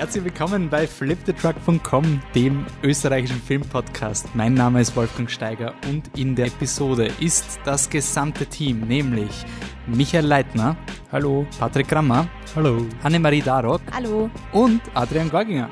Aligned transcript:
Herzlich 0.00 0.24
willkommen 0.24 0.70
bei 0.70 0.86
fliptetruck.com, 0.86 2.22
dem 2.34 2.64
österreichischen 2.82 3.38
Filmpodcast. 3.38 4.34
Mein 4.34 4.54
Name 4.54 4.80
ist 4.80 4.96
Wolfgang 4.96 5.30
Steiger 5.30 5.74
und 5.90 6.16
in 6.16 6.34
der 6.34 6.46
Episode 6.46 7.10
ist 7.20 7.60
das 7.66 7.90
gesamte 7.90 8.46
Team, 8.46 8.80
nämlich 8.80 9.44
Michael 9.86 10.24
Leitner. 10.24 10.74
Hallo. 11.12 11.46
Patrick 11.58 11.88
Grammer. 11.88 12.26
Hallo. 12.56 12.86
Annemarie 13.02 13.42
Darock. 13.42 13.82
Hallo. 13.92 14.30
Und 14.52 14.80
Adrian 14.94 15.28
Gorginger. 15.28 15.68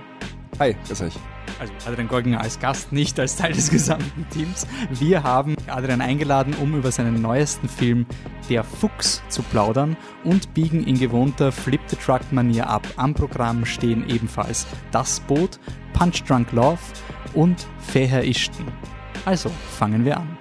Hi, 0.59 0.77
grüß 0.87 1.01
euch. 1.01 1.15
Also 1.59 1.73
Adrian 1.87 2.07
Gorginger 2.07 2.41
als 2.41 2.61
Gast, 2.61 2.93
nicht 2.93 3.19
als 3.19 3.35
Teil 3.35 3.53
des 3.53 3.71
gesamten 3.71 4.29
Teams. 4.31 4.67
Wir 4.91 5.25
haben 5.25 5.57
Adrian 5.67 6.01
eingeladen, 6.01 6.55
um 6.55 6.77
über 6.77 6.93
seinen 6.93 7.21
neuesten 7.21 7.69
Film 7.69 8.07
Der 8.49 8.63
Fuchs 8.63 9.23
zu 9.29 9.43
plaudern 9.43 9.97
und 10.23 10.55
biegen 10.55 10.87
in 10.87 10.99
gewohnter 10.99 11.51
Flip-the-Truck-Manier 11.51 12.69
ab. 12.69 12.87
Am 12.97 13.13
Programm 13.13 13.65
stehen 13.65 14.09
ebenfalls 14.09 14.67
Das 14.93 15.19
Boot, 15.19 15.59
Punch 15.95 16.23
Drunk 16.25 16.53
Love 16.53 16.79
und 17.35 17.67
Feher 17.81 18.23
Ischten. 18.23 18.67
Also 19.25 19.51
fangen 19.79 20.05
wir 20.05 20.19
an. 20.19 20.39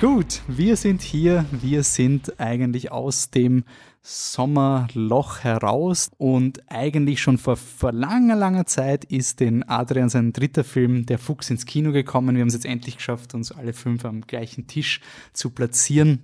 Gut, 0.00 0.42
wir 0.46 0.76
sind 0.76 1.02
hier, 1.02 1.46
wir 1.50 1.82
sind 1.82 2.38
eigentlich 2.38 2.92
aus 2.92 3.30
dem 3.30 3.64
Sommerloch 4.06 5.40
heraus 5.40 6.10
und 6.18 6.60
eigentlich 6.70 7.22
schon 7.22 7.38
vor, 7.38 7.56
vor 7.56 7.90
langer, 7.90 8.36
langer 8.36 8.66
Zeit 8.66 9.06
ist 9.06 9.40
den 9.40 9.66
Adrian 9.66 10.10
sein 10.10 10.34
dritter 10.34 10.62
Film 10.62 11.06
Der 11.06 11.18
Fuchs 11.18 11.48
ins 11.48 11.64
Kino 11.64 11.90
gekommen. 11.90 12.36
Wir 12.36 12.42
haben 12.42 12.48
es 12.48 12.54
jetzt 12.54 12.66
endlich 12.66 12.98
geschafft, 12.98 13.32
uns 13.32 13.50
alle 13.50 13.72
fünf 13.72 14.04
am 14.04 14.20
gleichen 14.20 14.66
Tisch 14.66 15.00
zu 15.32 15.48
platzieren 15.48 16.22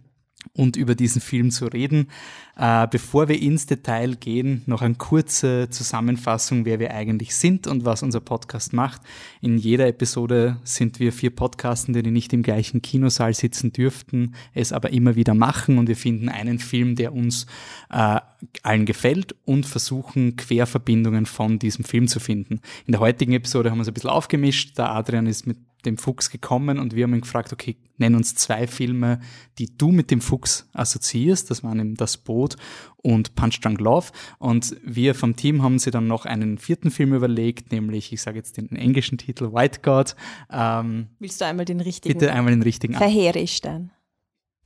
und 0.52 0.76
über 0.76 0.94
diesen 0.94 1.20
Film 1.20 1.50
zu 1.50 1.66
reden. 1.66 2.08
Äh, 2.56 2.86
bevor 2.90 3.28
wir 3.28 3.40
ins 3.40 3.66
Detail 3.66 4.16
gehen, 4.16 4.62
noch 4.66 4.82
eine 4.82 4.94
kurze 4.94 5.70
Zusammenfassung, 5.70 6.64
wer 6.64 6.78
wir 6.78 6.92
eigentlich 6.92 7.34
sind 7.34 7.66
und 7.66 7.84
was 7.84 8.02
unser 8.02 8.20
Podcast 8.20 8.72
macht. 8.72 9.00
In 9.40 9.56
jeder 9.56 9.86
Episode 9.86 10.58
sind 10.64 11.00
wir 11.00 11.12
vier 11.12 11.34
Podcastende, 11.34 12.02
die 12.02 12.10
nicht 12.10 12.32
im 12.32 12.42
gleichen 12.42 12.82
Kinosaal 12.82 13.32
sitzen 13.32 13.72
dürften, 13.72 14.34
es 14.52 14.72
aber 14.72 14.90
immer 14.90 15.16
wieder 15.16 15.34
machen 15.34 15.78
und 15.78 15.88
wir 15.88 15.96
finden 15.96 16.28
einen 16.28 16.58
Film, 16.58 16.96
der 16.96 17.14
uns 17.14 17.46
äh, 17.90 18.20
allen 18.62 18.86
gefällt 18.86 19.34
und 19.44 19.66
versuchen 19.66 20.36
Querverbindungen 20.36 21.26
von 21.26 21.58
diesem 21.58 21.84
Film 21.84 22.08
zu 22.08 22.20
finden. 22.20 22.60
In 22.86 22.92
der 22.92 23.00
heutigen 23.00 23.32
Episode 23.32 23.70
haben 23.70 23.78
wir 23.78 23.82
es 23.82 23.88
ein 23.88 23.94
bisschen 23.94 24.10
aufgemischt. 24.10 24.76
Der 24.76 24.90
Adrian 24.90 25.26
ist 25.26 25.46
mit 25.46 25.58
dem 25.82 25.96
Fuchs 25.96 26.30
gekommen 26.30 26.78
und 26.78 26.94
wir 26.94 27.04
haben 27.04 27.14
ihn 27.14 27.20
gefragt, 27.20 27.52
okay, 27.52 27.76
nenn 27.96 28.14
uns 28.14 28.34
zwei 28.34 28.66
Filme, 28.66 29.20
die 29.58 29.76
du 29.76 29.92
mit 29.92 30.10
dem 30.10 30.20
Fuchs 30.20 30.68
assoziierst. 30.72 31.50
Das 31.50 31.62
waren 31.62 31.78
eben 31.78 31.94
Das 31.94 32.16
Boot 32.16 32.56
und 32.96 33.34
Punch 33.34 33.60
Drunk 33.60 33.80
Love. 33.80 34.08
Und 34.38 34.76
wir 34.84 35.14
vom 35.14 35.36
Team 35.36 35.62
haben 35.62 35.78
sie 35.78 35.90
dann 35.90 36.06
noch 36.06 36.26
einen 36.26 36.58
vierten 36.58 36.90
Film 36.90 37.14
überlegt, 37.14 37.72
nämlich, 37.72 38.12
ich 38.12 38.22
sage 38.22 38.38
jetzt 38.38 38.56
den 38.56 38.74
englischen 38.74 39.18
Titel, 39.18 39.52
White 39.52 39.80
God. 39.82 40.16
Ähm, 40.50 41.08
Willst 41.18 41.40
du 41.40 41.44
einmal 41.44 41.64
den 41.64 41.80
richtigen? 41.80 42.18
Bitte 42.18 42.32
einmal 42.32 42.52
den 42.52 42.62
richtigen. 42.62 42.94
Verheerisch 42.94 43.60
dann. 43.60 43.90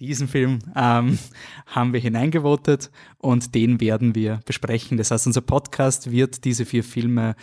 Diesen 0.00 0.26
Film 0.26 0.58
ähm, 0.74 1.18
haben 1.66 1.92
wir 1.92 2.00
hineingevotet 2.00 2.90
und 3.18 3.54
den 3.54 3.80
werden 3.80 4.16
wir 4.16 4.40
besprechen. 4.44 4.98
Das 4.98 5.12
heißt, 5.12 5.28
unser 5.28 5.40
Podcast 5.40 6.10
wird 6.10 6.44
diese 6.44 6.64
vier 6.64 6.82
Filme 6.82 7.36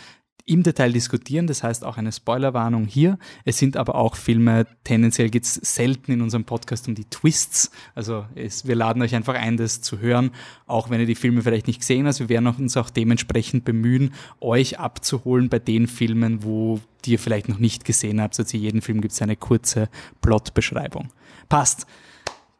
im 0.44 0.62
Detail 0.62 0.92
diskutieren. 0.92 1.46
Das 1.46 1.62
heißt 1.62 1.84
auch 1.84 1.96
eine 1.96 2.12
Spoilerwarnung 2.12 2.86
hier. 2.86 3.18
Es 3.44 3.58
sind 3.58 3.76
aber 3.76 3.94
auch 3.94 4.16
Filme, 4.16 4.66
tendenziell 4.84 5.30
geht 5.30 5.44
es 5.44 5.54
selten 5.54 6.12
in 6.12 6.20
unserem 6.20 6.44
Podcast 6.44 6.88
um 6.88 6.94
die 6.94 7.04
Twists. 7.04 7.70
Also 7.94 8.26
es, 8.34 8.66
wir 8.66 8.74
laden 8.74 9.02
euch 9.02 9.14
einfach 9.14 9.34
ein, 9.34 9.56
das 9.56 9.80
zu 9.80 10.00
hören, 10.00 10.30
auch 10.66 10.90
wenn 10.90 11.00
ihr 11.00 11.06
die 11.06 11.14
Filme 11.14 11.42
vielleicht 11.42 11.66
nicht 11.66 11.80
gesehen 11.80 12.06
habt. 12.06 12.18
Wir 12.18 12.28
werden 12.28 12.46
uns 12.46 12.76
auch 12.76 12.90
dementsprechend 12.90 13.64
bemühen, 13.64 14.14
euch 14.40 14.78
abzuholen 14.78 15.48
bei 15.48 15.58
den 15.58 15.86
Filmen, 15.86 16.42
wo 16.42 16.80
die 17.04 17.12
ihr 17.12 17.18
vielleicht 17.18 17.48
noch 17.48 17.58
nicht 17.58 17.84
gesehen 17.84 18.20
habt. 18.20 18.34
Also 18.34 18.44
zu 18.44 18.56
jedem 18.56 18.82
Film 18.82 19.00
gibt 19.00 19.12
es 19.12 19.22
eine 19.22 19.36
kurze 19.36 19.88
Plotbeschreibung. 20.20 21.08
Passt. 21.48 21.86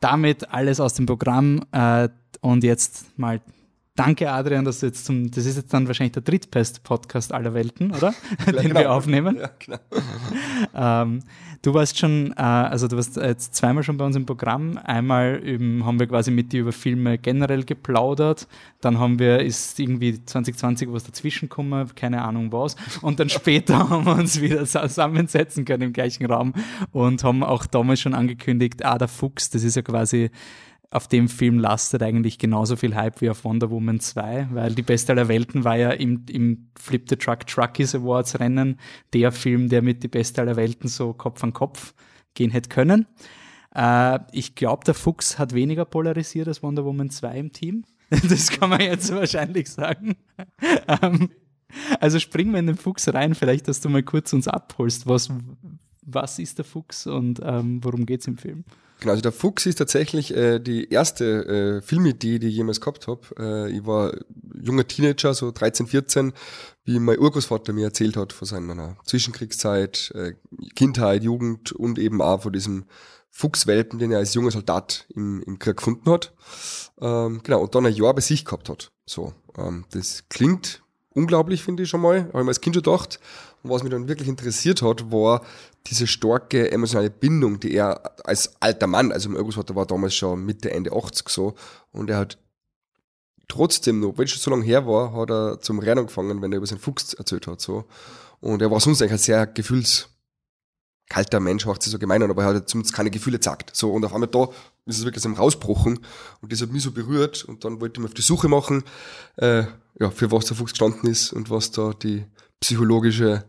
Damit 0.01 0.51
alles 0.51 0.81
aus 0.81 0.95
dem 0.95 1.07
Programm 1.07 1.65
äh, 1.71 2.09
und 2.41 2.65
jetzt 2.65 3.17
mal 3.17 3.41
Danke, 4.05 4.31
Adrian, 4.31 4.65
dass 4.65 4.81
du 4.81 4.87
jetzt 4.87 5.05
zum, 5.05 5.31
das 5.31 5.47
ist 5.47 5.57
jetzt 5.57 5.73
dann 5.73 5.87
wahrscheinlich 5.87 6.13
der 6.13 6.23
Drittbest-Podcast 6.23 7.33
aller 7.33 7.55
Welten, 7.55 7.93
oder? 7.93 8.13
Den 8.47 8.57
genau. 8.57 8.81
wir 8.81 8.93
aufnehmen. 8.93 9.37
Ja, 9.37 9.51
genau. 9.59 9.79
ähm, 10.75 11.21
du 11.63 11.75
warst 11.75 11.99
schon, 11.99 12.33
äh, 12.37 12.43
also 12.43 12.89
du 12.89 12.97
warst 12.97 13.17
jetzt 13.17 13.55
zweimal 13.55 13.83
schon 13.83 13.97
bei 13.97 14.05
uns 14.05 14.17
im 14.17 14.27
Programm. 14.27 14.79
Einmal 14.83 15.37
üben, 15.37 15.87
haben 15.87 16.01
wir 16.01 16.07
quasi 16.07 16.31
mit 16.31 16.53
dir 16.53 16.63
über 16.63 16.73
Filme 16.73 17.19
generell 17.19 17.65
geplaudert. 17.65 18.49
Dann 18.81 18.99
haben 18.99 19.19
wir, 19.19 19.41
ist 19.41 19.79
irgendwie 19.79 20.25
2020 20.25 20.93
was 20.93 21.05
dazwischen 21.05 21.49
gekommen, 21.49 21.89
keine 21.95 22.23
Ahnung 22.23 22.53
was. 22.53 22.77
Und 23.03 23.21
dann 23.21 23.29
später 23.31 23.89
haben 23.89 24.05
wir 24.05 24.15
uns 24.15 24.41
wieder 24.41 24.65
zusammensetzen 24.65 25.65
können 25.65 25.85
im 25.85 25.93
gleichen 25.93 26.27
Raum 26.27 26.55
und 26.91 27.23
haben 27.23 27.45
auch 27.45 27.67
damals 27.67 28.01
schon 28.01 28.15
angekündigt, 28.15 28.85
ah, 28.85 28.99
der 28.99 29.09
Fuchs, 29.09 29.51
das 29.51 29.63
ist 29.63 29.77
ja 29.77 29.83
quasi 29.83 30.31
auf 30.93 31.09
dem 31.09 31.29
Film 31.29 31.59
lastet 31.59 32.03
eigentlich 32.03 32.39
genauso 32.39 32.77
viel 32.77 32.95
Hype 32.95 33.23
wie 33.23 33.31
auf 33.31 33.45
Wonder 33.45 33.71
Woman 33.71 33.99
2, 33.99 34.49
weil 34.53 34.75
die 34.75 34.83
beste 34.83 35.13
aller 35.13 35.27
Welten 35.27 35.65
war 35.65 35.77
ja 35.77 35.91
im, 35.91 36.27
im 36.29 36.69
Flip 36.79 37.03
the 37.09 37.17
Truck 37.17 37.47
Truckies 37.47 37.95
Awards 37.95 38.39
Rennen 38.39 38.79
der 39.15 39.33
Film, 39.33 39.71
der 39.71 39.81
mit 39.81 40.03
die 40.03 40.09
beste 40.09 40.43
aller 40.43 40.57
Welten 40.57 40.89
so 40.89 41.15
Kopf 41.15 41.43
an 41.43 41.55
Kopf 41.55 41.95
gehen 42.35 42.51
hätte 42.51 42.69
können. 42.69 43.07
Äh, 43.75 44.19
ich 44.33 44.55
glaube, 44.55 44.85
der 44.85 44.93
Fuchs 44.93 45.39
hat 45.39 45.55
weniger 45.55 45.87
polarisiert 45.87 46.47
als 46.47 46.63
Wonder 46.63 46.85
Woman 46.85 47.09
2 47.09 47.39
im 47.39 47.53
Team. 47.53 47.85
Das 48.29 48.51
kann 48.51 48.69
man 48.69 48.83
jetzt 48.83 49.11
wahrscheinlich 49.15 49.71
sagen. 49.71 50.17
ähm, 50.87 51.31
also 51.99 52.19
springen 52.19 52.53
wir 52.53 52.61
in 52.61 52.67
den 52.67 52.77
Fuchs 52.77 53.09
rein, 53.09 53.35
vielleicht, 53.35 53.67
dass 53.67 53.81
du 53.81 53.89
mal 53.89 54.03
kurz 54.03 54.35
uns 54.35 54.47
abholst. 54.47 55.07
Was, 55.07 55.31
was 56.05 56.39
ist 56.39 56.59
der 56.59 56.67
Fuchs 56.67 57.07
und 57.07 57.41
ähm, 57.43 57.83
worum 57.83 58.05
geht 58.05 58.21
es 58.21 58.27
im 58.27 58.37
Film? 58.37 58.65
Genau, 59.03 59.15
also 59.15 59.23
der 59.23 59.33
Fuchs 59.33 59.67
ist 59.67 59.79
tatsächlich 59.79 60.33
äh, 60.33 60.61
die 60.61 60.89
erste 60.89 61.25
äh, 61.45 61.83
Filmidee, 61.83 62.39
die 62.39 62.47
ich 62.47 62.55
jemals 62.55 62.81
gehabt 62.81 63.09
habe. 63.09 63.23
Äh, 63.37 63.73
ich 63.73 63.85
war 63.85 64.13
junger 64.55 64.87
Teenager, 64.87 65.35
so 65.35 65.51
13, 65.51 65.89
14, 65.89 66.33
wie 66.85 67.01
mein 67.01 67.19
Urgroßvater 67.19 67.73
mir 67.73 67.87
erzählt 67.87 68.17
hat 68.17 68.33
von 68.33 68.47
seiner 68.47 68.97
Zwischenkriegszeit, 69.05 70.13
äh, 70.15 70.35
Kindheit, 70.77 71.25
Jugend 71.25 71.73
und 71.73 71.99
eben 71.99 72.23
auch 72.23 72.43
von 72.43 72.53
diesem 72.53 72.85
Fuchswelpen, 73.31 73.99
den 73.99 74.13
er 74.13 74.19
als 74.19 74.35
junger 74.35 74.53
Soldat 74.53 75.05
im, 75.09 75.43
im 75.43 75.59
Krieg 75.59 75.79
gefunden 75.79 76.09
hat. 76.09 76.33
Ähm, 77.01 77.41
genau, 77.43 77.61
und 77.63 77.75
dann 77.75 77.85
ein 77.85 77.95
Jahr 77.95 78.15
bei 78.15 78.21
sich 78.21 78.45
gehabt 78.45 78.69
hat. 78.69 78.93
So, 79.05 79.35
ähm, 79.59 79.85
das 79.91 80.29
klingt 80.29 80.85
unglaublich, 81.11 81.65
finde 81.65 81.83
ich 81.83 81.89
schon 81.89 82.03
mal. 82.03 82.27
Habe 82.27 82.39
ich 82.39 82.45
mir 82.45 82.51
als 82.51 82.61
Kind 82.61 82.77
schon 82.77 82.85
gedacht. 82.85 83.19
Und 83.63 83.71
was 83.71 83.83
mich 83.83 83.93
dann 83.93 84.09
wirklich 84.09 84.29
interessiert 84.29 84.83
hat, 84.83 85.11
war 85.11 85.43
diese 85.87 86.07
starke 86.07 86.71
emotionale 86.71 87.11
Bindung, 87.11 87.61
die 87.61 87.75
er 87.75 88.13
als 88.25 88.55
alter 88.61 88.87
Mann, 88.87 89.13
also 89.13 89.29
mein 89.29 89.39
Urgroßvater 89.39 89.77
war 89.77 89.87
damals 89.87 90.15
schon 90.15 90.45
Mitte, 90.45 90.71
Ende 90.71 90.93
80 90.93 91.29
so, 91.29 91.55
und 91.93 92.11
er 92.11 92.19
hat 92.19 92.39
trotzdem 93.49 94.01
noch, 94.01 94.17
weil 94.17 94.25
es 94.25 94.31
schon 94.31 94.41
so 94.41 94.51
lange 94.51 94.65
her 94.65 94.87
war, 94.87 95.13
hat 95.13 95.31
er 95.31 95.61
zum 95.61 95.79
Rennen 95.79 96.01
angefangen, 96.01 96.41
wenn 96.41 96.53
er 96.53 96.59
über 96.59 96.67
seinen 96.67 96.79
Fuchs 96.79 97.15
erzählt 97.15 97.47
hat, 97.47 97.61
so. 97.61 97.85
Und 98.41 98.63
er 98.63 98.71
war 98.71 98.81
sonst 98.81 99.01
eigentlich 99.01 99.13
ein 99.13 99.19
sehr 99.19 99.47
gefühlskalter 99.47 101.39
Mensch, 101.39 101.67
macht 101.67 101.83
sich 101.83 101.93
so 101.93 101.99
gemein 101.99 102.23
an, 102.23 102.31
aber 102.31 102.43
er 102.43 102.55
hat 102.55 102.69
zumindest 102.69 102.95
keine 102.95 103.11
Gefühle 103.11 103.37
gezeigt. 103.37 103.77
So, 103.77 103.93
und 103.93 104.05
auf 104.05 104.15
einmal 104.15 104.29
da 104.29 104.49
ist 104.87 104.99
es 104.99 105.05
wirklich 105.05 105.23
so 105.23 105.31
rausbrochen 105.31 106.01
und 106.41 106.53
das 106.53 106.61
hat 106.61 106.73
mich 106.73 106.83
so 106.83 106.91
berührt 106.91 107.45
und 107.45 107.65
dann 107.65 107.81
wollte 107.81 107.99
ich 107.99 108.03
mich 108.03 108.11
auf 108.11 108.15
die 108.15 108.23
Suche 108.23 108.49
machen, 108.49 108.83
äh, 109.37 109.65
ja, 110.01 110.11
für 110.11 110.33
was 110.33 110.47
der 110.47 110.57
Fuchs 110.57 110.73
gestanden 110.73 111.09
ist 111.09 111.33
und 111.33 111.51
was 111.51 111.71
da 111.71 111.93
die 111.93 112.25
psychologische 112.59 113.45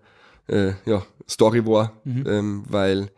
äh, 0.48 0.74
ja, 0.86 1.04
Story 1.28 1.66
war, 1.66 1.94
mhm. 2.04 2.24
ähm, 2.28 2.64
weil 2.68 3.10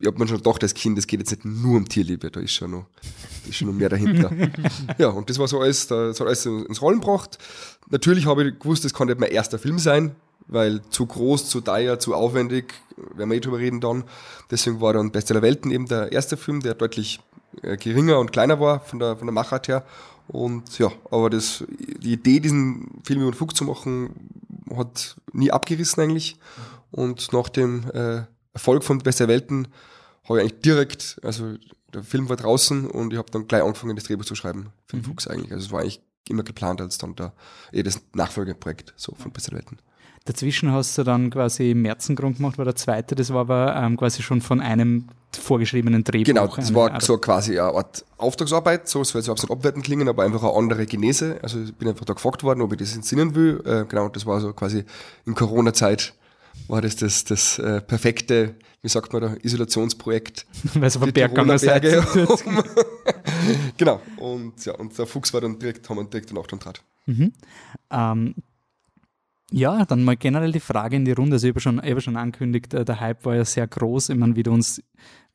ich 0.00 0.06
habe 0.06 0.18
mir 0.18 0.26
schon 0.26 0.38
gedacht 0.38 0.62
als 0.62 0.72
Kind, 0.72 0.98
es 0.98 1.06
geht 1.06 1.20
jetzt 1.20 1.30
nicht 1.30 1.44
nur 1.44 1.76
um 1.76 1.86
Tierliebe, 1.86 2.30
da 2.30 2.40
ist 2.40 2.52
schon 2.52 2.70
noch, 2.70 2.86
ist 3.46 3.56
schon 3.56 3.68
noch 3.68 3.74
mehr 3.74 3.90
dahinter. 3.90 4.30
ja, 4.98 5.08
und 5.08 5.28
das 5.28 5.38
war 5.38 5.46
so 5.46 5.60
alles, 5.60 5.86
das 5.86 6.18
hat 6.18 6.26
alles 6.26 6.46
ins 6.46 6.80
Rollen 6.80 7.00
gebracht. 7.00 7.38
Natürlich 7.90 8.26
habe 8.26 8.48
ich 8.48 8.58
gewusst, 8.58 8.84
das 8.84 8.94
kann 8.94 9.08
nicht 9.08 9.20
mein 9.20 9.30
erster 9.30 9.58
Film 9.58 9.78
sein, 9.78 10.12
weil 10.46 10.80
zu 10.88 11.04
groß, 11.04 11.50
zu 11.50 11.60
teuer, 11.60 11.98
zu 11.98 12.14
aufwendig, 12.14 12.72
werden 13.14 13.30
wir 13.30 13.36
eh 13.36 13.40
drüber 13.40 13.58
reden 13.58 13.80
dann. 13.80 14.04
Deswegen 14.50 14.80
war 14.80 14.94
dann 14.94 15.10
Bestseller 15.10 15.42
Welten 15.42 15.70
eben 15.70 15.86
der 15.86 16.12
erste 16.12 16.38
Film, 16.38 16.60
der 16.60 16.74
deutlich 16.74 17.20
äh, 17.62 17.76
geringer 17.76 18.18
und 18.18 18.32
kleiner 18.32 18.58
war 18.58 18.80
von 18.80 18.98
der, 18.98 19.16
von 19.16 19.26
der 19.26 19.34
Machart 19.34 19.68
her. 19.68 19.84
Und 20.28 20.78
ja, 20.78 20.90
aber 21.10 21.28
das, 21.28 21.64
die 21.68 22.12
Idee, 22.12 22.40
diesen 22.40 23.02
Film 23.04 23.20
über 23.20 23.32
den 23.32 23.36
Fuchs 23.36 23.54
zu 23.54 23.64
machen, 23.64 24.10
hat 24.76 25.16
nie 25.32 25.50
abgerissen 25.50 26.02
eigentlich. 26.02 26.36
Und 26.90 27.32
nach 27.32 27.48
dem 27.48 27.88
äh, 27.90 28.24
Erfolg 28.52 28.84
von 28.84 28.98
Beste 28.98 29.28
Welten 29.28 29.68
habe 30.24 30.38
ich 30.38 30.42
eigentlich 30.42 30.60
direkt, 30.62 31.20
also 31.22 31.54
der 31.92 32.02
Film 32.02 32.28
war 32.28 32.36
draußen 32.36 32.88
und 32.88 33.12
ich 33.12 33.18
habe 33.18 33.30
dann 33.30 33.48
gleich 33.48 33.62
angefangen, 33.62 33.96
das 33.96 34.04
Drehbuch 34.04 34.24
zu 34.24 34.34
schreiben 34.34 34.72
für 34.86 34.96
den 34.96 35.02
mhm. 35.02 35.06
Fuchs 35.06 35.26
eigentlich. 35.26 35.52
Also 35.52 35.66
es 35.66 35.72
war 35.72 35.80
eigentlich 35.80 36.02
immer 36.28 36.42
geplant 36.42 36.80
als 36.80 36.98
dann 36.98 37.16
der, 37.16 37.32
eh 37.72 37.82
das 37.82 38.00
Nachfolgeprojekt 38.14 38.94
so 38.96 39.14
von 39.14 39.32
Beste 39.32 39.52
Welten. 39.52 39.78
Dazwischen 40.30 40.72
hast 40.72 40.96
du 40.96 41.02
dann 41.02 41.30
quasi 41.30 41.74
Märzengrund 41.74 42.36
gemacht, 42.36 42.58
war 42.58 42.64
der 42.64 42.76
zweite, 42.76 43.14
das 43.14 43.32
war 43.32 43.40
aber 43.40 43.76
ähm, 43.76 43.96
quasi 43.96 44.22
schon 44.22 44.40
von 44.40 44.60
einem 44.60 45.08
vorgeschriebenen 45.32 46.04
Drehbuch. 46.04 46.26
Genau, 46.26 46.46
das 46.48 46.74
war 46.74 46.92
Art 46.92 47.02
so 47.02 47.18
quasi 47.18 47.58
eine 47.58 47.72
Art 47.72 48.04
Auftragsarbeit, 48.16 48.88
so, 48.88 49.02
es 49.02 49.10
soll 49.10 49.20
jetzt 49.20 49.28
überhaupt 49.28 49.42
nicht 49.42 49.50
abwerten 49.50 49.82
klingen, 49.82 50.08
aber 50.08 50.24
einfach 50.24 50.42
eine 50.42 50.54
andere 50.54 50.86
Genese. 50.86 51.38
Also 51.42 51.60
ich 51.62 51.74
bin 51.74 51.88
einfach 51.88 52.04
da 52.04 52.14
gefragt 52.14 52.42
worden, 52.42 52.62
ob 52.62 52.72
ich 52.72 52.78
das 52.78 52.94
entsinnen 52.94 53.34
will. 53.34 53.62
Äh, 53.64 53.84
genau, 53.88 54.08
das 54.08 54.26
war 54.26 54.40
so 54.40 54.52
quasi 54.52 54.84
in 55.26 55.34
Corona-Zeit 55.34 56.14
war 56.68 56.80
das 56.80 56.96
das, 56.96 57.24
das 57.24 57.58
äh, 57.58 57.80
perfekte, 57.80 58.54
wie 58.82 58.88
sagt 58.88 59.12
man 59.12 59.22
da, 59.22 59.34
Isolationsprojekt. 59.42 60.46
Weil 60.74 60.84
es 60.84 60.96
auf 60.96 61.04
den 61.04 61.12
Berg 61.12 61.34
gegangen 61.34 61.58
Berge 61.60 62.04
Genau, 63.76 64.00
und 64.16 64.64
ja, 64.64 64.74
und 64.74 64.96
der 64.96 65.06
Fuchs 65.06 65.32
war 65.32 65.40
dann 65.40 65.58
direkt, 65.58 65.88
haben 65.88 65.96
wir 65.96 66.04
direkt 66.04 66.30
danach 66.30 66.46
dann 66.46 66.58
draht. 66.58 66.82
Mhm. 67.06 67.32
Ähm, 67.90 68.34
ja, 69.50 69.84
dann 69.84 70.04
mal 70.04 70.16
generell 70.16 70.52
die 70.52 70.60
Frage 70.60 70.96
in 70.96 71.04
die 71.04 71.12
Runde. 71.12 71.34
Also 71.34 71.46
ich 71.46 71.52
habe 71.52 71.60
schon, 71.60 71.82
ich 71.84 72.04
schon 72.04 72.16
angekündigt, 72.16 72.74
äh, 72.74 72.84
der 72.84 73.00
Hype 73.00 73.24
war 73.24 73.36
ja 73.36 73.44
sehr 73.44 73.66
groß. 73.66 74.10
Ich 74.10 74.16
meine, 74.16 74.36
wie 74.36 74.42
du 74.42 74.52
uns 74.52 74.82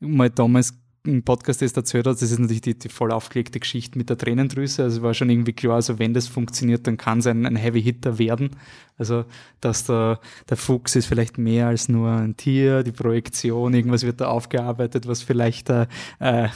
mal 0.00 0.30
damals 0.30 0.74
im 1.06 1.22
Podcast 1.22 1.62
das 1.62 1.72
erzählt 1.72 2.06
hast, 2.06 2.20
das 2.20 2.32
ist 2.32 2.38
natürlich 2.38 2.62
die, 2.62 2.78
die 2.78 2.88
voll 2.88 3.12
aufgelegte 3.12 3.60
Geschichte 3.60 3.96
mit 3.96 4.10
der 4.10 4.18
Tränendrüse. 4.18 4.82
Also 4.82 5.02
war 5.02 5.14
schon 5.14 5.30
irgendwie 5.30 5.52
klar, 5.52 5.76
also 5.76 5.98
wenn 5.98 6.14
das 6.14 6.26
funktioniert, 6.26 6.86
dann 6.86 6.96
kann 6.96 7.20
es 7.20 7.26
ein, 7.26 7.46
ein 7.46 7.56
Heavy 7.56 7.82
Hitter 7.82 8.18
werden. 8.18 8.50
Also, 8.98 9.24
dass 9.60 9.84
der, 9.84 10.20
der 10.48 10.56
Fuchs 10.56 10.96
ist 10.96 11.06
vielleicht 11.06 11.38
mehr 11.38 11.68
als 11.68 11.88
nur 11.88 12.10
ein 12.10 12.36
Tier, 12.36 12.82
die 12.82 12.92
Projektion, 12.92 13.74
irgendwas 13.74 14.04
wird 14.04 14.20
da 14.20 14.28
aufgearbeitet, 14.28 15.06
was 15.06 15.22
vielleicht 15.22 15.70
äh, 15.70 15.86
äh 16.18 16.48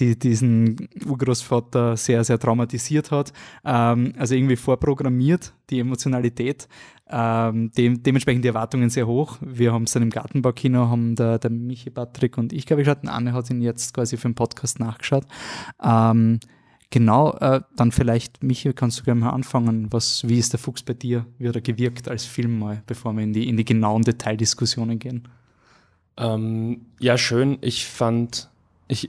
die, 0.00 0.18
diesen 0.18 0.88
Urgroßvater 1.06 1.96
sehr, 1.96 2.24
sehr 2.24 2.38
traumatisiert 2.38 3.12
hat. 3.12 3.32
Ähm, 3.64 4.12
also 4.18 4.34
irgendwie 4.34 4.56
vorprogrammiert, 4.56 5.52
die 5.70 5.78
Emotionalität. 5.78 6.66
Ähm, 7.16 7.70
dem, 7.70 8.02
dementsprechend 8.02 8.42
die 8.42 8.48
Erwartungen 8.48 8.90
sehr 8.90 9.06
hoch. 9.06 9.38
Wir 9.40 9.72
haben 9.72 9.84
es 9.84 9.92
dann 9.92 10.02
im 10.02 10.10
Gartenbaukino, 10.10 10.88
haben 10.88 11.14
der, 11.14 11.38
der 11.38 11.48
Michi 11.48 11.88
Patrick 11.90 12.36
und 12.36 12.52
ich, 12.52 12.66
glaube 12.66 12.82
ich, 12.82 12.88
hatten. 12.88 13.06
Anne 13.06 13.32
hat 13.32 13.48
ihn 13.50 13.62
jetzt 13.62 13.94
quasi 13.94 14.16
für 14.16 14.26
den 14.26 14.34
Podcast 14.34 14.80
nachgeschaut. 14.80 15.24
Ähm, 15.80 16.40
genau, 16.90 17.30
äh, 17.34 17.60
dann 17.76 17.92
vielleicht, 17.92 18.42
Michi, 18.42 18.72
kannst 18.72 18.98
du 18.98 19.04
gerne 19.04 19.20
mal 19.20 19.30
anfangen. 19.30 19.92
Was, 19.92 20.26
wie 20.26 20.40
ist 20.40 20.54
der 20.54 20.58
Fuchs 20.58 20.82
bei 20.82 20.94
dir? 20.94 21.24
Wie 21.38 21.46
hat 21.46 21.54
er 21.54 21.60
gewirkt 21.60 22.08
als 22.08 22.24
Film 22.24 22.58
mal, 22.58 22.82
bevor 22.88 23.12
wir 23.12 23.22
in 23.22 23.32
die, 23.32 23.48
in 23.48 23.56
die 23.56 23.64
genauen 23.64 24.02
Detaildiskussionen 24.02 24.98
gehen? 24.98 25.28
Ähm, 26.16 26.86
ja, 26.98 27.16
schön. 27.16 27.58
Ich 27.60 27.86
fand, 27.86 28.50
ich, 28.88 29.08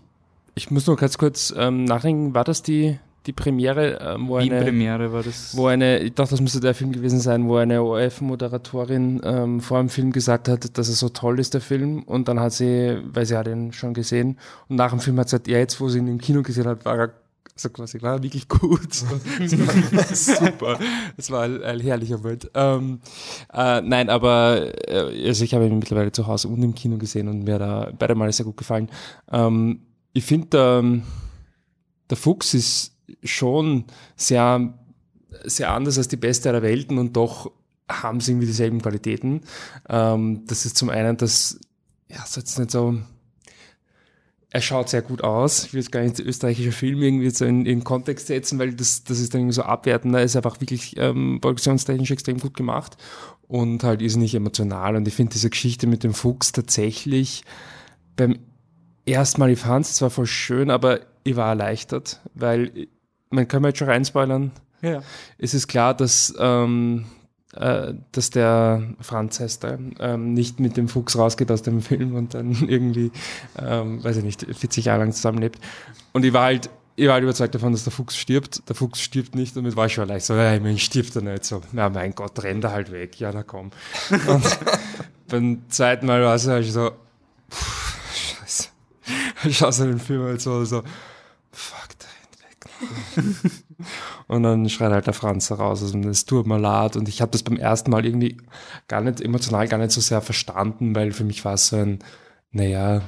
ich 0.54 0.70
muss 0.70 0.86
nur 0.86 0.96
ganz 0.96 1.18
kurz 1.18 1.52
ähm, 1.58 1.86
nachdenken, 1.86 2.36
war 2.36 2.44
das 2.44 2.62
die, 2.62 3.00
die 3.26 3.34
Premiere, 3.34 4.00
ähm, 4.02 4.28
wo 4.28 4.36
eine, 4.38 4.62
Premiere 4.62 5.12
war 5.12 5.24
das. 5.24 5.56
Wo 5.56 5.68
eine, 5.68 6.00
ich 6.00 6.14
dachte, 6.14 6.32
das 6.32 6.42
müsste 6.42 6.60
der 6.60 6.76
Film 6.76 6.92
gewesen 6.92 7.20
sein, 7.20 7.48
wo 7.48 7.56
eine 7.58 7.82
ORF-Moderatorin 7.82 9.22
ähm, 9.24 9.62
vor 9.62 9.80
dem 9.80 9.90
Film 9.90 10.12
gesagt 10.12 10.48
hat, 10.48 10.78
dass 10.78 10.90
er 10.90 10.96
so 10.96 11.10
toll 11.10 11.40
ist, 11.40 11.54
der 11.54 11.62
Film. 11.62 12.04
Und 12.04 12.28
dann 12.28 12.40
hat 12.40 12.54
sie, 12.54 13.02
weil 13.06 13.26
sie 13.26 13.38
hat 13.38 13.48
ihn 13.48 13.74
schon 13.74 13.94
gesehen, 13.94 14.38
und 14.70 14.76
nach 14.76 14.92
dem 14.92 15.00
Film 15.00 15.20
hat 15.20 15.30
sie 15.30 15.38
gesagt, 15.38 15.48
ja, 15.48 15.58
jetzt, 15.58 15.82
wo 15.82 15.90
sie 15.90 16.00
ihn 16.00 16.08
im 16.08 16.20
Kino 16.20 16.44
gesehen 16.44 16.68
hat, 16.68 16.86
war 16.86 16.98
er 16.98 17.14
so 17.56 17.70
quasi, 17.70 18.02
war 18.02 18.22
wirklich 18.22 18.48
gut. 18.50 18.94
super. 20.14 20.78
Das 21.16 21.32
war 21.32 21.44
ein, 21.44 21.64
ein 21.64 21.80
herrlicher 21.80 22.18
Moment. 22.18 22.52
Ähm, 22.54 23.00
äh, 23.54 23.82
nein, 23.82 24.10
aber 24.10 24.72
äh, 24.88 25.28
also 25.28 25.44
ich 25.44 25.54
habe 25.54 25.66
ihn 25.66 25.80
mittlerweile 25.80 26.12
zu 26.12 26.28
Hause 26.28 26.50
und 26.50 26.62
im 26.62 26.76
Kino 26.76 26.98
gesehen 26.98 27.28
und 27.30 27.44
mir 27.44 27.58
da 27.58 27.92
beide 27.98 28.16
Male 28.16 28.34
sehr 28.34 28.46
gut 28.46 28.58
gefallen. 28.58 28.90
Ähm, 29.32 29.82
ich 30.12 30.26
finde, 30.26 30.58
ähm, 30.58 31.04
der 32.10 32.18
Fuchs 32.18 32.54
ist 32.54 32.95
schon 33.24 33.86
sehr, 34.16 34.74
sehr 35.44 35.72
anders 35.72 35.98
als 35.98 36.08
die 36.08 36.18
beste 36.18 36.50
aller 36.50 36.62
Welten 36.62 36.98
und 36.98 37.16
doch 37.16 37.52
haben 37.90 38.20
sie 38.20 38.32
irgendwie 38.32 38.48
dieselben 38.48 38.82
Qualitäten. 38.82 39.42
Ähm, 39.90 40.44
das 40.48 40.66
ist 40.66 40.78
zum 40.78 40.90
einen, 40.90 41.18
dass, 41.18 41.60
ja, 42.10 42.24
so 42.26 42.40
jetzt 42.40 42.58
nicht 42.58 42.72
so, 42.72 42.98
er 44.50 44.62
schaut 44.62 44.90
sehr 44.90 45.02
gut 45.02 45.24
aus. 45.24 45.66
Ich 45.66 45.74
will 45.74 45.82
jetzt 45.82 45.92
gar 45.92 46.02
nicht 46.02 46.18
den 46.18 46.26
österreichischen 46.26 46.72
Film 46.72 47.02
irgendwie 47.02 47.30
so 47.30 47.46
in, 47.46 47.66
in 47.66 47.84
Kontext 47.84 48.28
setzen, 48.28 48.58
weil 48.58 48.74
das, 48.74 49.04
das 49.04 49.20
ist 49.20 49.34
dann 49.34 49.42
irgendwie 49.42 49.56
so 49.56 49.64
abwertend. 49.64 50.16
Er 50.16 50.24
ist 50.24 50.36
einfach 50.36 50.62
wirklich 50.62 50.96
ähm, 50.98 51.40
produktionstechnisch 51.42 52.12
extrem 52.12 52.40
gut 52.40 52.56
gemacht 52.56 52.96
und 53.48 53.84
halt 53.84 54.02
ist 54.02 54.16
nicht 54.16 54.34
emotional. 54.34 54.96
Und 54.96 55.08
ich 55.08 55.14
finde 55.14 55.34
diese 55.34 55.50
Geschichte 55.50 55.88
mit 55.88 56.04
dem 56.04 56.14
Fuchs 56.14 56.52
tatsächlich 56.52 57.44
beim 58.16 58.40
ersten 59.06 59.42
Mal, 59.42 59.52
ich 59.52 59.60
fand 59.60 59.86
es 59.86 59.96
zwar 59.96 60.10
voll 60.10 60.26
schön, 60.26 60.70
aber 60.70 61.02
ich 61.24 61.36
war 61.36 61.50
erleichtert, 61.50 62.22
weil 62.34 62.88
man 63.30 63.48
kann 63.48 63.62
mal 63.62 63.70
jetzt 63.70 63.80
schon 63.80 63.90
reinspoilern. 63.90 64.52
Ja. 64.82 65.02
Es 65.38 65.54
ist 65.54 65.68
klar, 65.68 65.94
dass, 65.94 66.34
ähm, 66.38 67.06
äh, 67.54 67.94
dass 68.12 68.30
der 68.30 68.84
Franz 69.02 69.40
heißt 69.40 69.64
er, 69.64 69.80
ähm, 70.00 70.34
nicht 70.34 70.60
mit 70.60 70.78
dem 70.78 70.88
Fuchs 70.88 71.18
rausgeht 71.18 71.52
aus 71.52 71.62
dem 71.62 71.82
Film 71.82 72.16
und 72.16 72.34
dann 72.34 72.52
irgendwie, 72.68 73.12
ähm, 73.58 74.04
weiß 74.04 74.18
ich 74.18 74.24
nicht, 74.24 74.46
40 74.46 74.86
Jahre 74.86 75.00
lang 75.00 75.12
zusammenlebt. 75.14 75.60
Und 76.14 76.26
ich 76.26 76.34
war 76.34 76.44
halt, 76.44 76.70
ich 76.96 77.08
war 77.08 77.16
halt 77.16 77.24
überzeugt 77.24 77.56
davon, 77.56 77.72
dass 77.72 77.84
der 77.84 77.92
Fuchs 77.92 78.16
stirbt. 78.16 78.68
Der 78.70 78.76
Fuchs 78.76 79.02
stirbt 79.02 79.36
nicht, 79.36 79.56
damit 79.56 79.76
war 79.76 79.88
ich 79.88 79.94
schon 79.94 80.08
leicht 80.08 80.26
so, 80.26 80.34
ja, 80.34 80.56
ich 80.56 80.62
meine, 80.62 80.78
stirbt 80.78 81.16
er 81.16 81.22
nicht. 81.22 81.46
So, 81.46 81.62
na 81.74 81.90
mein 81.90 82.16
Gott, 82.16 82.42
rennt 82.44 82.64
er 82.64 82.72
halt 82.72 82.92
weg. 82.92 83.20
Ja, 83.20 83.32
na 83.34 83.44
komm. 83.44 83.72
Und 84.28 84.60
beim 85.28 85.70
zweiten 85.70 86.06
Mal 86.06 86.24
war 86.24 86.36
es 86.36 86.48
halt 86.48 86.66
so, 86.72 86.92
pff, 87.52 88.40
scheiße. 88.40 88.70
Ich 89.46 89.58
schaue 89.58 89.72
so 89.74 89.86
den 89.86 90.00
Film 90.00 90.24
halt 90.24 90.42
so, 90.42 90.64
so, 90.64 90.84
und 94.28 94.44
dann 94.44 94.70
schreit 94.70 94.92
halt 94.92 95.08
der 95.08 95.14
Franz 95.14 95.52
raus, 95.52 95.82
also 95.82 95.98
es 96.00 96.26
tut 96.26 96.48
mir 96.48 96.60
leid. 96.60 96.96
Und 96.96 97.10
ich 97.10 97.22
habe 97.22 97.32
das 97.32 97.44
beim 97.44 97.58
ersten 97.58 97.92
Mal 97.92 98.06
irgendwie 98.06 98.38
gar 98.88 99.02
nicht 99.02 99.22
emotional, 99.22 99.68
gar 99.68 99.78
nicht 99.78 99.92
so 99.92 100.02
sehr 100.02 100.22
verstanden, 100.22 100.96
weil 100.96 101.12
für 101.12 101.24
mich 101.24 101.46
war 101.46 101.54
es 101.54 101.68
so 101.68 101.78
ein, 101.78 102.00
naja, 102.52 103.02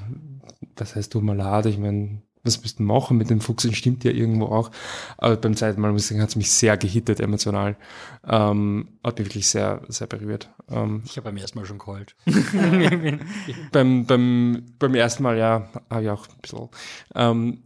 was 0.76 0.96
heißt 0.96 1.14
tut 1.14 1.24
mir 1.24 1.36
leid? 1.36 1.66
Ich 1.66 1.78
meine, 1.78 2.22
was 2.48 2.62
müssten 2.62 2.86
machen 2.86 3.18
mit 3.18 3.30
dem 3.30 3.42
Fuchs? 3.42 3.68
stimmt 3.76 4.04
ja 4.04 4.12
irgendwo 4.12 4.46
auch. 4.46 4.72
Aber 5.18 5.36
beim 5.36 5.56
zweiten 5.56 5.82
Mal 5.82 5.92
muss 5.92 6.04
ich 6.04 6.08
sagen, 6.08 6.22
hat 6.22 6.30
es 6.30 6.36
mich 6.36 6.52
sehr 6.52 6.78
gehittet 6.78 7.20
emotional. 7.20 7.76
Ähm, 8.26 8.88
hat 9.04 9.20
mich 9.20 9.28
wirklich 9.28 9.48
sehr, 9.48 9.82
sehr 9.90 10.08
berührt. 10.08 10.50
Ähm, 10.70 11.04
ich 11.06 11.18
habe 11.18 11.26
beim 11.26 11.38
ersten 11.38 11.60
Mal 11.60 11.66
schon 11.66 11.78
geheult. 11.78 12.16
beim, 13.72 14.06
beim, 14.06 14.66
beim 14.80 14.96
ersten 14.96 15.24
Mal, 15.24 15.38
ja, 15.38 15.70
habe 15.90 16.04
ich 16.04 16.10
auch 16.10 16.28
ein 16.28 16.42
bisschen. 16.42 16.70
Ähm, 17.14 17.64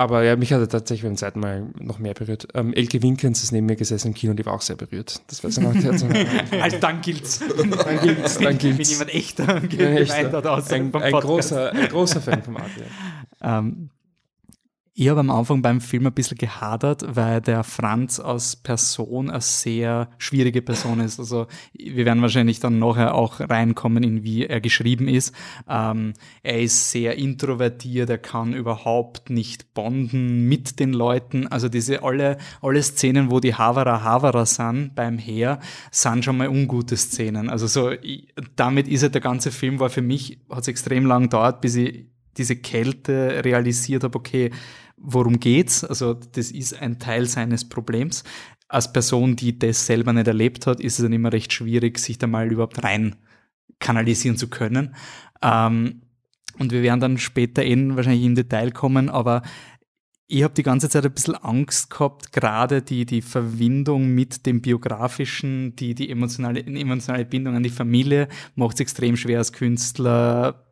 aber 0.00 0.22
ja, 0.24 0.34
mich 0.34 0.50
hat 0.54 0.60
er 0.60 0.68
tatsächlich 0.70 1.02
beim 1.02 1.18
zweiten 1.18 1.40
Mal 1.40 1.66
noch 1.78 1.98
mehr 1.98 2.14
berührt. 2.14 2.48
Ähm, 2.54 2.72
Elke 2.72 3.02
Winkens 3.02 3.42
ist 3.42 3.52
neben 3.52 3.66
mir 3.66 3.76
gesessen 3.76 4.08
im 4.08 4.14
Kino 4.14 4.30
und 4.30 4.38
die 4.38 4.46
war 4.46 4.54
auch 4.54 4.62
sehr 4.62 4.76
berührt. 4.76 5.20
Das 5.26 5.44
war 5.44 5.50
so 5.50 5.60
noch 5.60 5.74
also 6.62 6.78
dann 6.78 7.02
gilt's. 7.02 7.40
Dann 7.40 8.00
gilt's, 8.00 8.38
dann 8.38 8.56
gilt's. 8.56 8.78
Wenn 8.78 8.86
jemand 8.86 9.14
echt 9.14 9.36
geweint 9.36 10.32
hat 10.32 10.46
aus 10.46 10.70
ein, 10.70 10.94
ein, 10.94 11.12
großer, 11.12 11.72
ein 11.74 11.88
großer 11.90 12.22
Fan 12.22 12.42
vom 12.42 12.56
Adrian. 12.56 12.88
Ähm, 13.42 13.90
ich 15.00 15.08
habe 15.08 15.20
am 15.20 15.30
Anfang 15.30 15.62
beim 15.62 15.80
Film 15.80 16.06
ein 16.06 16.12
bisschen 16.12 16.36
gehadert, 16.36 17.02
weil 17.16 17.40
der 17.40 17.64
Franz 17.64 18.20
als 18.20 18.54
Person 18.54 19.30
eine 19.30 19.40
sehr 19.40 20.10
schwierige 20.18 20.60
Person 20.60 21.00
ist. 21.00 21.18
Also 21.18 21.46
wir 21.72 22.04
werden 22.04 22.20
wahrscheinlich 22.20 22.60
dann 22.60 22.78
nachher 22.78 23.14
auch 23.14 23.40
reinkommen, 23.40 24.02
in 24.02 24.24
wie 24.24 24.44
er 24.44 24.60
geschrieben 24.60 25.08
ist. 25.08 25.34
Ähm, 25.66 26.12
er 26.42 26.60
ist 26.60 26.90
sehr 26.90 27.16
introvertiert, 27.16 28.10
er 28.10 28.18
kann 28.18 28.52
überhaupt 28.52 29.30
nicht 29.30 29.72
bonden 29.72 30.46
mit 30.50 30.78
den 30.78 30.92
Leuten. 30.92 31.46
Also 31.46 31.70
diese 31.70 32.02
alle, 32.02 32.36
alle 32.60 32.82
Szenen, 32.82 33.30
wo 33.30 33.40
die 33.40 33.54
Havara 33.54 34.02
Havara 34.02 34.44
sind 34.44 34.94
beim 34.96 35.16
Heer, 35.16 35.60
sind 35.90 36.26
schon 36.26 36.36
mal 36.36 36.48
ungute 36.50 36.98
Szenen. 36.98 37.48
Also 37.48 37.68
so, 37.68 37.90
ich, 37.90 38.34
damit 38.54 38.86
ist 38.86 39.02
er 39.02 39.08
der 39.08 39.22
ganze 39.22 39.50
Film 39.50 39.80
war 39.80 39.88
für 39.88 40.02
mich, 40.02 40.40
hat 40.50 40.60
es 40.60 40.68
extrem 40.68 41.06
lang 41.06 41.22
gedauert, 41.22 41.62
bis 41.62 41.76
ich 41.76 42.04
diese 42.36 42.56
Kälte 42.56 43.44
realisiert 43.44 44.04
habe, 44.04 44.18
okay, 44.18 44.50
worum 45.00 45.40
geht's? 45.40 45.84
Also 45.84 46.14
das 46.14 46.50
ist 46.50 46.80
ein 46.80 46.98
Teil 46.98 47.26
seines 47.26 47.68
Problems. 47.68 48.24
Als 48.68 48.92
Person, 48.92 49.34
die 49.34 49.58
das 49.58 49.86
selber 49.86 50.12
nicht 50.12 50.28
erlebt 50.28 50.66
hat, 50.66 50.80
ist 50.80 50.98
es 50.98 51.04
dann 51.04 51.12
immer 51.12 51.32
recht 51.32 51.52
schwierig, 51.52 51.98
sich 51.98 52.18
da 52.18 52.26
mal 52.26 52.50
überhaupt 52.52 52.84
rein 52.84 53.16
kanalisieren 53.80 54.36
zu 54.36 54.48
können. 54.48 54.94
Ähm, 55.42 56.02
und 56.58 56.72
wir 56.72 56.82
werden 56.82 57.00
dann 57.00 57.18
später 57.18 57.64
eben 57.64 57.96
wahrscheinlich 57.96 58.24
in 58.24 58.34
Detail 58.34 58.70
kommen, 58.70 59.08
aber 59.08 59.42
ich 60.26 60.44
habe 60.44 60.54
die 60.54 60.62
ganze 60.62 60.88
Zeit 60.88 61.04
ein 61.04 61.12
bisschen 61.12 61.34
Angst 61.34 61.90
gehabt, 61.90 62.32
gerade 62.32 62.82
die, 62.82 63.04
die 63.04 63.22
Verbindung 63.22 64.14
mit 64.14 64.46
dem 64.46 64.60
Biografischen, 64.60 65.74
die, 65.74 65.94
die 65.94 66.08
emotionale, 66.08 66.64
emotionale 66.64 67.24
Bindung 67.24 67.56
an 67.56 67.64
die 67.64 67.70
Familie 67.70 68.28
macht 68.54 68.74
es 68.74 68.80
extrem 68.80 69.16
schwer 69.16 69.38
als 69.38 69.52
Künstler, 69.52 70.69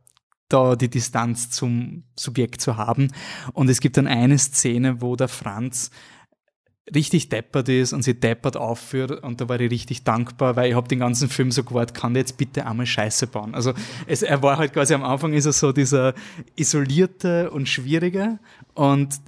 da 0.49 0.77
die 0.77 0.89
Distanz 0.89 1.51
zum 1.51 2.05
Subjekt 2.17 2.61
zu 2.61 2.77
haben. 2.77 3.13
Und 3.53 3.69
es 3.69 3.81
gibt 3.81 3.97
dann 3.97 4.07
eine 4.07 4.39
Szene, 4.39 5.01
wo 5.01 5.17
der 5.17 5.29
Franz 5.29 5.91
richtig 6.95 7.29
deppert 7.29 7.69
ist 7.69 7.93
und 7.93 8.03
sie 8.03 8.19
deppert 8.19 8.57
aufführt 8.57 9.23
und 9.23 9.41
da 9.41 9.49
war 9.49 9.61
ich 9.61 9.71
richtig 9.71 10.05
dankbar, 10.05 10.57
weil 10.57 10.71
ich 10.71 10.75
habe 10.75 10.89
den 10.89 11.01
ganzen 11.01 11.29
Film 11.29 11.51
so 11.51 11.63
gewartet, 11.65 11.95
kann 11.95 12.15
der 12.15 12.23
jetzt 12.23 12.39
bitte 12.39 12.67
einmal 12.67 12.87
Scheiße 12.87 13.27
bauen. 13.27 13.55
Also 13.55 13.75
es, 14.07 14.23
er 14.23 14.43
war 14.43 14.57
halt 14.57 14.73
quasi 14.73 14.95
am 14.95 15.05
Anfang 15.05 15.35
ist 15.35 15.47
er 15.47 15.53
so 15.53 15.73
dieser 15.73 16.15
isolierte 16.57 17.51
und 17.51 17.69
schwierige 17.69 18.39
und 18.75 19.21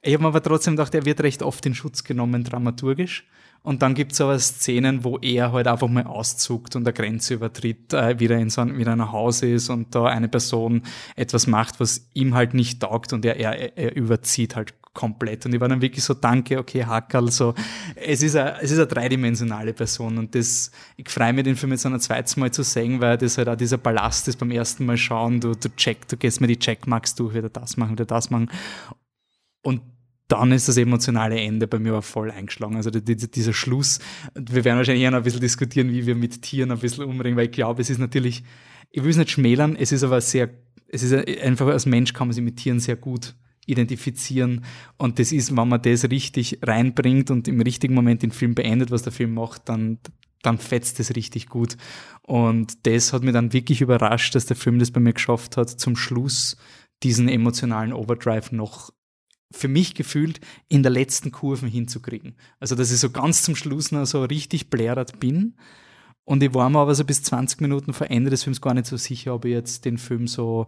Ich 0.00 0.14
habe 0.14 0.22
mir 0.22 0.28
aber 0.28 0.42
trotzdem 0.42 0.74
gedacht, 0.74 0.94
er 0.94 1.04
wird 1.04 1.20
recht 1.20 1.42
oft 1.42 1.64
in 1.66 1.74
Schutz 1.74 2.02
genommen, 2.02 2.44
dramaturgisch. 2.44 3.26
Und 3.62 3.82
dann 3.82 3.94
gibt 3.94 4.12
es 4.12 4.20
aber 4.20 4.38
Szenen, 4.38 5.04
wo 5.04 5.18
er 5.18 5.52
halt 5.52 5.68
einfach 5.68 5.88
mal 5.88 6.04
auszuckt 6.04 6.74
und 6.74 6.86
eine 6.86 6.92
Grenze 6.92 7.34
übertritt, 7.34 7.92
äh, 7.92 8.18
wieder 8.18 8.36
in 8.38 8.50
so 8.50 8.60
ein, 8.60 8.76
wieder 8.76 8.92
ein 8.92 9.12
Haus 9.12 9.42
ist 9.42 9.70
und 9.70 9.94
da 9.94 10.06
eine 10.06 10.28
Person 10.28 10.82
etwas 11.14 11.46
macht, 11.46 11.78
was 11.78 12.08
ihm 12.12 12.34
halt 12.34 12.54
nicht 12.54 12.80
taugt 12.80 13.12
und 13.12 13.24
er, 13.24 13.36
er, 13.36 13.78
er 13.78 13.94
überzieht 13.94 14.56
halt 14.56 14.74
komplett. 14.94 15.46
Und 15.46 15.54
ich 15.54 15.60
war 15.60 15.68
dann 15.68 15.80
wirklich 15.80 16.04
so, 16.04 16.12
danke, 16.12 16.58
okay, 16.58 16.84
Hackerl, 16.84 17.30
so, 17.30 17.54
es 17.94 18.22
ist 18.22 18.36
eine, 18.36 18.60
es 18.60 18.72
ist 18.72 18.78
eine 18.78 18.88
dreidimensionale 18.88 19.72
Person 19.72 20.18
und 20.18 20.34
das, 20.34 20.70
ich 20.96 21.08
freue 21.08 21.32
mich, 21.32 21.44
den 21.44 21.56
Film 21.56 21.72
jetzt 21.72 21.86
ein 21.86 21.98
zweites 22.00 22.36
Mal 22.36 22.50
zu 22.50 22.64
sehen, 22.64 23.00
weil 23.00 23.16
das 23.16 23.38
halt 23.38 23.48
auch 23.48 23.56
dieser 23.56 23.78
Ballast 23.78 24.28
ist 24.28 24.38
beim 24.38 24.50
ersten 24.50 24.84
Mal 24.84 24.96
schauen, 24.96 25.40
du, 25.40 25.54
du 25.54 25.68
check, 25.76 26.08
du 26.08 26.16
gehst 26.16 26.40
mir 26.40 26.48
die 26.48 26.58
Checkmarks 26.58 27.14
durch, 27.14 27.34
wieder 27.34 27.48
das 27.48 27.76
machen, 27.76 27.92
wieder 27.92 28.06
das 28.06 28.28
machen. 28.30 28.50
Und 29.62 29.82
dann 30.32 30.50
ist 30.50 30.66
das 30.66 30.78
emotionale 30.78 31.38
Ende 31.38 31.66
bei 31.66 31.78
mir 31.78 31.90
aber 31.90 32.00
voll 32.00 32.30
eingeschlagen. 32.30 32.76
Also 32.76 32.88
die, 32.88 33.04
die, 33.04 33.30
dieser 33.30 33.52
Schluss, 33.52 33.98
wir 34.34 34.64
werden 34.64 34.78
wahrscheinlich 34.78 35.02
eher 35.02 35.10
noch 35.10 35.18
ein 35.18 35.24
bisschen 35.24 35.42
diskutieren, 35.42 35.90
wie 35.90 36.06
wir 36.06 36.14
mit 36.14 36.40
Tieren 36.40 36.70
ein 36.70 36.78
bisschen 36.78 37.04
umbringen, 37.04 37.36
weil 37.36 37.46
ich 37.46 37.52
glaube, 37.52 37.82
es 37.82 37.90
ist 37.90 37.98
natürlich, 37.98 38.42
ich 38.90 39.02
will 39.02 39.10
es 39.10 39.18
nicht 39.18 39.30
schmälern, 39.30 39.76
es 39.76 39.92
ist 39.92 40.02
aber 40.02 40.22
sehr, 40.22 40.48
es 40.88 41.02
ist 41.02 41.12
einfach 41.12 41.66
als 41.66 41.84
Mensch 41.84 42.14
kann 42.14 42.28
man 42.28 42.34
sich 42.34 42.42
mit 42.42 42.56
Tieren 42.56 42.80
sehr 42.80 42.96
gut 42.96 43.34
identifizieren 43.66 44.64
und 44.96 45.18
das 45.18 45.32
ist, 45.32 45.54
wenn 45.54 45.68
man 45.68 45.82
das 45.82 46.10
richtig 46.10 46.58
reinbringt 46.62 47.30
und 47.30 47.46
im 47.46 47.60
richtigen 47.60 47.94
Moment 47.94 48.22
den 48.22 48.32
Film 48.32 48.54
beendet, 48.54 48.90
was 48.90 49.02
der 49.02 49.12
Film 49.12 49.34
macht, 49.34 49.68
dann, 49.68 49.98
dann 50.42 50.56
fetzt 50.56 50.98
es 50.98 51.14
richtig 51.14 51.46
gut. 51.46 51.76
Und 52.22 52.86
das 52.86 53.12
hat 53.12 53.22
mir 53.22 53.32
dann 53.32 53.52
wirklich 53.52 53.82
überrascht, 53.82 54.34
dass 54.34 54.46
der 54.46 54.56
Film 54.56 54.78
das 54.78 54.90
bei 54.90 55.00
mir 55.00 55.12
geschafft 55.12 55.58
hat, 55.58 55.68
zum 55.68 55.94
Schluss 55.94 56.56
diesen 57.02 57.28
emotionalen 57.28 57.92
Overdrive 57.92 58.50
noch 58.50 58.90
für 59.52 59.68
mich 59.68 59.94
gefühlt 59.94 60.40
in 60.68 60.82
der 60.82 60.92
letzten 60.92 61.32
Kurven 61.32 61.68
hinzukriegen. 61.68 62.34
Also, 62.60 62.74
dass 62.74 62.92
ich 62.92 62.98
so 62.98 63.10
ganz 63.10 63.42
zum 63.42 63.56
Schluss 63.56 63.92
noch 63.92 64.06
so 64.06 64.24
richtig 64.24 64.70
blärat 64.70 65.20
bin. 65.20 65.54
Und 66.24 66.42
ich 66.42 66.54
war 66.54 66.70
mir 66.70 66.78
aber 66.78 66.94
so 66.94 67.04
bis 67.04 67.22
20 67.22 67.60
Minuten 67.60 67.92
vor 67.92 68.10
Ende 68.10 68.30
des 68.30 68.44
Films 68.44 68.60
gar 68.60 68.74
nicht 68.74 68.86
so 68.86 68.96
sicher, 68.96 69.34
ob 69.34 69.44
ich 69.44 69.52
jetzt 69.52 69.84
den 69.84 69.98
Film 69.98 70.26
so, 70.28 70.66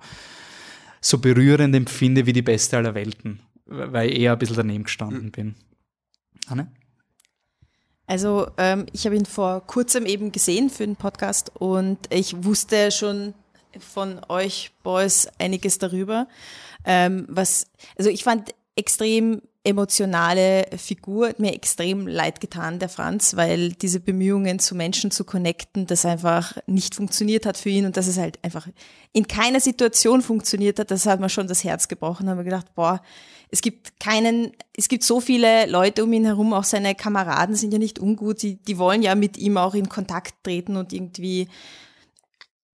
so 1.01 1.19
berührend 1.19 1.75
empfinde 1.75 2.27
wie 2.27 2.33
die 2.33 2.43
beste 2.43 2.77
aller 2.77 2.95
Welten, 2.95 3.41
weil 3.67 4.11
ich 4.11 4.19
eher 4.21 4.33
ein 4.33 4.39
bisschen 4.39 4.57
daneben 4.57 4.85
gestanden 4.85 5.31
bin. 5.31 5.55
Anne? 6.49 6.73
Also 8.07 8.49
ähm, 8.59 8.87
ich 8.93 9.07
habe 9.07 9.17
ihn 9.17 9.27
vor 9.27 9.67
kurzem 9.67 10.07
eben 10.07 10.31
gesehen 10.31 10.69
für 10.69 10.85
den 10.85 10.97
Podcast 10.97 11.53
und 11.55 11.99
ich 12.11 12.45
wusste 12.45 12.91
schon 12.91 13.33
von 13.79 14.21
euch 14.29 14.73
Boys 14.83 15.29
einiges 15.39 15.79
darüber. 15.79 16.29
Ähm, 16.85 17.27
was, 17.29 17.67
also 17.97 18.11
ich 18.11 18.23
fand 18.25 18.55
extrem 18.77 19.41
emotionale 19.67 20.67
Figur, 20.77 21.29
hat 21.29 21.39
mir 21.39 21.55
extrem 21.55 22.07
leid 22.07 22.41
getan, 22.43 22.79
der 22.79 22.91
Franz, 22.91 23.35
weil 23.35 23.73
diese 23.73 23.99
Bemühungen 23.99 24.59
zu 24.59 24.75
Menschen 24.75 25.11
zu 25.11 25.25
connecten, 25.25 25.87
das 25.87 26.05
einfach 26.05 26.59
nicht 26.67 26.95
funktioniert 26.95 27.47
hat 27.47 27.57
für 27.57 27.71
ihn 27.71 27.87
und 27.87 27.97
dass 27.97 28.07
es 28.07 28.19
halt 28.19 28.39
einfach 28.43 28.69
in 29.13 29.27
keiner 29.27 29.61
Situation 29.61 30.21
funktioniert 30.21 30.79
hat, 30.79 30.91
das 30.91 31.07
hat 31.07 31.19
mir 31.19 31.31
schon 31.31 31.49
das 31.49 31.65
Herz 31.65 31.89
gebrochen, 31.89 32.27
da 32.27 32.33
haben 32.33 32.39
wir 32.39 32.45
gedacht, 32.45 32.75
boah, 32.75 33.01
es 33.51 33.63
gibt 33.63 33.99
keinen, 34.01 34.53
es 34.77 34.89
gibt 34.89 35.03
so 35.03 35.21
viele 35.21 35.65
Leute 35.67 36.05
um 36.05 36.13
ihn 36.13 36.27
herum, 36.27 36.53
auch 36.53 36.65
seine 36.65 36.95
Kameraden 36.95 37.55
sind 37.55 37.73
ja 37.73 37.79
nicht 37.79 37.99
ungut, 37.99 38.43
die, 38.43 38.57
die 38.57 38.77
wollen 38.77 39.03
ja 39.03 39.15
mit 39.15 39.39
ihm 39.39 39.57
auch 39.57 39.75
in 39.75 39.89
Kontakt 39.89 40.35
treten 40.43 40.77
und 40.77 40.93
irgendwie 40.93 41.49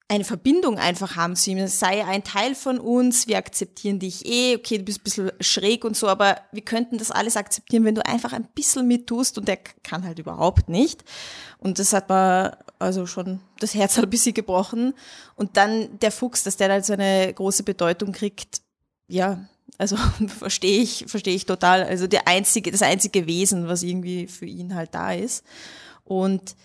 eine 0.10 0.24
Verbindung 0.24 0.80
einfach 0.80 1.16
haben 1.16 1.36
zu 1.36 1.52
ihm. 1.52 1.66
Sei 1.68 2.04
ein 2.04 2.24
Teil 2.24 2.56
von 2.56 2.80
uns, 2.80 3.28
wir 3.28 3.38
akzeptieren 3.38 4.00
dich 4.00 4.26
eh, 4.26 4.56
okay, 4.56 4.80
du 4.80 4.84
bist 4.84 5.00
ein 5.00 5.04
bisschen 5.04 5.32
schräg 5.40 5.86
und 5.86 5.96
so, 5.96 6.08
aber 6.08 6.38
wir 6.52 6.64
könnten 6.64 6.98
das 6.98 7.12
alles 7.12 7.38
akzeptieren, 7.38 7.86
wenn 7.86 7.94
du 7.94 8.06
einfach 8.06 8.34
ein 8.34 8.48
bisschen 8.56 8.88
mittust 8.88 9.38
und 9.38 9.48
der 9.48 9.58
kann 9.58 10.04
halt 10.04 10.18
überhaupt 10.18 10.68
nicht. 10.68 11.04
Und 11.60 11.78
das 11.78 11.94
hat 11.94 12.10
mir 12.10 12.58
also 12.80 13.06
schon 13.06 13.40
das 13.60 13.76
Herz 13.76 13.98
halt 13.98 14.06
ein 14.08 14.10
bisschen 14.10 14.34
gebrochen. 14.34 14.96
Und 15.36 15.58
dann 15.58 16.00
der 16.00 16.12
Fuchs, 16.12 16.44
dass 16.44 16.58
der 16.58 16.70
halt 16.70 16.86
so 16.86 16.94
eine 16.94 17.32
große 17.32 17.62
Bedeutung 17.64 18.12
kriegt, 18.12 18.62
ja, 19.08 19.46
also 19.78 19.96
verstehe 20.40 20.82
ich, 20.82 21.06
verstehe 21.08 21.36
ich 21.36 21.46
total. 21.46 21.84
Also 21.84 22.08
der 22.08 22.28
einzige, 22.28 22.72
das 22.72 22.82
einzige 22.82 23.28
Wesen, 23.28 23.68
was 23.68 23.84
irgendwie 23.84 24.26
für 24.26 24.48
ihn 24.48 24.74
halt 24.74 24.96
da 24.96 25.14
ist. 25.14 25.46
Und 26.04 26.56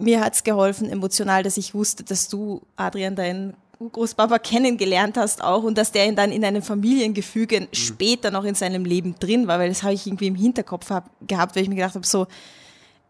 mir 0.00 0.20
hat's 0.20 0.44
geholfen 0.44 0.88
emotional, 0.88 1.42
dass 1.42 1.56
ich 1.56 1.74
wusste, 1.74 2.04
dass 2.04 2.28
du, 2.28 2.62
Adrian, 2.76 3.16
deinen 3.16 3.54
Großpapa 3.78 4.38
kennengelernt 4.38 5.16
hast 5.16 5.42
auch 5.42 5.62
und 5.62 5.78
dass 5.78 5.90
der 5.92 6.06
ihn 6.06 6.14
dann 6.14 6.32
in 6.32 6.44
einem 6.44 6.62
Familiengefüge 6.62 7.60
mhm. 7.60 7.68
später 7.72 8.30
noch 8.30 8.44
in 8.44 8.54
seinem 8.54 8.84
Leben 8.84 9.14
drin 9.18 9.46
war, 9.46 9.58
weil 9.58 9.70
das 9.70 9.82
habe 9.82 9.94
ich 9.94 10.06
irgendwie 10.06 10.26
im 10.26 10.34
Hinterkopf 10.34 10.90
hab, 10.90 11.10
gehabt, 11.26 11.56
weil 11.56 11.62
ich 11.62 11.68
mir 11.68 11.76
gedacht 11.76 11.94
habe, 11.94 12.06
so, 12.06 12.26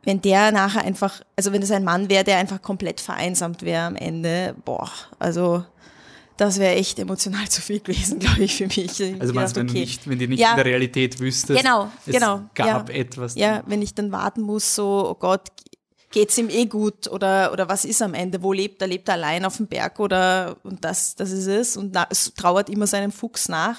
wenn 0.05 0.23
der 0.23 0.53
nachher 0.53 0.83
einfach, 0.83 1.21
also 1.37 1.53
wenn 1.53 1.63
es 1.63 1.71
ein 1.73 1.85
Mann 1.85 2.09
wäre, 2.09 2.25
der 2.25 2.39
einfach 2.39 2.63
komplett 2.63 3.01
vereinsamt 3.01 3.63
wäre 3.63 3.85
am 3.85 3.97
Ende, 3.97 4.55
boah, 4.65 4.91
also 5.19 5.65
das 6.37 6.59
wäre 6.59 6.75
echt 6.77 6.99
emotional 6.99 7.49
zu 7.49 7.61
viel 7.61 7.81
gewesen, 7.81 8.19
glaube 8.21 8.45
ich, 8.45 8.55
für 8.55 8.67
mich. 8.67 9.03
Also 9.21 9.35
meinst 9.35 9.57
du, 9.57 9.61
wenn, 9.61 9.69
okay. 9.69 9.81
nicht, 9.81 10.09
wenn 10.09 10.19
die 10.19 10.29
nicht 10.29 10.41
ja, 10.41 10.53
in 10.53 10.57
der 10.57 10.65
Realität 10.65 11.19
wüsstest, 11.21 11.61
genau, 11.61 11.91
es 12.07 12.15
genau, 12.15 12.43
gab 12.55 12.89
ja, 12.89 12.95
etwas. 12.95 13.35
Ja, 13.35 13.63
wenn 13.67 13.83
ich 13.83 13.95
dann 13.95 14.13
warten 14.13 14.41
muss, 14.41 14.75
so, 14.75 15.11
oh 15.11 15.15
Gott, 15.17 15.49
geht's 16.11 16.37
ihm 16.39 16.49
eh 16.51 16.67
gut 16.67 17.09
oder, 17.09 17.53
oder 17.53 17.69
was 17.69 17.85
ist 17.85 18.03
am 18.03 18.15
Ende? 18.15 18.43
Wo 18.43 18.53
lebt 18.53 18.83
er? 18.83 18.89
Lebt 18.89 19.09
er 19.09 19.15
allein 19.15 19.45
auf 19.45 19.57
dem 19.57 19.67
Berg 19.67 19.99
oder, 20.01 20.57
und 20.65 20.85
das, 20.85 21.15
das 21.15 21.31
ist 21.31 21.47
es. 21.47 21.77
Und 21.77 21.93
na, 21.95 22.07
es 22.11 22.35
trauert 22.35 22.69
immer 22.69 22.87
seinem 22.87 23.13
Fuchs 23.13 23.49
nach, 23.49 23.77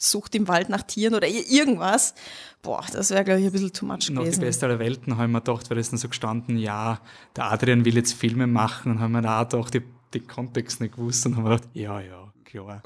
sucht 0.00 0.34
im 0.34 0.48
Wald 0.48 0.70
nach 0.70 0.82
Tieren 0.82 1.14
oder 1.14 1.28
irgendwas. 1.28 2.14
Boah, 2.62 2.84
das 2.92 3.10
wäre, 3.10 3.24
glaube 3.24 3.40
ich, 3.40 3.46
ein 3.46 3.52
bisschen 3.52 3.72
too 3.72 3.86
much 3.86 4.10
Noch 4.10 4.22
gewesen. 4.22 4.40
die 4.40 4.46
beste 4.46 4.66
aller 4.66 4.78
Welten, 4.78 5.16
haben 5.16 5.32
wir 5.32 5.40
gedacht, 5.40 5.70
weil 5.70 5.78
es 5.78 5.90
dann 5.90 5.98
so 5.98 6.08
gestanden, 6.08 6.58
ja, 6.58 7.00
der 7.36 7.52
Adrian 7.52 7.84
will 7.84 7.96
jetzt 7.96 8.14
Filme 8.14 8.46
machen 8.46 8.92
und 8.92 9.00
haben 9.00 9.12
wir 9.12 9.22
da 9.22 9.40
auch 9.42 9.70
die, 9.70 9.82
die 10.14 10.20
Kontext 10.20 10.80
nicht 10.80 10.96
gewusst 10.96 11.24
und 11.26 11.36
haben 11.36 11.44
wir 11.44 11.50
gedacht, 11.50 11.68
ja, 11.74 12.00
ja, 12.00 12.27
klar. 12.48 12.82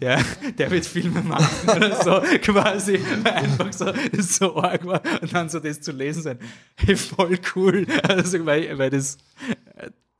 Der, 0.00 0.24
der 0.58 0.70
wird 0.70 0.86
Filme 0.86 1.22
machen 1.22 1.68
oder 1.68 2.02
so, 2.02 2.20
quasi, 2.40 2.98
einfach 3.24 3.72
so, 3.72 3.92
so 4.20 4.56
arg 4.56 4.84
war. 4.86 5.02
Und 5.20 5.32
dann 5.32 5.48
so 5.48 5.58
das 5.58 5.80
zu 5.80 5.92
lesen 5.92 6.22
sein, 6.22 6.38
hey, 6.76 6.96
voll 6.96 7.38
cool. 7.54 7.86
Also, 8.02 8.44
weil, 8.46 8.78
weil 8.78 8.90
das, 8.90 9.18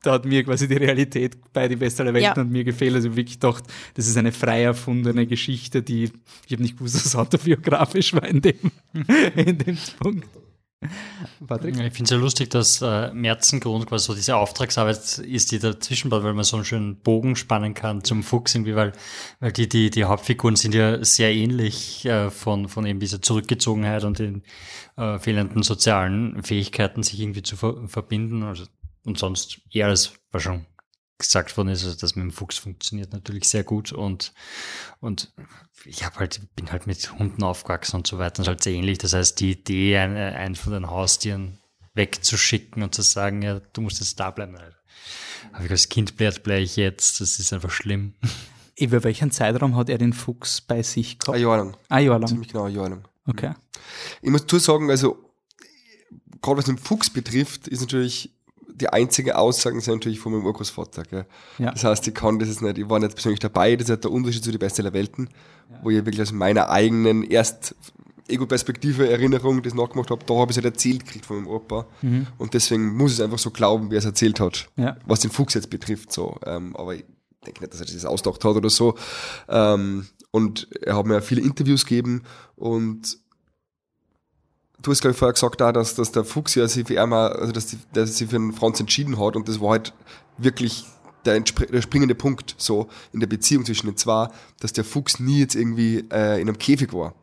da 0.03 0.12
hat 0.12 0.25
mir 0.25 0.45
quasi 0.45 0.69
die 0.69 0.77
Realität 0.77 1.37
bei 1.53 1.69
Die 1.69 1.77
Beste 1.77 2.03
aller 2.03 2.15
Welten 2.15 2.37
ja. 2.37 2.43
und 2.43 2.51
mir 2.51 2.65
gefehlt. 2.65 2.95
Also 2.95 3.17
wirklich 3.17 3.41
gedacht, 3.41 3.65
das 3.95 4.07
ist 4.07 4.17
eine 4.17 4.33
frei 4.33 4.62
erfundene 4.62 5.27
Geschichte, 5.27 5.83
die, 5.83 6.11
ich 6.47 6.53
habe 6.53 6.62
nicht 6.62 6.77
gewusst, 6.77 6.97
dass 6.97 7.07
es 7.07 7.17
autobiografisch 7.17 8.12
war 8.15 8.25
in 8.25 8.41
dem, 8.41 8.73
in 9.37 9.59
dem 9.59 9.79
Punkt. 9.99 10.27
Patrick? 11.47 11.75
Ich 11.75 11.93
finde 11.93 12.05
es 12.05 12.11
ja 12.11 12.17
lustig, 12.17 12.51
dass 12.51 12.83
äh, 12.83 13.12
Merzengrund 13.12 13.87
quasi 13.87 14.07
so 14.07 14.15
diese 14.15 14.37
Auftragsarbeit 14.37 15.19
ist, 15.19 15.53
die 15.53 15.59
dazwischen 15.59 16.11
baut, 16.11 16.25
weil 16.25 16.35
man 16.35 16.45
so 16.45 16.57
einen 16.57 16.65
schönen 16.65 16.97
Bogen 16.97 17.37
spannen 17.37 17.75
kann 17.75 18.05
zum 18.05 18.23
Fuchs 18.23 18.55
irgendwie, 18.55 18.75
weil, 18.75 18.93
weil 19.41 19.53
die, 19.53 19.69
die, 19.69 19.91
die 19.91 20.05
Hauptfiguren 20.05 20.57
sind 20.57 20.75
ja 20.75 21.05
sehr 21.05 21.33
ähnlich 21.33 22.05
äh, 22.05 22.31
von, 22.31 22.69
von 22.69 22.87
eben 22.87 23.01
dieser 23.01 23.23
Zurückgezogenheit 23.23 24.05
und 24.05 24.19
den 24.19 24.43
äh, 24.97 25.19
fehlenden 25.19 25.62
sozialen 25.62 26.43
Fähigkeiten, 26.43 27.03
sich 27.03 27.21
irgendwie 27.21 27.43
zu 27.43 27.57
ver 27.57 27.89
verbinden. 27.89 28.43
Also, 28.43 28.65
und 29.05 29.19
sonst 29.19 29.61
eher 29.71 29.87
alles 29.87 30.15
war 30.31 30.41
schon 30.41 30.67
gesagt 31.23 31.57
worden 31.57 31.69
ist, 31.69 31.85
also 31.85 31.97
das 31.97 32.17
mit 32.17 32.25
dem 32.25 32.31
Fuchs 32.31 32.59
funktioniert 32.59 33.12
natürlich 33.12 33.49
sehr 33.49 33.64
gut 33.64 33.93
und, 33.93 34.33
und 35.00 35.33
ich 35.85 36.05
habe 36.05 36.19
halt, 36.19 36.41
bin 36.55 36.71
halt 36.71 36.87
mit 36.87 37.19
Hunden 37.19 37.43
aufgewachsen 37.43 37.97
und 37.97 38.07
so 38.07 38.19
weiter 38.19 38.41
und 38.41 38.49
halt 38.49 38.62
sehr 38.62 38.75
ähnlich. 38.75 38.99
Das 38.99 39.12
heißt, 39.12 39.41
die 39.41 39.52
Idee, 39.52 39.99
einen, 39.99 40.17
einen 40.17 40.55
von 40.55 40.73
den 40.73 40.91
Haustieren 40.91 41.59
wegzuschicken 41.95 42.83
und 42.83 42.95
zu 42.95 43.02
sagen, 43.02 43.43
ja, 43.43 43.61
du 43.73 43.81
musst 43.81 44.00
jetzt 44.00 44.19
da 44.19 44.31
bleiben. 44.31 44.57
Habe 45.52 45.64
ich 45.64 45.71
als 45.71 45.88
Kind 45.88 46.17
bleibt, 46.17 46.43
bleibe 46.43 46.62
ich 46.62 46.76
jetzt, 46.76 47.21
das 47.21 47.38
ist 47.38 47.52
einfach 47.52 47.71
schlimm. 47.71 48.14
Über 48.76 49.05
welchen 49.05 49.31
Zeitraum 49.31 49.76
hat 49.76 49.91
er 49.91 49.99
den 49.99 50.12
Fuchs 50.12 50.61
bei 50.61 50.83
sich 50.83 51.19
gehabt? 51.19 51.37
Ein 51.37 51.43
Jahr 51.43 51.57
lang. 51.59 51.76
Ein 51.88 52.07
Jahr 52.07 52.19
lang. 52.19 52.29
Ziemlich 52.29 52.49
genau 52.49 52.64
ein 52.64 52.75
Jahr 52.75 52.88
lang. 52.88 53.07
Okay. 53.26 53.52
Ich 54.23 54.31
muss 54.31 54.43
dazu 54.43 54.59
sagen, 54.59 54.91
also, 54.91 55.35
gerade 56.41 56.59
was 56.59 56.64
den 56.64 56.79
Fuchs 56.79 57.11
betrifft, 57.11 57.69
ist 57.69 57.81
natürlich 57.81 58.35
die 58.75 58.88
einzige 58.88 59.37
Aussagen 59.37 59.81
sind 59.81 59.95
natürlich 59.95 60.21
von 60.21 60.33
meinem 60.33 60.47
Urgroßvater. 60.47 61.02
Gell? 61.05 61.26
Ja. 61.59 61.71
Das 61.71 61.85
heißt, 61.85 62.07
ich 62.07 62.14
kann 62.14 62.38
das 62.38 62.49
jetzt 62.49 62.62
nicht, 62.62 62.79
ich 62.79 62.88
war 62.88 62.99
nicht 62.99 63.14
persönlich 63.14 63.41
dabei, 63.41 63.76
das 63.76 63.85
ist 63.85 63.91
halt 63.91 64.05
der 64.05 64.11
Unterschied 64.11 64.45
zu 64.45 64.50
die 64.50 64.59
Beste 64.59 64.83
der 64.83 64.93
Welten, 64.93 65.29
ja. 65.71 65.79
wo 65.83 65.91
ich 65.91 65.97
wirklich 65.97 66.23
aus 66.23 66.33
meiner 66.33 66.71
eigenen 66.71 67.23
erst 67.23 67.75
Ego-Perspektive, 68.29 69.11
Erinnerung 69.11 69.62
das 69.62 69.75
nachgemacht 69.75 70.11
habe, 70.11 70.25
da 70.25 70.35
habe 70.35 70.52
ich 70.52 70.57
es 70.57 70.62
halt 70.62 70.75
erzählt 70.75 71.05
gekriegt 71.05 71.26
von 71.26 71.37
meinem 71.37 71.49
Opa. 71.49 71.87
Mhm. 72.02 72.26
Und 72.38 72.55
deswegen 72.55 72.97
muss 72.97 73.12
ich 73.12 73.19
es 73.19 73.25
einfach 73.25 73.38
so 73.38 73.50
glauben, 73.50 73.91
wie 73.91 73.97
er 73.97 73.99
es 73.99 74.05
erzählt 74.05 74.41
hat, 74.41 74.69
ja. 74.76 74.97
was 75.07 75.21
den 75.21 75.31
Fuchs 75.31 75.55
jetzt 75.55 75.71
betrifft. 75.71 76.12
So. 76.12 76.38
Ähm, 76.47 76.75
aber 76.76 76.95
ich 76.95 77.05
denke 77.45 77.61
nicht, 77.61 77.73
dass 77.73 77.81
er 77.81 77.87
das 77.87 78.05
ausgedacht 78.05 78.45
hat 78.45 78.57
oder 78.57 78.71
so. 78.71 78.95
Ähm, 79.49 80.07
und 80.31 80.69
er 80.83 80.97
hat 80.97 81.07
mir 81.07 81.21
viele 81.21 81.43
Interviews 81.43 81.85
gegeben 81.85 82.23
und 82.57 83.19
du 84.83 84.91
hast, 84.91 85.01
glaube 85.01 85.12
ich, 85.12 85.19
vorher 85.19 85.33
gesagt, 85.33 85.62
auch, 85.62 85.73
dass, 85.73 85.95
dass 85.95 86.12
der 86.12 86.25
Fuchs 86.25 86.55
ja 86.55 86.67
sich 86.69 86.87
für 86.87 87.01
einmal, 87.01 87.33
also 87.33 87.53
dass, 87.53 87.67
die, 87.67 87.79
dass 87.93 88.17
sich 88.17 88.29
für 88.29 88.37
einen 88.37 88.53
Franz 88.53 88.81
entschieden 88.81 89.19
hat 89.19 89.37
und 89.37 89.49
das 89.49 89.61
war 89.61 89.71
halt 89.71 89.95
wirklich 90.39 90.85
der, 91.25 91.41
der 91.41 91.83
springende 91.83 92.15
Punkt 92.15 92.55
so 92.59 92.89
in 93.12 93.21
der 93.21 93.27
Beziehung 93.27 93.65
zwischen 93.65 93.87
den 93.87 93.97
zwei, 93.97 94.29
dass 94.61 94.73
der 94.73 94.85
Fuchs 94.85 95.21
nie 95.21 95.39
jetzt 95.39 95.55
irgendwie 95.55 96.05
äh, 96.11 96.41
in 96.41 96.49
einem 96.49 96.59
Käfig 96.59 96.93
war. 96.93 97.15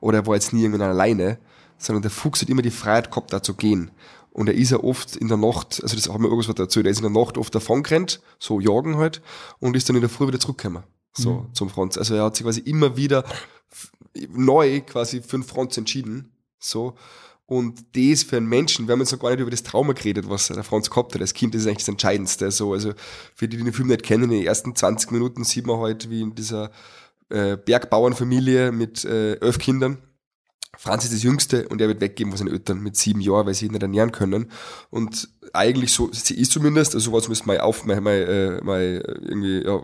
oder 0.00 0.18
er 0.18 0.26
war 0.26 0.34
jetzt 0.34 0.52
nie 0.52 0.62
irgendwann 0.62 0.88
alleine, 0.88 1.38
sondern 1.76 2.02
der 2.02 2.10
Fuchs 2.10 2.42
hat 2.42 2.48
immer 2.48 2.62
die 2.62 2.70
Freiheit 2.70 3.10
gehabt, 3.10 3.32
da 3.32 3.42
zu 3.42 3.54
gehen. 3.54 3.90
Und 4.30 4.48
er 4.48 4.54
ist 4.54 4.70
ja 4.70 4.78
oft 4.78 5.16
in 5.16 5.28
der 5.28 5.36
Nacht, 5.36 5.80
also 5.82 5.96
das 5.96 6.08
haben 6.08 6.22
wir 6.22 6.30
irgendwas 6.30 6.56
erzählt, 6.56 6.86
er 6.86 6.92
ist 6.92 7.02
in 7.02 7.12
der 7.12 7.22
Nacht 7.22 7.36
oft 7.38 7.54
davon 7.54 7.82
gerannt, 7.82 8.20
so 8.38 8.60
jagen 8.60 8.96
halt, 8.96 9.20
und 9.58 9.76
ist 9.76 9.88
dann 9.88 9.96
in 9.96 10.02
der 10.02 10.10
Früh 10.10 10.28
wieder 10.28 10.38
zurückgekommen. 10.38 10.84
So, 11.12 11.32
mhm. 11.32 11.54
zum 11.54 11.70
Franz. 11.70 11.98
Also 11.98 12.14
er 12.14 12.24
hat 12.24 12.36
sich 12.36 12.44
quasi 12.44 12.60
immer 12.60 12.96
wieder 12.96 13.24
neu 14.28 14.80
quasi 14.82 15.22
für 15.22 15.38
den 15.38 15.42
Franz 15.42 15.76
entschieden. 15.76 16.30
So. 16.58 16.94
Und 17.46 17.96
das 17.96 18.24
für 18.24 18.36
einen 18.36 18.46
Menschen, 18.46 18.86
wir 18.86 18.92
haben 18.92 19.00
jetzt 19.00 19.12
noch 19.12 19.20
gar 19.20 19.30
nicht 19.30 19.40
über 19.40 19.50
das 19.50 19.62
Trauma 19.62 19.94
geredet, 19.94 20.28
was 20.28 20.48
der 20.48 20.62
Franz 20.64 20.90
gehabt 20.90 21.14
hat 21.14 21.20
als 21.22 21.32
Kind, 21.32 21.54
das 21.54 21.62
ist 21.62 21.66
eigentlich 21.66 21.78
das 21.78 21.88
Entscheidendste. 21.88 22.50
So, 22.50 22.74
also 22.74 22.92
für 23.34 23.48
die, 23.48 23.56
die 23.56 23.64
den 23.64 23.72
Film 23.72 23.88
nicht 23.88 24.02
kennen, 24.02 24.24
in 24.24 24.30
den 24.30 24.46
ersten 24.46 24.74
20 24.74 25.12
Minuten 25.12 25.44
sieht 25.44 25.66
man 25.66 25.80
halt, 25.80 26.10
wie 26.10 26.20
in 26.20 26.34
dieser 26.34 26.70
äh, 27.30 27.56
Bergbauernfamilie 27.56 28.70
mit 28.70 29.04
äh, 29.04 29.34
elf 29.36 29.58
Kindern 29.58 30.02
Franz 30.78 31.02
ist 31.02 31.12
das 31.12 31.24
Jüngste 31.24 31.66
und 31.68 31.80
er 31.80 31.88
wird 31.88 32.00
weggeben 32.00 32.30
von 32.30 32.38
seinen 32.38 32.52
Eltern 32.52 32.80
mit 32.80 32.96
sieben 32.96 33.20
Jahren, 33.20 33.46
weil 33.46 33.54
sie 33.54 33.66
ihn 33.66 33.72
nicht 33.72 33.82
ernähren 33.82 34.12
können. 34.12 34.52
Und 34.90 35.28
eigentlich 35.52 35.90
so, 35.90 36.08
sie 36.12 36.38
ist 36.38 36.52
zumindest, 36.52 36.94
also 36.94 37.12
was 37.12 37.28
müssen 37.28 37.48
wir 37.48 37.64
auf, 37.64 37.84
mein, 37.84 38.00
mein, 38.00 38.60
mein, 38.62 39.00
irgendwie, 39.00 39.64
ja, 39.64 39.82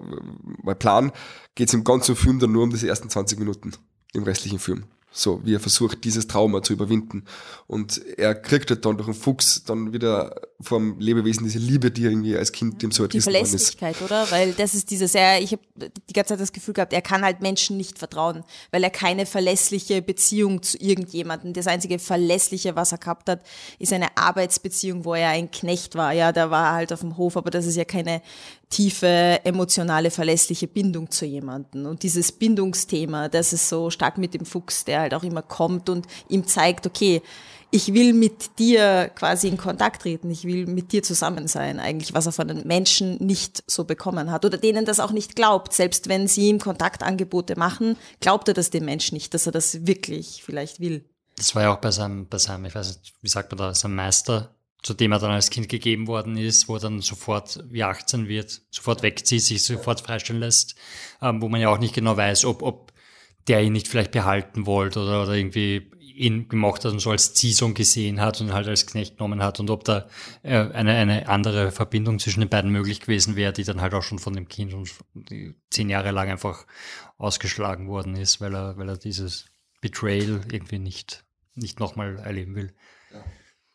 mein 0.63 0.79
Plan, 0.79 1.11
geht 1.57 1.67
es 1.67 1.75
im 1.75 1.83
ganzen 1.83 2.15
Film 2.15 2.39
dann 2.39 2.53
nur 2.53 2.63
um 2.63 2.71
diese 2.71 2.87
ersten 2.87 3.11
20 3.11 3.41
Minuten 3.41 3.73
im 4.13 4.23
restlichen 4.23 4.61
Film. 4.61 4.85
So, 5.17 5.41
wie 5.45 5.55
er 5.55 5.61
versucht, 5.61 6.03
dieses 6.03 6.27
Trauma 6.27 6.61
zu 6.61 6.73
überwinden. 6.73 7.25
Und 7.69 8.05
er 8.19 8.35
kriegt 8.35 8.69
halt 8.71 8.85
dann 8.85 8.97
durch 8.97 9.07
den 9.07 9.15
Fuchs 9.15 9.63
dann 9.63 9.93
wieder 9.93 10.35
vom 10.61 10.99
Lebewesen 10.99 11.45
diese 11.45 11.61
Liebe, 11.61 11.93
die 11.93 12.03
irgendwie 12.03 12.37
als 12.37 12.51
Kind 12.51 12.83
dem 12.83 12.91
so 12.91 13.07
Die 13.07 13.21
Verlässlichkeit, 13.21 14.03
oder? 14.03 14.29
Weil 14.33 14.55
das 14.55 14.75
ist 14.75 14.91
dieses, 14.91 15.15
er, 15.15 15.41
ich 15.41 15.53
habe 15.53 15.63
die 15.77 16.13
ganze 16.13 16.31
Zeit 16.31 16.41
das 16.41 16.53
Gefühl 16.53 16.75
gehabt, 16.75 16.93
er 16.93 17.01
kann 17.01 17.23
halt 17.23 17.43
Menschen 17.43 17.77
nicht 17.77 17.97
vertrauen, 17.97 18.43
weil 18.73 18.83
er 18.83 18.91
keine 18.91 19.25
verlässliche 19.25 20.03
Beziehung 20.03 20.63
zu 20.65 20.79
irgendjemandem. 20.79 21.53
Das 21.53 21.69
einzige 21.69 22.01
Verlässliche, 22.01 22.75
was 22.75 22.91
er 22.91 22.99
gehabt 22.99 23.29
hat, 23.29 23.45
ist 23.79 23.93
eine 23.93 24.17
Arbeitsbeziehung, 24.17 25.05
wo 25.05 25.15
er 25.15 25.29
ein 25.29 25.49
Knecht 25.53 25.95
war. 25.95 26.13
Ja, 26.13 26.33
da 26.33 26.51
war 26.51 26.71
er 26.71 26.75
halt 26.75 26.93
auf 26.93 27.01
dem 27.01 27.17
Hof, 27.17 27.37
aber 27.37 27.53
das 27.53 27.67
ist 27.67 27.77
ja 27.77 27.85
keine 27.85 28.21
tiefe, 28.75 29.41
emotionale, 29.45 30.11
verlässliche 30.11 30.67
Bindung 30.67 31.09
zu 31.09 31.25
jemandem. 31.25 31.87
Und 31.87 32.03
dieses 32.03 32.33
Bindungsthema, 32.33 33.29
das 33.29 33.53
ist 33.53 33.69
so 33.69 33.89
stark 33.89 34.19
mit 34.19 34.35
dem 34.35 34.45
Fuchs, 34.45 34.85
der 34.85 35.01
halt 35.01 35.15
auch 35.15 35.23
immer 35.23 35.43
kommt 35.43 35.89
und 35.89 36.07
ihm 36.29 36.45
zeigt, 36.45 36.85
okay, 36.85 37.23
ich 37.71 37.95
will 37.95 38.15
mit 38.15 38.59
dir 38.59 39.13
quasi 39.15 39.47
in 39.47 39.57
Kontakt 39.57 40.03
treten, 40.03 40.29
ich 40.29 40.45
will 40.45 40.67
mit 40.67 40.91
dir 40.91 41.05
zusammen 41.05 41.47
sein, 41.47 41.79
eigentlich, 41.79 42.15
was 42.15 42.27
er 42.27 42.33
von 42.33 42.49
den 42.49 42.67
Menschen 42.67 43.17
nicht 43.19 43.63
so 43.69 43.85
bekommen 43.85 44.33
hat 44.33 44.45
oder 44.45 44.59
denen 44.59 44.85
das 44.85 44.99
auch 44.99 45.13
nicht 45.13 45.37
glaubt. 45.37 45.73
Selbst 45.73 46.09
wenn 46.09 46.27
sie 46.27 46.49
ihm 46.49 46.59
Kontaktangebote 46.59 47.57
machen, 47.57 47.97
glaubt 48.19 48.49
er 48.49 48.55
das 48.55 48.71
dem 48.71 48.85
Menschen 48.85 49.15
nicht, 49.15 49.35
dass 49.35 49.47
er 49.47 49.53
das 49.53 49.87
wirklich 49.87 50.43
vielleicht 50.45 50.81
will. 50.81 51.09
Das 51.37 51.55
war 51.55 51.63
ja 51.63 51.75
auch 51.75 51.81
bei 51.81 51.93
seinem, 51.93 52.29
bei 52.29 52.39
seinem, 52.39 52.65
ich 52.65 52.75
weiß 52.75 52.99
nicht, 52.99 53.15
wie 53.23 53.29
sagt 53.29 53.53
man 53.53 53.59
da, 53.59 53.75
seinem 53.75 53.95
Meister, 53.95 54.55
zu 54.85 54.93
dem 54.93 55.13
er 55.13 55.19
dann 55.19 55.31
als 55.31 55.49
Kind 55.51 55.69
gegeben 55.69 56.07
worden 56.07 56.37
ist, 56.37 56.69
wo 56.69 56.75
er 56.75 56.81
dann 56.81 57.01
sofort 57.01 57.65
wie 57.71 57.83
18 57.83 58.29
wird, 58.29 58.61
sofort 58.71 59.03
wegzieht, 59.03 59.43
sich 59.43 59.63
sofort 59.63 60.03
freistellen 60.03 60.41
lässt, 60.41 60.77
ähm, 61.23 61.41
wo 61.41 61.49
man 61.49 61.61
ja 61.61 61.71
auch 61.71 61.79
nicht 61.79 61.95
genau 61.95 62.17
weiß, 62.17 62.45
ob, 62.45 62.63
ob 62.63 62.93
der 63.49 63.63
ihn 63.63 63.73
nicht 63.73 63.89
vielleicht 63.89 64.13
behalten 64.13 64.67
wollte 64.67 65.01
oder, 65.01 65.23
oder 65.23 65.33
irgendwie 65.33 65.91
ihn 66.15 66.49
gemacht 66.49 66.85
hat 66.85 66.93
und 66.93 67.01
so 67.01 67.11
als 67.11 67.33
Ziehsohn 67.33 67.73
gesehen 67.73 68.21
hat 68.21 68.41
und 68.43 68.53
halt 68.53 68.69
als 68.69 68.87
Knecht 68.87 69.17
genommen 69.17 69.43
hat 69.43 69.59
und 69.59 69.71
ob 69.71 69.85
da 69.85 70.07
äh, 70.43 70.59
eine, 70.59 70.93
eine 70.93 71.29
andere 71.29 71.73
Verbindung 71.73 72.19
zwischen 72.19 72.41
den 72.41 72.51
beiden 72.51 72.71
möglich 72.71 73.01
gewesen 73.01 73.37
wäre, 73.37 73.55
die 73.55 73.65
dann 73.65 73.81
halt 73.81 73.95
auch 73.95 74.03
schon 74.03 74.19
von 74.19 74.35
dem 74.35 74.49
Kind 74.49 74.75
und 74.75 74.91
zehn 75.71 75.89
Jahre 75.89 76.11
lang 76.11 76.29
einfach 76.29 76.67
ausgeschlagen 77.17 77.89
worden 77.89 78.17
ist, 78.17 78.41
weil 78.43 78.55
er, 78.55 78.77
weil 78.77 78.91
er 78.91 78.99
dieses 78.99 79.47
Betrayal 79.81 80.43
irgendwie 80.53 80.79
nicht, 80.79 81.25
nicht 81.55 81.81
nochmal 81.81 82.19
erleben 82.19 82.55
will. 82.55 82.75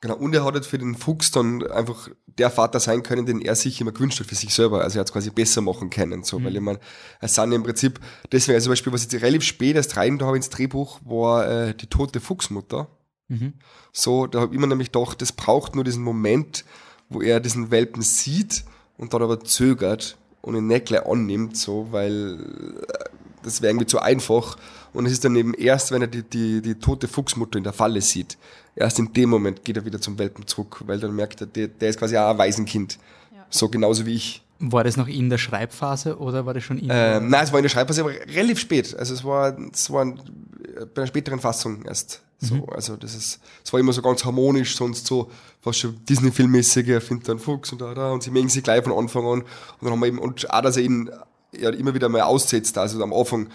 Genau, 0.01 0.15
und 0.15 0.33
er 0.33 0.45
hat 0.45 0.53
halt 0.53 0.65
für 0.65 0.77
den 0.77 0.95
Fuchs 0.95 1.31
dann 1.31 1.65
einfach 1.67 2.09
der 2.25 2.49
Vater 2.49 2.79
sein 2.79 3.03
können, 3.03 3.25
den 3.25 3.41
er 3.41 3.55
sich 3.55 3.81
immer 3.81 3.91
gewünscht 3.91 4.19
hat 4.21 4.27
für 4.27 4.35
sich 4.35 4.53
selber. 4.53 4.81
Also 4.81 4.97
er 4.97 5.01
hat 5.01 5.07
es 5.07 5.13
quasi 5.13 5.29
besser 5.29 5.61
machen 5.61 5.89
können, 5.89 6.23
so, 6.23 6.39
mhm. 6.39 6.45
weil 6.45 6.55
ich 6.55 6.61
meine, 6.61 6.79
es 7.19 7.35
sind 7.35 7.51
im 7.51 7.63
Prinzip, 7.63 7.99
deswegen, 8.31 8.55
also 8.55 8.65
zum 8.65 8.71
Beispiel, 8.71 8.93
was 8.93 9.03
jetzt 9.03 9.21
relativ 9.21 9.43
spät 9.43 9.75
erst 9.75 9.97
rein 9.97 10.17
da 10.17 10.25
habe 10.25 10.37
ins 10.37 10.49
Drehbuch, 10.49 11.01
war 11.03 11.49
äh, 11.49 11.75
die 11.75 11.87
tote 11.87 12.21
Fuchsmutter. 12.21 12.87
Mhm. 13.27 13.53
So, 13.91 14.25
da 14.25 14.39
habe 14.39 14.53
ich 14.53 14.57
immer 14.57 14.67
nämlich 14.67 14.91
gedacht, 14.91 15.21
das 15.21 15.33
braucht 15.33 15.75
nur 15.75 15.83
diesen 15.83 16.03
Moment, 16.03 16.63
wo 17.09 17.21
er 17.21 17.41
diesen 17.41 17.69
Welpen 17.69 18.01
sieht 18.01 18.63
und 18.97 19.13
dann 19.13 19.21
aber 19.21 19.41
zögert 19.41 20.17
und 20.41 20.55
ihn 20.55 20.67
nicht 20.67 20.85
gleich 20.85 21.05
annimmt, 21.05 21.57
so, 21.57 21.91
weil 21.91 22.39
äh, 22.87 23.09
das 23.43 23.61
wäre 23.61 23.71
irgendwie 23.71 23.87
zu 23.87 23.99
einfach. 23.99 24.57
Und 24.93 25.05
es 25.05 25.11
ist 25.11 25.25
dann 25.25 25.35
eben 25.35 25.53
erst, 25.53 25.91
wenn 25.91 26.01
er 26.01 26.07
die, 26.07 26.23
die, 26.23 26.61
die 26.61 26.75
tote 26.75 27.07
Fuchsmutter 27.07 27.57
in 27.57 27.63
der 27.63 27.73
Falle 27.73 28.01
sieht, 28.01 28.37
erst 28.75 28.99
in 28.99 29.13
dem 29.13 29.29
Moment 29.29 29.63
geht 29.63 29.77
er 29.77 29.85
wieder 29.85 30.01
zum 30.01 30.17
Welpen 30.17 30.47
zurück, 30.47 30.81
weil 30.85 30.99
dann 30.99 31.15
merkt 31.15 31.41
er, 31.41 31.47
der, 31.47 31.67
der 31.67 31.89
ist 31.89 31.99
quasi 31.99 32.17
auch 32.17 32.31
ein 32.31 32.37
Waisenkind. 32.37 32.97
Ja. 33.33 33.45
So 33.49 33.69
genauso 33.69 34.05
wie 34.05 34.15
ich. 34.15 34.43
War 34.59 34.83
das 34.83 34.97
noch 34.97 35.07
in 35.07 35.29
der 35.29 35.37
Schreibphase 35.37 36.17
oder 36.17 36.45
war 36.45 36.53
das 36.53 36.63
schon 36.63 36.79
in 36.79 36.89
ähm, 36.91 37.29
Nein, 37.29 37.43
es 37.43 37.51
war 37.51 37.59
in 37.59 37.63
der 37.63 37.69
Schreibphase, 37.69 38.01
aber 38.01 38.11
relativ 38.11 38.59
spät. 38.59 38.95
Also 38.97 39.13
es 39.13 39.23
war, 39.23 39.57
es 39.71 39.89
war 39.89 40.05
bei 40.05 41.01
einer 41.01 41.07
späteren 41.07 41.39
Fassung 41.39 41.83
erst. 41.85 42.21
So, 42.41 42.55
mhm. 42.55 42.65
also 42.69 42.95
das 42.95 43.15
ist, 43.15 43.39
es 43.63 43.73
war 43.73 43.79
immer 43.81 43.91
so 43.91 44.01
ganz 44.01 44.23
harmonisch, 44.23 44.75
sonst 44.75 45.05
so 45.05 45.29
fast 45.59 45.79
schon 45.79 45.97
Disney-Filmmäßig, 46.05 46.87
er 46.87 47.01
findet 47.01 47.29
einen 47.29 47.39
Fuchs 47.39 47.71
und 47.73 47.81
da, 47.81 47.93
da, 47.93 48.11
und 48.11 48.23
sie 48.23 48.31
mögen 48.31 48.47
sich 48.47 48.63
gleich 48.63 48.83
von 48.83 48.93
Anfang 48.93 49.25
an. 49.25 49.41
Und 49.41 49.45
dann 49.81 49.91
haben 49.91 49.99
wir 49.99 50.07
eben, 50.07 50.19
und 50.19 50.49
auch, 50.49 50.61
dass 50.61 50.77
er 50.77 50.83
ihn 50.83 51.09
ja, 51.51 51.69
immer 51.71 51.93
wieder 51.93 52.07
mal 52.07 52.21
aussetzt, 52.21 52.77
also 52.77 53.01
am 53.03 53.11
Anfang 53.11 53.49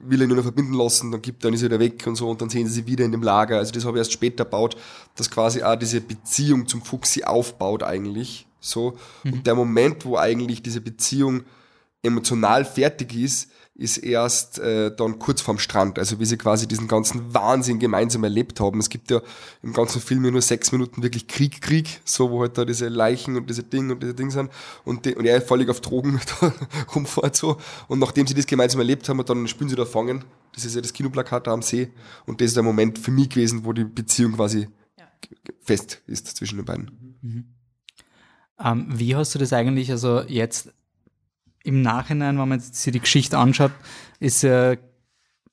will 0.00 0.20
er 0.20 0.26
nur 0.26 0.36
noch 0.36 0.44
verbinden 0.44 0.74
lassen, 0.74 1.10
dann 1.12 1.22
gibt, 1.22 1.44
dann 1.44 1.54
ist 1.54 1.62
er 1.62 1.66
wieder 1.66 1.80
weg 1.80 2.06
und 2.06 2.16
so 2.16 2.28
und 2.28 2.40
dann 2.40 2.50
sehen 2.50 2.66
sie 2.66 2.74
sich 2.74 2.86
wieder 2.86 3.04
in 3.04 3.12
dem 3.12 3.22
Lager. 3.22 3.58
Also 3.58 3.72
das 3.72 3.84
habe 3.84 3.96
ich 3.96 4.00
erst 4.00 4.12
später 4.12 4.44
gebaut, 4.44 4.76
dass 5.16 5.30
quasi 5.30 5.62
auch 5.62 5.76
diese 5.76 6.00
Beziehung 6.00 6.66
zum 6.66 6.82
Fuchsi 6.82 7.24
aufbaut 7.24 7.82
eigentlich. 7.82 8.46
So. 8.60 8.96
Mhm. 9.22 9.32
Und 9.32 9.46
der 9.46 9.54
Moment, 9.54 10.04
wo 10.04 10.16
eigentlich 10.16 10.62
diese 10.62 10.80
Beziehung 10.80 11.44
emotional 12.02 12.64
fertig 12.64 13.14
ist, 13.14 13.50
ist 13.76 13.98
erst 13.98 14.60
äh, 14.60 14.94
dann 14.94 15.18
kurz 15.18 15.40
vorm 15.40 15.58
Strand, 15.58 15.98
also 15.98 16.20
wie 16.20 16.24
sie 16.24 16.36
quasi 16.36 16.68
diesen 16.68 16.86
ganzen 16.86 17.34
Wahnsinn 17.34 17.80
gemeinsam 17.80 18.22
erlebt 18.22 18.60
haben. 18.60 18.78
Es 18.78 18.88
gibt 18.88 19.10
ja 19.10 19.20
im 19.62 19.72
ganzen 19.72 20.00
Film 20.00 20.22
nur 20.22 20.42
sechs 20.42 20.70
Minuten 20.70 21.02
wirklich 21.02 21.26
Krieg, 21.26 21.60
Krieg, 21.60 22.00
so 22.04 22.30
wo 22.30 22.40
halt 22.42 22.56
da 22.56 22.64
diese 22.64 22.88
Leichen 22.88 23.36
und 23.36 23.50
diese 23.50 23.64
Dinge 23.64 23.94
und 23.94 24.02
diese 24.02 24.14
Dinge 24.14 24.30
sind 24.30 24.50
und, 24.84 25.06
die, 25.06 25.16
und 25.16 25.26
er 25.26 25.42
völlig 25.42 25.68
auf 25.70 25.80
Drogen 25.80 26.20
rumfährt 26.94 27.34
so. 27.34 27.56
Und 27.88 27.98
nachdem 27.98 28.28
sie 28.28 28.34
das 28.34 28.46
gemeinsam 28.46 28.80
erlebt 28.80 29.08
haben, 29.08 29.24
dann 29.24 29.48
spielen 29.48 29.68
sie 29.68 29.76
da 29.76 29.84
fangen. 29.84 30.24
Das 30.54 30.64
ist 30.64 30.76
ja 30.76 30.80
das 30.80 30.92
Kinoplakat 30.92 31.48
da 31.48 31.52
am 31.52 31.62
See 31.62 31.90
und 32.26 32.40
das 32.40 32.48
ist 32.48 32.56
der 32.56 32.62
Moment 32.62 33.00
für 33.00 33.10
mich 33.10 33.30
gewesen, 33.30 33.64
wo 33.64 33.72
die 33.72 33.84
Beziehung 33.84 34.34
quasi 34.34 34.68
ja. 34.96 35.04
fest 35.60 36.00
ist 36.06 36.28
zwischen 36.36 36.58
den 36.58 36.64
beiden. 36.64 37.18
Mhm. 37.22 37.44
Ähm, 38.60 38.86
wie 38.88 39.16
hast 39.16 39.34
du 39.34 39.40
das 39.40 39.52
eigentlich, 39.52 39.90
also 39.90 40.20
jetzt 40.20 40.72
im 41.64 41.82
Nachhinein, 41.82 42.38
wenn 42.38 42.48
man 42.48 42.60
sich 42.60 42.92
die 42.92 43.00
Geschichte 43.00 43.38
anschaut, 43.38 43.72
ist 44.20 44.42
ja, 44.42 44.76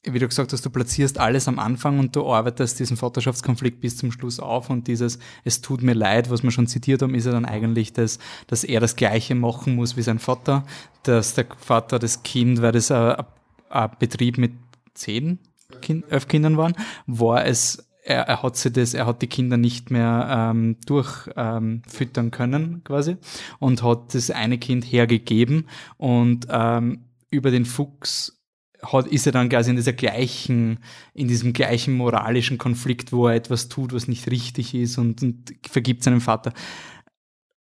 wie 0.03 0.19
du 0.19 0.27
gesagt 0.27 0.51
hast, 0.51 0.65
du 0.65 0.69
platzierst 0.69 1.19
alles 1.19 1.47
am 1.47 1.57
Anfang 1.57 1.99
und 1.99 2.15
du 2.15 2.31
arbeitest 2.31 2.79
diesen 2.79 2.97
Vaterschaftskonflikt 2.97 3.79
bis 3.79 3.97
zum 3.97 4.11
Schluss 4.11 4.39
auf 4.39 4.69
und 4.69 4.87
dieses 4.87 5.19
Es 5.43 5.61
tut 5.61 5.81
mir 5.81 5.93
leid, 5.93 6.29
was 6.29 6.43
wir 6.43 6.51
schon 6.51 6.67
zitiert 6.67 7.01
haben, 7.01 7.15
ist 7.15 7.25
ja 7.25 7.31
dann 7.31 7.45
eigentlich 7.45 7.93
das, 7.93 8.19
dass 8.47 8.63
er 8.63 8.81
das 8.81 8.95
Gleiche 8.95 9.35
machen 9.35 9.75
muss 9.75 9.95
wie 9.95 10.01
sein 10.01 10.19
Vater, 10.19 10.65
dass 11.03 11.33
der 11.33 11.47
Vater 11.57 11.97
das 11.97 12.23
Kind, 12.23 12.61
weil 12.61 12.73
das 12.73 12.91
ein, 12.91 13.23
ein 13.69 13.91
Betrieb 13.97 14.37
mit 14.37 14.51
zehn, 14.93 15.39
kind, 15.81 16.03
elf 16.09 16.27
Kindern 16.27 16.57
waren, 16.57 16.75
war 17.07 17.45
es 17.45 17.87
er, 18.11 18.27
er 18.27 18.43
hat 18.43 18.55
sie 18.55 18.71
das, 18.71 18.93
er 18.93 19.05
hat 19.05 19.21
die 19.21 19.27
Kinder 19.27 19.57
nicht 19.57 19.91
mehr 19.91 20.51
ähm, 20.51 20.77
durchfüttern 20.85 22.25
ähm, 22.25 22.31
können 22.31 22.83
quasi 22.83 23.17
und 23.59 23.83
hat 23.83 24.13
das 24.13 24.29
eine 24.29 24.57
Kind 24.57 24.83
hergegeben 24.83 25.67
und 25.97 26.47
ähm, 26.49 27.05
über 27.29 27.51
den 27.51 27.65
Fuchs 27.65 28.41
hat, 28.83 29.07
ist 29.07 29.25
er 29.25 29.31
dann 29.31 29.49
quasi 29.49 29.69
in 29.69 29.75
dieser 29.75 29.93
gleichen, 29.93 30.79
in 31.13 31.27
diesem 31.27 31.53
gleichen 31.53 31.95
moralischen 31.95 32.57
Konflikt, 32.57 33.11
wo 33.11 33.27
er 33.27 33.35
etwas 33.35 33.69
tut, 33.69 33.93
was 33.93 34.07
nicht 34.07 34.29
richtig 34.29 34.73
ist 34.73 34.97
und, 34.97 35.21
und 35.21 35.53
vergibt 35.67 36.03
seinem 36.03 36.21
Vater. 36.21 36.53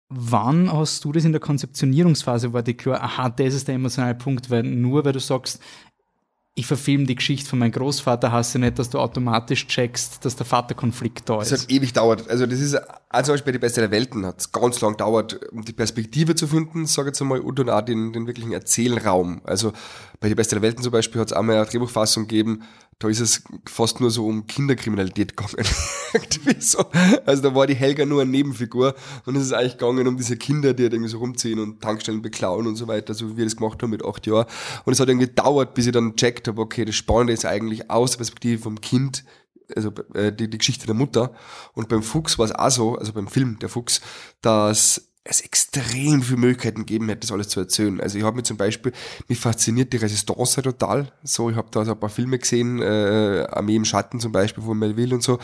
Wann 0.09 0.71
hast 0.71 1.03
du 1.05 1.11
das 1.11 1.25
in 1.25 1.31
der 1.31 1.41
Konzeptionierungsphase, 1.41 2.53
war 2.53 2.61
dir 2.61 2.75
klar, 2.75 3.01
aha, 3.01 3.29
das 3.29 3.53
ist 3.53 3.67
der 3.67 3.75
emotionale 3.75 4.15
Punkt, 4.15 4.49
weil 4.49 4.63
nur 4.63 5.03
weil 5.05 5.13
du 5.13 5.19
sagst, 5.19 5.59
ich 6.55 6.67
verfilme 6.67 7.05
die 7.05 7.15
Geschichte 7.15 7.49
von 7.49 7.57
meinem 7.57 7.71
Großvater, 7.71 8.31
hast 8.31 8.53
du 8.53 8.59
nicht, 8.59 8.77
dass 8.77 8.91
du 8.91 8.99
automatisch 8.99 9.65
checkst, 9.65 10.23
dass 10.23 10.35
der 10.35 10.45
Vaterkonflikt 10.45 11.27
da 11.27 11.41
ist. 11.41 11.51
Das 11.51 11.63
hat 11.63 11.71
ewig 11.71 11.93
dauert. 11.93 12.29
Also 12.29 12.45
das 12.45 12.59
ist, 12.59 12.75
also 13.09 13.27
zum 13.27 13.33
Beispiel 13.33 13.53
die 13.53 13.59
Beste 13.59 13.81
der 13.81 13.89
Welten 13.89 14.23
hat 14.23 14.39
es 14.39 14.51
ganz 14.51 14.79
lang 14.81 14.95
dauert, 14.95 15.39
um 15.51 15.65
die 15.65 15.73
Perspektive 15.73 16.35
zu 16.35 16.45
finden, 16.45 16.85
sage 16.85 17.09
ich 17.09 17.13
jetzt 17.13 17.21
einmal, 17.21 17.39
und 17.39 17.57
dann 17.57 17.69
auch 17.69 17.81
den, 17.81 18.13
den 18.13 18.27
wirklichen 18.27 18.51
Erzählraum. 18.51 19.41
Also 19.45 19.73
bei 20.19 20.29
die 20.29 20.35
Beste 20.35 20.55
der 20.55 20.61
Welten 20.61 20.83
zum 20.83 20.91
Beispiel 20.91 21.21
hat 21.21 21.29
es 21.29 21.33
einmal 21.33 21.55
eine 21.55 21.65
Drehbuchfassung 21.65 22.27
gegeben, 22.27 22.61
da 22.99 23.08
ist 23.10 23.19
es 23.19 23.43
fast 23.65 23.99
nur 23.99 24.12
so 24.12 24.27
um 24.27 24.47
Kinderkriminalität 24.47 25.36
gegangen. 25.36 25.65
so. 26.60 26.86
Also 27.25 27.43
da 27.43 27.56
war 27.56 27.67
die 27.67 27.75
Helga 27.75 28.06
nur 28.06 28.21
eine 28.21 28.32
Nebenfigur 28.32 28.95
und 29.25 29.36
es 29.36 29.43
ist 29.43 29.53
eigentlich 29.53 29.77
gegangen 29.77 30.08
um 30.08 30.17
diese 30.17 30.38
Kinder, 30.38 30.73
die 30.73 30.84
halt 30.84 30.93
irgendwie 30.93 31.10
so 31.10 31.17
rumziehen 31.17 31.60
und 31.60 31.82
Tankstellen 31.82 32.21
beklauen 32.21 32.67
und 32.67 32.75
so 32.75 32.88
weiter, 32.88 33.13
so 33.13 33.32
wie 33.32 33.38
wir 33.38 33.45
das 33.45 33.56
gemacht 33.56 33.82
haben 33.82 33.89
mit 33.89 34.06
acht 34.06 34.25
Jahren. 34.27 34.45
Und 34.86 34.93
es 34.93 34.99
hat 34.99 35.10
irgendwie 35.10 35.27
gedauert, 35.27 35.73
bis 35.73 35.88
ich 35.88 35.91
dann 35.91 36.15
checkt 36.15 36.47
habe, 36.47 36.62
okay, 36.62 36.86
das 36.86 36.95
Spannende 36.95 37.34
ist 37.34 37.45
eigentlich 37.45 37.89
aus 37.89 38.12
der 38.12 38.17
Perspektive 38.17 38.62
vom 38.62 38.82
Kind, 38.82 39.23
also 39.75 39.91
äh, 40.13 40.32
die, 40.32 40.49
die 40.49 40.58
Geschichte 40.58 40.86
der 40.86 40.95
Mutter. 40.95 41.34
Und 41.73 41.89
beim 41.89 42.03
Fuchs 42.03 42.38
war 42.38 42.45
es 42.45 42.51
auch 42.51 42.71
so, 42.71 42.95
also 42.95 43.13
beim 43.13 43.27
Film 43.27 43.60
Der 43.60 43.69
Fuchs, 43.69 44.01
dass 44.41 45.12
es 45.25 45.39
extrem 45.39 46.21
viele 46.21 46.38
Möglichkeiten 46.38 46.79
gegeben 46.79 47.07
hätte, 47.07 47.21
das 47.21 47.31
alles 47.31 47.47
zu 47.47 47.62
erzählen. 47.62 48.01
Also 48.01 48.17
ich 48.17 48.25
habe 48.25 48.36
mir 48.36 48.43
zum 48.43 48.57
Beispiel, 48.57 48.91
mich 49.29 49.39
fasziniert 49.39 49.93
die 49.93 49.97
Resistance 49.97 50.62
total. 50.62 51.13
So, 51.23 51.49
ich 51.49 51.55
habe 51.55 51.69
da 51.71 51.86
so 51.86 51.93
ein 51.93 51.99
paar 51.99 52.09
Filme 52.09 52.39
gesehen, 52.39 52.81
äh, 52.81 53.45
Armee 53.49 53.77
im 53.77 53.86
Schatten 53.86 54.19
zum 54.19 54.33
Beispiel 54.33 54.63
von 54.63 54.77
Melville 54.77 55.15
und 55.15 55.23
so, 55.23 55.39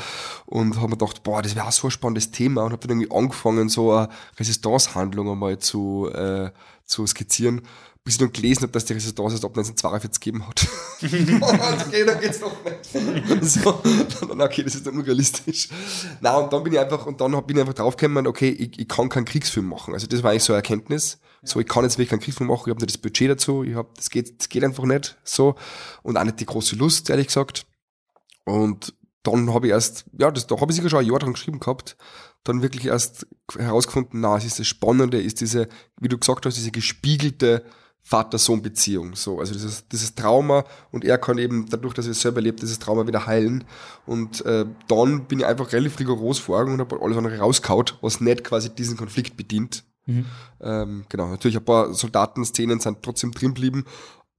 und 0.46 0.76
habe 0.76 0.90
mir 0.90 0.98
gedacht, 0.98 1.24
boah, 1.24 1.42
das 1.42 1.56
wäre 1.56 1.72
so 1.72 1.88
ein 1.88 1.92
spannendes 1.92 2.32
Thema 2.32 2.64
und 2.64 2.74
habe 2.74 2.88
dann 2.88 3.00
irgendwie 3.00 3.16
angefangen, 3.16 3.70
so 3.70 3.94
eine 3.94 4.10
Resistance-Handlung 4.38 5.32
einmal 5.32 5.60
zu, 5.60 6.10
äh, 6.14 6.52
zu 6.84 7.08
skizzieren 7.08 7.62
bis 8.10 8.16
ich 8.16 8.22
dann 8.22 8.34
gelesen 8.34 8.64
habe, 8.64 8.72
dass 8.72 8.86
die 8.86 8.94
Resistance 8.94 9.36
erst 9.36 9.46
ab 9.46 9.52
1942 9.52 10.20
gegeben 10.20 10.48
hat. 10.48 10.68
okay, 11.88 12.06
dann 12.06 12.20
geht's 12.20 12.40
noch 12.40 12.56
nicht. 12.64 13.44
so, 13.44 13.82
dann, 14.26 14.42
okay, 14.42 14.64
das 14.64 14.74
ist 14.74 14.88
dann 14.88 14.98
unrealistisch. 14.98 15.70
Na 16.20 16.38
und 16.38 16.52
dann 16.52 16.64
bin 16.64 16.74
ich 16.74 16.80
einfach, 16.80 17.06
und 17.06 17.22
dann 17.22 17.32
bin 17.46 17.58
ich 17.58 17.62
einfach 17.62 17.76
draufgekommen, 17.76 18.26
okay, 18.26 18.50
ich, 18.50 18.80
ich 18.80 18.88
kann 18.88 19.10
keinen 19.10 19.26
Kriegsfilm 19.26 19.68
machen. 19.68 19.94
Also 19.94 20.08
das 20.08 20.24
war 20.24 20.32
eigentlich 20.32 20.44
so 20.44 20.54
eine 20.54 20.58
Erkenntnis. 20.58 21.20
So, 21.44 21.60
ich 21.60 21.68
kann 21.68 21.84
jetzt 21.84 22.00
wirklich 22.00 22.10
keinen 22.10 22.22
Kriegsfilm 22.22 22.50
machen, 22.50 22.64
ich 22.66 22.72
habe 22.72 22.82
nicht 22.82 22.96
das 22.96 22.98
Budget 22.98 23.30
dazu, 23.30 23.64
ich 23.64 23.76
habe, 23.76 23.90
das 23.96 24.10
geht, 24.10 24.40
das 24.40 24.50
geht 24.50 24.64
einfach 24.64 24.86
nicht, 24.86 25.16
so. 25.24 25.54
Und 26.02 26.18
auch 26.18 26.24
nicht 26.24 26.40
die 26.40 26.48
große 26.48 26.78
Lust, 26.78 27.12
ehrlich 27.12 27.28
gesagt. 27.28 27.68
Und 28.44 28.96
dann 29.22 29.54
habe 29.54 29.68
ich 29.68 29.72
erst, 29.72 30.06
ja, 30.18 30.32
das, 30.32 30.48
da 30.48 30.60
habe 30.60 30.72
ich 30.72 30.78
sicher 30.78 30.90
schon 30.90 31.00
ein 31.00 31.06
Jahr 31.06 31.20
dran 31.20 31.34
geschrieben 31.34 31.60
gehabt, 31.60 31.96
dann 32.44 32.64
wirklich 32.64 32.88
erst 32.88 33.28
herausgefunden, 33.56 34.20
na, 34.22 34.36
es 34.38 34.46
ist 34.46 34.58
das 34.58 34.68
Spannende, 34.68 35.22
ist 35.22 35.42
diese, 35.42 35.70
wie 36.02 36.08
du 36.08 36.18
gesagt 36.18 36.48
hast, 36.48 36.58
diese 36.58 36.72
gespiegelte 36.72 37.64
Vater-Sohn-Beziehung. 38.04 39.16
So, 39.16 39.40
also 39.40 39.54
dieses, 39.54 39.88
dieses 39.88 40.16
Trauma 40.16 40.66
und 40.92 41.06
er 41.06 41.18
kann 41.18 41.38
eben 41.38 41.68
dadurch, 41.70 41.94
dass 41.94 42.06
er 42.06 42.12
es 42.12 42.22
selber 42.22 42.42
lebt, 42.42 42.62
dieses 42.62 42.80
Trauma 42.80 43.06
wieder 43.06 43.28
heilen. 43.28 43.64
Und 44.06 44.44
äh, 44.46 44.66
dann 44.88 45.26
bin 45.26 45.40
ich 45.40 45.46
einfach 45.46 45.72
relativ 45.72 46.00
rigoros 46.00 46.40
vorgegangen 46.40 46.80
und 46.80 46.92
habe 46.92 47.04
alles 47.04 47.18
andere 47.18 47.38
rauskaut, 47.38 47.98
was 48.02 48.20
nicht 48.20 48.44
quasi 48.44 48.70
diesen 48.70 48.98
Konflikt 48.98 49.38
bedient. 49.38 49.84
Mhm. 50.06 50.26
Ähm, 50.62 51.06
genau, 51.08 51.28
natürlich 51.28 51.58
ein 51.58 51.66
paar 51.66 51.94
Soldatenszenen 51.94 52.80
sind 52.80 53.04
trotzdem 53.04 53.32
drin 53.32 53.54
geblieben, 53.54 53.86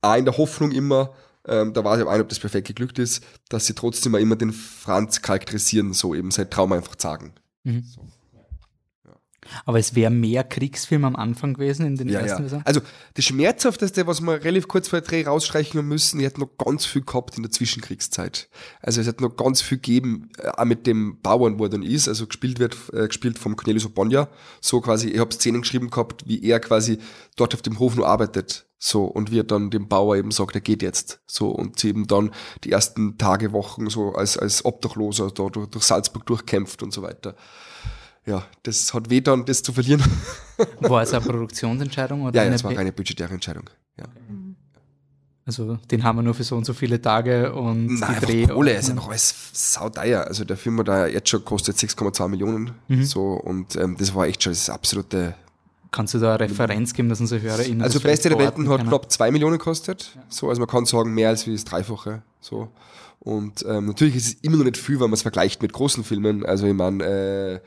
auch 0.03 0.17
in 0.17 0.25
der 0.25 0.37
Hoffnung 0.37 0.73
immer, 0.73 1.13
ähm, 1.47 1.73
da 1.73 1.85
weiß 1.85 1.99
ich 1.99 2.03
aber 2.03 2.13
nicht, 2.13 2.23
ob 2.23 2.29
das 2.29 2.41
perfekt 2.41 2.67
geglückt 2.67 2.99
ist, 2.99 3.23
dass 3.49 3.67
sie 3.67 3.75
trotzdem 3.75 4.15
immer 4.17 4.37
den 4.37 4.53
Franz 4.53 5.23
charakterisieren, 5.23 5.93
so 5.93 6.15
eben 6.15 6.31
sein 6.31 6.51
Trauma 6.51 6.77
einfach 6.77 6.97
sagen. 6.99 7.35
Mhm. 7.63 7.85
So. 7.85 8.03
Aber 9.65 9.79
es 9.79 9.95
wäre 9.95 10.11
mehr 10.11 10.45
Kriegsfilm 10.45 11.05
am 11.05 11.17
Anfang 11.17 11.55
gewesen 11.55 11.87
in 11.87 11.97
den 11.97 12.09
ja, 12.09 12.21
ersten 12.21 12.47
ja. 12.49 12.63
Also 12.65 12.81
das 13.15 13.25
Schmerzhafteste, 13.25 14.07
was 14.07 14.21
wir 14.21 14.45
relativ 14.45 14.69
kurz 14.69 14.89
vor 14.89 15.01
der 15.01 15.09
Dreh 15.09 15.25
rausstreichen 15.25 15.87
müssen, 15.87 16.21
ich 16.21 16.27
hätte 16.27 16.41
noch 16.41 16.59
ganz 16.59 16.85
viel 16.85 17.03
gehabt 17.03 17.37
in 17.37 17.43
der 17.43 17.51
Zwischenkriegszeit. 17.51 18.49
Also 18.81 19.01
es 19.01 19.07
hat 19.07 19.21
noch 19.21 19.37
ganz 19.37 19.63
viel 19.63 19.79
gegeben, 19.79 20.31
äh, 20.39 20.49
auch 20.49 20.65
mit 20.65 20.87
dem 20.87 21.21
Bauern, 21.21 21.59
wo 21.59 21.65
er 21.65 21.71
dann 21.71 21.83
ist, 21.83 22.09
also 22.09 22.27
gespielt 22.27 22.59
wird, 22.59 22.77
äh, 22.93 23.07
gespielt 23.07 23.39
vom 23.39 23.57
Cornelius 23.57 23.87
Obonja. 23.87 24.29
So 24.61 24.81
quasi, 24.81 25.09
ich 25.09 25.19
habe 25.19 25.35
Szenen 25.35 25.63
geschrieben 25.63 25.91
gehabt, 25.91 26.27
wie 26.27 26.43
er 26.45 26.61
quasi 26.61 26.99
dort 27.37 27.55
auf 27.55 27.63
dem 27.63 27.79
Hof 27.79 27.97
nur 27.97 28.07
arbeitet. 28.07 28.67
So, 28.83 29.05
und 29.05 29.31
wie 29.31 29.41
er 29.41 29.45
dann 29.45 29.69
dem 29.69 29.89
Bauer 29.89 30.17
eben 30.17 30.31
sagt, 30.31 30.55
er 30.55 30.63
geht 30.63 30.83
jetzt. 30.83 31.21
So, 31.27 31.51
und 31.51 31.79
sie 31.79 31.91
eben 31.91 32.07
dann 32.07 32.31
die 32.65 32.73
ersten 32.73 33.19
Tage, 33.19 33.53
Wochen 33.53 33.91
so 33.91 34.15
als, 34.15 34.39
als 34.39 34.65
Obdachloser 34.65 35.31
da 35.31 35.51
durch, 35.51 35.69
durch 35.69 35.85
Salzburg 35.85 36.25
durchkämpft 36.25 36.83
und 36.83 36.91
so 36.93 37.03
weiter 37.03 37.37
ja, 38.27 38.45
das 38.63 38.93
hat 38.93 39.11
weh 39.11 39.21
dann, 39.21 39.45
das 39.45 39.63
zu 39.63 39.73
verlieren. 39.73 40.03
War 40.81 41.03
es 41.03 41.13
eine 41.13 41.25
Produktionsentscheidung? 41.25 42.23
Oder 42.23 42.43
ja, 42.43 42.49
ja, 42.49 42.55
es 42.55 42.63
war 42.63 42.77
eine 42.77 42.93
budgetäre 42.93 43.33
Entscheidung. 43.33 43.71
Ja. 43.99 44.05
Also 45.47 45.79
den 45.91 46.05
haben 46.05 46.19
wir 46.19 46.23
nur 46.23 46.35
für 46.35 46.45
so 46.45 46.57
und 46.57 46.65
so 46.65 46.75
viele 46.75 47.01
Tage 47.01 47.53
und 47.53 47.99
Nein, 47.99 48.17
die 48.21 48.27
Dreh. 48.27 48.47
Kohle 48.47 48.75
ist 48.75 48.91
einfach 48.91 49.09
alles 49.09 49.35
sauteuer. 49.53 50.25
Also 50.25 50.45
der 50.45 50.57
Film 50.57 50.85
da 50.85 51.07
jetzt 51.07 51.29
schon 51.29 51.45
kostet 51.45 51.77
6,2 51.77 52.29
Millionen. 52.29 52.73
Mhm. 52.89 53.05
So, 53.05 53.33
und 53.33 53.75
ähm, 53.77 53.97
das 53.99 54.15
war 54.15 54.27
echt 54.27 54.43
schon 54.43 54.53
das 54.53 54.69
absolute. 54.69 55.35
Kannst 55.91 56.15
du 56.15 56.19
da 56.19 56.37
eine 56.37 56.49
Referenz 56.49 56.93
geben, 56.93 57.09
dass 57.09 57.21
unsere 57.21 57.41
HörerInnen 57.41 57.83
Also 57.83 57.99
Beste 57.99 58.29
der 58.29 58.39
Welten 58.39 58.69
hat 58.69 58.83
knapp 58.87 59.11
2 59.11 59.33
Millionen 59.33 59.59
gekostet. 59.59 60.13
Ja. 60.15 60.23
So, 60.29 60.49
also 60.51 60.61
man 60.61 60.69
kann 60.69 60.85
sagen, 60.85 61.15
mehr 61.15 61.31
als 61.31 61.47
wie 61.49 61.53
das 61.53 61.65
Dreifache. 61.65 62.23
So. 62.41 62.69
Und 63.19 63.65
ähm, 63.67 63.87
natürlich 63.87 64.15
ist 64.17 64.27
es 64.27 64.35
immer 64.43 64.57
noch 64.57 64.65
nicht 64.65 64.77
viel, 64.77 64.97
wenn 64.97 65.11
man 65.11 65.15
es 65.15 65.23
vergleicht 65.23 65.63
mit 65.63 65.73
großen 65.73 66.05
Filmen. 66.05 66.47
Also 66.47 66.67
ich 66.67 66.75
meine, 66.75 67.05
äh, 67.05 67.61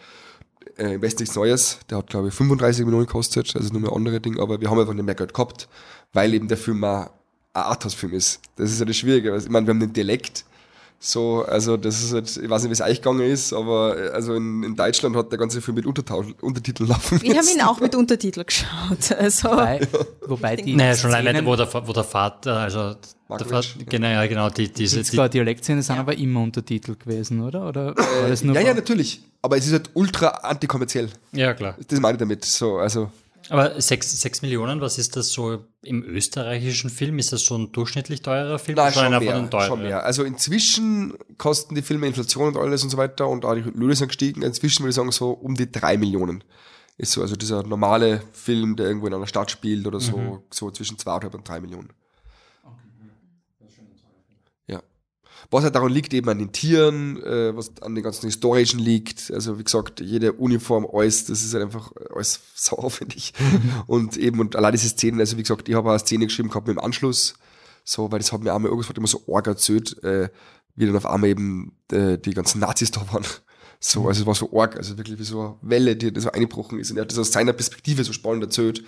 äh, 0.78 1.02
West 1.02 1.20
nichts 1.20 1.36
Neues, 1.36 1.80
der 1.90 2.00
hat 2.00 2.08
glaube 2.08 2.30
ich 2.30 2.34
35 2.34 2.86
Millionen 2.86 3.06
gekostet, 3.06 3.56
also 3.56 3.74
nur 3.74 3.90
ein 3.90 3.96
andere 3.96 4.20
Ding, 4.20 4.40
aber 4.40 4.60
wir 4.60 4.70
haben 4.70 4.80
einfach 4.80 4.94
nicht 4.94 5.06
mehr 5.06 5.16
Geld 5.16 5.34
gehabt, 5.34 5.68
weil 6.14 6.34
eben 6.34 6.48
der 6.48 6.58
Film 6.58 6.84
auch 6.84 7.10
ein 7.54 7.64
Arthouse-Film 7.64 8.14
ist. 8.14 8.40
Das 8.56 8.72
ist 8.72 8.80
ja 8.80 8.86
das 8.86 8.98
Schwierige. 8.98 9.36
Ich 9.36 9.50
meine, 9.50 9.68
wir 9.68 9.74
haben 9.74 9.80
den 9.80 9.94
Dialekt, 9.94 10.46
so, 11.06 11.44
also 11.44 11.76
das 11.76 12.02
ist 12.02 12.14
halt, 12.14 12.38
ich 12.42 12.50
weiß 12.50 12.64
nicht, 12.64 12.70
wie 12.70 12.74
es 12.74 12.80
euch 12.80 13.02
gegangen 13.02 13.30
ist, 13.30 13.52
aber 13.52 13.98
äh, 13.98 14.10
also 14.12 14.36
in, 14.36 14.64
in 14.64 14.78
Deutschland 14.78 15.18
hat 15.18 15.34
der 15.34 15.38
ganze 15.38 15.62
Film 15.62 15.76
mit 15.76 15.86
Untertiteln 15.86 16.88
laufen 16.88 17.22
Wir 17.22 17.36
haben 17.36 17.48
ihn 17.54 17.60
auch 17.60 17.82
mit 17.82 17.94
Untertitel 17.94 18.46
geschaut. 18.46 19.12
Also. 19.20 19.50
Wobei, 19.50 19.88
wobei 20.26 20.56
die 20.56 20.74
Naja, 20.74 20.96
schon 20.96 21.14
alleine, 21.14 21.46
wo 21.46 21.58
der, 21.58 21.68
wo 21.74 21.92
der 21.92 22.06
Vater, 22.06 22.56
also 22.56 22.96
der 23.30 23.46
Vater, 23.48 23.68
genau, 23.86 24.08
ja, 24.08 24.26
genau, 24.28 24.50
die, 24.50 24.72
diese. 24.72 25.04
Die 25.04 25.18
die, 25.18 25.30
Dialektszene 25.30 25.84
sind 25.84 25.96
ja. 25.96 26.02
aber 26.02 26.18
immer 26.18 26.42
Untertitel 26.42 26.96
gewesen, 26.96 27.42
oder? 27.42 27.68
oder 27.68 27.98
war 27.98 28.30
das 28.30 28.42
nur 28.46 28.56
ja, 28.56 28.62
ja, 28.62 28.74
natürlich. 28.74 29.24
Aber 29.42 29.58
es 29.58 29.68
ist 29.68 29.74
halt 29.74 29.90
ultra 29.96 30.28
antikommerziell. 30.28 31.10
Ja, 31.34 31.54
klar. 31.54 31.76
Das 31.86 32.00
meine 32.00 32.14
ich 32.14 32.20
damit. 32.20 32.46
So, 32.46 32.78
also. 32.78 33.12
Aber 33.50 33.80
6, 33.80 34.22
6 34.22 34.42
Millionen, 34.42 34.82
was 34.82 34.98
ist 34.98 35.16
das 35.16 35.32
so 35.32 35.66
im 35.84 36.04
österreichischen 36.04 36.90
Film? 36.90 37.20
Ist 37.20 37.34
das 37.34 37.46
so 37.46 37.58
ein 37.58 37.72
durchschnittlich 37.72 38.22
teurer 38.22 38.58
Film? 38.58 38.78
Nein, 38.78 38.94
schon 38.94 39.10
mehr, 39.10 39.62
schon 39.62 39.82
mehr. 39.82 40.04
Also 40.04 40.24
inzwischen 40.24 41.14
kosten 41.38 41.76
die 41.76 41.82
Filme 41.82 42.08
Inflation 42.08 42.48
und 42.48 42.58
alles 42.58 42.84
und 42.84 42.90
so 42.90 42.98
weiter 42.98 43.28
und 43.28 43.46
auch 43.46 43.56
die 43.56 43.62
Löhne 43.62 43.96
sind 43.96 44.08
gestiegen. 44.08 44.42
Inzwischen 44.42 44.84
würde 44.84 44.90
ich 44.90 44.96
sagen 44.96 45.12
so 45.12 45.32
um 45.32 45.56
die 45.56 45.72
3 45.72 45.98
Millionen. 45.98 46.44
Ist 46.98 47.14
so, 47.14 47.22
also 47.22 47.36
dieser 47.36 47.64
normale 47.64 48.22
Film, 48.34 48.76
der 48.76 48.88
irgendwo 48.88 49.08
in 49.08 49.14
einer 49.14 49.28
Stadt 49.28 49.50
spielt 49.50 49.88
oder 49.88 50.00
so, 50.00 50.18
mhm. 50.18 50.40
so 50.52 50.70
zwischen 50.72 50.98
2,5 50.98 51.36
und 51.36 51.50
3 51.50 51.60
Millionen. 51.60 51.90
Was 55.54 55.64
halt 55.64 55.76
daran 55.76 55.92
liegt, 55.92 56.14
eben 56.14 56.28
an 56.30 56.40
den 56.40 56.52
Tieren, 56.52 57.22
äh, 57.24 57.56
was 57.56 57.72
an 57.82 57.96
den 57.96 58.04
ganzen 58.04 58.26
historischen 58.26 58.80
liegt. 58.80 59.32
Also 59.32 59.60
wie 59.60 59.64
gesagt, 59.64 60.02
jede 60.02 60.34
Uniform, 60.34 60.88
alles, 60.92 61.26
das 61.26 61.44
ist 61.44 61.54
halt 61.54 61.64
einfach 61.64 61.92
alles 62.14 62.40
sau 62.56 62.78
aufwendig. 62.78 63.34
und 63.88 64.18
eben, 64.18 64.40
und 64.40 64.56
allein 64.56 64.72
diese 64.74 64.90
Szenen, 64.90 65.20
also 65.20 65.38
wie 65.38 65.44
gesagt, 65.44 65.70
ich 65.70 65.76
habe 65.76 65.90
eine 65.90 66.00
Szene 66.00 66.26
geschrieben 66.26 66.50
gehabt 66.50 66.68
mit 66.68 66.78
dem 66.78 66.84
Anschluss, 66.84 67.36
so, 67.84 68.12
weil 68.12 68.20
das 68.20 68.32
hat 68.32 68.42
mir 68.42 68.54
einmal 68.54 68.72
irgendwas 68.72 68.96
immer 68.96 69.08
so 69.08 69.24
arg 69.32 69.48
erzählt, 69.48 70.02
äh, 70.04 70.30
wie 70.76 70.88
dann 70.88 70.96
auf 70.96 71.06
einmal 71.06 71.30
eben 71.30 71.74
äh, 71.92 72.18
die 72.18 72.34
ganzen 72.34 72.60
Nazis 72.60 72.92
da 72.92 73.02
waren. 73.12 73.24
So, 73.86 74.08
also 74.08 74.22
es 74.22 74.26
war 74.26 74.34
so 74.34 74.58
arg, 74.58 74.78
also 74.78 74.98
wirklich 74.98 75.20
wie 75.20 75.26
so 75.26 75.42
eine 75.42 75.56
Welle, 75.62 75.98
die, 75.98 76.14
die 76.14 76.22
so 76.22 76.32
eingebrochen 76.32 76.80
ist. 76.80 76.92
Und 76.92 76.96
er 76.96 77.02
hat 77.02 77.12
das 77.12 77.20
aus 77.20 77.34
seiner 77.34 77.52
Perspektive 77.52 78.06
so 78.06 78.14
spannend 78.14 78.42
erzählt. 78.42 78.82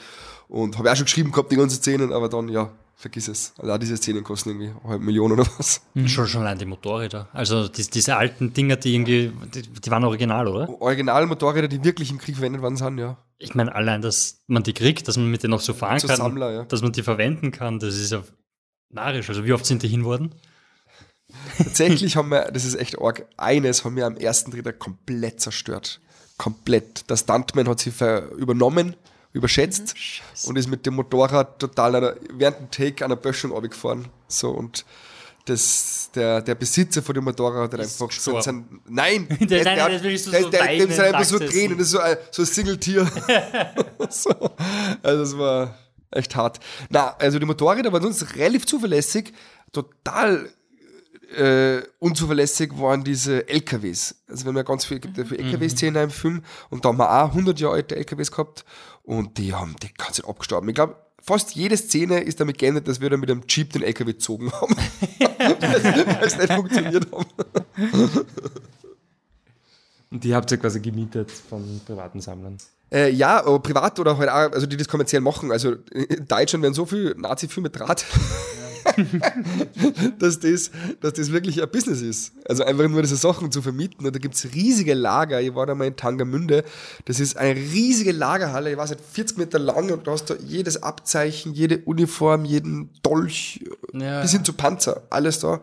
Und 0.47 0.77
habe 0.77 0.91
auch 0.91 0.95
schon 0.95 1.05
geschrieben 1.05 1.31
gehabt, 1.31 1.51
die 1.51 1.55
ganzen 1.55 1.77
Szenen, 1.77 2.13
aber 2.13 2.29
dann, 2.29 2.49
ja, 2.49 2.71
vergiss 2.95 3.27
es. 3.27 3.53
Also 3.58 3.73
auch 3.73 3.77
diese 3.77 3.97
Szenen 3.97 4.23
kosten 4.23 4.49
irgendwie 4.49 4.69
eine 4.69 4.89
halbe 4.89 5.03
Million 5.03 5.31
oder 5.31 5.45
was. 5.58 5.81
Mhm. 5.93 6.08
Schon, 6.08 6.27
schon 6.27 6.41
allein 6.41 6.58
die 6.58 6.65
Motorräder. 6.65 7.27
Also 7.34 7.67
die, 7.67 7.89
diese 7.89 8.15
alten 8.15 8.53
Dinger, 8.53 8.77
die 8.77 8.95
irgendwie, 8.95 9.31
die, 9.53 9.63
die, 9.63 9.91
waren 9.91 10.03
original, 10.03 10.47
oder? 10.47 10.69
Original 10.81 11.25
Motorräder, 11.25 11.67
die 11.67 11.84
wirklich 11.84 12.10
im 12.12 12.17
Krieg 12.17 12.36
verwendet 12.36 12.62
worden 12.62 12.77
sind, 12.77 12.97
ja. 12.97 13.17
Ich 13.38 13.53
meine, 13.53 13.75
allein, 13.75 14.01
dass 14.01 14.43
man 14.47 14.63
die 14.63 14.73
kriegt, 14.73 15.08
dass 15.08 15.17
man 15.17 15.29
mit 15.29 15.43
denen 15.43 15.51
noch 15.51 15.60
so 15.60 15.73
fahren 15.73 15.99
Zu 15.99 16.08
kann, 16.08 16.17
Sammler, 16.17 16.51
ja. 16.51 16.63
dass 16.63 16.81
man 16.81 16.93
die 16.93 17.03
verwenden 17.03 17.51
kann, 17.51 17.79
das 17.79 17.95
ist 17.95 18.12
ja 18.12 18.23
narisch. 18.89 19.27
Also 19.27 19.43
wie 19.43 19.51
oft 19.51 19.65
sind 19.65 19.84
die 19.84 19.89
hin 19.89 20.05
worden? 20.05 20.34
Tatsächlich 21.58 22.15
haben 22.15 22.29
wir, 22.29 22.51
das 22.51 22.63
ist 22.63 22.75
echt 22.75 23.01
arg, 23.01 23.25
eines 23.36 23.84
haben 23.84 23.97
wir 23.97 24.05
am 24.05 24.15
ersten 24.15 24.51
Dritter 24.51 24.71
komplett 24.71 25.41
zerstört. 25.41 25.99
Komplett. 26.38 27.10
Der 27.10 27.17
Stuntman 27.17 27.67
hat 27.67 27.79
sich 27.79 27.93
übernommen 28.38 28.95
überschätzt 29.36 29.93
mhm. 29.93 30.50
und 30.50 30.56
ist 30.56 30.67
mit 30.67 30.86
dem 30.86 30.95
Motorrad 30.95 31.60
total 31.60 31.95
einer, 31.95 32.15
während 32.32 32.60
dem 32.60 32.71
Take 32.71 33.04
einer 33.04 33.17
Böschung 33.17 33.56
abgefahren. 33.56 34.08
So 34.28 34.50
und 34.50 34.86
das, 35.43 36.10
der, 36.15 36.41
der 36.41 36.56
Besitzer 36.56 37.04
von 37.04 37.13
dem 37.13 37.26
Motorrad 37.26 37.74
hat 37.74 37.80
einfach 37.80 38.12
so 38.12 38.41
sein, 38.41 38.82
nein, 38.88 39.28
der, 39.41 39.45
der, 39.45 39.63
der, 39.63 39.89
der, 39.89 40.00
der, 40.00 40.17
so 40.17 40.32
der, 40.32 40.50
der, 40.50 40.88
der 40.88 41.04
einfach 41.06 41.24
so 41.26 41.38
drehen 41.38 41.74
und 41.74 41.80
das 41.80 41.88
ist 41.88 41.91
so 41.91 42.00
ein, 42.00 42.17
so 42.32 42.41
ein 42.41 42.45
Single-Tier. 42.45 43.06
so. 44.10 44.32
Also 45.04 45.24
es 45.24 45.38
war 45.38 45.78
echt 46.12 46.36
hart. 46.36 46.60
Na, 46.89 47.15
also 47.19 47.38
die 47.38 47.45
Motorräder 47.45 47.91
waren 47.91 48.02
sonst 48.02 48.36
relativ 48.38 48.65
zuverlässig, 48.65 49.34
total 49.74 50.50
äh, 51.36 51.82
unzuverlässig 52.00 52.71
waren 52.80 53.04
diese 53.04 53.48
LKWs. 53.48 54.15
Also 54.28 54.45
wenn 54.45 54.54
man 54.54 54.65
ganz 54.65 54.86
viel, 54.86 55.00
gibt 55.00 55.17
ja 55.17 55.26
für 55.26 55.38
LKW-Szenen 55.38 56.04
im 56.04 56.10
Film 56.10 56.43
und 56.69 56.86
da 56.86 56.89
haben 56.89 56.98
wir 56.98 57.10
auch 57.10 57.30
100 57.30 57.60
Jahre 57.60 57.76
alte 57.76 57.95
LKWs 57.95 58.32
gehabt 58.32 58.65
und 59.06 59.38
die 59.38 59.54
haben 59.54 59.76
die 59.82 59.94
ganze 59.94 60.22
Zeit 60.22 60.30
abgestorben. 60.30 60.70
Ich 60.70 60.76
glaube, 60.76 60.96
fast 61.22 61.56
jede 61.56 61.78
Szene 61.78 62.22
ist 62.22 62.39
damit 62.39 62.58
geendet, 62.58 62.88
dass 62.88 63.02
wir 63.02 63.10
dann 63.10 63.20
mit 63.20 63.32
einem 63.32 63.44
Jeep 63.48 63.74
den 63.74 63.84
LKW 63.84 64.13
gezogen 64.13 64.52
haben. 64.52 64.76
weil 65.20 66.28
es 66.28 66.38
nicht 66.38 66.54
funktioniert 66.54 67.08
haben. 67.12 68.26
Und 70.12 70.24
die 70.24 70.36
habt 70.36 70.52
ihr 70.52 70.58
quasi 70.58 70.80
gemietet 70.80 71.32
von 71.32 71.82
privaten 71.86 72.22
Sammlern? 72.22 72.58
Äh, 72.91 73.10
ja, 73.12 73.41
privat 73.60 74.00
oder 74.00 74.18
halt 74.18 74.30
auch, 74.30 74.52
also 74.54 74.65
die 74.68 74.78
das 74.78 74.88
kommerziell 74.88 75.22
machen. 75.22 75.52
Also 75.52 75.74
in 75.91 76.28
Deutschland 76.28 76.63
werden 76.63 76.74
so 76.74 76.86
viel 76.86 77.15
Nazi-Filme 77.18 77.70
draht. 77.70 78.06
dass, 80.19 80.39
das, 80.39 80.71
dass 81.01 81.13
das 81.13 81.31
wirklich 81.31 81.62
ein 81.62 81.69
Business 81.69 82.01
ist. 82.01 82.34
Also 82.47 82.63
einfach 82.63 82.88
nur 82.88 83.01
diese 83.01 83.15
Sachen 83.15 83.51
zu 83.51 83.62
vermieten. 83.62 84.05
Und 84.05 84.15
da 84.15 84.19
gibt 84.19 84.36
es 84.36 84.53
riesige 84.53 84.93
Lager. 84.93 85.41
Ich 85.41 85.53
war 85.55 85.65
da 85.65 85.75
mal 85.75 85.88
in 85.88 85.95
Tangermünde. 85.95 86.63
Das 87.05 87.19
ist 87.19 87.38
eine 87.38 87.55
riesige 87.55 88.12
Lagerhalle. 88.12 88.71
Ich 88.71 88.77
weiß 88.77 88.91
nicht, 88.91 89.01
40 89.12 89.38
Meter 89.38 89.60
lang 89.60 89.91
und 89.91 90.08
du 90.08 90.12
hast 90.12 90.25
da 90.25 90.36
jedes 90.36 90.81
Abzeichen, 90.81 91.53
jede 91.53 91.79
Uniform, 91.79 92.45
jeden 92.45 92.89
Dolch, 93.01 93.63
ja. 93.93 94.21
bis 94.21 94.31
hin 94.31 94.45
zu 94.45 94.53
Panzer, 94.53 95.03
alles 95.10 95.39
da. 95.39 95.62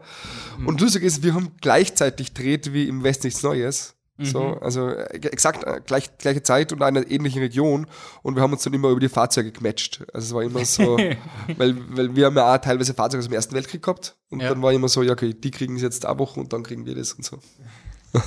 Mhm. 0.58 0.66
Und 0.68 0.80
lustig 0.80 1.02
ist, 1.02 1.22
wir 1.22 1.34
haben 1.34 1.52
gleichzeitig 1.60 2.32
dreht 2.32 2.72
wie 2.72 2.88
im 2.88 3.02
West 3.02 3.24
nichts 3.24 3.42
Neues. 3.42 3.94
So, 4.24 4.40
mhm. 4.40 4.58
also 4.60 4.88
äh, 4.88 5.18
exakt 5.28 5.64
äh, 5.64 5.80
gleich, 5.84 6.16
gleiche 6.18 6.42
Zeit 6.42 6.72
und 6.72 6.82
einer 6.82 7.08
ähnlichen 7.10 7.42
Region 7.42 7.86
und 8.22 8.36
wir 8.36 8.42
haben 8.42 8.52
uns 8.52 8.62
dann 8.62 8.74
immer 8.74 8.90
über 8.90 9.00
die 9.00 9.08
Fahrzeuge 9.08 9.52
gematcht. 9.52 10.04
Also 10.12 10.26
es 10.26 10.34
war 10.34 10.42
immer 10.42 10.64
so, 10.64 10.96
weil, 11.56 11.76
weil 11.96 12.14
wir 12.14 12.26
haben 12.26 12.36
ja 12.36 12.54
auch 12.54 12.58
teilweise 12.58 12.94
Fahrzeuge 12.94 13.20
aus 13.20 13.28
dem 13.28 13.34
Ersten 13.34 13.54
Weltkrieg 13.54 13.82
gehabt 13.82 14.16
und 14.30 14.40
ja. 14.40 14.48
dann 14.48 14.62
war 14.62 14.72
immer 14.72 14.88
so, 14.88 15.02
ja 15.02 15.12
okay, 15.12 15.34
die 15.34 15.50
kriegen 15.50 15.76
es 15.76 15.82
jetzt 15.82 16.06
eine 16.06 16.18
Woche 16.18 16.40
und 16.40 16.52
dann 16.52 16.62
kriegen 16.62 16.86
wir 16.86 16.94
das 16.94 17.12
und 17.12 17.24
so. 17.24 17.38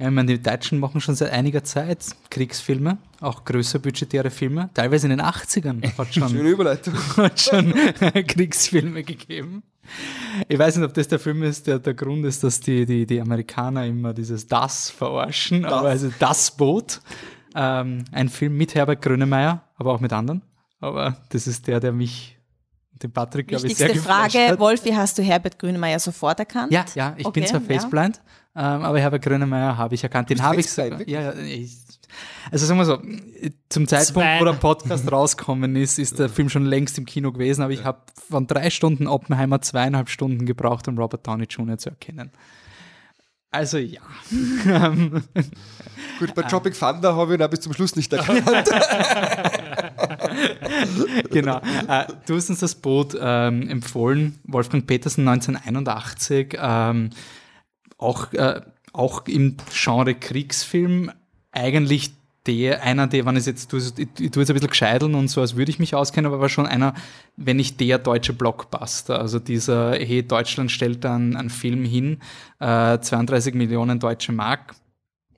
Ja, 0.00 0.08
ich 0.08 0.14
meine, 0.14 0.34
die 0.34 0.42
Deutschen 0.42 0.78
machen 0.78 1.02
schon 1.02 1.14
seit 1.14 1.30
einiger 1.30 1.62
Zeit 1.62 2.02
Kriegsfilme, 2.30 2.96
auch 3.20 3.44
größer 3.44 3.80
budgetäre 3.80 4.30
Filme. 4.30 4.70
Teilweise 4.72 5.06
in 5.06 5.10
den 5.10 5.20
80ern 5.20 5.94
hat 5.98 6.14
schon, 6.14 6.28
Schöne 6.30 6.48
Überleitung. 6.48 6.94
hat 7.18 7.38
schon 7.38 7.74
Kriegsfilme 8.26 9.04
gegeben. 9.04 9.62
Ich 10.48 10.58
weiß 10.58 10.76
nicht, 10.76 10.84
ob 10.84 10.94
das 10.94 11.08
der 11.08 11.18
Film 11.18 11.42
ist, 11.42 11.66
der 11.66 11.78
der 11.78 11.94
Grund 11.94 12.24
ist, 12.24 12.44
dass 12.44 12.60
die, 12.60 12.86
die, 12.86 13.06
die 13.06 13.20
Amerikaner 13.20 13.86
immer 13.86 14.12
dieses 14.12 14.46
Das 14.46 14.90
verarschen, 14.90 15.62
das. 15.62 15.72
aber 15.72 15.88
also 15.88 16.10
Das 16.18 16.50
Boot. 16.50 17.00
Ähm, 17.54 18.04
ein 18.12 18.28
Film 18.28 18.56
mit 18.56 18.74
Herbert 18.74 19.02
Grönemeyer, 19.02 19.64
aber 19.76 19.92
auch 19.92 20.00
mit 20.00 20.12
anderen. 20.12 20.42
Aber 20.80 21.16
das 21.30 21.46
ist 21.46 21.66
der, 21.66 21.80
der 21.80 21.92
mich, 21.92 22.38
den 22.92 23.12
Patrick, 23.12 23.48
glaube 23.48 23.66
ich, 23.66 23.76
sehr 23.76 23.94
Frage, 23.96 24.38
hat. 24.48 24.58
Wolfi, 24.58 24.90
hast 24.90 25.18
du 25.18 25.22
Herbert 25.22 25.58
Grönemeyer 25.58 25.98
sofort 25.98 26.38
erkannt? 26.38 26.72
Ja, 26.72 26.84
ja, 26.94 27.14
ich 27.16 27.26
okay, 27.26 27.40
bin 27.40 27.48
zwar 27.48 27.60
faceblind, 27.60 28.20
ja. 28.54 28.76
ähm, 28.76 28.82
aber 28.82 29.00
Herbert 29.00 29.22
Grönemeyer 29.22 29.76
habe 29.76 29.94
ich 29.94 30.02
erkannt. 30.02 30.30
Den 30.30 30.42
habe 30.42 30.60
ich, 30.60 30.76
ja, 31.06 31.34
ich 31.34 31.79
also 32.50 32.66
sagen 32.66 32.78
wir 32.78 32.84
so, 32.84 32.98
zum 33.68 33.86
Zeitpunkt, 33.86 34.28
Zwei. 34.28 34.40
wo 34.40 34.44
der 34.44 34.52
Podcast 34.54 35.06
rausgekommen 35.12 35.76
ist, 35.76 35.98
ist 35.98 36.18
der 36.18 36.28
Film 36.28 36.48
schon 36.48 36.66
längst 36.66 36.98
im 36.98 37.06
Kino 37.06 37.32
gewesen, 37.32 37.62
aber 37.62 37.72
ich 37.72 37.84
habe 37.84 38.00
von 38.28 38.46
drei 38.46 38.70
Stunden 38.70 39.06
Oppenheimer 39.06 39.60
zweieinhalb 39.60 40.08
Stunden 40.08 40.46
gebraucht, 40.46 40.88
um 40.88 40.98
Robert 40.98 41.26
Downey 41.26 41.44
Jr. 41.44 41.78
zu 41.78 41.90
erkennen. 41.90 42.30
Also 43.52 43.78
ja. 43.78 44.00
Gut, 46.20 46.34
bei 46.34 46.42
Tropic 46.42 46.78
Thunder 46.78 47.16
habe 47.16 47.32
ich 47.32 47.40
ihn 47.40 47.44
auch 47.44 47.50
bis 47.50 47.60
zum 47.60 47.72
Schluss 47.72 47.96
nicht 47.96 48.12
erkannt. 48.12 48.44
genau. 51.30 51.60
Äh, 51.88 52.04
du 52.26 52.36
hast 52.36 52.50
uns 52.50 52.60
das 52.60 52.76
Boot 52.76 53.16
ähm, 53.20 53.68
empfohlen, 53.68 54.38
Wolfgang 54.44 54.86
Petersen 54.86 55.26
1981, 55.26 56.56
ähm, 56.60 57.10
auch, 57.98 58.32
äh, 58.34 58.60
auch 58.92 59.26
im 59.26 59.56
Genre 59.72 60.14
Kriegsfilm, 60.14 61.10
eigentlich 61.52 62.12
der, 62.46 62.82
einer 62.82 63.06
der, 63.06 63.26
wenn 63.26 63.36
ich 63.36 63.46
jetzt, 63.46 63.72
ich, 63.72 63.98
ich 63.98 64.30
tue 64.30 64.42
jetzt 64.42 64.50
ein 64.50 64.54
bisschen 64.54 64.70
gescheideln 64.70 65.14
und 65.14 65.28
so, 65.28 65.40
als 65.40 65.56
würde 65.56 65.70
ich 65.70 65.78
mich 65.78 65.94
auskennen, 65.94 66.30
aber 66.30 66.40
war 66.40 66.48
schon 66.48 66.66
einer, 66.66 66.94
wenn 67.36 67.58
nicht 67.58 67.78
der 67.80 67.98
deutsche 67.98 68.32
Blockbuster. 68.32 69.18
Also 69.18 69.38
dieser, 69.38 69.92
hey, 69.92 70.22
Deutschland 70.22 70.70
stellt 70.70 71.04
dann 71.04 71.36
einen 71.36 71.50
Film 71.50 71.84
hin, 71.84 72.18
äh, 72.58 72.98
32 72.98 73.54
Millionen 73.54 74.00
deutsche 74.00 74.32
Mark. 74.32 74.74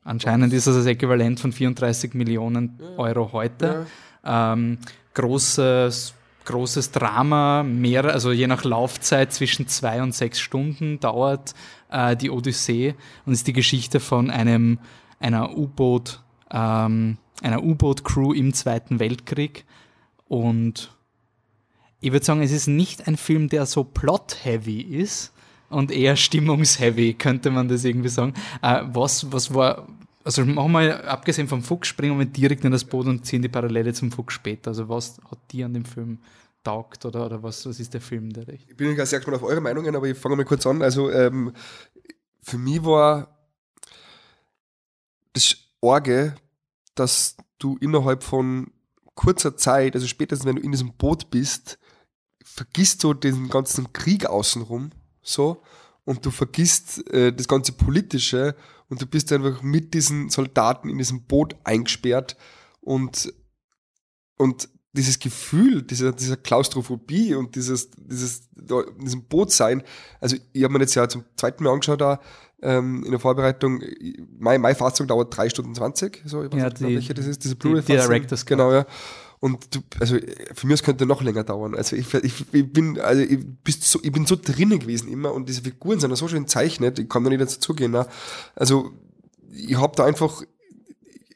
Anscheinend 0.05 0.53
ist 0.53 0.67
das 0.67 0.77
das 0.77 0.87
Äquivalent 0.87 1.41
von 1.41 1.53
34 1.53 2.15
Millionen 2.15 2.79
Euro 2.97 3.33
heute. 3.33 3.87
Ja. 4.25 4.53
Ähm, 4.53 4.79
großes, 5.15 6.15
großes 6.45 6.93
Drama, 6.93 7.63
mehr, 7.63 8.05
also 8.05 8.33
je 8.33 8.47
nach 8.47 8.65
Laufzeit 8.65 9.33
zwischen 9.33 9.69
zwei 9.69 10.03
und 10.03 10.15
sechs 10.15 10.41
Stunden 10.41 10.99
dauert 11.01 11.55
äh, 11.91 12.17
die 12.17 12.31
Odyssee 12.31 12.95
und 13.27 13.33
ist 13.33 13.47
die 13.47 13.53
Geschichte 13.53 14.01
von 14.01 14.31
einem 14.31 14.79
einer 15.23 15.57
U-Boot, 15.57 16.23
ähm, 16.51 17.19
einer 17.43 17.63
U-Boot-Crew 17.63 18.33
im 18.33 18.53
Zweiten 18.53 18.99
Weltkrieg. 19.01 19.65
Und 20.29 20.97
ich 22.01 22.13
würde 22.13 22.25
sagen, 22.25 22.43
es 22.43 22.53
ist 22.53 22.67
nicht 22.67 23.07
ein 23.07 23.17
Film, 23.17 23.49
der 23.49 23.67
so 23.67 23.85
plot-heavy 23.85 24.81
ist 24.81 25.33
und 25.69 25.91
eher 25.91 26.17
stimmungsheavy, 26.17 27.15
könnte 27.15 27.51
man 27.51 27.69
das 27.69 27.85
irgendwie 27.85 28.09
sagen. 28.09 28.35
Äh, 28.61 28.83
was, 28.87 29.33
was 29.33 29.55
war, 29.55 29.89
also 30.25 30.45
machen 30.45 30.73
wir 30.73 31.09
abgesehen 31.09 31.49
vom 31.49 31.63
Fuchs, 31.63 31.89
springen 31.89 32.19
wir 32.19 32.27
direkt 32.27 32.65
in 32.65 32.73
das 32.73 32.85
Boot 32.85 33.07
und 33.07 33.25
ziehen 33.25 33.43
die 33.43 33.49
Parallele 33.49 33.93
zum 33.93 34.11
Fuchs 34.11 34.35
später. 34.35 34.71
Also 34.71 34.89
was 34.89 35.21
hat 35.31 35.39
dir 35.51 35.67
an 35.67 35.75
dem 35.75 35.85
Film 35.85 36.19
taugt 36.65 37.05
oder, 37.05 37.27
oder 37.27 37.43
was, 37.43 37.67
was 37.67 37.81
ist 37.81 37.95
der 37.95 38.01
Film, 38.01 38.33
der? 38.33 38.49
Ich 38.49 38.77
bin 38.77 38.95
ganz 38.97 39.11
sehr 39.11 39.19
gespannt 39.19 39.37
auf 39.37 39.43
eure 39.43 39.61
Meinungen, 39.61 39.95
aber 39.97 40.07
ich 40.07 40.17
fange 40.17 40.37
mal 40.37 40.45
kurz 40.45 40.67
an. 40.67 40.83
Also 40.83 41.11
ähm, 41.11 41.53
für 42.41 42.59
mich 42.59 42.85
war 42.85 43.29
das 45.33 45.57
Orge, 45.81 46.35
dass 46.95 47.37
du 47.59 47.77
innerhalb 47.79 48.23
von 48.23 48.71
kurzer 49.15 49.57
Zeit, 49.57 49.95
also 49.95 50.07
spätestens 50.07 50.47
wenn 50.47 50.57
du 50.57 50.63
in 50.63 50.73
diesem 50.73 50.95
Boot 50.95 51.31
bist, 51.31 51.79
vergisst 52.45 53.05
du 53.05 53.15
den 53.15 53.49
ganzen 53.49 53.93
Krieg 53.93 54.27
außenrum, 54.27 54.91
so, 55.23 55.63
und 56.05 56.27
du 56.27 56.31
vergisst 56.31 57.09
äh, 57.13 57.33
das 57.33 57.47
ganze 57.47 57.73
Politische 57.73 58.57
und 58.89 59.01
du 59.01 59.07
bist 59.07 59.33
einfach 59.33 59.63
mit 59.63 59.95
diesen 59.95 60.29
Soldaten 60.29 60.89
in 60.89 60.99
diesem 60.99 61.25
Boot 61.25 61.57
eingesperrt 61.65 62.37
und, 62.81 63.33
und 64.37 64.69
dieses 64.93 65.19
Gefühl, 65.19 65.83
dieser, 65.83 66.13
dieser 66.13 66.37
Klaustrophobie 66.37 67.35
und 67.35 67.55
dieses, 67.55 67.91
dieses, 67.93 68.51
diesem 68.53 69.25
Boot 69.25 69.51
sein, 69.51 69.83
also 70.21 70.37
ich 70.53 70.65
habe 70.65 70.75
mir 70.75 70.81
jetzt 70.81 70.95
ja 70.95 71.09
zum 71.09 71.25
zweiten 71.37 71.65
Mal 71.65 71.73
angeschaut 71.73 72.01
da, 72.01 72.21
ähm, 72.63 73.03
in 73.05 73.11
der 73.11 73.21
Vorbereitung, 73.21 73.83
mein, 74.39 74.61
mein 74.61 74.75
Fahrzeug 74.75 75.09
dauert 75.09 75.37
drei 75.37 75.49
Stunden 75.49 75.75
zwanzig, 75.75 76.23
so, 76.25 76.45
ich 76.45 76.53
weiß 76.53 76.59
ja, 76.59 76.65
nicht, 76.67 76.81
die, 76.81 76.85
welche 76.85 77.15
das 77.15 77.27
ist, 77.27 77.45
diese 77.45 77.57
Blu-ray 77.57 77.83
die, 77.83 77.93
die 77.93 77.99
Directors 77.99 78.47
Genau, 78.47 78.73
ja. 78.73 78.87
Und 79.41 79.75
du, 79.75 79.81
also 79.99 80.17
für 80.55 80.69
mich 80.69 80.85
könnte 80.85 81.05
noch 81.05 81.21
länger 81.21 81.43
dauern. 81.43 81.75
Also 81.75 81.97
ich, 81.97 82.15
ich, 82.15 82.45
ich 82.53 82.73
bin, 82.73 83.01
also 83.01 83.23
ich, 83.23 83.41
bist 83.65 83.83
so, 83.83 83.99
ich 84.01 84.13
bin 84.13 84.25
so 84.25 84.37
drinnen 84.37 84.79
gewesen 84.79 85.11
immer 85.11 85.35
und 85.35 85.49
diese 85.49 85.63
Figuren 85.63 85.99
sind 85.99 86.15
so 86.15 86.29
schön 86.29 86.47
zeichnet, 86.47 87.01
ich 87.01 87.09
kann 87.09 87.25
da 87.25 87.31
nicht 87.31 87.43
dazugehen. 87.43 87.91
Ne? 87.91 88.07
Also 88.55 88.93
ich 89.53 89.77
habe 89.77 89.97
da 89.97 90.05
einfach, 90.05 90.43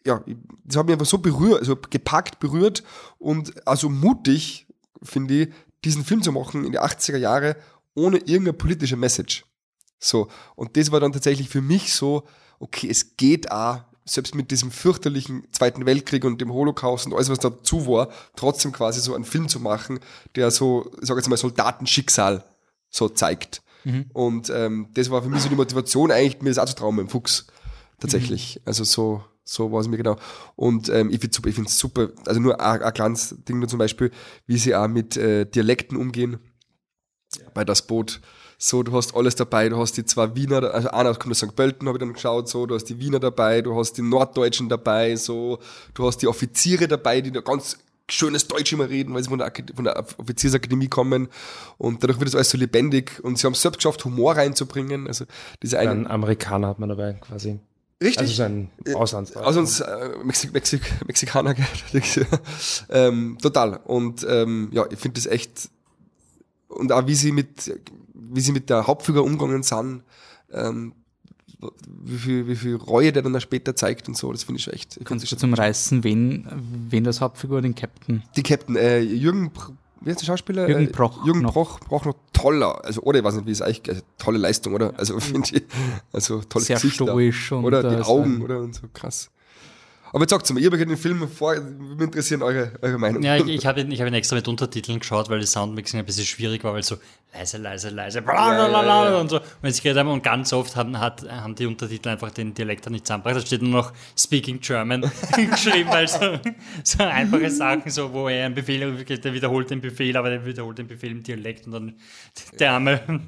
ja, 0.05 0.23
das 0.65 0.77
hat 0.77 0.87
mich 0.87 0.93
einfach 0.93 1.05
so 1.05 1.19
berührt, 1.19 1.59
also 1.59 1.75
gepackt, 1.75 2.39
berührt 2.39 2.85
und 3.19 3.67
also 3.67 3.89
mutig, 3.89 4.69
finde 5.03 5.43
ich, 5.43 5.49
diesen 5.85 6.05
Film 6.05 6.23
zu 6.23 6.31
machen 6.31 6.65
in 6.65 6.71
die 6.71 6.81
80er 6.81 7.17
Jahre 7.17 7.57
ohne 7.97 8.19
irgendeine 8.19 8.53
politische 8.53 8.97
Message. 8.97 9.45
So. 9.99 10.29
Und 10.55 10.77
das 10.77 10.93
war 10.93 11.01
dann 11.01 11.13
tatsächlich 11.13 11.49
für 11.49 11.63
mich 11.63 11.95
so, 11.95 12.25
okay, 12.59 12.89
es 12.91 13.17
geht 13.17 13.51
auch, 13.51 13.81
selbst 14.09 14.37
mit 14.37 14.53
diesem 14.53 14.71
fürchterlichen 14.71 15.49
Zweiten 15.51 15.85
Weltkrieg 15.85 16.25
und 16.25 16.41
dem 16.41 16.53
Holocaust 16.53 17.07
und 17.07 17.15
alles, 17.15 17.29
was 17.29 17.41
dazu 17.41 17.89
war, 17.89 18.09
trotzdem 18.37 18.71
quasi 18.71 19.01
so 19.01 19.15
einen 19.15 19.25
Film 19.25 19.49
zu 19.49 19.59
machen, 19.59 19.99
der 20.37 20.53
so, 20.53 20.93
ich 21.01 21.09
sag 21.09 21.17
jetzt 21.17 21.29
mal, 21.29 21.37
Soldatenschicksal 21.37 22.45
so 22.89 23.09
zeigt. 23.09 23.63
Mhm. 23.83 24.07
Und 24.13 24.51
ähm, 24.51 24.89
das 24.95 25.11
war 25.11 25.23
für 25.23 25.29
mich 25.29 25.43
so 25.43 25.49
die 25.49 25.57
Motivation, 25.57 26.13
eigentlich 26.13 26.41
mir 26.41 26.51
das 26.51 26.59
auch 26.59 26.67
zu 26.67 26.77
trauen 26.77 26.99
im 26.99 27.09
Fuchs. 27.09 27.47
Tatsächlich. 27.99 28.57
Mhm. 28.57 28.63
Also 28.67 28.85
so, 28.85 29.25
so 29.43 29.73
war 29.73 29.81
es 29.81 29.89
mir 29.89 29.97
genau. 29.97 30.17
Und 30.55 30.89
ähm, 30.89 31.11
ich 31.11 31.21
finde 31.21 31.35
super, 31.35 31.49
ich 31.49 31.55
finde 31.55 31.71
super, 31.71 32.09
also 32.27 32.41
nur 32.41 32.61
ein, 32.61 32.83
ein 32.83 32.95
kleines 32.95 33.35
Ding 33.49 33.59
nur 33.59 33.69
zum 33.69 33.79
Beispiel, 33.79 34.13
wie 34.47 34.59
sie 34.59 34.75
auch 34.75 34.89
mit 34.89 35.17
äh, 35.17 35.47
Dialekten 35.47 35.97
umgehen. 35.97 36.39
Ja. 37.39 37.47
Bei 37.55 37.65
das 37.65 37.87
Boot 37.87 38.21
so, 38.59 38.83
du 38.83 38.92
hast 38.92 39.14
alles 39.14 39.35
dabei, 39.35 39.69
du 39.69 39.77
hast 39.77 39.97
die 39.97 40.05
zwei 40.05 40.35
Wiener, 40.35 40.75
also 40.75 40.88
einer 40.90 41.14
kommt 41.14 41.33
aus 41.33 41.38
St. 41.38 41.55
Pölten, 41.55 41.88
habe 41.88 41.99
ich 41.99 42.01
dann 42.01 42.12
geschaut, 42.12 42.49
so, 42.49 42.66
du 42.66 42.75
hast 42.75 42.85
die 42.85 42.99
Wiener 42.99 43.21
dabei, 43.21 43.61
du 43.61 43.77
hast 43.77 43.95
die 43.95 44.03
Norddeutschen 44.03 44.69
dabei, 44.69 45.16
so, 45.16 45.59
du 45.95 46.07
hast 46.07 46.19
die 46.19 46.27
Offiziere 46.27 46.88
dabei, 46.88 47.21
die 47.21 47.33
da 47.33 47.40
ganz 47.40 47.79
schönes 48.09 48.47
Deutsch 48.47 48.73
immer 48.73 48.88
reden, 48.88 49.14
weil 49.14 49.23
sie 49.23 49.29
von 49.29 49.40
der, 49.40 49.53
von 49.75 49.85
der 49.85 49.99
Offiziersakademie 50.19 50.88
kommen 50.88 51.29
und 51.77 52.03
dadurch 52.03 52.19
wird 52.21 52.29
es 52.29 52.35
alles 52.35 52.51
so 52.51 52.57
lebendig 52.57 53.23
und 53.23 53.38
sie 53.38 53.47
haben 53.47 53.53
es 53.53 53.62
selbst 53.62 53.79
geschafft, 53.79 54.05
Humor 54.05 54.37
reinzubringen, 54.37 55.07
also 55.07 55.27
diese 55.62 55.79
einen... 55.79 56.07
Ein 56.07 56.11
Amerikaner 56.11 56.69
hat 56.69 56.79
man 56.79 56.88
dabei 56.88 57.14
quasi. 57.14 57.59
Richtig. 58.03 58.21
Also 58.21 58.35
so 58.35 58.42
ein 58.42 58.71
Auslands 58.95 59.37
Auslands 59.37 59.81
äh, 59.81 60.11
Mexik 60.23 60.53
Mexik 60.53 60.83
Mexikaner, 61.07 61.55
ähm, 62.90 63.38
total. 63.40 63.81
Und 63.85 64.27
ähm, 64.29 64.69
ja, 64.73 64.85
ich 64.90 64.99
finde 64.99 65.19
das 65.19 65.27
echt 65.27 65.71
und 66.77 66.93
auch 66.93 67.07
wie 67.07 67.15
sie 67.15 67.33
mit 67.33 67.71
wie 68.15 68.41
sie 68.41 68.53
mit 68.53 68.71
der 68.71 68.87
Hauptfigur 68.87 69.25
umgegangen 69.25 69.62
sind, 69.62 70.03
ähm, 70.53 70.93
wie 71.89 72.19
viel, 72.19 72.49
wie 72.49 72.57
viel 72.57 72.77
Reue 72.77 73.12
der 73.12 73.23
dann 73.23 73.41
später 73.41 73.75
zeigt 73.75 74.09
und 74.09 74.17
so, 74.17 74.31
das 74.33 74.45
finde 74.45 74.61
ich 74.61 74.73
echt. 74.73 74.99
Kannst 75.05 75.31
du 75.31 75.37
zum 75.37 75.55
Reißen, 75.55 76.05
wen, 76.05 76.47
wen 76.91 77.05
das 77.05 77.21
Hauptfigur, 77.21 77.62
den 77.62 77.75
Captain? 77.75 78.23
Die 78.37 78.43
Captain, 78.43 78.77
äh, 78.77 79.01
Jürgen 79.01 79.51
wie 80.03 80.11
ist 80.11 80.21
der 80.21 80.27
Schauspieler? 80.27 80.69
Jürgen 80.69 80.93
Proch. 80.93 81.25
Jürgen 81.25 81.41
noch. 81.41 81.55
Proch, 81.55 81.81
Proch 81.81 82.05
noch 82.05 82.15
toller. 82.33 82.85
Also, 82.85 83.01
oder 83.01 83.19
ich 83.19 83.25
weiß 83.25 83.37
nicht, 83.37 83.47
wie 83.47 83.51
es 83.51 83.62
eigentlich, 83.62 83.89
also, 83.89 84.03
tolle 84.19 84.39
Leistung, 84.39 84.75
oder? 84.75 84.93
Also, 84.99 85.19
finde 85.19 85.49
ich, 85.53 85.62
also, 86.12 86.43
tolles 86.43 86.69
Sehr 86.69 86.77
Gesicht. 86.77 86.97
stoisch 86.97 87.51
und, 87.53 87.65
Oder 87.65 87.83
die 87.83 87.97
äh, 87.97 88.03
Augen, 88.03 88.43
oder? 88.43 88.61
Und 88.61 88.75
so 88.75 88.83
krass. 88.93 89.31
Aber 90.12 90.23
jetzt 90.23 90.31
sagt 90.31 90.51
mal, 90.53 90.61
ihr 90.61 90.71
habt 90.71 90.81
den 90.81 90.97
Film 90.97 91.29
vor, 91.29 91.55
mich 91.55 92.01
interessieren 92.01 92.42
eure, 92.42 92.73
eure 92.81 92.99
Meinung. 92.99 93.23
Ja, 93.23 93.37
ich, 93.37 93.47
ich 93.49 93.66
habe 93.66 93.81
ihn, 93.81 93.90
ich 93.90 94.01
hab 94.01 94.07
ihn 94.07 94.14
extra 94.14 94.37
mit 94.37 94.47
Untertiteln 94.49 95.01
geschaut, 95.01 95.29
weil 95.29 95.40
die 95.40 95.47
Soundmixing 95.47 95.99
ein 95.99 96.07
bisschen 96.07 96.25
schwierig 96.25 96.64
war, 96.64 96.75
weil 96.75 96.83
so 96.83 96.97
leise, 97.33 97.59
leise, 97.59 97.90
leise, 97.90 98.23
blablabla 98.23 99.21
und 99.21 99.29
so. 99.29 99.37
Und 99.37 99.83
geredet 99.83 99.99
haben, 99.99 100.09
und 100.09 100.23
ganz 100.23 100.53
oft 100.53 100.77
haben, 100.77 100.99
hat, 100.99 101.29
haben 101.29 101.55
die 101.55 101.66
Untertitel 101.66 102.09
einfach 102.09 102.31
den 102.31 102.55
Dialekt 102.55 102.88
nicht 102.88 103.07
zusammengebracht. 103.07 103.42
Da 103.42 103.47
steht 103.47 103.62
nur 103.62 103.83
noch 103.83 103.92
Speaking 104.16 104.61
German 104.61 105.03
geschrieben, 105.51 105.90
weil 105.90 106.09
so, 106.09 106.38
so 106.83 107.03
einfache 107.03 107.51
Sachen, 107.51 107.90
so, 107.90 108.12
wo 108.12 108.29
er 108.29 108.47
einen 108.47 108.55
Befehl, 108.55 109.05
der 109.05 109.35
wiederholt 109.35 109.71
den 109.71 109.81
Befehl, 109.81 110.16
aber 110.16 110.31
der 110.31 110.47
wiederholt 110.47 110.79
den 110.79 110.87
Befehl 110.87 111.11
im 111.11 111.23
Dialekt 111.23 111.66
und 111.66 111.73
dann 111.73 111.95
der 112.59 112.73
arme 112.73 113.01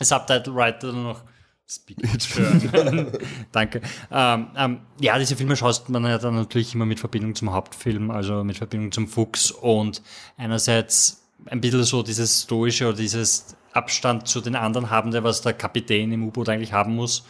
Subtitle-Writer 0.00 0.92
nur 0.92 1.22
noch 1.68 3.12
Danke. 3.52 3.82
Ähm, 4.10 4.48
ähm, 4.56 4.80
ja, 5.00 5.18
diese 5.18 5.36
Filme 5.36 5.56
schaust 5.56 5.88
man 5.88 6.04
ja 6.04 6.18
dann 6.18 6.34
natürlich 6.34 6.74
immer 6.74 6.86
mit 6.86 7.00
Verbindung 7.00 7.34
zum 7.34 7.52
Hauptfilm, 7.52 8.10
also 8.10 8.44
mit 8.44 8.58
Verbindung 8.58 8.92
zum 8.92 9.06
Fuchs 9.06 9.50
und 9.50 10.02
einerseits 10.36 11.28
ein 11.46 11.60
bisschen 11.60 11.84
so 11.84 12.02
dieses 12.02 12.42
stoische 12.42 12.88
oder 12.88 12.96
dieses 12.96 13.56
Abstand 13.72 14.28
zu 14.28 14.40
den 14.40 14.56
anderen 14.56 14.90
habende, 14.90 15.22
was 15.22 15.42
der 15.42 15.52
Kapitän 15.52 16.10
im 16.12 16.24
U-Boot 16.24 16.48
eigentlich 16.48 16.72
haben 16.72 16.94
muss, 16.94 17.24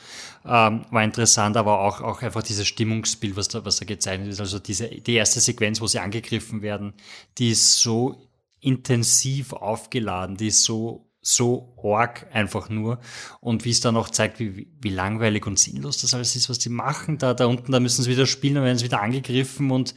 ähm, 0.44 0.84
war 0.90 1.04
interessant, 1.04 1.56
aber 1.56 1.80
auch, 1.80 2.00
auch 2.00 2.22
einfach 2.22 2.42
dieses 2.42 2.66
Stimmungsbild, 2.66 3.36
was 3.36 3.48
da, 3.48 3.64
was 3.64 3.76
da 3.76 3.84
gezeichnet 3.84 4.28
ist. 4.28 4.40
Also 4.40 4.58
diese, 4.58 4.88
die 4.88 5.14
erste 5.14 5.40
Sequenz, 5.40 5.80
wo 5.80 5.86
sie 5.86 5.98
angegriffen 5.98 6.62
werden, 6.62 6.94
die 7.38 7.50
ist 7.50 7.80
so 7.80 8.28
intensiv 8.60 9.52
aufgeladen, 9.52 10.36
die 10.36 10.48
ist 10.48 10.64
so 10.64 11.07
so 11.28 11.74
arg 11.82 12.26
einfach 12.32 12.70
nur. 12.70 12.98
Und 13.40 13.64
wie 13.64 13.70
es 13.70 13.80
dann 13.80 13.96
auch 13.96 14.08
zeigt, 14.08 14.40
wie, 14.40 14.68
wie 14.80 14.88
langweilig 14.88 15.46
und 15.46 15.58
sinnlos 15.58 15.98
das 15.98 16.14
alles 16.14 16.34
ist, 16.36 16.48
was 16.48 16.58
die 16.58 16.70
machen. 16.70 17.18
Da, 17.18 17.34
da 17.34 17.46
unten, 17.46 17.70
da 17.70 17.80
müssen 17.80 18.02
sie 18.02 18.10
wieder 18.10 18.26
spielen, 18.26 18.54
dann 18.54 18.64
werden 18.64 18.78
sie 18.78 18.86
wieder 18.86 19.02
angegriffen 19.02 19.70
und 19.70 19.94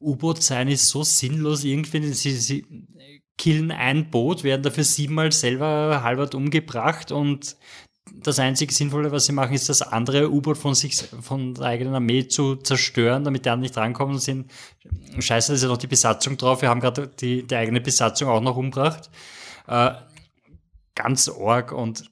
U-Boot 0.00 0.42
sein 0.42 0.68
ist 0.68 0.88
so 0.88 1.02
sinnlos 1.02 1.64
irgendwie. 1.64 2.12
Sie, 2.12 2.32
sie 2.32 2.66
killen 3.36 3.72
ein 3.72 4.10
Boot, 4.10 4.42
werden 4.42 4.62
dafür 4.62 4.84
siebenmal 4.84 5.32
selber 5.32 6.02
halbert 6.02 6.34
umgebracht 6.34 7.12
und 7.12 7.56
das 8.12 8.38
einzige 8.38 8.72
Sinnvolle, 8.72 9.12
was 9.12 9.26
sie 9.26 9.32
machen, 9.32 9.54
ist 9.54 9.68
das 9.68 9.82
andere 9.82 10.30
U-Boot 10.30 10.56
von 10.56 10.74
sich, 10.74 10.96
von 10.96 11.54
der 11.54 11.64
eigenen 11.64 11.94
Armee 11.94 12.28
zu 12.28 12.56
zerstören, 12.56 13.24
damit 13.24 13.44
die 13.44 13.50
anderen 13.50 13.62
nicht 13.62 13.76
rankommen 13.76 14.18
sind, 14.18 14.50
scheiße, 15.18 15.48
da 15.48 15.54
ist 15.54 15.62
ja 15.62 15.68
noch 15.68 15.78
die 15.78 15.86
Besatzung 15.86 16.36
drauf, 16.36 16.62
wir 16.62 16.68
haben 16.68 16.80
gerade 16.80 17.08
die, 17.08 17.46
die 17.46 17.56
eigene 17.56 17.80
Besatzung 17.80 18.28
auch 18.28 18.40
noch 18.40 18.56
umgebracht. 18.56 19.10
Äh, 19.66 19.92
ganz 20.94 21.28
arg 21.28 21.72
und 21.72 22.10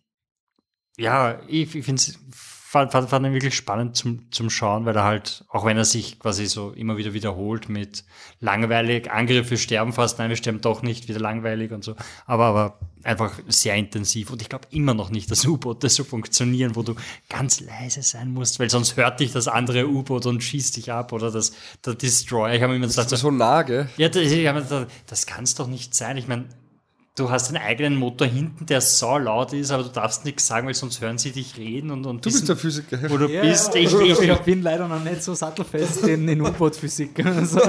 ja, 0.99 1.41
ich, 1.49 1.75
ich 1.75 1.85
finde 1.85 2.01
es 2.01 2.19
fand, 2.73 2.91
fand, 2.91 3.11
fand 3.11 3.27
ihn 3.27 3.35
wirklich 3.35 3.55
spannend 3.55 3.97
zum, 3.97 4.33
zum 4.33 4.49
Schauen, 4.49 4.87
weil 4.87 4.97
er 4.97 5.05
halt, 5.05 5.45
auch 5.49 5.67
wenn 5.67 5.77
er 5.77 5.85
sich 5.85 6.19
quasi 6.19 6.47
so 6.47 6.71
immer 6.71 6.97
wieder 6.97 7.13
wiederholt 7.13 7.69
mit 7.69 8.03
langweilig, 8.41 9.11
Angriffe 9.11 9.59
sterben 9.59 9.93
fast, 9.93 10.19
nein, 10.19 10.31
wir 10.31 10.37
sterben 10.37 10.63
doch 10.63 10.81
nicht, 10.81 11.07
wieder 11.07 11.21
langweilig 11.21 11.71
und 11.73 11.85
so, 11.85 11.95
aber, 12.25 12.47
aber 12.47 12.79
einfach 13.03 13.39
sehr 13.47 13.75
intensiv 13.75 14.31
und 14.31 14.41
ich 14.41 14.49
glaube 14.49 14.69
immer 14.71 14.95
noch 14.95 15.11
nicht, 15.11 15.31
dass 15.31 15.47
U-Boote 15.47 15.91
so 15.91 16.03
funktionieren, 16.03 16.75
wo 16.75 16.83
du 16.83 16.95
ganz 17.29 17.61
leise 17.61 18.03
sein 18.03 18.33
musst, 18.33 18.59
weil 18.59 18.71
sonst 18.71 18.97
hört 18.97 19.21
dich 19.21 19.33
das 19.33 19.49
andere 19.49 19.87
U-Boot 19.87 20.25
und 20.25 20.43
schießt 20.43 20.79
dich 20.79 20.91
ab 20.91 21.13
oder 21.13 21.31
das, 21.31 21.53
der 21.85 21.95
Destroyer. 21.95 22.55
Ich 22.55 22.63
habe 22.63 22.75
immer 22.75 22.87
gedacht, 22.87 23.05
das 23.05 23.13
ist 23.13 23.21
so 23.21 23.31
nah, 23.31 23.65
gell? 23.65 23.91
Ja, 23.99 24.09
das, 24.09 24.23
ich 24.23 24.47
hab 24.47 24.55
mir 24.55 24.63
gedacht, 24.63 24.87
das 25.07 25.27
kann 25.27 25.45
es 25.45 25.55
doch 25.55 25.67
nicht 25.67 25.95
sein. 25.95 26.17
Ich 26.17 26.27
meine, 26.27 26.49
du 27.15 27.31
hast 27.31 27.49
einen 27.49 27.59
eigenen 27.63 27.97
Motor 27.97 28.27
hinten, 28.27 28.65
der 28.67 28.81
so 28.81 29.19
laut 29.19 29.53
ist, 29.53 29.71
aber 29.71 29.83
du 29.83 29.91
darfst 29.91 30.25
nichts 30.25 30.47
sagen, 30.47 30.67
weil 30.67 30.75
sonst 30.75 31.01
hören 31.01 31.19
sie 31.19 31.31
dich 31.33 31.57
reden 31.59 31.91
und, 31.91 32.07
und 32.07 32.25
Du 32.25 32.29
wissen, 32.31 32.39
bist 32.41 32.49
der 32.49 32.57
Physiker. 32.57 32.99
wo 33.11 33.19
du 33.19 33.27
Ja, 33.27 33.43
bist. 33.43 33.75
Ich, 33.75 33.93
ich, 33.93 34.21
ich, 34.21 34.39
bin 34.39 34.63
leider 34.63 34.89
noch 34.89 35.03
nicht 35.05 35.23
so 35.23 35.35
sattelfest 35.35 36.03
in, 36.07 36.27
in 36.29 36.41
U-Boot-Physik. 36.41 37.25
Also, 37.25 37.61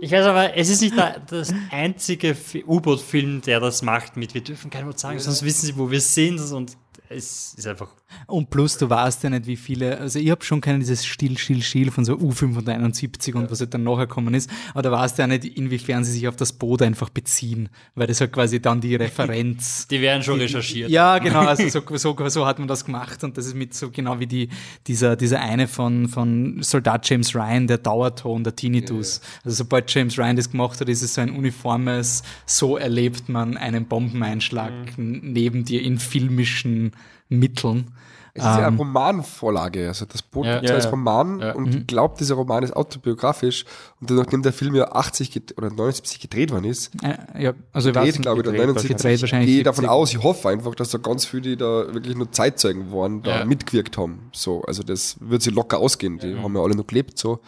ich 0.00 0.12
weiß 0.12 0.26
aber, 0.26 0.56
es 0.56 0.68
ist 0.68 0.82
nicht 0.82 0.96
der, 0.96 1.20
das 1.20 1.54
einzige 1.70 2.34
Fi- 2.34 2.64
U-Boot-Film, 2.64 3.40
der 3.42 3.60
das 3.60 3.82
macht 3.82 4.16
mit, 4.16 4.34
wir 4.34 4.42
dürfen 4.42 4.70
kein 4.70 4.86
Wort 4.86 4.98
sagen, 4.98 5.18
sonst 5.18 5.42
wissen 5.42 5.66
sie, 5.66 5.76
wo 5.78 5.90
wir 5.90 6.00
sind 6.00 6.38
und 6.52 6.76
es 7.08 7.54
ist 7.54 7.66
einfach 7.66 7.88
Und 8.26 8.50
plus, 8.50 8.78
du 8.78 8.88
weißt 8.88 9.22
ja 9.24 9.30
nicht, 9.30 9.46
wie 9.46 9.56
viele, 9.56 9.98
also 9.98 10.18
ich 10.18 10.30
habe 10.30 10.44
schon 10.44 10.60
kennen 10.60 10.80
dieses 10.80 11.04
Still, 11.04 11.38
Still, 11.38 11.62
Still 11.62 11.90
von 11.90 12.04
so 12.04 12.14
U571 12.14 13.34
und 13.34 13.50
was 13.50 13.60
halt 13.60 13.74
dann 13.74 13.84
nachher 13.84 14.06
gekommen 14.06 14.34
ist, 14.34 14.50
aber 14.72 14.82
da 14.82 14.92
weißt 14.92 15.18
du 15.18 15.22
ja 15.22 15.26
nicht, 15.26 15.44
inwiefern 15.44 16.04
sie 16.04 16.12
sich 16.12 16.28
auf 16.28 16.36
das 16.36 16.52
Boot 16.52 16.82
einfach 16.82 17.10
beziehen, 17.10 17.68
weil 17.94 18.06
das 18.06 18.20
halt 18.20 18.32
quasi 18.32 18.60
dann 18.60 18.80
die 18.80 18.94
Referenz. 18.96 19.86
Die 19.90 20.00
werden 20.00 20.22
schon 20.22 20.38
recherchiert. 20.38 20.90
Ja, 20.90 21.18
genau, 21.30 21.40
also 21.40 21.68
so, 21.68 21.96
so, 21.96 22.28
so 22.28 22.46
hat 22.46 22.58
man 22.58 22.68
das 22.68 22.84
gemacht 22.84 23.24
und 23.24 23.36
das 23.36 23.46
ist 23.46 23.54
mit 23.54 23.74
so 23.74 23.90
genau 23.90 24.20
wie 24.20 24.26
die, 24.26 24.48
dieser, 24.86 25.16
dieser 25.16 25.40
eine 25.40 25.68
von, 25.68 26.08
von 26.08 26.62
Soldat 26.62 27.08
James 27.08 27.34
Ryan, 27.34 27.66
der 27.66 27.78
Dauerton, 27.78 28.44
der 28.44 28.54
Tinnitus. 28.56 29.20
Also 29.44 29.56
sobald 29.56 29.92
James 29.92 30.18
Ryan 30.18 30.36
das 30.36 30.50
gemacht 30.50 30.80
hat, 30.80 30.88
ist 30.88 31.02
es 31.02 31.14
so 31.14 31.20
ein 31.20 31.30
uniformes, 31.30 32.22
so 32.46 32.76
erlebt 32.76 33.28
man 33.28 33.56
einen 33.56 33.86
Bombeneinschlag 33.86 34.72
neben 34.96 35.64
dir 35.64 35.82
in 35.82 35.98
filmischen 35.98 36.92
Mitteln. 37.30 37.92
Es 38.32 38.44
ist 38.44 38.46
ja 38.48 38.58
Ähm, 38.60 38.64
eine 38.74 38.76
Romanvorlage, 38.76 39.88
also 39.88 40.04
das 40.06 40.22
Boot 40.22 40.46
Ja. 40.46 40.58
als 40.58 40.68
Ja, 40.70 40.78
ja. 40.78 40.88
Roman 40.90 41.40
Ja. 41.40 41.52
und 41.54 41.74
ich 41.74 41.86
glaube, 41.88 42.14
dieser 42.18 42.36
Roman 42.36 42.62
ist 42.62 42.74
autobiografisch 42.76 43.64
und 44.00 44.08
dann, 44.08 44.18
nachdem 44.18 44.42
der 44.42 44.52
Film 44.52 44.76
ja 44.76 44.92
80 44.92 45.32
get- 45.32 45.58
oder 45.58 45.68
79 45.70 46.20
gedreht 46.20 46.52
worden 46.52 46.64
ist, 46.66 46.92
Äh, 47.02 47.42
ja, 47.42 47.52
also 47.72 47.88
ich 47.90 47.94
weiß 47.96 48.04
gedreht, 48.06 48.22
glaube 48.22 48.40
ich, 48.40 48.46
oder 48.46 48.52
gedreht 48.52 48.66
79, 48.68 48.96
gedreht 48.96 49.20
wahrscheinlich 49.22 49.48
gehe 49.48 49.58
ich 49.58 49.64
davon 49.64 49.82
70. 49.82 49.90
aus, 49.90 50.12
ich 50.12 50.22
hoffe 50.22 50.48
einfach, 50.48 50.74
dass 50.76 50.90
da 50.90 50.98
ganz 50.98 51.24
viele, 51.24 51.42
die 51.42 51.56
da 51.56 51.92
wirklich 51.92 52.14
nur 52.16 52.30
Zeitzeugen 52.30 52.92
waren, 52.92 53.22
da 53.22 53.40
Ja. 53.40 53.44
mitgewirkt 53.44 53.98
haben. 53.98 54.30
So, 54.32 54.62
also 54.62 54.84
das 54.84 55.16
wird 55.20 55.42
sich 55.42 55.52
locker 55.52 55.78
ausgehen, 55.78 56.18
die 56.18 56.36
haben 56.36 56.54
ja 56.54 56.62
alle 56.62 56.76
noch 56.76 56.86
gelebt, 56.86 57.18
so. 57.18 57.40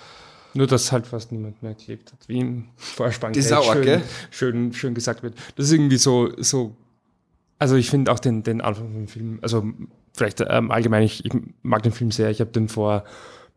Nur, 0.55 0.67
dass 0.67 0.91
halt 0.93 1.07
fast 1.07 1.33
niemand 1.33 1.63
mehr 1.63 1.75
gelebt 1.75 2.13
hat, 2.13 2.19
wie 2.29 2.41
im 2.41 2.65
Vorspann 2.77 3.33
Das 3.33 3.47
ist 3.47 3.53
auch 3.53 3.73
schön, 3.73 3.83
gell? 3.85 4.03
schön, 4.31 4.73
schön 4.75 4.95
gesagt 4.95 5.23
wird. 5.23 5.35
Das 5.57 5.67
ist 5.67 5.73
irgendwie 5.73 5.97
so, 5.97 6.29
so 6.39 6.77
also 7.63 7.77
ich 7.77 7.91
finde 7.91 8.11
auch 8.11 8.19
den, 8.19 8.43
den 8.43 8.61
Anfang 8.61 8.93
vom 8.93 9.07
Film, 9.07 9.39
also 9.41 9.63
vielleicht 10.15 10.43
ähm, 10.45 10.73
allgemein, 10.73 11.05
ich, 11.05 11.25
ich 11.25 11.33
mag 11.63 11.85
den 11.85 11.93
Film 11.93 12.11
sehr, 12.11 12.29
ich 12.29 12.41
habe 12.41 12.51
den 12.51 12.69
vor 12.69 13.05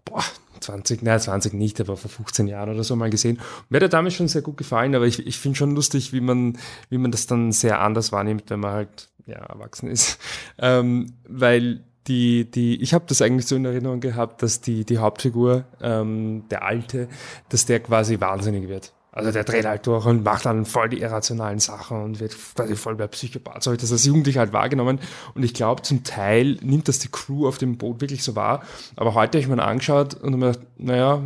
boah, 0.06 0.24
20, 0.60 1.02
naja 1.02 1.18
20 1.18 1.54
nicht, 1.54 1.82
aber 1.82 1.98
vor 1.98 2.12
15 2.12 2.46
Jahren 2.46 2.70
oder 2.70 2.84
so 2.84 2.96
mal 2.96 3.10
gesehen. 3.10 3.40
Mir 3.70 3.78
hat 3.78 3.82
er 3.82 3.90
damals 3.90 4.14
schon 4.14 4.28
sehr 4.28 4.44
gut 4.44 4.58
gefallen, 4.58 4.94
aber 4.94 5.08
ich, 5.08 5.26
ich 5.26 5.40
finde 5.40 5.58
schon 5.58 5.74
lustig, 5.74 6.14
wie 6.14 6.22
man, 6.22 6.60
wie 6.92 7.00
man 7.00 7.10
das 7.10 7.26
dann 7.26 7.52
sehr 7.52 7.82
anders 7.82 8.12
wahrnimmt, 8.12 8.44
wenn 8.52 8.60
man 8.60 8.74
halt 8.74 9.10
ja, 9.26 9.38
erwachsen 9.38 9.90
ist. 9.90 10.20
Ähm, 10.60 11.14
weil 11.28 11.84
die, 12.08 12.50
die, 12.50 12.80
ich 12.82 12.94
habe 12.94 13.06
das 13.08 13.24
eigentlich 13.24 13.48
so 13.48 13.56
in 13.56 13.66
Erinnerung 13.66 14.00
gehabt, 14.00 14.44
dass 14.44 14.62
die, 14.62 14.86
die 14.86 15.00
Hauptfigur, 15.00 15.66
ähm, 15.82 16.44
der 16.52 16.64
Alte, 16.64 17.10
dass 17.50 17.66
der 17.66 17.80
quasi 17.80 18.20
wahnsinnig 18.20 18.70
wird. 18.70 18.94
Also 19.16 19.32
der 19.32 19.46
dreht 19.46 19.66
halt 19.66 19.88
durch 19.88 20.06
und 20.06 20.26
macht 20.26 20.46
dann 20.46 20.66
voll 20.66 20.90
die 20.90 21.00
irrationalen 21.00 21.60
Sachen 21.60 22.04
und 22.04 22.20
wird 22.20 22.36
quasi 22.54 22.76
voll 22.76 22.98
der 22.98 23.08
Psychopath. 23.08 23.64
So 23.64 23.70
habe 23.70 23.78
ich 23.78 23.82
das 23.82 23.94
als 23.94 24.04
Jugendlicher 24.04 24.42
halt 24.42 24.52
wahrgenommen. 24.52 25.00
Und 25.34 25.44
ich 25.44 25.54
glaube, 25.54 25.84
zum 25.84 26.04
Teil 26.04 26.58
nimmt 26.62 26.90
das 26.90 27.00
die 27.00 27.08
Crew 27.08 27.48
auf 27.48 27.58
dem 27.58 27.78
Boot 27.78 28.02
wirklich 28.02 28.24
so 28.24 28.36
wahr. 28.36 28.64
Aber 28.98 29.14
heute 29.14 29.38
habe 29.38 29.40
ich 29.40 29.48
mir 29.48 29.64
angeschaut 29.64 30.16
und 30.16 30.38
mir 30.38 30.52
gedacht, 30.52 30.68
naja, 30.78 31.22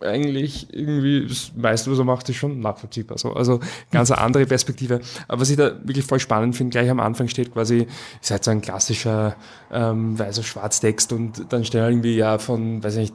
eigentlich 0.00 0.72
irgendwie 0.74 1.28
das 1.28 1.52
meiste, 1.56 1.92
was 1.92 1.98
er 1.98 2.04
macht, 2.04 2.28
ist 2.28 2.36
schon 2.36 2.58
nachvollziehbar. 2.58 3.18
So. 3.18 3.32
Also 3.32 3.60
ganz 3.92 4.10
eine 4.10 4.20
andere 4.20 4.46
Perspektive. 4.46 5.00
Aber 5.28 5.40
was 5.40 5.50
ich 5.50 5.56
da 5.56 5.76
wirklich 5.84 6.06
voll 6.06 6.18
spannend 6.18 6.56
finde, 6.56 6.72
gleich 6.72 6.90
am 6.90 6.98
Anfang 6.98 7.28
steht 7.28 7.52
quasi, 7.52 7.86
ist 8.20 8.32
halt 8.32 8.42
so 8.42 8.50
ein 8.50 8.60
klassischer 8.60 9.36
ähm, 9.72 10.18
weißer 10.18 10.42
Schwarztext 10.42 11.12
und 11.12 11.52
dann 11.52 11.64
steht 11.64 11.82
halt 11.82 11.92
irgendwie 11.92 12.16
ja 12.16 12.38
von, 12.38 12.82
weiß 12.82 12.94
ich 12.94 13.00
nicht, 13.00 13.14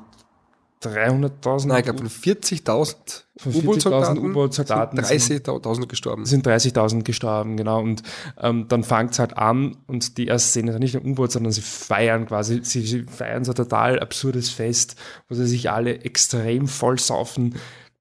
300.000 0.83 1.67
Nein, 1.67 1.79
ich 1.79 1.83
glaube 1.85 1.99
von 1.99 2.09
40.000 2.09 2.95
Von 3.37 3.55
U-Boot-Soldaten 3.55 4.19
40.000 4.19 4.29
U-Boot-Soldaten 4.29 5.03
sind 5.03 5.45
30.000 5.47 5.87
gestorben. 5.87 6.25
sind 6.25 6.47
30.000 6.47 7.03
gestorben, 7.03 7.57
genau. 7.57 7.79
Und 7.79 8.03
ähm, 8.39 8.67
dann 8.67 8.83
fängt 8.83 9.11
es 9.11 9.19
halt 9.19 9.37
an 9.37 9.77
und 9.87 10.17
die 10.17 10.27
erste 10.27 10.49
Szene 10.49 10.71
ist 10.71 10.79
nicht 10.79 10.95
ein 10.95 11.05
U-Boot, 11.05 11.31
sondern 11.31 11.51
sie 11.51 11.61
feiern 11.61 12.25
quasi, 12.25 12.61
sie, 12.63 12.81
sie 12.81 13.03
feiern 13.03 13.43
so 13.43 13.51
ein 13.51 13.55
total 13.55 13.99
absurdes 13.99 14.49
Fest, 14.49 14.95
wo 15.29 15.35
sie 15.35 15.47
sich 15.47 15.69
alle 15.71 16.01
extrem 16.01 16.67
voll 16.67 16.99
saufen, 16.99 17.55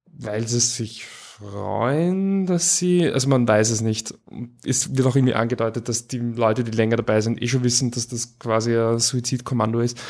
weil 0.07 0.47
sie 0.47 0.61
sich 0.61 1.07
freuen, 1.43 2.47
dass 2.47 2.77
sie, 2.77 3.09
also 3.11 3.29
man 3.29 3.47
weiß 3.47 3.71
es 3.71 3.81
nicht. 3.81 4.15
Es 4.65 4.97
wird 4.97 5.07
auch 5.07 5.17
irgendwie 5.17 5.35
angedeutet, 5.35 5.89
dass 5.89 6.07
die 6.07 6.19
Leute, 6.19 6.65
die 6.65 6.71
länger 6.71 6.97
dabei 6.97 7.21
sind, 7.21 7.43
eh 7.43 7.49
schon 7.49 7.65
wissen, 7.65 7.91
dass 7.91 8.09
das 8.09 8.39
quasi 8.39 8.77
ein 8.77 8.99
Suizidkommando 8.99 9.81
ist. 9.81 10.01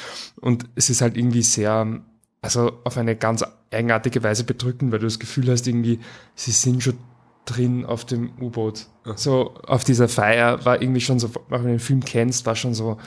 Und 0.40 0.66
es 0.74 0.90
ist 0.90 1.00
halt 1.00 1.16
irgendwie 1.16 1.42
sehr, 1.42 2.02
also 2.42 2.72
auf 2.85 2.98
eine 2.98 3.16
ganz 3.16 3.44
eigenartige 3.70 4.22
Weise 4.22 4.44
bedrückend, 4.44 4.92
weil 4.92 4.98
du 4.98 5.07
das 5.07 5.20
Gefühl 5.20 5.50
hast, 5.50 5.66
irgendwie, 5.66 6.00
sie 6.35 6.51
sind 6.51 6.82
schon 6.82 6.99
drin 7.45 7.86
auf 7.86 8.05
dem 8.05 8.32
U-Boot. 8.40 8.86
So 9.16 9.55
auf 9.66 9.84
dieser 9.84 10.09
Feier 10.09 10.64
war 10.64 10.82
irgendwie 10.82 11.01
schon 11.01 11.18
so, 11.18 11.30
wenn 11.49 11.62
du 11.62 11.68
den 11.68 11.78
Film 11.78 12.05
kennst, 12.05 12.45
war 12.45 12.57
schon 12.57 12.74
so, 12.74 12.99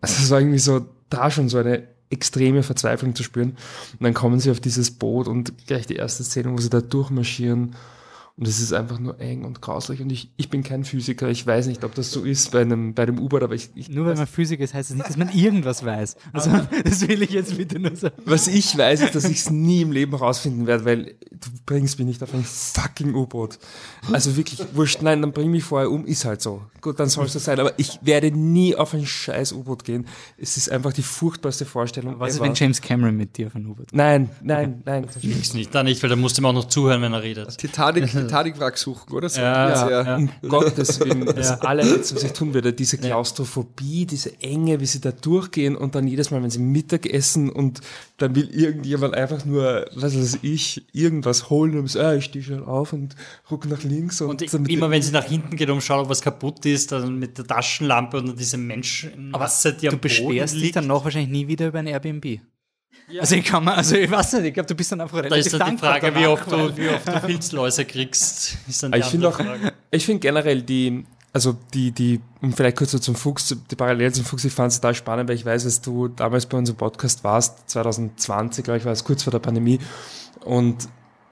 also 0.00 0.22
es 0.22 0.30
war 0.30 0.40
irgendwie 0.40 0.58
so, 0.58 0.86
da 1.10 1.30
schon 1.30 1.48
so 1.48 1.58
eine 1.58 1.88
extreme 2.08 2.62
Verzweiflung 2.62 3.14
zu 3.14 3.22
spüren. 3.22 3.50
Und 3.92 4.02
dann 4.02 4.14
kommen 4.14 4.40
sie 4.40 4.50
auf 4.50 4.60
dieses 4.60 4.92
Boot 4.92 5.28
und 5.28 5.66
gleich 5.66 5.86
die 5.86 5.96
erste 5.96 6.24
Szene, 6.24 6.52
wo 6.52 6.58
sie 6.58 6.70
da 6.70 6.80
durchmarschieren 6.80 7.76
Und 8.40 8.48
es 8.48 8.58
ist 8.58 8.72
einfach 8.72 8.98
nur 8.98 9.20
eng 9.20 9.44
und 9.44 9.60
grauslich. 9.60 10.00
Und 10.00 10.10
ich, 10.10 10.30
ich 10.38 10.48
bin 10.48 10.62
kein 10.62 10.84
Physiker. 10.84 11.28
Ich 11.28 11.46
weiß 11.46 11.66
nicht, 11.66 11.84
ob 11.84 11.94
das 11.94 12.10
so 12.10 12.24
ist 12.24 12.50
bei 12.52 12.62
einem, 12.62 12.94
bei 12.94 13.04
dem 13.04 13.18
U-Boot, 13.18 13.42
aber 13.42 13.54
ich, 13.54 13.68
ich 13.74 13.90
Nur 13.90 14.06
weil 14.06 14.14
man 14.14 14.26
Physiker 14.26 14.64
ist, 14.64 14.72
heißt 14.72 14.88
das 14.88 14.96
nicht, 14.96 15.06
dass 15.10 15.18
man 15.18 15.28
irgendwas 15.28 15.84
weiß. 15.84 16.16
Also, 16.32 16.50
das 16.84 17.06
will 17.06 17.20
ich 17.20 17.32
jetzt 17.32 17.58
bitte 17.58 17.78
nur 17.78 17.94
sagen. 17.94 18.14
Was 18.24 18.48
ich 18.48 18.78
weiß, 18.78 19.02
ist, 19.02 19.14
dass 19.14 19.26
ich 19.26 19.40
es 19.40 19.50
nie 19.50 19.82
im 19.82 19.92
Leben 19.92 20.12
herausfinden 20.12 20.66
werde, 20.66 20.86
weil 20.86 21.16
du 21.30 21.50
bringst 21.66 21.98
mich 21.98 22.08
nicht 22.08 22.22
auf 22.22 22.32
ein 22.32 22.42
fucking 22.42 23.14
U-Boot. 23.14 23.58
Also 24.10 24.34
wirklich, 24.38 24.58
wurscht, 24.72 25.02
nein, 25.02 25.20
dann 25.20 25.32
bring 25.32 25.50
mich 25.50 25.64
vorher 25.64 25.90
um, 25.90 26.06
ist 26.06 26.24
halt 26.24 26.40
so. 26.40 26.62
Gut, 26.80 26.98
dann 26.98 27.10
soll 27.10 27.26
es 27.26 27.34
so 27.34 27.38
sein. 27.38 27.60
Aber 27.60 27.78
ich 27.78 27.98
werde 28.00 28.30
nie 28.30 28.74
auf 28.74 28.94
ein 28.94 29.04
scheiß 29.04 29.52
U-Boot 29.52 29.84
gehen. 29.84 30.06
Es 30.38 30.56
ist 30.56 30.70
einfach 30.70 30.94
die 30.94 31.02
furchtbarste 31.02 31.66
Vorstellung. 31.66 32.18
Was 32.18 32.36
ist, 32.36 32.40
wenn 32.40 32.54
James 32.54 32.80
Cameron 32.80 33.18
mit 33.18 33.36
dir 33.36 33.48
auf 33.48 33.54
ein 33.54 33.66
U-Boot? 33.66 33.88
Nein, 33.92 34.30
nein, 34.42 34.80
nein. 34.86 35.06
Fix 35.10 35.52
nicht, 35.52 35.74
da 35.74 35.82
nicht, 35.82 36.02
weil 36.02 36.08
da 36.08 36.16
musst 36.16 36.38
du 36.38 36.42
ihm 36.42 36.46
auch 36.46 36.54
noch 36.54 36.68
zuhören, 36.68 37.02
wenn 37.02 37.12
er 37.12 37.22
redet. 37.22 37.58
Titanic, 37.58 38.10
Titanic-Wrack 38.30 38.78
suchen, 38.78 39.12
oder 39.12 39.28
so? 39.28 39.40
Ja, 39.40 39.76
Sehr- 39.76 40.04
ja. 40.04 40.16
Um 40.16 40.30
Gottes 40.48 40.98
Willen, 41.00 41.26
das 41.26 41.60
allerletzte, 41.60 42.14
was 42.16 42.22
ich 42.24 42.32
tun 42.32 42.54
würde, 42.54 42.72
diese 42.72 42.96
Klaustrophobie, 42.98 44.06
diese 44.06 44.40
Enge, 44.42 44.80
wie 44.80 44.86
sie 44.86 45.00
da 45.00 45.12
durchgehen 45.12 45.76
und 45.76 45.94
dann 45.94 46.06
jedes 46.06 46.30
Mal, 46.30 46.42
wenn 46.42 46.50
sie 46.50 46.58
Mittag 46.58 47.06
essen 47.06 47.50
und 47.50 47.80
dann 48.18 48.34
will 48.34 48.48
irgendjemand 48.50 49.14
einfach 49.14 49.44
nur, 49.44 49.86
was 49.94 50.16
weiß 50.16 50.38
ich, 50.42 50.86
irgendwas 50.92 51.50
holen 51.50 51.78
und 51.78 51.86
so, 51.88 52.00
ah, 52.00 52.14
ich 52.14 52.24
stehe 52.26 52.44
schon 52.44 52.64
auf 52.64 52.92
und 52.92 53.16
ruck 53.50 53.66
nach 53.66 53.82
links 53.82 54.20
und, 54.20 54.42
Und 54.52 54.68
immer 54.70 54.90
wenn 54.90 55.02
sie 55.02 55.12
nach 55.12 55.24
hinten 55.24 55.56
geht, 55.56 55.70
um 55.70 55.80
schauen, 55.80 56.00
ob 56.04 56.08
was 56.10 56.20
kaputt 56.20 56.64
ist, 56.66 56.92
dann 56.92 57.18
mit 57.18 57.38
der 57.38 57.46
Taschenlampe 57.46 58.18
und 58.18 58.38
diese 58.38 58.56
Menschenmasse, 58.58 59.72
die 59.74 59.86
Du 59.86 59.92
am 59.94 60.00
beschwerst 60.00 60.24
Boden 60.26 60.46
dich 60.54 60.62
liegt. 60.62 60.76
dann 60.76 60.86
noch 60.86 61.04
wahrscheinlich 61.04 61.30
nie 61.30 61.48
wieder 61.48 61.68
über 61.68 61.78
ein 61.78 61.86
Airbnb. 61.86 62.40
Also 63.18 63.34
ich 63.36 63.44
kann 63.44 63.64
mal, 63.64 63.74
also 63.74 63.96
ich 63.96 64.10
weiß 64.10 64.34
nicht, 64.34 64.44
ich 64.46 64.54
glaube, 64.54 64.66
du 64.66 64.74
bist 64.74 64.92
dann 64.92 65.00
einfach 65.00 65.18
Da 65.18 65.24
relativ 65.24 65.52
ist 65.52 65.60
dann 65.60 65.76
die 65.76 65.78
Frage, 65.78 66.14
wie 66.14 66.26
oft, 66.26 66.50
du, 66.50 66.76
wie 66.76 66.88
oft 66.88 67.08
du 67.08 67.20
Filzläuse 67.20 67.84
kriegst. 67.84 68.56
Ist 68.68 68.82
dann 68.82 68.92
die 68.92 68.98
Aber 68.98 69.04
ich 69.04 69.10
finde 69.10 69.26
andere 69.28 69.42
auch, 69.42 69.46
Frage. 69.46 69.72
ich 69.90 70.06
finde 70.06 70.20
generell 70.20 70.62
die, 70.62 71.04
also 71.32 71.56
die, 71.74 71.92
die, 71.92 72.20
um 72.42 72.52
vielleicht 72.52 72.76
kurz 72.76 72.90
so 72.90 72.98
zum 72.98 73.14
Fuchs, 73.14 73.56
die 73.70 73.76
Parallelen 73.76 74.12
zum 74.12 74.24
Fuchs, 74.24 74.44
ich 74.44 74.52
fand 74.52 74.72
es 74.72 74.80
total 74.80 74.94
spannend, 74.94 75.28
weil 75.28 75.36
ich 75.36 75.44
weiß, 75.44 75.64
dass 75.64 75.80
du 75.80 76.08
damals 76.08 76.46
bei 76.46 76.58
unserem 76.58 76.76
Podcast 76.76 77.24
warst, 77.24 77.68
2020, 77.70 78.64
glaube 78.64 78.78
ich, 78.78 78.84
war 78.84 78.92
es 78.92 79.04
kurz 79.04 79.22
vor 79.22 79.30
der 79.30 79.38
Pandemie. 79.38 79.78
Und 80.44 80.88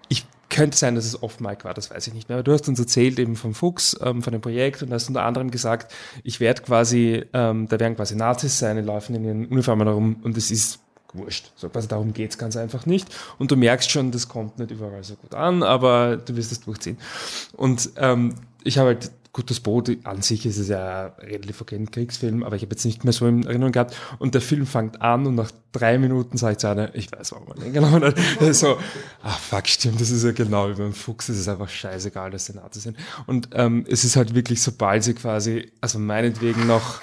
ich 0.08 0.24
könnte 0.50 0.76
sein, 0.76 0.94
dass 0.94 1.04
es 1.04 1.22
off-mic 1.22 1.64
war, 1.64 1.74
das 1.74 1.90
weiß 1.90 2.06
ich 2.06 2.14
nicht 2.14 2.28
mehr. 2.28 2.38
Aber 2.38 2.44
du 2.44 2.52
hast 2.52 2.68
uns 2.68 2.78
erzählt 2.78 3.18
eben 3.18 3.36
vom 3.36 3.54
Fuchs, 3.54 3.98
ähm, 4.02 4.22
von 4.22 4.32
dem 4.32 4.40
Projekt 4.40 4.82
und 4.82 4.92
hast 4.92 5.08
unter 5.08 5.24
anderem 5.24 5.50
gesagt, 5.50 5.92
ich 6.22 6.40
werde 6.40 6.62
quasi, 6.62 7.24
ähm, 7.32 7.66
da 7.68 7.80
werden 7.80 7.96
quasi 7.96 8.14
Nazis 8.16 8.58
sein, 8.58 8.76
die 8.76 8.82
laufen 8.82 9.14
in 9.16 9.24
ihren 9.24 9.46
Uniformen 9.46 9.86
herum 9.86 10.16
und 10.22 10.36
es 10.36 10.50
ist 10.50 10.80
wurscht. 11.14 11.52
So, 11.56 11.68
quasi 11.68 11.88
darum 11.88 12.12
geht's 12.12 12.38
ganz 12.38 12.56
einfach 12.56 12.86
nicht. 12.86 13.08
Und 13.38 13.50
du 13.50 13.56
merkst 13.56 13.90
schon, 13.90 14.10
das 14.10 14.28
kommt 14.28 14.58
nicht 14.58 14.70
überall 14.70 15.04
so 15.04 15.14
gut 15.14 15.34
an, 15.34 15.62
aber 15.62 16.16
du 16.16 16.36
wirst 16.36 16.52
es 16.52 16.60
durchziehen. 16.60 16.98
Und 17.52 17.90
ähm, 17.96 18.34
ich 18.64 18.78
habe 18.78 18.88
halt, 18.88 19.10
gut, 19.32 19.50
das 19.50 19.60
Boot 19.60 19.96
an 20.04 20.22
sich 20.22 20.44
ist 20.46 20.58
es 20.58 20.68
ja 20.68 21.06
relativ 21.20 21.60
okay 21.60 21.76
ein 21.76 21.90
Kriegsfilm, 21.90 22.42
aber 22.42 22.56
ich 22.56 22.62
habe 22.62 22.72
jetzt 22.72 22.84
nicht 22.84 23.04
mehr 23.04 23.12
so 23.12 23.26
in 23.26 23.46
Erinnerung 23.46 23.72
gehabt. 23.72 23.96
Und 24.18 24.34
der 24.34 24.40
Film 24.40 24.66
fängt 24.66 25.00
an 25.00 25.26
und 25.26 25.34
nach 25.34 25.50
drei 25.72 25.98
Minuten 25.98 26.36
sage 26.36 26.52
ich 26.52 26.58
zu 26.58 26.68
einer, 26.68 26.94
ich 26.94 27.12
weiß, 27.12 27.32
warum 27.32 27.48
man 27.48 27.60
den 27.60 27.72
genommen 27.72 28.04
hat. 28.04 28.16
so, 28.54 28.78
ah 29.22 29.30
fuck, 29.30 29.68
stimmt, 29.68 30.00
das 30.00 30.10
ist 30.10 30.24
ja 30.24 30.32
genau 30.32 30.68
wie 30.70 30.74
beim 30.74 30.92
Fuchs, 30.92 31.28
es 31.28 31.38
ist 31.38 31.48
einfach 31.48 31.68
scheißegal, 31.68 32.30
dass 32.30 32.46
sie 32.46 32.54
Nazis 32.54 32.82
sind. 32.82 32.96
Und 33.26 33.50
ähm, 33.52 33.84
es 33.88 34.04
ist 34.04 34.16
halt 34.16 34.34
wirklich, 34.34 34.62
sobald 34.62 35.04
sie 35.04 35.14
quasi, 35.14 35.70
also 35.80 35.98
meinetwegen 35.98 36.66
noch 36.66 37.00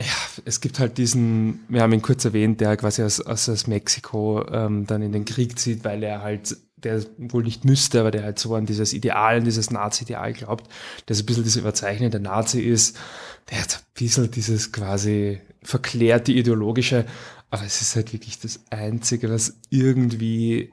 ja, 0.00 0.14
es 0.44 0.60
gibt 0.60 0.78
halt 0.78 0.98
diesen, 0.98 1.60
wir 1.68 1.82
haben 1.82 1.92
ihn 1.92 2.02
kurz 2.02 2.24
erwähnt, 2.24 2.60
der 2.60 2.76
quasi 2.76 3.02
aus, 3.02 3.20
aus, 3.20 3.48
aus 3.48 3.66
Mexiko 3.66 4.46
ähm, 4.48 4.86
dann 4.86 5.02
in 5.02 5.12
den 5.12 5.24
Krieg 5.24 5.58
zieht, 5.58 5.84
weil 5.84 6.02
er 6.04 6.22
halt, 6.22 6.56
der 6.76 7.02
wohl 7.16 7.42
nicht 7.42 7.64
müsste, 7.64 8.00
aber 8.00 8.12
der 8.12 8.22
halt 8.22 8.38
so 8.38 8.54
an 8.54 8.66
dieses 8.66 8.92
Ideal, 8.92 9.38
an 9.38 9.44
dieses 9.44 9.70
Nazi-Ideal 9.72 10.32
glaubt, 10.34 10.70
der 11.08 11.16
so 11.16 11.22
ein 11.22 11.26
bisschen 11.26 11.42
dieser 11.42 11.60
überzeichnete 11.60 12.20
Nazi 12.20 12.60
ist, 12.60 12.96
der 13.50 13.60
hat 13.60 13.74
ein 13.74 13.92
bisschen 13.94 14.30
dieses 14.30 14.70
quasi 14.70 15.40
verklärt, 15.62 16.28
die 16.28 16.38
ideologische, 16.38 17.04
aber 17.50 17.64
es 17.64 17.80
ist 17.80 17.96
halt 17.96 18.12
wirklich 18.12 18.38
das 18.38 18.60
Einzige, 18.70 19.30
was 19.30 19.58
irgendwie 19.70 20.72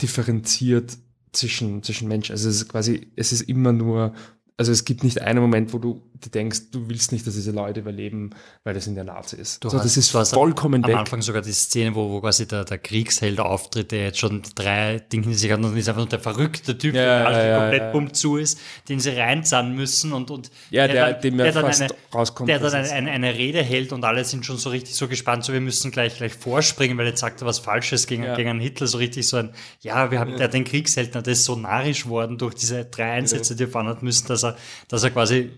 differenziert 0.00 0.96
zwischen, 1.32 1.82
zwischen 1.82 2.08
Menschen. 2.08 2.32
Also 2.32 2.48
es 2.48 2.56
ist 2.56 2.68
quasi, 2.68 3.12
es 3.14 3.32
ist 3.32 3.42
immer 3.42 3.72
nur, 3.72 4.14
also 4.56 4.72
es 4.72 4.84
gibt 4.84 5.04
nicht 5.04 5.22
einen 5.22 5.40
Moment, 5.40 5.72
wo 5.72 5.78
du 5.78 6.02
dir 6.24 6.30
denkst, 6.30 6.70
du 6.70 6.88
willst 6.88 7.12
nicht, 7.12 7.26
dass 7.26 7.34
diese 7.34 7.50
Leute 7.50 7.80
überleben, 7.80 8.30
weil 8.64 8.74
das 8.74 8.86
in 8.86 8.94
der 8.94 9.04
Nazi 9.04 9.36
ist. 9.36 9.62
Du 9.62 9.68
so, 9.68 9.76
hast- 9.78 9.84
das 9.84 9.96
ist 9.96 10.14
du 10.14 10.24
vollkommen 10.24 10.84
Am 10.84 10.90
weg. 10.90 10.96
Anfang 10.96 11.22
sogar 11.22 11.42
die 11.42 11.52
Szene, 11.52 11.94
wo, 11.94 12.10
wo 12.10 12.20
quasi 12.20 12.46
der, 12.48 12.64
der 12.64 12.78
Kriegsheld 12.78 13.40
auftritt, 13.40 13.92
der 13.92 14.04
jetzt 14.04 14.18
schon 14.18 14.42
drei 14.54 14.98
Dinge 15.12 15.26
in 15.26 15.34
sich 15.34 15.50
hat 15.50 15.58
und 15.62 15.76
ist 15.76 15.88
einfach 15.88 16.00
nur 16.00 16.08
der 16.08 16.20
verrückte 16.20 16.76
Typ, 16.78 16.94
Ja, 16.94 17.30
der 17.30 17.38
ja, 17.38 17.46
ja, 17.46 17.58
komplett 17.60 17.82
ja. 17.82 17.90
bumm 17.92 18.14
zu 18.14 18.36
ist, 18.36 18.58
den 18.88 19.00
sie 19.00 19.10
reinzahlen 19.10 19.74
müssen 19.74 20.12
und, 20.12 20.30
und 20.30 20.50
Ja, 20.70 20.86
der- 20.88 21.12
dann, 21.12 21.20
dem 21.22 21.38
ja 21.38 21.50
dann 21.52 21.64
fast 21.66 21.82
eine, 21.82 21.90
rauskommt, 22.14 22.48
der 22.48 22.58
dann 22.58 22.74
eine, 22.74 23.10
eine, 23.10 23.34
Rede 23.34 23.62
hält 23.62 23.92
und 23.92 24.04
alle 24.04 24.24
sind 24.24 24.44
schon 24.46 24.56
so 24.58 24.70
richtig 24.70 24.94
so 24.94 25.08
gespannt, 25.08 25.44
so 25.44 25.52
wir 25.52 25.60
müssen 25.60 25.90
gleich 25.90 26.16
gleich 26.16 26.34
vorspringen, 26.34 26.96
weil 26.98 27.06
jetzt 27.06 27.20
sagt 27.20 27.40
er 27.42 27.46
was 27.46 27.58
Falsches 27.58 28.06
gegen, 28.06 28.24
Ja. 28.24 28.34
gegen 28.36 28.50
einen 28.50 28.60
Hitler, 28.60 28.86
so 28.86 28.98
richtig 28.98 29.26
so 29.28 29.36
ein, 29.38 29.50
ja, 29.80 30.10
wir 30.10 30.20
haben, 30.20 30.36
der 30.36 30.44
hat 30.44 30.54
den 30.54 30.64
Kriegsheld, 30.64 31.14
der 31.14 31.26
ist 31.26 31.44
so 31.44 31.56
narrisch 31.56 32.06
worden 32.06 32.38
durch 32.38 32.54
diese 32.54 32.84
drei 32.84 33.12
Einsätze, 33.12 33.56
die 33.56 33.64
er 33.64 33.68
fahren 33.68 33.86
hat 33.88 34.02
müssen, 34.02 34.28
dass 34.28 34.44
er, 34.44 34.56
dass 34.88 35.02
er 35.02 35.10
quasi, 35.10 35.50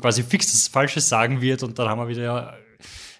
quasi 0.00 0.22
fix 0.22 0.52
das 0.52 0.68
Falsches 0.68 1.08
sagen 1.08 1.40
wird 1.40 1.62
und 1.62 1.78
dann 1.78 1.88
haben 1.88 2.00
wir 2.00 2.08
wieder 2.08 2.22
ja, 2.22 2.54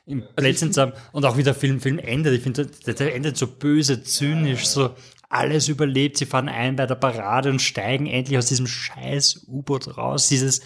im 0.06 0.24
Plätzchen 0.34 0.72
zusammen 0.72 0.92
und 1.12 1.24
auch 1.24 1.36
wie 1.36 1.42
der 1.42 1.54
Film, 1.54 1.80
Film 1.80 1.98
endet. 1.98 2.34
Ich 2.34 2.42
finde, 2.42 2.66
der, 2.66 2.94
der 2.94 3.14
endet 3.14 3.36
so 3.36 3.46
böse, 3.46 4.02
zynisch, 4.02 4.66
so 4.66 4.94
alles 5.28 5.68
überlebt. 5.68 6.18
Sie 6.18 6.26
fahren 6.26 6.48
ein 6.48 6.76
bei 6.76 6.86
der 6.86 6.94
Parade 6.94 7.50
und 7.50 7.62
steigen 7.62 8.06
endlich 8.06 8.36
aus 8.38 8.46
diesem 8.46 8.66
scheiß 8.66 9.46
U-Boot 9.48 9.96
raus. 9.96 10.28
Dieses 10.28 10.60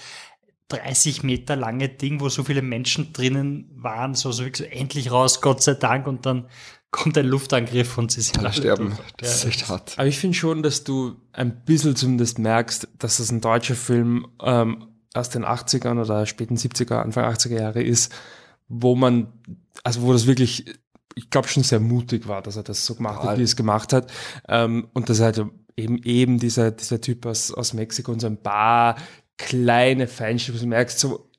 30 0.69 1.23
Meter 1.23 1.55
lange 1.55 1.89
Ding, 1.89 2.21
wo 2.21 2.29
so 2.29 2.43
viele 2.43 2.63
Menschen 2.63 3.13
drinnen 3.13 3.71
waren, 3.77 4.15
so, 4.15 4.33
so, 4.33 4.45
so 4.53 4.65
endlich 4.65 5.13
raus, 5.13 5.41
Gott 5.41 5.63
sei 5.63 5.75
Dank. 5.75 6.09
Und 6.09 6.27
dann 6.27 6.49
kommt 6.91 7.17
ein 7.17 7.27
Luftangriff 7.27 7.99
und 7.99 8.11
sie 8.11 8.23
sind 8.23 8.39
Alle 8.39 8.53
sterben. 8.53 8.99
Das 9.19 9.37
ist 9.37 9.45
echt 9.45 9.69
hart. 9.69 9.99
Aber 9.99 10.09
ich 10.09 10.19
finde 10.19 10.37
schon, 10.37 10.63
dass 10.63 10.83
du 10.83 11.17
ein 11.33 11.65
bisschen 11.65 11.95
zumindest 11.95 12.39
merkst, 12.39 12.89
dass 12.99 13.19
das 13.19 13.31
ein 13.31 13.41
deutscher 13.41 13.77
Film 13.77 14.27
ähm, 14.43 14.89
aus 15.17 15.31
den 15.31 15.45
80ern 15.45 16.01
oder 16.01 16.27
späten 16.27 16.57
70er, 16.57 16.97
Anfang 16.97 17.25
80er 17.25 17.59
Jahre 17.59 17.83
ist, 17.83 18.15
wo 18.69 18.95
man, 18.95 19.33
also 19.85 20.03
wo 20.03 20.13
das 20.13 20.27
wirklich, 20.27 20.67
ich 21.15 21.31
glaube 21.31 21.49
schon 21.49 21.63
sehr 21.63 21.81
mutig 21.81 22.29
war, 22.29 22.43
dass 22.43 22.57
er 22.57 22.63
das 22.63 22.85
so 22.85 22.95
gemacht 22.95 23.17
hat, 23.17 23.23
Total. 23.23 23.39
wie 23.39 23.43
er 23.43 23.45
es 23.45 23.57
gemacht 23.57 23.93
hat. 23.93 24.13
Ähm, 24.49 24.89
und 24.93 25.09
das 25.09 25.21
halt 25.21 25.45
eben 25.77 26.03
eben 26.03 26.39
dieser, 26.39 26.71
dieser 26.71 27.01
Typ 27.01 27.27
aus, 27.27 27.53
aus 27.53 27.75
Mexiko 27.75 28.13
und 28.13 28.21
so 28.21 28.27
ein 28.27 28.43
paar 28.43 28.97
kleine 29.37 30.07
Feinstücke, 30.07 30.59
du 30.59 30.67
merkst 30.67 30.99
so, 30.99 31.31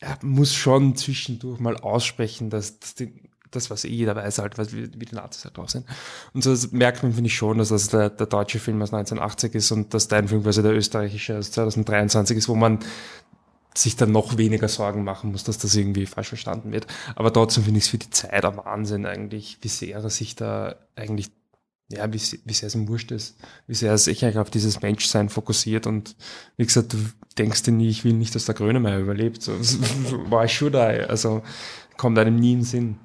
er 0.00 0.18
muss 0.22 0.54
schon 0.54 0.96
zwischendurch 0.96 1.60
mal 1.60 1.76
aussprechen, 1.76 2.50
dass, 2.50 2.78
dass 2.78 2.94
die, 2.94 3.23
das, 3.54 3.70
was 3.70 3.84
eh 3.84 3.88
jeder 3.88 4.16
weiß, 4.16 4.38
halt, 4.38 4.56
wie, 4.72 4.90
wie 4.94 5.04
die 5.04 5.14
Nazis 5.14 5.44
halt 5.44 5.56
drauf 5.56 5.70
sind. 5.70 5.86
Und 6.32 6.42
so 6.42 6.54
merkt 6.72 7.02
man, 7.02 7.12
finde 7.12 7.28
ich 7.28 7.34
schon, 7.34 7.58
dass 7.58 7.68
das 7.68 7.88
der, 7.88 8.10
der 8.10 8.26
deutsche 8.26 8.58
Film 8.58 8.82
aus 8.82 8.92
1980 8.92 9.54
ist 9.54 9.70
und 9.72 9.94
dass 9.94 10.08
dein 10.08 10.28
Film 10.28 10.42
quasi 10.42 10.62
der 10.62 10.72
österreichische 10.72 11.38
aus 11.38 11.50
2023 11.50 12.36
ist, 12.36 12.48
wo 12.48 12.54
man 12.54 12.80
sich 13.76 13.96
dann 13.96 14.12
noch 14.12 14.38
weniger 14.38 14.68
Sorgen 14.68 15.04
machen 15.04 15.32
muss, 15.32 15.44
dass 15.44 15.58
das 15.58 15.74
irgendwie 15.74 16.06
falsch 16.06 16.28
verstanden 16.28 16.72
wird. 16.72 16.86
Aber 17.16 17.32
trotzdem 17.32 17.64
finde 17.64 17.78
ich 17.78 17.84
es 17.84 17.90
für 17.90 17.98
die 17.98 18.10
Zeit 18.10 18.44
ein 18.44 18.56
Wahnsinn 18.56 19.06
eigentlich, 19.06 19.58
wie 19.62 19.68
sehr 19.68 19.96
er 19.96 20.10
sich 20.10 20.36
da 20.36 20.76
eigentlich, 20.94 21.30
ja, 21.90 22.12
wie, 22.12 22.20
wie 22.44 22.52
sehr 22.52 22.68
es 22.68 22.74
ihm 22.74 22.88
wurscht 22.88 23.10
ist, 23.10 23.36
wie 23.66 23.74
sehr 23.74 23.90
er 23.90 23.98
sich 23.98 24.24
eigentlich 24.24 24.38
auf 24.38 24.50
dieses 24.50 24.80
Menschsein 24.80 25.28
fokussiert 25.28 25.86
und 25.86 26.16
wie 26.56 26.64
gesagt, 26.64 26.92
du 26.92 26.98
denkst 27.36 27.64
dir 27.64 27.72
nie, 27.72 27.88
ich 27.88 28.04
will 28.04 28.14
nicht, 28.14 28.34
dass 28.34 28.44
der 28.44 28.54
Grönemeyer 28.54 29.00
überlebt. 29.00 29.42
So, 29.42 29.52
why 29.52 30.48
should 30.48 30.74
I? 30.74 31.04
Also 31.08 31.42
kommt 31.96 32.18
einem 32.18 32.36
nie 32.36 32.52
in 32.52 32.58
den 32.60 32.64
Sinn. 32.64 32.96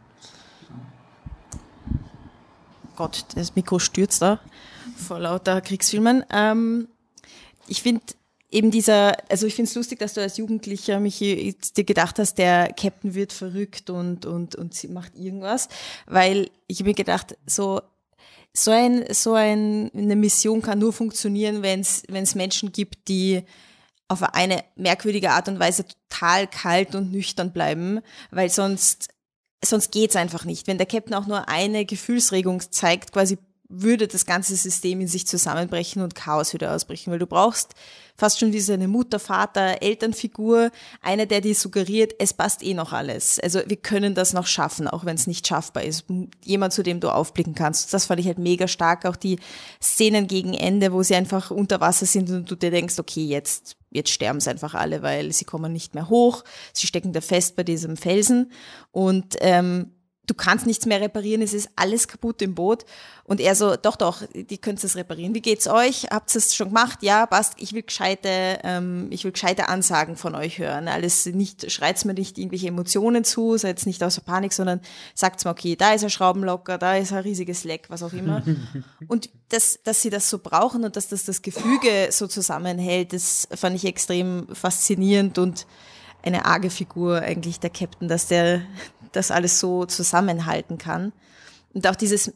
Gott, 3.00 3.24
das 3.36 3.56
Mikro 3.56 3.80
stürzt 3.80 4.22
da 4.22 4.42
vor 4.98 5.20
lauter 5.20 5.62
Kriegsfilmen. 5.62 6.26
Ähm, 6.34 6.90
ich 7.66 7.82
finde 7.82 8.02
eben 8.52 8.72
dieser, 8.72 9.16
also 9.32 9.48
ich 9.48 9.56
finde 9.56 9.70
es 9.70 9.76
lustig, 9.76 10.00
dass 10.00 10.16
du 10.16 10.22
als 10.22 10.36
Jugendlicher, 10.36 11.00
jetzt 11.00 11.78
dir 11.78 11.86
gedacht 11.86 12.20
hast, 12.20 12.38
der 12.38 12.74
Captain 12.74 13.16
wird 13.16 13.32
verrückt 13.32 13.90
und, 13.90 14.26
und, 14.26 14.56
und 14.56 14.74
sie 14.74 14.90
macht 14.90 15.16
irgendwas, 15.16 15.70
weil 16.08 16.50
ich 16.68 16.84
mir 16.84 16.94
gedacht, 16.94 17.38
so, 17.46 17.82
so, 18.52 18.72
ein, 18.72 19.06
so 19.14 19.34
ein, 19.34 19.90
eine 19.96 20.18
Mission 20.18 20.62
kann 20.62 20.80
nur 20.80 20.92
funktionieren, 20.92 21.64
wenn 21.64 21.80
es 21.80 22.36
Menschen 22.36 22.74
gibt, 22.74 23.08
die 23.08 23.44
auf 24.10 24.24
eine 24.24 24.66
merkwürdige 24.76 25.32
Art 25.32 25.48
und 25.48 25.58
Weise 25.58 25.86
total 25.88 26.48
kalt 26.48 26.96
und 26.96 27.14
nüchtern 27.14 27.54
bleiben, 27.54 28.02
weil 28.30 28.50
sonst 28.50 29.08
sonst 29.64 29.92
geht's 29.92 30.16
einfach 30.16 30.46
nicht. 30.46 30.68
Wenn 30.68 30.78
der 30.78 30.88
Captain 30.88 31.14
auch 31.14 31.28
nur 31.28 31.50
eine 31.50 31.86
Gefühlsregung 31.86 32.62
zeigt, 32.72 33.12
quasi 33.12 33.38
würde 33.70 34.08
das 34.08 34.26
ganze 34.26 34.56
System 34.56 35.00
in 35.00 35.08
sich 35.08 35.28
zusammenbrechen 35.28 36.02
und 36.02 36.16
Chaos 36.16 36.54
wieder 36.54 36.74
ausbrechen, 36.74 37.12
weil 37.12 37.20
du 37.20 37.28
brauchst 37.28 37.76
fast 38.18 38.40
schon 38.40 38.52
wie 38.52 38.60
so 38.60 38.74
eine 38.74 38.88
Mutter, 38.88 39.20
Vater, 39.20 39.82
Elternfigur, 39.82 40.72
einer, 41.02 41.28
der 41.28 41.42
dir 41.42 41.56
suggeriert, 41.56 42.14
es 42.20 42.34
passt 42.34 42.64
eh 42.64 42.74
noch 42.74 42.92
alles. 42.92 43.40
Also 43.40 43.62
wir 43.66 43.78
können 43.78 44.16
das 44.16 44.34
noch 44.34 44.48
schaffen, 44.48 44.88
auch 44.88 45.06
wenn 45.06 45.16
es 45.16 45.28
nicht 45.28 45.48
schaffbar 45.48 45.84
ist. 45.84 46.06
Jemand, 46.44 46.74
zu 46.74 46.84
dem 46.84 47.00
du 47.00 47.10
aufblicken 47.10 47.56
kannst. 47.56 47.94
Das 47.94 48.08
fand 48.08 48.20
ich 48.20 48.26
halt 48.26 48.40
mega 48.40 48.68
stark. 48.68 49.06
Auch 49.06 49.16
die 49.16 49.40
Szenen 49.82 50.28
gegen 50.28 50.54
Ende, 50.54 50.92
wo 50.92 51.04
sie 51.04 51.16
einfach 51.16 51.52
unter 51.52 51.80
Wasser 51.80 52.08
sind 52.08 52.30
und 52.30 52.50
du 52.50 52.56
dir 52.56 52.72
denkst, 52.72 53.00
okay, 53.00 53.24
jetzt, 53.24 53.78
jetzt 53.92 54.10
sterben 54.10 54.40
sie 54.40 54.50
einfach 54.50 54.74
alle, 54.74 55.02
weil 55.02 55.32
sie 55.32 55.46
kommen 55.46 55.72
nicht 55.72 55.94
mehr 55.94 56.10
hoch. 56.10 56.44
Sie 56.74 56.88
stecken 56.88 57.14
da 57.14 57.22
fest 57.22 57.56
bei 57.56 57.64
diesem 57.64 57.96
Felsen 57.96 58.52
und 58.92 59.38
ähm, 59.40 59.92
du 60.30 60.34
kannst 60.36 60.68
nichts 60.68 60.86
mehr 60.86 61.02
reparieren, 61.02 61.42
es 61.42 61.54
ist 61.54 61.70
alles 61.76 62.08
kaputt 62.08 62.42
im 62.42 62.54
Boot. 62.54 62.86
Und 63.24 63.40
er 63.40 63.54
so, 63.56 63.76
doch, 63.76 63.96
doch, 63.96 64.24
die 64.34 64.58
könnt 64.58 64.84
es 64.84 64.96
reparieren. 64.96 65.36
Wie 65.36 65.42
geht's 65.42 65.68
euch? 65.68 66.08
Habt 66.10 66.34
ihr 66.34 66.40
es 66.40 66.56
schon 66.56 66.70
gemacht? 66.70 67.04
Ja, 67.04 67.26
passt. 67.28 67.54
Ich 67.58 67.74
will 67.74 67.84
gescheite, 67.84 68.60
ähm, 68.64 69.08
ich 69.12 69.24
will 69.24 69.32
gescheite 69.32 69.70
Ansagen 69.70 70.16
von 70.16 70.34
euch 70.34 70.58
hören. 70.58 70.88
Alles 70.88 71.28
nicht, 71.28 71.72
schreit's 71.72 72.06
mir 72.06 72.16
nicht 72.16 72.38
irgendwelche 72.38 72.68
Emotionen 72.68 73.24
zu, 73.24 73.58
seid 73.58 73.86
nicht 73.86 74.04
außer 74.04 74.22
Panik, 74.22 74.54
sondern 74.54 74.82
sagt's 75.14 75.46
mir, 75.46 75.52
okay, 75.52 75.76
da 75.76 75.94
ist 75.94 76.04
ein 76.04 76.10
Schraubenlocker, 76.10 76.78
da 76.80 76.96
ist 76.96 77.12
ein 77.12 77.20
riesiges 77.20 77.64
Leck, 77.64 77.86
was 77.90 78.02
auch 78.02 78.14
immer. 78.14 78.44
und 79.08 79.30
das, 79.50 79.80
dass 79.84 80.02
sie 80.02 80.10
das 80.10 80.30
so 80.30 80.40
brauchen 80.40 80.84
und 80.84 80.96
dass 80.96 81.10
das 81.10 81.24
das 81.24 81.42
Gefüge 81.42 82.10
so 82.12 82.28
zusammenhält, 82.28 83.14
das 83.14 83.48
fand 83.54 83.76
ich 83.76 83.86
extrem 83.86 84.48
faszinierend 84.54 85.38
und 85.38 85.68
eine 86.22 86.46
arge 86.46 86.70
Figur 86.70 87.22
eigentlich 87.22 87.60
der 87.60 87.70
Captain, 87.70 88.08
dass 88.08 88.28
der 88.28 88.62
das 89.12 89.32
alles 89.32 89.60
so 89.60 89.86
zusammenhalten 89.86 90.78
kann. 90.78 91.14
Und 91.74 91.88
auch 91.88 91.96
dieses 91.96 92.34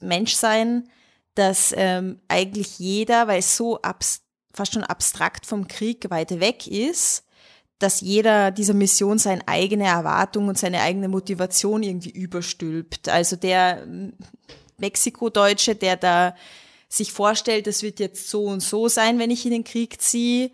Menschsein, 0.00 0.88
dass 1.34 1.74
ähm, 1.76 2.20
eigentlich 2.28 2.78
jeder, 2.78 3.28
weil 3.28 3.40
es 3.40 3.56
so 3.56 3.78
fast 4.52 4.72
schon 4.72 4.84
abstrakt 4.84 5.46
vom 5.46 5.68
Krieg 5.68 6.10
weit 6.10 6.40
weg 6.40 6.66
ist, 6.66 7.24
dass 7.78 8.02
jeder 8.02 8.50
dieser 8.50 8.74
Mission 8.74 9.18
seine 9.18 9.46
eigene 9.48 9.86
Erwartung 9.86 10.48
und 10.48 10.58
seine 10.58 10.82
eigene 10.82 11.08
Motivation 11.08 11.82
irgendwie 11.82 12.10
überstülpt. 12.10 13.08
Also 13.08 13.36
der 13.36 13.86
Mexiko-Deutsche, 14.76 15.74
der 15.74 15.96
da 15.96 16.36
sich 16.88 17.12
vorstellt, 17.12 17.66
das 17.66 17.82
wird 17.82 18.00
jetzt 18.00 18.28
so 18.28 18.44
und 18.44 18.60
so 18.60 18.88
sein, 18.88 19.18
wenn 19.18 19.30
ich 19.30 19.46
in 19.46 19.52
den 19.52 19.64
Krieg 19.64 20.00
ziehe, 20.00 20.50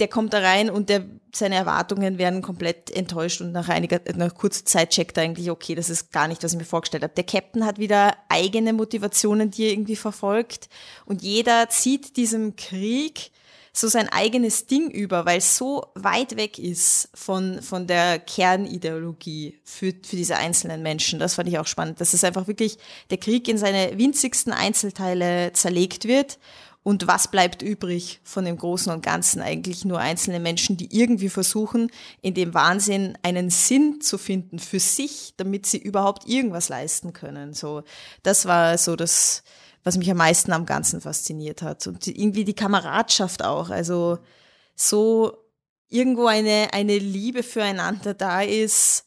der 0.00 0.08
kommt 0.08 0.32
da 0.32 0.40
rein 0.40 0.70
und 0.70 0.88
der, 0.88 1.04
seine 1.34 1.54
Erwartungen 1.54 2.18
werden 2.18 2.42
komplett 2.42 2.90
enttäuscht 2.90 3.40
und 3.40 3.52
nach 3.52 3.68
einiger, 3.68 4.00
nach 4.16 4.34
kurzer 4.34 4.64
Zeit 4.64 4.90
checkt 4.90 5.16
er 5.16 5.24
eigentlich, 5.24 5.50
okay, 5.50 5.74
das 5.74 5.90
ist 5.90 6.12
gar 6.12 6.26
nicht, 6.26 6.42
was 6.42 6.52
ich 6.52 6.58
mir 6.58 6.64
vorgestellt 6.64 7.04
habe. 7.04 7.14
Der 7.14 7.24
Captain 7.24 7.64
hat 7.64 7.78
wieder 7.78 8.14
eigene 8.28 8.72
Motivationen, 8.72 9.50
die 9.50 9.66
er 9.66 9.72
irgendwie 9.72 9.96
verfolgt 9.96 10.68
und 11.04 11.22
jeder 11.22 11.68
zieht 11.68 12.16
diesem 12.16 12.56
Krieg 12.56 13.30
so 13.72 13.88
sein 13.88 14.08
eigenes 14.08 14.66
Ding 14.66 14.90
über, 14.90 15.26
weil 15.26 15.38
es 15.38 15.56
so 15.56 15.86
weit 15.94 16.36
weg 16.36 16.58
ist 16.58 17.08
von, 17.14 17.62
von 17.62 17.86
der 17.86 18.18
Kernideologie 18.18 19.60
für, 19.62 19.92
für 20.04 20.16
diese 20.16 20.36
einzelnen 20.36 20.82
Menschen. 20.82 21.20
Das 21.20 21.34
fand 21.34 21.48
ich 21.48 21.58
auch 21.58 21.66
spannend, 21.66 22.00
dass 22.00 22.12
es 22.12 22.24
einfach 22.24 22.48
wirklich 22.48 22.78
der 23.10 23.18
Krieg 23.18 23.46
in 23.46 23.58
seine 23.58 23.96
winzigsten 23.96 24.52
Einzelteile 24.52 25.52
zerlegt 25.52 26.06
wird 26.06 26.38
und 26.82 27.06
was 27.06 27.28
bleibt 27.28 27.60
übrig 27.60 28.20
von 28.24 28.46
dem 28.46 28.56
Großen 28.56 28.90
und 28.90 29.02
Ganzen? 29.02 29.42
Eigentlich 29.42 29.84
nur 29.84 29.98
einzelne 29.98 30.40
Menschen, 30.40 30.78
die 30.78 30.96
irgendwie 30.98 31.28
versuchen, 31.28 31.90
in 32.22 32.32
dem 32.32 32.54
Wahnsinn 32.54 33.18
einen 33.22 33.50
Sinn 33.50 34.00
zu 34.00 34.16
finden 34.16 34.58
für 34.58 34.80
sich, 34.80 35.34
damit 35.36 35.66
sie 35.66 35.76
überhaupt 35.76 36.26
irgendwas 36.26 36.70
leisten 36.70 37.12
können. 37.12 37.52
So, 37.52 37.82
das 38.22 38.46
war 38.46 38.78
so 38.78 38.96
das, 38.96 39.42
was 39.84 39.98
mich 39.98 40.10
am 40.10 40.16
meisten 40.16 40.52
am 40.52 40.64
Ganzen 40.64 41.02
fasziniert 41.02 41.60
hat. 41.60 41.86
Und 41.86 42.06
irgendwie 42.06 42.44
die 42.44 42.54
Kameradschaft 42.54 43.44
auch. 43.44 43.68
Also, 43.68 44.18
so 44.74 45.36
irgendwo 45.90 46.26
eine, 46.26 46.68
eine 46.72 46.96
Liebe 46.96 47.42
füreinander 47.42 48.14
da 48.14 48.40
ist, 48.40 49.04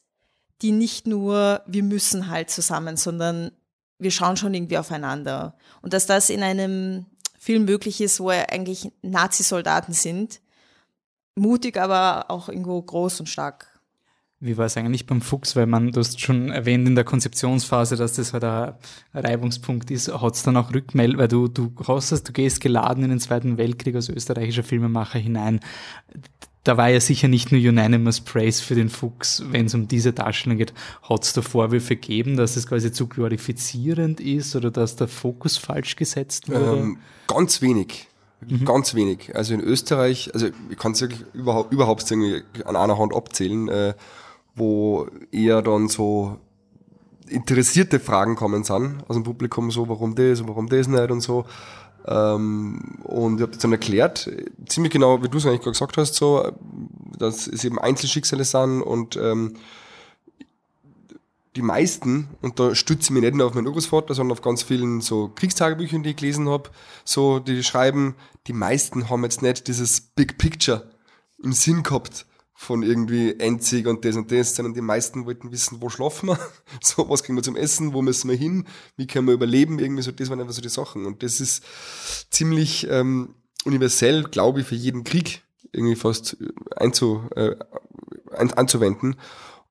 die 0.62 0.72
nicht 0.72 1.08
nur, 1.08 1.64
wir 1.66 1.84
müssen 1.84 2.30
halt 2.30 2.52
zusammen, 2.52 2.98
sondern 2.98 3.52
wir 3.98 4.12
schauen 4.12 4.38
schon 4.38 4.54
irgendwie 4.54 4.78
aufeinander. 4.78 5.58
Und 5.82 5.94
dass 5.94 6.06
das 6.06 6.30
in 6.30 6.44
einem 6.44 7.08
Film 7.44 7.66
möglich 7.66 8.00
ist, 8.00 8.22
wo 8.22 8.30
eigentlich 8.30 8.90
Nazi-Soldaten 9.02 9.92
sind. 9.92 10.40
Mutig, 11.36 11.76
aber 11.76 12.32
auch 12.32 12.48
irgendwo 12.48 12.82
groß 12.82 13.20
und 13.20 13.28
stark. 13.28 13.68
Wie 14.40 14.56
war 14.58 14.66
es 14.66 14.78
eigentlich 14.78 15.08
beim 15.08 15.22
Fuchs? 15.22 15.54
Weil 15.58 15.66
man, 15.66 15.92
du 15.92 16.00
hast 16.00 16.22
schon 16.22 16.52
erwähnt 16.52 16.88
in 16.88 16.96
der 16.96 17.04
Konzeptionsphase, 17.04 17.98
dass 17.98 18.14
das 18.14 18.32
halt 18.32 18.46
ein 18.46 18.76
Reibungspunkt 19.14 19.92
ist. 19.92 20.08
Hat 20.08 20.36
es 20.36 20.44
dann 20.44 20.56
auch 20.56 20.74
Rückmeldung, 20.74 21.18
weil 21.18 21.28
du, 21.28 21.50
du 21.50 21.74
hast 21.86 22.14
das, 22.14 22.24
du 22.24 22.32
gehst 22.32 22.62
geladen 22.62 23.04
in 23.04 23.10
den 23.10 23.20
Zweiten 23.20 23.58
Weltkrieg 23.58 23.96
als 23.96 24.08
österreichischer 24.08 24.64
Filmemacher 24.64 25.20
hinein 25.20 25.60
da 26.64 26.78
war 26.78 26.90
ja 26.90 27.00
sicher 27.00 27.28
nicht 27.28 27.52
nur 27.52 27.60
Unanimous 27.60 28.22
Praise 28.22 28.64
für 28.64 28.76
den 28.76 28.90
Fuchs, 28.90 29.44
wenn 29.52 29.66
es 29.66 29.74
um 29.74 29.88
diese 29.88 30.14
Darstellung 30.14 30.58
geht. 30.58 30.74
Hat 31.02 31.24
es 31.24 31.34
da 31.34 31.42
Vorwürfe 31.42 31.96
gegeben, 31.96 32.38
dass 32.38 32.56
es 32.56 32.68
quasi 32.68 32.92
zu 32.92 33.08
glorifizierend 33.08 34.22
ist 34.22 34.56
oder 34.56 34.72
dass 34.72 34.96
der 34.96 35.08
Fokus 35.08 35.58
falsch 35.58 35.96
gesetzt 35.96 36.50
wurde? 36.50 36.80
Ähm, 36.80 36.98
ganz 37.28 37.62
wenig. 37.62 38.08
Mhm. 38.48 38.66
Ganz 38.66 38.96
wenig. 38.96 39.36
Also 39.36 39.54
in 39.54 39.62
Österreich, 39.62 40.32
also 40.34 40.48
ich 40.70 40.78
kann 40.78 40.94
es 40.94 41.02
wirklich 41.02 41.24
überhaupt, 41.34 41.74
überhaupt 41.74 42.10
irgendwie 42.10 42.44
an 42.66 42.76
einer 42.76 42.98
Hand 42.98 43.14
abzählen, 43.14 43.68
äh, 43.68 43.94
wo 44.56 45.08
eher 45.32 45.62
dann 45.62 45.88
so 45.90 46.40
interessierte 47.28 48.00
Fragen 48.00 48.36
kommen 48.36 48.64
sind 48.64 49.04
aus 49.08 49.16
dem 49.16 49.24
Publikum, 49.24 49.72
so 49.72 49.90
warum 49.90 50.16
das 50.16 50.42
und 50.42 50.48
warum 50.48 50.68
das 50.68 50.88
nicht 50.88 51.12
und 51.12 51.22
so. 51.22 51.46
Ähm, 52.06 53.00
und 53.04 53.38
ich 53.38 53.42
habe 53.42 53.52
das 53.52 53.62
dann 53.62 53.72
erklärt, 53.72 54.30
ziemlich 54.68 54.92
genau, 54.92 55.24
wie 55.24 55.30
du 55.30 55.38
es 55.38 55.46
eigentlich 55.46 55.62
gesagt 55.62 55.98
hast, 55.98 56.16
so, 56.16 56.52
dass 57.18 57.48
es 57.48 57.64
eben 57.64 57.80
Einzelschicksale 57.80 58.44
sind 58.44 58.82
und 58.82 59.16
ähm, 59.16 59.56
die 61.56 61.62
meisten, 61.62 62.30
und 62.42 62.60
da 62.60 62.74
stütze 62.74 63.04
ich 63.04 63.10
mich 63.12 63.22
nicht 63.22 63.36
nur 63.36 63.48
auf 63.48 63.54
meinen 63.54 63.68
Urgroßvater, 63.68 64.16
sondern 64.16 64.36
auf 64.36 64.42
ganz 64.42 64.64
vielen 64.64 65.02
so 65.02 65.30
Kriegstagebüchern, 65.30 66.02
die 66.04 66.12
ich 66.12 66.16
gelesen 66.16 66.50
habe, 66.50 66.72
so, 67.06 67.40
die 67.40 67.64
schreiben, 67.64 68.16
die 68.48 68.54
meisten 68.54 69.10
haben 69.10 69.24
jetzt 69.24 69.42
nicht 69.42 69.68
dieses 69.68 70.02
Big 70.02 70.38
Picture 70.38 70.90
im 71.44 71.54
Sinn 71.54 71.84
gehabt, 71.84 72.26
von 72.54 72.84
irgendwie 72.84 73.40
Enzig 73.40 73.88
und 73.88 74.06
das 74.06 74.16
und 74.16 74.32
das, 74.32 74.56
sondern 74.56 74.74
die 74.74 74.82
meisten 74.82 75.26
wollten 75.26 75.52
wissen, 75.52 75.82
wo 75.82 75.90
schlafen 75.90 76.30
wir, 76.30 76.40
so, 76.82 77.10
was 77.10 77.24
kriegen 77.24 77.38
wir 77.38 77.44
zum 77.44 77.56
Essen, 77.56 77.94
wo 77.94 78.02
müssen 78.02 78.30
wir 78.30 78.38
hin, 78.38 78.68
wie 78.96 79.08
können 79.08 79.28
wir 79.28 79.34
überleben, 79.34 79.80
irgendwie 79.80 80.04
so, 80.04 80.12
das 80.12 80.30
waren 80.30 80.40
einfach 80.40 80.54
so 80.54 80.62
die 80.62 80.70
Sachen. 80.70 81.06
Und 81.06 81.24
das 81.24 81.42
ist 81.42 81.64
ziemlich 82.30 82.88
ähm, 82.90 83.36
universell, 83.66 84.24
glaube 84.24 84.62
ich, 84.62 84.68
für 84.68 84.76
jeden 84.76 85.04
Krieg 85.04 85.42
irgendwie 85.72 85.96
fast 85.96 86.38
einzu, 86.76 87.24
äh, 87.36 87.56
anzuwenden. 88.32 89.16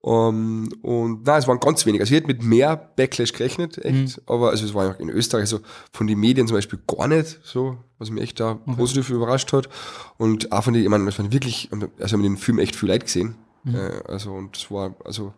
Um, 0.04 0.68
und 0.82 1.20
na, 1.24 1.38
es 1.38 1.46
waren 1.46 1.60
ganz 1.60 1.86
wenig. 1.86 2.00
Also 2.00 2.12
ich 2.12 2.16
hätte 2.18 2.26
mit 2.26 2.42
mehr 2.42 2.76
Backlash 2.76 3.32
gerechnet, 3.32 3.78
echt. 3.84 4.16
Mhm. 4.16 4.22
Aber 4.26 4.50
also 4.50 4.64
es 4.64 4.74
war 4.74 4.98
in 4.98 5.08
Österreich 5.08 5.48
so 5.48 5.60
von 5.92 6.08
den 6.08 6.18
Medien 6.18 6.48
zum 6.48 6.56
Beispiel 6.56 6.80
gar 6.88 7.06
nicht 7.06 7.38
so, 7.44 7.78
was 7.98 8.10
mich 8.10 8.24
echt 8.24 8.40
da 8.40 8.58
okay. 8.66 8.74
positiv 8.76 9.10
überrascht 9.10 9.52
hat. 9.52 9.68
Und 10.18 10.50
auch 10.50 10.64
von 10.64 10.74
den, 10.74 10.82
ich 10.82 10.88
meine, 10.88 11.08
es 11.08 11.18
waren 11.20 11.32
wirklich, 11.32 11.70
also 12.00 12.14
haben 12.14 12.24
den 12.24 12.36
Film 12.36 12.58
echt 12.58 12.74
viel 12.74 12.88
Leid 12.88 13.04
gesehen. 13.04 13.36
Mhm. 13.62 13.76
Äh, 13.76 14.00
also 14.08 14.32
und 14.32 14.56
es 14.56 14.72
war, 14.72 14.96
also 15.04 15.34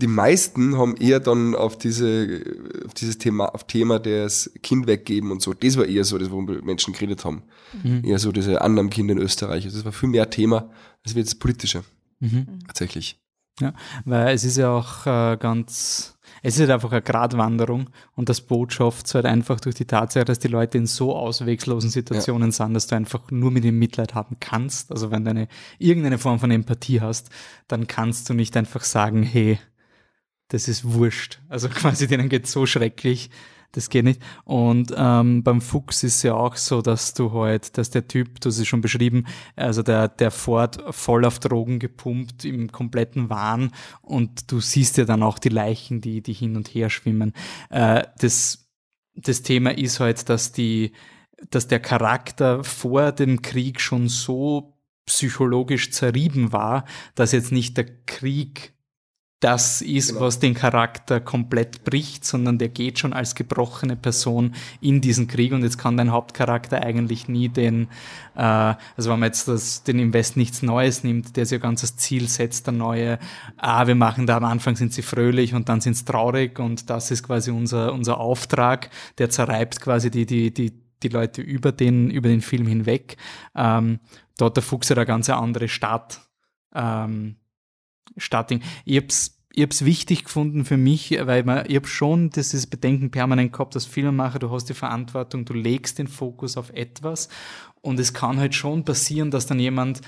die 0.00 0.06
meisten 0.06 0.78
haben 0.78 0.96
eher 0.96 1.20
dann 1.20 1.54
auf 1.54 1.76
diese, 1.76 2.40
auf 2.86 2.94
dieses 2.94 3.18
Thema, 3.18 3.54
auf 3.54 3.66
Thema 3.66 3.98
des 3.98 4.50
Kind 4.62 4.86
weggeben 4.86 5.30
und 5.32 5.42
so. 5.42 5.52
Das 5.52 5.76
war 5.76 5.84
eher 5.84 6.04
so, 6.04 6.16
das, 6.16 6.30
wo 6.30 6.40
Menschen 6.40 6.94
geredet 6.94 7.26
haben. 7.26 7.42
Mhm. 7.82 8.04
Eher 8.04 8.18
so 8.18 8.32
diese 8.32 8.62
anderen 8.62 8.88
Kinder 8.88 9.12
in 9.12 9.18
Österreich. 9.18 9.66
Also 9.66 9.76
das 9.76 9.84
war 9.84 9.92
viel 9.92 10.08
mehr 10.08 10.30
Thema 10.30 10.70
als 11.04 11.14
das 11.14 11.34
politische. 11.34 11.82
Mhm. 12.20 12.60
Tatsächlich. 12.66 13.20
Ja, 13.60 13.72
weil 14.04 14.34
es 14.34 14.44
ist 14.44 14.56
ja 14.56 14.70
auch 14.70 15.06
äh, 15.06 15.36
ganz, 15.36 16.16
es 16.42 16.54
ist 16.54 16.60
halt 16.60 16.70
einfach 16.70 16.92
eine 16.92 17.02
Gratwanderung 17.02 17.90
und 18.14 18.28
das 18.28 18.40
Boot 18.40 18.72
schafft 18.72 19.06
es 19.06 19.14
halt 19.14 19.26
einfach 19.26 19.58
durch 19.58 19.74
die 19.74 19.84
Tatsache, 19.84 20.24
dass 20.24 20.38
die 20.38 20.48
Leute 20.48 20.78
in 20.78 20.86
so 20.86 21.16
ausweglosen 21.16 21.90
Situationen 21.90 22.50
ja. 22.50 22.52
sind, 22.52 22.74
dass 22.74 22.86
du 22.86 22.94
einfach 22.94 23.30
nur 23.30 23.50
mit 23.50 23.64
ihm 23.64 23.78
Mitleid 23.78 24.14
haben 24.14 24.36
kannst. 24.38 24.92
Also 24.92 25.10
wenn 25.10 25.24
du 25.24 25.30
eine, 25.30 25.48
irgendeine 25.78 26.18
Form 26.18 26.38
von 26.38 26.50
Empathie 26.52 27.00
hast, 27.00 27.30
dann 27.66 27.88
kannst 27.88 28.28
du 28.30 28.34
nicht 28.34 28.56
einfach 28.56 28.84
sagen, 28.84 29.24
hey, 29.24 29.58
das 30.48 30.68
ist 30.68 30.84
wurscht. 30.84 31.40
Also 31.48 31.68
quasi 31.74 32.06
denen 32.06 32.28
geht 32.28 32.46
so 32.46 32.64
schrecklich, 32.64 33.30
das 33.72 33.90
geht 33.90 34.04
nicht. 34.04 34.22
Und 34.44 34.94
ähm, 34.96 35.42
beim 35.42 35.60
Fuchs 35.60 36.02
ist 36.02 36.22
ja 36.22 36.34
auch 36.34 36.56
so, 36.56 36.82
dass 36.82 37.14
du 37.14 37.32
halt, 37.32 37.76
dass 37.76 37.90
der 37.90 38.08
Typ, 38.08 38.40
hast 38.44 38.58
es 38.58 38.66
schon 38.66 38.80
beschrieben, 38.80 39.26
also 39.56 39.82
der, 39.82 40.08
der 40.08 40.30
fährt 40.30 40.82
voll 40.94 41.24
auf 41.24 41.38
Drogen 41.38 41.78
gepumpt 41.78 42.44
im 42.44 42.72
kompletten 42.72 43.30
Wahn 43.30 43.72
und 44.02 44.50
du 44.50 44.60
siehst 44.60 44.96
ja 44.96 45.04
dann 45.04 45.22
auch 45.22 45.38
die 45.38 45.50
Leichen, 45.50 46.00
die, 46.00 46.22
die 46.22 46.32
hin 46.32 46.56
und 46.56 46.68
her 46.68 46.90
schwimmen. 46.90 47.34
Äh, 47.70 48.04
das, 48.18 48.68
das 49.14 49.42
Thema 49.42 49.76
ist 49.76 50.00
halt, 50.00 50.28
dass 50.28 50.52
die, 50.52 50.92
dass 51.50 51.68
der 51.68 51.80
Charakter 51.80 52.64
vor 52.64 53.12
dem 53.12 53.42
Krieg 53.42 53.80
schon 53.80 54.08
so 54.08 54.74
psychologisch 55.06 55.90
zerrieben 55.90 56.52
war, 56.52 56.84
dass 57.14 57.32
jetzt 57.32 57.52
nicht 57.52 57.76
der 57.76 57.86
Krieg 58.06 58.74
das 59.40 59.82
ist, 59.82 60.08
genau. 60.08 60.22
was 60.22 60.40
den 60.40 60.54
Charakter 60.54 61.20
komplett 61.20 61.84
bricht, 61.84 62.24
sondern 62.24 62.58
der 62.58 62.68
geht 62.68 62.98
schon 62.98 63.12
als 63.12 63.36
gebrochene 63.36 63.94
Person 63.94 64.54
in 64.80 65.00
diesen 65.00 65.28
Krieg 65.28 65.52
und 65.52 65.62
jetzt 65.62 65.78
kann 65.78 65.96
dein 65.96 66.10
Hauptcharakter 66.10 66.82
eigentlich 66.82 67.28
nie 67.28 67.48
den, 67.48 67.88
äh, 68.34 68.42
also 68.42 69.10
wenn 69.10 69.20
man 69.20 69.28
jetzt 69.28 69.46
das, 69.46 69.84
den 69.84 70.00
Invest 70.00 70.36
nichts 70.36 70.62
Neues 70.62 71.04
nimmt, 71.04 71.36
der 71.36 71.46
sich 71.46 71.58
ein 71.58 71.62
ganzes 71.62 71.96
Ziel 71.96 72.28
setzt, 72.28 72.66
der 72.66 72.74
neue, 72.74 73.20
ah, 73.56 73.86
wir 73.86 73.94
machen 73.94 74.26
da 74.26 74.38
am 74.38 74.44
Anfang 74.44 74.74
sind 74.74 74.92
sie 74.92 75.02
fröhlich 75.02 75.54
und 75.54 75.68
dann 75.68 75.80
sind 75.80 75.94
sie 75.94 76.04
traurig 76.04 76.58
und 76.58 76.90
das 76.90 77.12
ist 77.12 77.22
quasi 77.22 77.52
unser, 77.52 77.92
unser 77.92 78.18
Auftrag, 78.18 78.90
der 79.18 79.30
zerreibt 79.30 79.80
quasi 79.80 80.10
die, 80.10 80.26
die, 80.26 80.52
die, 80.52 80.72
die 81.02 81.08
Leute 81.08 81.42
über 81.42 81.70
den, 81.70 82.10
über 82.10 82.28
den 82.28 82.40
Film 82.40 82.66
hinweg. 82.66 83.16
Ähm, 83.54 84.00
dort 84.36 84.56
der 84.56 84.64
Fuchs 84.64 84.88
ja 84.88 84.96
eine 84.96 85.06
ganz 85.06 85.30
andere 85.30 85.68
Stadt. 85.68 86.22
Ähm, 86.74 87.36
Starting. 88.18 88.62
Ich 88.84 88.96
hab's 88.96 89.38
ich 89.58 89.62
habe 89.62 89.72
es 89.72 89.84
wichtig 89.84 90.22
gefunden 90.22 90.64
für 90.64 90.76
mich, 90.76 91.18
weil 91.20 91.42
man, 91.42 91.64
ich 91.66 91.74
habe 91.74 91.88
schon 91.88 92.30
dieses 92.30 92.68
Bedenken 92.68 93.10
permanent 93.10 93.52
gehabt, 93.52 93.74
als 93.74 93.86
Filmemacher, 93.86 94.38
du 94.38 94.50
hast 94.50 94.66
die 94.66 94.74
Verantwortung, 94.74 95.44
du 95.44 95.52
legst 95.52 95.98
den 95.98 96.06
Fokus 96.06 96.56
auf 96.56 96.70
etwas 96.70 97.28
und 97.80 97.98
es 97.98 98.14
kann 98.14 98.38
halt 98.38 98.54
schon 98.54 98.84
passieren, 98.84 99.32
dass 99.32 99.46
dann 99.46 99.58
jemand 99.58 100.00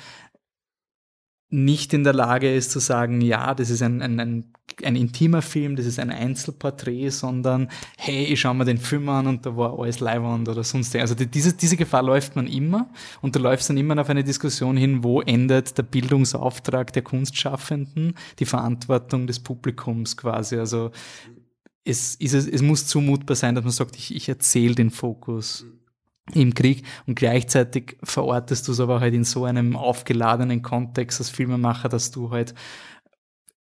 nicht 1.48 1.92
in 1.92 2.04
der 2.04 2.12
Lage 2.12 2.54
ist 2.54 2.70
zu 2.70 2.78
sagen, 2.78 3.20
ja, 3.20 3.54
das 3.54 3.70
ist 3.70 3.82
ein, 3.82 4.00
ein, 4.02 4.20
ein, 4.20 4.52
ein 4.84 4.96
intimer 4.96 5.42
Film, 5.42 5.76
das 5.76 5.86
ist 5.86 5.98
ein 5.98 6.10
Einzelporträt, 6.10 7.10
sondern 7.10 7.68
hey, 7.98 8.24
ich 8.24 8.40
schau 8.40 8.54
mir 8.54 8.64
den 8.64 8.78
Film 8.78 9.08
an 9.08 9.26
und 9.26 9.46
da 9.46 9.56
war 9.56 9.78
alles 9.78 10.00
Leihwand 10.00 10.48
oder 10.48 10.64
sonst. 10.64 10.94
Also 10.96 11.14
die, 11.14 11.26
diese, 11.26 11.52
diese 11.52 11.76
Gefahr 11.76 12.02
läuft 12.02 12.36
man 12.36 12.46
immer 12.46 12.88
und 13.20 13.36
du 13.36 13.40
läufst 13.40 13.70
dann 13.70 13.76
immer 13.76 14.00
auf 14.00 14.10
eine 14.10 14.24
Diskussion 14.24 14.76
hin, 14.76 15.02
wo 15.04 15.20
endet 15.20 15.76
der 15.76 15.82
Bildungsauftrag 15.82 16.92
der 16.92 17.02
Kunstschaffenden, 17.02 18.14
die 18.38 18.46
Verantwortung 18.46 19.26
des 19.26 19.40
Publikums 19.40 20.16
quasi. 20.16 20.56
Also 20.56 20.90
es, 21.84 22.14
ist, 22.16 22.34
es 22.34 22.62
muss 22.62 22.86
zumutbar 22.86 23.36
sein, 23.36 23.54
dass 23.54 23.64
man 23.64 23.72
sagt, 23.72 23.96
ich, 23.96 24.14
ich 24.14 24.28
erzähle 24.28 24.74
den 24.74 24.90
Fokus 24.90 25.66
im 26.34 26.54
Krieg 26.54 26.84
und 27.06 27.16
gleichzeitig 27.16 27.96
verortest 28.02 28.68
du 28.68 28.72
es 28.72 28.80
aber 28.80 29.00
halt 29.00 29.14
in 29.14 29.24
so 29.24 29.44
einem 29.44 29.76
aufgeladenen 29.76 30.62
Kontext 30.62 31.20
als 31.20 31.30
Filmemacher, 31.30 31.88
dass 31.88 32.10
du 32.10 32.30
halt 32.30 32.54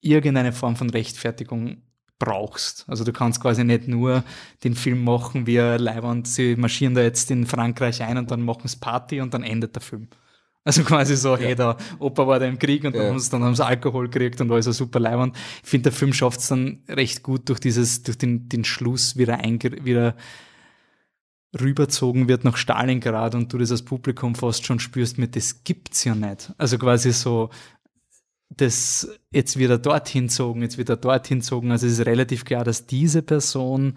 irgendeine 0.01 0.53
Form 0.53 0.77
von 0.77 0.91
Rechtfertigung 0.91 1.83
brauchst. 2.19 2.85
Also 2.89 3.05
du 3.05 3.13
kannst 3.13 3.41
quasi 3.41 3.65
nicht 3.65 3.87
nur 3.89 4.25
den 4.65 4.75
Film 4.75 5.05
machen, 5.05 5.47
wie 5.47 5.57
Leihwand, 5.57 6.27
sie 6.27 6.57
marschieren 6.57 6.95
da 6.95 7.03
jetzt 7.03 7.31
in 7.31 7.47
Frankreich 7.47 8.03
ein 8.03 8.19
und 8.19 8.31
dann 8.31 8.43
machen 8.43 8.67
sie 8.67 8.79
Party 8.79 9.21
und 9.21 9.35
dann 9.35 9.45
endet 9.45 9.75
der 9.75 9.83
Film. 9.83 10.09
Also 10.65 10.83
quasi 10.83 11.17
so, 11.17 11.35
ja. 11.35 11.39
hey, 11.39 11.55
der 11.55 11.77
Opa 11.99 12.27
war 12.27 12.41
da 12.41 12.47
im 12.47 12.59
Krieg 12.59 12.85
und 12.85 12.95
dann, 12.95 13.03
ja. 13.03 13.09
haben 13.09 13.19
sie, 13.19 13.31
dann 13.31 13.43
haben 13.43 13.55
sie 13.55 13.65
Alkohol 13.65 14.09
gekriegt 14.09 14.41
und 14.41 14.51
alles 14.51 14.67
so 14.67 14.73
super 14.73 15.01
Leihwand. 15.01 15.37
Ich 15.63 15.71
finde, 15.71 15.85
der 15.85 15.93
Film 15.93 16.13
schafft 16.13 16.41
es 16.41 16.49
dann 16.49 16.83
recht 16.89 17.23
gut 17.23 17.49
durch 17.49 17.61
dieses, 17.61 18.03
durch 18.03 18.19
den, 18.19 18.49
den 18.49 18.65
Schluss 18.65 19.17
wieder, 19.17 19.39
einge, 19.39 19.85
wieder 19.85 20.15
rüberzogen 21.59 22.29
wird 22.29 22.45
nach 22.45 22.57
Stalingrad 22.57 23.35
und 23.35 23.53
du 23.53 23.59
das 23.59 23.71
als 23.71 23.83
Publikum 23.83 24.35
fast 24.35 24.67
schon 24.67 24.81
spürst 24.81 25.17
mit, 25.17 25.37
das 25.37 25.65
gibt's 25.65 26.05
ja 26.05 26.15
nicht. 26.15 26.53
Also 26.59 26.77
quasi 26.77 27.13
so, 27.13 27.49
das 28.51 29.09
jetzt 29.31 29.59
wieder 29.59 29.79
dorthin 29.79 30.29
zogen, 30.29 30.63
jetzt 30.63 30.79
wieder 30.79 30.97
dorthin 30.97 31.43
zogen. 31.43 31.71
Also 31.71 31.87
es 31.87 31.99
ist 31.99 32.07
relativ 32.07 32.45
klar, 32.45 32.65
dass 32.65 32.87
diese 32.87 33.23
Person 33.23 33.95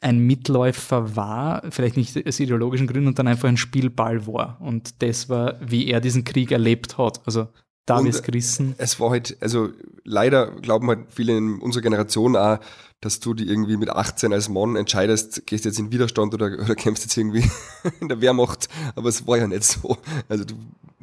ein 0.00 0.18
Mitläufer 0.18 1.16
war, 1.16 1.62
vielleicht 1.70 1.96
nicht 1.96 2.26
aus 2.26 2.40
ideologischen 2.40 2.86
Gründen, 2.86 3.08
und 3.08 3.18
dann 3.18 3.26
einfach 3.26 3.48
ein 3.48 3.56
Spielball 3.56 4.26
war. 4.26 4.58
Und 4.60 5.02
das 5.02 5.28
war, 5.28 5.56
wie 5.60 5.88
er 5.88 6.00
diesen 6.00 6.24
Krieg 6.24 6.52
erlebt 6.52 6.98
hat. 6.98 7.20
Also 7.26 7.48
da 7.88 8.00
ist 8.00 8.22
gerissen. 8.22 8.74
Es 8.76 9.00
war 9.00 9.10
halt, 9.10 9.38
also 9.40 9.70
leider 10.04 10.50
glauben 10.60 10.88
halt 10.88 11.06
viele 11.08 11.36
in 11.36 11.58
unserer 11.58 11.82
Generation 11.82 12.36
auch, 12.36 12.58
dass 13.00 13.20
du 13.20 13.32
die 13.32 13.48
irgendwie 13.48 13.76
mit 13.76 13.90
18 13.90 14.32
als 14.32 14.48
Mann 14.48 14.76
entscheidest, 14.76 15.46
gehst 15.46 15.64
jetzt 15.64 15.78
in 15.78 15.90
Widerstand 15.90 16.34
oder, 16.34 16.46
oder 16.46 16.74
kämpfst 16.74 17.04
jetzt 17.04 17.16
irgendwie 17.16 17.48
in 18.00 18.08
der 18.08 18.20
Wehrmacht. 18.20 18.68
Aber 18.94 19.08
es 19.08 19.26
war 19.26 19.38
ja 19.38 19.46
nicht 19.46 19.64
so. 19.64 19.96
Also 20.28 20.44
du 20.44 20.54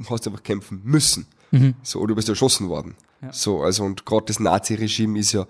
hast 0.09 0.27
einfach 0.27 0.43
kämpfen 0.43 0.81
müssen. 0.83 1.25
Mhm. 1.55 1.75
So, 1.83 1.99
oder 1.99 2.09
du 2.09 2.15
bist 2.15 2.29
erschossen 2.29 2.69
worden. 2.69 2.95
Ja. 3.21 3.31
So, 3.31 3.61
also 3.61 3.83
und 3.83 4.05
gerade 4.05 4.25
das 4.27 4.39
Nazi-Regime 4.39 5.17
ist 5.19 5.31
ja 5.31 5.45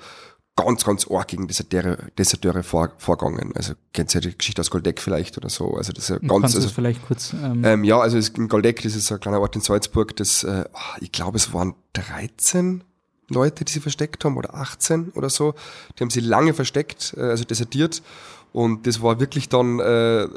ganz, 0.56 0.86
ganz 0.86 1.08
arg 1.10 1.28
gegen 1.28 1.48
Deserteure, 1.48 1.98
Deserteure 2.18 2.64
vor, 2.64 2.92
vorgegangen. 2.98 3.52
Also 3.56 3.74
kennt 3.94 4.14
ihr 4.16 4.22
die 4.22 4.38
Geschichte 4.38 4.62
aus 4.62 4.72
Goldeck 4.72 5.02
vielleicht 5.02 5.38
oder 5.38 5.50
so. 5.50 5.76
Also 5.76 5.92
das 5.92 6.06
ist 6.06 6.10
ja 6.10 6.18
ganz. 6.20 6.56
Also, 6.56 6.70
vielleicht 6.70 7.06
kurz. 7.06 7.34
Ähm, 7.34 7.64
ähm, 7.66 7.84
ja, 7.84 8.00
also 8.00 8.18
in 8.18 8.48
Goldeck, 8.48 8.82
das 8.82 8.96
ist 8.96 9.12
ein 9.12 9.20
kleiner 9.20 9.42
Ort 9.42 9.56
in 9.56 9.62
Salzburg, 9.62 10.16
das, 10.16 10.44
äh, 10.44 10.66
ich 11.02 11.12
glaube, 11.12 11.38
es 11.38 11.54
waren 11.54 11.76
13 11.94 12.84
Leute, 13.30 13.66
die 13.66 13.72
sie 13.72 13.80
versteckt 13.80 14.24
haben, 14.24 14.38
oder 14.38 14.54
18 14.54 15.10
oder 15.16 15.30
so. 15.30 15.56
Die 15.98 16.04
haben 16.04 16.10
sie 16.10 16.20
lange 16.20 16.54
versteckt, 16.54 17.14
äh, 17.18 17.22
also 17.22 17.44
desertiert. 17.44 18.02
Und 18.56 18.88
das 18.88 19.02
war 19.02 19.20
wirklich 19.20 19.50
dann, 19.50 19.82
äh, 19.82 20.30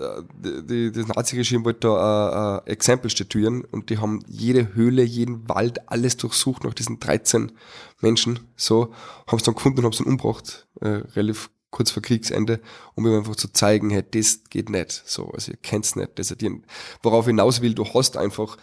die, 0.43 0.91
das 0.91 1.07
Nazi-Regime 1.07 1.65
wollte 1.65 1.87
da 1.87 2.59
ein 2.59 2.67
äh, 2.67 2.73
Exempel 2.73 3.11
statuieren 3.11 3.63
und 3.63 3.91
die 3.91 3.99
haben 3.99 4.25
jede 4.27 4.75
Höhle, 4.75 5.05
jeden 5.05 5.49
Wald, 5.49 5.89
alles 5.89 6.17
durchsucht 6.17 6.65
nach 6.65 6.75
diesen 6.75 6.99
13 6.99 7.53
Menschen. 8.01 8.41
So, 8.57 8.93
haben 9.29 9.37
es 9.37 9.45
dann 9.45 9.55
gefunden 9.55 9.79
und 9.79 9.85
haben 9.85 9.93
es 9.93 9.99
dann 9.99 10.09
umgebracht, 10.09 10.67
äh, 10.81 11.03
relativ 11.15 11.51
kurz 11.71 11.93
vor 11.93 12.03
Kriegsende, 12.03 12.59
um 12.97 13.07
ihm 13.07 13.19
einfach 13.19 13.37
zu 13.37 13.53
zeigen, 13.53 13.89
hey, 13.91 14.03
das 14.11 14.43
geht 14.51 14.69
nicht. 14.69 14.91
So, 15.07 15.31
also 15.31 15.53
ihr 15.53 15.59
kennt's 15.59 15.95
nicht, 15.95 16.19
desertieren. 16.19 16.67
Worauf 17.05 17.27
ich 17.27 17.31
hinaus 17.31 17.61
will, 17.61 17.75
du 17.75 17.85
hast 17.85 18.17
einfach 18.17 18.57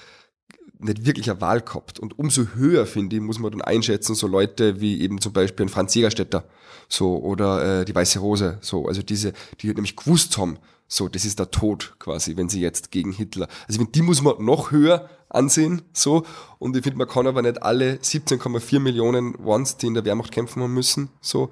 nicht 0.80 1.06
wirklich 1.06 1.30
eine 1.30 1.42
Wahl 1.42 1.62
gehabt. 1.62 2.00
Und 2.00 2.18
umso 2.20 2.48
höher, 2.56 2.86
finde 2.86 3.16
ich, 3.16 3.22
muss 3.22 3.40
man 3.40 3.52
dann 3.52 3.62
einschätzen, 3.62 4.16
so 4.16 4.28
Leute 4.28 4.82
wie 4.82 5.02
eben 5.02 5.22
zum 5.22 5.34
Beispiel 5.34 5.66
ein 5.66 5.70
Franz 5.70 5.94
Jägerstätter, 5.96 6.46
so, 6.88 7.18
oder 7.18 7.82
äh, 7.82 7.86
die 7.86 7.96
Weiße 7.96 8.20
Rose, 8.20 8.58
so, 8.62 8.88
also 8.88 9.02
diese, 9.02 9.34
die 9.62 9.68
nämlich 9.68 9.96
gewusst 9.96 10.38
haben, 10.38 10.58
so, 10.88 11.08
das 11.08 11.26
ist 11.26 11.40
der 11.40 11.50
Tod 11.50 11.96
quasi, 11.98 12.38
wenn 12.38 12.50
sie 12.50 12.62
jetzt 12.62 12.92
gegen 12.92 13.12
Hitler. 13.12 13.48
Also 13.68 13.84
die 13.84 14.02
muss 14.04 14.22
man 14.22 14.44
noch 14.44 14.72
höher 14.72 15.10
ansehen, 15.30 15.82
so. 15.94 16.26
Und 16.60 16.78
ich 16.78 16.84
finde, 16.84 17.00
man 17.00 17.08
kann 17.08 17.26
aber 17.26 17.42
nicht 17.42 17.64
alle 17.64 17.96
17,4 17.96 18.80
Millionen 18.80 19.36
Ones, 19.44 19.78
die 19.78 19.88
in 19.88 19.96
der 19.96 20.06
Wehrmacht 20.06 20.32
kämpfen 20.32 20.62
haben 20.62 20.74
müssen, 20.74 21.10
so, 21.22 21.50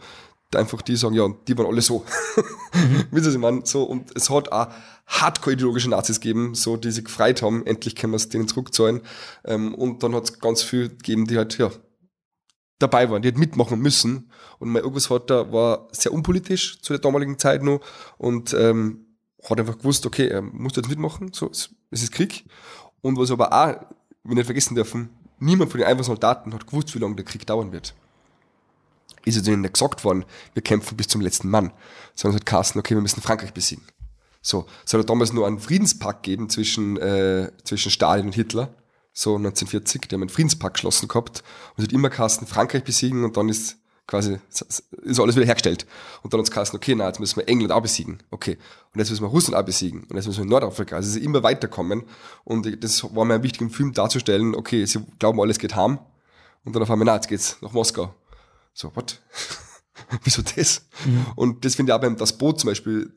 einfach 0.56 0.82
die 0.82 0.96
sagen, 0.96 1.16
ja, 1.16 1.28
die 1.48 1.58
waren 1.58 1.68
alle 1.68 1.82
so. 1.82 2.06
Mhm. 2.74 3.06
Wissen 3.12 3.32
Sie, 3.32 3.38
man, 3.38 3.66
so, 3.66 3.84
und 3.84 4.16
es 4.16 4.30
hat 4.30 4.52
auch 4.52 4.68
hardcore-ideologische 5.08 5.90
Nazis 5.90 6.20
gegeben, 6.20 6.56
so, 6.56 6.78
die 6.78 6.92
sich 6.92 7.06
gefreut 7.06 7.42
haben, 7.42 7.66
endlich 7.66 7.96
können 7.96 8.14
wir 8.14 8.18
es 8.18 8.30
denen 8.30 8.48
zurückzahlen. 8.48 9.02
Ähm, 9.46 9.76
und 9.76 10.04
dann 10.04 10.16
hat 10.16 10.24
es 10.24 10.40
ganz 10.40 10.64
viel 10.64 10.90
gegeben, 10.90 11.28
die 11.28 11.38
halt, 11.38 11.58
ja, 11.58 11.72
dabei 12.80 13.10
waren, 13.10 13.22
die 13.22 13.28
halt 13.28 13.38
mitmachen 13.38 13.80
müssen. 13.80 14.32
Und 14.60 14.70
mein 14.70 14.84
Urgroßvater 14.84 15.52
war 15.52 15.88
sehr 15.92 16.14
unpolitisch 16.14 16.82
zu 16.82 16.94
der 16.94 17.00
damaligen 17.00 17.38
Zeit 17.38 17.64
noch 17.64 17.82
und 18.18 18.54
ähm, 18.54 19.06
hat 19.48 19.60
einfach 19.60 19.78
gewusst, 19.78 20.06
okay, 20.06 20.28
er 20.28 20.42
muss 20.42 20.76
jetzt 20.76 20.90
mitmachen, 20.90 21.32
so, 21.34 21.50
es, 21.50 21.70
es 21.92 22.04
ist 22.04 22.12
Krieg. 22.12 22.46
Und 23.02 23.18
was 23.18 23.32
aber 23.32 23.52
auch, 23.54 23.76
wir 24.24 24.36
nicht 24.36 24.46
vergessen 24.46 24.76
dürfen, 24.76 25.10
niemand 25.40 25.72
von 25.72 25.80
den 25.80 25.88
einfachen 25.88 26.06
Soldaten 26.06 26.54
hat 26.54 26.66
gewusst, 26.66 26.96
wie 26.96 27.00
lange 27.00 27.16
der 27.16 27.26
Krieg 27.26 27.46
dauern 27.46 27.72
wird 27.72 27.94
ist 29.26 29.38
es 29.38 29.48
ihnen 29.48 29.62
nicht 29.62 29.74
gesagt 29.74 30.04
worden, 30.04 30.26
wir 30.54 30.62
kämpfen 30.62 30.98
bis 30.98 31.08
zum 31.08 31.22
letzten 31.22 31.50
Mann, 31.50 31.72
sondern 32.16 32.36
es 32.36 32.42
hat 32.42 32.46
Carsten, 32.46 32.80
okay, 32.80 32.96
wir 32.96 33.02
müssen 33.02 33.22
Frankreich 33.22 33.54
besiegen. 33.54 33.84
So, 34.42 34.66
es 34.86 34.94
hat 34.94 35.10
damals 35.10 35.32
nur 35.32 35.48
einen 35.48 35.60
Friedenspakt 35.60 36.24
gegeben 36.24 36.50
zwischen, 36.50 36.98
äh, 36.98 37.52
zwischen 37.64 37.92
Stalin 37.92 38.26
und 38.26 38.36
Hitler, 38.36 38.74
so 39.14 39.36
1940, 39.36 40.02
die 40.02 40.16
haben 40.16 40.22
einen 40.22 40.30
Friedenspakt 40.30 40.76
geschlossen 40.76 41.08
gehabt. 41.08 41.44
Und 41.76 41.84
es 41.84 41.86
hat 41.86 41.94
immer 41.94 42.10
Carsten 42.10 42.48
Frankreich 42.48 42.84
besiegen 42.84 43.24
und 43.24 43.38
dann 43.38 43.48
ist 43.48 43.78
quasi, 44.06 44.40
ist 44.50 45.20
alles 45.20 45.36
wieder 45.36 45.46
hergestellt. 45.46 45.86
Und 46.24 46.34
dann 46.34 46.42
es 46.42 46.52
Carsten, 46.52 46.76
okay, 46.76 46.94
na, 46.94 47.08
jetzt 47.08 47.22
müssen 47.22 47.38
wir 47.38 47.48
England 47.48 47.72
auch 47.72 47.82
besiegen, 47.82 48.20
okay. 48.32 48.58
Und 48.94 49.00
jetzt 49.00 49.12
müssen 49.12 49.24
wir 49.24 49.30
Russland 49.30 49.56
auch 49.56 49.66
besiegen. 49.66 50.04
Und 50.10 50.16
jetzt 50.16 50.26
müssen 50.26 50.44
wir 50.44 50.50
Nordafrika, 50.50 50.98
also 50.98 51.18
ist 51.18 51.24
immer 51.24 51.42
weiterkommen. 51.44 52.04
Und 52.44 52.84
das 52.84 53.04
war 53.16 53.24
mir 53.24 53.44
wichtig 53.44 53.62
im 53.62 53.70
Film 53.70 53.94
darzustellen, 53.94 54.56
okay, 54.56 54.86
sie 54.86 55.00
glauben, 55.20 55.40
alles 55.40 55.58
geht 55.58 55.76
heim 55.76 56.00
und 56.66 56.76
dann 56.76 56.84
auf 56.84 56.92
einmal, 56.92 57.06
na, 57.06 57.16
jetzt 57.16 57.30
geht's 57.30 57.58
nach 57.62 57.72
Moskau 57.72 58.14
so, 58.74 58.96
what? 58.96 59.22
Wieso 60.24 60.42
das? 60.42 60.86
Mhm. 61.06 61.26
Und 61.36 61.66
das 61.66 61.76
finde 61.76 61.92
ich 61.92 61.96
auch 61.96 62.02
beim 62.02 62.18
Das 62.18 62.38
Boot 62.38 62.60
zum 62.60 62.70
Beispiel, 62.70 63.14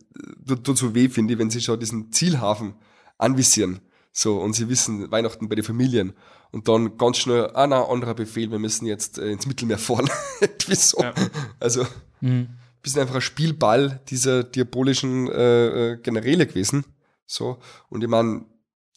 tut, 0.46 0.64
tut 0.64 0.78
so 0.78 0.94
weh, 0.94 1.08
finde 1.08 1.34
ich, 1.34 1.38
wenn 1.38 1.50
sie 1.50 1.60
schon 1.60 1.80
diesen 1.80 2.12
Zielhafen 2.12 2.74
anvisieren. 3.18 3.80
So, 4.12 4.40
und 4.40 4.54
sie 4.54 4.68
wissen, 4.68 5.10
Weihnachten 5.10 5.48
bei 5.48 5.56
den 5.56 5.64
Familien. 5.64 6.14
Und 6.50 6.68
dann 6.68 6.96
ganz 6.96 7.18
schnell, 7.18 7.50
ah, 7.54 7.66
na, 7.66 7.86
anderer 7.86 8.14
Befehl, 8.14 8.50
wir 8.50 8.58
müssen 8.58 8.86
jetzt 8.86 9.18
äh, 9.18 9.30
ins 9.30 9.46
Mittelmeer 9.46 9.78
fahren. 9.78 10.08
Wieso? 10.66 11.02
Ja. 11.02 11.12
Also, 11.60 11.86
mhm. 12.20 12.48
bisschen 12.80 13.02
einfach 13.02 13.16
ein 13.16 13.20
Spielball 13.20 14.00
dieser 14.08 14.44
diabolischen 14.44 15.28
äh, 15.28 15.92
äh 15.92 15.96
Generäle 15.98 16.46
gewesen. 16.46 16.84
So, 17.26 17.58
und 17.90 18.02
ich 18.02 18.08
meine, 18.08 18.46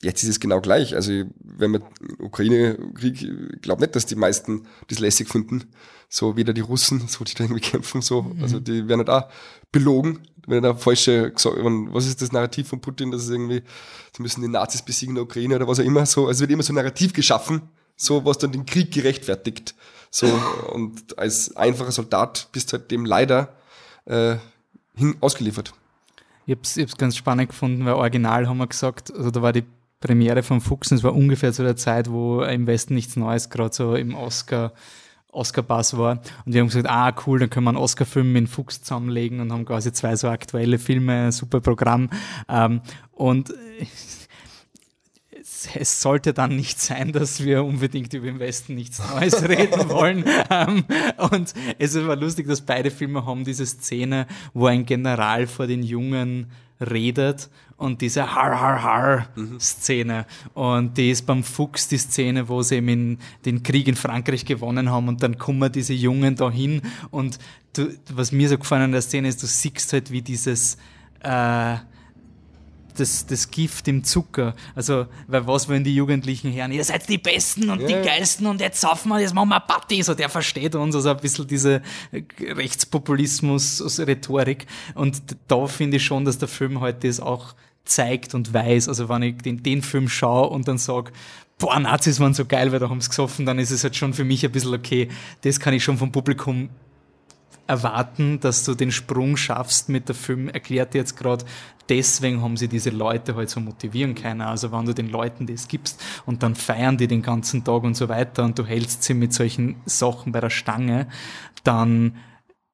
Jetzt 0.02 0.24
ist 0.24 0.30
es 0.30 0.40
genau 0.40 0.62
gleich. 0.62 0.96
Also, 0.96 1.12
wenn 1.42 1.72
man 1.72 1.84
Ukraine-Krieg, 2.20 3.22
ich 3.22 3.62
glaube 3.62 3.82
nicht, 3.82 3.96
dass 3.96 4.06
die 4.06 4.16
meisten 4.16 4.66
das 4.88 5.00
lässig 5.00 5.28
finden. 5.28 5.66
So, 6.10 6.36
weder 6.36 6.54
die 6.54 6.62
Russen, 6.62 7.00
so, 7.08 7.24
die 7.24 7.36
da 7.36 7.44
irgendwie 7.44 7.62
kämpfen, 7.62 8.02
so. 8.02 8.24
Mhm. 8.24 8.42
Also, 8.42 8.60
die 8.60 8.88
werden 8.88 9.06
da 9.06 9.22
halt 9.22 9.28
belogen, 9.72 10.20
wenn 10.48 10.64
da 10.64 10.74
falsche, 10.74 11.32
was 11.36 12.08
ist 12.08 12.22
das 12.22 12.32
Narrativ 12.32 12.68
von 12.68 12.82
Putin, 12.82 13.12
dass 13.12 13.24
es 13.24 13.30
irgendwie, 13.30 13.62
sie 14.16 14.22
müssen 14.24 14.42
die 14.42 14.48
Nazis 14.48 14.82
besiegen 14.82 15.12
in 15.12 15.16
der 15.16 15.24
Ukraine 15.26 15.56
oder 15.56 15.68
was 15.68 15.80
auch 15.80 15.84
immer, 15.84 16.06
so. 16.06 16.22
Also, 16.22 16.38
es 16.38 16.40
wird 16.42 16.52
immer 16.52 16.64
so 16.64 16.74
ein 16.74 16.78
Narrativ 16.78 17.14
geschaffen, 17.14 17.62
so, 17.96 18.26
was 18.26 18.40
dann 18.40 18.52
den 18.52 18.66
Krieg 18.66 18.92
gerechtfertigt. 18.92 19.76
So, 20.10 20.28
und 20.74 21.18
als 21.20 21.56
einfacher 21.56 21.92
Soldat 21.92 22.50
bist 22.52 22.74
du 22.74 22.78
halt 22.78 22.90
dem 22.90 23.06
leider 23.06 23.54
äh, 24.06 24.38
hin, 24.96 25.16
ausgeliefert. 25.22 25.74
Ich 26.48 26.56
habe 26.56 26.62
es 26.64 26.98
ganz 26.98 27.16
spannend 27.16 27.50
gefunden, 27.50 27.86
weil 27.86 27.94
original 27.94 28.48
haben 28.48 28.58
wir 28.58 28.66
gesagt, 28.66 29.14
also 29.14 29.30
da 29.30 29.44
war 29.44 29.54
die 29.54 29.66
Premiere 30.00 30.42
von 30.42 30.62
Fuchs, 30.62 30.90
das 30.90 31.04
war 31.04 31.14
ungefähr 31.14 31.54
zu 31.54 31.62
der 31.62 31.76
Zeit, 31.76 32.10
wo 32.10 32.42
im 32.42 32.66
Westen 32.66 32.96
nichts 32.96 33.16
Neues 33.16 33.52
gerade 33.52 33.76
so 33.76 33.94
im 33.96 34.16
Oscar 34.16 34.74
Oscar-Bass 35.32 35.98
war. 35.98 36.22
Und 36.46 36.54
wir 36.54 36.62
haben 36.62 36.68
gesagt, 36.68 36.90
ah, 36.90 37.14
cool, 37.26 37.40
dann 37.40 37.50
können 37.50 37.66
wir 37.66 37.70
einen 37.70 37.78
Oscar-Film 37.78 38.32
mit 38.34 38.50
Fuchs 38.50 38.82
zusammenlegen 38.82 39.40
und 39.40 39.52
haben 39.52 39.66
quasi 39.66 39.94
zwei 39.94 40.16
so 40.16 40.30
aktuelle 40.30 40.80
Filme, 40.80 41.32
super 41.32 41.62
Programm. 41.62 42.10
Ähm, 42.48 42.82
und 43.12 43.54
es, 43.80 44.28
es, 45.76 46.02
sollte 46.02 46.34
dann 46.34 46.56
nicht 46.56 46.80
sein, 46.80 47.12
dass 47.12 47.44
wir 47.44 47.64
unbedingt 47.64 48.14
über 48.14 48.28
den 48.28 48.40
Westen 48.40 48.76
nichts 48.76 49.02
Neues 49.14 49.44
reden 49.48 49.90
wollen. 49.90 50.24
Ähm, 50.50 50.86
und 51.32 51.54
es 51.78 51.96
war 51.96 52.16
lustig, 52.16 52.48
dass 52.48 52.62
beide 52.62 52.92
Filme 52.92 53.26
haben 53.26 53.44
diese 53.44 53.66
Szene, 53.66 54.26
wo 54.54 54.68
ein 54.68 54.86
General 54.86 55.48
vor 55.48 55.68
den 55.68 55.84
Jungen 55.84 56.52
redet 56.80 57.50
und 57.78 58.02
diese 58.02 58.36
Har 58.36 58.60
Har 58.60 58.84
Har 58.84 59.28
Szene. 59.60 60.26
Und 60.54 60.98
die 60.98 61.12
ist 61.12 61.26
beim 61.26 61.44
Fuchs 61.44 61.88
die 61.88 61.98
Szene, 61.98 62.48
wo 62.50 62.62
sie 62.62 62.76
eben 62.76 63.20
den 63.46 63.64
Krieg 63.64 63.88
in 63.88 63.96
Frankreich 63.96 64.46
gewonnen 64.46 64.90
haben 64.90 65.08
und 65.08 65.24
dann 65.24 65.38
kommen 65.38 65.72
diese 65.72 65.94
Jungen 65.94 66.36
da 66.36 66.52
hin 66.52 66.82
und 67.12 67.40
du, 67.74 67.88
was 68.12 68.32
mir 68.32 68.50
so 68.50 68.58
gefallen 68.58 68.84
an 68.84 68.92
der 68.92 69.02
Szene 69.02 69.28
ist, 69.28 69.42
du 69.42 69.48
siehst 69.48 69.94
halt 69.94 70.12
wie 70.12 70.22
dieses 70.22 70.78
äh, 71.22 71.78
das, 73.00 73.26
das 73.26 73.50
Gift 73.52 73.88
im 73.88 74.04
Zucker. 74.04 74.54
Also, 74.76 75.06
weil 75.28 75.48
was 75.48 75.70
wollen 75.70 75.84
die 75.84 75.96
Jugendlichen 75.96 76.54
hören? 76.54 76.72
Ihr 76.72 76.84
seid 76.84 77.10
die 77.10 77.18
Besten 77.18 77.68
und 77.70 77.82
ja. 77.82 77.88
die 77.88 77.96
Geilsten 78.06 78.46
und 78.48 78.62
jetzt 78.62 78.80
saufen 78.82 79.10
wir, 79.10 79.20
jetzt 79.20 79.34
machen 79.34 79.50
wir 79.50 79.60
Party. 79.60 80.04
So, 80.04 80.14
der 80.14 80.30
versteht 80.30 80.76
uns, 80.76 80.96
also 80.96 81.10
ein 81.10 81.18
bisschen 81.18 81.48
diese 81.48 81.82
Rechtspopulismus-Rhetorik. 82.40 84.68
Und 84.96 85.22
da 85.48 85.68
finde 85.68 85.98
ich 85.98 86.06
schon, 86.06 86.24
dass 86.26 86.38
der 86.38 86.48
Film 86.48 86.80
heute 86.80 86.94
halt 86.94 87.04
das 87.04 87.20
auch 87.20 87.56
zeigt 87.86 88.36
und 88.36 88.54
weiß. 88.54 88.88
Also, 88.90 89.10
wenn 89.10 89.24
ich 89.24 89.38
den, 89.38 89.64
den 89.64 89.82
Film 89.82 90.10
schaue 90.10 90.50
und 90.50 90.68
dann 90.68 90.78
sage, 90.78 91.12
boah, 91.58 91.80
Nazis 91.80 92.20
waren 92.20 92.34
so 92.34 92.46
geil, 92.46 92.72
weil 92.72 92.80
da 92.80 92.90
haben 92.90 93.02
sie 93.02 93.10
gesoffen, 93.10 93.46
dann 93.46 93.60
ist 93.60 93.72
es 93.72 93.84
halt 93.84 93.96
schon 93.96 94.14
für 94.14 94.24
mich 94.24 94.46
ein 94.46 94.52
bisschen 94.52 94.74
okay. 94.74 95.10
Das 95.42 95.60
kann 95.60 95.74
ich 95.74 95.84
schon 95.84 95.98
vom 95.98 96.12
Publikum 96.12 96.70
erwarten, 97.70 98.40
dass 98.40 98.64
du 98.64 98.74
den 98.74 98.92
Sprung 98.92 99.38
schaffst 99.38 99.90
mit 99.90 100.08
der 100.10 100.16
Film, 100.16 100.50
erklärt 100.50 100.96
jetzt 100.96 101.16
gerade, 101.16 101.46
deswegen 101.88 102.42
haben 102.42 102.58
sie 102.58 102.68
diese 102.68 102.90
Leute 102.90 103.36
halt 103.36 103.50
so 103.50 103.60
motivieren 103.60 104.16
können. 104.16 104.42
Also 104.42 104.72
wenn 104.72 104.86
du 104.86 104.94
den 104.94 105.10
Leuten 105.10 105.46
das 105.46 105.68
gibst 105.68 106.02
und 106.26 106.44
dann 106.44 106.56
feiern 106.56 106.98
die 106.98 107.08
den 107.08 107.22
ganzen 107.22 107.64
Tag 107.64 107.84
und 107.84 107.96
so 107.96 108.10
weiter 108.10 108.44
und 108.44 108.58
du 108.58 108.66
hältst 108.66 109.04
sie 109.04 109.14
mit 109.14 109.34
solchen 109.34 109.76
Sachen 109.86 110.32
bei 110.32 110.42
der 110.42 110.50
Stange, 110.50 111.08
dann 111.64 112.16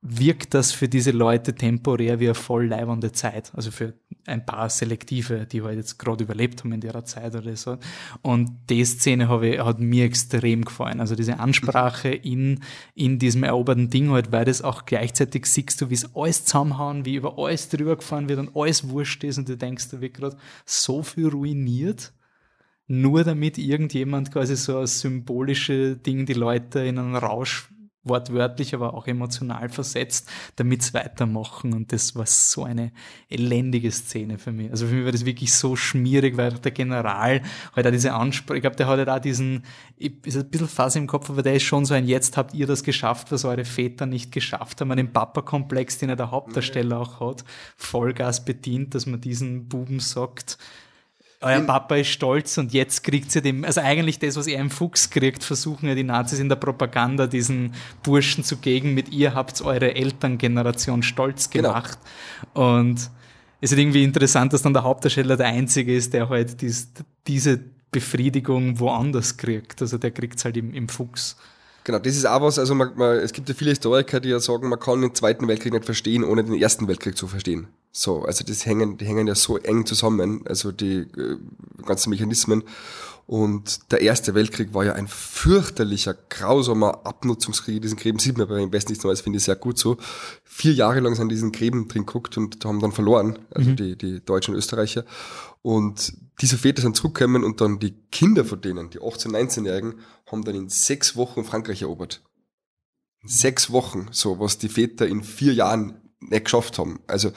wirkt 0.08 0.54
das 0.54 0.72
für 0.72 0.88
diese 0.88 1.10
Leute 1.10 1.56
temporär 1.56 2.20
wie 2.20 2.28
eine 2.28 2.36
voll 2.36 2.68
leibende 2.68 3.12
Zeit. 3.12 3.52
Also 3.56 3.72
für 3.72 3.94
ein 4.28 4.46
paar 4.46 4.70
Selektive, 4.70 5.48
die 5.48 5.64
halt 5.64 5.78
jetzt 5.78 5.98
gerade 5.98 6.24
überlebt 6.24 6.64
haben 6.64 6.74
in 6.74 6.82
der 6.82 7.06
Zeit 7.06 7.36
oder 7.36 7.56
so. 7.56 7.78
Und 8.22 8.52
die 8.70 8.86
Szene 8.86 9.28
habe 9.30 9.48
ich, 9.48 9.60
hat 9.60 9.80
mir 9.80 10.06
extrem 10.06 10.64
gefallen. 10.64 11.00
Also 11.00 11.16
diese 11.16 11.40
Ansprache 11.40 12.10
in, 12.10 12.60
in 12.94 13.18
diesem 13.18 13.44
eroberten 13.44 13.90
Ding 13.90 14.12
halt, 14.12 14.32
weil 14.32 14.46
das 14.46 14.62
auch 14.62 14.86
gleichzeitig 14.86 15.48
siehst 15.48 15.82
du, 15.82 15.90
wie 15.90 15.96
es 15.96 16.16
alles 16.16 16.46
zusammenhauen, 16.46 17.06
wie 17.06 17.16
über 17.16 17.40
alles 17.40 17.70
drüber 17.70 17.96
gefahren 17.96 18.30
wird 18.30 18.40
und 18.40 18.56
alles 18.56 18.88
wurscht 18.88 19.24
ist 19.24 19.40
und 19.40 19.50
du 19.50 19.58
denkst, 19.58 19.90
da 19.90 20.02
wird 20.02 20.14
gerade 20.14 20.38
so 20.66 21.02
viel 21.02 21.30
ruiniert 21.30 22.14
nur 22.88 23.24
damit 23.24 23.58
irgendjemand 23.58 24.32
quasi 24.32 24.56
so 24.56 24.78
ein 24.78 24.86
symbolische 24.86 25.96
Ding 25.96 26.28
die 26.28 26.34
Leute 26.34 26.82
in 26.82 27.00
einen 27.00 27.16
Rausch 27.16 27.68
wortwörtlich, 28.06 28.74
aber 28.74 28.94
auch 28.94 29.08
emotional 29.08 29.68
versetzt, 29.70 30.30
damit 30.56 30.82
es 30.82 30.94
weitermachen. 30.94 31.74
Und 31.74 31.92
das 31.92 32.16
war 32.16 32.26
so 32.26 32.64
eine 32.64 32.92
elendige 33.30 33.92
Szene 33.92 34.38
für 34.38 34.52
mich. 34.52 34.72
Also 34.72 34.88
für 34.88 34.94
mich 34.94 35.06
war 35.06 35.12
das 35.12 35.26
wirklich 35.26 35.54
so 35.54 35.76
schmierig, 35.76 36.38
weil 36.38 36.54
der 36.54 36.72
General 36.72 37.42
halt 37.76 37.88
auch 37.88 37.92
diese 37.92 38.14
Ansprache, 38.14 38.58
ich 38.58 38.62
glaube, 38.62 38.78
der 38.78 38.88
hat 38.88 39.00
halt 39.00 39.10
auch 39.10 39.20
diesen, 39.20 39.64
ist 39.98 40.38
ein 40.38 40.50
bisschen 40.50 40.68
Fass 40.68 40.96
im 40.96 41.08
Kopf, 41.08 41.30
aber 41.30 41.42
der 41.42 41.56
ist 41.56 41.64
schon 41.64 41.86
so 41.86 41.94
ein, 41.94 42.08
jetzt 42.08 42.38
habt 42.38 42.54
ihr 42.54 42.68
das 42.68 42.84
geschafft, 42.84 43.32
was 43.32 43.44
eure 43.44 43.66
Väter 43.66 44.06
nicht 44.06 44.32
geschafft 44.32 44.80
haben, 44.80 44.92
einen 44.92 45.12
Papa-Komplex, 45.12 45.98
den 45.98 46.10
er 46.10 46.16
der 46.16 46.32
Hauptdarsteller 46.32 47.00
auch 47.00 47.20
hat, 47.20 47.44
Vollgas 47.76 48.46
bedient, 48.46 48.96
dass 48.96 49.06
man 49.06 49.20
diesen 49.20 49.68
Buben 49.68 50.00
sagt, 50.00 50.58
euer 51.42 51.62
Papa 51.62 51.96
ist 51.98 52.08
stolz 52.08 52.58
und 52.58 52.74
jetzt 52.74 53.04
kriegt 53.04 53.32
sie 53.32 53.42
dem, 53.42 53.64
also 53.64 53.82
eigentlich 53.82 54.20
das, 54.20 54.36
was 54.36 54.48
er 54.48 54.60
im 54.60 54.70
Fuchs 54.70 55.10
kriegt, 55.10 55.44
versuchen 55.44 55.88
ja 55.88 55.96
die 55.96 56.04
Nazis 56.04 56.40
in 56.40 56.50
der 56.50 56.56
Propaganda 56.56 57.28
diesen 57.28 57.74
Burschen 58.04 58.44
zu 58.44 58.58
gegen, 58.58 58.94
mit 58.94 59.10
ihr 59.10 59.34
habt 59.34 59.62
eure 59.62 59.96
Elterngeneration 59.96 61.04
stolz 61.04 61.50
genau. 61.50 61.70
gemacht. 61.70 62.00
Genau. 62.54 62.78
Und 62.78 63.10
es 63.62 63.72
ist 63.72 63.78
irgendwie 63.78 64.04
interessant, 64.04 64.54
dass 64.54 64.62
dann 64.62 64.74
der 64.74 64.84
Hauptdarsteller 64.84 65.38
der 65.38 65.48
Einzige 65.48 65.96
ist, 65.96 66.14
der 66.14 66.30
halt 66.30 66.62
dies, 66.62 66.90
diese 67.28 67.60
Befriedigung 67.92 68.80
woanders 68.80 69.38
kriegt. 69.38 69.82
Also 69.82 69.98
der 69.98 70.12
kriegt 70.12 70.38
es 70.38 70.46
halt 70.46 70.58
im, 70.58 70.74
im 70.74 70.90
Fuchs. 70.90 71.38
Genau, 71.86 72.00
das 72.00 72.16
ist 72.16 72.26
auch 72.26 72.42
was, 72.42 72.58
also 72.58 72.74
man, 72.74 72.92
man, 72.96 73.18
es 73.18 73.32
gibt 73.32 73.48
ja 73.48 73.54
viele 73.56 73.70
Historiker, 73.70 74.20
die 74.20 74.30
ja 74.30 74.40
sagen, 74.40 74.70
man 74.70 74.80
kann 74.80 75.02
den 75.02 75.14
Zweiten 75.14 75.48
Weltkrieg 75.48 75.72
nicht 75.72 75.86
verstehen, 75.86 76.24
ohne 76.24 76.44
den 76.44 76.56
Ersten 76.56 76.88
Weltkrieg 76.88 77.16
zu 77.16 77.28
verstehen. 77.28 77.68
So, 77.98 78.24
also 78.24 78.44
das 78.44 78.66
hängen, 78.66 78.98
die 78.98 79.06
hängen 79.06 79.26
ja 79.26 79.36
so 79.36 79.58
eng 79.58 79.86
zusammen, 79.86 80.46
also 80.48 80.74
die 80.74 80.98
äh, 80.98 81.38
ganzen 81.86 82.10
Mechanismen. 82.10 82.64
Und 83.26 83.90
der 83.90 84.02
Erste 84.02 84.36
Weltkrieg 84.36 84.74
war 84.74 84.84
ja 84.84 84.92
ein 84.94 85.08
fürchterlicher, 85.08 86.14
grausamer 86.14 87.06
Abnutzungskrieg. 87.06 87.82
Diesen 87.82 87.98
Gräben 87.98 88.20
sieht 88.20 88.38
man 88.38 88.50
beim 88.50 88.74
Westen 88.74 88.92
nichts 88.92 89.06
Neues, 89.06 89.22
finde 89.22 89.38
ich 89.38 89.46
sehr 89.46 89.56
gut 89.56 89.80
so. 89.80 89.96
Vier 90.44 90.74
Jahre 90.74 91.00
lang 91.00 91.16
sind 91.16 91.30
diesen 91.30 91.54
Gräben 91.54 91.88
drin 91.88 92.06
geguckt 92.06 92.38
und 92.38 92.66
haben 92.66 92.82
dann 92.82 92.92
verloren, 92.92 93.40
also 93.52 93.70
mhm. 93.70 93.76
die, 93.78 93.98
die 93.98 94.20
Deutschen 94.20 94.54
und 94.54 94.58
Österreicher. 94.58 95.06
Und 95.62 96.18
diese 96.42 96.58
Väter 96.58 96.82
sind 96.82 96.98
zurückgekommen 96.98 97.46
und 97.46 97.62
dann 97.62 97.80
die 97.80 97.94
Kinder 98.12 98.44
von 98.44 98.60
denen, 98.60 98.90
die 98.90 99.00
18-, 99.00 99.30
19-Jährigen, 99.30 100.02
haben 100.30 100.44
dann 100.44 100.56
in 100.56 100.68
sechs 100.68 101.16
Wochen 101.16 101.46
Frankreich 101.46 101.82
erobert. 101.82 102.22
In 103.24 103.30
sechs 103.30 103.72
Wochen, 103.72 104.10
so 104.12 104.38
was 104.38 104.58
die 104.58 104.68
Väter 104.68 105.08
in 105.08 105.24
vier 105.24 105.54
Jahren 105.54 106.02
nicht 106.30 106.46
geschafft 106.46 106.78
haben. 106.78 107.00
Also 107.08 107.32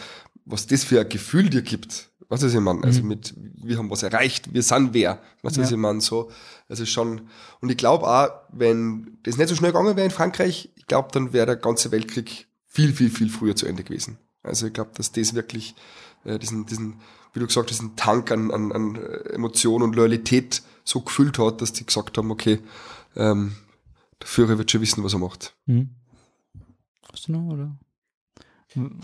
was 0.49 0.67
das 0.67 0.85
für 0.85 1.01
ein 1.01 1.09
Gefühl 1.09 1.51
dir 1.51 1.63
gibt, 1.63 2.11
was 2.29 2.43
ist 2.43 2.55
ich 2.55 2.61
meine? 2.61 2.85
Also 2.85 3.03
mhm. 3.03 3.09
mit, 3.09 3.35
wir 3.37 3.79
haben 3.79 3.91
was 3.91 4.03
erreicht, 4.03 4.53
wir 4.53 4.63
sind 4.63 4.93
wer, 4.93 5.21
was 5.43 5.57
ja. 5.57 5.63
ist 5.63 5.71
ich 5.71 5.77
meine? 5.79 6.01
So, 6.01 6.31
also 6.69 6.85
schon, 6.85 7.23
und 7.61 7.71
ich 7.71 7.77
glaube 7.77 8.07
auch, 8.07 8.29
wenn 8.53 9.19
das 9.23 9.39
nicht 9.39 9.49
so 9.49 9.55
schnell 9.55 9.73
gegangen 9.73 9.97
wäre 9.97 10.05
in 10.05 10.11
Frankreich, 10.11 10.71
ich 10.75 10.87
glaube, 10.87 11.09
dann 11.13 11.33
wäre 11.33 11.47
der 11.47 11.57
ganze 11.57 11.91
Weltkrieg 11.91 12.47
viel, 12.67 12.93
viel, 12.93 13.11
viel 13.11 13.31
früher 13.31 13.57
zu 13.57 13.67
Ende 13.67 13.83
gewesen. 13.83 14.19
Also 14.43 14.67
ich 14.67 14.73
glaube, 14.73 14.91
dass 14.95 15.13
das 15.13 15.35
wirklich 15.35 15.75
äh, 16.25 16.39
diesen, 16.39 16.67
diesen 16.67 17.01
wie 17.33 17.41
du 17.41 17.47
gesagt 17.47 17.71
hast, 17.71 17.79
diesen 17.79 17.97
Tank 17.97 18.31
an, 18.31 18.51
an, 18.51 18.73
an 18.73 18.97
Emotion 19.33 19.83
und 19.83 19.95
Loyalität 19.95 20.63
so 20.85 21.01
gefüllt 21.01 21.39
hat, 21.39 21.61
dass 21.61 21.73
die 21.73 21.85
gesagt 21.85 22.17
haben, 22.17 22.31
okay, 22.31 22.61
ähm, 23.17 23.57
der 24.21 24.29
Führer 24.29 24.59
wird 24.59 24.71
schon 24.71 24.81
wissen, 24.81 25.05
was 25.05 25.13
er 25.13 25.19
macht. 25.19 25.55
Mhm. 25.67 25.91
Hast 27.13 27.29
du 27.29 27.33
noch, 27.33 27.53
oder? 27.53 27.77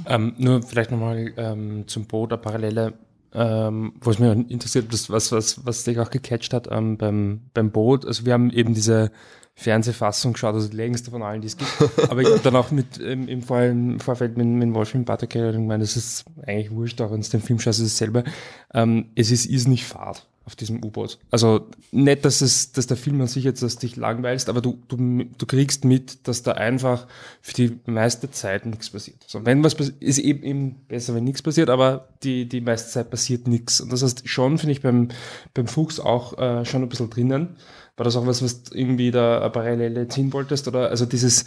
Ähm, 0.07 0.35
nur 0.39 0.62
vielleicht 0.62 0.91
nochmal 0.91 1.33
ähm, 1.37 1.89
zum 1.89 2.07
Boot, 2.07 2.33
eine 2.33 2.41
Parallele, 2.41 2.95
ähm, 3.33 3.95
wo 4.01 4.11
es 4.11 4.19
mir 4.19 4.33
interessiert, 4.33 4.93
das, 4.93 5.11
was, 5.11 5.33
was, 5.33 5.67
was 5.67 5.85
dich 5.85 5.99
auch 5.99 6.11
gecatcht 6.11 6.53
hat 6.53 6.69
ähm, 6.71 6.97
beim, 6.97 7.43
beim 7.55 7.71
Boot. 7.71 8.07
Also 8.07 8.27
wir 8.27 8.33
haben 8.33 8.51
eben 8.51 8.75
diese 8.75 9.11
Fernsehfassung 9.57 10.33
geschaut, 10.33 10.55
also 10.55 10.69
die 10.69 10.77
längste 10.77 11.11
von 11.11 11.23
allen, 11.23 11.41
die 11.41 11.47
es 11.47 11.57
gibt. 11.57 11.71
Aber 12.11 12.21
ich 12.21 12.29
habe 12.29 12.41
dann 12.41 12.57
auch 12.57 12.71
mit 12.71 13.01
ähm, 13.01 13.29
im, 13.29 13.43
Vor 13.43 13.62
im 13.62 14.01
Vorfeld 14.01 14.37
mit, 14.37 14.47
mit 14.47 14.75
Wolfgang 14.75 15.07
Butterkeller 15.07 15.53
gemeint, 15.53 15.83
das 15.83 15.97
ist 15.97 16.25
eigentlich 16.47 16.71
wurscht, 16.71 17.01
auch 17.01 17.12
wenn 17.12 17.21
es 17.21 17.31
den 17.31 17.41
Film 17.41 17.59
schaust, 17.59 17.81
ist 17.81 17.87
es 17.87 17.99
selber. 17.99 18.25
Ähm, 18.73 19.11
es 19.15 19.31
ist, 19.31 19.47
ist 19.47 19.69
nicht 19.69 19.85
fad 19.85 20.27
auf 20.47 20.57
diesem 20.57 20.85
U-Boot. 20.85 21.19
Also 21.31 21.69
nicht, 21.91 22.25
dass 22.25 22.41
es, 22.41 22.73
dass 22.73 22.87
der 22.87 22.97
Film 22.97 23.21
an 23.21 23.27
sich 23.27 23.45
jetzt 23.45 23.63
dass 23.63 23.77
dich 23.77 23.97
langweilst, 23.97 24.49
aber 24.49 24.61
du, 24.61 24.79
du, 24.89 24.97
du 24.97 25.47
kriegst 25.47 25.85
mit, 25.85 26.29
dass 26.29 26.43
da 26.43 26.53
einfach 26.53 27.07
für 27.41 27.55
die 27.55 27.79
meiste 27.87 28.31
Zeit 28.31 28.67
nichts 28.67 28.91
passiert. 28.91 29.25
So, 29.27 29.45
wenn 29.47 29.65
was 29.65 29.75
passiert, 29.75 30.03
ist 30.03 30.19
eben, 30.19 30.43
eben 30.43 30.75
besser, 30.87 31.15
wenn 31.15 31.25
nichts 31.25 31.41
passiert, 31.41 31.71
aber 31.71 32.09
die, 32.23 32.47
die 32.47 32.61
meiste 32.61 32.91
Zeit 32.91 33.11
passiert 33.11 33.49
nichts. 33.49 33.81
Und 33.81 33.93
das 33.93 34.03
heißt 34.03 34.29
schon, 34.29 34.59
finde 34.59 34.73
ich, 34.73 34.83
beim, 34.83 35.09
beim 35.55 35.67
Fuchs 35.67 35.99
auch 35.99 36.39
äh, 36.39 36.65
schon 36.65 36.83
ein 36.83 36.89
bisschen 36.89 37.11
drinnen. 37.11 37.57
War 37.97 38.05
das 38.05 38.17
auch 38.17 38.27
was, 38.27 38.43
was 38.43 38.65
du 38.65 38.77
irgendwie 38.77 39.13
da 39.13 39.41
eine 39.41 39.51
Parallele 39.51 40.09
ziehen 40.09 40.33
wolltest? 40.33 40.69
Oder 40.69 40.91
also 40.91 41.07
dieses, 41.07 41.45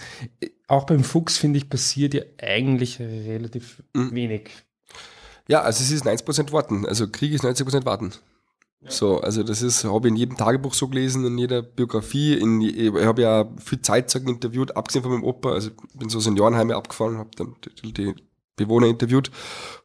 auch 0.67 0.85
beim 0.85 1.03
Fuchs, 1.03 1.37
finde 1.37 1.57
ich, 1.57 1.69
passiert 1.69 2.13
ja 2.13 2.23
eigentlich 2.41 2.99
relativ 2.99 3.83
mhm. 3.93 4.15
wenig. 4.15 4.49
Ja, 5.47 5.61
also 5.61 5.83
es 5.83 5.91
ist 5.91 6.05
90% 6.05 6.51
Warten. 6.51 6.85
Also 6.85 7.07
Krieg 7.07 7.33
ist 7.33 7.43
90% 7.43 7.85
Warten. 7.85 8.13
So, 8.85 9.19
also 9.19 9.43
das 9.43 9.61
ist, 9.61 9.83
habe 9.83 10.07
ich 10.07 10.11
in 10.11 10.17
jedem 10.17 10.37
Tagebuch 10.37 10.73
so 10.73 10.87
gelesen, 10.87 11.25
in 11.25 11.37
jeder 11.37 11.61
Biografie. 11.61 12.35
In, 12.35 12.61
ich 12.61 12.91
habe 13.05 13.21
ja 13.21 13.49
viel 13.57 13.81
Zeitzeugen 13.81 14.29
interviewt, 14.29 14.77
abgesehen 14.77 15.03
von 15.03 15.11
meinem 15.11 15.23
Opa. 15.23 15.51
Also 15.51 15.71
bin 15.93 16.09
so 16.09 16.19
Seniorenheime 16.19 16.75
abgefahren, 16.75 17.17
habe 17.17 17.31
dann 17.35 17.55
die, 17.83 17.93
die 17.93 18.15
Bewohner 18.55 18.87
interviewt. 18.87 19.31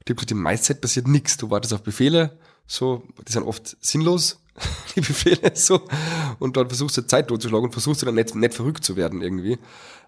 Die 0.06 0.12
haben 0.12 0.16
gesagt, 0.16 0.30
die 0.30 0.34
meiste 0.34 0.68
Zeit 0.68 0.80
passiert 0.80 1.08
nichts. 1.08 1.36
Du 1.36 1.50
wartest 1.50 1.72
auf 1.74 1.82
Befehle, 1.82 2.38
so, 2.66 3.02
die 3.26 3.32
sind 3.32 3.44
oft 3.44 3.76
sinnlos, 3.80 4.40
die 4.96 5.00
Befehle, 5.00 5.52
so, 5.54 5.80
und 6.38 6.56
dann 6.56 6.68
versuchst 6.68 6.96
du 6.96 7.06
Zeit 7.06 7.28
totzuschlagen 7.28 7.66
und 7.66 7.72
versuchst 7.72 8.02
du 8.02 8.06
dann 8.06 8.14
nicht, 8.14 8.34
nicht 8.34 8.54
verrückt 8.54 8.84
zu 8.84 8.96
werden 8.96 9.22
irgendwie. 9.22 9.58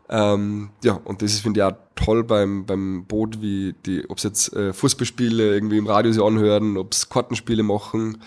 Ähm, 0.09 0.71
ja, 0.83 0.95
und 1.05 1.23
das 1.23 1.33
ist, 1.33 1.41
finde 1.41 1.61
ich, 1.61 1.65
auch 1.65 1.77
toll 1.95 2.25
beim, 2.25 2.67
beim 2.67 3.07
Boot, 3.07 3.41
wie 3.41 3.75
die, 3.87 4.09
ob 4.09 4.19
es 4.19 4.25
jetzt 4.25 4.53
äh, 4.53 4.73
Fußballspiele 4.73 5.55
irgendwie 5.55 5.79
im 5.79 5.87
Radio 5.87 6.13
sie 6.13 6.23
anhören, 6.23 6.77
ob 6.77 6.93
es 6.93 7.09
Kartenspiele 7.09 7.63
machen, 7.63 8.19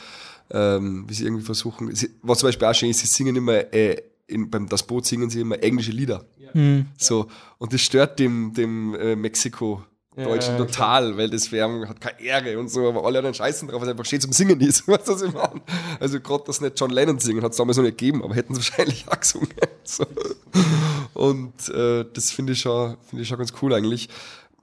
ähm, 0.52 1.06
wie 1.08 1.14
sie 1.14 1.26
irgendwie 1.26 1.43
versuchen. 1.43 1.93
Sie, 1.95 2.10
was 2.22 2.39
zum 2.39 2.48
Beispiel 2.48 2.68
auch 2.68 2.74
schön 2.74 2.89
ist, 2.89 3.00
sie 3.00 3.08
singen 3.08 3.36
immer, 3.36 3.74
äh, 3.74 4.02
in, 4.28 4.50
beim 4.50 4.68
Das 4.68 4.84
Boot 4.84 5.06
singen 5.06 5.30
sie 5.30 5.41
immer 5.41 5.62
englische 5.62 5.91
Lieder. 5.91 6.26
Ja. 6.39 6.50
Mhm. 6.54 6.88
So, 6.98 7.28
und 7.58 7.74
das 7.74 7.82
stört 7.82 8.20
dem, 8.20 8.54
dem 8.54 8.95
äh, 8.95 9.16
Mexiko 9.16 9.84
Deutschen 10.24 10.54
ja, 10.54 10.66
total, 10.66 11.06
klar. 11.06 11.18
weil 11.18 11.30
das 11.30 11.52
Werbung 11.52 11.88
hat 11.88 12.02
keine 12.02 12.20
Ehre 12.20 12.60
und 12.60 12.70
so, 12.70 12.89
aber 12.89 13.06
alle 13.06 13.20
anderen 13.20 13.36
scheißen 13.36 13.68
drauf, 13.68 13.80
weil 13.80 13.88
es 13.88 13.91
einfach 13.91 14.06
schön 14.06 14.20
zum 14.20 14.32
Singen 14.32 14.60
ist. 14.62 14.88
Weißt 14.88 15.08
du, 15.08 15.14
was 15.14 15.22
ich 15.22 15.32
meine? 15.32 15.62
Also 16.00 16.20
gerade, 16.20 16.43
dass 16.45 16.60
nicht 16.60 16.80
John 16.80 16.89
Lennon 16.89 17.20
singen, 17.20 17.43
hat 17.43 17.52
es 17.52 17.58
damals 17.58 17.78
noch 17.78 17.84
nicht 17.84 18.00
gegeben, 18.00 18.24
aber 18.24 18.34
hätten 18.34 18.56
sie 18.56 18.62
wahrscheinlich 18.62 19.06
auch 19.08 19.20
gesungen. 19.20 19.50
So. 19.84 20.06
Und 21.14 21.70
äh, 21.70 22.04
das 22.14 22.32
finde 22.32 22.52
ich, 22.52 22.60
schon, 22.60 22.98
finde 23.10 23.22
ich 23.22 23.30
schon 23.30 23.38
ganz 23.38 23.54
cool 23.62 23.74
eigentlich. 23.74 24.10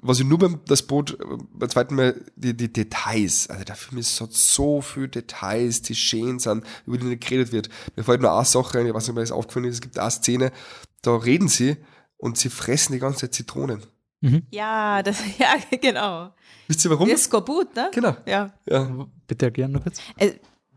Was 0.06 0.20
ich 0.20 0.26
nur 0.26 0.38
beim 0.38 0.60
das 0.66 0.82
Boot 0.82 1.18
äh, 1.18 1.24
beim 1.52 1.68
zweiten 1.68 1.94
Mal, 1.94 2.20
die, 2.36 2.54
die 2.54 2.72
Details, 2.72 3.48
also 3.48 3.64
der 3.64 3.74
Film 3.74 3.98
ist, 3.98 4.20
hat 4.20 4.32
so 4.32 4.82
viele 4.82 5.08
Details, 5.08 5.80
die 5.80 5.94
schön 5.94 6.38
sind, 6.38 6.64
über 6.86 6.98
die 6.98 7.06
nicht 7.06 7.26
geredet 7.26 7.52
wird. 7.52 7.70
Mir 7.96 8.04
fällt 8.04 8.20
nur 8.20 8.32
eine 8.32 8.44
Sache 8.44 8.78
ein, 8.78 8.86
ich 8.86 8.92
weiß 8.92 9.04
nicht, 9.04 9.10
ob 9.10 9.14
mir 9.16 9.22
das 9.22 9.32
aufgefallen 9.32 9.64
ist, 9.64 9.76
es 9.76 9.80
gibt 9.80 9.98
eine 9.98 10.10
Szene, 10.10 10.52
da 11.00 11.16
reden 11.16 11.48
sie 11.48 11.78
und 12.18 12.36
sie 12.36 12.50
fressen 12.50 12.92
die 12.92 12.98
ganze 12.98 13.20
Zeit 13.20 13.34
Zitronen. 13.34 13.82
Mhm. 14.20 14.46
Ja, 14.50 15.02
das, 15.02 15.18
ja, 15.38 15.54
genau. 15.80 16.34
Wisst 16.68 16.84
ihr 16.84 16.90
warum? 16.90 17.08
Das 17.08 17.20
ist 17.20 17.26
Skorbut, 17.26 17.74
ne? 17.74 17.90
Genau. 17.92 18.14
Ja. 18.26 18.52
ja. 18.68 19.06
Bitte 19.26 19.46
erklären 19.46 19.72
noch 19.72 19.82
kurz. 19.82 19.98
Äh, 20.18 20.32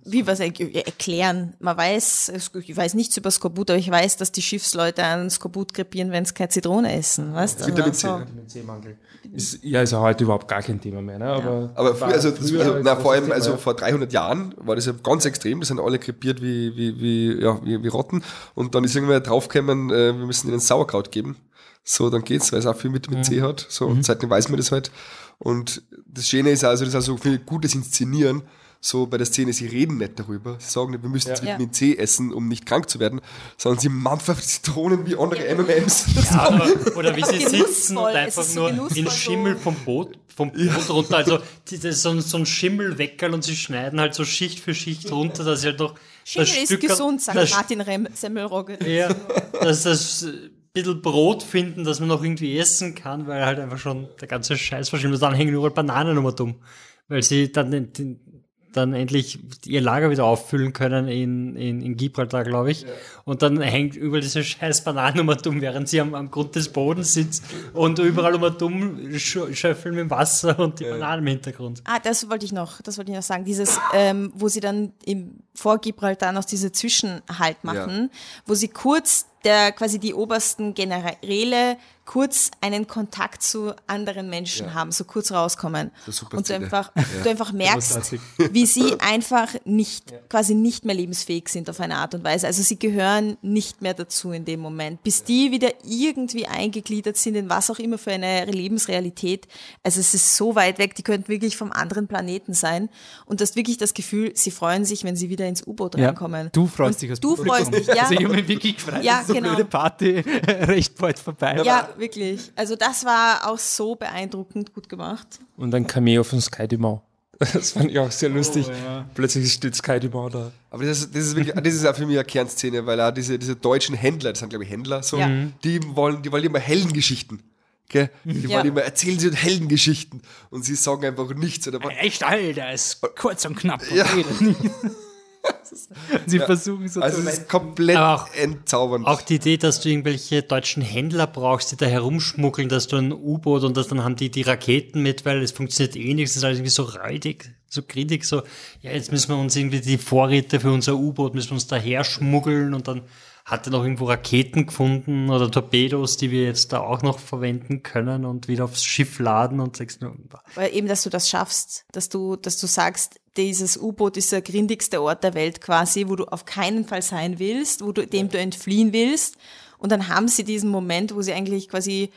wie 0.08 0.26
was 0.26 0.40
erklären? 0.40 1.54
Man 1.60 1.78
weiß, 1.78 2.32
ich 2.62 2.78
weiß 2.78 2.94
nichts 2.94 3.18
über 3.18 3.30
Skorbut, 3.32 3.70
aber 3.70 3.80
ich 3.80 3.90
weiß, 3.90 4.18
dass 4.18 4.32
die 4.32 4.42
Schiffsleute 4.42 5.04
an 5.04 5.30
Skorbut 5.30 5.74
krepieren, 5.74 6.12
wenn 6.12 6.26
sie 6.26 6.34
keine 6.34 6.50
Zitrone 6.50 6.98
essen. 6.98 7.34
Weißt 7.34 7.62
du? 7.62 7.68
Vitamin 7.68 7.94
C. 7.94 8.08
Vitamin 8.08 8.48
C-Mangel. 8.48 8.98
Ist, 9.34 9.64
ja, 9.64 9.82
ist 9.82 9.92
ja 9.92 10.00
heute 10.00 10.24
überhaupt 10.24 10.48
gar 10.48 10.62
kein 10.62 10.80
Thema 10.80 11.02
mehr. 11.02 11.20
Ne? 11.20 11.26
Aber, 11.26 11.62
ja. 11.62 11.70
aber 11.76 11.96
früher, 11.96 12.08
also, 12.08 12.32
früher 12.32 12.62
also, 12.62 12.80
na, 12.82 12.96
vor 12.96 13.12
allem, 13.14 13.24
Thema, 13.26 13.36
also 13.36 13.58
vor 13.58 13.76
300 13.76 14.12
Jahren 14.14 14.56
war 14.58 14.76
das 14.76 14.86
ja 14.86 14.94
ganz 15.04 15.26
extrem. 15.26 15.60
Das 15.60 15.68
sind 15.68 15.80
alle 15.80 16.00
krepiert 16.00 16.42
wie, 16.42 16.76
wie, 16.76 17.00
wie, 17.00 17.42
ja, 17.42 17.60
wie, 17.64 17.84
wie 17.84 17.88
Rotten. 17.88 18.24
Und 18.56 18.76
dann 18.76 18.84
ist 18.84 18.96
irgendwer 18.96 19.20
draufgekommen, 19.20 19.90
äh, 19.90 20.18
wir 20.18 20.26
müssen 20.26 20.50
ihnen 20.50 20.60
Sauerkraut 20.60 21.12
geben. 21.12 21.36
So, 21.84 22.10
dann 22.10 22.24
geht's, 22.24 22.52
weil 22.52 22.60
es 22.60 22.66
auch 22.66 22.76
viel 22.76 22.94
Vitamin 22.94 23.24
C 23.24 23.42
hat. 23.42 23.66
So, 23.70 23.86
mhm. 23.86 23.98
und 23.98 24.06
seitdem 24.06 24.30
weiß 24.30 24.50
man 24.50 24.58
das 24.58 24.72
halt. 24.72 24.92
Und 25.40 25.84
das 26.06 26.28
Schöne 26.28 26.52
ist 26.52 26.64
also, 26.64 26.84
das 26.84 26.90
ist 26.90 26.96
also 26.96 27.18
viel 27.18 27.40
gutes 27.40 27.76
Inszenieren. 27.76 28.44
So 28.88 29.06
bei 29.06 29.18
der 29.18 29.26
Szene, 29.26 29.52
sie 29.52 29.68
reden 29.68 29.98
nicht 29.98 30.18
darüber. 30.18 30.56
Sie 30.60 30.72
sagen 30.72 30.92
nicht, 30.92 31.04
wir 31.04 31.10
müssen 31.10 31.28
ja. 31.28 31.42
Vitamin 31.42 31.74
C 31.74 31.98
essen, 31.98 32.32
um 32.32 32.48
nicht 32.48 32.66
krank 32.66 32.90
zu 32.90 33.02
werden, 33.02 33.20
sondern 33.58 33.82
sie 33.82 33.90
mampfen 33.90 34.38
Zitronen 34.38 35.06
wie 35.06 35.18
andere 35.18 35.42
ja. 35.42 35.48
M&M's. 35.48 36.06
Ja, 36.32 36.48
oder, 36.48 36.98
oder 36.98 37.16
wie 37.18 37.26
sie 37.26 37.46
sitzen 37.46 37.98
und 37.98 38.06
einfach 38.06 38.44
so 38.44 38.70
nur 38.70 38.96
in 38.96 39.10
Schimmel 39.12 39.58
vom 39.58 39.76
Boot, 39.76 40.18
vom 40.34 40.54
Boot 40.54 40.62
ja. 40.62 40.74
runter. 40.88 41.18
Also 41.18 41.40
das 41.70 41.84
ist 41.84 42.02
so 42.02 42.12
ein, 42.12 42.22
so 42.22 42.38
ein 42.38 42.46
Schimmelweckerl 42.46 43.34
und 43.34 43.44
sie 43.44 43.58
schneiden 43.58 44.00
halt 44.00 44.14
so 44.14 44.24
Schicht 44.24 44.62
für 44.62 44.74
Schicht 44.74 45.12
runter, 45.12 45.44
dass 45.44 45.62
sie 45.62 45.68
halt 45.68 45.80
noch 45.80 45.96
Schimmel 46.24 46.48
ist 46.48 46.66
Stück, 46.68 46.80
gesund, 46.80 47.22
sagt 47.22 47.50
Martin 47.52 47.82
Rem 47.82 48.08
Semmelrogge. 48.14 48.80
Ja, 48.88 49.14
dass 49.62 49.84
das 49.84 50.26
bisschen 50.72 51.02
Brot 51.02 51.44
finden, 51.44 51.84
das 51.84 52.00
man 52.00 52.08
noch 52.08 52.24
irgendwie 52.24 52.58
essen 52.58 52.96
kann, 52.96 53.28
weil 53.28 53.46
halt 53.46 53.60
einfach 53.60 53.80
schon 53.80 54.08
der 54.22 54.30
ganze 54.30 54.58
Scheiß 54.58 54.88
verschwindet. 54.88 55.16
Also 55.16 55.26
dann 55.26 55.36
hängen 55.36 55.54
überall 55.54 55.72
Bananen 55.72 56.16
immer 56.16 56.32
dumm, 56.32 56.62
weil 57.10 57.22
sie 57.24 57.52
dann 57.52 57.72
den, 57.72 57.92
den, 57.92 58.37
dann 58.74 58.94
endlich 58.94 59.40
ihr 59.66 59.82
Lager 59.82 60.10
wieder 60.10 60.26
auffüllen 60.26 60.74
können 60.74 61.08
in, 61.08 61.56
in, 61.56 61.82
in 61.82 61.98
Gibraltar, 61.98 62.44
glaube 62.44 62.72
ich. 62.72 62.82
Ja. 62.84 62.90
Und 63.26 63.42
dann 63.42 63.60
hängt 63.62 63.96
überall 63.96 64.22
diese 64.22 64.44
scheiß 64.44 64.84
Bananen 64.84 65.20
immer 65.20 65.36
dumm, 65.36 65.62
während 65.62 65.90
sie 65.90 66.00
am, 66.00 66.14
am 66.14 66.30
Grund 66.30 66.56
des 66.56 66.70
Bodens 66.70 67.14
sitzt 67.14 67.44
und 67.74 68.00
überall 68.00 68.36
immer 68.36 68.52
dumm 68.52 69.18
schöffeln 69.18 69.96
mit 69.96 70.02
dem 70.04 70.10
Wasser 70.10 70.60
und 70.60 70.80
die 70.80 70.84
ja. 70.84 70.92
Bananen 70.92 71.26
im 71.26 71.28
Hintergrund. 71.28 71.82
Ah, 71.86 72.00
das 72.00 72.30
wollte 72.30 72.46
ich 72.46 72.52
noch, 72.52 72.82
das 72.82 72.98
wollte 72.98 73.12
ich 73.12 73.18
noch 73.18 73.24
sagen. 73.24 73.46
Dieses, 73.46 73.80
ähm, 73.94 74.32
wo 74.36 74.48
sie 74.48 74.60
dann 74.60 74.94
im, 75.06 75.40
vor 75.54 75.80
Gibraltar 75.80 76.32
noch 76.32 76.46
diese 76.46 76.72
Zwischenhalt 76.72 77.64
machen, 77.64 78.10
ja. 78.12 78.20
wo 78.46 78.54
sie 78.54 78.68
kurz 78.68 79.28
der 79.44 79.72
quasi 79.72 80.00
die 80.00 80.14
obersten 80.14 80.74
Generäle 80.74 81.78
kurz 82.08 82.52
einen 82.62 82.88
Kontakt 82.88 83.44
zu 83.44 83.74
anderen 83.86 84.30
Menschen 84.30 84.68
ja. 84.68 84.74
haben, 84.74 84.92
so 84.92 85.04
kurz 85.04 85.32
rauskommen. 85.32 85.92
Und 86.32 86.50
du 86.50 86.56
einfach, 86.56 86.92
ja. 86.96 87.04
du 87.22 87.30
einfach 87.30 87.52
merkst, 87.52 88.16
wie 88.52 88.66
sie 88.66 88.96
einfach 89.00 89.54
nicht, 89.66 90.12
ja. 90.12 90.18
quasi 90.30 90.56
nicht 90.56 90.86
mehr 90.86 90.96
lebensfähig 90.96 91.50
sind 91.50 91.70
auf 91.70 91.80
eine 91.82 91.98
Art 91.98 92.16
und 92.16 92.24
Weise. 92.24 92.48
Also 92.48 92.64
sie 92.64 92.80
gehören 92.80 93.38
nicht 93.42 93.82
mehr 93.82 93.94
dazu 93.94 94.32
in 94.32 94.46
dem 94.46 94.62
Moment. 94.62 95.04
Bis 95.04 95.24
die 95.24 95.52
wieder 95.52 95.70
irgendwie 95.84 96.48
eingegliedert 96.48 97.18
sind 97.18 97.36
in 97.36 97.50
was 97.50 97.70
auch 97.70 97.78
immer 97.78 97.98
für 97.98 98.12
eine 98.12 98.46
Lebensrealität. 98.46 99.48
Also 99.84 100.00
es 100.00 100.14
ist 100.14 100.38
so 100.38 100.56
weit 100.56 100.80
weg, 100.80 100.96
die 100.96 101.04
könnten 101.04 101.28
wirklich 101.28 101.58
vom 101.58 101.74
anderen 101.74 102.08
Planeten 102.08 102.54
sein. 102.54 102.90
Und 103.26 103.42
du 103.42 103.44
hast 103.44 103.58
wirklich 103.58 103.78
das 103.78 103.94
Gefühl, 103.94 104.32
sie 104.34 104.52
freuen 104.52 104.86
sich, 104.86 105.04
wenn 105.04 105.18
sie 105.18 105.30
wieder 105.30 105.46
ins 105.46 105.68
U-Boot 105.68 105.98
reinkommen. 105.98 106.50
Du 106.54 106.68
freust 106.68 107.02
dich, 107.02 107.10
als 107.10 107.20
du 107.20 107.36
freust 107.36 107.74
dich, 107.74 107.88
ja. 107.88 108.04
Also 108.04 108.14
ich 108.14 108.24
habe 108.24 108.36
mich 108.36 108.48
wirklich 108.48 108.78
gefreut, 108.78 109.04
ja, 109.04 109.26
so 109.28 109.34
genau. 109.34 109.62
Party 109.66 110.20
recht 110.48 110.98
bald 110.98 111.20
vorbei. 111.20 111.62
Ja, 111.66 111.90
wirklich. 112.00 112.52
Also 112.56 112.76
das 112.76 113.06
war 113.06 113.50
auch 113.50 113.58
so 113.58 113.96
beeindruckend 113.96 114.74
gut 114.74 114.90
gemacht. 114.90 115.40
Und 115.58 115.74
ein 115.74 115.88
Cameo 115.88 116.24
von 116.24 116.42
Sky 116.42 116.68
Dumont. 116.68 117.02
Das 117.54 117.72
fand 117.72 117.92
ich 117.92 118.00
auch 118.00 118.12
sehr 118.12 118.30
lustig. 118.30 118.66
Oh, 118.68 118.72
ja. 118.72 119.06
Plötzlich 119.14 119.54
steht 119.54 119.76
Sky 119.76 120.00
Dumont 120.00 120.34
da. 120.34 120.52
Aber 120.72 120.86
das 120.86 121.00
ist, 121.00 121.16
das 121.16 121.24
ist 121.26 121.36
wirklich, 121.36 121.56
das 121.56 121.74
ist 121.74 121.86
auch 121.86 121.96
für 121.96 122.06
mich 122.06 122.18
eine 122.18 122.26
Kernszene, 122.26 122.86
weil 122.86 123.00
auch 123.00 123.12
diese, 123.12 123.38
diese 123.38 123.56
deutschen 123.56 123.96
Händler, 123.96 124.32
das 124.32 124.40
sind 124.40 124.50
glaube 124.50 124.66
ich 124.66 124.72
Händler, 124.72 125.04
so, 125.04 125.18
ja. 125.18 125.30
die 125.64 125.80
wollen, 125.96 126.24
die 126.24 126.32
wollen 126.32 126.44
immer 126.44 126.60
Heldengeschichten. 126.60 127.44
Gell? 127.90 128.10
Die 128.26 128.42
ja. 128.42 128.58
wollen 128.58 128.68
immer 128.68 128.82
erzählen 128.82 129.18
sie 129.18 129.32
Heldengeschichten 129.32 130.22
und 130.50 130.66
sie 130.66 130.76
sagen 130.76 131.06
einfach 131.06 131.34
nichts. 131.36 131.68
Oder 131.68 131.80
Echt, 132.00 132.24
Alter, 132.24 132.74
ist 132.74 133.02
kurz 133.16 133.46
und 133.46 133.56
knapp. 133.56 133.82
Und 133.90 133.96
ja. 133.96 134.06
Sie 136.26 136.40
versuchen 136.40 136.88
so 136.88 137.02
also 137.02 137.22
zu 137.22 137.28
es 137.28 137.40
ist 137.40 137.50
komplett 137.50 137.98
auch, 137.98 138.28
entzaubernd. 138.34 139.06
Auch 139.06 139.22
die 139.22 139.36
Idee, 139.36 139.58
dass 139.58 139.82
du 139.82 139.90
irgendwelche 139.90 140.44
deutschen 140.44 140.82
Händler 140.82 141.28
brauchst, 141.28 141.72
die 141.72 141.78
da 141.78 141.86
herumschmuggeln, 141.86 142.70
dass 142.70 142.88
du 142.88 142.98
ein 142.98 143.12
U-Boot 143.12 143.64
und 143.64 143.78
das, 143.78 143.88
dann 143.88 144.04
haben 144.04 144.16
die 144.16 144.30
die 144.30 144.42
Raketen 144.42 145.02
mit, 145.02 145.26
weil 145.26 145.42
es 145.42 145.52
funktioniert 145.52 145.96
eh 145.96 146.14
nichts, 146.14 146.32
es 146.32 146.38
ist 146.38 146.44
alles 146.44 146.58
irgendwie 146.58 146.72
so 146.72 146.84
räudig, 146.84 147.52
so 147.68 147.82
kritisch, 147.82 148.26
so, 148.26 148.44
ja, 148.82 148.92
jetzt 148.92 149.12
müssen 149.12 149.30
wir 149.30 149.38
uns 149.38 149.56
irgendwie 149.56 149.82
die 149.82 149.98
Vorräte 149.98 150.60
für 150.60 150.72
unser 150.72 150.96
U-Boot, 150.96 151.36
müssen 151.36 151.52
wir 151.52 151.56
uns 151.56 151.68
daher 151.68 152.04
schmuggeln 152.04 152.74
und 152.74 152.88
dann 152.88 153.02
hat 153.48 153.66
er 153.66 153.72
noch 153.72 153.84
irgendwo 153.84 154.06
Raketen 154.06 154.66
gefunden 154.66 155.30
oder 155.30 155.50
Torpedos, 155.50 156.18
die 156.18 156.32
wir 156.32 156.44
jetzt 156.44 156.74
da 156.74 156.82
auch 156.82 157.02
noch 157.02 157.18
verwenden 157.18 157.82
können 157.82 158.26
und 158.26 158.50
wieder 158.50 158.66
aufs 158.66 158.84
Schiff 158.84 159.20
laden 159.20 159.62
und 159.62 159.78
sagst 159.78 160.02
nur. 160.02 160.14
Weil 160.56 160.76
eben, 160.76 160.90
dass 160.90 161.04
du 161.04 161.10
das 161.10 161.30
schaffst, 161.30 161.86
dass 161.94 162.10
du, 162.10 162.36
dass 162.36 162.60
du 162.60 162.68
sagst, 162.68 163.22
dieses 163.38 163.78
U-Boot 163.78 164.18
ist 164.18 164.34
der 164.34 164.42
grindigste 164.42 165.02
Ort 165.02 165.24
der 165.24 165.34
Welt 165.34 165.62
quasi, 165.62 166.10
wo 166.10 166.18
du 166.18 166.26
auf 166.26 166.44
keinen 166.44 166.86
Fall 166.86 167.02
sein 167.02 167.40
willst, 167.40 167.86
wo 167.86 167.94
du, 167.94 168.06
dem 168.06 168.28
du 168.28 168.38
entfliehen 168.38 168.92
willst. 168.92 169.38
Und 169.78 169.94
dann 169.94 170.10
haben 170.10 170.28
sie 170.28 170.44
diesen 170.44 170.70
Moment, 170.70 171.16
wo 171.16 171.22
sie 171.22 171.32
eigentlich 171.32 171.70
quasi 171.70 172.12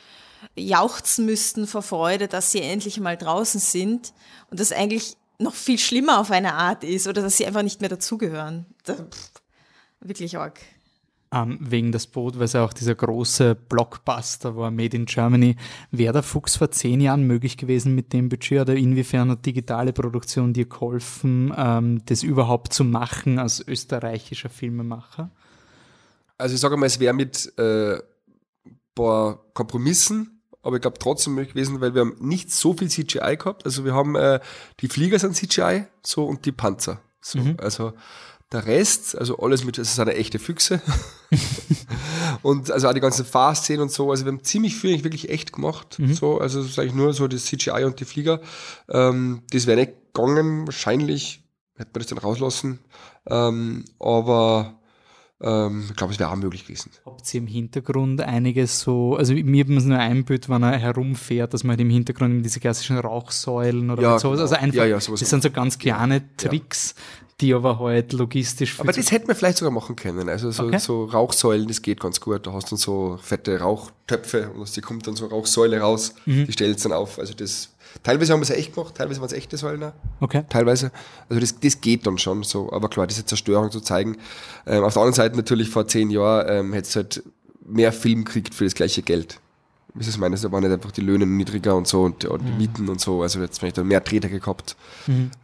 jauchzen 0.57 1.26
müssten 1.26 1.68
vor 1.68 1.83
Freude, 1.83 2.26
dass 2.26 2.51
sie 2.51 2.61
endlich 2.61 2.99
mal 2.99 3.16
draußen 3.16 3.61
sind 3.61 4.14
und 4.51 4.59
das 4.59 4.72
eigentlich 4.72 5.16
noch 5.39 5.55
viel 5.55 5.78
schlimmer 5.78 6.18
auf 6.18 6.33
eine 6.33 6.55
Art 6.55 6.83
ist 6.83 7.07
oder 7.07 7.22
dass 7.22 7.37
sie 7.37 7.47
einfach 7.47 7.62
nicht 7.62 7.81
mehr 7.81 7.89
dazugehören. 7.89 8.66
Wirklich 10.01 10.37
arg 10.37 10.59
ähm, 11.33 11.59
wegen 11.61 11.93
das 11.93 12.07
Boot, 12.07 12.37
weil 12.39 12.45
es 12.45 12.55
ja 12.55 12.64
auch 12.64 12.72
dieser 12.72 12.95
große 12.95 13.55
Blockbuster 13.55 14.57
war, 14.57 14.70
Made 14.70 14.97
in 14.97 15.07
Germany. 15.07 15.57
Wäre 15.91 16.12
der 16.12 16.22
Fuchs 16.22 16.57
vor 16.57 16.70
zehn 16.70 17.01
Jahren 17.01 17.26
möglich 17.26 17.57
gewesen 17.57 17.95
mit 17.95 18.12
dem 18.12 18.28
Budget 18.28 18.62
oder 18.62 18.74
inwiefern 18.74 19.31
hat 19.31 19.47
digitale 19.47 19.93
Produktion 19.93 20.53
dir 20.53 20.66
geholfen, 20.66 21.53
ähm, 21.57 22.03
das 22.07 22.22
überhaupt 22.22 22.72
zu 22.72 22.85
machen 22.85 23.39
als 23.39 23.66
österreichischer 23.66 24.49
Filmemacher? 24.49 25.31
Also 26.37 26.55
ich 26.55 26.61
sage 26.61 26.76
mal, 26.76 26.87
es 26.87 26.99
wäre 26.99 27.14
mit 27.14 27.53
äh, 27.59 27.99
paar 28.95 29.41
Kompromissen, 29.55 30.43
aber 30.62 30.76
ich 30.76 30.83
glaube 30.83 30.99
trotzdem 30.99 31.35
möglich 31.35 31.55
gewesen, 31.55 31.81
weil 31.81 31.95
wir 31.95 32.03
haben 32.03 32.16
nicht 32.20 32.51
so 32.51 32.74
viel 32.74 32.89
CGI 32.89 33.37
gehabt. 33.37 33.64
Also 33.64 33.85
wir 33.85 33.95
haben 33.95 34.14
äh, 34.16 34.41
die 34.81 34.89
Flieger 34.89 35.18
sind 35.18 35.37
CGI 35.37 35.87
so 36.03 36.24
und 36.24 36.45
die 36.45 36.53
Panzer. 36.53 37.01
So, 37.20 37.39
mhm. 37.39 37.57
Also 37.59 37.93
der 38.53 38.66
Rest, 38.66 39.16
also 39.16 39.38
alles 39.38 39.64
mit, 39.64 39.78
es 39.78 39.94
sind 39.94 40.09
eine 40.09 40.16
echte 40.16 40.38
Füchse. 40.38 40.80
und 42.42 42.70
also 42.70 42.88
auch 42.88 42.94
die 42.94 43.01
ganzen 43.01 43.24
Fahrszenen 43.24 43.82
und 43.82 43.92
so, 43.92 44.11
also 44.11 44.24
wir 44.24 44.32
haben 44.32 44.42
ziemlich 44.42 44.76
viel 44.76 45.03
wirklich 45.05 45.28
echt 45.30 45.53
gemacht. 45.53 45.98
Mhm. 45.98 46.14
So, 46.14 46.38
also 46.40 46.62
sage 46.62 46.88
ich 46.88 46.94
nur 46.94 47.12
so 47.12 47.28
das 47.28 47.44
CGI 47.44 47.84
und 47.84 48.01
die 48.01 48.05
Flieger. 48.05 48.40
Ähm, 48.88 49.42
das 49.51 49.66
wäre 49.66 49.78
nicht 49.80 49.92
gegangen, 50.12 50.66
wahrscheinlich 50.66 51.42
hätte 51.76 51.90
man 51.94 52.01
das 52.01 52.07
dann 52.09 52.18
rauslassen. 52.18 52.80
Ähm, 53.28 53.84
aber 53.98 54.76
Ähm, 55.42 55.86
ich 55.88 55.96
glaube, 55.96 56.12
es 56.12 56.18
wäre 56.18 56.30
auch 56.30 56.36
möglich 56.36 56.66
gewesen. 56.66 56.90
Habt 57.07 57.32
ihr 57.32 57.40
im 57.40 57.46
Hintergrund 57.46 58.20
einiges 58.20 58.80
so, 58.80 59.16
also 59.16 59.32
mir 59.32 59.64
hat 59.64 59.70
man 59.70 59.88
nur 59.88 59.96
ein 59.98 60.24
Bild, 60.26 60.51
wenn 60.51 60.62
er 60.62 60.76
herumfährt, 60.76 61.55
dass 61.55 61.64
man 61.64 61.70
halt 61.70 61.80
im 61.80 61.88
Hintergrund 61.88 62.44
diese 62.44 62.61
klassischen 62.61 62.98
Rauchsäulen 62.98 63.90
oder 63.90 64.03
Ja, 64.03 64.18
sowas, 64.18 64.36
genau. 64.36 64.42
also 64.42 64.55
einfach, 64.57 64.76
Ja, 64.76 64.84
ja, 64.84 65.01
sowas 65.01 65.20
das 65.20 65.30
sind 65.30 65.42
so 65.42 65.51
ganz 65.51 65.78
kleine 65.78 66.36
Tricks, 66.36 66.94
die 67.41 67.55
aber 67.55 67.78
halt 67.78 68.12
logistisch 68.12 68.78
Aber 68.80 68.93
das 68.93 69.11
hätten 69.11 69.28
wir 69.28 69.34
vielleicht 69.34 69.59
sogar 69.59 69.72
machen 69.72 69.97
können. 69.97 70.28
Also 70.28 70.51
so, 70.51 70.64
Okay. 70.64 70.78
so 70.78 71.05
Rauchsäulen, 71.05 71.66
das 71.68 71.82
geht 71.82 72.01
ganz 72.01 72.20
gut. 72.20 72.47
Da 72.47 72.53
hast 72.53 72.66
du 72.66 72.76
dann 72.76 72.78
so 72.78 73.18
fette 73.22 73.61
Rauchtöpfe 73.61 74.51
und 74.55 74.62
aus 74.62 74.72
die 74.72 74.80
kommt 74.80 75.07
dann 75.07 75.16
so 75.16 75.26
Rauchsäule 75.26 75.80
raus, 75.80 76.14
Mhm. 76.26 76.47
die 76.47 76.53
stellst 76.53 76.84
dann 76.84 76.93
auf. 76.93 77.18
Also 77.18 77.34
das, 77.34 77.70
teilweise 78.03 78.32
haben 78.32 78.41
wir 78.41 78.45
es 78.45 78.51
echt 78.51 78.74
gemacht, 78.74 78.95
teilweise 78.95 79.20
waren 79.20 79.26
es 79.28 79.32
echte 79.32 79.57
Säulen. 79.57 79.93
Okay. 80.20 80.45
Teilweise. 80.49 80.93
Also 81.28 81.41
das, 81.41 81.59
das 81.61 81.80
geht 81.80 82.07
dann 82.07 82.18
schon 82.18 82.43
so. 82.43 82.72
Aber 82.72 82.88
klar, 82.88 83.07
diese 83.07 83.24
Zerstörung 83.24 83.70
zu 83.70 83.80
zeigen. 83.80 84.16
Ähm, 84.66 84.84
auf 84.84 84.93
der 84.95 85.03
anderen 85.03 85.16
Seite 85.16 85.36
natürlich 85.36 85.68
vor 85.70 85.86
zehn 85.88 86.11
Jahren 86.11 86.47
ähm, 86.49 86.72
hättest 86.72 86.95
du 86.95 87.01
halt 87.01 87.22
mehr 87.64 87.93
Film 87.93 88.24
gekriegt 88.24 88.55
für 88.55 88.64
das 88.64 88.74
gleiche 88.74 89.03
Geld. 89.03 89.38
Ich 89.99 90.18
meine, 90.18 90.36
da 90.36 90.53
waren 90.53 90.62
nicht 90.62 90.72
einfach 90.72 90.93
die 90.93 91.01
Löhne 91.01 91.26
niedriger 91.26 91.76
und 91.76 91.86
so 91.86 92.03
und, 92.03 92.24
und 92.24 92.45
die 92.47 92.53
Mieten 92.53 92.88
und 92.88 93.01
so. 93.01 93.22
Also 93.22 93.41
jetzt 93.41 93.59
vielleicht 93.59 93.76
mehr 93.82 94.01
Drehter 94.01 94.28
gehabt. 94.28 94.76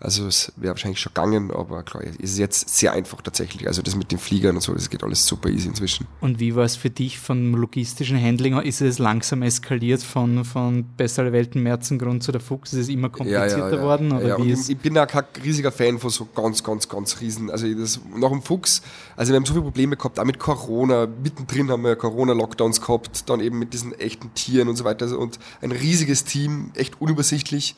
Also 0.01 0.27
es 0.27 0.53
wäre 0.57 0.73
wahrscheinlich 0.73 1.01
schon 1.01 1.13
gegangen, 1.15 1.51
aber 1.51 1.83
klar, 1.83 2.03
es 2.05 2.17
ist 2.17 2.39
jetzt 2.39 2.69
sehr 2.69 2.93
einfach 2.93 3.23
tatsächlich. 3.23 3.67
Also 3.67 3.83
das 3.83 3.97
mit 3.97 4.13
den 4.13 4.19
Fliegern 4.19 4.57
und 4.57 4.63
so, 4.63 4.73
das 4.73 4.91
geht 4.91 5.03
alles 5.03 5.27
super 5.27 5.49
easy 5.49 5.69
inzwischen. 5.69 6.07
Und 6.21 6.41
wie 6.41 6.55
war 6.55 6.65
es 6.65 6.77
für 6.77 6.91
dich 6.91 7.19
vom 7.19 7.55
logistischen 7.55 8.21
Handling? 8.23 8.59
Ist 8.61 8.81
es 8.81 8.99
langsam 8.99 9.43
eskaliert 9.43 10.03
von, 10.03 10.45
von 10.45 10.85
Besser 10.97 11.23
aller 11.23 11.33
Welten, 11.33 11.63
Märzengrund 11.63 12.23
zu 12.23 12.33
der 12.33 12.41
Fuchs? 12.41 12.73
Ist 12.73 12.81
es 12.81 12.89
immer 12.89 13.09
komplizierter 13.09 13.83
worden? 13.83 14.13
Oder 14.13 14.29
ja, 14.29 14.39
wie 14.39 14.43
und 14.43 14.49
ist, 14.51 14.69
ich, 14.69 14.77
ich 14.77 14.79
bin 14.79 14.97
auch 14.99 15.07
kein 15.07 15.25
riesiger 15.43 15.73
Fan 15.73 15.99
von 15.99 16.11
so 16.11 16.27
ganz, 16.35 16.63
ganz, 16.63 16.89
ganz 16.89 17.21
riesen. 17.21 17.51
Also 17.51 17.73
das, 17.75 18.01
nach 18.17 18.31
dem 18.31 18.43
Fuchs, 18.43 18.83
also 19.17 19.33
wir 19.33 19.37
haben 19.37 19.47
so 19.47 19.53
viele 19.53 19.65
Probleme 19.65 19.97
gehabt, 19.97 20.19
auch 20.19 20.25
mit 20.25 20.39
Corona. 20.39 21.07
Mittendrin 21.07 21.71
haben 21.71 21.83
wir 21.83 21.97
Corona-Lockdowns 21.97 22.81
gehabt, 22.81 23.29
dann 23.29 23.41
eben 23.41 23.59
mit 23.59 23.73
diesen 23.73 23.93
echten 23.99 24.31
Tieren 24.37 24.69
und 24.69 24.77
so 24.77 24.85
weiter. 24.85 25.07
Also, 25.07 25.19
und 25.19 25.41
ein 25.61 25.73
riesiges 25.73 26.25
Team, 26.25 26.71
echt 26.75 27.01
unübersichtlich. 27.01 27.75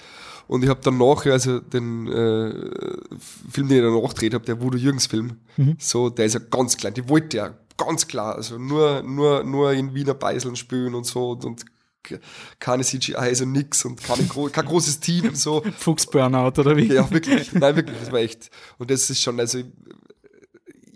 Und 0.46 0.62
ich 0.64 0.70
habe 0.70 0.80
dann 0.82 0.98
nachher, 0.98 1.32
also 1.32 1.60
den 1.60 2.06
äh, 2.06 2.52
Film, 3.50 3.68
den 3.68 3.78
ich 3.78 3.82
dann 3.82 4.02
nachgedreht 4.02 4.34
habe, 4.34 4.44
der 4.44 4.60
Voodoo 4.60 4.78
Jürgens 4.78 5.06
Film, 5.06 5.38
so, 5.78 6.08
der 6.08 6.26
ist 6.26 6.34
ja 6.34 6.40
ganz 6.40 6.76
klein. 6.76 6.94
Die 6.94 7.08
wollte 7.08 7.36
ja 7.36 7.54
ganz 7.76 8.08
klar, 8.08 8.34
also 8.34 8.58
nur, 8.58 9.02
nur, 9.02 9.44
nur 9.44 9.72
in 9.72 9.94
Wiener 9.94 10.14
Beiseln 10.14 10.56
spülen 10.56 10.94
und 10.94 11.04
so 11.04 11.30
und, 11.30 11.44
und 11.44 11.64
keine 12.58 12.84
CGI, 12.84 13.14
also 13.16 13.44
nix 13.44 13.84
und 13.84 14.02
keine, 14.02 14.26
kein 14.50 14.64
großes 14.64 15.00
Team 15.00 15.28
und 15.28 15.36
so. 15.36 15.62
Fuchs-Burnout 15.78 16.60
oder 16.60 16.76
wie? 16.76 16.92
Ja, 16.92 17.10
wirklich. 17.10 17.52
Nein, 17.52 17.76
wirklich, 17.76 17.98
das 17.98 18.12
war 18.12 18.20
echt. 18.20 18.50
Und 18.78 18.90
das 18.90 19.10
ist 19.10 19.22
schon, 19.22 19.38
also 19.38 19.62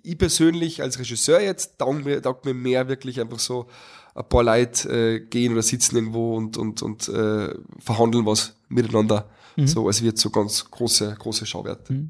ich 0.03 0.19
persönlich 0.19 0.83
als 0.83 0.99
Regisseur 0.99 1.41
jetzt 1.41 1.79
taugt 1.79 2.05
mir, 2.05 2.21
taugt 2.23 2.45
mir 2.45 2.55
mehr 2.55 2.89
wirklich 2.89 3.21
einfach 3.21 3.39
so 3.39 3.69
ein 4.15 4.29
paar 4.29 4.45
Leute 4.45 4.89
äh, 4.89 5.21
gehen 5.21 5.53
oder 5.53 5.63
sitzen 5.63 5.97
irgendwo 5.97 6.37
und, 6.37 6.57
und, 6.57 6.83
und 6.83 7.09
äh, 7.09 7.55
verhandeln 7.79 8.27
was 8.27 8.57
miteinander. 8.69 9.29
So, 9.65 9.87
als 9.87 10.03
wird 10.03 10.17
so 10.19 10.31
ganz 10.31 10.71
große, 10.71 11.15
große 11.19 11.45
Schauwerte. 11.45 12.09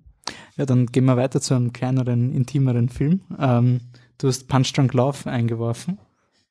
Ja, 0.57 0.64
dann 0.64 0.86
gehen 0.86 1.05
wir 1.07 1.16
weiter 1.16 1.40
zu 1.40 1.55
einem 1.55 1.72
kleineren, 1.72 2.32
intimeren 2.32 2.88
Film. 2.88 3.22
Ähm, 3.38 3.80
du 4.18 4.28
hast 4.28 4.46
Punch 4.48 4.72
Drunk 4.72 4.94
Love 4.94 5.28
eingeworfen. 5.28 5.98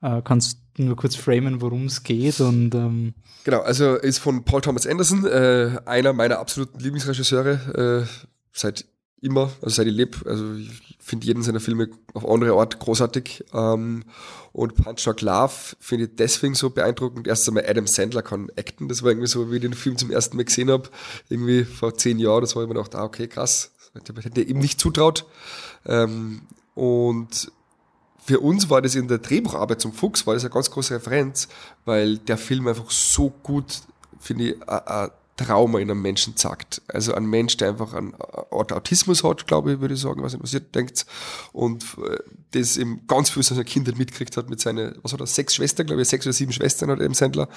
Äh, 0.02 0.22
kannst 0.24 0.60
du 0.76 0.84
nur 0.84 0.98
kurz 0.98 1.16
framen, 1.16 1.62
worum 1.62 1.86
es 1.86 2.04
geht 2.04 2.42
und 2.42 2.76
ähm, 2.76 3.14
Genau, 3.44 3.62
also 3.62 3.96
ist 3.96 4.20
von 4.20 4.44
Paul 4.44 4.62
Thomas 4.62 4.86
Anderson, 4.86 5.26
äh, 5.26 5.80
einer 5.86 6.14
meiner 6.14 6.40
absoluten 6.40 6.80
Lieblingsregisseure, 6.80 8.06
äh, 8.06 8.28
seit 8.52 8.86
immer, 9.20 9.52
also 9.62 9.76
seit 9.76 9.88
ich 9.88 9.94
lebe. 9.94 10.18
Also 10.30 10.54
ich 10.54 10.91
finde 11.04 11.26
jeden 11.28 11.44
seiner 11.44 11.60
Filme 11.60 11.90
auf 12.14 12.28
andere 12.28 12.54
Art 12.58 12.80
großartig. 12.80 13.44
Ähm, 13.54 14.04
und 14.54 14.76
Punch 14.76 15.04
Drunk 15.04 15.22
Love 15.22 15.54
finde 15.80 16.06
ich 16.06 16.12
deswegen 16.16 16.56
so 16.56 16.70
beeindruckend. 16.70 17.28
Erst 17.28 17.48
einmal 17.48 17.66
Adam 17.68 17.88
Sandler 17.88 18.22
kann 18.22 18.50
acten. 18.58 18.88
Das 18.88 19.02
war 19.02 19.10
irgendwie 19.10 19.28
so, 19.28 19.52
wie 19.52 19.56
ich 19.56 19.62
den 19.62 19.74
Film 19.74 19.98
zum 19.98 20.12
ersten 20.12 20.38
Mal 20.38 20.46
gesehen 20.46 20.70
habe, 20.70 20.90
irgendwie 21.30 21.64
vor 21.66 21.96
zehn 21.96 22.20
Jahren. 22.20 22.42
Das 22.42 22.56
war 22.56 22.64
immer 22.64 22.74
gedacht, 22.76 22.96
ah, 22.96 23.04
okay, 23.04 23.28
krass. 23.28 23.72
Das 23.94 24.24
hätte 24.24 24.42
ihm 24.42 24.60
nicht 24.60 24.80
zutraut. 24.80 25.26
Ähm, 25.86 26.44
und 26.76 27.52
für 28.24 28.40
uns 28.40 28.70
war 28.70 28.82
das 28.82 28.96
in 28.96 29.08
der 29.08 29.18
Drehbucharbeit 29.18 29.82
zum 29.82 29.94
Fuchs, 29.94 30.28
war 30.28 30.36
das 30.36 30.44
eine 30.44 30.54
ganz 30.54 30.70
große 30.70 30.94
Referenz, 30.94 31.48
weil 31.86 32.20
der 32.20 32.38
Film 32.38 32.68
einfach 32.68 32.90
so 32.92 33.32
gut, 33.42 33.82
finde 34.20 34.50
ich, 34.52 34.70
ein- 34.70 34.88
ein 34.88 35.10
Trauma 35.46 35.80
in 35.80 35.90
einem 35.90 36.02
Menschen 36.02 36.36
zeigt. 36.36 36.82
Also 36.88 37.14
ein 37.14 37.26
Mensch, 37.26 37.58
der 37.58 37.70
einfach 37.70 37.94
einen 37.94 38.14
Art 38.52 38.72
Autismus 38.72 39.24
hat, 39.24 39.48
glaube 39.48 39.74
ich, 39.74 39.82
würde 39.82 39.94
ich 39.94 40.00
sagen, 40.00 40.22
was 40.24 40.54
ihr 40.54 40.60
denkt, 40.60 41.06
und 41.54 41.84
äh, 42.06 42.18
das 42.52 42.78
eben 42.78 43.08
ganz 43.08 43.30
viel 43.30 43.44
seiner 43.44 43.64
Kindheit 43.64 43.98
mitgekriegt 43.98 44.38
hat 44.38 44.50
mit 44.50 44.60
seinen, 44.60 44.96
was 45.02 45.14
hat 45.14 45.20
er, 45.20 45.28
sechs 45.28 45.56
Schwestern, 45.56 45.88
glaube 45.88 46.02
ich, 46.02 46.10
sechs 46.10 46.26
oder 46.26 46.34
sieben 46.34 46.52
Schwestern 46.52 46.90
hat 46.90 47.00
im 47.00 47.14
Sendler, 47.14 47.48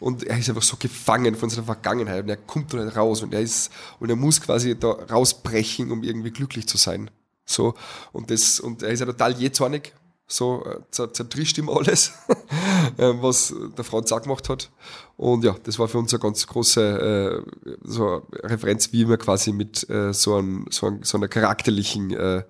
und 0.00 0.24
er 0.24 0.38
ist 0.38 0.48
einfach 0.48 0.62
so 0.62 0.76
gefangen 0.78 1.34
von 1.34 1.50
seiner 1.50 1.64
Vergangenheit 1.64 2.22
und 2.24 2.30
er 2.30 2.36
kommt 2.36 2.72
da 2.72 2.82
nicht 2.84 2.96
raus 2.96 3.22
und 3.22 3.34
er 3.34 3.40
ist, 3.40 3.70
und 4.00 4.10
er 4.10 4.16
muss 4.16 4.40
quasi 4.40 4.78
da 4.78 4.90
rausbrechen, 4.90 5.90
um 5.90 6.02
irgendwie 6.02 6.30
glücklich 6.30 6.66
zu 6.66 6.76
sein. 6.76 7.10
So, 7.44 7.74
und 8.12 8.30
das, 8.30 8.60
und 8.60 8.82
er 8.82 8.90
ist 8.90 9.00
ja 9.00 9.06
total 9.06 9.32
jähzornig, 9.32 9.94
so 10.30 10.62
äh, 10.64 10.78
zer- 10.92 11.12
zertrischt 11.12 11.56
ihm 11.58 11.68
alles, 11.70 12.12
ähm, 12.98 13.18
was 13.22 13.54
der 13.76 13.84
Franz 13.84 14.12
auch 14.12 14.22
gemacht 14.22 14.48
hat. 14.48 14.70
Und 15.16 15.42
ja, 15.42 15.56
das 15.64 15.78
war 15.78 15.88
für 15.88 15.98
uns 15.98 16.12
eine 16.12 16.20
ganz 16.20 16.46
große 16.46 17.44
äh, 17.44 17.50
so 17.82 18.06
eine 18.06 18.50
Referenz, 18.50 18.92
wie 18.92 19.08
wir 19.08 19.16
quasi 19.16 19.52
mit 19.52 19.88
äh, 19.90 20.12
so, 20.12 20.36
einem, 20.36 20.66
so, 20.70 20.86
einem, 20.86 21.02
so 21.02 21.16
einer 21.16 21.28
charakterlichen 21.28 22.10
äh, 22.12 22.42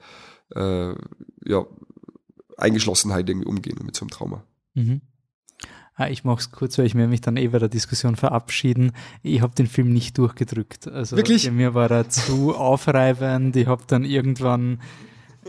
äh, 0.55 0.95
ja, 1.47 1.65
Eingeschlossenheit 2.57 3.29
irgendwie 3.29 3.47
umgehen 3.47 3.79
mit 3.85 3.97
so 3.97 4.03
einem 4.03 4.11
Trauma. 4.11 4.43
Mhm. 4.75 5.01
Ah, 5.95 6.09
ich 6.09 6.23
mache 6.25 6.39
es 6.41 6.53
kurz, 6.53 6.79
weil 6.79 6.87
ich 6.87 6.95
werde 6.95 7.09
mich 7.09 7.21
dann 7.23 7.37
eh 7.37 7.49
bei 7.49 7.59
der 7.59 7.69
Diskussion 7.69 8.15
verabschieden. 8.15 8.93
Ich 9.23 9.41
habe 9.41 9.55
den 9.55 9.67
Film 9.67 9.93
nicht 9.93 10.17
durchgedrückt. 10.17 10.87
Also 10.87 11.17
Wirklich? 11.17 11.51
Mir 11.51 11.75
war 11.75 11.91
er 11.91 12.09
zu 12.09 12.55
aufreibend. 12.55 13.57
Ich 13.57 13.67
habe 13.67 13.83
dann 13.87 14.05
irgendwann 14.05 14.81
äh, 15.45 15.49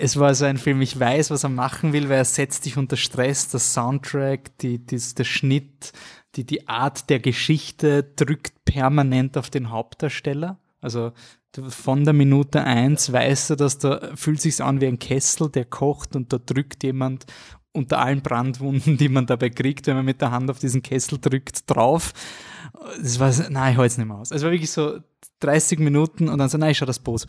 es 0.00 0.18
war 0.18 0.34
so 0.34 0.46
ein 0.46 0.56
Film, 0.56 0.80
ich 0.80 0.98
weiß, 0.98 1.30
was 1.30 1.44
er 1.44 1.50
machen 1.50 1.92
will, 1.92 2.08
weil 2.08 2.18
er 2.18 2.24
setzt 2.24 2.64
dich 2.64 2.76
unter 2.76 2.96
Stress, 2.96 3.48
der 3.48 3.60
Soundtrack, 3.60 4.56
die, 4.58 4.78
die, 4.78 4.98
der 4.98 5.24
Schnitt, 5.24 5.92
die, 6.36 6.44
die 6.44 6.68
Art 6.68 7.10
der 7.10 7.20
Geschichte 7.20 8.04
drückt 8.16 8.64
permanent 8.64 9.36
auf 9.36 9.50
den 9.50 9.70
Hauptdarsteller. 9.70 10.58
Also 10.80 11.12
von 11.68 12.04
der 12.04 12.14
Minute 12.14 12.62
eins 12.64 13.12
weißt 13.12 13.50
du, 13.50 13.56
dass 13.56 13.78
da 13.78 14.12
fühlt 14.14 14.40
sich's 14.40 14.60
an 14.60 14.80
wie 14.80 14.86
ein 14.86 14.98
Kessel, 14.98 15.50
der 15.50 15.64
kocht 15.64 16.16
und 16.16 16.32
da 16.32 16.38
drückt 16.38 16.82
jemand 16.84 17.26
unter 17.72 17.98
allen 17.98 18.22
Brandwunden, 18.22 18.96
die 18.98 19.08
man 19.08 19.26
dabei 19.26 19.50
kriegt, 19.50 19.86
wenn 19.86 19.96
man 19.96 20.04
mit 20.04 20.20
der 20.20 20.30
Hand 20.30 20.50
auf 20.50 20.58
diesen 20.58 20.82
Kessel 20.82 21.18
drückt, 21.20 21.68
drauf. 21.68 22.12
Das 23.00 23.18
war, 23.20 23.32
so- 23.32 23.44
nein, 23.48 23.72
ich 23.72 23.78
halte 23.78 23.92
es 23.92 23.98
nicht 23.98 24.06
mehr 24.06 24.16
aus. 24.16 24.30
Es 24.30 24.42
war 24.42 24.50
wirklich 24.50 24.70
so 24.70 24.98
30 25.40 25.78
Minuten 25.78 26.28
und 26.28 26.38
dann 26.38 26.48
so, 26.48 26.58
nein, 26.58 26.70
ich 26.70 26.78
schau 26.78 26.86
das 26.86 26.98
Boot. 26.98 27.26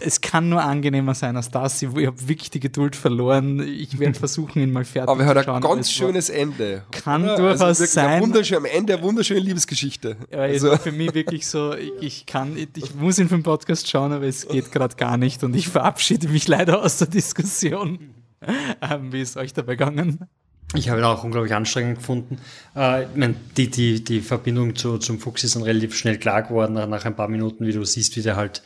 Es 0.00 0.20
kann 0.20 0.48
nur 0.48 0.62
angenehmer 0.62 1.14
sein 1.14 1.36
als 1.36 1.50
das. 1.50 1.80
Ich, 1.80 1.96
ich 1.96 2.06
habe 2.06 2.28
wirklich 2.28 2.50
die 2.50 2.60
Geduld 2.60 2.94
verloren. 2.94 3.60
Ich 3.60 3.98
werde 3.98 4.18
versuchen, 4.18 4.60
ihn 4.60 4.72
mal 4.72 4.84
fertig 4.84 5.08
Aber 5.10 5.22
er 5.24 5.34
hat 5.34 5.44
zu 5.44 5.52
ein 5.52 5.62
ganz 5.62 5.90
schönes 5.90 6.28
Ende. 6.28 6.84
Kann 6.90 7.24
oder? 7.24 7.36
durchaus 7.36 7.78
wirklich 7.78 7.90
sein. 7.90 8.06
Ein 8.08 8.22
wunderschön, 8.22 8.58
am 8.58 8.64
Ende 8.66 8.94
eine 8.94 9.02
wunderschöne 9.02 9.40
Liebesgeschichte. 9.40 10.16
Ja, 10.30 10.38
also, 10.40 10.76
für 10.76 10.92
mich 10.92 11.14
wirklich 11.14 11.46
so, 11.46 11.74
ich, 11.74 11.92
ich 12.00 12.26
kann, 12.26 12.56
ich, 12.56 12.68
ich 12.76 12.94
muss 12.94 13.18
ihn 13.18 13.28
für 13.28 13.36
den 13.36 13.42
Podcast 13.44 13.88
schauen, 13.88 14.12
aber 14.12 14.26
es 14.26 14.46
geht 14.46 14.70
gerade 14.72 14.96
gar 14.96 15.16
nicht 15.16 15.42
und 15.42 15.54
ich 15.54 15.68
verabschiede 15.68 16.28
mich 16.28 16.46
leider 16.48 16.82
aus 16.82 16.98
der 16.98 17.08
Diskussion. 17.08 18.10
Ähm, 18.82 19.12
wie 19.12 19.22
ist 19.22 19.36
euch 19.38 19.54
dabei 19.54 19.76
gegangen? 19.76 20.28
Ich 20.74 20.88
habe 20.88 21.00
ihn 21.00 21.04
auch 21.04 21.22
unglaublich 21.22 21.54
anstrengend 21.54 21.98
gefunden. 21.98 22.38
Äh, 22.74 23.06
mein, 23.14 23.36
die, 23.56 23.70
die, 23.70 24.02
die 24.02 24.20
Verbindung 24.20 24.74
zu, 24.74 24.98
zum 24.98 25.20
Fuchs 25.20 25.44
ist 25.44 25.54
dann 25.54 25.62
relativ 25.62 25.96
schnell 25.96 26.18
klar 26.18 26.42
geworden, 26.42 26.74
nach, 26.74 26.88
nach 26.88 27.04
ein 27.04 27.14
paar 27.14 27.28
Minuten, 27.28 27.66
wie 27.66 27.72
du 27.72 27.84
siehst, 27.84 28.16
wie 28.16 28.22
der 28.22 28.36
halt 28.36 28.62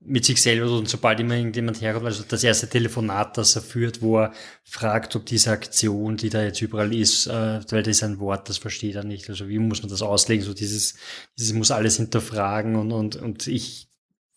mit 0.00 0.24
sich 0.24 0.40
selber 0.40 0.70
und 0.70 0.88
sobald 0.88 1.18
immer 1.20 1.34
irgendjemand 1.34 1.80
herkommt, 1.80 2.06
also 2.06 2.22
das 2.26 2.44
erste 2.44 2.68
Telefonat, 2.68 3.36
das 3.38 3.56
er 3.56 3.62
führt, 3.62 4.02
wo 4.02 4.20
er 4.20 4.32
fragt, 4.62 5.16
ob 5.16 5.26
diese 5.26 5.50
Aktion, 5.50 6.16
die 6.16 6.28
da 6.28 6.42
jetzt 6.42 6.62
überall 6.62 6.94
ist, 6.94 7.26
äh, 7.26 7.60
weil 7.70 7.82
das 7.82 7.96
ist 7.96 8.02
ein 8.04 8.20
Wort, 8.20 8.48
das 8.48 8.58
versteht 8.58 8.94
er 8.94 9.04
nicht. 9.04 9.28
Also 9.28 9.48
wie 9.48 9.58
muss 9.58 9.82
man 9.82 9.90
das 9.90 10.02
auslegen? 10.02 10.44
So 10.44 10.54
dieses, 10.54 10.94
dieses 11.38 11.54
muss 11.54 11.70
alles 11.70 11.96
hinterfragen 11.96 12.76
und, 12.76 12.92
und, 12.92 13.16
und 13.16 13.46
ich 13.46 13.85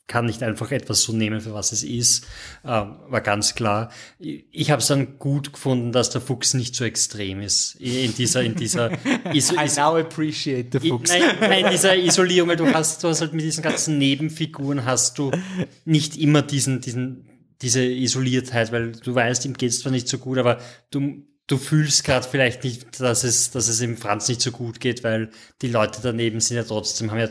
kann 0.10 0.26
nicht 0.26 0.44
einfach 0.44 0.72
etwas 0.72 1.04
so 1.04 1.14
nehmen, 1.14 1.40
für 1.40 1.54
was 1.54 1.72
es 1.72 1.84
ist, 1.84 2.26
ähm, 2.66 2.96
war 3.08 3.22
ganz 3.22 3.56
klar. 3.56 3.92
Ich, 4.20 4.72
habe 4.72 4.82
es 4.82 4.88
dann 4.88 5.20
gut 5.20 5.54
gefunden, 5.54 5.94
dass 5.94 6.10
der 6.10 6.20
Fuchs 6.20 6.54
nicht 6.54 6.76
so 6.76 6.84
extrem 6.84 7.40
ist 7.40 7.76
in 7.76 8.14
dieser 8.16 8.42
in 8.42 8.56
dieser 8.56 8.92
iso, 9.34 9.54
I 9.54 9.70
now 9.78 9.96
appreciate 9.96 10.78
the 10.78 10.90
Fuchs. 10.90 11.12
Nein, 11.12 11.22
nein, 11.40 11.66
in 11.66 11.72
dieser 11.72 11.96
Isolierung, 11.96 12.50
weil 12.50 12.58
du 12.58 12.74
hast, 12.74 13.04
du 13.04 13.08
hast 13.08 13.22
halt 13.22 13.34
mit 13.34 13.46
diesen 13.46 13.64
ganzen 13.64 13.98
Nebenfiguren 14.00 14.84
hast 14.84 15.20
du 15.20 15.32
nicht 15.86 16.18
immer 16.18 16.42
diesen, 16.42 16.82
diesen, 16.82 17.30
diese 17.62 17.84
Isoliertheit, 17.86 18.72
weil 18.72 18.94
du 18.94 19.14
weißt, 19.14 19.46
ihm 19.46 19.54
geht's 19.54 19.80
zwar 19.80 19.92
nicht 19.92 20.08
so 20.08 20.18
gut, 20.18 20.40
aber 20.40 20.60
du, 20.90 21.24
du 21.50 21.58
fühlst 21.58 22.04
gerade 22.04 22.28
vielleicht 22.28 22.64
nicht, 22.64 23.02
dass 23.02 23.24
es, 23.24 23.50
dass 23.50 23.68
es 23.68 23.82
im 23.82 23.98
Franz 23.98 24.28
nicht 24.30 24.40
so 24.40 24.52
gut 24.52 24.80
geht, 24.80 25.04
weil 25.04 25.30
die 25.64 25.68
Leute 25.68 26.00
daneben 26.02 26.40
sind 26.40 26.58
ja 26.58 26.64
trotzdem, 26.64 27.10
haben 27.10 27.20
ja 27.20 27.30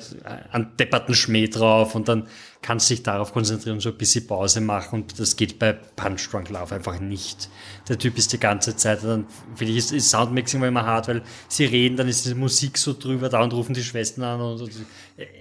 einen 0.51 0.77
depperten 0.77 1.14
Schmäh 1.14 1.47
drauf 1.47 1.95
und 1.95 2.09
dann 2.09 2.27
kannst 2.61 2.91
du 2.91 2.95
dich 2.95 3.05
darauf 3.05 3.33
konzentrieren 3.33 3.77
und 3.77 3.81
so 3.81 3.91
ein 3.91 3.97
bisschen 3.97 4.27
Pause 4.27 4.61
machen 4.61 5.03
und 5.03 5.21
das 5.21 5.37
geht 5.37 5.61
bei 5.61 5.73
Punch 5.73 6.29
Drunk 6.31 6.51
Love 6.51 6.75
einfach 6.75 6.99
nicht. 6.99 7.49
Der 7.89 7.97
Typ 7.97 8.19
ist 8.19 8.33
die 8.33 8.41
ganze 8.41 8.75
Zeit, 8.75 9.05
dann 9.05 9.27
finde 9.55 9.73
ich, 9.73 9.79
ist, 9.79 9.93
ist 9.93 10.11
Soundmixing 10.11 10.64
immer 10.64 10.85
hart, 10.85 11.07
weil 11.07 11.23
sie 11.47 11.66
reden, 11.66 11.97
dann 11.97 12.09
ist 12.09 12.27
die 12.27 12.35
Musik 12.35 12.77
so 12.77 12.95
drüber, 12.99 13.29
da 13.29 13.41
und 13.41 13.53
rufen 13.53 13.75
die 13.75 13.85
Schwestern 13.85 14.25
an 14.25 14.41
und, 14.41 14.61
und 14.61 14.73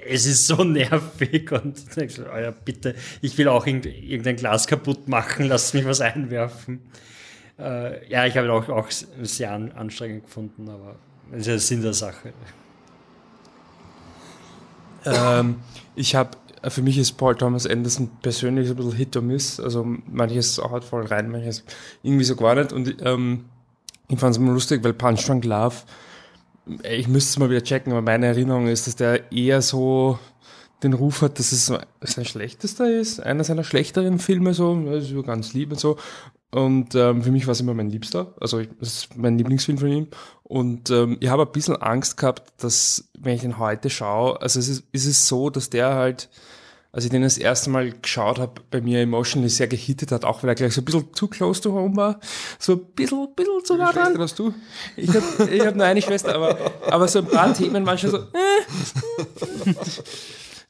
es 0.07 0.27
ist 0.27 0.45
so 0.45 0.63
nervig 0.63 1.51
und 1.51 1.77
du 1.89 1.95
denkst, 1.95 2.19
oh 2.19 2.37
ja, 2.37 2.51
bitte, 2.51 2.93
ich 3.23 3.35
will 3.39 3.47
auch 3.47 3.65
irgendein 3.65 4.35
Glas 4.35 4.67
kaputt 4.67 5.07
machen, 5.07 5.47
lass 5.47 5.73
mich 5.73 5.85
was 5.85 6.01
einwerfen. 6.01 6.81
Äh, 7.59 8.07
ja, 8.07 8.25
ich 8.25 8.37
habe 8.37 8.47
ihn 8.47 8.51
auch, 8.51 8.69
auch 8.69 8.87
sehr 8.89 9.51
an, 9.51 9.71
anstrengend 9.71 10.25
gefunden, 10.25 10.69
aber 10.69 10.95
das 11.31 11.41
ist 11.41 11.47
ja 11.47 11.57
Sinn 11.57 11.81
der 11.81 11.93
Sache. 11.93 12.33
Ähm, 15.05 15.55
ich 15.95 16.15
habe, 16.15 16.31
für 16.67 16.81
mich 16.81 16.97
ist 16.97 17.13
Paul 17.13 17.35
Thomas 17.35 17.65
Anderson 17.65 18.09
persönlich 18.21 18.69
ein 18.69 18.75
bisschen 18.75 18.91
Hit 18.93 19.15
or 19.15 19.21
Miss. 19.21 19.59
Also 19.59 19.85
manches 20.05 20.57
haut 20.57 20.83
voll 20.83 21.05
rein, 21.05 21.31
manches 21.31 21.63
irgendwie 22.03 22.25
so 22.25 22.35
gar 22.35 22.55
nicht. 22.55 22.73
Und 22.73 22.97
ähm, 23.01 23.45
ich 24.09 24.19
fand 24.19 24.31
es 24.31 24.37
immer 24.37 24.53
lustig, 24.53 24.83
weil 24.83 24.93
Punch 24.93 25.25
Drunk 25.25 25.45
Love, 25.45 25.75
ich 26.83 27.07
müsste 27.07 27.29
es 27.29 27.39
mal 27.39 27.49
wieder 27.49 27.63
checken, 27.63 27.91
aber 27.91 28.01
meine 28.01 28.27
Erinnerung 28.27 28.67
ist, 28.67 28.87
dass 28.87 28.95
der 28.95 29.31
eher 29.31 29.61
so 29.61 30.19
den 30.83 30.93
Ruf 30.93 31.21
hat, 31.21 31.39
dass 31.39 31.51
es 31.51 31.65
sein 31.65 32.25
schlechtester 32.25 32.89
ist, 32.89 33.19
einer 33.19 33.43
seiner 33.43 33.63
schlechteren 33.63 34.19
Filme 34.19 34.53
so, 34.53 34.73
also 34.89 35.23
ganz 35.23 35.53
lieb 35.53 35.71
und 35.71 35.79
so. 35.79 35.97
Und 36.57 36.95
ähm, 36.95 37.21
für 37.21 37.29
mich 37.29 37.45
war 37.45 37.51
es 37.51 37.61
immer 37.61 37.75
mein 37.75 37.91
Liebster. 37.91 38.33
Also 38.41 38.57
ich, 38.57 38.67
das 38.79 38.87
ist 38.87 39.15
mein 39.15 39.37
Lieblingsfilm 39.37 39.77
von 39.77 39.89
ihm. 39.89 40.07
Und 40.41 40.89
ähm, 40.89 41.17
ich 41.19 41.29
habe 41.29 41.43
ein 41.43 41.51
bisschen 41.51 41.75
Angst 41.75 42.17
gehabt, 42.17 42.51
dass, 42.63 43.11
wenn 43.15 43.35
ich 43.35 43.41
den 43.41 43.59
heute 43.59 43.91
schaue, 43.91 44.41
also 44.41 44.57
es 44.59 44.67
ist, 44.67 44.85
ist 44.91 45.05
es 45.05 45.27
so, 45.27 45.51
dass 45.51 45.69
der 45.69 45.93
halt, 45.93 46.29
als 46.91 47.05
ich 47.05 47.11
den 47.11 47.21
das 47.21 47.37
erste 47.37 47.69
Mal 47.69 47.91
geschaut 47.91 48.39
habe, 48.39 48.59
bei 48.71 48.81
mir 48.81 49.01
emotionally 49.01 49.49
sehr 49.49 49.67
gehittet 49.67 50.11
hat, 50.11 50.25
auch 50.25 50.41
weil 50.41 50.49
er 50.49 50.55
gleich 50.55 50.73
so 50.73 50.81
ein 50.81 50.85
bisschen 50.85 51.13
zu 51.13 51.27
close 51.27 51.61
to 51.61 51.73
home 51.73 51.95
war. 51.95 52.19
So 52.57 52.73
ein 52.73 52.85
bisschen, 52.95 53.27
bisschen 53.35 53.63
zu 53.63 53.75
nah 53.75 53.93
dran. 53.93 54.17
hast 54.17 54.39
du? 54.39 54.51
Ich 54.95 55.09
habe 55.09 55.51
ich 55.51 55.63
hab 55.63 55.75
nur 55.75 55.85
eine 55.85 56.01
Schwester, 56.01 56.33
aber, 56.33 56.57
aber 56.89 57.07
so 57.07 57.19
ein 57.19 57.27
paar 57.27 57.53
Themen 57.53 57.85
waren 57.85 57.99
schon 57.99 58.09
so, 58.09 58.17
äh. 58.17 58.63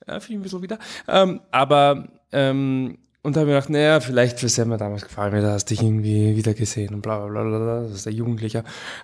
ja, 0.06 0.20
finde 0.20 0.20
ich 0.20 0.32
ein 0.32 0.42
bisschen 0.42 0.62
wieder. 0.62 0.80
Ähm, 1.08 1.40
aber 1.50 2.10
ähm, 2.34 2.98
und 3.24 3.36
da 3.36 3.42
habe 3.42 3.52
ich 3.52 3.56
gedacht, 3.56 3.70
naja, 3.70 4.00
vielleicht 4.00 4.40
für 4.40 4.48
Sam 4.48 4.78
damals 4.78 5.04
gefallen 5.04 5.34
mir, 5.34 5.42
da 5.42 5.52
hast 5.52 5.66
dich 5.66 5.82
irgendwie 5.82 6.36
wieder 6.36 6.54
gesehen 6.54 6.94
und 6.94 7.02
bla 7.02 7.26
bla 7.26 7.44
bla 7.44 7.60
bla, 7.60 7.82
das 7.82 7.92
ist 7.92 8.06
der 8.06 8.14
Jugendliche. 8.14 8.64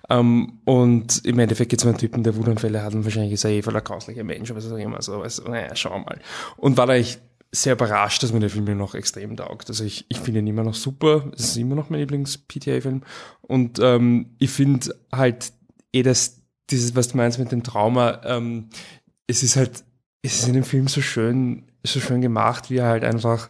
Ähm, 0.09 0.59
und 0.65 1.25
im 1.25 1.39
Endeffekt 1.39 1.71
geht 1.71 1.81
es 1.81 1.85
einen 1.85 1.97
Typen, 1.97 2.23
der 2.23 2.35
Wutanfälle 2.35 2.83
hat 2.83 2.93
und 2.93 3.03
wahrscheinlich 3.03 3.33
ist 3.33 3.43
er 3.43 3.51
eh 3.51 3.61
voll 3.61 3.75
ein 3.75 3.83
grauslicher 3.83 4.23
Mensch, 4.23 4.49
aber 4.49 4.61
so 4.61 4.75
immer 4.77 5.01
so, 5.01 5.21
also, 5.21 5.43
naja, 5.43 5.75
schau 5.75 5.99
mal. 5.99 6.19
Und 6.57 6.77
war 6.77 6.87
da 6.87 6.95
ich 6.95 7.19
sehr 7.53 7.73
überrascht, 7.73 8.23
dass 8.23 8.33
mir 8.33 8.39
der 8.39 8.49
Film 8.49 8.65
mir 8.65 8.75
noch 8.75 8.95
extrem 8.95 9.37
taugt. 9.37 9.69
Also 9.69 9.83
ich, 9.83 10.05
ich 10.09 10.19
finde 10.19 10.39
ihn 10.39 10.47
immer 10.47 10.63
noch 10.63 10.73
super, 10.73 11.31
es 11.35 11.49
ist 11.49 11.57
immer 11.57 11.75
noch 11.75 11.91
mein 11.91 11.99
Lieblings-PTA-Film. 11.99 13.03
Und 13.41 13.79
ähm, 13.79 14.31
ich 14.39 14.49
finde 14.49 14.95
halt 15.11 15.53
eh 15.93 16.01
das, 16.01 16.41
dieses, 16.71 16.95
was 16.95 17.09
du 17.09 17.17
meinst 17.17 17.37
mit 17.37 17.51
dem 17.51 17.61
Trauma, 17.61 18.21
ähm, 18.25 18.69
es 19.27 19.43
ist 19.43 19.55
halt, 19.55 19.83
es 20.23 20.39
ist 20.39 20.47
in 20.47 20.55
dem 20.55 20.63
Film 20.63 20.87
so 20.87 21.01
schön, 21.01 21.65
so 21.83 21.99
schön 21.99 22.21
gemacht, 22.21 22.71
wie 22.71 22.77
er 22.77 22.87
halt 22.87 23.03
einfach 23.03 23.49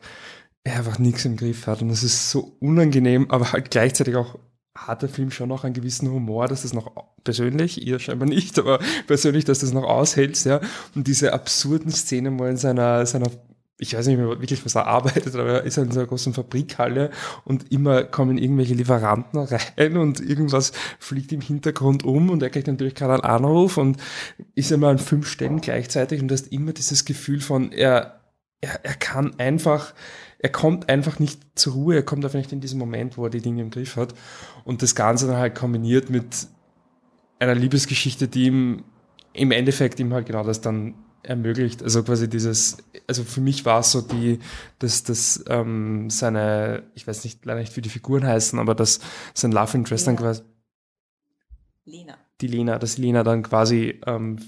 er 0.63 0.77
einfach 0.77 0.99
nichts 0.99 1.25
im 1.25 1.35
Griff 1.35 1.67
hat. 1.67 1.81
Und 1.81 1.89
es 1.89 2.03
ist 2.03 2.31
so 2.31 2.55
unangenehm, 2.59 3.29
aber 3.29 3.51
halt 3.51 3.71
gleichzeitig 3.71 4.15
auch 4.15 4.39
hat 4.75 5.03
der 5.03 5.09
Film 5.09 5.29
schon 5.29 5.49
noch 5.49 5.63
einen 5.63 5.73
gewissen 5.73 6.09
Humor, 6.09 6.47
dass 6.47 6.63
das 6.63 6.73
noch 6.73 6.91
persönlich, 7.23 7.85
ihr 7.85 7.99
scheinbar 7.99 8.27
nicht, 8.27 8.57
aber 8.57 8.79
persönlich, 9.07 9.45
dass 9.45 9.59
das 9.59 9.71
noch 9.71 9.83
aushält, 9.83 10.43
ja. 10.45 10.61
Und 10.95 11.07
diese 11.07 11.33
absurden 11.33 11.91
Szenen, 11.91 12.39
er 12.39 12.49
in 12.49 12.57
seiner, 12.57 13.05
seiner 13.05 13.29
ich 13.77 13.95
weiß 13.95 14.07
nicht 14.07 14.17
mehr 14.17 14.27
wirklich, 14.27 14.63
was 14.65 14.75
er 14.75 14.87
arbeitet, 14.87 15.35
aber 15.35 15.49
er 15.49 15.63
ist 15.63 15.77
in 15.77 15.91
so 15.91 15.99
einer 15.99 16.07
großen 16.07 16.33
Fabrikhalle 16.33 17.11
und 17.43 17.71
immer 17.71 18.03
kommen 18.03 18.37
irgendwelche 18.37 18.75
Lieferanten 18.75 19.39
rein 19.39 19.97
und 19.97 20.19
irgendwas 20.21 20.71
fliegt 20.99 21.31
im 21.31 21.41
Hintergrund 21.41 22.03
um 22.03 22.29
und 22.29 22.41
er 22.41 22.49
kriegt 22.49 22.67
natürlich 22.67 22.95
gerade 22.95 23.13
einen 23.13 23.23
Anruf 23.23 23.77
und 23.77 23.97
ist 24.55 24.71
immer 24.71 24.89
an 24.89 24.99
fünf 24.99 25.27
Stellen 25.27 25.59
gleichzeitig 25.59 26.21
und 26.21 26.29
du 26.29 26.33
hast 26.33 26.47
immer 26.47 26.71
dieses 26.71 27.03
Gefühl 27.03 27.41
von, 27.41 27.71
er, 27.71 28.21
er, 28.61 28.85
er 28.85 28.95
kann 28.95 29.37
einfach, 29.39 29.93
er 30.43 30.49
kommt 30.49 30.89
einfach 30.89 31.19
nicht 31.19 31.41
zur 31.55 31.73
Ruhe, 31.73 31.95
er 31.95 32.03
kommt 32.03 32.25
einfach 32.25 32.37
nicht 32.37 32.51
in 32.51 32.59
diesen 32.59 32.77
Moment, 32.77 33.17
wo 33.17 33.23
er 33.23 33.29
die 33.29 33.41
Dinge 33.41 33.61
im 33.61 33.69
Griff 33.69 33.95
hat. 33.95 34.13
Und 34.65 34.81
das 34.81 34.93
Ganze 34.93 35.25
dann 35.25 35.37
halt 35.37 35.55
kombiniert 35.55 36.09
mit 36.09 36.47
einer 37.39 37.55
Liebesgeschichte, 37.55 38.27
die 38.27 38.47
ihm 38.47 38.83
im 39.31 39.51
Endeffekt 39.51 40.01
ihm 40.01 40.13
halt 40.13 40.25
genau 40.27 40.43
das 40.43 40.59
dann 40.59 40.95
ermöglicht. 41.23 41.81
Also 41.81 42.03
quasi 42.03 42.29
dieses, 42.29 42.77
also 43.07 43.23
für 43.23 43.39
mich 43.39 43.63
war 43.63 43.79
es 43.79 43.93
so 43.93 44.01
die, 44.01 44.39
dass 44.79 45.05
das 45.05 45.45
ähm, 45.47 46.09
seine, 46.09 46.83
ich 46.93 47.07
weiß 47.07 47.23
nicht, 47.23 47.45
leider 47.45 47.61
nicht, 47.61 47.77
wie 47.77 47.81
die 47.81 47.87
Figuren 47.87 48.27
heißen, 48.27 48.59
aber 48.59 48.75
dass 48.75 48.99
sein 49.33 49.53
Love 49.53 49.77
Interest 49.77 50.05
Lena. 50.05 50.17
dann 50.17 50.25
quasi 50.25 50.41
Lena. 51.85 52.17
Die 52.41 52.47
Lena, 52.47 52.79
dass 52.79 52.97
Lena 52.97 53.23
dann 53.23 53.43
quasi 53.43 54.01
ähm, 54.05 54.39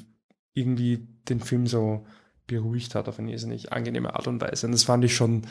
irgendwie 0.54 1.08
den 1.30 1.40
Film 1.40 1.68
so 1.68 2.06
beruhigt 2.48 2.96
hat 2.96 3.08
auf 3.08 3.20
eine 3.20 3.32
irrsinnig 3.32 3.72
angenehme 3.72 4.14
Art 4.14 4.28
und 4.28 4.42
Weise. 4.42 4.68
Und 4.68 4.74
das 4.74 4.84
fand 4.84 5.04
ich 5.04 5.16
schon 5.16 5.44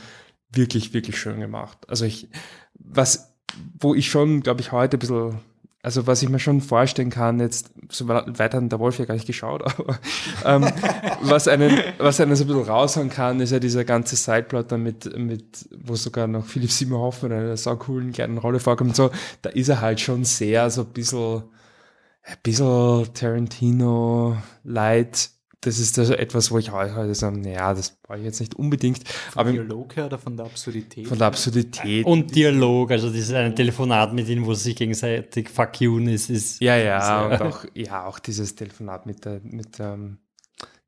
wirklich, 0.56 0.92
wirklich 0.94 1.18
schön 1.18 1.40
gemacht. 1.40 1.78
Also 1.88 2.04
ich, 2.04 2.28
was, 2.74 3.34
wo 3.78 3.94
ich 3.94 4.10
schon, 4.10 4.42
glaube 4.42 4.60
ich, 4.60 4.72
heute 4.72 4.96
ein 4.96 5.00
bisschen, 5.00 5.38
also 5.82 6.06
was 6.06 6.22
ich 6.22 6.28
mir 6.28 6.38
schon 6.38 6.60
vorstellen 6.60 7.10
kann, 7.10 7.40
jetzt, 7.40 7.72
so 7.90 8.08
weiter 8.08 8.58
hat 8.58 8.72
der 8.72 8.78
Wolf 8.80 8.98
ja 8.98 9.04
gar 9.04 9.14
nicht 9.14 9.26
geschaut, 9.26 9.62
aber 9.78 9.98
ähm, 10.44 10.66
was 11.22 11.46
einen, 11.46 11.78
was 11.98 12.20
einen 12.20 12.34
so 12.36 12.44
ein 12.44 12.48
bisschen 12.48 12.62
raushauen 12.64 13.10
kann, 13.10 13.40
ist 13.40 13.50
ja 13.50 13.58
dieser 13.58 13.84
ganze 13.84 14.16
Sideplot 14.16 14.72
dann 14.72 14.82
mit, 14.82 15.16
mit, 15.16 15.68
wo 15.76 15.94
sogar 15.94 16.26
noch 16.26 16.46
Philipp 16.46 16.70
Hoffmann 16.90 17.32
in 17.32 17.38
einer 17.38 17.56
sau 17.56 17.76
coolen 17.76 18.12
kleinen 18.12 18.38
Rolle 18.38 18.60
vorkommt, 18.60 18.96
so, 18.96 19.10
da 19.42 19.50
ist 19.50 19.68
er 19.68 19.80
halt 19.80 20.00
schon 20.00 20.24
sehr, 20.24 20.70
so 20.70 20.82
ein 20.82 20.92
bisschen, 20.92 21.42
ein 22.22 22.36
bisschen 22.42 23.12
Tarantino 23.12 24.38
light 24.62 25.33
das 25.64 25.78
ist 25.78 25.98
also 25.98 26.14
etwas, 26.14 26.50
wo 26.50 26.58
ich 26.58 26.70
heute 26.70 27.14
sage, 27.14 27.38
naja, 27.38 27.72
das 27.72 27.90
brauche 27.90 28.18
ich 28.18 28.24
jetzt 28.24 28.40
nicht 28.40 28.54
unbedingt. 28.54 29.08
Von 29.08 29.40
aber 29.40 29.52
Dialog 29.52 29.96
her 29.96 30.06
oder 30.06 30.18
von 30.18 30.36
der 30.36 30.46
Absurdität? 30.46 31.08
Von 31.08 31.18
der 31.18 31.28
Absurdität. 31.28 32.04
Und 32.04 32.34
Dialog, 32.34 32.90
also 32.90 33.08
das 33.08 33.18
ist 33.18 33.32
ein 33.32 33.56
Telefonat 33.56 34.12
mit 34.12 34.28
ihnen, 34.28 34.44
wo 34.44 34.54
sie 34.54 34.64
sich 34.64 34.76
gegenseitig 34.76 35.48
fuck 35.48 35.80
you 35.80 35.98
ist. 35.98 36.28
ist 36.28 36.60
ja, 36.60 36.76
ja, 36.76 37.26
und 37.26 37.32
auch, 37.42 37.64
ja, 37.74 38.04
auch 38.04 38.18
dieses 38.18 38.54
Telefonat 38.54 39.06
mit 39.06 39.24
der, 39.24 39.40
mit, 39.42 39.80
ähm, 39.80 40.18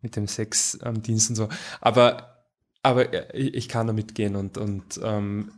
mit 0.03 0.17
dem 0.17 0.29
Sexdienst 0.29 1.31
und 1.31 1.37
so. 1.37 1.49
Aber, 1.81 2.45
aber 2.83 3.35
ich 3.35 3.69
kann 3.69 3.87
damit 3.87 4.15
gehen 4.15 4.37
und, 4.37 4.59
und 4.59 5.01
ähm, 5.03 5.53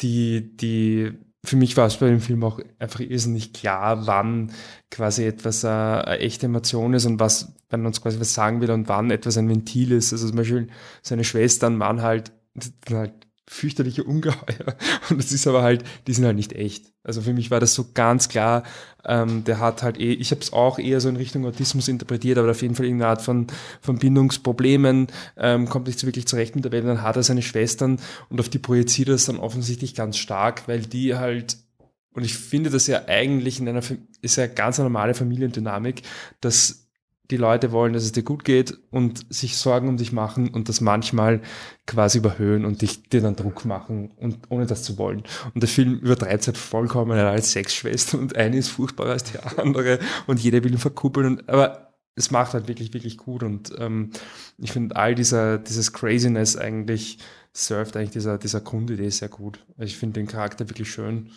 die, 0.00 0.56
die 0.56 1.12
für 1.44 1.56
mich 1.56 1.76
war 1.76 1.86
es 1.86 1.96
bei 1.98 2.08
dem 2.08 2.20
Film 2.20 2.42
auch 2.42 2.60
einfach 2.78 3.00
irrsinnig 3.00 3.52
klar, 3.52 4.06
wann 4.06 4.52
quasi 4.90 5.24
etwas 5.24 5.64
äh, 5.64 5.68
eine 5.68 6.18
echte 6.18 6.46
Emotion 6.46 6.94
ist 6.94 7.04
und 7.04 7.20
was, 7.20 7.54
wenn 7.70 7.80
man 7.80 7.88
uns 7.88 8.00
quasi 8.00 8.18
was 8.18 8.34
sagen 8.34 8.60
will 8.60 8.70
und 8.70 8.88
wann 8.88 9.10
etwas 9.10 9.36
ein 9.36 9.48
Ventil 9.48 9.92
ist. 9.92 10.12
Also 10.12 10.28
zum 10.28 10.36
Beispiel 10.36 10.68
seine 11.02 11.24
Schwestern 11.24 11.78
waren 11.78 12.02
halt, 12.02 12.32
halt 12.90 13.12
fürchterliche 13.46 14.04
Ungeheuer. 14.04 14.76
Und 15.10 15.20
es 15.20 15.32
ist 15.32 15.46
aber 15.46 15.62
halt, 15.62 15.84
die 16.06 16.14
sind 16.14 16.24
halt 16.24 16.36
nicht 16.36 16.52
echt. 16.52 16.92
Also 17.02 17.20
für 17.20 17.34
mich 17.34 17.50
war 17.50 17.60
das 17.60 17.74
so 17.74 17.86
ganz 17.92 18.28
klar, 18.28 18.62
ähm, 19.04 19.44
der 19.44 19.60
hat 19.60 19.82
halt 19.82 19.98
eh, 20.00 20.12
ich 20.12 20.30
habe 20.30 20.40
es 20.40 20.52
auch 20.52 20.78
eher 20.78 21.00
so 21.00 21.08
in 21.08 21.16
Richtung 21.16 21.44
Autismus 21.44 21.88
interpretiert, 21.88 22.38
aber 22.38 22.50
auf 22.50 22.62
jeden 22.62 22.74
Fall 22.74 22.86
irgendeine 22.86 23.10
Art 23.10 23.22
von, 23.22 23.46
von 23.82 23.98
Bindungsproblemen, 23.98 25.08
ähm, 25.36 25.68
kommt 25.68 25.86
nicht 25.86 25.98
so 25.98 26.06
wirklich 26.06 26.26
zurecht 26.26 26.54
mit 26.54 26.64
der 26.64 26.72
Welt, 26.72 26.86
dann 26.86 27.02
hat 27.02 27.16
er 27.16 27.22
seine 27.22 27.42
Schwestern 27.42 28.00
und 28.30 28.40
auf 28.40 28.48
die 28.48 28.58
projiziert 28.58 29.08
er 29.08 29.16
es 29.16 29.26
dann 29.26 29.36
offensichtlich 29.36 29.94
ganz 29.94 30.16
stark, 30.16 30.66
weil 30.66 30.80
die 30.80 31.14
halt 31.14 31.58
und 32.14 32.24
ich 32.24 32.34
finde 32.38 32.70
das 32.70 32.86
ja 32.86 33.06
eigentlich 33.08 33.58
in 33.58 33.68
einer, 33.68 33.82
ist 34.22 34.36
ja 34.36 34.46
ganz 34.46 34.78
normale 34.78 35.14
Familiendynamik, 35.14 36.02
dass 36.40 36.83
die 37.30 37.36
Leute 37.36 37.72
wollen, 37.72 37.94
dass 37.94 38.04
es 38.04 38.12
dir 38.12 38.22
gut 38.22 38.44
geht 38.44 38.78
und 38.90 39.24
sich 39.32 39.56
Sorgen 39.56 39.88
um 39.88 39.96
dich 39.96 40.12
machen 40.12 40.48
und 40.48 40.68
das 40.68 40.80
manchmal 40.80 41.40
quasi 41.86 42.18
überhöhen 42.18 42.64
und 42.64 42.82
dich, 42.82 43.08
dir 43.08 43.22
dann 43.22 43.36
Druck 43.36 43.64
machen 43.64 44.10
und 44.16 44.38
ohne 44.50 44.66
das 44.66 44.82
zu 44.82 44.98
wollen. 44.98 45.22
Und 45.54 45.62
der 45.62 45.68
Film 45.68 45.94
übertreibt 46.00 46.46
halt 46.46 46.58
vollkommen 46.58 47.18
als 47.18 47.52
Sexschwester 47.52 48.18
und 48.18 48.36
eine 48.36 48.56
ist 48.58 48.68
furchtbarer 48.68 49.12
als 49.12 49.24
die 49.24 49.38
andere 49.56 49.98
und 50.26 50.40
jeder 50.40 50.62
will 50.64 50.72
ihn 50.72 50.78
verkuppeln. 50.78 51.26
Und, 51.26 51.48
aber 51.48 51.94
es 52.14 52.30
macht 52.30 52.52
halt 52.52 52.68
wirklich, 52.68 52.92
wirklich 52.92 53.16
gut 53.16 53.42
und 53.42 53.72
ähm, 53.78 54.10
ich 54.58 54.72
finde 54.72 54.94
all 54.96 55.14
dieser, 55.14 55.58
dieses 55.58 55.92
Craziness 55.92 56.56
eigentlich 56.56 57.18
surft 57.52 57.96
eigentlich 57.96 58.10
dieser, 58.10 58.36
dieser 58.36 58.60
Grundidee 58.60 59.08
sehr 59.10 59.28
gut. 59.28 59.64
Ich 59.78 59.96
finde 59.96 60.20
den 60.20 60.26
Charakter 60.26 60.68
wirklich 60.68 60.90
schön. 60.90 61.30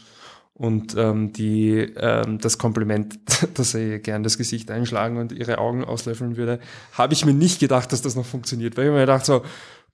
Und 0.58 0.96
ähm, 0.98 1.34
die, 1.34 1.78
ähm, 1.98 2.40
das 2.40 2.58
Kompliment, 2.58 3.20
dass 3.54 3.76
er 3.76 3.82
ihr 3.82 4.00
gern 4.00 4.24
das 4.24 4.40
Gesicht 4.40 4.72
einschlagen 4.72 5.18
und 5.18 5.32
ihre 5.32 5.60
Augen 5.60 5.86
auslöffeln 5.86 6.36
würde, 6.36 6.60
habe 6.94 7.14
ich 7.14 7.26
mir 7.26 7.34
nicht 7.34 7.60
gedacht, 7.60 7.92
dass 7.94 8.02
das 8.02 8.16
noch 8.16 8.26
funktioniert. 8.26 8.76
Weil 8.76 8.86
ich 8.86 8.92
mir 8.92 9.02
gedacht 9.02 9.26
so, 9.26 9.42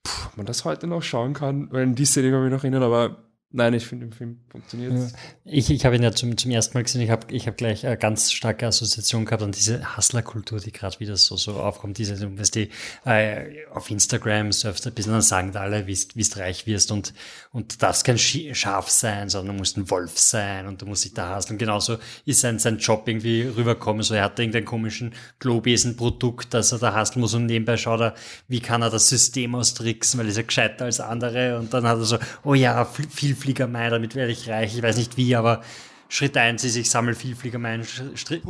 puh, 0.02 0.28
man 0.36 0.46
das 0.46 0.64
heute 0.64 0.86
noch 0.86 1.02
schauen 1.02 1.34
kann, 1.34 1.68
weil 1.70 1.82
in 1.82 1.94
die 1.94 2.06
Szene 2.06 2.30
kann 2.30 2.46
ich 2.46 2.50
noch 2.50 2.64
erinnern, 2.64 2.82
aber 2.82 3.16
Nein, 3.56 3.72
ich 3.72 3.86
finde, 3.86 4.06
im 4.06 4.10
Film 4.10 4.40
funktioniert 4.48 4.92
ja. 4.94 5.06
Ich, 5.44 5.70
ich 5.70 5.86
habe 5.86 5.94
ihn 5.94 6.02
ja 6.02 6.10
zum, 6.10 6.36
zum 6.36 6.50
ersten 6.50 6.76
Mal 6.76 6.82
gesehen, 6.82 7.02
ich 7.02 7.10
habe 7.10 7.32
ich 7.32 7.46
hab 7.46 7.56
gleich 7.56 7.86
eine 7.86 7.96
ganz 7.96 8.32
starke 8.32 8.66
Assoziation 8.66 9.26
gehabt 9.26 9.44
an 9.44 9.52
diese 9.52 9.96
Hustler-Kultur, 9.96 10.58
die 10.58 10.72
gerade 10.72 10.98
wieder 10.98 11.16
so, 11.16 11.36
so 11.36 11.52
aufkommt. 11.52 11.98
Diese, 11.98 12.36
was 12.36 12.50
die 12.50 12.70
äh, 13.04 13.64
auf 13.72 13.92
Instagram 13.92 14.50
surfst 14.50 14.88
ein 14.88 14.92
bisschen, 14.92 15.12
dann 15.12 15.22
sagen 15.22 15.54
alle, 15.56 15.86
wie 15.86 15.94
du 15.94 16.38
reich 16.40 16.66
wirst 16.66 16.90
und, 16.90 17.14
und 17.52 17.74
du 17.74 17.78
darfst 17.78 18.04
kein 18.04 18.18
Schaf 18.18 18.90
sein, 18.90 19.28
sondern 19.28 19.54
du 19.54 19.60
musst 19.60 19.76
ein 19.76 19.88
Wolf 19.88 20.18
sein 20.18 20.66
und 20.66 20.82
du 20.82 20.86
musst 20.86 21.04
dich 21.04 21.14
da 21.14 21.28
hasseln. 21.28 21.56
Genauso 21.56 21.98
ist 22.24 22.40
sein, 22.40 22.58
sein 22.58 22.78
Job 22.78 23.06
irgendwie 23.06 23.42
rüberkommen. 23.42 24.02
So, 24.02 24.14
er 24.14 24.24
hat 24.24 24.40
irgendeinen 24.40 24.64
komischen 24.64 25.14
Globesen-Produkt, 25.38 26.54
das 26.54 26.72
er 26.72 26.80
da 26.80 26.92
hasseln 26.92 27.20
muss 27.20 27.34
und 27.34 27.46
nebenbei 27.46 27.76
schaut 27.76 28.00
er, 28.00 28.14
wie 28.48 28.58
kann 28.58 28.82
er 28.82 28.90
das 28.90 29.08
System 29.08 29.54
austricksen, 29.54 30.18
weil 30.18 30.26
er 30.26 30.36
ist 30.36 30.44
gescheiter 30.44 30.86
als 30.86 30.98
andere 30.98 31.56
und 31.60 31.72
dann 31.72 31.86
hat 31.86 31.98
er 31.98 32.04
so, 32.04 32.18
oh 32.42 32.54
ja, 32.54 32.84
viel 32.84 33.43
Vielfliegermei, 33.44 33.90
damit 33.90 34.14
werde 34.14 34.32
ich 34.32 34.48
reich. 34.48 34.74
Ich 34.74 34.82
weiß 34.82 34.96
nicht 34.96 35.18
wie, 35.18 35.36
aber 35.36 35.60
Schritt 36.08 36.34
eins 36.36 36.64
ist, 36.64 36.76
ich 36.76 36.88
sammle 36.88 37.14
Vielfliegermei. 37.14 37.82
Schritt, 38.14 38.42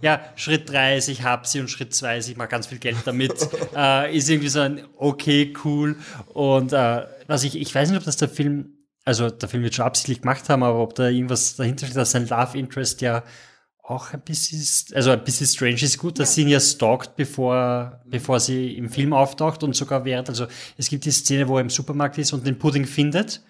ja, 0.00 0.20
Schritt 0.34 0.70
drei 0.70 0.96
ist, 0.96 1.08
ich 1.08 1.22
habe 1.24 1.46
sie 1.46 1.60
und 1.60 1.68
Schritt 1.68 1.94
zwei 1.94 2.16
ist, 2.16 2.28
ich 2.28 2.38
mache 2.38 2.48
ganz 2.48 2.66
viel 2.66 2.78
Geld 2.78 2.96
damit. 3.04 3.34
äh, 3.76 4.16
ist 4.16 4.30
irgendwie 4.30 4.48
so 4.48 4.60
ein 4.60 4.82
okay, 4.96 5.52
cool. 5.64 5.96
Und 6.32 6.72
äh, 6.72 7.02
was 7.26 7.44
ich, 7.44 7.60
ich 7.60 7.74
weiß 7.74 7.90
nicht, 7.90 7.98
ob 7.98 8.04
das 8.04 8.16
der 8.16 8.30
Film, 8.30 8.78
also 9.04 9.28
der 9.28 9.50
Film 9.50 9.62
wird 9.62 9.74
schon 9.74 9.84
absichtlich 9.84 10.22
gemacht 10.22 10.48
haben, 10.48 10.62
aber 10.62 10.78
ob 10.78 10.94
da 10.94 11.08
irgendwas 11.08 11.56
dahinter 11.56 11.84
steht, 11.84 11.98
dass 11.98 12.12
sein 12.12 12.26
Love 12.26 12.56
Interest 12.56 13.02
ja 13.02 13.22
auch 13.82 14.14
ein 14.14 14.22
bisschen, 14.22 14.96
also 14.96 15.10
ein 15.10 15.22
bisschen 15.22 15.48
strange 15.48 15.82
ist 15.82 15.98
gut, 15.98 16.18
dass 16.18 16.30
ja. 16.30 16.34
sie 16.34 16.42
ihn 16.42 16.48
ja 16.48 16.60
stalkt, 16.60 17.16
bevor, 17.16 18.00
bevor 18.06 18.40
sie 18.40 18.74
im 18.74 18.88
Film 18.88 19.12
auftaucht 19.12 19.62
und 19.64 19.76
sogar 19.76 20.06
während, 20.06 20.30
also 20.30 20.46
es 20.78 20.88
gibt 20.88 21.04
die 21.04 21.10
Szene, 21.10 21.46
wo 21.46 21.56
er 21.56 21.60
im 21.60 21.70
Supermarkt 21.70 22.16
ist 22.16 22.32
und 22.32 22.46
den 22.46 22.58
Pudding 22.58 22.86
findet 22.86 23.42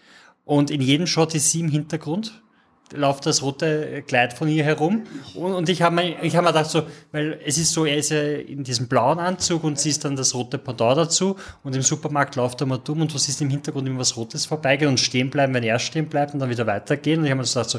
und 0.50 0.72
in 0.72 0.80
jedem 0.80 1.06
Shot 1.06 1.32
ist 1.36 1.52
sie 1.52 1.60
im 1.60 1.68
Hintergrund, 1.68 2.42
läuft 2.92 3.24
das 3.24 3.40
rote 3.40 4.02
Kleid 4.02 4.32
von 4.32 4.48
ihr 4.48 4.64
herum. 4.64 5.04
Und, 5.36 5.52
und 5.52 5.68
ich 5.68 5.80
habe 5.80 5.94
mir, 5.94 6.16
hab 6.16 6.42
mir 6.42 6.48
gedacht, 6.48 6.68
so, 6.68 6.82
weil 7.12 7.40
es 7.46 7.56
ist 7.56 7.70
so, 7.70 7.84
er 7.84 7.98
ist 7.98 8.10
ja 8.10 8.20
in 8.20 8.64
diesem 8.64 8.88
blauen 8.88 9.20
Anzug 9.20 9.62
und 9.62 9.78
sie 9.78 9.90
ist 9.90 10.04
dann 10.04 10.16
das 10.16 10.34
rote 10.34 10.58
Pendant 10.58 10.98
dazu. 10.98 11.36
Und 11.62 11.76
im 11.76 11.82
Supermarkt 11.82 12.34
läuft 12.34 12.60
er 12.62 12.66
mal 12.66 12.78
dumm 12.78 13.00
und 13.02 13.14
du 13.14 13.18
siehst 13.18 13.40
im 13.42 13.48
Hintergrund 13.48 13.86
immer 13.86 14.00
was 14.00 14.16
Rotes 14.16 14.44
vorbeigehen 14.44 14.90
und 14.90 14.98
stehen 14.98 15.30
bleiben, 15.30 15.54
wenn 15.54 15.62
er 15.62 15.78
stehen 15.78 16.08
bleibt 16.08 16.34
und 16.34 16.40
dann 16.40 16.50
wieder 16.50 16.66
weitergehen. 16.66 17.20
Und 17.20 17.26
ich 17.26 17.30
habe 17.30 17.42
mir 17.42 17.46
gedacht, 17.46 17.70
so, 17.70 17.78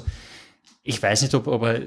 ich 0.81 1.03
weiß 1.03 1.23
nicht, 1.23 1.35
ob, 1.35 1.47
ob, 1.47 1.63
er, 1.63 1.81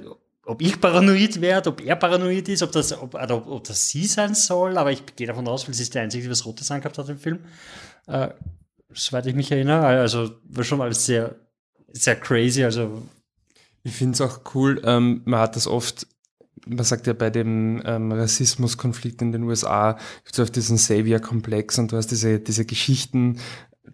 ob 0.45 0.61
ich 0.61 0.79
paranoid 0.79 1.41
werde, 1.41 1.71
ob 1.71 1.81
er 1.81 1.97
paranoid 1.97 2.47
ist, 2.51 2.63
ob 2.63 2.73
das, 2.73 2.93
ob, 2.93 3.15
ob, 3.15 3.47
ob 3.47 3.65
das 3.65 3.89
sie 3.89 4.05
sein 4.05 4.35
soll, 4.35 4.77
aber 4.77 4.93
ich 4.93 5.17
gehe 5.17 5.27
davon 5.27 5.49
aus, 5.49 5.67
weil 5.67 5.73
sie 5.73 5.85
ist 5.85 5.95
die 5.95 5.99
Einzige, 5.99 6.25
die 6.25 6.31
was 6.31 6.45
Rotes 6.45 6.71
angehabt 6.71 6.99
hat 6.99 7.09
im 7.09 7.19
Film. 7.19 7.39
Äh, 8.07 8.29
soweit 8.95 9.27
ich 9.27 9.35
mich 9.35 9.51
erinnere. 9.51 9.87
Also 9.87 10.31
war 10.45 10.65
schon 10.65 10.81
alles 10.81 11.05
sehr, 11.05 11.35
sehr 11.93 12.17
crazy. 12.17 12.65
Also 12.65 13.03
ich 13.83 13.93
finde 13.93 14.15
es 14.15 14.21
auch 14.21 14.41
cool, 14.55 14.81
ähm, 14.85 15.21
man 15.27 15.41
hat 15.41 15.57
das 15.57 15.67
oft, 15.67 16.07
man 16.67 16.85
sagt 16.85 17.07
ja 17.07 17.13
bei 17.13 17.29
dem 17.29 17.83
ähm, 17.85 18.11
Rassismuskonflikt 18.13 19.21
in 19.21 19.33
den 19.33 19.43
USA, 19.43 19.99
gibt 20.25 20.33
es 20.33 20.41
oft 20.41 20.57
diesen 20.57 20.79
Savior-Komplex 20.79 21.79
und 21.79 21.93
du 21.93 21.97
hast 21.99 22.11
diese, 22.11 22.41
diese 22.41 22.65
Geschichten, 22.65 23.41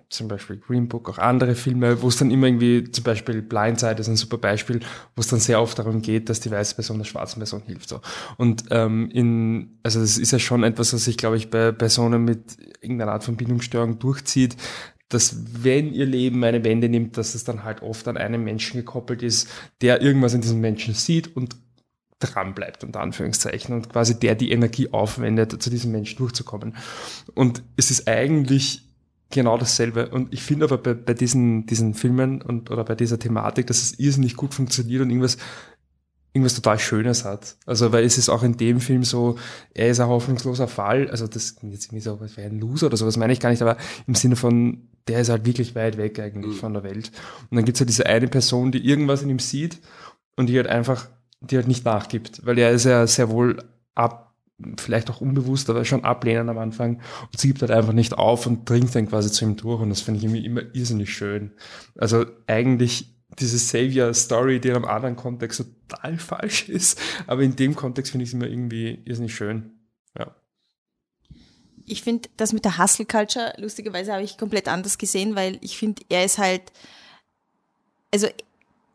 zum 0.09 0.29
Beispiel 0.29 0.57
Green 0.57 0.89
Book, 0.89 1.09
auch 1.09 1.19
andere 1.19 1.55
Filme, 1.55 2.03
wo 2.03 2.09
es 2.09 2.17
dann 2.17 2.31
immer 2.31 2.47
irgendwie, 2.47 2.91
zum 2.91 3.05
Beispiel 3.05 3.43
Blindside 3.43 4.01
ist 4.01 4.09
ein 4.09 4.17
super 4.17 4.39
Beispiel, 4.39 4.81
wo 5.17 5.21
es 5.21 5.29
dann 5.29 5.41
sehr 5.41 5.61
oft 5.61 5.79
darum 5.79 6.03
geht, 6.03 6.29
dass 6.29 6.41
die 6.41 6.51
weiße 6.51 6.75
Person 6.75 6.99
der 6.99 7.05
schwarzen 7.05 7.41
Person 7.41 7.63
hilft. 7.67 7.89
So. 7.89 8.01
Und 8.37 8.65
ähm, 8.71 9.11
in, 9.11 9.79
also 9.83 10.01
das 10.01 10.19
ist 10.19 10.31
ja 10.31 10.39
schon 10.39 10.63
etwas, 10.63 10.93
was 10.93 11.05
sich, 11.05 11.17
glaube 11.17 11.37
ich, 11.37 11.51
bei 11.51 11.73
Personen 11.73 12.25
mit 12.25 12.57
irgendeiner 12.81 13.13
Art 13.13 13.25
von 13.25 13.37
Bindungsstörung 13.37 13.99
durchzieht, 13.99 14.57
dass 15.09 15.65
wenn 15.65 15.93
ihr 15.93 16.07
Leben 16.07 16.43
eine 16.45 16.63
Wende 16.63 16.89
nimmt, 16.89 17.17
dass 17.17 17.35
es 17.35 17.43
dann 17.43 17.65
halt 17.65 17.83
oft 17.83 18.07
an 18.07 18.17
einen 18.17 18.45
Menschen 18.45 18.79
gekoppelt 18.79 19.23
ist, 19.23 19.49
der 19.81 20.03
irgendwas 20.03 20.35
in 20.35 20.41
diesem 20.41 20.61
Menschen 20.61 20.95
sieht 20.95 21.37
und 21.37 21.57
dran 22.21 22.55
bleibt, 22.55 22.85
unter 22.85 23.01
Anführungszeichen, 23.01 23.75
und 23.75 23.89
quasi 23.89 24.21
der 24.21 24.35
die 24.35 24.53
Energie 24.53 24.93
aufwendet, 24.93 25.61
zu 25.61 25.71
diesem 25.71 25.91
Menschen 25.91 26.19
durchzukommen. 26.19 26.77
Und 27.35 27.63
es 27.77 27.91
ist 27.91 28.07
eigentlich 28.07 28.90
genau 29.31 29.57
dasselbe. 29.57 30.09
Und 30.09 30.33
ich 30.33 30.43
finde 30.43 30.67
aber 30.67 30.79
bei, 30.79 30.95
bei 30.95 31.15
diesen, 31.15 31.67
diesen 31.67 31.95
Filmen 31.95 32.43
und 32.43 32.71
oder 32.71 32.85
bei 32.85 32.95
dieser 32.95 33.19
Thematik, 33.19 33.67
dass 33.67 33.83
es 33.83 33.99
irrsinnig 33.99 34.37
gut 34.37 34.55
funktioniert 34.55 35.03
und 35.03 35.11
irgendwas, 35.11 35.39
irgendwas 36.33 36.55
total 36.55 36.79
Schönes 36.79 37.25
hat. 37.25 37.57
Also, 37.67 37.93
weil 37.93 38.05
es 38.05 38.19
ist 38.19 38.29
auch 38.29 38.43
in 38.43 38.57
dem 38.57 38.81
Film 38.81 39.05
so, 39.05 39.39
er 39.75 39.89
ist 39.89 40.01
ein 40.01 40.09
hoffnungsloser 40.09 40.69
Fall. 40.69 41.09
Also, 41.11 41.27
das 41.27 41.57
jetzt 41.63 41.87
irgendwie 41.87 42.01
so, 42.01 42.21
was 42.21 42.37
wäre 42.37 42.51
ein 42.51 42.61
Loser 42.61 42.87
oder 42.87 42.97
sowas 42.97 43.17
meine 43.17 43.33
ich 43.33 43.41
gar 43.41 43.51
nicht, 43.51 43.63
aber 43.63 43.77
im 44.07 44.15
Sinne 44.15 44.37
von, 44.37 44.89
der 45.09 45.21
ist 45.21 45.29
halt 45.31 45.47
wirklich 45.47 45.75
weit 45.75 45.97
weg 45.97 46.19
eigentlich 46.19 46.57
mhm. 46.57 46.61
von 46.61 46.75
der 46.75 46.83
Welt. 46.83 47.11
Und 47.51 47.57
dann 47.57 47.65
gibt's 47.65 47.81
halt 47.81 47.89
diese 47.89 48.07
eine 48.07 48.29
Person, 48.29 48.73
die 48.73 48.85
irgendwas 48.85 49.23
in 49.23 49.31
ihm 49.31 49.39
sieht 49.39 49.79
und 50.37 50.49
die 50.49 50.57
halt 50.57 50.67
einfach, 50.67 51.09
die 51.41 51.57
halt 51.57 51.69
nicht 51.69 51.85
nachgibt, 51.85 52.45
weil 52.45 52.59
er 52.59 52.71
ist 52.71 52.85
ja 52.85 53.07
sehr 53.07 53.31
wohl 53.31 53.63
ab, 53.95 54.30
vielleicht 54.79 55.11
auch 55.11 55.21
unbewusst, 55.21 55.71
aber 55.71 55.85
schon 55.85 56.05
ablehnen 56.05 56.49
am 56.49 56.59
Anfang 56.59 57.01
und 57.33 57.41
sie 57.41 57.49
gibt 57.49 57.61
halt 57.63 57.71
einfach 57.71 57.93
nicht 57.93 58.15
auf 58.15 58.47
und 58.47 58.69
dringt 58.69 58.95
dann 58.95 59.09
quasi 59.09 59.31
zu 59.31 59.45
ihm 59.45 59.57
durch 59.57 59.81
und 59.81 59.91
das 59.91 60.01
finde 60.01 60.19
ich 60.19 60.25
irgendwie 60.25 60.45
immer 60.45 60.63
irrsinnig 60.75 61.13
schön. 61.13 61.53
Also 61.97 62.27
eigentlich 62.47 63.15
diese 63.39 63.59
Savior-Story, 63.59 64.61
die 64.61 64.69
in 64.69 64.77
einem 64.77 64.85
anderen 64.85 65.17
Kontext 65.17 65.65
total 65.89 66.19
falsch 66.19 66.69
ist, 66.69 67.01
aber 67.27 67.43
in 67.43 67.57
dem 67.57 67.75
Kontext 67.75 68.13
finde 68.13 68.25
ich 68.25 68.31
es 68.31 68.35
immer 68.35 68.49
irgendwie 68.49 69.03
irrsinnig 69.05 69.35
schön. 69.35 69.79
Ja. 70.19 70.35
Ich 71.87 72.03
finde, 72.03 72.29
das 72.37 72.53
mit 72.53 72.65
der 72.65 72.79
Hustle 72.79 73.07
Culture, 73.07 73.53
lustigerweise 73.57 74.13
habe 74.13 74.23
ich 74.23 74.39
komplett 74.39 74.69
anders 74.69 74.99
gesehen, 74.99 75.35
weil 75.35 75.59
ich 75.61 75.77
finde, 75.77 76.03
er 76.09 76.25
ist 76.25 76.39
halt, 76.39 76.63
also 78.13 78.29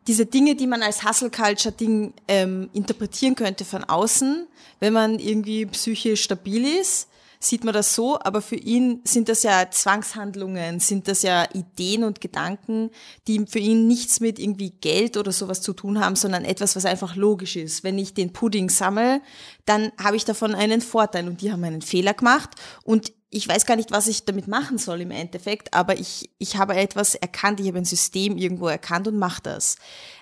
diese 0.07 0.25
Dinge, 0.25 0.55
die 0.55 0.67
man 0.67 0.83
als 0.83 1.03
Hustle 1.03 1.31
Culture 1.31 1.73
Ding 1.73 2.13
ähm, 2.27 2.69
interpretieren 2.73 3.35
könnte 3.35 3.65
von 3.65 3.83
außen, 3.83 4.47
wenn 4.79 4.93
man 4.93 5.19
irgendwie 5.19 5.65
psychisch 5.65 6.23
stabil 6.23 6.65
ist, 6.79 7.07
sieht 7.39 7.63
man 7.63 7.73
das 7.73 7.95
so, 7.95 8.19
aber 8.19 8.41
für 8.41 8.55
ihn 8.55 9.01
sind 9.03 9.29
das 9.29 9.43
ja 9.43 9.69
Zwangshandlungen, 9.69 10.79
sind 10.79 11.07
das 11.07 11.21
ja 11.21 11.47
Ideen 11.53 12.03
und 12.03 12.21
Gedanken, 12.21 12.89
die 13.27 13.45
für 13.47 13.59
ihn 13.59 13.87
nichts 13.87 14.19
mit 14.19 14.39
irgendwie 14.39 14.71
Geld 14.81 15.17
oder 15.17 15.31
sowas 15.31 15.61
zu 15.61 15.73
tun 15.73 15.99
haben, 15.99 16.15
sondern 16.15 16.45
etwas, 16.45 16.75
was 16.75 16.85
einfach 16.85 17.15
logisch 17.15 17.55
ist. 17.55 17.83
Wenn 17.83 17.97
ich 17.97 18.13
den 18.13 18.33
Pudding 18.33 18.69
sammle, 18.69 19.21
dann 19.65 19.91
habe 20.01 20.15
ich 20.15 20.25
davon 20.25 20.55
einen 20.55 20.81
Vorteil 20.81 21.27
und 21.27 21.41
die 21.41 21.51
haben 21.51 21.63
einen 21.63 21.81
Fehler 21.81 22.13
gemacht 22.13 22.49
und 22.83 23.13
ich 23.35 23.49
weiß 23.49 23.65
gar 23.65 23.75
nicht, 23.75 23.91
was 23.91 24.07
ich 24.07 24.23
damit 24.23 24.47
machen 24.47 24.77
soll 24.77 25.01
im 25.01 25.11
Endeffekt, 25.11 25.73
aber 25.73 25.99
ich, 25.99 26.29
ich 26.37 26.55
habe 26.55 26.75
etwas 26.75 27.15
erkannt, 27.15 27.59
ich 27.59 27.67
habe 27.67 27.79
ein 27.79 27.85
System 27.85 28.37
irgendwo 28.37 28.69
erkannt 28.69 29.09
und 29.09 29.17
mache 29.19 29.41
das. 29.43 29.75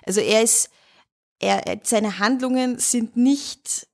Also 0.04 0.20
er 0.20 0.42
ist, 0.42 0.68
er, 1.38 1.62
seine 1.84 2.18
Handlungen 2.18 2.80
sind 2.80 3.16
nicht 3.16 3.86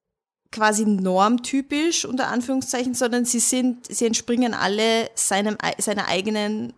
quasi 0.51 0.87
normtypisch 0.87 2.07
unter 2.07 2.29
Anführungszeichen, 2.29 2.95
sondern 2.95 3.27
sie 3.27 3.41
sind, 3.41 3.93
sie 3.95 4.07
entspringen 4.07 4.55
alle 4.55 5.11
seinem, 5.15 5.59
seiner 5.77 6.09
eigenen 6.09 6.73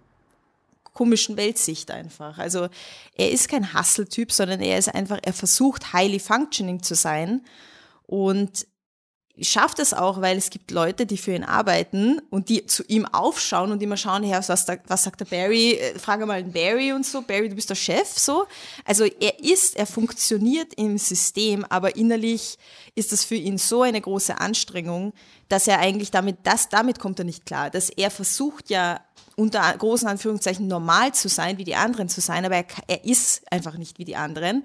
komischen 0.95 1.37
Weltsicht 1.37 1.93
einfach. 1.93 2.39
Also 2.39 2.69
er 3.15 3.31
ist 3.31 3.49
kein 3.49 3.73
Hustle-Typ, 3.73 4.33
sondern 4.33 4.61
er 4.61 4.79
ist 4.79 4.93
einfach, 4.93 5.21
er 5.23 5.33
versucht 5.33 5.93
highly 5.93 6.19
functioning 6.19 6.83
zu 6.83 6.97
sein 6.97 7.43
und 8.07 8.67
schafft 9.41 9.79
es 9.79 9.95
auch, 9.95 10.21
weil 10.21 10.37
es 10.37 10.51
gibt 10.51 10.71
Leute, 10.71 11.07
die 11.07 11.17
für 11.17 11.35
ihn 11.35 11.45
arbeiten 11.45 12.21
und 12.31 12.49
die 12.49 12.67
zu 12.67 12.83
ihm 12.85 13.07
aufschauen 13.07 13.73
und 13.73 13.83
immer 13.83 13.97
schauen, 13.97 14.23
her, 14.23 14.45
was, 14.47 14.67
was 14.87 15.03
sagt 15.03 15.21
der 15.21 15.25
Barry, 15.25 15.73
äh, 15.73 15.99
frage 15.99 16.27
mal 16.27 16.43
den 16.43 16.53
Barry 16.53 16.93
und 16.93 17.07
so, 17.07 17.23
Barry, 17.23 17.49
du 17.49 17.55
bist 17.55 17.71
der 17.71 17.75
Chef, 17.75 18.09
so. 18.09 18.47
Also 18.85 19.05
er 19.05 19.43
ist, 19.43 19.77
er 19.77 19.87
funktioniert 19.87 20.75
im 20.75 20.99
System, 20.99 21.65
aber 21.71 21.97
innerlich 21.97 22.59
ist 22.95 23.13
das 23.13 23.25
für 23.25 23.37
ihn 23.37 23.57
so 23.57 23.83
eine 23.83 24.01
große 24.01 24.39
Anstrengung, 24.39 25.15
dass 25.49 25.67
er 25.67 25.79
eigentlich 25.79 26.11
damit, 26.11 26.39
das, 26.43 26.69
damit 26.69 26.99
kommt 26.99 27.19
er 27.19 27.25
nicht 27.25 27.47
klar, 27.47 27.71
dass 27.71 27.89
er 27.89 28.11
versucht 28.11 28.69
ja 28.69 29.01
unter 29.37 29.61
großen 29.77 30.09
Anführungszeichen 30.09 30.67
normal 30.67 31.15
zu 31.15 31.31
sein, 31.31 31.57
wie 31.57 31.65
die 31.65 31.75
anderen 31.75 32.11
zu 32.11 32.21
sein, 32.21 32.45
aber 32.45 32.57
er, 32.57 32.67
er 32.87 33.05
ist 33.05 33.51
einfach 33.51 33.79
nicht 33.79 33.99
wie 33.99 34.05
die 34.05 34.17
anderen 34.17 34.65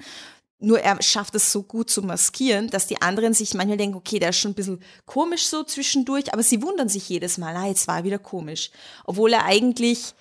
nur 0.60 0.80
er 0.80 1.02
schafft 1.02 1.36
es 1.36 1.52
so 1.52 1.64
gut 1.64 1.90
zu 1.90 2.02
maskieren, 2.02 2.70
dass 2.70 2.88
die 2.88 3.02
anderen 3.02 3.34
sich 3.34 3.54
manchmal 3.54 3.78
denken, 3.78 3.96
okay, 3.96 4.20
der 4.20 4.30
ist 4.30 4.38
schon 4.38 4.52
ein 4.52 4.56
bisschen 4.56 4.82
komisch 5.06 5.48
so 5.48 5.64
zwischendurch, 5.64 6.34
aber 6.34 6.42
sie 6.42 6.62
wundern 6.62 6.90
sich 6.90 7.08
jedes 7.10 7.38
Mal, 7.38 7.56
ah, 7.56 7.68
jetzt 7.68 7.88
war 7.88 7.98
er 7.98 8.04
wieder 8.04 8.20
komisch. 8.20 8.72
Obwohl 9.06 9.34
er 9.34 9.46
eigentlich, 9.46 10.14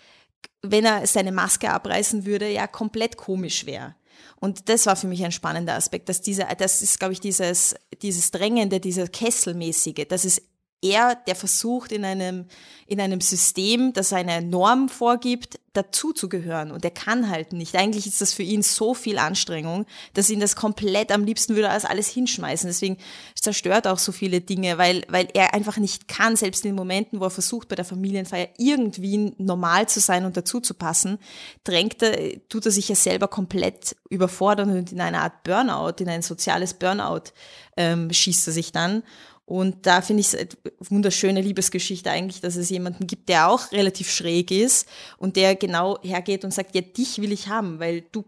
wenn 0.63 0.85
er 0.85 1.07
seine 1.07 1.33
Maske 1.33 1.71
abreißen 1.71 2.27
würde, 2.27 2.51
ja 2.51 2.67
komplett 2.67 3.17
komisch 3.17 3.65
wäre. 3.65 3.95
Und 4.39 4.69
das 4.69 4.85
war 4.85 4.97
für 4.97 5.07
mich 5.07 5.25
ein 5.25 5.33
spannender 5.33 5.75
Aspekt, 5.75 6.09
dass 6.11 6.21
dieser, 6.21 6.47
das 6.55 6.83
ist, 6.83 6.99
glaube 6.99 7.15
ich, 7.15 7.21
dieses, 7.21 7.75
dieses 8.03 8.31
Drängende, 8.31 8.81
dieser 8.81 9.09
Kesselmäßige, 9.09 10.07
das 10.09 10.27
ist 10.27 10.43
er, 10.91 11.15
der 11.27 11.37
versucht 11.37 11.93
in 11.93 12.05
einem, 12.05 12.47
in 12.87 13.01
einem 13.01 13.21
System, 13.21 13.93
das 13.93 14.13
eine 14.13 14.43
Norm 14.43 14.89
vorgibt, 14.89 15.59
dazuzugehören. 15.77 16.71
Und 16.71 16.85
er 16.85 16.91
kann 16.91 17.29
halt 17.29 17.53
nicht. 17.53 17.77
Eigentlich 17.77 18.07
ist 18.07 18.21
das 18.21 18.33
für 18.33 18.43
ihn 18.43 18.63
so 18.63 18.95
viel 18.95 19.19
Anstrengung, 19.19 19.87
dass 20.15 20.31
ihn 20.31 20.41
das 20.41 20.57
komplett 20.57 21.13
am 21.13 21.25
liebsten 21.25 21.55
würde 21.55 21.71
als 21.71 21.85
alles 21.85 22.09
hinschmeißen. 22.09 22.69
Deswegen 22.69 22.97
zerstört 23.35 23.87
auch 23.87 23.99
so 23.99 24.13
viele 24.13 24.41
Dinge, 24.41 24.79
weil, 24.79 25.05
weil 25.09 25.29
er 25.35 25.55
einfach 25.55 25.77
nicht 25.77 26.09
kann, 26.09 26.37
selbst 26.37 26.65
in 26.65 26.71
den 26.71 26.77
Momenten, 26.77 27.21
wo 27.21 27.25
er 27.25 27.31
versucht, 27.31 27.69
bei 27.69 27.77
der 27.77 27.85
Familienfeier 27.85 28.49
irgendwie 28.59 29.35
normal 29.39 29.89
zu 29.89 30.01
sein 30.01 30.25
und 30.25 30.37
dazuzupassen, 30.37 31.19
drängt 31.65 32.03
er, 32.03 32.49
tut 32.49 32.67
er 32.67 32.73
sich 32.73 32.89
ja 32.89 32.95
selber 32.95 33.29
komplett 33.29 33.97
überfordern 34.09 34.71
und 34.71 34.93
in 34.93 35.01
eine 35.01 35.21
Art 35.21 35.43
Burnout, 35.45 36.03
in 36.03 36.09
ein 36.09 36.23
soziales 36.23 36.75
Burnout 36.75 37.33
ähm, 37.77 38.13
schießt 38.13 38.47
er 38.47 38.53
sich 38.53 38.73
dann. 38.73 39.03
Und 39.47 39.87
da 39.87 40.03
finde 40.03 40.23
ich 40.23 40.27
es 40.27 40.35
eine 40.35 40.49
wunderschöne 40.81 41.41
Liebesgeschichte 41.41 42.11
eigentlich, 42.11 42.41
dass 42.41 42.57
es 42.57 42.69
jemanden 42.69 43.07
gibt, 43.07 43.29
der 43.29 43.49
auch 43.49 43.71
relativ 43.71 44.11
schräg 44.11 44.51
ist 44.51 44.89
und 45.19 45.37
der 45.37 45.55
genau 45.55 45.99
hergeht 46.03 46.45
und 46.45 46.53
sagt, 46.53 46.75
ja, 46.75 46.81
dich 46.81 47.23
will 47.23 47.31
ich 47.31 47.47
haben, 47.47 47.79
weil 47.79 48.03
du 48.11 48.25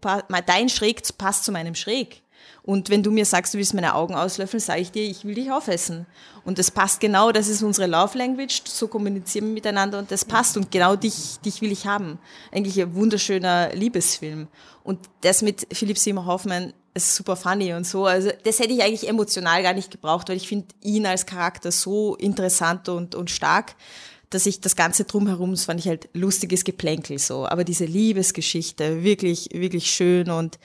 dein 0.47 0.69
Schräg 0.69 1.01
passt 1.17 1.43
zu 1.43 1.51
meinem 1.51 1.75
Schräg. 1.75 2.21
Und 2.63 2.89
wenn 2.89 3.03
du 3.03 3.11
mir 3.11 3.25
sagst, 3.25 3.53
du 3.53 3.57
willst 3.57 3.73
meine 3.73 3.95
Augen 3.95 4.15
auslöffeln, 4.15 4.61
sage 4.61 4.81
ich 4.81 4.91
dir, 4.91 5.03
ich 5.03 5.25
will 5.25 5.35
dich 5.35 5.51
aufessen. 5.51 6.05
Und 6.45 6.57
das 6.57 6.71
passt 6.71 6.99
genau, 6.99 7.31
das 7.31 7.47
ist 7.47 7.63
unsere 7.63 7.87
Love 7.87 8.17
Language, 8.17 8.61
so 8.65 8.87
kommunizieren 8.87 9.47
wir 9.47 9.53
miteinander 9.53 9.99
und 9.99 10.11
das 10.11 10.23
passt 10.23 10.55
und 10.55 10.71
genau 10.71 10.95
dich, 10.95 11.39
dich 11.43 11.61
will 11.61 11.71
ich 11.71 11.85
haben. 11.85 12.19
Eigentlich 12.51 12.79
ein 12.81 12.95
wunderschöner 12.95 13.73
Liebesfilm. 13.73 14.47
Und 14.83 14.99
das 15.21 15.41
mit 15.41 15.67
Philipp 15.71 15.97
Seymour 15.97 16.25
Hoffmann 16.25 16.73
ist 16.93 17.15
super 17.15 17.35
funny 17.35 17.73
und 17.73 17.85
so. 17.85 18.05
Also 18.05 18.31
das 18.43 18.59
hätte 18.59 18.73
ich 18.73 18.81
eigentlich 18.83 19.07
emotional 19.07 19.63
gar 19.63 19.73
nicht 19.73 19.91
gebraucht, 19.91 20.29
weil 20.29 20.37
ich 20.37 20.47
finde 20.47 20.67
ihn 20.81 21.05
als 21.05 21.25
Charakter 21.25 21.71
so 21.71 22.15
interessant 22.15 22.89
und, 22.89 23.15
und 23.15 23.29
stark, 23.29 23.75
dass 24.29 24.45
ich 24.45 24.61
das 24.61 24.75
Ganze 24.75 25.05
drumherum, 25.05 25.51
das 25.51 25.65
fand 25.65 25.79
ich 25.79 25.87
halt 25.87 26.09
lustiges 26.13 26.63
Geplänkel 26.63 27.19
so. 27.19 27.47
Aber 27.47 27.63
diese 27.63 27.85
Liebesgeschichte, 27.85 29.03
wirklich, 29.03 29.49
wirklich 29.53 29.91
schön 29.91 30.29
und 30.29 30.59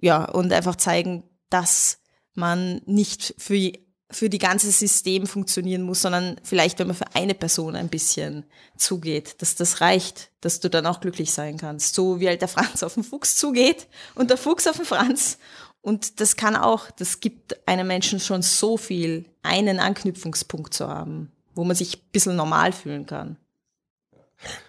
ja, 0.00 0.24
und 0.24 0.52
einfach 0.52 0.76
zeigen, 0.76 1.24
dass 1.50 1.98
man 2.34 2.80
nicht 2.86 3.34
für 3.38 3.72
für 4.10 4.30
die 4.30 4.38
ganze 4.38 4.70
System 4.70 5.26
funktionieren 5.26 5.82
muss, 5.82 6.02
sondern 6.02 6.36
vielleicht, 6.42 6.78
wenn 6.78 6.86
man 6.86 6.96
für 6.96 7.14
eine 7.14 7.34
Person 7.34 7.76
ein 7.76 7.88
bisschen 7.88 8.44
zugeht, 8.76 9.42
dass 9.42 9.54
das 9.54 9.80
reicht, 9.80 10.30
dass 10.40 10.60
du 10.60 10.70
dann 10.70 10.86
auch 10.86 11.00
glücklich 11.00 11.32
sein 11.32 11.58
kannst. 11.58 11.94
So 11.94 12.18
wie 12.18 12.28
halt 12.28 12.40
der 12.40 12.48
Franz 12.48 12.82
auf 12.82 12.94
den 12.94 13.04
Fuchs 13.04 13.36
zugeht 13.36 13.86
und 14.14 14.30
der 14.30 14.38
Fuchs 14.38 14.66
auf 14.66 14.76
den 14.76 14.86
Franz. 14.86 15.38
Und 15.82 16.20
das 16.20 16.36
kann 16.36 16.56
auch, 16.56 16.90
das 16.90 17.20
gibt 17.20 17.68
einem 17.68 17.86
Menschen 17.86 18.18
schon 18.18 18.42
so 18.42 18.76
viel, 18.76 19.26
einen 19.42 19.78
Anknüpfungspunkt 19.78 20.72
zu 20.72 20.88
haben, 20.88 21.30
wo 21.54 21.64
man 21.64 21.76
sich 21.76 21.98
ein 21.98 22.10
bisschen 22.10 22.36
normal 22.36 22.72
fühlen 22.72 23.06
kann. 23.06 23.36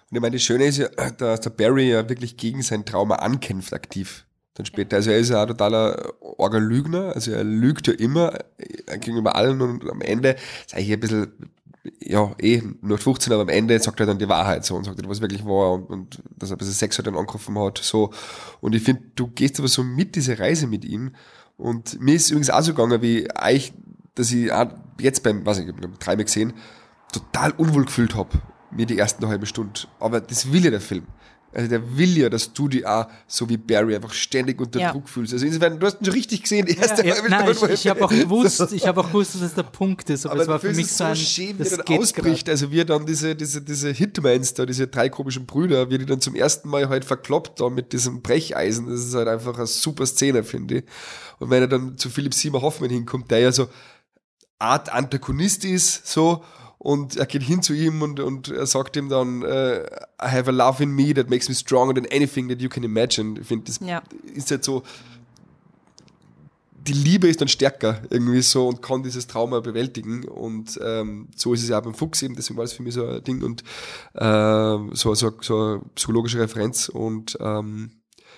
Und 0.09 0.15
ich 0.17 0.21
meine, 0.21 0.35
das 0.35 0.43
Schöne 0.43 0.65
ist 0.65 0.77
ja, 0.77 0.87
dass 0.87 1.41
der 1.41 1.49
Barry 1.51 1.91
ja 1.91 2.09
wirklich 2.09 2.35
gegen 2.35 2.61
sein 2.61 2.85
Trauma 2.85 3.15
ankämpft 3.15 3.73
aktiv 3.73 4.25
dann 4.59 4.65
später. 4.65 4.97
Also 4.97 5.11
er 5.11 5.17
ist 5.17 5.29
ja 5.29 5.41
ein 5.41 5.47
totaler 5.47 6.13
Orgelügner, 6.19 7.13
also 7.15 7.31
er 7.31 7.43
lügt 7.43 7.87
ja 7.87 7.93
immer 7.93 8.37
gegenüber 8.99 9.35
allen 9.35 9.61
und 9.61 9.89
am 9.89 10.01
Ende 10.01 10.35
ist 10.65 10.75
eigentlich 10.75 10.91
ein 10.91 10.99
bisschen, 10.99 11.27
ja, 12.01 12.35
eh 12.41 12.61
nur 12.81 12.97
15, 12.97 13.31
aber 13.31 13.43
am 13.43 13.49
Ende 13.49 13.79
sagt 13.79 14.01
er 14.01 14.05
dann 14.05 14.19
die 14.19 14.27
Wahrheit 14.27 14.65
so 14.65 14.75
und 14.75 14.83
sagt, 14.83 14.99
was 15.07 15.21
wirklich 15.21 15.45
war 15.45 15.71
und, 15.71 15.89
und 15.89 16.23
dass 16.37 16.51
er 16.51 16.55
ein 16.55 16.59
bisschen 16.59 16.73
Sex 16.73 16.97
hat 16.97 17.07
dann 17.07 17.15
angerufen 17.15 17.57
hat, 17.57 17.77
so. 17.77 18.11
Und 18.59 18.75
ich 18.75 18.83
finde, 18.83 19.01
du 19.15 19.27
gehst 19.27 19.59
aber 19.59 19.69
so 19.69 19.83
mit 19.83 20.15
diese 20.15 20.37
Reise 20.37 20.67
mit 20.67 20.83
ihm 20.83 21.11
und 21.57 21.99
mir 22.01 22.15
ist 22.15 22.29
übrigens 22.29 22.49
auch 22.49 22.61
so 22.61 22.73
gegangen, 22.73 23.01
wie 23.01 23.29
euch, 23.41 23.71
dass 24.15 24.31
ich 24.31 24.51
auch 24.51 24.67
jetzt 24.99 25.23
beim, 25.23 25.45
was 25.45 25.59
ich, 25.59 25.73
beim 25.73 25.97
dreimal 25.99 26.25
gesehen, 26.25 26.53
total 27.13 27.51
unwohl 27.51 27.85
gefühlt 27.85 28.13
habe, 28.13 28.41
mir 28.71 28.85
die 28.85 28.97
ersten 28.97 29.25
halbe 29.25 29.45
Stunde. 29.45 29.81
Aber 30.01 30.19
das 30.19 30.51
will 30.51 30.63
ja 30.63 30.69
der 30.69 30.81
Film. 30.81 31.05
Also 31.51 31.67
der 31.67 31.97
will 31.97 32.15
ja, 32.15 32.29
dass 32.29 32.53
du 32.53 32.67
die 32.67 32.85
auch, 32.85 33.07
so 33.27 33.49
wie 33.49 33.57
Barry, 33.57 33.95
einfach 33.95 34.13
ständig 34.13 34.61
unter 34.61 34.79
ja. 34.79 34.91
Druck 34.91 35.09
fühlst. 35.09 35.33
Also 35.33 35.45
insofern, 35.45 35.79
du 35.79 35.87
hast 35.87 35.99
ihn 35.99 36.05
schon 36.05 36.13
richtig 36.13 36.43
gesehen, 36.43 36.67
die 36.67 36.77
erste 36.77 37.05
ja, 37.05 37.15
ja, 37.15 37.27
Nein, 37.27 37.51
ich, 37.51 37.63
ich 37.63 37.87
habe 37.87 38.05
auch 38.05 38.09
gewusst, 38.09 38.67
ich 38.71 38.85
habe 38.85 39.01
auch 39.01 39.07
gewusst, 39.07 39.33
dass 39.33 39.41
das 39.41 39.53
der 39.55 39.63
Punkt 39.63 40.09
ist, 40.11 40.25
aber, 40.25 40.33
aber 40.35 40.41
es 40.43 40.47
war 40.47 40.59
für 40.59 40.73
mich 40.73 40.91
so 40.91 41.05
ein, 41.05 41.15
schön, 41.15 41.57
wie 41.57 41.63
er 41.63 41.77
dann 41.77 41.97
ausbricht. 41.97 42.45
Grad. 42.45 42.49
Also 42.49 42.71
wie 42.71 42.81
er 42.81 42.85
dann 42.85 43.05
diese, 43.05 43.35
diese, 43.35 43.61
diese 43.61 43.89
Hitmans 43.89 44.53
da, 44.53 44.67
diese 44.67 44.87
drei 44.87 45.09
komischen 45.09 45.47
Brüder, 45.47 45.89
wie 45.89 45.97
die 45.97 46.05
dann 46.05 46.21
zum 46.21 46.35
ersten 46.35 46.69
Mal 46.69 46.87
halt 46.87 47.03
verkloppt 47.03 47.59
da 47.59 47.69
mit 47.69 47.93
diesem 47.93 48.21
Brecheisen. 48.21 48.87
Das 48.87 48.99
ist 48.99 49.15
halt 49.15 49.27
einfach 49.27 49.57
eine 49.57 49.67
super 49.67 50.05
Szene, 50.05 50.43
finde 50.43 50.79
ich. 50.79 50.83
Und 51.39 51.49
wenn 51.49 51.63
er 51.63 51.67
dann 51.67 51.97
zu 51.97 52.09
Philipp 52.09 52.35
Siemer 52.35 52.61
Hoffmann 52.61 52.91
hinkommt, 52.91 53.31
der 53.31 53.39
ja 53.39 53.51
so 53.51 53.69
Art 54.59 54.93
Antagonist 54.93 55.65
ist, 55.65 56.05
so, 56.05 56.43
und 56.79 57.17
er 57.17 57.25
geht 57.25 57.43
hin 57.43 57.61
zu 57.61 57.73
ihm 57.73 58.01
und, 58.01 58.19
und 58.21 58.49
er 58.49 58.65
sagt 58.65 58.95
ihm 58.95 59.09
dann, 59.09 59.43
uh, 59.43 59.83
I 60.21 60.27
have 60.27 60.49
a 60.49 60.51
love 60.51 60.81
in 60.81 60.91
me 60.91 61.13
that 61.13 61.29
makes 61.29 61.49
me 61.49 61.55
stronger 61.55 61.93
than 61.93 62.05
anything 62.11 62.47
that 62.47 62.61
you 62.61 62.69
can 62.69 62.83
imagine. 62.83 63.39
Ich 63.39 63.47
finde, 63.47 63.65
das 63.65 63.79
ja. 63.85 64.01
ist 64.33 64.49
halt 64.49 64.63
so, 64.63 64.83
die 66.87 66.93
Liebe 66.93 67.27
ist 67.27 67.41
dann 67.41 67.49
stärker 67.49 68.01
irgendwie 68.09 68.41
so 68.41 68.67
und 68.67 68.81
kann 68.81 69.03
dieses 69.03 69.27
Trauma 69.27 69.59
bewältigen 69.59 70.23
und 70.23 70.79
ähm, 70.81 71.27
so 71.35 71.53
ist 71.53 71.63
es 71.63 71.69
ja 71.69 71.79
auch 71.79 71.83
beim 71.83 71.93
Fuchs 71.93 72.21
eben, 72.21 72.35
deswegen 72.35 72.57
war 72.57 72.63
das 72.63 72.73
für 72.73 72.83
mich 72.83 72.93
so 72.93 73.05
ein 73.05 73.23
Ding 73.25 73.43
und 73.43 73.61
äh, 74.13 74.95
so, 74.95 75.13
so, 75.13 75.33
so 75.41 75.57
eine 75.59 75.81
psychologische 75.95 76.39
Referenz 76.39 76.87
und 76.87 77.37
ähm, 77.41 77.91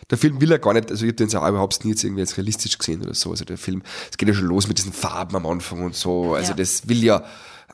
der 0.09 0.17
Film 0.17 0.41
will 0.41 0.49
ja 0.49 0.57
gar 0.57 0.73
nicht, 0.73 0.89
also 0.89 1.05
ich 1.05 1.09
habe 1.09 1.15
den 1.15 1.29
ja 1.29 1.43
auch 1.43 1.49
überhaupt 1.49 1.85
nie 1.85 1.91
jetzt 1.91 2.03
irgendwie 2.03 2.21
als 2.21 2.35
realistisch 2.35 2.77
gesehen 2.77 3.03
oder 3.03 3.13
so, 3.13 3.29
also 3.29 3.45
der 3.45 3.59
Film, 3.59 3.83
es 4.09 4.17
geht 4.17 4.27
ja 4.27 4.33
schon 4.33 4.47
los 4.47 4.67
mit 4.67 4.79
diesen 4.79 4.93
Farben 4.93 5.35
am 5.35 5.45
Anfang 5.45 5.85
und 5.85 5.95
so, 5.95 6.33
also 6.33 6.51
ja. 6.51 6.57
das 6.57 6.89
will 6.89 7.03
ja 7.03 7.23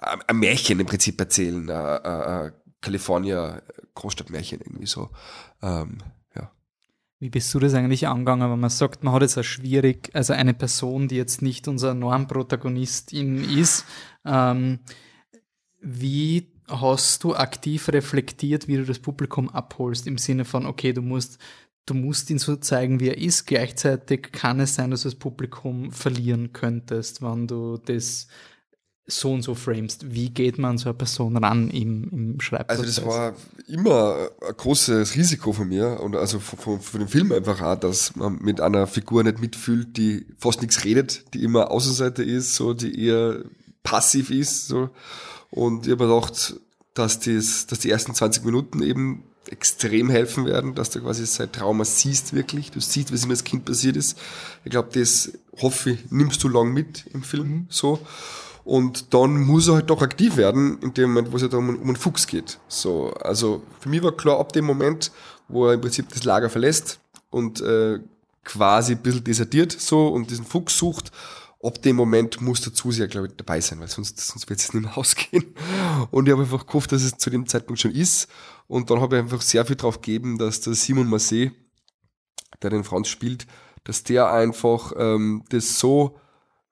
ein 0.01 0.37
Märchen 0.37 0.79
im 0.79 0.85
Prinzip 0.85 1.19
erzählen, 1.19 1.69
ein 1.69 2.53
California 2.81 3.61
Großstadtmärchen 3.95 4.61
irgendwie 4.61 4.85
so. 4.85 5.09
Ähm, 5.61 5.97
ja. 6.35 6.51
Wie 7.19 7.29
bist 7.29 7.53
du 7.53 7.59
das 7.59 7.73
eigentlich 7.73 8.07
angegangen, 8.07 8.51
wenn 8.51 8.59
man 8.59 8.69
sagt, 8.69 9.03
man 9.03 9.13
hat 9.13 9.23
jetzt 9.23 9.37
auch 9.37 9.43
schwierig, 9.43 10.11
also 10.13 10.33
eine 10.33 10.53
Person, 10.53 11.07
die 11.07 11.15
jetzt 11.15 11.41
nicht 11.41 11.67
unser 11.67 11.93
Normprotagonistin 11.93 13.43
ist, 13.57 13.85
ähm, 14.25 14.79
wie 15.81 16.51
hast 16.67 17.23
du 17.23 17.35
aktiv 17.35 17.89
reflektiert, 17.89 18.67
wie 18.67 18.77
du 18.77 18.85
das 18.85 18.99
Publikum 18.99 19.49
abholst, 19.49 20.05
im 20.05 20.17
Sinne 20.17 20.45
von, 20.45 20.65
okay, 20.65 20.93
du 20.93 21.01
musst 21.01 21.39
du 21.87 21.93
musst 21.93 22.29
ihn 22.29 22.37
so 22.37 22.55
zeigen, 22.57 22.99
wie 22.99 23.07
er 23.07 23.17
ist. 23.17 23.47
Gleichzeitig 23.47 24.31
kann 24.31 24.59
es 24.59 24.75
sein, 24.75 24.91
dass 24.91 25.01
du 25.01 25.09
das 25.09 25.17
Publikum 25.17 25.91
verlieren 25.91 26.53
könntest, 26.53 27.21
wenn 27.23 27.47
du 27.47 27.77
das 27.77 28.27
so 29.07 29.33
und 29.33 29.41
so 29.41 29.55
framest. 29.55 30.13
Wie 30.13 30.29
geht 30.29 30.57
man 30.57 30.77
so 30.77 30.89
eine 30.89 30.97
Person 30.97 31.37
ran 31.37 31.69
im, 31.69 32.09
im 32.11 32.41
Schreibprozess? 32.41 32.99
Also 32.99 33.01
das 33.01 33.09
war 33.09 33.33
immer 33.67 34.29
ein 34.45 34.53
großes 34.55 35.15
Risiko 35.15 35.53
von 35.53 35.69
mir 35.69 36.01
und 36.01 36.15
also 36.17 36.39
von, 36.39 36.81
von 36.81 36.99
dem 36.99 37.07
Film 37.07 37.31
einfach 37.31 37.61
auch, 37.61 37.79
dass 37.79 38.17
man 38.17 38.37
mit 38.41 38.59
einer 38.59 38.85
Figur 38.85 39.23
nicht 39.23 39.39
mitfühlt, 39.39 39.95
die 39.95 40.25
fast 40.37 40.61
nichts 40.61 40.83
redet, 40.83 41.33
die 41.33 41.43
immer 41.43 41.71
Außenseiter 41.71 42.23
ist, 42.23 42.55
so 42.55 42.73
die 42.73 43.05
eher 43.05 43.43
passiv 43.81 44.29
ist. 44.29 44.67
So. 44.67 44.89
Und 45.51 45.87
ich 45.87 45.93
habe 45.93 46.05
gedacht, 46.05 46.55
dass, 46.93 47.19
das, 47.21 47.65
dass 47.67 47.79
die 47.79 47.89
ersten 47.89 48.13
20 48.13 48.43
Minuten 48.43 48.81
eben 48.81 49.23
extrem 49.49 50.09
helfen 50.09 50.45
werden, 50.45 50.75
dass 50.75 50.89
du 50.89 50.99
quasi 50.99 51.25
sein 51.25 51.49
Trauma 51.49 51.85
siehst 51.85 52.33
wirklich. 52.33 52.71
Du 52.71 52.81
siehst, 52.81 53.13
was 53.13 53.23
ihm 53.23 53.29
als 53.29 53.45
Kind 53.45 53.63
passiert 53.63 53.95
ist. 53.95 54.17
Ich 54.65 54.71
glaube, 54.71 54.89
das 54.91 55.31
hoffe 55.61 55.91
ich, 55.91 56.11
nimmst 56.11 56.43
du 56.43 56.49
lang 56.49 56.73
mit 56.73 57.05
im 57.13 57.23
Film 57.23 57.47
mhm. 57.47 57.67
so. 57.69 57.99
Und 58.67 59.13
dann 59.13 59.45
muss 59.45 59.69
er 59.69 59.75
halt 59.75 59.89
doch 59.89 60.01
aktiv 60.01 60.35
werden, 60.35 60.77
in 60.81 60.93
dem 60.93 61.13
Moment, 61.13 61.31
wo 61.31 61.37
es 61.37 61.41
ja 61.41 61.57
um, 61.57 61.69
um 61.69 61.81
einen 61.83 61.95
Fuchs 61.95 62.27
geht. 62.27 62.59
So, 62.67 63.13
also 63.13 63.63
für 63.79 63.87
mich 63.87 64.03
war 64.03 64.11
klar, 64.11 64.41
ab 64.41 64.51
dem 64.51 64.65
Moment, 64.65 65.13
wo 65.47 65.67
er 65.67 65.75
im 65.75 65.79
Prinzip 65.79 66.09
das 66.09 66.25
Lager 66.25 66.49
verlässt 66.49 66.99
und 67.29 67.61
äh, 67.61 67.99
quasi 68.43 68.95
ein 68.95 69.01
bisschen 69.01 69.23
desertiert 69.23 69.71
so 69.71 70.09
und 70.09 70.29
diesen 70.29 70.43
Fuchs 70.43 70.77
sucht, 70.77 71.13
ab 71.63 71.81
dem 71.81 71.95
Moment 71.95 72.41
muss 72.41 72.59
der 72.59 72.73
Zuseher, 72.73 73.07
glaube 73.07 73.27
ich, 73.27 73.37
dabei 73.37 73.61
sein, 73.61 73.79
weil 73.79 73.87
sonst, 73.87 74.19
sonst 74.19 74.49
wird 74.49 74.59
es 74.59 74.73
nicht 74.73 74.83
mehr 74.83 74.97
ausgehen. 74.97 75.45
Und 76.11 76.27
ich 76.27 76.33
habe 76.33 76.41
einfach 76.41 76.67
gehofft, 76.67 76.91
dass 76.91 77.03
es 77.03 77.17
zu 77.17 77.29
dem 77.29 77.47
Zeitpunkt 77.47 77.79
schon 77.79 77.91
ist. 77.91 78.27
Und 78.67 78.89
dann 78.89 78.99
habe 78.99 79.15
ich 79.15 79.21
einfach 79.21 79.41
sehr 79.41 79.63
viel 79.63 79.77
drauf 79.77 80.01
gegeben, 80.01 80.37
dass 80.37 80.59
der 80.59 80.73
Simon 80.73 81.07
Marseille, 81.07 81.51
der 82.61 82.71
den 82.71 82.83
Franz 82.83 83.07
spielt, 83.07 83.47
dass 83.85 84.03
der 84.03 84.29
einfach 84.29 84.91
ähm, 84.97 85.45
das 85.51 85.79
so 85.79 86.19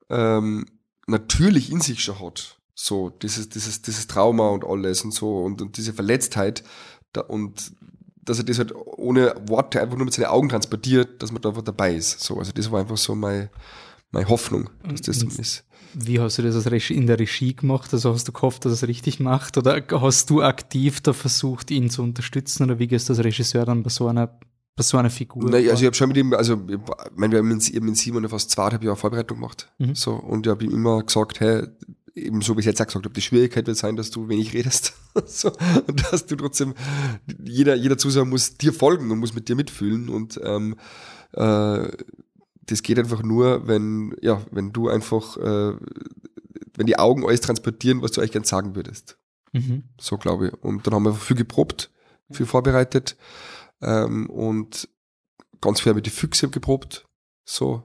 ähm, 0.10 0.66
natürlich 1.08 1.72
in 1.72 1.82
sich 1.82 2.04
schon 2.04 2.20
hat. 2.20 2.58
So, 2.74 3.10
dieses, 3.10 3.50
dieses, 3.50 3.82
dieses 3.82 4.08
Trauma 4.08 4.50
und 4.50 4.66
alles 4.66 5.04
und 5.04 5.14
so 5.14 5.44
und, 5.44 5.62
und 5.62 5.78
diese 5.78 5.94
Verletztheit 5.94 6.64
da, 7.14 7.22
und 7.22 7.72
dass 8.26 8.40
er 8.40 8.44
das 8.44 8.58
halt 8.58 8.74
ohne 8.76 9.36
Worte 9.48 9.82
einfach 9.82 9.96
nur 9.96 10.06
mit 10.06 10.14
seinen 10.14 10.26
Augen 10.26 10.50
transportiert, 10.50 11.22
dass 11.22 11.32
man 11.32 11.42
da 11.42 11.50
einfach 11.50 11.62
dabei 11.62 11.96
ist. 11.96 12.20
So, 12.20 12.38
also 12.38 12.52
das 12.52 12.72
war 12.72 12.82
einfach 12.82 12.98
so 12.98 13.16
meine, 13.16 13.50
meine 14.12 14.28
Hoffnung, 14.28 14.70
dass 14.84 15.02
das 15.02 15.20
so 15.20 15.28
ist. 15.28 15.64
Wie 15.94 16.20
hast 16.20 16.38
du 16.38 16.42
das 16.42 16.66
in 16.90 17.08
der 17.08 17.20
Regie 17.20 17.56
gemacht? 17.56 17.94
Also 17.94 18.14
hast 18.14 18.28
du 18.28 18.34
gehofft, 18.34 18.66
dass 18.66 18.72
er 18.74 18.84
es 18.84 18.88
richtig 18.90 19.22
macht? 19.22 19.58
Oder 19.58 19.82
hast 19.92 20.30
du 20.30 20.42
aktiv 20.42 21.00
da 21.00 21.14
versucht, 21.14 21.72
ihn 21.72 21.90
zu 21.90 22.02
unterstützen? 22.02 22.64
Oder 22.64 22.80
wie 22.80 22.88
gehst 22.88 23.08
du 23.08 23.14
als 23.14 23.24
Regisseur 23.24 23.64
dann 23.64 23.84
bei 23.84 23.90
so 23.90 24.08
einer 24.08 24.38
bei 24.76 24.84
so 24.84 24.98
einer 24.98 25.10
Figur? 25.10 25.50
Nein, 25.50 25.70
also 25.70 25.82
ich 25.82 25.86
habe 25.86 25.96
schon 25.96 26.10
mit 26.10 26.18
ihm, 26.18 26.34
also 26.34 26.62
ich 26.68 26.78
meine, 27.16 27.34
wir 27.34 27.40
haben 27.40 27.48
mit, 27.48 27.82
mit 27.82 27.98
Simon 27.98 28.28
fast 28.28 28.52
zweieinhalb 28.52 28.84
Jahre 28.84 28.98
Vorbereitung 28.98 29.38
gemacht. 29.38 29.72
Mhm. 29.78 29.96
So, 29.96 30.14
und 30.14 30.46
ich 30.46 30.52
habe 30.52 30.66
ihm 30.66 30.72
immer 30.72 31.02
gesagt, 31.02 31.40
hey, 31.40 31.68
eben 32.14 32.42
so 32.42 32.56
wie 32.56 32.62
ich 32.62 32.66
jetzt 32.66 32.82
auch 32.82 32.86
gesagt 32.86 33.06
habe, 33.06 33.14
die 33.14 33.22
Schwierigkeit 33.22 33.68
wird 33.68 33.78
sein, 33.78 33.96
dass 33.96 34.12
du 34.12 34.28
wenig 34.28 34.54
redest. 34.54 34.94
so, 35.26 35.52
und 35.88 36.12
dass 36.12 36.26
du 36.26 36.36
trotzdem, 36.36 36.74
jeder, 37.44 37.76
jeder 37.76 37.98
Zuschauer 37.98 38.26
muss 38.26 38.58
dir 38.58 38.74
folgen 38.74 39.12
und 39.12 39.20
muss 39.20 39.34
mit 39.34 39.48
dir 39.48 39.56
mitfühlen. 39.56 40.10
Und 40.10 40.40
ähm, 40.44 40.76
äh, 41.34 41.88
das 42.66 42.84
geht 42.84 43.00
einfach 43.00 43.24
nur, 43.24 43.68
wenn, 43.68 44.16
ja, 44.22 44.42
wenn 44.52 44.74
du 44.74 44.90
einfach, 44.90 45.38
äh, 45.38 45.78
wenn 46.76 46.86
die 46.86 46.98
Augen 47.00 47.26
alles 47.26 47.42
transportieren, 47.42 48.02
was 48.02 48.12
du 48.12 48.22
eigentlich 48.22 48.34
gern 48.34 48.44
sagen 48.44 48.76
würdest. 48.76 49.18
Mhm. 49.54 49.84
So 50.00 50.18
glaube 50.18 50.48
ich. 50.48 50.54
Und 50.64 50.86
dann 50.86 50.94
haben 50.94 51.06
wir 51.06 51.14
viel 51.14 51.38
geprobt, 51.38 51.92
viel 52.30 52.46
vorbereitet 52.46 53.16
ähm, 53.82 54.30
und 54.30 54.90
ganz 55.62 55.82
viel 55.82 55.94
mit 55.94 56.06
die 56.06 56.12
Füchse 56.12 56.50
geprobt. 56.50 57.06
So. 57.46 57.84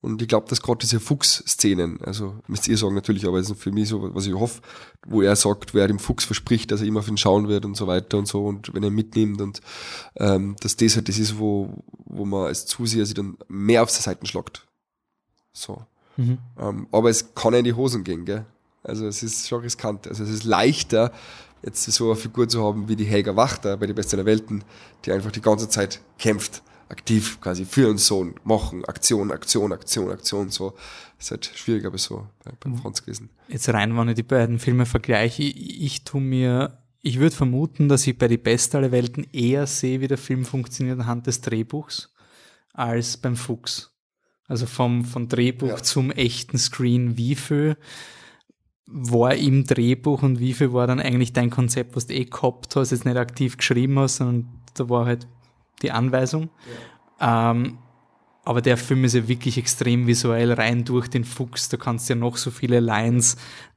Und 0.00 0.20
ich 0.20 0.28
glaube, 0.28 0.46
dass 0.50 0.60
gerade 0.60 0.80
diese 0.80 1.00
Fuchs-Szenen, 1.00 1.98
also 2.02 2.36
müsst 2.46 2.68
ihr 2.68 2.76
sagen 2.76 2.94
natürlich, 2.94 3.26
aber 3.26 3.38
es 3.38 3.48
ist 3.48 3.58
für 3.58 3.72
mich 3.72 3.88
so, 3.88 4.14
was 4.14 4.26
ich 4.26 4.34
hoffe, 4.34 4.60
wo 5.06 5.22
er 5.22 5.34
sagt, 5.34 5.72
wer 5.72 5.88
dem 5.88 5.98
Fuchs 5.98 6.24
verspricht, 6.24 6.70
dass 6.70 6.82
er 6.82 6.86
immer 6.86 7.00
auf 7.00 7.08
ihn 7.08 7.16
schauen 7.16 7.48
wird 7.48 7.64
und 7.64 7.74
so 7.74 7.86
weiter 7.86 8.18
und 8.18 8.28
so 8.28 8.44
und 8.44 8.74
wenn 8.74 8.82
er 8.82 8.90
mitnimmt 8.90 9.40
und 9.40 9.62
ähm, 10.16 10.56
dass 10.60 10.76
das 10.76 10.96
halt 10.96 11.08
das 11.08 11.18
ist, 11.18 11.38
wo, 11.38 11.82
wo 12.04 12.26
man 12.26 12.48
als 12.48 12.66
Zuseher 12.66 13.06
sich 13.06 13.14
dann 13.14 13.38
mehr 13.48 13.82
auf 13.82 13.90
die 13.90 14.02
Seiten 14.02 14.26
schlagt. 14.26 14.66
So. 15.54 15.86
Mhm. 16.18 16.36
Ähm, 16.58 16.86
aber 16.92 17.08
es 17.08 17.34
kann 17.34 17.54
ja 17.54 17.60
in 17.60 17.64
die 17.64 17.72
Hosen 17.72 18.04
gehen, 18.04 18.26
gell? 18.26 18.44
Also 18.82 19.06
es 19.06 19.22
ist 19.22 19.48
schon 19.48 19.62
riskant. 19.62 20.06
Also 20.06 20.22
es 20.22 20.30
ist 20.30 20.44
leichter, 20.44 21.12
jetzt 21.64 21.84
so 21.84 22.06
eine 22.06 22.16
Figur 22.16 22.48
zu 22.48 22.62
haben 22.62 22.88
wie 22.88 22.96
die 22.96 23.04
Helga 23.04 23.36
Wachter 23.36 23.76
bei 23.76 23.86
die 23.86 23.92
Beste 23.92 24.16
der 24.16 24.26
Welten, 24.26 24.64
die 25.04 25.12
einfach 25.12 25.32
die 25.32 25.40
ganze 25.40 25.68
Zeit 25.68 26.00
kämpft 26.18 26.62
aktiv 26.88 27.40
quasi 27.40 27.64
für 27.64 27.88
uns 27.88 28.06
Sohn 28.06 28.34
machen, 28.44 28.84
Aktion, 28.84 29.30
Aktion, 29.30 29.72
Aktion, 29.72 30.10
Aktion, 30.10 30.50
so. 30.50 30.74
Das 31.16 31.26
ist 31.26 31.30
halt 31.30 31.52
schwierig, 31.54 31.84
aber 31.86 31.98
so 31.98 32.26
bei, 32.44 32.52
beim 32.60 32.72
mhm. 32.72 32.78
Franz 32.78 33.02
gewesen. 33.02 33.30
Jetzt 33.48 33.68
rein, 33.68 33.96
wenn 33.96 34.08
ich 34.08 34.14
die 34.14 34.22
beiden 34.22 34.58
Filme 34.58 34.86
vergleiche, 34.86 35.42
ich, 35.42 35.82
ich 35.82 36.04
tu 36.04 36.20
mir, 36.20 36.78
ich 37.00 37.18
würde 37.18 37.34
vermuten, 37.34 37.88
dass 37.88 38.06
ich 38.06 38.18
bei 38.18 38.28
Die 38.28 38.38
Beste 38.38 38.78
aller 38.78 38.92
Welten 38.92 39.26
eher 39.32 39.66
sehe, 39.66 40.00
wie 40.00 40.08
der 40.08 40.18
Film 40.18 40.44
funktioniert 40.44 41.00
anhand 41.00 41.26
des 41.26 41.40
Drehbuchs, 41.40 42.12
als 42.72 43.16
beim 43.16 43.36
Fuchs. 43.36 43.90
Also 44.46 44.66
vom, 44.66 45.04
vom 45.04 45.28
Drehbuch 45.28 45.68
ja. 45.68 45.82
zum 45.82 46.10
echten 46.10 46.58
Screen, 46.58 47.16
wie 47.16 47.34
viel 47.34 47.76
war 48.86 49.34
im 49.34 49.64
Drehbuch 49.64 50.22
und 50.22 50.40
wie 50.40 50.52
viel 50.52 50.72
war 50.72 50.86
dann 50.86 51.00
eigentlich 51.00 51.32
dein 51.32 51.50
Konzept, 51.50 51.96
was 51.96 52.06
du 52.06 52.14
eh 52.14 52.24
gehabt 52.24 52.76
hast, 52.76 52.90
jetzt 52.90 53.04
nicht 53.04 53.16
aktiv 53.16 53.56
geschrieben 53.56 53.98
hast, 53.98 54.16
sondern 54.16 54.48
da 54.74 54.88
war 54.88 55.06
halt 55.06 55.26
die 55.82 55.90
Anweisung. 55.90 56.50
Ja. 57.20 57.50
Ähm, 57.50 57.78
aber 58.44 58.60
der 58.60 58.76
Film 58.76 59.04
ist 59.04 59.14
ja 59.14 59.26
wirklich 59.26 59.56
extrem 59.56 60.06
visuell 60.06 60.52
rein 60.52 60.84
durch 60.84 61.08
den 61.08 61.24
Fuchs. 61.24 61.70
Da 61.70 61.78
kannst 61.78 62.08
du 62.08 62.14
ja 62.14 62.20
noch 62.20 62.36
so 62.36 62.50
viele 62.50 62.80
Lines 62.80 63.36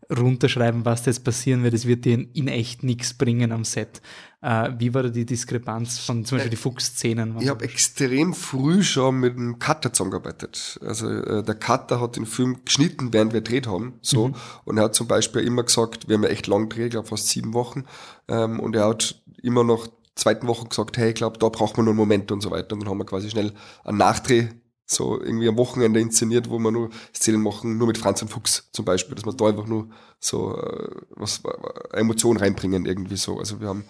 runterschreiben, 0.09 0.85
was 0.85 1.03
da 1.03 1.11
jetzt 1.11 1.23
passieren 1.23 1.63
wird. 1.63 1.73
Es 1.73 1.87
wird 1.87 2.05
dir 2.05 2.15
in, 2.15 2.31
in 2.33 2.47
echt 2.47 2.83
nichts 2.83 3.13
bringen 3.13 3.51
am 3.51 3.63
Set. 3.63 4.01
Äh, 4.41 4.71
wie 4.77 4.93
war 4.93 5.03
da 5.03 5.09
die 5.09 5.25
Diskrepanz 5.25 5.97
von 5.97 6.23
zum 6.23 6.37
Beispiel 6.37 6.51
die 6.51 6.57
Fuchsszenen? 6.57 7.37
Ich 7.39 7.49
habe 7.49 7.65
extrem 7.65 8.33
früh 8.33 8.83
schon 8.83 9.19
mit 9.19 9.35
einem 9.35 9.57
Cutter 9.57 9.91
zusammengearbeitet. 9.91 10.79
Also 10.85 11.09
äh, 11.09 11.43
der 11.43 11.55
Cutter 11.55 11.99
hat 11.99 12.17
den 12.17 12.27
Film 12.27 12.63
geschnitten, 12.63 13.13
während 13.13 13.33
wir 13.33 13.41
gedreht 13.41 13.65
haben. 13.65 13.93
So. 14.01 14.29
Mhm. 14.29 14.35
Und 14.65 14.77
er 14.77 14.85
hat 14.85 14.95
zum 14.95 15.07
Beispiel 15.07 15.41
immer 15.41 15.63
gesagt, 15.63 16.07
wir 16.07 16.15
haben 16.15 16.23
ja 16.23 16.29
echt 16.29 16.45
lang 16.45 16.69
gedreht, 16.69 16.87
ich 16.87 16.91
glaube 16.91 17.07
fast 17.07 17.29
sieben 17.29 17.53
Wochen. 17.53 17.85
Ähm, 18.27 18.59
und 18.59 18.75
er 18.75 18.87
hat 18.87 19.21
immer 19.41 19.63
noch 19.63 19.87
zweiten 20.13 20.47
Woche 20.47 20.67
gesagt, 20.67 20.97
hey, 20.97 21.09
ich 21.09 21.15
glaube, 21.15 21.39
da 21.39 21.49
braucht 21.49 21.77
man 21.77 21.85
nur 21.85 21.93
einen 21.93 21.97
Moment 21.99 22.31
und 22.31 22.41
so 22.41 22.51
weiter. 22.51 22.73
Und 22.73 22.81
dann 22.81 22.89
haben 22.89 22.97
wir 22.99 23.05
quasi 23.05 23.31
schnell 23.31 23.53
einen 23.83 23.97
Nachdreh 23.97 24.49
so 24.89 25.19
irgendwie 25.19 25.49
am 25.49 25.57
Wochenende 25.57 25.99
inszeniert, 25.99 26.49
wo 26.49 26.59
wir 26.59 26.71
nur 26.71 26.89
Szenen 27.13 27.43
machen, 27.43 27.77
nur 27.77 27.87
mit 27.87 27.97
Franz 27.97 28.21
und 28.21 28.29
Fuchs 28.29 28.69
zum 28.71 28.85
Beispiel, 28.85 29.15
dass 29.15 29.25
wir 29.25 29.33
da 29.33 29.47
einfach 29.47 29.67
nur 29.67 29.89
so 30.19 30.57
äh, 30.57 30.89
was 31.09 31.41
äh, 31.43 31.97
Emotionen 31.97 32.39
reinbringen 32.39 32.85
irgendwie 32.85 33.17
so. 33.17 33.37
Also 33.37 33.59
wir 33.59 33.67
haben 33.67 33.83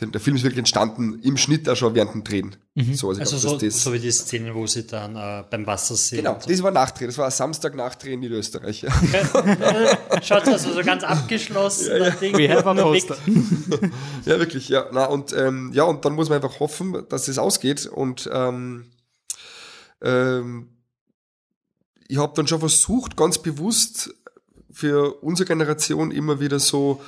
der 0.00 0.20
Film 0.20 0.36
ist 0.36 0.42
wirklich 0.42 0.58
entstanden 0.58 1.20
im 1.22 1.36
Schnitt 1.36 1.68
auch 1.68 1.76
schon 1.76 1.94
während 1.94 2.14
dem 2.14 2.24
Drehen. 2.24 2.56
Mhm. 2.74 2.94
So, 2.94 3.10
also, 3.10 3.20
also 3.20 3.38
glaub, 3.38 3.60
so, 3.60 3.66
das, 3.66 3.82
so 3.82 3.92
wie 3.92 3.98
die 3.98 4.10
Szene, 4.10 4.54
wo 4.54 4.66
sie 4.66 4.86
dann 4.86 5.16
äh, 5.16 5.44
beim 5.50 5.66
Wasser 5.66 5.94
sind. 5.94 6.18
Genau, 6.18 6.38
das 6.46 6.62
war 6.62 6.70
Nachdreh, 6.70 7.06
das 7.06 7.18
war 7.18 7.26
ein 7.26 7.30
Samstag 7.30 7.74
Nachdreh 7.74 8.14
in 8.14 8.20
Niederösterreich. 8.20 8.80
Schaut 10.22 10.48
also 10.48 10.72
so 10.72 10.82
ganz 10.82 11.04
abgeschlossen. 11.04 11.88
Ja, 11.88 11.96
ja. 11.96 12.10
Ding, 12.10 12.36
We 12.36 12.48
have 12.48 12.64
ja, 14.24 14.38
wirklich, 14.38 14.68
ja. 14.68 14.86
Na, 14.92 15.04
und, 15.06 15.32
ähm, 15.32 15.70
ja, 15.74 15.84
und 15.84 16.04
dann 16.04 16.14
muss 16.14 16.28
man 16.28 16.42
einfach 16.42 16.60
hoffen, 16.60 17.04
dass 17.08 17.28
es 17.28 17.38
ausgeht 17.38 17.86
und 17.86 18.28
ähm, 18.32 18.90
ähm, 20.02 20.68
ich 22.08 22.18
habe 22.18 22.32
dann 22.34 22.46
schon 22.46 22.60
versucht, 22.60 23.16
ganz 23.16 23.38
bewusst 23.38 24.14
für 24.72 25.22
unsere 25.22 25.46
Generation 25.46 26.10
immer 26.10 26.40
wieder 26.40 26.58
so 26.58 27.00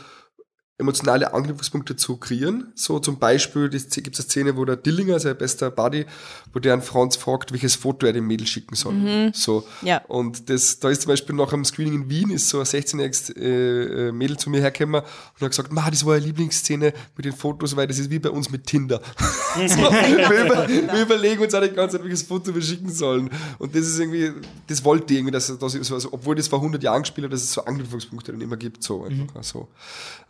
emotionale 0.82 1.32
Anknüpfungspunkte 1.32 1.96
zu 1.96 2.16
kreieren. 2.16 2.72
So 2.74 2.98
zum 2.98 3.18
Beispiel 3.18 3.68
gibt 3.70 3.92
es 3.92 3.96
eine 3.96 4.28
Szene, 4.28 4.56
wo 4.56 4.64
der 4.64 4.76
Dillinger, 4.76 5.18
sein 5.18 5.36
bester 5.36 5.70
Buddy, 5.70 6.06
wo 6.52 6.58
der 6.58 6.74
an 6.74 6.82
Franz 6.82 7.16
fragt, 7.16 7.52
welches 7.52 7.76
Foto 7.76 8.06
er 8.06 8.12
dem 8.12 8.26
Mädel 8.26 8.46
schicken 8.46 8.74
soll. 8.74 8.94
Mhm. 8.94 9.32
So. 9.32 9.66
Ja. 9.82 10.02
Und 10.08 10.50
das, 10.50 10.78
da 10.78 10.90
ist 10.90 11.02
zum 11.02 11.10
Beispiel 11.10 11.34
nach 11.34 11.52
einem 11.52 11.64
Screening 11.64 12.02
in 12.02 12.10
Wien 12.10 12.30
ist 12.30 12.48
so 12.48 12.58
ein 12.58 12.66
16-jähriges 12.66 13.36
äh, 13.36 14.08
äh, 14.08 14.12
Mädel 14.12 14.36
zu 14.36 14.50
mir 14.50 14.60
hergekommen 14.60 15.02
und 15.02 15.40
hat 15.40 15.50
gesagt, 15.50 15.72
Ma, 15.72 15.90
das 15.90 16.04
war 16.04 16.14
eine 16.14 16.24
Lieblingsszene 16.24 16.92
mit 17.16 17.24
den 17.24 17.32
Fotos, 17.32 17.76
weil 17.76 17.86
das 17.86 17.98
ist 17.98 18.10
wie 18.10 18.18
bei 18.18 18.30
uns 18.30 18.50
mit 18.50 18.66
Tinder. 18.66 19.00
so, 19.54 19.60
wir, 19.66 20.44
über, 20.44 20.68
wir, 20.68 21.02
überlegen 21.02 21.42
uns 21.42 21.54
auch 21.54 21.62
die 21.62 21.70
ganze 21.70 21.96
Zeit, 21.96 22.04
welches 22.04 22.22
Foto 22.22 22.54
wir 22.54 22.62
schicken 22.62 22.90
sollen. 22.92 23.30
Und 23.58 23.74
das 23.74 23.86
ist 23.86 23.98
irgendwie, 23.98 24.32
das 24.66 24.84
wollte 24.84 25.12
ich 25.12 25.18
irgendwie, 25.18 25.32
dass, 25.32 25.56
dass 25.58 25.74
ich 25.74 25.84
so, 25.84 25.94
also, 25.94 26.08
obwohl 26.12 26.34
das 26.34 26.48
vor 26.48 26.58
100 26.58 26.82
Jahren 26.82 27.02
gespielt 27.02 27.26
hat, 27.26 27.32
dass 27.32 27.42
es 27.42 27.52
so 27.52 27.64
Anknüpfungspunkte 27.64 28.32
dann 28.32 28.40
immer 28.40 28.56
gibt. 28.56 28.82
So 28.82 29.04
einfach. 29.04 29.34
Mhm. 29.34 29.42
So. 29.42 29.68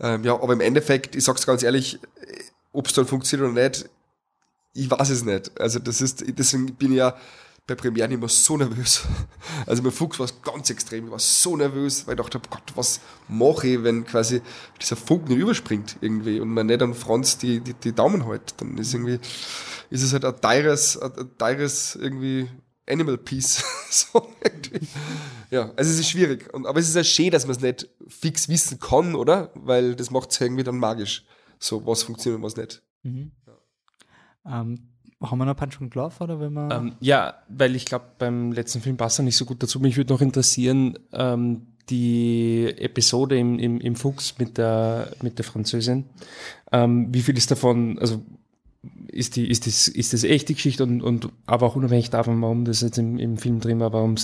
Ähm, 0.01 0.25
ja, 0.25 0.33
aber 0.43 0.55
im 0.55 0.61
Endeffekt, 0.61 1.15
ich 1.15 1.23
sag's 1.23 1.47
ganz 1.47 1.63
ehrlich, 1.63 2.01
ob 2.73 2.89
es 2.89 2.95
dann 2.95 3.07
funktioniert 3.07 3.51
oder 3.51 3.63
nicht, 3.63 3.89
ich 4.75 4.91
weiß 4.91 5.11
es 5.11 5.25
nicht. 5.25 5.59
Also 5.61 5.79
das 5.79 6.01
ist, 6.01 6.25
deswegen 6.27 6.75
bin 6.75 6.93
ich 6.93 6.99
ja 6.99 7.17
bei 7.67 7.77
Premieren 7.77 8.11
immer 8.11 8.29
so 8.29 8.57
nervös. 8.57 9.03
Also 9.67 9.85
bei 9.85 9.93
Fuchs 9.93 10.19
war 10.19 10.27
es 10.27 10.43
ganz 10.43 10.69
extrem. 10.71 11.05
Ich 11.05 11.11
war 11.13 11.21
so 11.21 11.57
nervös, 11.57 12.07
weil 12.07 12.15
ich 12.15 12.21
dachte, 12.21 12.41
Gott, 12.51 12.73
was 12.75 13.01
mache 13.29 13.69
ich, 13.69 13.85
wenn 13.85 14.05
quasi 14.05 14.43
dieser 14.81 14.97
Funken 14.97 15.29
nicht 15.29 15.43
überspringt 15.43 15.97
irgendwie 16.01 16.41
und 16.41 16.49
man 16.49 16.67
nicht 16.67 16.83
an 16.83 16.95
Franz 16.95 17.39
die, 17.39 17.61
die, 17.61 17.75
die 17.75 17.93
Daumen 17.93 18.27
hält. 18.27 18.55
Dann 18.57 18.77
ist 18.79 18.95
irgendwie, 18.95 19.21
ist 19.91 20.03
es 20.03 20.13
halt 20.13 20.25
ein 20.25 20.41
teures, 20.41 21.01
ein 21.01 21.31
teures 21.39 21.95
irgendwie 21.95 22.49
Animal 22.93 23.19
Piece. 23.19 23.65
so. 23.91 24.29
Ja, 25.51 25.73
also 25.77 25.91
es 25.91 25.99
ist 25.99 26.09
schwierig. 26.09 26.53
Und, 26.53 26.67
aber 26.67 26.79
es 26.81 26.89
ist 26.89 26.97
ja 26.97 27.05
schön, 27.05 27.31
dass 27.31 27.47
man 27.47 27.57
es 27.57 27.63
nicht 27.63 27.89
fix 28.07 28.49
wissen 28.49 28.79
kann, 28.79 29.15
oder? 29.15 29.51
Weil 29.55 29.95
das 29.95 30.11
macht 30.11 30.31
es 30.31 30.41
irgendwie 30.41 30.65
dann 30.65 30.79
magisch. 30.79 31.25
So, 31.59 31.87
was 31.87 32.03
funktioniert 32.03 32.39
und 32.39 32.45
was 32.45 32.57
nicht. 32.57 32.83
Mhm. 33.03 33.33
Ja. 33.47 34.61
Ähm, 34.61 34.89
haben 35.23 35.39
wir 35.39 35.45
noch 35.45 35.57
Punch 35.57 35.81
und 35.81 35.91
Glove 35.91 36.15
oder 36.21 36.41
wenn 36.41 36.53
wir 36.53 36.69
ähm, 36.73 36.97
ja, 37.01 37.35
weil 37.49 37.77
ich 37.77 37.85
glaube, 37.85 38.07
beim 38.19 38.51
letzten 38.53 38.81
Film 38.81 38.97
passt 38.97 39.21
er 39.21 39.23
nicht 39.23 39.37
so 39.37 39.45
gut 39.45 39.63
dazu. 39.63 39.79
Mich 39.79 39.97
würde 39.97 40.13
noch 40.13 40.21
interessieren, 40.21 40.99
ähm, 41.13 41.69
die 41.91 42.67
Episode 42.79 43.39
im, 43.39 43.59
im, 43.59 43.81
im 43.81 43.97
Fuchs 43.97 44.39
mit 44.39 44.59
der, 44.59 45.13
mit 45.23 45.39
der 45.39 45.45
Französin. 45.45 46.07
Ähm, 46.71 47.13
wie 47.13 47.23
viel 47.23 47.37
ist 47.37 47.51
davon, 47.51 47.99
also 47.99 48.23
ist 49.13 49.37
die 49.37 49.49
ist 49.49 49.67
das 49.67 49.87
ist 49.87 50.13
das 50.13 50.25
echte 50.25 50.55
Geschichte 50.55 50.83
und 50.83 51.03
und 51.03 51.29
aber 51.47 51.67
auch 51.67 51.77
unabhängig 51.77 52.11
davon 52.11 52.41
warum 52.43 52.65
das 52.65 52.81
jetzt 52.81 52.99
im, 52.99 53.17
im 53.17 53.37
Film 53.37 53.61
drin 53.61 53.79
war 53.79 53.93
warum 53.93 54.17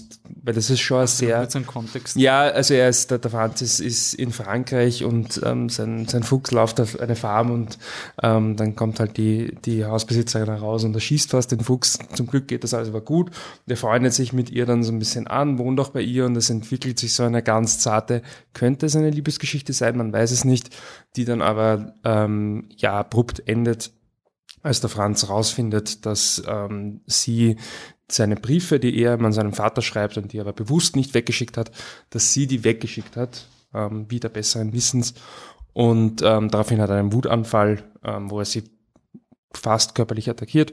weil 0.43 0.55
das 0.55 0.69
ist 0.69 0.81
schon 0.81 0.99
also 0.99 1.27
sehr 1.27 1.49
ein 1.55 1.67
Kontext? 1.67 2.17
Ja 2.17 2.41
also 2.41 2.75
er 2.75 2.89
ist 2.89 3.11
der, 3.11 3.19
der 3.19 3.31
Franzis 3.31 3.79
ist 3.79 4.15
in 4.15 4.33
Frankreich 4.33 5.05
und 5.05 5.41
ähm, 5.45 5.69
sein 5.69 6.07
sein 6.09 6.25
Fuchs 6.25 6.51
läuft 6.51 6.81
auf 6.81 6.99
eine 6.99 7.15
Farm 7.15 7.53
und 7.53 7.79
ähm, 8.21 8.57
dann 8.57 8.75
kommt 8.75 8.99
halt 8.99 9.17
die 9.17 9.55
die 9.65 9.85
Hausbesitzerin 9.85 10.49
raus 10.49 10.83
und 10.83 10.95
er 10.95 11.01
schießt 11.01 11.31
fast 11.31 11.53
den 11.53 11.61
Fuchs. 11.61 11.99
Zum 12.15 12.27
Glück 12.27 12.49
geht 12.49 12.65
das 12.65 12.75
alles 12.75 12.89
aber 12.89 13.01
gut. 13.01 13.31
Der 13.67 13.77
freundet 13.77 14.15
sich 14.15 14.33
mit 14.33 14.51
ihr 14.51 14.67
dann 14.67 14.83
so 14.83 14.91
ein 14.91 14.99
bisschen 14.99 15.29
an 15.29 15.59
wohnt 15.59 15.79
auch 15.79 15.91
bei 15.91 16.01
ihr 16.01 16.25
und 16.27 16.35
es 16.37 16.51
entwickelt 16.51 16.99
sich 16.99 17.15
so 17.15 17.23
eine 17.23 17.43
ganz 17.43 17.79
zarte 17.79 18.23
könnte 18.55 18.87
es 18.87 18.97
eine 18.97 19.11
Liebesgeschichte 19.11 19.73
sein 19.73 19.97
man 19.97 20.13
weiß 20.13 20.33
es 20.33 20.45
nicht 20.45 20.71
die 21.15 21.25
dann 21.25 21.43
aber 21.43 21.95
ähm, 22.05 22.69
ja 22.77 22.99
abrupt 22.99 23.47
endet 23.47 23.93
als 24.69 24.81
der 24.81 24.91
Franz 24.91 25.29
rausfindet, 25.29 26.07
dass 26.07 26.43
ähm, 26.47 27.01
sie 27.07 27.57
seine 28.11 28.37
Briefe, 28.37 28.79
die 28.79 28.97
er 28.99 29.21
an 29.21 29.33
seinem 29.33 29.53
Vater 29.53 29.83
schreibt 29.83 30.17
und 30.17 30.33
die 30.33 30.39
er 30.39 30.43
aber 30.43 30.53
bewusst 30.53 30.97
nicht 30.97 31.15
weggeschickt 31.15 31.57
hat, 31.57 31.71
dass 32.11 32.33
sie 32.33 32.47
die 32.47 32.65
weggeschickt 32.65 33.17
hat, 33.17 33.49
ähm, 33.75 34.11
wieder 34.11 34.29
besseren 34.29 34.73
Wissens. 34.73 35.15
Und 35.73 36.23
ähm, 36.23 36.51
daraufhin 36.51 36.81
hat 36.81 36.91
er 36.91 36.97
einen 36.97 37.13
Wutanfall, 37.13 37.85
ähm, 38.05 38.31
wo 38.31 38.39
er 38.39 38.45
sie 38.45 38.65
fast 39.53 39.95
körperlich 39.95 40.29
attackiert, 40.29 40.73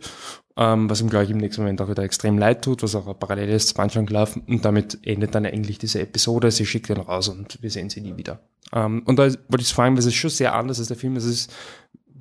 ähm, 0.57 0.89
was 0.89 1.01
ihm, 1.01 1.09
glaube 1.09 1.25
ich, 1.25 1.31
im 1.31 1.37
nächsten 1.37 1.61
Moment 1.61 1.81
auch 1.81 1.89
wieder 1.89 2.03
extrem 2.03 2.37
leid 2.37 2.63
tut, 2.63 2.83
was 2.83 2.95
auch 2.95 3.19
parallel 3.19 3.49
ist 3.49 3.69
zu 3.69 3.73
Punch 3.75 3.93
Glove. 4.05 4.41
Und 4.47 4.63
damit 4.65 4.99
endet 5.05 5.35
dann 5.35 5.45
eigentlich 5.45 5.77
diese 5.77 6.01
Episode. 6.01 6.51
Sie 6.51 6.65
schickt 6.65 6.89
ihn 6.89 6.97
raus 6.97 7.27
und 7.27 7.61
wir 7.61 7.69
sehen 7.69 7.89
sie 7.89 8.01
nie 8.01 8.17
wieder. 8.17 8.39
Ähm, 8.73 9.03
und 9.05 9.17
da 9.17 9.23
wollte 9.23 9.61
ich 9.61 9.73
fragen, 9.73 9.95
weil 9.95 9.99
es 9.99 10.05
ist 10.05 10.15
schon 10.15 10.29
sehr 10.29 10.53
anders 10.53 10.79
als 10.79 10.87
der 10.87 10.97
Film. 10.97 11.15
Es 11.15 11.25
ist 11.25 11.51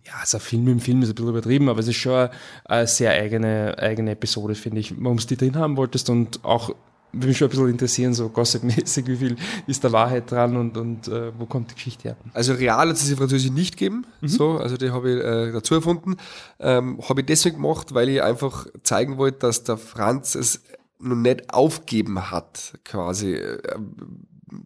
ja, 0.06 0.12
also 0.20 0.39
ein 0.39 0.40
Film 0.40 0.68
im 0.68 0.81
Film 0.81 1.02
ist 1.02 1.09
ein 1.09 1.14
bisschen 1.14 1.31
übertrieben, 1.31 1.68
aber 1.68 1.81
es 1.81 1.89
ist 1.89 1.97
schon 1.97 2.28
eine 2.64 2.86
sehr 2.86 3.12
eigene, 3.12 3.76
eigene 3.78 4.12
Episode, 4.12 4.55
finde 4.55 4.81
ich, 4.81 4.94
warum 4.98 5.18
du 5.18 5.26
die 5.26 5.36
drin 5.36 5.56
haben 5.56 5.76
wolltest 5.76 6.10
und 6.10 6.44
auch 6.44 6.74
würde 7.14 7.28
mich 7.28 7.39
schon 7.39 7.47
ein 7.47 7.51
bisschen 7.51 7.68
interessieren, 7.68 8.14
so 8.14 8.28
gossipmäßig, 8.28 9.06
wie 9.06 9.16
viel 9.16 9.36
ist 9.66 9.85
da 9.85 9.93
Wahrheit 9.93 10.31
dran 10.31 10.56
und, 10.56 10.76
und 10.76 11.09
äh, 11.09 11.32
wo 11.39 11.47
kommt 11.47 11.70
die 11.70 11.74
Geschichte 11.74 12.09
her? 12.09 12.16
Also 12.32 12.55
real 12.55 12.89
hat 12.89 12.97
es 12.97 13.02
diese 13.02 13.16
Französisch 13.16 13.51
nicht 13.51 13.76
gegeben, 13.76 14.06
mhm. 14.20 14.28
so, 14.28 14.59
also 14.59 14.76
die 14.76 14.90
habe 14.90 15.10
ich 15.10 15.24
äh, 15.24 15.52
dazu 15.52 15.74
erfunden. 15.74 16.16
Ähm, 16.59 17.01
habe 17.09 17.20
ich 17.20 17.26
deswegen 17.26 17.56
gemacht, 17.56 17.94
weil 17.94 18.09
ich 18.09 18.22
einfach 18.22 18.66
zeigen 18.82 19.16
wollte, 19.16 19.39
dass 19.39 19.64
der 19.64 19.76
Franz 19.76 20.35
es 20.35 20.62
noch 20.98 21.16
nicht 21.16 21.52
aufgeben 21.52 22.31
hat, 22.31 22.74
quasi 22.85 23.35
äh, 23.35 23.59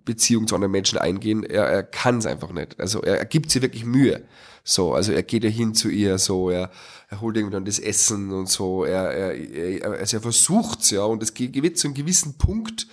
Beziehung 0.05 0.47
zu 0.47 0.55
anderen 0.55 0.73
Menschen 0.73 0.99
eingehen. 0.99 1.43
Er, 1.45 1.65
er 1.65 1.83
kann 1.83 2.19
es 2.19 2.27
einfach 2.27 2.53
nicht. 2.53 2.79
Also 2.79 3.03
er, 3.03 3.19
er 3.19 3.25
gibt 3.25 3.51
sich 3.51 3.63
wirklich 3.63 3.85
Mühe. 3.85 4.23
So, 4.69 4.93
also 4.93 5.13
er 5.13 5.23
geht 5.23 5.45
ja 5.45 5.51
hin 5.51 5.73
zu 5.73 5.89
ihr, 5.89 6.19
so, 6.19 6.51
er, 6.51 6.71
er 7.09 7.21
holt 7.23 7.39
irgendwann 7.39 7.65
das 7.65 7.79
Essen 7.79 8.33
und 8.33 8.51
so, 8.51 8.85
er, 8.85 9.11
er, 9.11 9.35
er, 9.35 9.93
also 9.93 10.19
er 10.19 10.21
versucht's, 10.21 10.91
ja, 10.91 11.05
und 11.05 11.23
es 11.23 11.33
geht 11.33 11.79
zu 11.79 11.87
einem 11.87 11.95
gewissen 11.95 12.37
Punkt, 12.37 12.87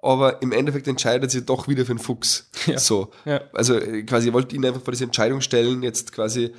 aber 0.00 0.40
im 0.40 0.52
Endeffekt 0.52 0.86
entscheidet 0.86 1.32
sie 1.32 1.42
doch 1.44 1.66
wieder 1.66 1.84
für 1.84 1.94
den 1.94 1.98
Fuchs. 1.98 2.48
Ja. 2.66 2.78
So. 2.78 3.10
Ja. 3.24 3.40
Also 3.54 3.74
äh, 3.74 4.04
quasi, 4.04 4.28
ihr 4.28 4.34
wollt 4.34 4.52
ihn 4.52 4.64
einfach 4.64 4.82
vor 4.82 4.92
diese 4.92 5.02
Entscheidung 5.02 5.40
stellen, 5.40 5.82
jetzt 5.82 6.12
quasi 6.12 6.54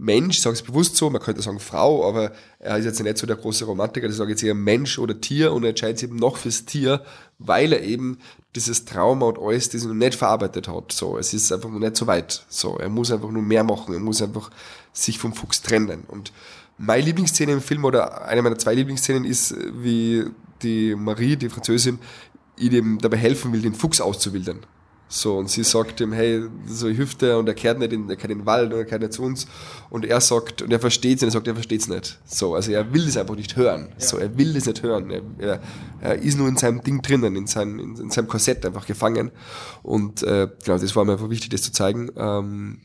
Mensch, 0.00 0.38
ich 0.38 0.42
sage 0.42 0.54
es 0.54 0.62
bewusst 0.62 0.96
so, 0.96 1.10
man 1.10 1.20
könnte 1.20 1.42
sagen 1.42 1.60
Frau, 1.60 2.08
aber 2.08 2.32
er 2.58 2.78
ist 2.78 2.86
jetzt 2.86 3.02
nicht 3.02 3.18
so 3.18 3.26
der 3.26 3.36
große 3.36 3.66
Romantiker, 3.66 4.08
ich 4.08 4.14
sage 4.14 4.30
jetzt 4.30 4.42
eher 4.42 4.54
Mensch 4.54 4.98
oder 4.98 5.20
Tier 5.20 5.52
und 5.52 5.62
er 5.62 5.70
entscheidet 5.70 5.98
sich 5.98 6.08
eben 6.08 6.18
noch 6.18 6.38
fürs 6.38 6.64
Tier, 6.64 7.04
weil 7.38 7.74
er 7.74 7.82
eben 7.82 8.18
dieses 8.54 8.86
Trauma 8.86 9.26
und 9.26 9.38
alles, 9.38 9.68
das 9.68 9.82
er 9.82 9.88
noch 9.88 9.94
nicht 9.94 10.14
verarbeitet 10.14 10.68
hat. 10.68 10.92
So, 10.92 11.18
es 11.18 11.34
ist 11.34 11.52
einfach 11.52 11.68
noch 11.68 11.78
nicht 11.78 11.96
so 11.96 12.06
weit. 12.06 12.46
So, 12.48 12.78
er 12.78 12.88
muss 12.88 13.12
einfach 13.12 13.30
nur 13.30 13.42
mehr 13.42 13.62
machen, 13.62 13.92
er 13.92 14.00
muss 14.00 14.22
einfach 14.22 14.50
sich 14.94 15.18
vom 15.18 15.34
Fuchs 15.34 15.60
trennen. 15.60 16.04
Und 16.08 16.32
meine 16.78 17.04
Lieblingsszene 17.04 17.52
im 17.52 17.60
Film 17.60 17.84
oder 17.84 18.24
eine 18.24 18.40
meiner 18.40 18.58
zwei 18.58 18.72
Lieblingsszenen 18.72 19.26
ist, 19.26 19.54
wie 19.82 20.24
die 20.62 20.94
Marie, 20.94 21.36
die 21.36 21.50
Französin, 21.50 21.98
ihm 22.56 22.98
dabei 23.00 23.18
helfen 23.18 23.52
will, 23.52 23.60
den 23.60 23.74
Fuchs 23.74 24.00
auszuwildern. 24.00 24.60
So, 25.12 25.38
und 25.38 25.50
sie 25.50 25.64
sagt 25.64 26.00
ihm, 26.00 26.12
hey, 26.12 26.44
so 26.66 26.86
ich 26.86 26.96
hüfte 26.96 27.36
und 27.36 27.48
er 27.48 27.54
kehrt 27.54 27.80
nicht 27.80 27.92
in, 27.92 28.08
er 28.08 28.14
kehrt 28.14 28.30
in 28.30 28.38
den 28.38 28.46
Wald 28.46 28.72
und 28.72 28.78
er 28.78 28.84
kehrt 28.84 29.02
nicht 29.02 29.12
zu 29.12 29.22
uns. 29.22 29.48
Und 29.90 30.04
er 30.04 30.20
sagt, 30.20 30.62
und 30.62 30.72
er 30.72 30.78
versteht 30.78 31.16
es 31.16 31.24
und 31.24 31.30
er 31.30 31.32
sagt, 31.32 31.48
er 31.48 31.54
versteht 31.54 31.80
es 31.80 31.88
nicht. 31.88 32.20
So, 32.24 32.54
also 32.54 32.70
er 32.70 32.94
will 32.94 33.08
es 33.08 33.16
einfach 33.16 33.34
nicht 33.34 33.56
hören. 33.56 33.88
Ja. 33.98 34.06
So, 34.06 34.18
er 34.18 34.38
will 34.38 34.56
es 34.56 34.66
nicht 34.66 34.84
hören. 34.84 35.10
Er, 35.10 35.22
er, 35.38 35.60
er, 36.00 36.14
ist 36.14 36.38
nur 36.38 36.46
in 36.46 36.56
seinem 36.56 36.84
Ding 36.84 37.02
drinnen, 37.02 37.34
in 37.34 37.48
seinem, 37.48 37.80
in, 37.80 37.96
in 37.96 38.10
seinem 38.10 38.28
Korsett 38.28 38.64
einfach 38.64 38.86
gefangen. 38.86 39.32
Und 39.82 40.22
äh, 40.22 40.48
genau, 40.64 40.78
das 40.78 40.94
war 40.94 41.04
mir 41.04 41.14
einfach 41.14 41.28
wichtig, 41.28 41.50
das 41.50 41.62
zu 41.62 41.72
zeigen. 41.72 42.12
Ähm, 42.16 42.82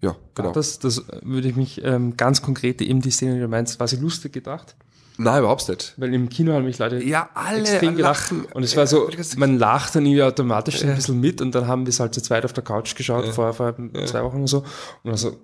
ja, 0.00 0.16
genau. 0.34 0.50
Das, 0.50 0.80
das 0.80 1.04
würde 1.22 1.46
ich 1.46 1.54
mich 1.54 1.84
ähm, 1.84 2.16
ganz 2.16 2.42
konkret 2.42 2.82
eben 2.82 3.02
die 3.02 3.12
Szene, 3.12 3.34
die 3.34 3.40
du 3.40 3.48
meinst, 3.48 3.78
war 3.78 3.86
sie 3.86 3.96
lustig 3.96 4.32
gedacht? 4.32 4.74
Nein, 5.20 5.40
überhaupt 5.40 5.68
nicht. 5.68 5.94
Weil 5.96 6.14
im 6.14 6.28
Kino 6.28 6.52
haben 6.52 6.64
mich 6.64 6.78
Leute 6.78 7.02
ja, 7.02 7.28
alle 7.34 7.60
extrem 7.60 7.96
gelacht. 7.96 8.30
Lachen. 8.30 8.44
Und 8.54 8.62
es 8.62 8.76
war 8.76 8.86
so, 8.86 9.10
man 9.36 9.58
lacht 9.58 9.96
dann 9.96 10.06
irgendwie 10.06 10.22
automatisch 10.22 10.80
ja. 10.80 10.90
ein 10.90 10.94
bisschen 10.94 11.18
mit 11.18 11.42
und 11.42 11.52
dann 11.56 11.66
haben 11.66 11.84
wir 11.84 11.90
es 11.90 11.98
halt 11.98 12.14
zu 12.14 12.22
zweit 12.22 12.44
auf 12.44 12.52
der 12.52 12.62
Couch 12.62 12.94
geschaut, 12.94 13.26
ja. 13.26 13.32
vor, 13.32 13.52
vor 13.52 13.74
ja. 13.94 14.06
zwei 14.06 14.22
Wochen 14.22 14.38
oder 14.38 14.46
so. 14.46 14.64
Und 15.02 15.10
also, 15.10 15.36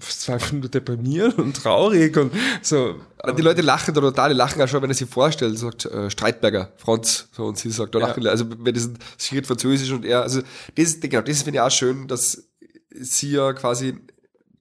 es 0.00 0.26
war 0.28 0.36
einfach 0.36 0.52
nur 0.52 0.68
deprimierend 0.70 1.38
und 1.38 1.56
traurig 1.56 2.16
und 2.16 2.32
so. 2.62 2.94
Die 3.36 3.42
Leute 3.42 3.60
lachen 3.60 3.92
da 3.92 4.00
total, 4.00 4.30
die 4.30 4.36
lachen 4.36 4.62
auch 4.62 4.66
schon, 4.66 4.80
wenn 4.80 4.90
er 4.90 4.94
sich 4.94 5.08
vorstellt, 5.08 5.58
sagt 5.58 5.84
äh, 5.84 6.10
Streitberger, 6.10 6.72
Franz, 6.76 7.28
so, 7.32 7.44
und 7.44 7.58
sie 7.58 7.70
sagt, 7.70 7.94
da 7.94 7.98
lachen, 7.98 8.26
also 8.26 8.46
wenn 8.48 8.74
das 8.74 8.90
schiert 9.18 9.46
Französisch 9.46 9.92
und 9.92 10.06
er, 10.06 10.22
also 10.22 10.40
das, 10.74 10.98
genau, 11.00 11.20
das 11.20 11.42
finde 11.42 11.58
ich 11.58 11.60
auch 11.60 11.70
schön, 11.70 12.08
dass 12.08 12.48
sie 12.90 13.32
ja 13.32 13.52
quasi 13.52 13.98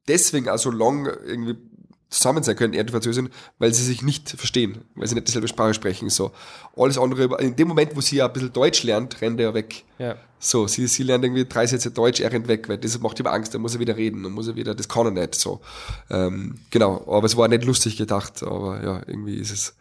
deswegen 0.09 0.49
auch 0.49 0.57
so 0.57 0.71
lang 0.71 1.05
irgendwie 1.25 1.55
zusammen 2.11 2.43
sein 2.43 2.57
können, 2.57 2.73
er 2.73 2.81
und 2.81 2.91
Französin, 2.91 3.29
weil 3.57 3.73
sie 3.73 3.83
sich 3.83 4.01
nicht 4.01 4.29
verstehen, 4.29 4.83
weil 4.95 5.07
sie 5.07 5.15
nicht 5.15 5.27
dieselbe 5.27 5.47
Sprache 5.47 5.73
sprechen. 5.73 6.09
So. 6.09 6.31
Alles 6.75 6.97
andere, 6.97 7.41
in 7.41 7.55
dem 7.55 7.69
Moment, 7.69 7.95
wo 7.95 8.01
sie 8.01 8.17
ja 8.17 8.27
ein 8.27 8.33
bisschen 8.33 8.53
Deutsch 8.53 8.83
lernt, 8.83 9.21
rennt 9.21 9.39
er 9.39 9.53
weg. 9.53 9.85
Ja. 9.97 10.17
So, 10.37 10.67
sie, 10.67 10.87
sie 10.87 11.03
lernt 11.03 11.23
irgendwie 11.23 11.45
drei 11.45 11.65
Sätze 11.65 11.89
Deutsch, 11.89 12.19
er 12.19 12.31
rennt 12.31 12.49
weg, 12.49 12.67
weil 12.67 12.77
das 12.77 12.99
macht 12.99 13.19
ihm 13.19 13.27
Angst, 13.27 13.53
dann 13.53 13.61
muss 13.61 13.75
er 13.75 13.79
wieder 13.79 13.95
reden, 13.95 14.23
dann 14.23 14.33
muss 14.33 14.47
er 14.47 14.55
wieder, 14.55 14.75
das 14.75 14.89
kann 14.89 15.05
er 15.05 15.11
nicht. 15.11 15.35
So. 15.35 15.61
Ähm, 16.09 16.59
genau, 16.69 17.05
aber 17.07 17.25
es 17.25 17.37
war 17.37 17.47
nicht 17.47 17.63
lustig 17.63 17.95
gedacht, 17.95 18.43
aber 18.43 18.83
ja, 18.83 19.01
irgendwie 19.07 19.35
ist 19.35 19.51
es 19.51 19.75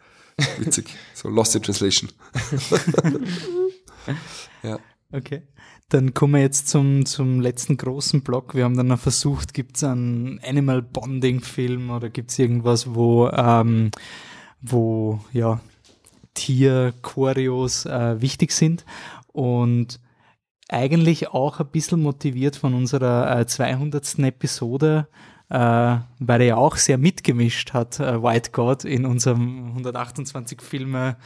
witzig. 0.57 0.95
so 1.13 1.27
Lost 1.27 1.55
in 1.55 1.63
Translation. 1.63 2.09
ja. 4.63 4.79
Okay. 5.11 5.41
Dann 5.91 6.13
kommen 6.13 6.35
wir 6.35 6.41
jetzt 6.41 6.69
zum, 6.69 7.05
zum 7.05 7.41
letzten 7.41 7.75
großen 7.75 8.21
Block. 8.21 8.55
Wir 8.55 8.63
haben 8.63 8.77
dann 8.77 8.87
noch 8.87 8.99
versucht, 8.99 9.53
gibt 9.53 9.75
es 9.75 9.83
einen 9.83 10.39
Animal 10.41 10.81
Bonding 10.81 11.41
Film 11.41 11.89
oder 11.89 12.09
gibt 12.09 12.31
es 12.31 12.39
irgendwas, 12.39 12.95
wo, 12.95 13.27
ähm, 13.27 13.91
wo 14.61 15.19
ja, 15.33 15.59
Tier-Choreos 16.33 17.87
äh, 17.87 18.21
wichtig 18.21 18.53
sind. 18.53 18.85
Und 19.33 19.99
eigentlich 20.69 21.27
auch 21.31 21.59
ein 21.59 21.67
bisschen 21.67 22.01
motiviert 22.01 22.55
von 22.55 22.73
unserer 22.73 23.41
äh, 23.41 23.45
200. 23.45 24.19
Episode, 24.19 25.09
äh, 25.49 25.57
weil 25.57 26.41
er 26.41 26.47
ja 26.47 26.55
auch 26.55 26.77
sehr 26.77 26.99
mitgemischt 26.99 27.73
hat, 27.73 27.99
äh, 27.99 28.23
White 28.23 28.51
God, 28.51 28.85
in 28.85 29.05
unserem 29.05 29.71
128 29.71 30.61
Filme, 30.61 31.17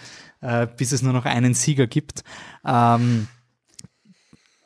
äh, 0.42 0.66
bis 0.66 0.92
es 0.92 1.04
nur 1.04 1.14
noch 1.14 1.26
einen 1.26 1.54
Sieger 1.54 1.86
gibt. 1.86 2.24
Ähm, 2.66 3.28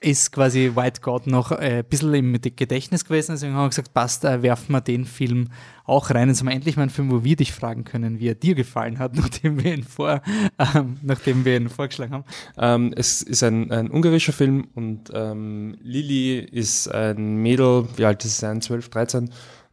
ist 0.02 0.32
quasi 0.32 0.72
White 0.76 1.02
God 1.02 1.28
noch 1.28 1.52
äh, 1.52 1.80
ein 1.80 1.86
bisschen 1.86 2.14
im 2.14 2.34
Gedächtnis 2.34 3.04
gewesen. 3.04 3.34
Deswegen 3.34 3.54
haben 3.54 3.66
wir 3.66 3.70
gesagt, 3.70 3.94
passt, 3.94 4.24
äh, 4.24 4.42
werfen 4.42 4.72
wir 4.72 4.82
den 4.82 5.06
Film 5.06 5.50
auch 5.86 6.10
rein. 6.12 6.30
Jetzt 6.30 6.40
haben 6.40 6.48
wir 6.48 6.56
endlich 6.56 6.78
mal 6.78 6.84
einen 6.84 6.92
Film, 6.92 7.12
wo 7.12 7.24
wir 7.24 7.36
dich 7.36 7.52
fragen 7.52 7.84
können, 7.84 8.20
wie 8.20 8.30
er 8.30 8.36
dir 8.36 8.56
gefallen 8.56 9.00
hat, 9.00 9.16
nachdem 9.16 9.64
wir 9.64 9.74
ihn, 9.74 9.84
vor, 9.84 10.22
ähm, 10.58 10.98
nachdem 11.02 11.44
wir 11.44 11.58
ihn 11.58 11.70
vorgeschlagen 11.70 12.14
haben. 12.14 12.26
Ähm, 12.58 12.94
es 12.96 13.22
ist 13.22 13.44
ein, 13.44 13.72
ein 13.72 13.92
ungarischer 13.92 14.34
Film 14.34 14.68
und 14.74 15.12
ähm, 15.14 15.78
Lili 15.82 16.40
ist 16.40 16.88
ein 16.88 17.38
Mädel, 17.38 17.88
wie 17.98 18.06
alt 18.06 18.24
ist 18.24 18.36
sie 18.36 18.42
sein, 18.42 18.62
12, 18.62 18.90
13, 18.90 19.30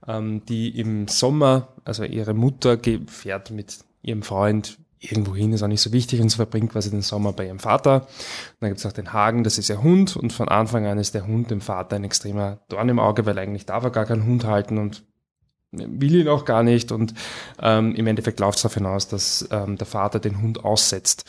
ähm, 0.08 0.44
die 0.46 0.78
im 0.78 1.06
Sommer, 1.08 1.68
also 1.84 2.04
ihre 2.04 2.34
Mutter 2.34 2.78
fährt 3.06 3.50
mit 3.50 3.78
ihrem 4.02 4.22
Freund 4.22 4.78
irgendwo 5.10 5.34
hin 5.34 5.52
ist 5.52 5.62
auch 5.62 5.68
nicht 5.68 5.80
so 5.80 5.92
wichtig 5.92 6.20
und 6.20 6.28
sie 6.28 6.36
verbringt 6.36 6.72
quasi 6.72 6.90
den 6.90 7.02
Sommer 7.02 7.32
bei 7.32 7.46
ihrem 7.46 7.58
Vater. 7.58 8.02
Und 8.02 8.56
dann 8.60 8.70
gibt 8.70 8.80
es 8.80 8.86
auch 8.86 8.92
den 8.92 9.12
Hagen, 9.12 9.44
das 9.44 9.58
ist 9.58 9.68
ihr 9.68 9.82
Hund 9.82 10.16
und 10.16 10.32
von 10.32 10.48
Anfang 10.48 10.86
an 10.86 10.98
ist 10.98 11.14
der 11.14 11.26
Hund 11.26 11.50
dem 11.50 11.60
Vater 11.60 11.96
ein 11.96 12.04
extremer 12.04 12.58
Dorn 12.68 12.88
im 12.88 12.98
Auge, 12.98 13.26
weil 13.26 13.38
eigentlich 13.38 13.66
darf 13.66 13.84
er 13.84 13.90
gar 13.90 14.06
keinen 14.06 14.26
Hund 14.26 14.44
halten 14.44 14.78
und 14.78 15.04
will 15.72 16.14
ihn 16.14 16.28
auch 16.28 16.44
gar 16.44 16.62
nicht 16.62 16.92
und 16.92 17.14
ähm, 17.60 17.94
im 17.94 18.06
Endeffekt 18.06 18.40
läuft 18.40 18.56
es 18.56 18.62
darauf 18.62 18.74
hinaus, 18.74 19.08
dass 19.08 19.48
ähm, 19.50 19.76
der 19.76 19.86
Vater 19.86 20.20
den 20.20 20.40
Hund 20.40 20.64
aussetzt. 20.64 21.24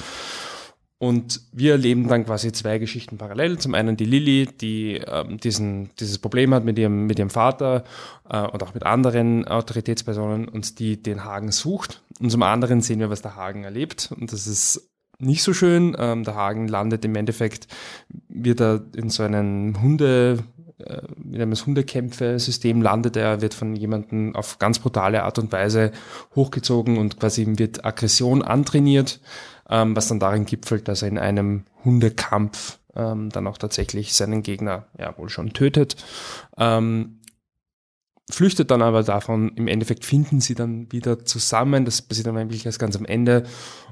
Und 0.99 1.41
wir 1.51 1.73
erleben 1.73 2.07
dann 2.07 2.25
quasi 2.25 2.51
zwei 2.51 2.79
Geschichten 2.79 3.19
parallel. 3.19 3.59
Zum 3.59 3.75
einen 3.75 3.97
die 3.97 4.05
Lilly, 4.05 4.47
die 4.59 4.95
ähm, 4.95 5.37
diesen, 5.37 5.91
dieses 5.99 6.17
Problem 6.17 6.55
hat 6.55 6.65
mit 6.65 6.79
ihrem, 6.79 7.05
mit 7.05 7.19
ihrem 7.19 7.29
Vater 7.29 7.83
äh, 8.27 8.41
und 8.41 8.63
auch 8.63 8.73
mit 8.73 8.83
anderen 8.83 9.47
Autoritätspersonen 9.47 10.47
und 10.47 10.79
die 10.79 11.01
den 11.01 11.23
Hagen 11.23 11.51
sucht. 11.51 12.01
Und 12.19 12.31
zum 12.31 12.41
anderen 12.41 12.81
sehen 12.81 12.99
wir, 12.99 13.11
was 13.11 13.21
der 13.21 13.35
Hagen 13.35 13.63
erlebt. 13.63 14.11
Und 14.19 14.33
das 14.33 14.47
ist 14.47 14.89
nicht 15.19 15.43
so 15.43 15.53
schön. 15.53 15.95
Ähm, 15.99 16.23
der 16.23 16.33
Hagen 16.33 16.67
landet 16.67 17.05
im 17.05 17.15
Endeffekt, 17.15 17.67
wird 18.27 18.59
er 18.59 18.81
in 18.95 19.11
so 19.11 19.21
einem 19.21 19.79
Hunde, 19.79 20.39
äh, 20.79 21.01
mit 21.15 21.39
einem 21.39 21.53
Hundekämpfe-System 21.53 22.81
landet 22.81 23.17
er, 23.17 23.41
wird 23.41 23.53
von 23.53 23.75
jemandem 23.75 24.35
auf 24.35 24.57
ganz 24.57 24.79
brutale 24.79 25.21
Art 25.21 25.37
und 25.37 25.51
Weise 25.51 25.91
hochgezogen 26.35 26.97
und 26.97 27.19
quasi 27.19 27.45
wird 27.57 27.85
Aggression 27.85 28.41
antrainiert 28.41 29.19
ähm, 29.69 29.95
was 29.95 30.07
dann 30.07 30.19
darin 30.19 30.45
gipfelt, 30.45 30.87
dass 30.87 31.01
er 31.01 31.09
in 31.09 31.17
einem 31.17 31.65
Hundekampf 31.83 32.79
ähm, 32.95 33.29
dann 33.29 33.47
auch 33.47 33.57
tatsächlich 33.57 34.13
seinen 34.13 34.43
Gegner 34.43 34.87
ja 34.97 35.17
wohl 35.17 35.29
schon 35.29 35.53
tötet. 35.53 35.95
Ähm, 36.57 37.19
flüchtet 38.29 38.71
dann 38.71 38.81
aber 38.81 39.03
davon, 39.03 39.51
im 39.55 39.67
Endeffekt 39.67 40.03
finden 40.03 40.41
sie 40.41 40.55
dann 40.55 40.91
wieder 40.91 41.23
zusammen, 41.23 41.85
das 41.85 42.01
passiert 42.01 42.27
dann 42.27 42.37
eigentlich 42.37 42.65
erst 42.65 42.79
ganz 42.79 42.95
am 42.97 43.05
Ende 43.05 43.43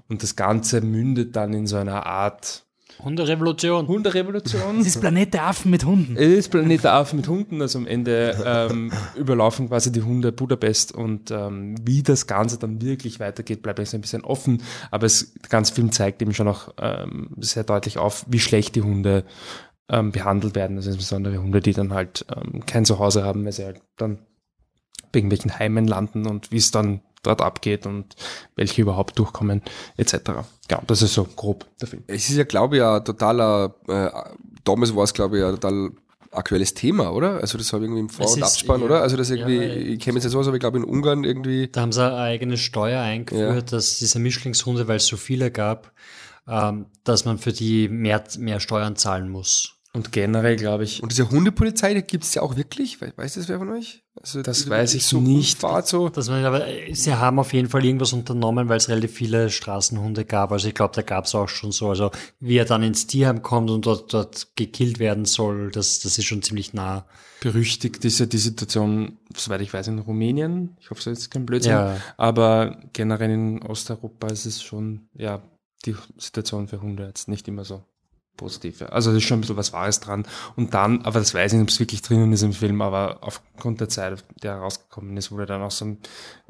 und 0.10 0.24
das 0.24 0.36
Ganze 0.36 0.82
mündet 0.82 1.36
dann 1.36 1.54
in 1.54 1.68
so 1.68 1.78
einer 1.78 2.06
Art 2.06 2.65
Hunderevolution. 3.04 3.88
Hunderevolution. 3.88 4.80
Es 4.80 4.88
ist 4.88 5.02
Planet 5.02 5.34
der 5.34 5.48
Affen 5.48 5.72
mit 5.72 5.86
Hunden. 5.86 6.16
Es 6.18 6.40
ist 6.40 6.50
Planet 6.50 6.84
der 6.84 6.94
Affen 6.94 7.18
mit 7.18 7.28
Hunden. 7.28 7.62
Also 7.62 7.80
am 7.80 7.88
Ende 7.88 8.36
ähm, 8.46 8.92
überlaufen 9.16 9.68
quasi 9.70 9.92
die 9.92 10.02
Hunde 10.02 10.32
Budapest 10.32 10.94
und 10.94 11.32
ähm, 11.32 11.76
wie 11.86 12.04
das 12.04 12.28
Ganze 12.28 12.58
dann 12.58 12.82
wirklich 12.82 13.20
weitergeht, 13.20 13.62
bleibt 13.62 13.80
jetzt 13.80 13.94
ein 13.94 14.02
bisschen 14.02 14.24
offen. 14.24 14.62
Aber 14.92 15.06
es, 15.06 15.34
der 15.34 15.50
ganze 15.50 15.74
Film 15.74 15.92
zeigt 15.92 16.22
eben 16.22 16.34
schon 16.34 16.48
auch 16.48 16.74
ähm, 16.80 17.32
sehr 17.40 17.64
deutlich 17.64 17.98
auf, 17.98 18.26
wie 18.30 18.40
schlecht 18.40 18.76
die 18.76 18.82
Hunde 18.82 19.26
ähm, 19.90 20.12
behandelt 20.12 20.56
werden. 20.56 20.78
Also 20.78 20.90
insbesondere 20.90 21.38
Hunde, 21.38 21.62
die 21.62 21.74
dann 21.74 21.94
halt 21.94 22.26
ähm, 22.36 22.66
kein 22.66 22.86
Zuhause 22.86 23.24
haben, 23.24 23.46
weil 23.46 23.52
sie 23.52 23.66
halt 23.66 23.82
dann 23.98 24.20
bei 25.12 25.20
irgendwelchen 25.20 25.58
Heimen 25.60 25.88
landen 25.88 26.28
und 26.28 26.52
wie 26.52 26.58
es 26.58 26.72
dann 26.72 27.02
dort 27.26 27.42
abgeht 27.42 27.86
und 27.86 28.16
welche 28.56 28.82
überhaupt 28.82 29.20
durchkommen, 29.20 29.62
etc. 29.98 30.14
Ja, 30.70 30.82
das 30.88 31.02
ist 31.02 31.14
so 31.14 31.24
grob 31.24 31.66
der 31.82 31.88
Film. 31.88 32.04
Es 32.08 32.30
ist 32.30 32.38
ja, 32.38 32.44
glaube 32.44 32.78
ich, 32.78 32.84
ein 32.84 33.04
totaler, 33.04 33.76
äh, 33.88 34.10
damals 34.64 34.96
war 34.96 35.04
es, 35.04 35.14
glaube 35.14 35.38
ich, 35.38 35.44
ein 35.44 35.52
total 35.52 35.92
aktuelles 36.32 36.74
Thema, 36.74 37.12
oder? 37.14 37.40
Also 37.42 37.58
das 37.58 37.72
habe 37.74 37.84
ich 37.84 37.90
irgendwie 37.90 38.02
im 38.02 38.10
Vor- 38.10 38.32
und 38.32 38.44
Abspann, 38.44 38.82
ja, 38.82 38.86
oder? 38.86 39.02
Also 39.02 39.18
das 39.18 39.30
irgendwie, 39.30 39.58
ja, 39.58 39.64
ich 39.64 40.00
kenne 40.00 40.18
jetzt 40.18 40.26
nicht 40.26 40.32
so 40.32 40.40
aus, 40.40 40.48
aber 40.48 40.58
ich 40.58 40.62
glaube 40.62 40.78
in 40.78 40.84
Ungarn 40.84 41.24
irgendwie. 41.24 41.68
Da 41.68 41.82
haben 41.82 41.92
sie 41.92 42.06
eine 42.06 42.18
eigene 42.18 42.58
Steuer 42.58 43.02
eingeführt, 43.02 43.72
ja. 43.72 43.78
dass 43.78 44.00
diese 44.00 44.20
Mischlingshunde, 44.20 44.88
weil 44.88 44.98
es 44.98 45.08
so 45.08 45.18
viele 45.18 45.52
gab, 45.52 45.92
ähm, 46.48 46.88
dass 47.04 47.26
man 47.26 47.38
für 47.38 47.54
die 47.54 47.88
mehr, 47.90 48.24
mehr 48.38 48.60
Steuern 48.60 48.96
zahlen 48.96 49.30
muss. 49.30 49.75
Und 49.96 50.12
generell 50.12 50.58
glaube 50.58 50.84
ich. 50.84 51.02
Und 51.02 51.14
diese 51.14 51.30
Hundepolizei, 51.30 51.94
die 51.94 52.02
gibt 52.02 52.26
es 52.26 52.34
ja 52.34 52.42
auch 52.42 52.58
wirklich? 52.58 53.00
Weiß 53.00 53.36
das 53.36 53.48
wer 53.48 53.60
von 53.60 53.70
euch? 53.70 54.04
Also 54.22 54.42
das 54.42 54.70
weiß 54.70 54.94
ich 54.94 55.06
so 55.06 55.22
nicht. 55.22 55.60
Fahrt, 55.60 55.88
so. 55.88 56.10
Dass 56.10 56.28
man, 56.28 56.44
aber 56.44 56.66
sie 56.92 57.14
haben 57.14 57.40
auf 57.40 57.54
jeden 57.54 57.70
Fall 57.70 57.86
irgendwas 57.86 58.12
unternommen, 58.12 58.68
weil 58.68 58.76
es 58.76 58.90
relativ 58.90 59.14
viele 59.14 59.50
Straßenhunde 59.50 60.26
gab. 60.26 60.52
Also 60.52 60.68
ich 60.68 60.74
glaube, 60.74 60.94
da 60.96 61.02
gab 61.02 61.26
es 61.26 61.36
auch 61.36 61.48
schon 61.48 61.72
so. 61.72 61.90
Also 61.90 62.12
wie 62.42 62.58
er 62.58 62.66
dann 62.66 62.84
ins 62.84 63.08
Tierheim 63.08 63.42
kommt 63.42 63.70
und 63.70 63.86
dort, 63.86 64.14
dort 64.14 64.50
gekillt 64.58 65.00
werden 65.00 65.24
soll, 65.24 65.72
das, 65.72 66.02
das 66.02 66.18
ist 66.18 66.26
schon 66.26 66.42
ziemlich 66.42 66.74
nah. 66.74 67.06
Berüchtigt 67.40 68.04
ist 68.04 68.20
ja 68.20 68.26
die 68.26 68.38
Situation, 68.38 69.18
soweit 69.34 69.62
ich 69.62 69.74
weiß, 69.74 69.88
in 69.88 70.00
Rumänien. 70.00 70.76
Ich 70.82 70.90
hoffe, 70.90 71.00
es 71.00 71.08
ist 71.08 71.24
jetzt 71.24 71.32
kein 71.32 71.46
Blödsinn. 71.46 71.72
Ja. 71.72 71.98
Aber 72.18 72.82
generell 72.92 73.32
in 73.32 73.62
Osteuropa 73.62 74.28
ist 74.28 74.46
es 74.46 74.62
schon, 74.62 75.08
ja, 75.14 75.42
die 75.86 75.96
Situation 76.18 76.68
für 76.68 76.82
Hunde 76.82 77.06
jetzt 77.06 77.30
nicht 77.30 77.48
immer 77.48 77.64
so 77.64 77.84
positive. 78.38 78.92
Also 78.92 79.12
da 79.12 79.18
ist 79.18 79.24
schon 79.24 79.38
ein 79.38 79.42
bisschen 79.42 79.58
was 79.58 79.74
Wahres 79.74 80.00
dran. 80.00 80.26
Und 80.56 80.74
dann, 80.74 81.02
aber 81.04 81.20
das 81.20 81.34
weiß 81.34 81.54
ich 81.54 81.58
nicht, 81.58 81.64
ob 81.64 81.70
es 81.70 81.80
wirklich 81.80 82.02
drinnen 82.02 82.32
ist 82.34 82.44
im 82.44 82.54
Film, 82.54 82.82
aber 82.82 83.20
aufgrund 83.22 83.82
der 83.82 83.90
Zeit, 83.90 84.24
der 84.42 84.56
herausgekommen 84.56 85.16
ist, 85.18 85.32
wurde 85.32 85.46
dann 85.46 85.62
auch 85.62 85.72
so 85.72 85.98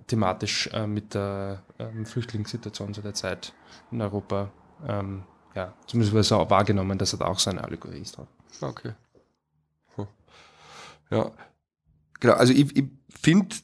thematisch 0.07 0.67
äh, 0.73 0.87
mit 0.87 1.13
der 1.13 1.63
ähm, 1.79 2.05
Flüchtlingssituation 2.05 2.93
zu 2.93 3.01
der 3.01 3.13
Zeit 3.13 3.53
in 3.91 4.01
Europa, 4.01 4.51
ähm, 4.87 5.23
ja, 5.55 5.73
zumindest 5.87 6.11
wurde 6.11 6.21
es 6.21 6.31
auch 6.31 6.49
wahrgenommen, 6.49 6.97
dass 6.97 7.13
er 7.13 7.19
da 7.19 7.25
auch 7.25 7.39
so 7.39 7.49
eine 7.49 7.63
Allegorie 7.63 7.99
ist. 7.99 8.17
Okay. 8.61 8.91
Hm. 9.95 10.07
Ja. 11.09 11.31
Genau, 12.19 12.33
also 12.33 12.53
ich, 12.53 12.75
ich 12.75 12.85
finde, 13.09 13.55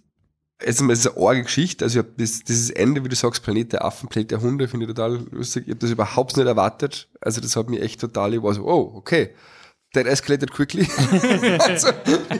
es 0.64 0.82
ist 0.82 1.08
eine 1.08 1.26
arge 1.26 1.44
Geschichte. 1.44 1.86
Also 1.86 2.00
ich 2.00 2.06
hab 2.06 2.18
das, 2.18 2.44
dieses 2.44 2.70
Ende, 2.70 3.04
wie 3.04 3.10
du 3.10 3.16
sagst, 3.16 3.44
Planet 3.44 3.74
der 3.74 3.86
Affen, 3.86 4.10
Planet 4.10 4.32
der 4.32 4.42
Hunde, 4.42 4.68
finde 4.68 4.86
ich 4.86 4.94
total 4.94 5.26
lustig. 5.32 5.64
Ich 5.66 5.72
habe 5.72 5.80
das 5.80 5.92
überhaupt 5.92 6.38
nicht 6.38 6.48
erwartet. 6.48 7.08
Also 7.20 7.42
das 7.42 7.56
hat 7.56 7.70
mich 7.70 7.82
echt 7.82 8.00
total, 8.00 8.34
ich 8.34 8.44
war 8.44 8.54
so, 8.54 8.66
oh, 8.66 8.92
okay 8.96 9.32
that 9.93 10.05
escalated 10.07 10.51
quickly. 10.51 10.88
also, 11.59 11.89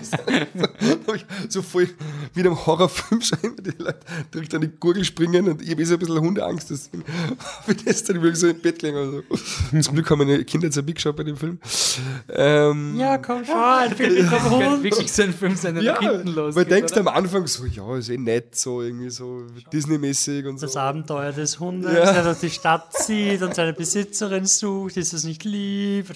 so, 0.02 1.16
so 1.50 1.62
voll 1.62 1.90
wie 2.34 2.40
in 2.40 2.48
einem 2.48 2.66
Horrorfilm 2.66 3.22
scheinbar 3.22 3.64
die 3.64 3.78
Leute 3.78 4.00
direkt 4.34 4.54
an 4.56 4.62
die 4.62 4.70
Gurgel 4.70 5.04
springen 5.04 5.50
und 5.50 5.62
ich 5.62 5.72
habe 5.72 5.82
eh 5.82 5.86
so 5.86 5.96
ein 5.96 6.00
bisschen 6.00 6.20
Hundeangst, 6.20 6.70
deswegen 6.70 7.04
habe 7.08 7.74
ich 7.74 7.84
das 7.84 8.04
dann 8.04 8.22
wirklich 8.22 8.40
so 8.40 8.48
im 8.48 8.60
Bett 8.60 8.80
gelegen. 8.80 8.98
Also. 8.98 9.24
Zum 9.82 9.96
Glück 9.96 10.10
haben 10.10 10.20
meine 10.20 10.44
Kinder 10.46 10.68
jetzt 10.68 10.78
ein 10.78 10.86
mitgeschaut 10.86 11.16
bei 11.16 11.24
dem 11.24 11.36
Film. 11.36 11.60
Ähm, 12.30 12.96
ja, 12.98 13.18
komm 13.18 13.44
schon, 13.44 13.56
ein 13.56 13.96
Film 13.96 14.30
komm 14.30 14.50
Hund. 14.52 14.84
wirklich 14.84 15.12
so 15.12 15.24
ein 15.24 15.34
Film 15.34 15.56
sein, 15.56 15.82
ja, 15.82 16.00
hinten 16.00 16.30
los. 16.30 16.56
Man 16.56 16.68
denkt 16.68 16.98
am 16.98 17.08
Anfang 17.10 17.48
so, 17.48 17.66
ja, 17.66 17.98
ist 17.98 18.10
eh 18.10 18.18
nett, 18.18 18.56
so 18.56 18.82
irgendwie 18.82 19.10
so 19.10 19.46
Disney-mäßig 19.74 20.46
und 20.46 20.58
so. 20.58 20.68
Das 20.68 20.78
Abenteuer 20.78 21.32
des 21.32 21.60
Hundes, 21.60 21.94
ja. 21.94 22.14
der 22.14 22.24
durch 22.24 22.40
die 22.40 22.50
Stadt 22.50 22.94
zieht 22.94 23.42
und 23.42 23.56
seine 23.56 23.74
Besitzerin 23.74 24.46
sucht, 24.46 24.98
ist 24.98 25.14
es 25.14 25.24
nicht 25.26 25.44
lieb. 25.44 26.08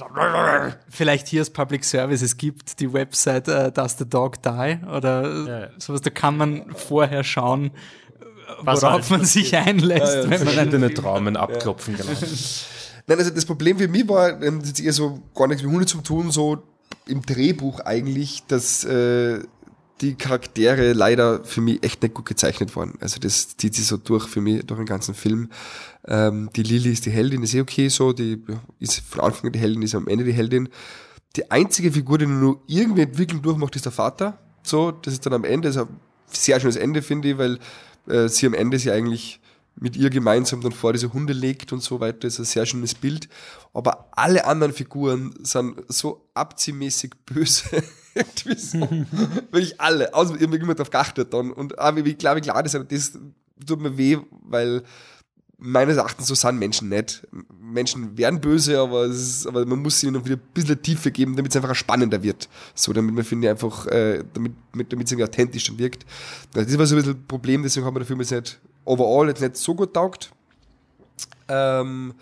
Vielleicht 0.89 1.24
vielleicht 1.25 1.27
hier 1.27 1.41
als 1.41 1.49
Public 1.49 1.83
Service, 1.83 2.21
es 2.21 2.37
gibt 2.37 2.79
die 2.79 2.91
Website 2.91 3.47
uh, 3.47 3.71
Does 3.71 3.97
the 3.97 4.05
Dog 4.05 4.41
Die 4.41 4.79
oder 4.95 5.47
ja. 5.47 5.69
sowas, 5.79 6.01
da 6.01 6.09
kann 6.09 6.37
man 6.37 6.75
vorher 6.75 7.23
schauen, 7.23 7.71
Was 8.61 8.81
worauf 8.81 9.09
man 9.09 9.25
sich 9.25 9.55
einlässt. 9.55 10.15
Ja, 10.15 10.23
ja, 10.23 10.29
wenn 10.29 10.39
verschiedene 10.39 10.87
man 10.87 10.95
Traumen 10.95 11.37
abklopfen, 11.37 11.95
genau. 11.97 12.09
Nein, 13.07 13.19
also 13.19 13.29
das 13.29 13.45
Problem 13.45 13.77
für 13.77 13.87
mich 13.87 14.07
war, 14.07 14.33
das 14.33 14.69
ist 14.69 14.79
eher 14.79 14.93
so 14.93 15.21
gar 15.35 15.47
nichts 15.47 15.63
mit 15.63 15.71
Hunde 15.71 15.85
zu 15.85 16.01
tun, 16.01 16.31
so 16.31 16.63
im 17.05 17.21
Drehbuch 17.21 17.81
eigentlich, 17.81 18.43
dass 18.47 18.83
äh, 18.83 19.41
die 20.01 20.15
Charaktere 20.15 20.93
leider 20.93 21.43
für 21.43 21.61
mich 21.61 21.83
echt 21.83 22.01
nicht 22.01 22.15
gut 22.15 22.25
gezeichnet 22.25 22.75
worden. 22.75 22.95
Also 22.99 23.19
das 23.19 23.55
zieht 23.57 23.75
sich 23.75 23.85
so 23.85 23.97
durch 23.97 24.27
für 24.27 24.41
mich, 24.41 24.65
durch 24.65 24.79
den 24.79 24.87
ganzen 24.87 25.13
Film. 25.13 25.49
Ähm, 26.07 26.49
die 26.55 26.63
Lily 26.63 26.91
ist 26.91 27.05
die 27.05 27.11
Heldin, 27.11 27.43
ist 27.43 27.53
eh 27.53 27.61
okay 27.61 27.87
so, 27.89 28.11
die 28.11 28.43
ist 28.79 28.99
von 28.99 29.21
Anfang 29.21 29.47
an 29.47 29.53
die 29.53 29.59
Heldin, 29.59 29.83
ist 29.83 29.95
am 29.95 30.07
Ende 30.07 30.25
die 30.25 30.33
Heldin. 30.33 30.69
Die 31.35 31.51
einzige 31.51 31.91
Figur, 31.91 32.17
die 32.17 32.25
nur 32.25 32.61
irgendwie 32.67 33.01
Entwicklung 33.01 33.41
durchmacht, 33.41 33.75
ist 33.75 33.85
der 33.85 33.91
Vater. 33.91 34.37
So, 34.63 34.91
das 34.91 35.13
ist 35.13 35.25
dann 35.25 35.33
am 35.33 35.43
Ende, 35.43 35.67
das 35.67 35.75
ist 35.75 35.81
ein 35.83 35.99
sehr 36.27 36.59
schönes 36.59 36.75
Ende, 36.75 37.01
finde 37.01 37.29
ich, 37.29 37.37
weil 37.37 37.59
äh, 38.07 38.27
sie 38.29 38.47
am 38.47 38.53
Ende 38.53 38.79
sie 38.79 38.91
eigentlich 38.91 39.39
mit 39.77 39.97
ihr 39.97 40.09
gemeinsam 40.09 40.61
dann 40.61 40.71
vor 40.71 40.93
diese 40.93 41.11
Hunde 41.11 41.33
legt 41.33 41.73
und 41.73 41.83
so 41.83 41.99
weiter, 41.99 42.19
das 42.21 42.33
ist 42.33 42.39
ein 42.39 42.45
sehr 42.45 42.65
schönes 42.65 42.95
Bild. 42.95 43.27
Aber 43.73 44.07
alle 44.13 44.45
anderen 44.45 44.73
Figuren 44.73 45.33
sind 45.43 45.83
so 45.89 46.25
abziehmäßig 46.33 47.11
böse. 47.25 47.83
Wirklich 49.51 49.81
alle. 49.81 50.13
Außer 50.13 50.35
ich 50.35 50.43
habe 50.43 50.55
immer 50.55 50.75
darauf 50.75 50.89
geachtet 50.89 51.33
dann. 51.33 51.51
Und 51.51 51.77
aber 51.77 51.97
ich 51.99 52.17
glaube, 52.17 52.39
klar, 52.39 52.63
das, 52.63 52.71
das 52.87 53.19
tut 53.65 53.81
mir 53.81 53.97
weh, 53.97 54.17
weil 54.41 54.83
meines 55.65 55.97
Erachtens 55.97 56.27
so 56.27 56.35
sind 56.35 56.59
Menschen 56.59 56.89
nicht. 56.89 57.27
Menschen 57.59 58.17
werden 58.17 58.39
böse, 58.39 58.79
aber, 58.79 59.05
ist, 59.05 59.47
aber 59.47 59.65
man 59.65 59.79
muss 59.79 60.03
ihnen 60.03 60.23
wieder 60.25 60.35
ein 60.35 60.53
bisschen 60.53 60.81
Tiefe 60.81 61.11
geben, 61.11 61.35
damit 61.35 61.51
es 61.51 61.55
einfach 61.61 61.75
spannender 61.75 62.21
wird. 62.23 62.47
So, 62.73 62.93
damit 62.93 63.13
man, 63.13 63.23
finde 63.23 63.49
einfach, 63.49 63.87
äh, 63.87 64.23
damit, 64.33 64.53
damit 64.73 65.07
es 65.07 65.11
irgendwie 65.11 65.23
authentisch 65.25 65.67
dann 65.67 65.77
wirkt. 65.77 66.05
Das 66.53 66.77
war 66.77 66.85
so 66.85 66.95
ein 66.95 67.01
bisschen 67.01 67.17
ein 67.17 67.27
Problem, 67.27 67.63
deswegen 67.63 67.85
haben 67.85 67.95
wir 67.95 68.05
Film 68.05 68.21
jetzt 68.21 68.31
nicht 68.31 68.59
overall 68.85 69.27
jetzt 69.27 69.41
nicht 69.41 69.57
so 69.57 69.75
gut 69.75 69.93
taugt. 69.93 70.31
Ähm, 71.47 72.13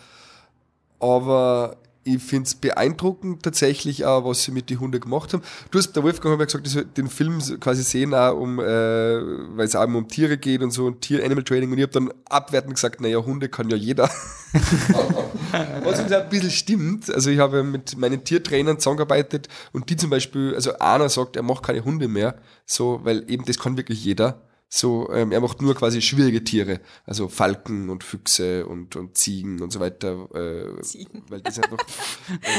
aber 1.00 1.78
ich 2.04 2.22
finde 2.22 2.48
es 2.48 2.56
beeindruckend 2.56 3.44
tatsächlich 3.44 4.06
auch, 4.06 4.26
was 4.26 4.44
sie 4.44 4.52
mit 4.52 4.70
den 4.70 4.80
Hunden 4.80 5.00
gemacht 5.00 5.34
haben. 5.34 5.44
Du 5.72 5.80
hast, 5.80 5.94
der 5.94 6.04
Wolfgang 6.04 6.34
hat 6.34 6.40
ja 6.40 6.46
gesagt, 6.46 6.66
dass 6.66 6.76
wir 6.76 6.84
den 6.84 7.08
Film 7.08 7.40
quasi 7.60 7.84
sehen 7.84 8.14
auch 8.14 8.38
um, 8.38 8.60
äh, 8.60 8.64
weil 8.64 9.66
es 9.66 9.76
auch 9.76 9.86
um 9.86 10.08
Tiere 10.08 10.38
geht 10.38 10.62
und 10.62 10.72
so, 10.72 10.86
und 10.86 11.02
Tier-Animal 11.02 11.44
Training 11.44 11.72
und 11.72 11.78
ich 11.78 11.84
habe 11.84 11.94
dann 11.94 12.14
abwertend 12.30 12.76
gesagt, 12.76 13.02
naja, 13.02 13.20
Hunde 13.20 13.50
kann 13.50 13.70
ja 13.70 13.78
jeder. 13.78 14.10
was 15.84 16.00
uns 16.00 16.12
auch 16.12 16.22
ein 16.22 16.30
bisschen 16.30 16.52
stimmt. 16.52 17.14
Also 17.14 17.30
ich 17.30 17.40
habe 17.40 17.64
mit 17.64 17.98
meinen 17.98 18.24
Tiertrainern 18.24 18.80
zusammengearbeitet 18.80 19.48
und 19.72 19.90
die 19.90 19.96
zum 19.96 20.10
Beispiel, 20.10 20.54
also 20.56 20.78
einer 20.80 21.10
sagt, 21.10 21.36
er 21.36 21.44
macht 21.44 21.64
keine 21.64 21.84
Hunde 21.84 22.08
mehr, 22.08 22.36
so, 22.66 23.00
weil 23.04 23.30
eben 23.30 23.46
das 23.46 23.60
kann 23.60 23.78
wirklich 23.78 24.04
jeder. 24.04 24.42
So, 24.76 25.08
ähm, 25.14 25.32
er 25.32 25.40
macht 25.40 25.62
nur 25.62 25.76
quasi 25.76 26.02
schwierige 26.02 26.44
Tiere, 26.44 26.80
also 27.06 27.28
Falken 27.28 27.92
und 27.92 28.04
Füchse 28.04 28.66
und, 28.66 28.96
und 28.96 29.16
Ziegen 29.16 29.62
und 29.62 29.72
so 29.72 29.80
weiter. 29.80 30.28
Äh, 30.34 30.82
Ziegen. 30.82 31.22
Weil 31.30 31.42
das 31.42 31.60
einfach, 31.60 31.78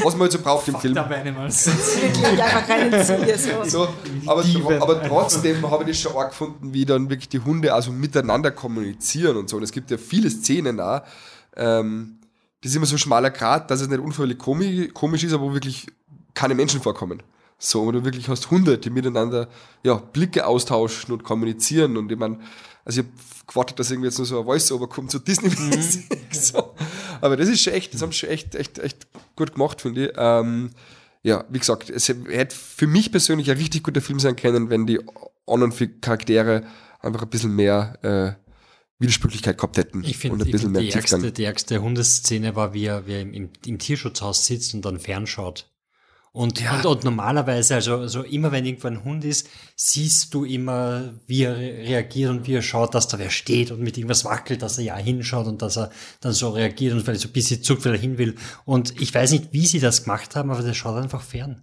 was 0.05 0.13
man 0.13 0.21
halt 0.21 0.31
so 0.31 0.39
braucht 0.39 0.69
im 0.69 0.77
Film. 0.77 0.97
Animals. 0.97 1.67
einfach 1.67 2.69
keine 2.69 3.05
Ziege. 3.05 3.37
So. 3.37 3.65
so 3.65 3.89
aber, 4.27 4.45
aber 4.81 5.03
trotzdem 5.03 5.69
habe 5.69 5.83
ich 5.83 5.89
das 5.89 5.99
schon 6.03 6.13
auch 6.13 6.29
gefunden, 6.29 6.73
wie 6.73 6.85
dann 6.85 7.11
wirklich 7.11 7.31
die 7.31 7.41
Hunde 7.41 7.75
also 7.75 7.91
miteinander 7.91 8.53
kommunizieren 8.53 9.37
und 9.37 9.49
so. 9.49 9.57
Und 9.57 9.65
es 9.65 9.73
gibt 9.73 9.91
ja 9.91 9.99
viele 9.99 10.31
Szenen 10.31 10.77
da, 10.77 11.05
ähm, 11.57 12.21
das 12.61 12.71
ist 12.71 12.77
immer 12.77 12.87
so 12.87 12.95
ein 12.95 12.99
schmaler 12.99 13.33
Grat, 13.33 13.73
dass 13.73 13.81
es 13.81 13.89
nicht 13.89 13.99
unfreiwillig 13.99 14.39
komisch 14.95 15.25
ist, 15.25 15.33
aber 15.33 15.43
wo 15.43 15.53
wirklich 15.53 15.89
keine 16.33 16.55
Menschen 16.55 16.81
vorkommen. 16.81 17.25
So, 17.59 17.87
wo 17.87 17.93
du 17.93 18.05
wirklich 18.05 18.29
hast 18.29 18.51
Hunde, 18.51 18.79
die 18.79 18.91
miteinander 18.91 19.49
ja, 19.83 19.95
Blicke 19.95 20.47
austauschen 20.47 21.13
und 21.13 21.25
kommunizieren. 21.25 21.97
Und 21.97 22.11
ich 22.11 22.19
meine, 22.19 22.39
also 22.85 23.01
ich 23.01 23.07
habe 23.07 23.17
gewartet, 23.47 23.79
dass 23.79 23.91
irgendwie 23.91 24.09
jetzt 24.09 24.19
nur 24.19 24.27
so 24.27 24.41
ein 24.41 24.45
Voice-Over 24.45 24.89
kommt, 24.89 25.11
so 25.11 25.19
Disney-mäßig. 25.19 26.11
Mhm. 26.11 26.19
So. 26.35 26.75
Aber 27.21 27.37
das 27.37 27.49
ist 27.49 27.63
schon 27.63 27.75
echt, 27.75 27.95
das 27.95 28.03
haben 28.03 28.11
sie 28.11 28.19
schon 28.19 28.29
echt, 28.31 28.57
echt, 28.57 28.81
echt 28.81 29.07
gut 29.37 29.53
gemacht, 29.53 29.81
finde 29.81 30.07
ich. 30.07 30.13
Ähm, 30.17 30.71
ja, 31.23 31.45
wie 31.49 31.61
gesagt, 31.61 31.91
es 31.91 32.09
hätte 32.09 32.55
für 32.55 32.89
mich 32.89 33.13
persönlich 33.13 33.51
ein 33.51 33.57
richtig 33.57 33.85
guter 33.85 34.01
Film 34.01 34.19
sein 34.19 34.37
können, 34.37 34.69
wenn 34.69 34.87
die 34.87 35.01
anderen 35.47 35.73
Charaktere 36.01 36.65
einfach 37.01 37.23
ein 37.23 37.31
bisschen 37.31 37.55
mehr 37.55 37.99
äh, 38.03 38.45
Widersprüchlichkeit 38.99 39.57
gehabt 39.57 39.77
hätten. 39.77 40.03
Ich 40.05 40.19
finde, 40.19 40.45
find, 40.45 40.77
die, 40.77 40.91
ärgste, 40.91 41.33
die 41.33 41.45
ärgste 41.45 41.83
Hundeszene 41.83 42.57
war, 42.57 42.75
wie 42.75 42.87
er, 42.87 43.07
wie 43.07 43.13
er 43.13 43.21
im, 43.23 43.51
im, 43.65 43.79
Tierschutzhaus 43.79 44.47
sitzt 44.47 44.75
und 44.75 44.85
dann 44.85 44.99
fernschaut. 44.99 45.71
Und, 46.37 46.61
ja. 46.61 46.75
und, 46.75 46.85
und 46.85 47.05
normalerweise, 47.05 47.77
also, 47.77 47.99
also 47.99 48.23
immer 48.23 48.51
wenn 48.51 48.67
irgendwo 48.67 48.89
ein 48.89 49.05
Hund 49.05 49.25
ist, 49.25 49.49
siehst 49.77 50.35
du 50.35 50.45
immer, 50.45 51.15
wie 51.29 51.45
er 51.45 51.57
reagiert 51.57 52.29
und 52.29 52.49
wie 52.49 52.55
er 52.55 52.63
schaut, 52.63 52.93
dass 52.93 53.07
da 53.07 53.21
wer 53.21 53.31
steht 53.31 53.71
und 53.71 53.79
mit 53.79 53.97
irgendwas 53.97 54.25
wackelt, 54.25 54.61
dass 54.61 54.77
er 54.77 54.83
ja 54.83 54.97
hinschaut 54.97 55.47
und 55.47 55.63
dass 55.63 55.77
er 55.77 55.91
dann 56.21 56.33
so 56.33 56.51
reagiert 56.51 56.93
und 56.93 57.03
vielleicht 57.03 57.21
so 57.21 57.29
ein 57.29 57.33
bisschen 57.33 57.63
zuckt, 57.63 57.85
weil 57.85 57.93
er 57.93 58.01
hin 58.01 58.19
will. 58.19 58.35
Und 58.65 59.01
ich 59.01 59.15
weiß 59.15 59.31
nicht, 59.31 59.53
wie 59.53 59.65
sie 59.65 59.79
das 59.79 60.03
gemacht 60.03 60.35
haben, 60.35 60.51
aber 60.51 60.63
der 60.63 60.75
schaut 60.75 61.01
einfach 61.01 61.23
fern 61.23 61.63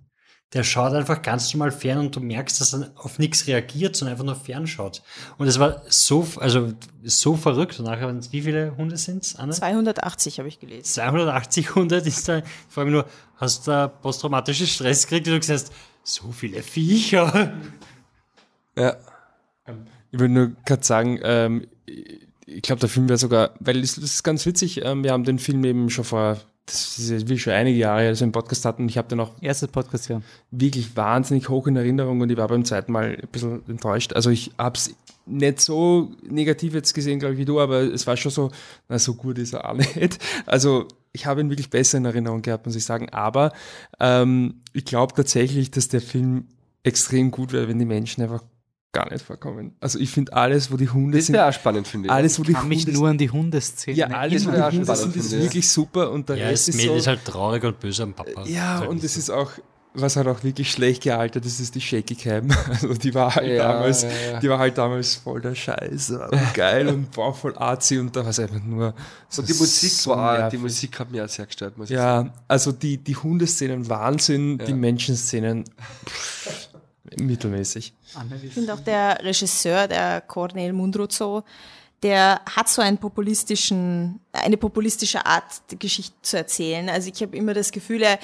der 0.53 0.64
schaut 0.64 0.93
einfach 0.93 1.22
ganz 1.22 1.53
normal 1.53 1.72
fern 1.72 1.98
und 1.98 2.15
du 2.15 2.19
merkst, 2.19 2.60
dass 2.60 2.73
er 2.73 2.91
auf 2.95 3.19
nichts 3.19 3.48
reagiert, 3.48 3.95
sondern 3.95 4.14
einfach 4.14 4.26
nur 4.26 4.35
fernschaut. 4.35 5.02
Und 5.38 5.48
es 5.48 5.60
war 5.60 5.81
so, 5.88 6.27
also 6.38 6.73
so 7.03 7.38
verrückt. 7.38 7.80
Und 7.80 7.85
nachher, 7.85 8.14
wie 8.31 8.41
viele 8.41 8.76
Hunde 8.76 8.98
sind's, 8.98 9.35
Anne? 9.35 9.53
280 9.53 10.39
habe 10.39 10.49
ich 10.49 10.60
gelesen. 10.60 10.84
280 10.84 11.76
Hunde 11.76 11.98
ist 11.98 12.27
da, 12.27 12.41
vor 12.68 12.84
allem 12.84 12.91
nur, 12.91 13.06
hast 13.41 13.68
du 13.68 13.72
da 13.72 13.88
posttraumatisches 13.88 14.69
Stress 14.69 15.07
gekriegt, 15.07 15.27
wie 15.27 15.31
du 15.31 15.39
gesagt 15.39 15.59
hast, 15.59 15.73
so 16.03 16.31
viele 16.31 16.61
Viecher. 16.63 17.53
Ja. 18.76 18.95
Ich 20.11 20.19
würde 20.19 20.34
nur 20.34 20.51
gerade 20.65 20.84
sagen, 20.84 21.19
ähm, 21.23 21.68
ich 21.85 22.61
glaube, 22.61 22.80
der 22.80 22.89
Film 22.89 23.09
wäre 23.09 23.18
sogar, 23.18 23.51
weil 23.59 23.80
es 23.80 23.97
ist 23.97 24.23
ganz 24.23 24.45
witzig, 24.45 24.84
ähm, 24.84 25.03
wir 25.03 25.11
haben 25.11 25.23
den 25.23 25.39
Film 25.39 25.63
eben 25.63 25.89
schon 25.89 26.05
vor 26.05 26.38
das 26.65 26.99
ist 26.99 27.09
jetzt 27.09 27.30
wie 27.30 27.38
schon 27.38 27.53
einige 27.53 27.77
Jahre, 27.77 28.07
als 28.07 28.19
wir 28.19 28.26
einen 28.26 28.31
Podcast 28.31 28.65
hatten. 28.65 28.88
Ich 28.88 28.97
habe 28.97 29.07
den 29.07 29.19
auch 29.19 29.31
erstes 29.41 29.69
Podcast 29.69 30.09
ja 30.09 30.22
wirklich 30.51 30.95
wahnsinnig 30.95 31.49
hoch 31.49 31.68
in 31.68 31.76
Erinnerung 31.76 32.22
und 32.22 32.31
ich 32.31 32.38
war 32.38 32.47
beim 32.47 32.63
zweiten 32.65 32.91
Mal 32.91 33.18
ein 33.22 33.27
bisschen 33.31 33.68
enttäuscht. 33.68 34.13
Also 34.13 34.30
ich 34.30 34.51
habe 34.57 34.77
es 34.77 34.95
nicht 35.26 35.59
so 35.59 36.11
negativ 36.23 36.73
jetzt 36.73 36.93
gesehen, 36.93 37.19
glaube 37.19 37.34
ich, 37.34 37.39
wie 37.39 37.45
du, 37.45 37.59
aber 37.59 37.81
es 37.81 38.07
war 38.07 38.15
schon 38.15 38.31
so, 38.31 38.51
na 38.88 38.99
so 38.99 39.15
gut 39.15 39.38
ist 39.38 39.53
er 39.53 39.69
auch 39.69 39.76
nicht. 39.76 40.19
Also 40.45 40.88
ich 41.14 41.26
habe 41.26 41.42
ihn 41.42 41.50
wirklich 41.50 41.70
besser 41.70 41.98
in 41.98 42.06
Erinnerung 42.06 42.42
gehabt, 42.42 42.66
muss 42.66 42.76
ich 42.76 42.86
sagen. 42.86 43.10
Aber 43.10 43.52
ähm, 44.00 44.62
ich 44.74 44.86
glaube 44.86 45.14
tatsächlich, 45.14 45.72
dass 45.72 45.88
der 45.88 46.02
Film 46.02 46.48
extrem 46.84 47.32
gut 47.32 47.52
wäre, 47.52 47.68
wenn 47.68 47.80
die 47.80 47.86
Menschen 47.86 48.24
einfach 48.24 48.44
gar 48.92 49.10
nicht 49.12 49.24
vorkommen. 49.24 49.76
Also 49.80 50.00
ich 50.00 50.10
finde 50.10 50.34
alles, 50.34 50.72
wo 50.72 50.78
die 50.78 50.90
Hunde 50.90 51.18
das 51.18 51.28
sind. 51.28 51.34
Das 51.34 51.42
wäre 51.42 51.50
auch 51.50 51.54
spannend, 51.54 51.88
finde 51.88 52.08
ich. 52.08 52.12
Alles, 52.12 52.40
wo 52.40 52.44
die 52.44 52.54
kann 52.54 52.64
Hunde 52.64 52.76
mich 52.76 52.88
nur 52.88 53.10
an 53.10 53.18
die 53.18 53.30
Hundeszene. 53.30 53.96
Ja, 53.96 54.08
alles, 54.08 54.46
wo 54.46 54.52
die 54.52 54.62
Hunde 54.62 54.96
sind, 54.96 55.16
ist 55.16 55.32
wirklich 55.32 55.70
super. 55.70 56.12
Und 56.12 56.30
der 56.30 56.38
ja, 56.38 56.48
Rest 56.48 56.68
das 56.68 56.76
ist, 56.76 56.84
so, 56.84 56.96
ist 56.96 57.08
halt 57.08 57.24
traurig 57.26 57.64
und 57.64 57.80
böse 57.80 58.04
am 58.04 58.14
Papa. 58.14 58.46
Ja, 58.46 58.80
und 58.82 59.04
es 59.04 59.16
ist 59.16 59.30
auch, 59.30 59.52
was 59.93 60.15
halt 60.15 60.27
auch 60.27 60.43
wirklich 60.43 60.72
schlecht 60.72 61.03
gealtert 61.03 61.45
ist, 61.45 61.59
ist 61.59 61.76
die 61.76 61.81
Shaky 61.81 62.15
Cam. 62.15 62.49
Also 62.69 62.93
die 62.93 63.13
war 63.13 63.35
halt 63.35 63.47
ja, 63.47 63.73
damals, 63.73 64.03
ja, 64.03 64.09
ja. 64.09 64.39
die 64.39 64.49
war 64.49 64.59
halt 64.59 64.77
damals 64.77 65.15
voll 65.15 65.41
der 65.41 65.55
Scheiß 65.55 66.11
und 66.11 66.53
geil 66.53 66.88
und 66.88 67.15
war 67.18 67.34
voll 67.34 67.57
arzi 67.57 67.99
und 67.99 68.15
da 68.15 68.22
war 68.22 68.30
es 68.30 68.39
einfach 68.39 68.63
nur. 68.63 68.93
So 69.30 69.41
und 69.41 69.49
die 69.49 69.53
Musik 69.53 69.91
so 69.91 70.11
war, 70.11 70.38
nervig. 70.38 70.57
die 70.59 70.63
Musik 70.63 70.99
hat 70.99 71.11
mir 71.11 71.26
auch 71.26 71.30
sehr 71.30 71.45
gestört, 71.45 71.77
muss 71.77 71.89
ich 71.89 71.97
sagen. 71.97 72.27
Ja, 72.27 72.34
also 72.47 72.72
die, 72.72 72.97
die 72.97 73.15
Hundeszenen 73.15 73.89
Wahnsinn, 73.89 74.57
die 74.59 74.73
Menschenszenen. 74.73 75.65
Pff, 76.05 76.69
mittelmäßig. 77.19 77.93
Ich 78.43 78.53
finde 78.53 78.73
auch 78.73 78.80
der 78.80 79.19
Regisseur, 79.23 79.88
der 79.88 80.22
Cornel 80.22 80.73
Mundruzo, 80.73 81.43
der 82.03 82.41
hat 82.49 82.68
so 82.68 82.82
einen 82.82 82.98
populistischen, 82.98 84.19
eine 84.34 84.57
populistische 84.57 85.26
Art, 85.28 85.61
die 85.69 85.78
Geschichte 85.78 86.15
zu 86.23 86.36
erzählen. 86.36 86.90
Also 86.90 87.11
ich 87.14 87.22
habe 87.22 87.38
immer 87.38 87.53
das 87.53 87.72
Gefühl, 87.72 88.02
er 88.02 88.18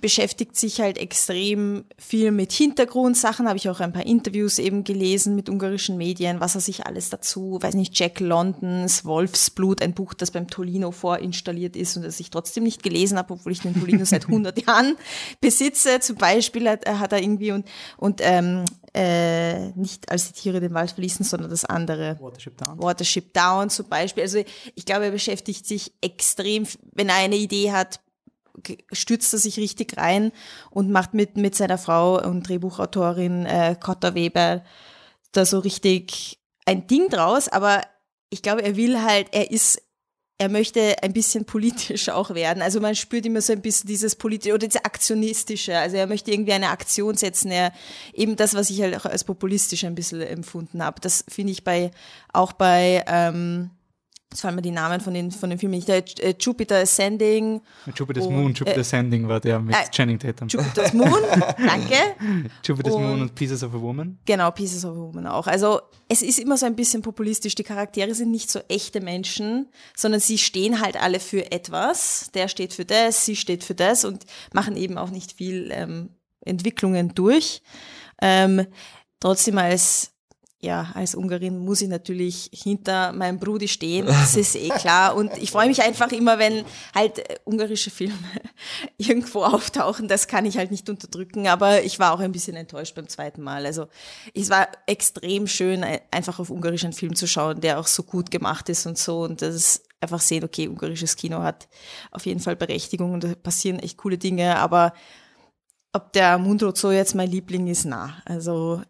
beschäftigt 0.00 0.56
sich 0.56 0.80
halt 0.80 0.96
extrem 0.96 1.84
viel 1.98 2.30
mit 2.30 2.52
Hintergrundsachen. 2.52 3.46
Habe 3.46 3.58
ich 3.58 3.68
auch 3.68 3.80
ein 3.80 3.92
paar 3.92 4.06
Interviews 4.06 4.58
eben 4.58 4.82
gelesen 4.82 5.34
mit 5.34 5.50
ungarischen 5.50 5.98
Medien, 5.98 6.40
was 6.40 6.54
er 6.54 6.62
sich 6.62 6.86
alles 6.86 7.10
dazu, 7.10 7.58
weiß 7.60 7.74
nicht, 7.74 7.98
Jack 7.98 8.20
Londons 8.20 9.04
Wolfsblut, 9.04 9.82
ein 9.82 9.92
Buch, 9.92 10.14
das 10.14 10.30
beim 10.30 10.48
Tolino 10.48 10.90
vorinstalliert 10.90 11.76
ist 11.76 11.96
und 11.98 12.04
das 12.04 12.20
ich 12.20 12.30
trotzdem 12.30 12.64
nicht 12.64 12.82
gelesen 12.82 13.18
habe, 13.18 13.34
obwohl 13.34 13.52
ich 13.52 13.60
den 13.60 13.78
Tolino 13.78 14.06
seit 14.06 14.24
100 14.26 14.58
Jahren 14.66 14.96
besitze. 15.42 16.00
Zum 16.00 16.16
Beispiel 16.16 16.66
hat, 16.66 16.88
hat 16.88 17.12
er 17.12 17.20
irgendwie 17.20 17.52
und, 17.52 17.66
und 17.98 18.20
ähm, 18.22 18.64
äh, 18.94 19.70
nicht 19.70 20.10
als 20.10 20.28
die 20.28 20.40
Tiere 20.40 20.60
den 20.60 20.74
Wald 20.74 20.92
verließen, 20.92 21.24
sondern 21.24 21.50
das 21.50 21.64
andere. 21.64 22.18
Watership 22.20 22.56
Down. 22.56 22.82
Watership 22.82 23.32
Down 23.34 23.70
zum 23.70 23.88
Beispiel. 23.88 24.22
Also 24.22 24.42
ich 24.74 24.84
glaube, 24.84 25.06
er 25.06 25.10
beschäftigt 25.10 25.66
sich 25.66 25.92
extrem, 26.00 26.66
wenn 26.92 27.08
er 27.08 27.16
eine 27.16 27.36
Idee 27.36 27.72
hat, 27.72 28.00
stürzt 28.92 29.32
er 29.32 29.38
sich 29.38 29.58
richtig 29.58 29.96
rein 29.96 30.32
und 30.70 30.90
macht 30.90 31.14
mit, 31.14 31.36
mit 31.36 31.54
seiner 31.54 31.78
Frau 31.78 32.20
und 32.22 32.48
Drehbuchautorin 32.48 33.46
äh, 33.46 33.76
Cotta 33.78 34.14
Weber 34.14 34.64
da 35.32 35.44
so 35.44 35.58
richtig 35.58 36.40
ein 36.66 36.86
Ding 36.86 37.08
draus, 37.08 37.48
aber 37.48 37.82
ich 38.30 38.42
glaube, 38.42 38.62
er 38.62 38.76
will 38.76 39.02
halt, 39.02 39.28
er 39.32 39.50
ist 39.50 39.82
er 40.38 40.48
möchte 40.48 41.02
ein 41.02 41.12
bisschen 41.12 41.44
politisch 41.44 42.08
auch 42.08 42.30
werden. 42.30 42.62
Also 42.62 42.80
man 42.80 42.94
spürt 42.94 43.26
immer 43.26 43.40
so 43.40 43.52
ein 43.52 43.60
bisschen 43.60 43.88
dieses 43.88 44.14
politische 44.14 44.54
oder 44.54 44.66
dieses 44.68 44.84
aktionistische. 44.84 45.76
Also 45.76 45.96
er 45.96 46.06
möchte 46.06 46.30
irgendwie 46.30 46.52
eine 46.52 46.70
Aktion 46.70 47.16
setzen. 47.16 47.50
Er 47.50 47.72
eben 48.14 48.36
das, 48.36 48.54
was 48.54 48.70
ich 48.70 48.80
halt 48.80 48.96
auch 48.96 49.04
als 49.04 49.24
populistisch 49.24 49.84
ein 49.84 49.96
bisschen 49.96 50.20
empfunden 50.22 50.82
habe. 50.82 51.00
Das 51.00 51.24
finde 51.28 51.52
ich 51.52 51.64
bei 51.64 51.90
auch 52.32 52.52
bei 52.52 53.04
ähm, 53.08 53.70
Jetzt 54.30 54.42
fallen 54.42 54.56
mir 54.56 54.62
die 54.62 54.70
Namen 54.70 55.00
von 55.00 55.14
den, 55.14 55.30
von 55.30 55.48
den 55.48 55.58
Filmen 55.58 55.76
nicht. 55.76 55.88
Äh, 55.88 56.34
Jupiter 56.38 56.76
Ascending. 56.76 57.62
Jupiter's 57.96 58.26
und, 58.26 58.34
Moon, 58.34 58.52
Jupiter 58.52 58.76
äh, 58.76 58.80
Ascending 58.80 59.26
war 59.26 59.40
der 59.40 59.58
mit 59.58 59.74
äh, 59.74 59.90
Channing 59.90 60.18
Tatum. 60.18 60.48
Jupiter's 60.48 60.92
Moon, 60.92 61.08
danke. 61.58 61.94
Jupiter's 62.62 62.94
und, 62.94 63.02
Moon 63.02 63.20
und 63.22 63.34
Pieces 63.34 63.62
of 63.62 63.74
a 63.74 63.80
Woman. 63.80 64.18
Genau, 64.26 64.50
Pieces 64.50 64.84
of 64.84 64.92
a 64.92 65.00
Woman 65.00 65.26
auch. 65.26 65.46
Also 65.46 65.80
es 66.08 66.20
ist 66.20 66.38
immer 66.38 66.58
so 66.58 66.66
ein 66.66 66.76
bisschen 66.76 67.00
populistisch. 67.00 67.54
Die 67.54 67.62
Charaktere 67.62 68.14
sind 68.14 68.30
nicht 68.30 68.50
so 68.50 68.60
echte 68.68 69.00
Menschen, 69.00 69.70
sondern 69.96 70.20
sie 70.20 70.36
stehen 70.36 70.82
halt 70.82 71.00
alle 71.00 71.20
für 71.20 71.50
etwas. 71.50 72.30
Der 72.34 72.48
steht 72.48 72.74
für 72.74 72.84
das, 72.84 73.24
sie 73.24 73.34
steht 73.36 73.64
für 73.64 73.74
das 73.74 74.04
und 74.04 74.26
machen 74.52 74.76
eben 74.76 74.98
auch 74.98 75.10
nicht 75.10 75.32
viel 75.32 75.70
ähm, 75.72 76.10
Entwicklungen 76.42 77.14
durch. 77.14 77.62
Ähm, 78.20 78.66
trotzdem 79.20 79.56
als 79.56 80.12
ja, 80.60 80.90
als 80.94 81.14
Ungarin 81.14 81.58
muss 81.58 81.82
ich 81.82 81.88
natürlich 81.88 82.50
hinter 82.52 83.12
meinem 83.12 83.38
Brudi 83.38 83.68
stehen, 83.68 84.06
das 84.06 84.34
ist 84.36 84.56
eh 84.56 84.68
klar. 84.70 85.14
Und 85.14 85.36
ich 85.38 85.50
freue 85.50 85.68
mich 85.68 85.82
einfach 85.82 86.10
immer, 86.10 86.38
wenn 86.38 86.64
halt 86.94 87.18
äh, 87.18 87.36
ungarische 87.44 87.90
Filme 87.90 88.16
irgendwo 88.98 89.44
auftauchen. 89.44 90.08
Das 90.08 90.26
kann 90.26 90.46
ich 90.46 90.58
halt 90.58 90.70
nicht 90.70 90.88
unterdrücken, 90.90 91.46
aber 91.46 91.82
ich 91.84 91.98
war 91.98 92.12
auch 92.12 92.20
ein 92.20 92.32
bisschen 92.32 92.56
enttäuscht 92.56 92.94
beim 92.96 93.08
zweiten 93.08 93.42
Mal. 93.42 93.66
Also 93.66 93.86
es 94.34 94.50
war 94.50 94.68
extrem 94.86 95.46
schön, 95.46 95.84
einfach 96.10 96.40
auf 96.40 96.50
Ungarisch 96.50 96.84
einen 96.84 96.92
Film 96.92 97.14
zu 97.14 97.28
schauen, 97.28 97.60
der 97.60 97.78
auch 97.78 97.86
so 97.86 98.02
gut 98.02 98.30
gemacht 98.30 98.68
ist 98.68 98.86
und 98.86 98.98
so. 98.98 99.22
Und 99.22 99.42
das 99.42 99.54
ist 99.54 99.84
einfach 100.00 100.20
sehen, 100.20 100.44
okay, 100.44 100.68
ungarisches 100.68 101.16
Kino 101.16 101.42
hat 101.42 101.68
auf 102.10 102.26
jeden 102.26 102.40
Fall 102.40 102.56
Berechtigung 102.56 103.14
und 103.14 103.24
da 103.24 103.34
passieren 103.34 103.78
echt 103.78 103.98
coole 103.98 104.18
Dinge, 104.18 104.56
aber 104.56 104.92
ob 105.98 106.12
der 106.12 106.38
Mundrot 106.38 106.78
so 106.78 106.90
jetzt 106.90 107.14
mein 107.14 107.30
Liebling 107.30 107.66
ist, 107.66 107.84
na. 107.84 108.14
Also 108.24 108.82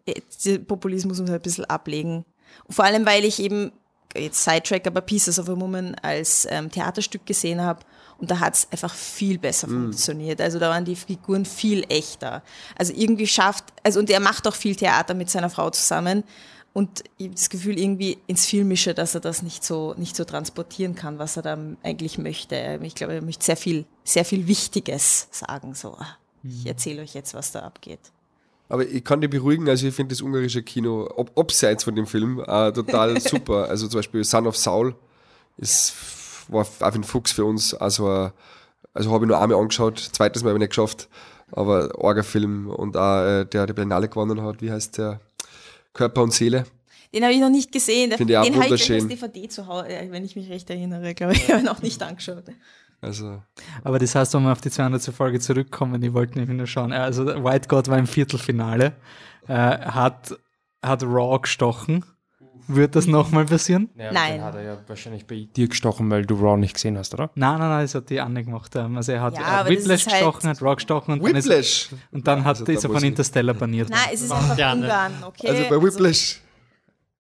Populismus 0.66 1.20
muss 1.20 1.30
ein 1.30 1.40
bisschen 1.40 1.64
ablegen. 1.64 2.24
Und 2.66 2.74
vor 2.74 2.85
allem, 2.85 3.06
weil 3.06 3.24
ich 3.24 3.40
eben, 3.40 3.72
jetzt 4.16 4.44
Sidetrack, 4.44 4.86
aber 4.86 5.01
Pieces 5.01 5.39
of 5.39 5.48
a 5.48 5.60
Woman 5.60 5.94
als 6.02 6.47
ähm, 6.51 6.70
Theaterstück 6.70 7.26
gesehen 7.26 7.60
habe 7.60 7.80
und 8.18 8.30
da 8.30 8.40
hat 8.40 8.55
es 8.55 8.68
einfach 8.70 8.93
viel 8.94 9.39
besser 9.39 9.68
mm. 9.68 9.70
funktioniert. 9.70 10.40
Also 10.40 10.59
da 10.59 10.70
waren 10.70 10.85
die 10.85 10.97
Figuren 10.97 11.44
viel 11.44 11.85
echter. 11.89 12.43
Also 12.76 12.93
irgendwie 12.94 13.26
schafft, 13.26 13.64
also 13.82 14.01
und 14.01 14.10
er 14.10 14.20
macht 14.20 14.47
auch 14.47 14.55
viel 14.55 14.74
Theater 14.74 15.14
mit 15.14 15.30
seiner 15.30 15.51
Frau 15.51 15.70
zusammen. 15.70 16.24
Und 16.72 17.05
ich 17.16 17.26
habe 17.26 17.35
das 17.35 17.48
Gefühl 17.48 17.78
irgendwie 17.78 18.18
ins 18.26 18.47
Filmische, 18.47 18.94
dass 18.94 19.14
er 19.14 19.20
das 19.20 19.43
nicht 19.43 19.64
so, 19.64 19.94
nicht 19.97 20.14
so 20.14 20.24
transportieren 20.24 20.94
kann, 20.94 21.18
was 21.18 21.36
er 21.36 21.43
da 21.43 21.59
eigentlich 21.82 22.18
möchte. 22.18 22.78
Ich 22.82 22.94
glaube, 22.94 23.14
er 23.14 23.22
möchte 23.22 23.44
sehr 23.44 23.56
viel, 23.56 23.85
sehr 24.05 24.24
viel 24.24 24.47
Wichtiges 24.47 25.28
sagen, 25.30 25.74
so. 25.74 25.97
Ich 26.43 26.66
erzähle 26.66 27.02
euch 27.02 27.15
jetzt, 27.15 27.35
was 27.35 27.52
da 27.52 27.60
abgeht. 27.60 28.01
Aber 28.69 28.86
ich 28.86 29.02
kann 29.02 29.20
dich 29.20 29.31
beruhigen, 29.31 29.69
also 29.69 29.86
ich 29.86 29.94
finde 29.94 30.15
das 30.15 30.20
ungarische 30.20 30.62
Kino, 30.62 31.09
ob, 31.16 31.36
abseits 31.39 31.85
von 31.85 31.97
dem 31.97 32.06
Film, 32.06 32.40
äh, 32.40 32.73
total 32.73 33.19
super. 33.20 33.69
Also 33.69 33.89
zum 33.89 33.98
Beispiel 33.98 34.24
Son 34.24 34.47
of 34.47 34.56
Saul 34.56 34.94
ist, 35.56 35.94
war 36.48 36.60
auf 36.60 36.82
ein 36.82 37.05
Fuchs 37.05 37.32
für 37.32 37.44
uns. 37.44 37.74
Also, 37.74 38.31
also 38.93 39.12
habe 39.12 39.24
ich 39.24 39.28
nur 39.28 39.40
einmal 39.40 39.59
angeschaut, 39.59 39.98
zweites 39.98 40.43
Mal 40.43 40.51
habe 40.51 40.59
ich 40.59 40.62
nicht 40.62 40.70
geschafft. 40.70 41.09
Aber 41.51 41.98
Orga-Film 41.98 42.69
und 42.69 42.97
auch 42.97 43.23
äh, 43.23 43.44
der 43.47 43.66
die 43.66 43.73
Berlinale 43.73 44.09
gewonnen 44.09 44.43
hat, 44.43 44.60
wie 44.60 44.70
heißt 44.70 44.98
der? 44.98 45.20
Körper 45.94 46.23
und 46.23 46.32
Seele. 46.32 46.66
Den 47.15 47.24
habe 47.24 47.32
ich 47.32 47.40
noch 47.40 47.48
nicht 47.48 47.73
gesehen. 47.73 48.12
Finde 48.12 48.35
ich 48.35 48.39
auch 48.39 48.44
den 48.44 48.55
habe 48.55 48.74
ich 48.74 48.90
als 48.90 49.06
DVD 49.06 49.48
zu 49.48 49.66
Hause, 49.66 49.89
wenn 50.10 50.24
ich 50.24 50.36
mich 50.36 50.51
recht 50.51 50.69
erinnere, 50.69 51.15
glaube 51.15 51.32
ich. 51.32 51.43
Ich 51.48 51.52
habe 51.52 51.65
noch 51.65 51.81
nicht 51.81 52.02
angeschaut. 52.02 52.44
Also. 53.01 53.43
Aber 53.85 53.99
das 53.99 54.15
heißt, 54.15 54.35
wenn 54.35 54.43
wir 54.43 54.53
auf 54.53 54.61
die 54.61 54.70
200. 54.70 55.03
Folge 55.15 55.39
zurückkommen, 55.41 56.03
ich 56.03 56.12
wollte 56.12 56.39
nämlich 56.39 56.57
nur 56.57 56.66
schauen, 56.66 56.93
also 56.93 57.27
White 57.27 57.69
God 57.69 57.89
war 57.89 57.99
im 57.99 58.07
Viertelfinale, 58.07 58.95
äh, 59.47 59.53
hat, 59.55 60.37
hat 60.83 61.03
Raw 61.05 61.39
gestochen. 61.41 62.05
Wird 62.70 62.97
das 62.97 63.07
nochmal 63.07 63.47
passieren? 63.47 63.89
Ja, 63.97 64.12
nein. 64.12 64.37
Dann 64.37 64.45
hat 64.45 64.55
er 64.57 64.62
ja 64.62 64.79
wahrscheinlich 64.87 65.27
bei 65.27 65.49
dir 65.57 65.69
gestochen, 65.69 66.11
weil 66.11 66.27
du 66.27 66.35
Raw 66.35 66.59
nicht 66.59 66.75
gesehen 66.75 66.99
hast, 66.99 67.15
oder? 67.15 67.31
Nein, 67.35 67.59
nein, 67.59 67.69
nein, 67.70 67.85
das 67.85 67.95
hat 67.95 68.11
die 68.11 68.20
Anne 68.20 68.45
gemacht. 68.45 68.77
Ähm, 68.77 68.95
also 68.97 69.12
er 69.12 69.23
hat, 69.23 69.39
ja, 69.39 69.61
er 69.61 69.69
Whiplash 69.69 70.07
halt 70.07 70.16
gestochen, 70.16 70.51
hat 70.51 70.61
Raw 70.61 70.75
gestochen 70.75 71.15
und 71.15 71.25
Whiplash. 71.25 71.45
dann 71.47 71.59
ist, 71.59 71.91
und 72.12 72.27
dann 72.27 72.45
hat, 72.45 72.61
also, 72.61 72.70
ist 72.70 72.85
er 72.85 72.91
von 72.91 73.03
Interstellar 73.03 73.55
baniert. 73.55 73.89
Nein, 73.89 74.01
es 74.12 74.20
ist 74.20 74.33
einfach 74.33 74.51
Ungarn, 74.51 75.12
okay? 75.25 75.49
Also 75.49 75.62
bei 75.70 75.83
Whiplash 75.83 76.43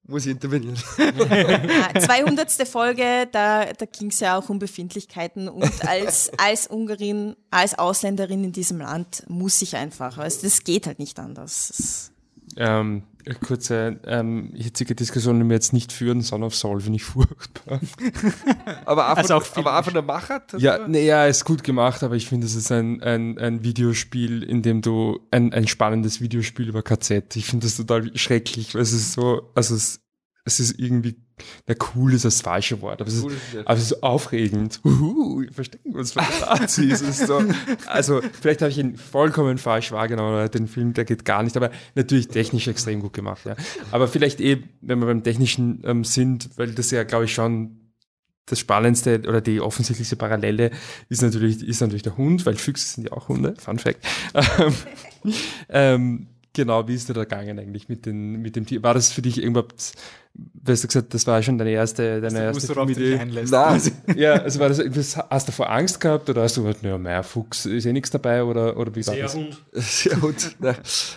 muss 0.08 0.24
ich 0.24 0.32
intervenieren. 0.32 0.76
200. 0.76 2.50
Folge, 2.66 3.28
da, 3.30 3.66
da 3.66 3.86
ging 3.86 4.08
es 4.08 4.20
ja 4.20 4.38
auch 4.38 4.48
um 4.48 4.58
Befindlichkeiten 4.58 5.48
und 5.48 5.86
als, 5.86 6.30
als 6.38 6.66
Ungarin, 6.66 7.36
als 7.50 7.78
Ausländerin 7.78 8.42
in 8.42 8.52
diesem 8.52 8.78
Land 8.78 9.24
muss 9.28 9.60
ich 9.62 9.76
einfach, 9.76 10.18
also 10.18 10.40
das 10.42 10.64
geht 10.64 10.86
halt 10.86 10.98
nicht 10.98 11.18
anders. 11.20 12.10
Ähm, 12.56 13.02
kurze 13.34 14.00
ähm, 14.06 14.52
hitzige 14.54 14.94
Diskussion, 14.94 15.40
die 15.40 15.46
wir 15.46 15.54
jetzt 15.54 15.72
nicht 15.72 15.92
führen, 15.92 16.20
Son 16.20 16.42
of 16.42 16.54
Soul 16.54 16.80
finde 16.80 16.96
ich 16.96 17.04
furchtbar. 17.04 17.80
aber, 18.84 19.12
auch 19.12 19.16
also 19.16 19.40
von, 19.40 19.66
aber 19.66 19.78
auch 19.78 19.84
von 19.84 19.94
der 19.94 20.02
Machart? 20.02 20.52
Ja, 20.58 20.86
nee, 20.86 21.06
ja, 21.06 21.26
ist 21.26 21.44
gut 21.44 21.64
gemacht, 21.64 22.02
aber 22.02 22.16
ich 22.16 22.28
finde, 22.28 22.46
es 22.46 22.54
ist 22.54 22.72
ein, 22.72 23.02
ein, 23.02 23.38
ein 23.38 23.62
Videospiel, 23.64 24.42
in 24.42 24.62
dem 24.62 24.82
du, 24.82 25.20
ein, 25.30 25.52
ein 25.52 25.66
spannendes 25.66 26.20
Videospiel 26.20 26.68
über 26.68 26.82
KZ. 26.82 27.36
Ich 27.36 27.46
finde 27.46 27.66
das 27.66 27.76
total 27.76 28.16
schrecklich, 28.16 28.74
weil 28.74 28.82
es 28.82 28.92
ist 28.92 29.12
so, 29.12 29.50
also 29.54 29.74
es, 29.74 30.00
es 30.44 30.60
ist 30.60 30.78
irgendwie 30.78 31.16
na, 31.66 31.74
cool 31.94 32.14
ist 32.14 32.24
das 32.24 32.40
falsche 32.40 32.80
Wort, 32.80 33.00
aber 33.00 33.08
es, 33.08 33.22
cool 33.22 33.32
ist, 33.32 33.66
aber 33.66 33.74
es 33.74 33.84
ist 33.84 34.02
aufregend. 34.02 34.80
Uhu, 34.84 35.42
wir 35.42 35.52
verstecken 35.52 35.94
uns 35.94 36.12
von 36.12 36.24
Nazis. 36.40 37.00
so, 37.26 37.42
also, 37.86 38.20
vielleicht 38.40 38.62
habe 38.62 38.70
ich 38.70 38.78
ihn 38.78 38.96
vollkommen 38.96 39.58
falsch 39.58 39.92
wahrgenommen, 39.92 40.50
den 40.50 40.66
Film, 40.66 40.94
der 40.94 41.04
geht 41.04 41.24
gar 41.24 41.42
nicht, 41.42 41.56
aber 41.56 41.70
natürlich 41.94 42.28
technisch 42.28 42.68
extrem 42.68 43.00
gut 43.00 43.12
gemacht, 43.12 43.44
ja. 43.44 43.56
Aber 43.90 44.08
vielleicht 44.08 44.40
eh, 44.40 44.62
wenn 44.80 44.98
wir 44.98 45.06
beim 45.06 45.22
Technischen 45.22 45.82
ähm, 45.84 46.04
sind, 46.04 46.50
weil 46.56 46.72
das 46.72 46.90
ja, 46.90 47.04
glaube 47.04 47.26
ich, 47.26 47.34
schon 47.34 47.78
das 48.46 48.60
Spannendste 48.60 49.22
oder 49.26 49.40
die 49.40 49.60
offensichtlichste 49.60 50.16
Parallele 50.16 50.70
ist 51.08 51.22
natürlich, 51.22 51.62
ist 51.62 51.80
natürlich 51.80 52.02
der 52.02 52.16
Hund, 52.16 52.46
weil 52.46 52.56
Füchse 52.56 52.86
sind 52.86 53.04
ja 53.04 53.12
auch 53.12 53.28
Hunde, 53.28 53.54
Fun 53.58 53.78
Fact. 53.78 54.04
ähm, 54.58 54.74
ähm 55.68 56.26
genau, 56.58 56.88
wie 56.88 56.94
ist 56.94 57.08
dir 57.08 57.14
da 57.14 57.22
gegangen 57.22 57.56
eigentlich 57.58 57.88
mit, 57.88 58.04
den, 58.04 58.42
mit 58.42 58.56
dem 58.56 58.66
Tier? 58.66 58.82
War 58.82 58.92
das 58.92 59.12
für 59.12 59.22
dich 59.22 59.40
irgendwas, 59.40 59.92
weißt 60.34 60.82
du 60.82 60.88
gesagt, 60.88 61.14
das 61.14 61.24
war 61.28 61.40
schon 61.40 61.56
deine 61.56 61.70
erste, 61.70 62.20
deine 62.20 62.48
also, 62.48 62.58
erste 62.58 62.74
du 62.74 62.82
Idee? 62.88 63.24
Nein, 63.24 63.48
also, 63.52 63.90
ja, 64.16 64.32
also 64.32 64.58
war 64.58 64.68
das, 64.68 65.16
hast 65.30 65.46
du 65.46 65.52
vor 65.52 65.70
Angst 65.70 66.00
gehabt 66.00 66.28
oder 66.28 66.42
hast 66.42 66.56
du 66.56 66.64
gesagt, 66.64 66.82
naja, 66.82 66.98
mein 66.98 67.22
Fuchs 67.22 67.64
ist 67.64 67.86
eh 67.86 67.92
nichts 67.92 68.10
dabei 68.10 68.42
oder, 68.42 68.76
oder 68.76 68.92
wie 68.96 69.06
war 69.06 69.14
Sehr 69.14 69.22
das? 69.22 69.36
Hund. 69.36 69.64
Sehr 69.72 70.20
Hund. 70.20 70.56
Nein, 70.58 70.76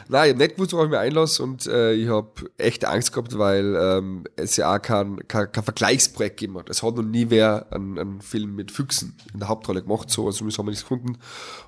Nein 0.09 0.25
ich 0.25 0.33
habe 0.33 0.43
nicht 0.43 0.55
gewusst, 0.55 0.73
worauf 0.73 0.85
ich 0.85 0.91
mich 0.91 0.99
einlasse 0.99 1.41
und 1.41 1.65
äh, 1.65 1.93
ich 1.93 2.07
habe 2.07 2.29
echt 2.59 2.85
Angst 2.85 3.11
gehabt, 3.11 3.35
weil 3.35 3.75
ähm, 3.75 4.25
es 4.35 4.57
ja 4.57 4.75
auch 4.75 4.81
kein, 4.81 5.27
kein, 5.27 5.51
kein 5.51 5.63
Vergleichsprojekt 5.63 6.37
gegeben 6.37 6.59
hat. 6.59 6.69
Es 6.69 6.83
hat 6.83 6.95
noch 6.95 7.03
nie 7.03 7.31
wer 7.31 7.65
einen, 7.73 7.97
einen 7.97 8.21
Film 8.21 8.55
mit 8.55 8.71
Füchsen 8.71 9.17
in 9.33 9.39
der 9.39 9.47
Hauptrolle 9.47 9.81
gemacht, 9.81 10.11
so, 10.11 10.27
also 10.27 10.45
das 10.45 10.57
haben 10.59 10.67
wir 10.67 10.71
nicht 10.71 10.83
gefunden. 10.83 11.17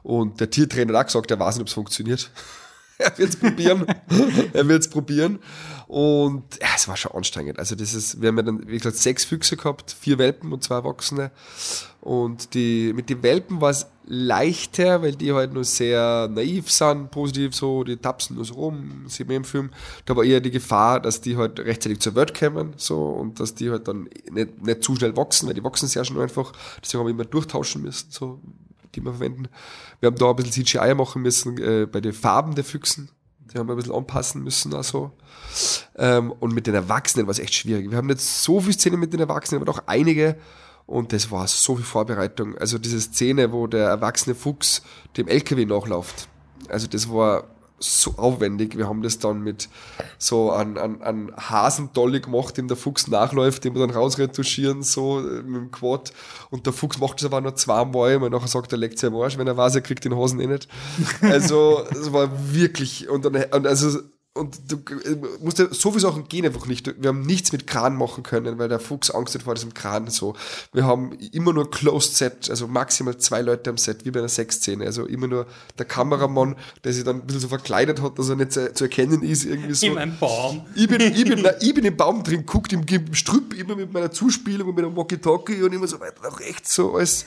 Und 0.04 0.40
der 0.40 0.52
Tiertrainer 0.52 0.94
hat 0.94 1.06
auch 1.06 1.08
gesagt, 1.08 1.32
er 1.32 1.40
weiß 1.40 1.56
nicht, 1.56 1.64
ob 1.64 1.68
es 1.70 1.74
funktioniert. 1.74 2.30
er 2.98 3.18
wird 3.18 3.30
es 3.30 3.36
probieren. 3.36 3.86
er 4.54 4.68
wird 4.68 4.82
es 4.82 4.90
probieren. 4.90 5.40
Und 5.88 6.44
ja, 6.62 6.70
es 6.76 6.88
war 6.88 6.98
schon 6.98 7.12
anstrengend. 7.12 7.60
Also 7.60 7.76
das 7.76 7.94
ist, 7.94 8.22
wir 8.22 8.30
haben 8.30 8.38
ja 8.38 8.44
dann, 8.44 8.68
wie 8.68 8.78
gesagt, 8.78 8.98
sechs 8.98 9.26
Füchse 9.26 9.58
gehabt, 9.58 9.96
vier 10.00 10.18
Welpen 10.18 10.52
und 10.52 10.64
zwei 10.64 10.76
Erwachsene. 10.76 11.32
Und 12.02 12.54
die, 12.54 12.94
mit 12.94 13.10
den 13.10 13.24
Welpen 13.24 13.62
war 13.62 13.70
es 13.70 13.88
leichter, 14.06 15.02
weil 15.02 15.16
die 15.16 15.34
halt 15.34 15.54
nur 15.54 15.64
sehr 15.64 16.28
naiv 16.30 16.70
sind, 16.70 17.12
positiv 17.12 17.56
so, 17.56 17.84
die 17.84 17.98
tapsen 17.98 18.36
nur 18.36 18.46
so 18.46 18.56
rum, 18.56 19.06
sieht 19.08 19.28
man 19.28 19.38
im 19.38 19.44
Film. 19.46 19.70
Da 20.06 20.16
war 20.16 20.24
eher 20.24 20.42
die 20.42 20.52
Gefahr, 20.52 21.00
dass 21.00 21.22
die 21.22 21.38
halt 21.38 21.60
rechtzeitig 21.60 22.00
zur 22.00 22.16
Welt 22.16 22.38
kommen, 22.38 22.74
so, 22.76 23.06
und 23.06 23.40
dass 23.40 23.56
die 23.56 23.70
halt 23.70 23.88
dann 23.88 24.10
nicht, 24.32 24.62
nicht 24.62 24.84
zu 24.84 24.96
schnell 24.96 25.16
wachsen, 25.16 25.48
weil 25.48 25.54
die 25.54 25.64
wachsen 25.64 25.88
sehr 25.88 26.04
schnell 26.04 26.24
einfach. 26.24 26.52
Deswegen 26.82 27.00
haben 27.00 27.08
wir 27.08 27.14
immer 27.14 27.26
durchtauschen 27.26 27.82
müssen, 27.82 28.08
so, 28.10 28.42
die 28.96 29.02
wir 29.02 29.12
verwenden. 29.12 29.48
Wir 30.00 30.08
haben 30.08 30.18
da 30.18 30.30
ein 30.30 30.36
bisschen 30.36 30.66
CGI 30.66 30.94
machen 30.96 31.22
müssen 31.22 31.58
äh, 31.58 31.86
bei 31.86 32.02
den 32.02 32.14
Farben 32.14 32.56
der 32.56 32.64
Füchsen. 32.64 33.10
Die 33.40 33.58
haben 33.58 33.68
wir 33.68 33.74
ein 33.74 33.78
bisschen 33.78 33.94
anpassen 33.96 34.44
müssen. 34.44 34.74
Also. 34.74 35.12
Ähm, 35.96 36.32
und 36.32 36.54
mit 36.54 36.68
den 36.68 36.76
Erwachsenen 36.76 37.28
war 37.28 37.32
es 37.32 37.40
echt 37.40 37.54
schwierig. 37.54 37.90
Wir 37.90 37.98
haben 37.98 38.08
nicht 38.08 38.22
so 38.22 38.62
viele 38.62 38.74
Szenen 38.74 39.00
mit 39.00 39.14
den 39.14 39.20
Erwachsenen, 39.20 39.62
aber 39.62 39.72
doch 39.72 39.84
einige. 39.86 40.38
Und 40.86 41.14
das 41.14 41.32
war 41.32 41.48
so 41.48 41.76
viel 41.76 41.86
Vorbereitung. 41.86 42.58
Also 42.58 42.78
diese 42.78 43.00
Szene, 43.00 43.52
wo 43.52 43.68
der 43.68 43.88
erwachsene 43.88 44.36
Fuchs 44.36 44.82
dem 45.18 45.28
LKW 45.28 45.66
nachläuft. 45.66 46.28
Also 46.70 46.88
das 46.88 47.10
war 47.10 47.46
so 47.84 48.16
aufwendig. 48.18 48.78
Wir 48.78 48.88
haben 48.88 49.02
das 49.02 49.20
dann 49.20 49.42
mit 49.42 49.70
so 50.18 50.52
an, 50.52 50.78
an, 50.78 51.02
an 51.02 51.32
Hasendolly 51.38 52.22
gemacht, 52.22 52.58
dem 52.58 52.68
der 52.68 52.78
Fuchs 52.78 53.08
nachläuft, 53.08 53.64
den 53.64 53.76
wir 53.76 53.86
dann 53.86 53.96
rausretuschieren, 53.96 54.84
so 54.84 55.20
äh, 55.20 55.42
mit 55.44 55.62
dem 55.62 55.72
Quad. 55.72 56.14
Und 56.50 56.66
der 56.66 56.74
Fuchs 56.74 57.00
macht 57.00 57.20
das 57.20 57.26
aber 57.26 57.42
nur 57.42 57.56
zweimal, 57.56 58.22
weil 58.22 58.30
nachher 58.30 58.48
sagt 58.48 58.72
er, 58.72 58.78
leckt 58.78 59.00
sich 59.00 59.10
am 59.10 59.16
Arsch, 59.16 59.38
wenn 59.38 59.48
er 59.48 59.58
weiß, 59.58 59.76
er 59.76 59.82
kriegt 59.82 60.06
den 60.06 60.16
Hasen 60.16 60.40
eh 60.40 60.48
nicht. 60.48 60.68
Also, 61.22 61.84
es 61.92 62.12
war 62.14 62.30
wirklich, 62.54 63.10
und 63.10 63.26
dann, 63.26 63.36
und 63.36 63.68
also, 63.68 64.00
und 64.36 64.60
du 64.68 64.78
äh, 64.78 65.16
musst 65.42 65.60
ja, 65.60 65.68
so 65.72 65.92
viele 65.92 66.02
Sachen 66.02 66.28
gehen 66.28 66.44
einfach 66.44 66.66
nicht. 66.66 66.92
Wir 67.00 67.10
haben 67.10 67.22
nichts 67.22 67.52
mit 67.52 67.68
Kran 67.68 67.96
machen 67.96 68.24
können, 68.24 68.58
weil 68.58 68.68
der 68.68 68.80
Fuchs 68.80 69.12
Angst 69.12 69.36
hat 69.36 69.44
vor 69.44 69.54
diesem 69.54 69.76
Kran 69.76 70.10
so. 70.10 70.36
Wir 70.74 70.86
haben 70.86 71.14
immer 71.32 71.54
nur 71.54 71.70
Closed 71.70 72.16
Set, 72.16 72.50
also 72.50 72.68
maximal 72.68 73.16
zwei 73.18 73.42
Leute 73.42 73.70
am 73.70 73.78
Set, 73.78 74.06
wie 74.06 74.12
bei 74.12 74.20
einer 74.20 74.30
Sexszene. 74.30 74.86
Also 74.86 75.06
immer 75.06 75.28
nur 75.28 75.46
der 75.78 75.86
Kameramann, 75.86 76.56
der 76.84 76.94
sich 76.94 77.04
dann 77.04 77.18
ein 77.18 77.28
bisschen 77.28 77.42
so 77.42 77.48
verkleidet 77.48 78.02
hat, 78.02 78.18
dass 78.18 78.30
er 78.30 78.36
nicht 78.36 78.54
zu, 78.54 78.74
zu 78.74 78.86
erkennen 78.86 79.22
ist, 79.22 79.46
irgendwie 79.46 79.76
so. 79.76 79.86
In 79.86 80.00
einem 80.00 80.18
Baum. 80.18 80.66
Ich 80.74 80.88
bin, 80.88 81.00
ich 81.00 81.26
bin, 81.26 81.42
nein, 81.44 81.56
ich 81.62 81.74
bin 81.76 81.86
im 81.86 81.96
Baum 81.96 82.24
drin, 82.24 82.44
guckt 82.48 82.74
im, 82.74 82.84
im 82.88 83.14
Strüpp 83.14 83.54
immer 83.54 83.76
mit 83.76 83.94
meiner 83.94 84.12
Zuspielung 84.12 84.70
und 84.70 84.76
mit 84.76 84.84
einem 84.84 84.96
Walkie-Talkie 84.96 85.62
und 85.62 85.74
immer 85.74 85.88
so 85.88 86.00
weiter 86.00 86.24
nach 86.24 86.40
rechts, 86.40 86.74
so 86.74 86.96
alles. 86.96 87.26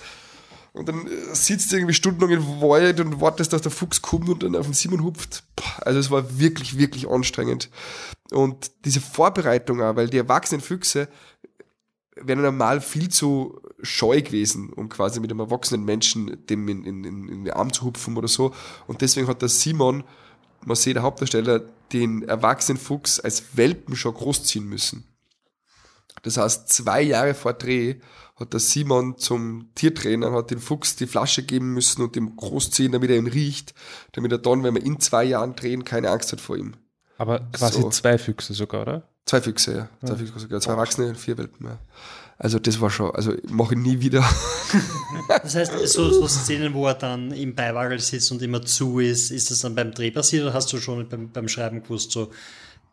Und 0.76 0.88
dann 0.88 1.06
äh, 1.06 1.34
sitzt 1.34 1.72
du 1.72 1.76
irgendwie 1.76 1.94
stundenlang 1.94 2.30
im 2.30 2.60
Wald 2.60 3.00
und 3.00 3.20
wartest, 3.20 3.52
dass 3.52 3.62
der 3.62 3.72
Fuchs 3.72 4.02
kommt 4.02 4.28
und 4.28 4.42
dann 4.42 4.54
auf 4.56 4.66
den 4.66 4.74
Simon 4.74 5.02
hupft. 5.02 5.42
Also 5.80 5.98
es 5.98 6.10
war 6.10 6.38
wirklich, 6.38 6.76
wirklich 6.76 7.08
anstrengend. 7.08 7.70
Und 8.30 8.70
diese 8.84 9.00
Vorbereitung 9.00 9.82
auch, 9.82 9.96
weil 9.96 10.08
die 10.08 10.18
erwachsenen 10.18 10.60
Füchse 10.60 11.08
wären 12.16 12.42
normal 12.42 12.80
viel 12.80 13.08
zu 13.08 13.60
scheu 13.82 14.20
gewesen, 14.20 14.72
um 14.72 14.88
quasi 14.88 15.20
mit 15.20 15.30
einem 15.30 15.40
erwachsenen 15.40 15.84
Menschen 15.84 16.46
dem 16.46 16.68
in, 16.68 16.84
in, 16.84 17.04
in 17.04 17.44
den 17.44 17.54
Arm 17.54 17.72
zu 17.72 17.84
hupfen 17.84 18.16
oder 18.16 18.28
so. 18.28 18.54
Und 18.86 19.00
deswegen 19.00 19.28
hat 19.28 19.42
der 19.42 19.48
Simon, 19.48 20.04
man 20.64 20.76
sieht 20.76 20.96
der 20.96 21.02
Hauptdarsteller, 21.02 21.62
den 21.92 22.22
erwachsenen 22.22 22.78
Fuchs 22.78 23.20
als 23.20 23.56
Welpen 23.56 23.96
schon 23.96 24.14
großziehen 24.14 24.66
müssen. 24.66 25.04
Das 26.22 26.36
heißt, 26.36 26.68
zwei 26.68 27.02
Jahre 27.02 27.34
vor 27.34 27.52
Dreh 27.52 27.96
hat 28.38 28.52
der 28.52 28.60
Simon 28.60 29.16
zum 29.18 29.70
Tiertrainer, 29.74 30.32
hat 30.32 30.50
den 30.50 30.58
Fuchs 30.58 30.96
die 30.96 31.06
Flasche 31.06 31.42
geben 31.42 31.72
müssen 31.72 32.02
und 32.02 32.16
ihm 32.16 32.36
großziehen, 32.36 32.92
damit 32.92 33.10
er 33.10 33.16
ihn 33.16 33.26
riecht, 33.26 33.74
damit 34.12 34.30
er 34.32 34.38
dann, 34.38 34.62
wenn 34.62 34.74
wir 34.74 34.84
in 34.84 35.00
zwei 35.00 35.24
Jahren 35.24 35.56
drehen, 35.56 35.84
keine 35.84 36.10
Angst 36.10 36.32
hat 36.32 36.40
vor 36.40 36.56
ihm. 36.56 36.74
Aber 37.18 37.40
quasi 37.52 37.80
so. 37.80 37.90
zwei 37.90 38.18
Füchse 38.18 38.52
sogar, 38.52 38.82
oder? 38.82 39.08
Zwei 39.24 39.40
Füchse, 39.40 39.72
ja. 39.74 39.88
Zwei 40.06 40.14
ja. 40.14 40.18
Füchse 40.18 40.38
sogar. 40.38 40.60
Zwei 40.60 40.72
Erwachsene 40.72 41.08
und 41.08 41.18
vier 41.18 41.38
Welpen, 41.38 41.66
ja. 41.66 41.78
Also 42.38 42.58
das 42.58 42.78
war 42.82 42.90
schon, 42.90 43.10
also 43.12 43.32
mache 43.48 43.74
ich 43.74 43.80
nie 43.80 44.00
wieder. 44.00 44.22
das 45.42 45.54
heißt, 45.54 45.72
so, 45.88 46.10
so 46.10 46.28
Szenen, 46.28 46.74
wo 46.74 46.86
er 46.86 46.92
dann 46.92 47.32
im 47.32 47.54
Beiwagel 47.54 47.98
sitzt 47.98 48.30
und 48.30 48.42
immer 48.42 48.60
zu 48.60 49.00
ist, 49.00 49.30
ist 49.30 49.50
das 49.50 49.60
dann 49.60 49.74
beim 49.74 49.92
Dreh 49.92 50.10
passiert 50.10 50.44
oder 50.44 50.52
hast 50.52 50.70
du 50.70 50.78
schon 50.78 51.08
beim, 51.08 51.30
beim 51.30 51.48
Schreiben 51.48 51.82
gewusst, 51.82 52.12
so 52.12 52.30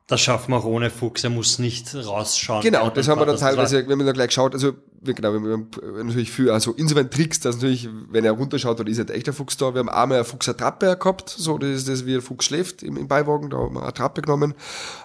das 0.07 0.21
schaffen 0.21 0.51
wir 0.51 0.57
auch 0.57 0.65
ohne 0.65 0.89
Fuchs, 0.89 1.23
er 1.23 1.29
muss 1.29 1.59
nicht 1.59 1.95
rausschauen. 1.95 2.61
Genau, 2.61 2.89
das 2.89 3.07
haben 3.07 3.19
wir 3.19 3.25
dann 3.25 3.37
teilweise, 3.37 3.87
wenn 3.87 3.97
man 3.97 4.05
da 4.05 4.13
gleich 4.13 4.31
schaut, 4.31 4.53
also 4.53 4.73
genau, 5.03 5.33
wir 5.33 5.51
haben 5.51 5.69
natürlich 6.05 6.31
viel, 6.31 6.49
also 6.49 6.73
insofern 6.77 7.09
Tricks, 7.09 7.39
dass 7.39 7.55
natürlich, 7.55 7.89
wenn 8.09 8.25
er 8.25 8.31
runterschaut, 8.33 8.79
dann 8.79 8.87
ist 8.87 8.99
ein 8.99 9.09
echter 9.09 9.33
Fuchs 9.33 9.57
da. 9.57 9.73
Wir 9.73 9.79
haben 9.79 9.89
einmal 9.89 10.19
eine 10.19 10.25
Fuchsattrappe 10.25 10.97
gehabt, 10.97 11.29
so, 11.29 11.57
das 11.57 11.69
ist 11.69 11.89
das, 11.89 12.05
wie 12.05 12.15
ein 12.15 12.21
Fuchs 12.21 12.45
schläft 12.45 12.83
im, 12.83 12.97
im 12.97 13.07
Beiwagen, 13.07 13.49
da 13.49 13.57
haben 13.57 13.73
wir 13.73 13.81
eine 13.81 13.89
Attrappe 13.89 14.21
genommen. 14.21 14.53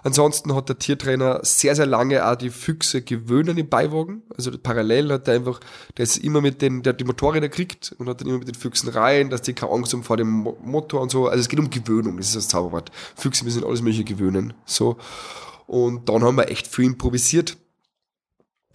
Ansonsten 0.04 0.54
hat 0.54 0.68
der 0.68 0.78
Tiertrainer 0.78 1.40
sehr, 1.42 1.74
sehr 1.74 1.86
lange 1.86 2.26
auch 2.26 2.36
die 2.36 2.50
Füchse 2.50 3.02
gewöhnen 3.02 3.58
im 3.58 3.68
Beiwagen. 3.68 4.22
Also 4.36 4.52
parallel 4.56 5.12
hat 5.12 5.28
er 5.28 5.34
einfach, 5.34 5.60
der 5.96 6.04
ist 6.04 6.18
immer 6.18 6.40
mit 6.40 6.62
den, 6.62 6.82
der 6.82 6.92
hat 6.92 7.00
die 7.00 7.04
Motorräder 7.04 7.48
kriegt 7.48 7.94
und 7.98 8.08
hat 8.08 8.20
dann 8.20 8.28
immer 8.28 8.38
mit 8.38 8.48
den 8.48 8.54
Füchsen 8.54 8.88
rein, 8.90 9.30
dass 9.30 9.42
die 9.42 9.54
keine 9.54 9.72
Angst 9.72 9.92
haben 9.92 10.04
vor 10.04 10.16
dem 10.16 10.48
Motor 10.62 11.00
und 11.00 11.10
so. 11.10 11.26
Also 11.26 11.40
es 11.40 11.48
geht 11.48 11.58
um 11.58 11.70
Gewöhnung, 11.70 12.16
das 12.18 12.28
ist 12.28 12.36
das 12.36 12.48
Zauberwort. 12.48 12.90
Füchse 13.16 13.44
müssen 13.44 13.64
alles 13.64 13.82
mögliche 13.82 14.04
gewöhnen, 14.04 14.54
so. 14.64 14.96
Und 15.66 16.08
dann 16.08 16.24
haben 16.24 16.36
wir 16.36 16.50
echt 16.50 16.66
viel 16.66 16.86
improvisiert 16.86 17.58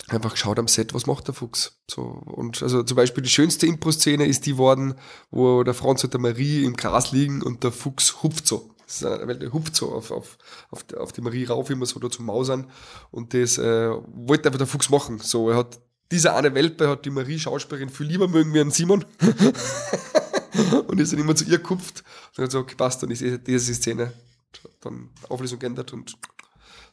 einfach 0.07 0.31
geschaut 0.31 0.59
am 0.59 0.67
Set, 0.67 0.93
was 0.93 1.05
macht 1.05 1.27
der 1.27 1.33
Fuchs. 1.33 1.79
So, 1.89 2.01
und 2.01 2.61
also 2.61 2.83
zum 2.83 2.95
Beispiel 2.95 3.23
die 3.23 3.29
schönste 3.29 3.67
Impro-Szene 3.67 4.25
ist 4.25 4.45
die 4.45 4.57
worden, 4.57 4.95
wo 5.31 5.63
der 5.63 5.73
Franz 5.73 6.03
und 6.03 6.13
der 6.13 6.19
Marie 6.21 6.63
im 6.65 6.75
Gras 6.75 7.11
liegen 7.11 7.41
und 7.41 7.63
der 7.63 7.71
Fuchs 7.71 8.21
hupft 8.21 8.47
so. 8.47 8.69
Weil 9.01 9.39
der 9.39 9.53
hupft 9.53 9.75
so 9.75 9.91
auf, 9.91 10.11
auf, 10.11 10.37
auf, 10.69 10.85
auf 10.97 11.11
die 11.13 11.21
Marie 11.21 11.45
rauf, 11.45 11.69
immer 11.69 11.85
so 11.85 11.99
da 11.99 12.11
zum 12.11 12.25
Mausern. 12.25 12.69
Und 13.11 13.33
das 13.33 13.57
äh, 13.57 13.89
wollte 13.89 14.49
einfach 14.49 14.59
der 14.59 14.67
Fuchs 14.67 14.89
machen. 14.89 15.19
So, 15.19 15.49
er 15.49 15.57
hat 15.57 15.79
diese 16.11 16.33
eine 16.35 16.53
Welpe 16.53 16.87
hat 16.89 17.05
die 17.05 17.09
Marie 17.09 17.39
Schauspielerin 17.39 17.89
viel 17.89 18.05
lieber 18.05 18.27
mögen 18.27 18.53
wie 18.53 18.59
einen 18.59 18.71
Simon. 18.71 19.05
und 20.87 20.99
ist 20.99 21.11
dann 21.11 21.19
immer 21.19 21.35
zu 21.35 21.45
ihr 21.45 21.57
gekupft. 21.57 22.03
Und 22.37 22.43
hat 22.43 22.51
so, 22.51 22.59
okay, 22.59 22.75
passt, 22.75 23.01
dann 23.01 23.09
ist 23.09 23.23
diese 23.47 23.73
Szene 23.73 24.13
dann 24.81 25.09
Auflösung 25.29 25.59
geändert 25.59 25.93
und 25.93 26.13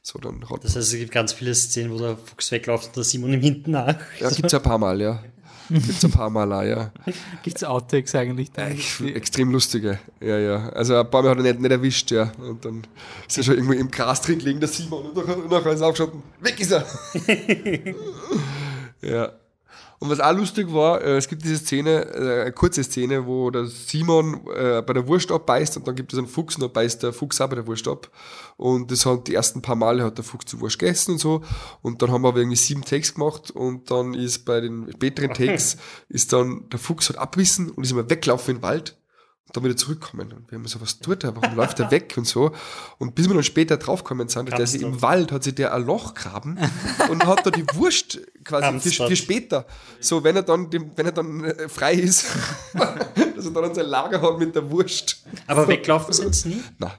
so, 0.02 0.18
dann 0.18 0.48
hat 0.48 0.64
das 0.64 0.76
heißt, 0.76 0.92
es 0.92 0.98
gibt 0.98 1.12
ganz 1.12 1.32
viele 1.32 1.54
Szenen, 1.54 1.92
wo 1.92 1.98
der 1.98 2.16
Fuchs 2.16 2.50
wegläuft 2.52 2.88
und 2.88 2.96
der 2.96 3.04
Simon 3.04 3.32
ihm 3.32 3.40
hinten 3.40 3.72
nach. 3.72 3.96
Ja, 4.18 4.30
gibt 4.30 4.46
es 4.46 4.54
ein 4.54 4.62
paar 4.62 4.78
Mal, 4.78 5.00
ja. 5.00 5.22
Gibt 5.68 5.88
es 5.88 6.04
ein 6.04 6.10
paar 6.10 6.30
Mal, 6.30 6.52
auch, 6.52 6.62
ja. 6.62 6.90
Gibt 7.42 7.58
es 7.58 7.64
Outtakes 7.64 8.14
eigentlich? 8.14 8.50
Da? 8.50 8.68
extrem 8.68 9.52
lustige, 9.52 10.00
ja, 10.20 10.38
ja. 10.38 10.68
Also 10.70 10.96
ein 10.96 11.08
paar 11.08 11.22
Mal 11.22 11.30
hat 11.30 11.38
er 11.38 11.42
nicht, 11.44 11.60
nicht 11.60 11.70
erwischt, 11.70 12.10
ja. 12.10 12.32
Und 12.38 12.64
dann 12.64 12.82
ist 13.28 13.38
er 13.38 13.44
schon 13.44 13.54
irgendwo 13.54 13.74
im 13.74 13.90
Gras 13.90 14.22
drin 14.22 14.38
gelegen, 14.38 14.58
der 14.58 14.68
Simon, 14.68 15.06
und 15.06 15.16
nachher, 15.16 15.36
nachher 15.36 15.72
ist 15.72 15.80
er 15.80 15.86
aufgeschaut, 15.86 16.12
weg 16.40 16.58
ist 16.58 16.72
er. 16.72 16.86
ja. 19.02 19.32
Und 20.02 20.08
was 20.08 20.18
auch 20.18 20.32
lustig 20.32 20.72
war, 20.72 21.02
äh, 21.02 21.18
es 21.18 21.28
gibt 21.28 21.44
diese 21.44 21.58
Szene, 21.58 22.06
äh, 22.14 22.40
eine 22.40 22.52
kurze 22.52 22.82
Szene, 22.82 23.26
wo 23.26 23.50
der 23.50 23.66
Simon 23.66 24.46
äh, 24.46 24.80
bei 24.80 24.94
der 24.94 25.06
Wurst 25.06 25.30
abbeißt 25.30 25.76
und 25.76 25.86
dann 25.86 25.94
gibt 25.94 26.14
es 26.14 26.18
einen 26.18 26.26
Fuchs 26.26 26.56
und 26.56 26.62
dann 26.62 26.72
beißt 26.72 27.02
der 27.02 27.12
Fuchs 27.12 27.38
auch 27.38 27.48
bei 27.48 27.56
der 27.56 27.66
Wurst 27.66 27.86
ab. 27.86 28.10
Und 28.56 28.90
das 28.90 29.04
hat 29.04 29.28
die 29.28 29.34
ersten 29.34 29.60
paar 29.60 29.76
Male 29.76 30.02
hat 30.02 30.16
der 30.16 30.24
Fuchs 30.24 30.46
zu 30.46 30.58
Wurst 30.60 30.78
gegessen 30.78 31.12
und 31.12 31.18
so. 31.18 31.42
Und 31.82 32.00
dann 32.00 32.10
haben 32.10 32.22
wir 32.22 32.28
aber 32.28 32.38
irgendwie 32.38 32.56
sieben 32.56 32.82
Takes 32.82 33.12
gemacht 33.12 33.50
und 33.50 33.90
dann 33.90 34.14
ist 34.14 34.46
bei 34.46 34.62
den 34.62 34.90
späteren 34.90 35.34
Takes 35.34 35.76
ist 36.08 36.32
dann 36.32 36.66
der 36.70 36.78
Fuchs 36.78 37.10
hat 37.10 37.18
abwissen 37.18 37.68
und 37.68 37.84
ist 37.84 37.92
immer 37.92 38.08
weggelaufen 38.08 38.52
in 38.52 38.56
den 38.56 38.62
Wald 38.62 38.96
dann 39.52 39.64
wieder 39.64 39.76
zurückkommen. 39.76 40.32
Und 40.32 40.50
wir 40.50 40.58
haben 40.58 40.66
so, 40.66 40.80
was 40.80 40.98
tut 40.98 41.24
er? 41.24 41.34
Warum 41.36 41.56
läuft 41.56 41.80
er 41.80 41.90
weg 41.90 42.14
und 42.16 42.26
so? 42.26 42.52
Und 42.98 43.14
bis 43.14 43.28
wir 43.28 43.34
dann 43.34 43.42
später 43.42 43.76
draufkommen 43.76 44.28
sind, 44.28 44.52
dass 44.52 44.74
im 44.74 45.02
Wald 45.02 45.32
hat 45.32 45.44
sich 45.44 45.54
der 45.54 45.74
ein 45.74 45.84
Loch 45.84 46.14
graben 46.14 46.58
und 47.10 47.26
hat 47.26 47.46
da 47.46 47.50
die 47.50 47.66
Wurst 47.74 48.20
quasi 48.44 48.80
für, 48.80 49.08
für, 49.08 49.16
später. 49.16 49.66
So, 50.00 50.24
wenn 50.24 50.36
er 50.36 50.42
dann, 50.42 50.72
wenn 50.72 51.06
er 51.06 51.12
dann 51.12 51.44
äh, 51.44 51.68
frei 51.68 51.94
ist, 51.94 52.26
dass 52.74 53.46
er 53.46 53.50
dann 53.50 53.74
sein 53.74 53.86
Lager 53.86 54.22
hat 54.22 54.38
mit 54.38 54.54
der 54.54 54.70
Wurst. 54.70 55.24
Aber 55.46 55.66
weglaufen 55.68 56.12
sind 56.12 56.30
es 56.30 56.44
nie? 56.44 56.62
Nein. 56.78 56.92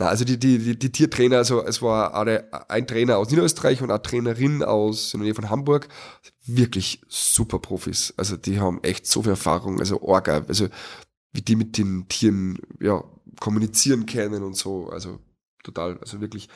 Na, 0.00 0.06
also 0.06 0.24
die, 0.24 0.38
die, 0.38 0.58
die, 0.58 0.78
die 0.78 0.92
Tiertrainer, 0.92 1.38
also 1.38 1.64
es 1.64 1.82
war 1.82 2.14
eine, 2.14 2.44
ein 2.70 2.86
Trainer 2.86 3.18
aus 3.18 3.30
Niederösterreich 3.30 3.82
und 3.82 3.90
eine 3.90 4.00
Trainerin 4.00 4.62
aus 4.62 5.12
in 5.12 5.18
der 5.18 5.24
Nähe 5.24 5.34
von 5.34 5.50
Hamburg. 5.50 5.88
Wirklich 6.46 7.00
super 7.08 7.58
Profis. 7.58 8.14
Also 8.16 8.36
die 8.36 8.60
haben 8.60 8.78
echt 8.84 9.08
so 9.08 9.22
viel 9.22 9.30
Erfahrung, 9.30 9.80
also 9.80 10.00
Orga. 10.00 10.44
Also 10.46 10.68
wie 11.32 11.42
die 11.42 11.56
mit 11.56 11.78
den 11.78 12.08
Tieren 12.08 12.58
ja, 12.80 13.04
kommunizieren 13.40 14.06
können 14.06 14.42
und 14.42 14.56
so. 14.56 14.88
Also 14.88 15.18
total, 15.62 15.98
also 15.98 16.20
wirklich 16.20 16.48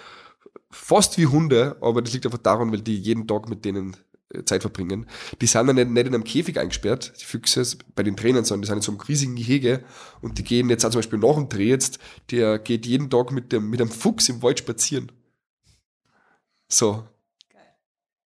fast 0.70 1.18
wie 1.18 1.26
Hunde, 1.26 1.76
aber 1.80 2.02
das 2.02 2.12
liegt 2.12 2.26
einfach 2.26 2.38
daran, 2.38 2.72
weil 2.72 2.80
die 2.80 2.98
jeden 2.98 3.26
Tag 3.28 3.48
mit 3.48 3.64
denen 3.64 3.96
äh, 4.30 4.44
Zeit 4.44 4.62
verbringen. 4.62 5.06
Die 5.40 5.46
sind 5.46 5.66
dann 5.66 5.76
nicht, 5.76 5.90
nicht 5.90 6.06
in 6.06 6.14
einem 6.14 6.24
Käfig 6.24 6.58
eingesperrt, 6.58 7.12
die 7.20 7.24
Füchse, 7.24 7.64
bei 7.94 8.02
den 8.02 8.16
Trainern, 8.16 8.44
sondern 8.44 8.62
die 8.62 8.68
sind 8.68 8.76
in 8.78 8.82
so 8.82 8.92
einem 8.92 9.00
riesigen 9.00 9.36
Gehege 9.36 9.84
und 10.20 10.38
die 10.38 10.44
gehen 10.44 10.70
jetzt 10.70 10.84
auch 10.84 10.90
zum 10.90 11.00
Beispiel 11.00 11.18
nach 11.18 11.34
dem 11.34 11.48
Dreh 11.48 11.68
jetzt, 11.68 11.98
der 12.30 12.58
geht 12.58 12.86
jeden 12.86 13.10
Tag 13.10 13.30
mit 13.32 13.52
dem, 13.52 13.70
mit 13.70 13.80
einem 13.80 13.90
Fuchs 13.90 14.28
im 14.28 14.42
Wald 14.42 14.58
spazieren. 14.58 15.12
So. 16.68 17.06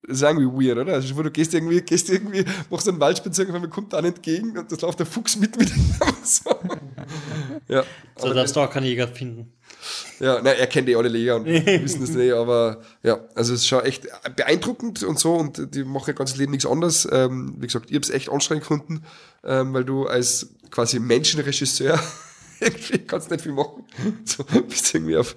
Das 0.08 0.18
ist 0.18 0.24
irgendwie 0.24 0.68
weird, 0.68 0.78
oder? 0.78 0.94
Also, 0.94 1.22
du 1.22 1.32
gehst 1.32 1.54
irgendwie, 1.54 1.82
gehst 1.82 2.10
irgendwie, 2.10 2.46
machst 2.70 2.88
einen 2.88 3.00
Waldspaziergang, 3.00 3.62
mir 3.62 3.70
kommt 3.70 3.94
dann 3.94 4.06
entgegen 4.06 4.58
und 4.58 4.72
das 4.72 4.82
läuft 4.82 5.00
der 5.00 5.06
Fuchs 5.06 5.36
mit 5.38 5.58
mit. 5.58 5.72
so. 6.24 6.56
ja. 7.68 7.84
So 8.18 8.34
darfst 8.34 8.56
du 8.56 8.60
auch 8.60 8.70
keinen 8.70 8.86
Jäger 8.86 9.08
finden. 9.08 9.52
Ja, 10.20 10.42
nein, 10.42 10.56
er 10.58 10.68
kennt 10.68 10.90
eh 10.90 10.96
alle 10.96 11.10
Leger 11.10 11.36
und 11.36 11.46
wissen 11.46 12.02
das 12.02 12.12
nicht, 12.12 12.34
aber 12.34 12.82
ja, 13.04 13.20
also 13.36 13.54
es 13.54 13.62
ist 13.62 13.68
schon 13.68 13.84
echt 13.84 14.08
beeindruckend 14.36 15.04
und 15.04 15.20
so 15.20 15.36
und 15.36 15.76
die 15.76 15.84
machen 15.84 16.10
ihr 16.10 16.14
ganzes 16.14 16.38
Leben 16.38 16.52
nichts 16.52 16.66
anderes. 16.66 17.08
Ähm, 17.12 17.56
wie 17.60 17.68
gesagt, 17.68 17.90
ich 17.90 17.96
habe 17.96 18.04
es 18.04 18.10
echt 18.10 18.30
anstrengend 18.30 18.64
gefunden, 18.64 19.04
ähm, 19.44 19.74
weil 19.74 19.84
du 19.84 20.08
als 20.08 20.50
quasi 20.72 21.00
Menschenregisseur 21.00 22.00
irgendwie 22.60 23.00
kannst 23.00 23.30
nicht 23.30 23.44
viel 23.44 23.52
machen. 23.52 23.84
So 24.24 24.44
bist 24.44 24.94
irgendwie 24.94 25.18
auf, 25.18 25.36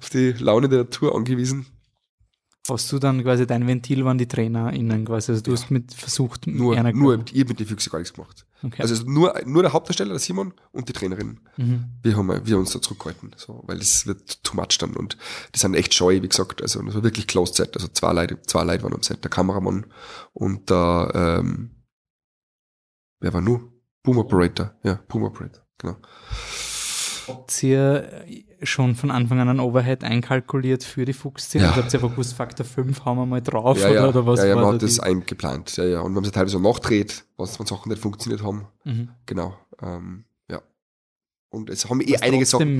auf 0.00 0.10
die 0.10 0.32
Laune 0.32 0.68
der 0.68 0.80
Natur 0.80 1.14
angewiesen. 1.14 1.66
Hast 2.68 2.90
du 2.92 2.98
dann 2.98 3.22
quasi 3.22 3.46
dein 3.46 3.66
Ventil 3.66 4.04
waren 4.04 4.18
die 4.18 4.26
TrainerInnen 4.26 5.04
quasi, 5.04 5.32
also 5.32 5.42
du 5.42 5.52
ja. 5.52 5.56
hast 5.56 5.70
mit 5.70 5.94
versucht, 5.94 6.46
nur, 6.46 6.80
nur 6.92 7.24
ich 7.32 7.40
habe 7.40 7.48
mit 7.48 7.60
den 7.60 7.66
Füchse 7.66 7.90
gar 7.90 7.98
nichts 7.98 8.14
gemacht. 8.14 8.46
Okay. 8.62 8.82
Also 8.82 9.04
nur, 9.04 9.34
nur 9.44 9.62
der 9.62 9.72
Hauptdarsteller, 9.72 10.10
der 10.10 10.18
Simon 10.18 10.54
und 10.72 10.88
die 10.88 10.92
Trainerin. 10.92 11.40
Mhm. 11.56 11.84
Wir 12.02 12.16
haben 12.16 12.46
wir 12.46 12.58
uns 12.58 12.72
da 12.72 12.80
zurückgehalten, 12.80 13.32
so, 13.36 13.62
weil 13.66 13.78
es 13.78 14.06
wird 14.06 14.42
too 14.42 14.56
much 14.56 14.78
dann 14.78 14.94
und 14.94 15.16
die 15.54 15.58
sind 15.58 15.74
echt 15.74 15.94
scheu, 15.94 16.20
wie 16.22 16.28
gesagt, 16.28 16.62
also 16.62 16.82
das 16.82 16.94
war 16.94 17.02
wirklich 17.02 17.26
Closed 17.26 17.54
Set, 17.54 17.76
also 17.76 17.88
zwei 17.88 18.12
Leute, 18.12 18.40
zwei 18.42 18.64
Leute 18.64 18.82
waren 18.82 18.94
am 18.94 19.02
Set, 19.02 19.22
der 19.22 19.30
Kameramann 19.30 19.86
und 20.32 20.70
der, 20.70 21.12
ähm, 21.14 21.70
wer 23.20 23.32
war 23.32 23.40
nur? 23.40 23.72
Boom 24.02 24.18
Operator, 24.18 24.74
ja, 24.82 25.00
Boom 25.08 25.24
Operator, 25.24 25.62
genau. 25.78 25.96
Habt 27.28 27.62
ihr 27.62 28.24
schon 28.62 28.94
von 28.94 29.10
Anfang 29.10 29.40
an 29.40 29.48
ein 29.48 29.60
Overhead 29.60 30.04
einkalkuliert 30.04 30.84
für 30.84 31.04
die 31.04 31.12
Fuchsszene? 31.12 31.64
Ja. 31.64 31.72
Oder 31.72 31.82
habt 31.82 31.92
ihr 31.92 32.00
einfach 32.00 32.10
gewusst, 32.10 32.34
Faktor 32.34 32.66
5 32.66 33.04
hauen 33.04 33.18
wir 33.18 33.26
mal 33.26 33.42
drauf? 33.42 33.78
Ja, 33.80 33.90
ja. 33.90 34.08
Oder, 34.08 34.08
oder 34.20 34.26
was 34.26 34.40
ja, 34.40 34.46
ja, 34.46 34.54
man 34.56 34.74
hat 34.74 34.82
das 34.82 35.00
eingeplant. 35.00 35.76
Ja, 35.76 35.84
ja. 35.84 36.00
Und 36.00 36.12
wir 36.12 36.16
haben 36.16 36.24
es 36.24 36.32
teilweise 36.32 36.60
nachdreht, 36.60 37.24
was 37.36 37.56
von 37.56 37.66
Sachen 37.66 37.90
nicht 37.90 38.00
funktioniert 38.00 38.42
haben. 38.42 38.66
Mhm. 38.84 39.08
Genau. 39.26 39.56
Ähm, 39.82 40.24
ja. 40.50 40.62
Und 41.50 41.70
es 41.70 41.88
haben 41.88 42.00
eh 42.00 42.16
einige 42.18 42.46
Sachen, 42.46 42.78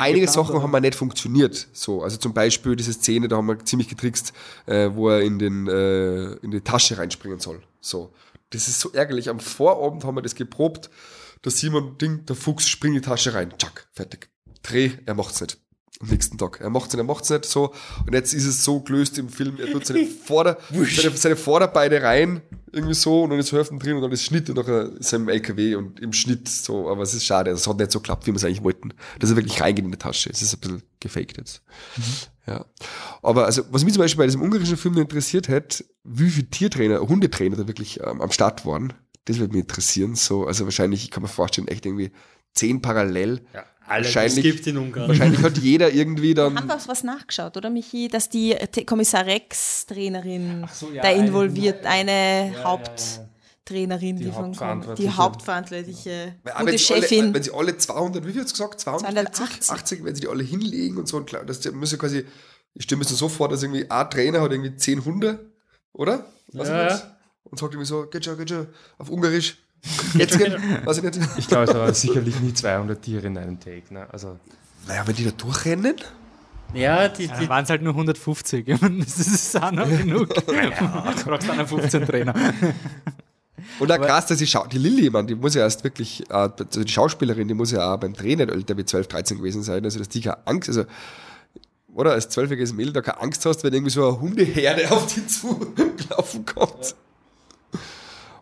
einige 0.00 0.28
Sachen 0.28 0.62
haben 0.62 0.70
wir 0.70 0.80
nicht 0.80 0.94
funktioniert. 0.94 1.68
So, 1.72 2.02
also 2.02 2.16
zum 2.16 2.32
Beispiel 2.32 2.76
diese 2.76 2.92
Szene, 2.92 3.28
da 3.28 3.36
haben 3.36 3.46
wir 3.46 3.64
ziemlich 3.64 3.88
getrickst, 3.88 4.32
äh, 4.66 4.90
wo 4.92 5.08
er 5.08 5.22
in 5.22 5.38
den 5.38 5.66
äh, 5.68 6.34
in 6.36 6.50
die 6.50 6.60
Tasche 6.60 6.98
reinspringen 6.98 7.38
soll. 7.38 7.62
So, 7.80 8.12
das 8.50 8.68
ist 8.68 8.80
so 8.80 8.92
ärgerlich. 8.92 9.28
Am 9.28 9.40
Vorabend 9.40 10.04
haben 10.04 10.16
wir 10.16 10.22
das 10.22 10.34
geprobt 10.34 10.90
der 11.44 11.52
Simon 11.52 11.98
Ding, 11.98 12.24
der 12.26 12.36
Fuchs 12.36 12.68
springt 12.68 12.96
in 12.96 13.02
die 13.02 13.08
Tasche 13.08 13.34
rein, 13.34 13.52
tschack, 13.58 13.88
fertig. 13.92 14.30
Dreh, 14.62 14.92
er 15.06 15.14
macht's 15.14 15.40
nicht. 15.40 15.58
Am 16.00 16.08
nächsten 16.08 16.36
Tag. 16.36 16.60
Er 16.60 16.68
macht's 16.68 16.92
nicht, 16.92 17.00
er 17.00 17.04
macht's 17.04 17.30
nicht, 17.30 17.46
so. 17.46 17.72
Und 18.06 18.12
jetzt 18.12 18.34
ist 18.34 18.44
es 18.44 18.62
so 18.62 18.80
gelöst 18.80 19.16
im 19.18 19.30
Film, 19.30 19.56
er 19.58 19.70
tut 19.72 19.86
seine, 19.86 20.06
Vorder-, 20.26 20.58
seine, 20.70 21.16
seine 21.16 21.36
Vorderbeine 21.36 22.02
rein, 22.02 22.42
irgendwie 22.70 22.94
so, 22.94 23.22
und 23.22 23.30
dann 23.30 23.38
ist 23.38 23.52
Hälfte 23.52 23.76
drin 23.78 23.96
und 23.96 24.02
dann 24.02 24.12
ist 24.12 24.24
Schnitt 24.24 24.50
und 24.50 24.56
nachher 24.56 24.92
ist 24.98 25.12
er 25.12 25.20
im 25.20 25.28
LKW 25.28 25.76
und 25.76 26.00
im 26.00 26.12
Schnitt 26.12 26.48
so, 26.48 26.90
aber 26.90 27.02
es 27.02 27.14
ist 27.14 27.24
schade, 27.24 27.50
es 27.50 27.66
hat 27.66 27.78
nicht 27.78 27.92
so 27.92 28.00
geklappt, 28.00 28.26
wie 28.26 28.32
wir 28.32 28.36
es 28.36 28.44
eigentlich 28.44 28.62
wollten. 28.62 28.92
Dass 29.18 29.30
er 29.30 29.36
wirklich 29.36 29.60
reingeht 29.60 29.84
in 29.84 29.90
die 29.90 29.96
Tasche. 29.96 30.28
Es 30.30 30.42
ist 30.42 30.52
ein 30.54 30.60
bisschen 30.60 30.82
gefaked 31.00 31.38
jetzt. 31.38 31.62
Mhm. 31.96 32.02
Ja. 32.46 32.64
Aber 33.22 33.46
also, 33.46 33.62
was 33.70 33.84
mich 33.84 33.94
zum 33.94 34.02
Beispiel 34.02 34.18
bei 34.18 34.26
diesem 34.26 34.42
ungarischen 34.42 34.76
Film 34.76 34.96
interessiert 34.98 35.48
hat, 35.48 35.84
wie 36.04 36.30
viele 36.30 36.48
Tiertrainer, 36.48 37.00
Hundetrainer 37.00 37.56
da 37.56 37.66
wirklich 37.66 38.00
ähm, 38.00 38.20
am 38.20 38.30
Start 38.30 38.64
waren. 38.64 38.92
Das 39.26 39.38
würde 39.38 39.52
mich 39.52 39.62
interessieren. 39.62 40.14
So, 40.14 40.46
also 40.46 40.64
wahrscheinlich, 40.64 41.04
ich 41.04 41.10
kann 41.10 41.22
mir 41.22 41.28
vorstellen, 41.28 41.68
echt 41.68 41.84
irgendwie 41.84 42.12
zehn 42.54 42.80
parallel. 42.80 43.42
Ja, 43.52 43.64
alles 43.86 44.14
wahrscheinlich, 44.14 44.42
gibt 44.42 44.66
in 44.66 44.78
Ungarn. 44.78 45.08
Wahrscheinlich 45.08 45.42
hat 45.42 45.58
jeder 45.58 45.92
irgendwie 45.92 46.34
dann. 46.34 46.54
Wir 46.54 46.60
haben 46.60 46.70
auch 46.70 46.88
was 46.88 47.04
nachgeschaut, 47.04 47.56
oder 47.56 47.68
Michi, 47.68 48.08
dass 48.08 48.28
die 48.28 48.56
Kommissar 48.86 49.26
Rex-Trainerin 49.26 50.66
so, 50.72 50.90
ja, 50.90 51.02
da 51.02 51.10
involviert, 51.10 51.84
eine 51.84 52.52
ja, 52.52 52.64
Haupttrainerin, 52.64 54.16
die, 54.16 54.24
die, 54.26 54.30
von 54.30 54.52
die 54.96 55.10
hauptverantwortliche 55.10 56.36
gute 56.58 56.78
Chefin. 56.78 57.24
Alle, 57.24 57.34
wenn 57.34 57.42
sie 57.42 57.52
alle 57.52 57.76
200, 57.76 58.26
wie 58.26 58.32
viel 58.32 58.40
hat 58.40 58.46
es 58.46 58.52
gesagt? 58.52 58.80
280? 58.80 59.70
80, 59.70 60.04
wenn 60.04 60.14
sie 60.14 60.22
die 60.22 60.28
alle 60.28 60.44
hinlegen 60.44 60.98
und 60.98 61.08
so, 61.08 61.16
und 61.16 61.26
klar, 61.26 61.44
das 61.44 61.64
müssen 61.72 61.98
quasi, 61.98 62.24
ich 62.74 62.84
stelle 62.84 63.00
mir 63.00 63.04
so 63.04 63.28
vor, 63.28 63.48
dass 63.48 63.62
irgendwie 63.62 63.90
ein 63.90 64.10
Trainer 64.10 64.40
hat 64.40 64.52
irgendwie 64.52 64.76
zehn 64.76 65.04
Hunde, 65.04 65.50
oder? 65.92 66.26
Was 66.52 66.68
ja 66.68 67.15
und 67.50 67.58
sagt 67.58 67.72
irgendwie 67.72 67.86
so, 67.86 68.06
geht 68.06 68.24
schon, 68.24 68.36
geht 68.38 68.50
schon, 68.50 68.66
auf 68.98 69.08
Ungarisch. 69.10 69.58
Jetzt 70.14 70.38
gehen, 70.38 70.54
weiß 70.84 70.98
ich 70.98 71.02
nicht. 71.04 71.20
Ich 71.38 71.48
glaube, 71.48 71.64
es 71.64 71.74
waren 71.74 71.94
sicherlich 71.94 72.40
nie 72.40 72.52
200 72.52 73.00
Tiere 73.00 73.26
in 73.26 73.38
einem 73.38 73.60
Take. 73.60 73.92
Ne? 73.92 74.06
Also, 74.10 74.38
naja, 74.88 75.06
wenn 75.06 75.14
die 75.14 75.24
da 75.24 75.30
durchrennen. 75.30 75.96
Ja, 76.74 77.08
die, 77.08 77.28
die 77.28 77.44
ja, 77.44 77.48
waren 77.48 77.64
es 77.64 77.70
halt 77.70 77.82
nur 77.82 77.92
150. 77.92 78.66
das 78.66 79.18
ist 79.18 79.62
auch 79.62 79.70
noch 79.70 79.88
genug. 79.88 80.34
du 80.34 81.24
brauchst 81.24 81.48
einen 81.48 81.66
15 81.66 82.06
Trainer. 82.06 82.34
Und 83.78 83.92
auch 83.92 84.00
krass, 84.00 84.26
dass 84.26 84.38
die, 84.38 84.46
Schau 84.46 84.66
die 84.66 84.78
Lilly, 84.78 85.10
man, 85.10 85.26
die 85.26 85.34
muss 85.34 85.54
ja 85.54 85.62
erst 85.62 85.84
wirklich, 85.84 86.28
äh, 86.30 86.34
also 86.34 86.84
die 86.84 86.92
Schauspielerin, 86.92 87.48
die 87.48 87.54
muss 87.54 87.70
ja 87.70 87.94
auch 87.94 87.98
beim 87.98 88.12
nicht 88.12 88.40
älter 88.40 88.76
wie 88.76 88.84
12, 88.84 89.08
13 89.08 89.38
gewesen 89.38 89.62
sein, 89.62 89.84
also 89.84 89.98
dass 89.98 90.08
die 90.08 90.20
keine 90.20 90.46
Angst, 90.46 90.68
also, 90.68 90.84
oder 91.94 92.12
als 92.12 92.28
zwölfjähriges 92.28 92.72
Mädel 92.72 92.92
da 92.92 93.00
keine 93.00 93.20
Angst 93.22 93.44
hast, 93.46 93.64
wenn 93.64 93.72
irgendwie 93.72 93.90
so 93.90 94.06
eine 94.06 94.20
Hundeherde 94.20 94.90
auf 94.90 95.06
die 95.12 95.26
zulaufen 95.26 96.44
kommt. 96.46 96.94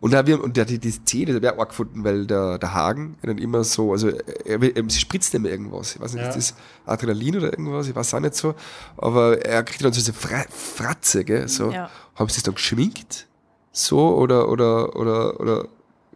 Und 0.01 0.13
da 0.13 0.27
wir, 0.27 0.43
und 0.43 0.57
der, 0.57 0.65
die, 0.65 0.79
die 0.79 0.91
Szene, 0.91 1.35
da 1.35 1.43
wäre 1.43 1.59
auch 1.59 1.69
gefunden, 1.69 2.05
weil 2.05 2.27
der, 2.27 2.59
der 2.59 2.75
Hagen 2.75 3.17
dann 3.23 3.39
immer 3.39 3.65
so, 3.65 3.93
also 3.93 4.09
er, 4.09 4.63
er, 4.63 4.85
sie 4.89 4.99
spritzt 4.99 5.35
immer 5.35 5.49
irgendwas. 5.49 5.95
Ich 5.95 6.01
weiß 6.01 6.15
nicht, 6.15 6.23
ja. 6.23 6.29
ist 6.29 6.37
das 6.37 6.55
Adrenalin 6.85 7.37
oder 7.37 7.53
irgendwas? 7.53 7.89
Ich 7.89 7.95
weiß 7.95 8.15
auch 8.15 8.21
nicht 8.21 8.35
so. 8.35 8.55
Aber 8.97 9.45
er 9.45 9.63
kriegt 9.63 9.83
dann 9.85 9.93
so 9.93 10.01
diese 10.01 10.13
Fra 10.13 10.45
Fratze, 10.51 11.25
gell? 11.25 11.49
So. 11.49 11.71
Ja. 11.71 11.91
Haben 12.15 12.29
sie 12.29 12.39
es 12.39 12.43
dann 12.43 12.55
geschminkt? 12.55 13.27
So, 13.73 14.17
oder, 14.17 14.49
oder, 14.49 14.95
oder, 14.97 15.41
oder, 15.41 15.69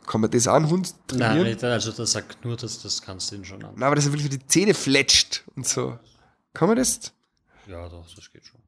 kann 0.06 0.20
man 0.20 0.30
das 0.30 0.46
an 0.46 0.68
Hund 0.70 0.94
trainieren? 1.06 1.56
Nein, 1.60 1.70
also 1.70 1.92
der 1.92 2.06
sagt 2.06 2.44
nur, 2.44 2.56
dass 2.56 2.82
das 2.82 3.02
kannst 3.02 3.30
du 3.30 3.36
ihn 3.36 3.44
schon 3.44 3.62
an. 3.64 3.72
Nein, 3.74 3.84
aber 3.84 3.96
dass 3.96 4.06
er 4.06 4.12
wirklich 4.12 4.30
die 4.30 4.46
Zähne 4.46 4.74
fletscht 4.74 5.44
und 5.54 5.66
so. 5.66 5.98
Kann 6.54 6.68
man 6.68 6.78
das? 6.78 7.12
Ja, 7.66 7.88
doch, 7.88 8.06
das 8.14 8.32
geht 8.32 8.46
schon. 8.46 8.60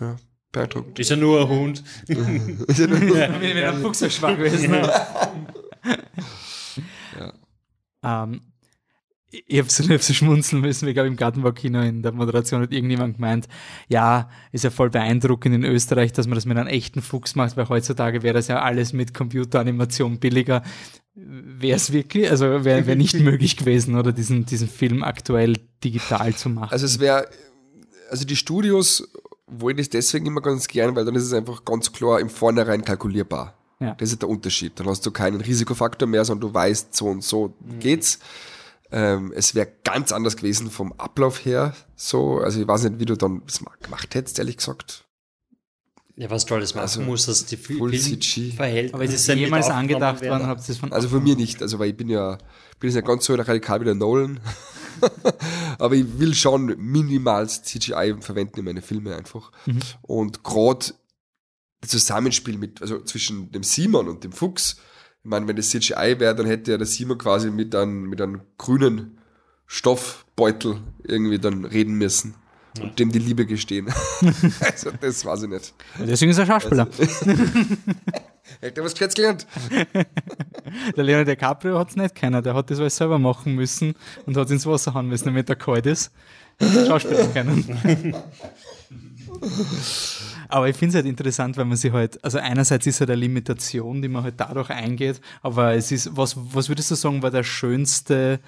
Ja. 0.00 0.16
Beeindruckend. 0.52 0.98
Ist 0.98 1.10
ja 1.10 1.16
nur 1.16 1.40
ein 1.40 1.48
Hund. 1.48 1.84
ist 2.06 2.78
ja 2.78 2.86
nur 2.86 2.96
ein 2.96 3.08
Hund. 3.08 3.16
Ja, 3.16 3.40
wenn 3.40 3.56
ein 3.56 3.80
Fuchs 3.82 4.00
so 4.00 4.10
schwach 4.10 4.36
gewesen 4.36 4.74
ja. 7.18 7.32
ähm, 8.24 8.40
ich 9.30 9.58
habe 9.58 9.70
so, 9.70 9.88
hab 9.88 10.02
so 10.02 10.12
schmunzeln 10.12 10.60
müssen, 10.60 10.88
ich 10.88 10.94
glaube 10.94 11.08
im 11.08 11.16
Gartenbaukino 11.16 11.80
in 11.82 12.02
der 12.02 12.12
Moderation 12.12 12.62
hat 12.62 12.72
irgendjemand 12.72 13.16
gemeint, 13.16 13.46
ja, 13.88 14.28
ist 14.50 14.64
ja 14.64 14.70
voll 14.70 14.90
beeindruckend 14.90 15.54
in 15.54 15.64
Österreich, 15.64 16.12
dass 16.12 16.26
man 16.26 16.34
das 16.34 16.46
mit 16.46 16.58
einem 16.58 16.66
echten 16.66 17.00
Fuchs 17.00 17.36
macht, 17.36 17.56
weil 17.56 17.68
heutzutage 17.68 18.22
wäre 18.22 18.34
das 18.34 18.48
ja 18.48 18.60
alles 18.60 18.92
mit 18.92 19.14
Computeranimation 19.14 20.18
billiger. 20.18 20.62
Wäre 21.14 21.76
es 21.76 21.92
wirklich, 21.92 22.28
also 22.28 22.64
wäre 22.64 22.86
wär 22.86 22.96
nicht 22.96 23.14
möglich 23.20 23.56
gewesen, 23.56 23.96
oder 23.96 24.12
diesen, 24.12 24.46
diesen 24.46 24.68
Film 24.68 25.04
aktuell 25.04 25.58
digital 25.84 26.34
zu 26.34 26.48
machen. 26.48 26.72
Also 26.72 26.86
es 26.86 26.98
wäre, 26.98 27.28
also 28.10 28.24
die 28.24 28.36
Studios 28.36 29.12
wollen 29.50 29.76
das 29.76 29.88
deswegen 29.88 30.26
immer 30.26 30.40
ganz 30.40 30.68
gern, 30.68 30.94
weil 30.96 31.04
dann 31.04 31.14
ist 31.14 31.24
es 31.24 31.32
einfach 31.32 31.64
ganz 31.64 31.92
klar 31.92 32.20
im 32.20 32.30
Vornherein 32.30 32.84
kalkulierbar. 32.84 33.54
Ja. 33.80 33.94
Das 33.94 34.12
ist 34.12 34.22
der 34.22 34.28
Unterschied. 34.28 34.78
Dann 34.78 34.86
hast 34.88 35.04
du 35.06 35.10
keinen 35.10 35.40
Risikofaktor 35.40 36.06
mehr, 36.06 36.24
sondern 36.24 36.48
du 36.48 36.54
weißt, 36.54 36.94
so 36.94 37.06
und 37.06 37.24
so 37.24 37.54
mhm. 37.60 37.78
geht's. 37.80 38.18
Ähm, 38.92 39.32
es 39.34 39.54
wäre 39.54 39.68
ganz 39.84 40.12
anders 40.12 40.36
gewesen 40.36 40.70
vom 40.70 40.92
Ablauf 40.94 41.44
her. 41.44 41.74
So, 41.96 42.38
also 42.38 42.60
ich 42.60 42.68
weiß 42.68 42.84
nicht, 42.84 43.00
wie 43.00 43.04
du 43.04 43.16
dann 43.16 43.42
das 43.46 43.60
gemacht 43.82 44.14
hättest, 44.14 44.38
ehrlich 44.38 44.58
gesagt. 44.58 45.04
Ja, 46.16 46.28
was 46.28 46.44
du 46.44 46.54
alles 46.54 46.74
machen 46.74 46.82
also, 46.82 47.00
musst, 47.00 47.28
dass 47.28 47.46
die 47.46 47.56
Full 47.56 47.98
CG. 47.98 48.50
Verhältnis. 48.50 48.94
Aber 48.94 49.04
ist 49.04 49.14
es 49.14 49.26
jemals 49.26 49.70
angedacht 49.70 50.22
worden? 50.22 50.46
Habt 50.46 50.68
ihr 50.68 50.74
von 50.74 50.92
also 50.92 51.08
von 51.08 51.22
mir 51.22 51.36
nicht, 51.36 51.62
also 51.62 51.78
weil 51.78 51.90
ich 51.90 51.96
bin 51.96 52.10
ja, 52.10 52.36
bin 52.78 52.90
ja 52.90 53.00
ganz 53.00 53.24
so 53.24 53.34
radikal 53.34 53.80
wie 53.80 53.86
der 53.86 53.94
Nolan. 53.94 54.40
Aber 55.78 55.94
ich 55.94 56.18
will 56.18 56.34
schon 56.34 56.74
minimals 56.78 57.62
CGI 57.62 58.16
verwenden 58.20 58.60
in 58.60 58.64
meine 58.64 58.82
Filme 58.82 59.16
einfach. 59.16 59.52
Mhm. 59.66 59.80
Und 60.02 60.44
gerade 60.44 60.86
das 61.80 61.90
Zusammenspiel 61.90 62.58
mit, 62.58 62.82
also 62.82 63.02
zwischen 63.02 63.50
dem 63.52 63.62
Simon 63.62 64.08
und 64.08 64.24
dem 64.24 64.32
Fuchs, 64.32 64.76
ich 65.22 65.28
meine, 65.28 65.46
wenn 65.48 65.56
das 65.56 65.70
CGI 65.70 66.16
wäre, 66.18 66.34
dann 66.34 66.46
hätte 66.46 66.72
ja 66.72 66.78
der 66.78 66.86
Simon 66.86 67.18
quasi 67.18 67.50
mit 67.50 67.74
einem, 67.74 68.08
mit 68.08 68.20
einem 68.20 68.42
grünen 68.58 69.18
Stoffbeutel 69.66 70.80
irgendwie 71.04 71.38
dann 71.38 71.64
reden 71.64 71.94
müssen 71.94 72.34
ja. 72.76 72.84
und 72.84 72.98
dem 72.98 73.12
die 73.12 73.18
Liebe 73.18 73.46
gestehen. 73.46 73.88
also 74.60 74.90
das 75.00 75.24
weiß 75.24 75.44
ich 75.44 75.48
nicht. 75.48 75.74
Deswegen 75.98 76.30
ist 76.30 76.38
er 76.38 76.46
Schauspieler. 76.46 76.88
Also, 76.98 77.30
Hätte 78.60 78.80
er 78.80 78.84
was 78.84 78.92
gescheit 78.94 79.14
gelernt. 79.14 79.46
der 80.96 81.04
Leonardo 81.04 81.30
DiCaprio 81.30 81.78
hat 81.78 81.90
es 81.90 81.96
nicht 81.96 82.14
keiner, 82.14 82.42
der 82.42 82.54
hat 82.54 82.70
das 82.70 82.80
alles 82.80 82.96
selber 82.96 83.18
machen 83.18 83.54
müssen 83.54 83.94
und 84.26 84.36
hat 84.36 84.50
ins 84.50 84.66
Wasser 84.66 84.92
hauen 84.94 85.08
müssen, 85.08 85.26
damit 85.26 85.48
er 85.48 85.56
kalt 85.56 85.86
ist. 85.86 86.10
Schauspieler 86.60 87.26
können. 87.28 88.14
aber 90.48 90.68
ich 90.68 90.76
finde 90.76 90.90
es 90.90 90.94
halt 90.96 91.06
interessant, 91.06 91.56
weil 91.56 91.64
man 91.64 91.76
sich 91.76 91.92
halt, 91.92 92.22
also 92.22 92.38
einerseits 92.38 92.86
ist 92.86 93.00
halt 93.00 93.10
eine 93.10 93.20
Limitation, 93.20 94.02
die 94.02 94.08
man 94.08 94.24
halt 94.24 94.34
dadurch 94.36 94.68
eingeht, 94.68 95.20
aber 95.42 95.74
es 95.74 95.90
ist, 95.90 96.14
was, 96.16 96.36
was 96.36 96.68
würdest 96.68 96.90
du 96.90 96.96
sagen, 96.96 97.22
war 97.22 97.30
der 97.30 97.44
schönste 97.44 98.40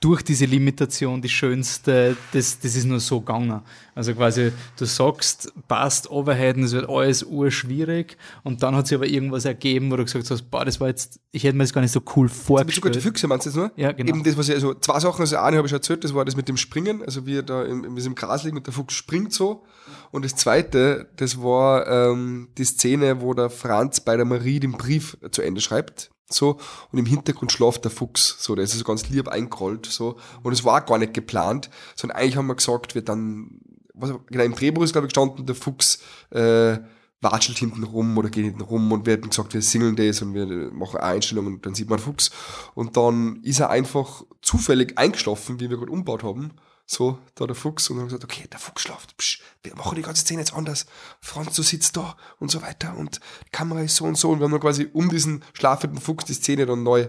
durch 0.00 0.22
diese 0.22 0.46
Limitation 0.46 1.20
die 1.20 1.28
schönste, 1.28 2.16
das, 2.32 2.58
das 2.58 2.74
ist 2.74 2.86
nur 2.86 3.00
so 3.00 3.20
gegangen. 3.20 3.60
Also 3.94 4.14
quasi, 4.14 4.50
du 4.78 4.86
sagst, 4.86 5.52
passt 5.68 6.10
Overheaden, 6.10 6.64
es 6.64 6.72
wird 6.72 6.88
alles 6.88 7.22
urschwierig 7.22 8.16
und 8.42 8.62
dann 8.62 8.74
hat 8.74 8.86
sich 8.86 8.96
aber 8.96 9.06
irgendwas 9.06 9.44
ergeben, 9.44 9.90
wo 9.90 9.96
du 9.96 10.04
gesagt 10.04 10.30
hast, 10.30 10.50
boah, 10.50 10.64
das 10.64 10.80
war 10.80 10.88
jetzt, 10.88 11.20
ich 11.32 11.44
hätte 11.44 11.54
mir 11.54 11.64
das 11.64 11.74
gar 11.74 11.82
nicht 11.82 11.92
so 11.92 12.00
cool 12.16 12.30
vorgestellt. 12.30 12.76
Sogar 12.76 12.92
die 12.92 13.00
Füchse 13.00 13.28
meinst 13.28 13.44
du 13.44 13.50
jetzt 13.50 13.56
nur? 13.56 13.72
Ja, 13.76 13.92
genau. 13.92 14.08
Eben 14.08 14.24
das, 14.24 14.38
was 14.38 14.48
ich, 14.48 14.54
also 14.54 14.72
zwei 14.72 15.00
Sachen, 15.00 15.20
also 15.20 15.36
eine 15.36 15.58
habe 15.58 15.66
ich 15.66 15.70
schon 15.70 15.80
erzählt, 15.80 16.02
das 16.02 16.14
war 16.14 16.24
das 16.24 16.34
mit 16.34 16.48
dem 16.48 16.56
Springen, 16.56 17.02
also 17.02 17.26
wie 17.26 17.36
er 17.36 17.42
da 17.42 17.62
im, 17.64 17.84
im, 17.84 17.98
im 17.98 18.14
Gras 18.14 18.42
liegt 18.44 18.56
und 18.56 18.66
der 18.66 18.72
Fuchs 18.72 18.94
springt 18.94 19.34
so. 19.34 19.64
Und 20.12 20.24
das 20.24 20.34
zweite, 20.34 21.10
das 21.16 21.42
war 21.42 21.86
ähm, 21.86 22.48
die 22.56 22.64
Szene, 22.64 23.20
wo 23.20 23.34
der 23.34 23.50
Franz 23.50 24.00
bei 24.00 24.16
der 24.16 24.24
Marie 24.24 24.60
den 24.60 24.72
Brief 24.72 25.18
zu 25.30 25.42
Ende 25.42 25.60
schreibt 25.60 26.10
so 26.32 26.58
und 26.92 26.98
im 26.98 27.06
Hintergrund 27.06 27.52
schlaft 27.52 27.84
der 27.84 27.90
Fuchs, 27.90 28.36
so 28.38 28.54
der 28.54 28.64
ist 28.64 28.72
so 28.72 28.84
ganz 28.84 29.08
lieb 29.08 29.28
eingerollt 29.28 29.86
so 29.86 30.16
und 30.42 30.52
es 30.52 30.64
war 30.64 30.80
gar 30.82 30.98
nicht 30.98 31.14
geplant, 31.14 31.70
sondern 31.96 32.18
eigentlich 32.18 32.36
haben 32.36 32.46
wir 32.46 32.56
gesagt, 32.56 32.94
wir 32.94 33.02
dann 33.02 33.60
was 33.94 34.12
genau 34.28 34.44
im 34.44 34.54
Drehbuch 34.54 34.84
ist 34.84 34.92
glaube 34.92 35.06
ich 35.06 35.12
gestanden, 35.12 35.46
der 35.46 35.54
Fuchs 35.54 36.00
äh, 36.30 36.78
watschelt 37.20 37.58
hinten 37.58 37.84
rum 37.84 38.16
oder 38.16 38.30
geht 38.30 38.44
hinten 38.44 38.62
rum 38.62 38.90
und 38.92 39.06
wir 39.06 39.14
hätten 39.14 39.28
gesagt, 39.28 39.52
wir 39.52 39.62
singeln 39.62 39.96
das 39.96 40.22
und 40.22 40.34
wir 40.34 40.46
machen 40.72 41.00
Einstellungen 41.00 41.54
und 41.54 41.66
dann 41.66 41.74
sieht 41.74 41.90
man 41.90 41.98
Fuchs. 41.98 42.30
Und 42.74 42.96
dann 42.96 43.42
ist 43.42 43.60
er 43.60 43.68
einfach 43.68 44.24
zufällig 44.40 44.96
eingeschlafen, 44.96 45.60
wie 45.60 45.68
wir 45.68 45.76
gerade 45.76 45.92
umbaut 45.92 46.22
haben 46.22 46.52
so, 46.92 47.20
da 47.36 47.46
der 47.46 47.54
Fuchs. 47.54 47.88
Und 47.88 47.96
dann 47.96 48.02
haben 48.02 48.10
wir 48.10 48.18
gesagt, 48.18 48.32
okay, 48.32 48.48
der 48.50 48.58
Fuchs 48.58 48.82
schlaft. 48.82 49.16
Psch, 49.16 49.40
wir 49.62 49.76
machen 49.76 49.94
die 49.94 50.02
ganze 50.02 50.22
Szene 50.22 50.40
jetzt 50.40 50.52
anders. 50.52 50.86
Franz, 51.20 51.54
du 51.54 51.62
sitzt 51.62 51.96
da 51.96 52.16
und 52.40 52.50
so 52.50 52.62
weiter. 52.62 52.96
Und 52.96 53.20
die 53.46 53.50
Kamera 53.50 53.82
ist 53.82 53.94
so 53.94 54.06
und 54.06 54.18
so. 54.18 54.30
Und 54.30 54.40
wir 54.40 54.44
haben 54.46 54.50
dann 54.50 54.60
quasi 54.60 54.88
um 54.92 55.08
diesen 55.08 55.44
schlafenden 55.52 56.00
Fuchs 56.00 56.24
die 56.24 56.34
Szene 56.34 56.66
dann 56.66 56.82
neu 56.82 57.08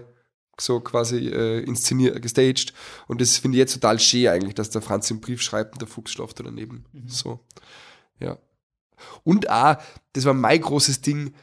so 0.60 0.78
quasi 0.78 1.26
äh, 1.26 1.64
inszeniert, 1.64 2.22
gestaged. 2.22 2.72
Und 3.08 3.20
das 3.20 3.38
finde 3.38 3.56
ich 3.56 3.60
jetzt 3.60 3.74
total 3.74 3.98
schön 3.98 4.28
eigentlich, 4.28 4.54
dass 4.54 4.70
der 4.70 4.82
Franz 4.82 5.08
den 5.08 5.20
Brief 5.20 5.42
schreibt 5.42 5.72
und 5.72 5.80
der 5.80 5.88
Fuchs 5.88 6.12
schlaft 6.12 6.38
da 6.38 6.44
daneben. 6.44 6.84
Mhm. 6.92 7.08
So, 7.08 7.40
ja. 8.20 8.38
Und 9.24 9.50
auch, 9.50 9.78
das 10.12 10.24
war 10.26 10.34
mein 10.34 10.60
großes 10.60 11.00
Ding, 11.00 11.34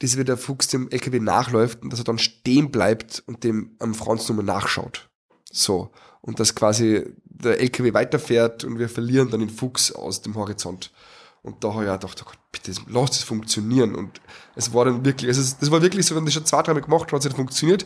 dass 0.00 0.18
wie 0.18 0.24
der 0.24 0.36
Fuchs 0.36 0.66
dem 0.66 0.90
LKW 0.90 1.20
nachläuft 1.20 1.82
und 1.82 1.92
dass 1.92 2.00
er 2.00 2.04
dann 2.04 2.18
stehen 2.18 2.72
bleibt 2.72 3.22
und 3.26 3.44
dem 3.44 3.76
am 3.78 3.94
Franz 3.94 4.28
nochmal 4.28 4.46
nachschaut. 4.46 5.08
So. 5.52 5.92
Und 6.24 6.40
dass 6.40 6.54
quasi 6.54 7.04
der 7.24 7.60
LKW 7.60 7.92
weiterfährt 7.92 8.64
und 8.64 8.78
wir 8.78 8.88
verlieren 8.88 9.30
dann 9.30 9.40
den 9.40 9.50
Fuchs 9.50 9.92
aus 9.92 10.22
dem 10.22 10.34
Horizont. 10.36 10.90
Und 11.42 11.62
da 11.62 11.74
habe 11.74 11.84
ich 11.84 11.90
auch 11.90 12.00
gedacht, 12.00 12.22
oh 12.22 12.24
Gott, 12.30 12.38
bitte, 12.54 12.80
lass 12.88 13.10
das 13.10 13.22
funktionieren. 13.22 13.94
Und 13.94 14.20
es 14.56 14.72
war 14.72 14.84
dann 14.84 15.04
wirklich, 15.04 15.28
also 15.28 15.56
das 15.60 15.70
war 15.70 15.82
wirklich 15.82 16.06
so, 16.06 16.14
wenn 16.14 16.24
das 16.24 16.34
schon 16.34 16.46
zwei, 16.46 16.62
dreimal 16.62 16.82
gemacht 16.82 17.04
hat, 17.04 17.12
hat 17.12 17.20
es 17.20 17.24
nicht 17.24 17.36
funktioniert. 17.36 17.84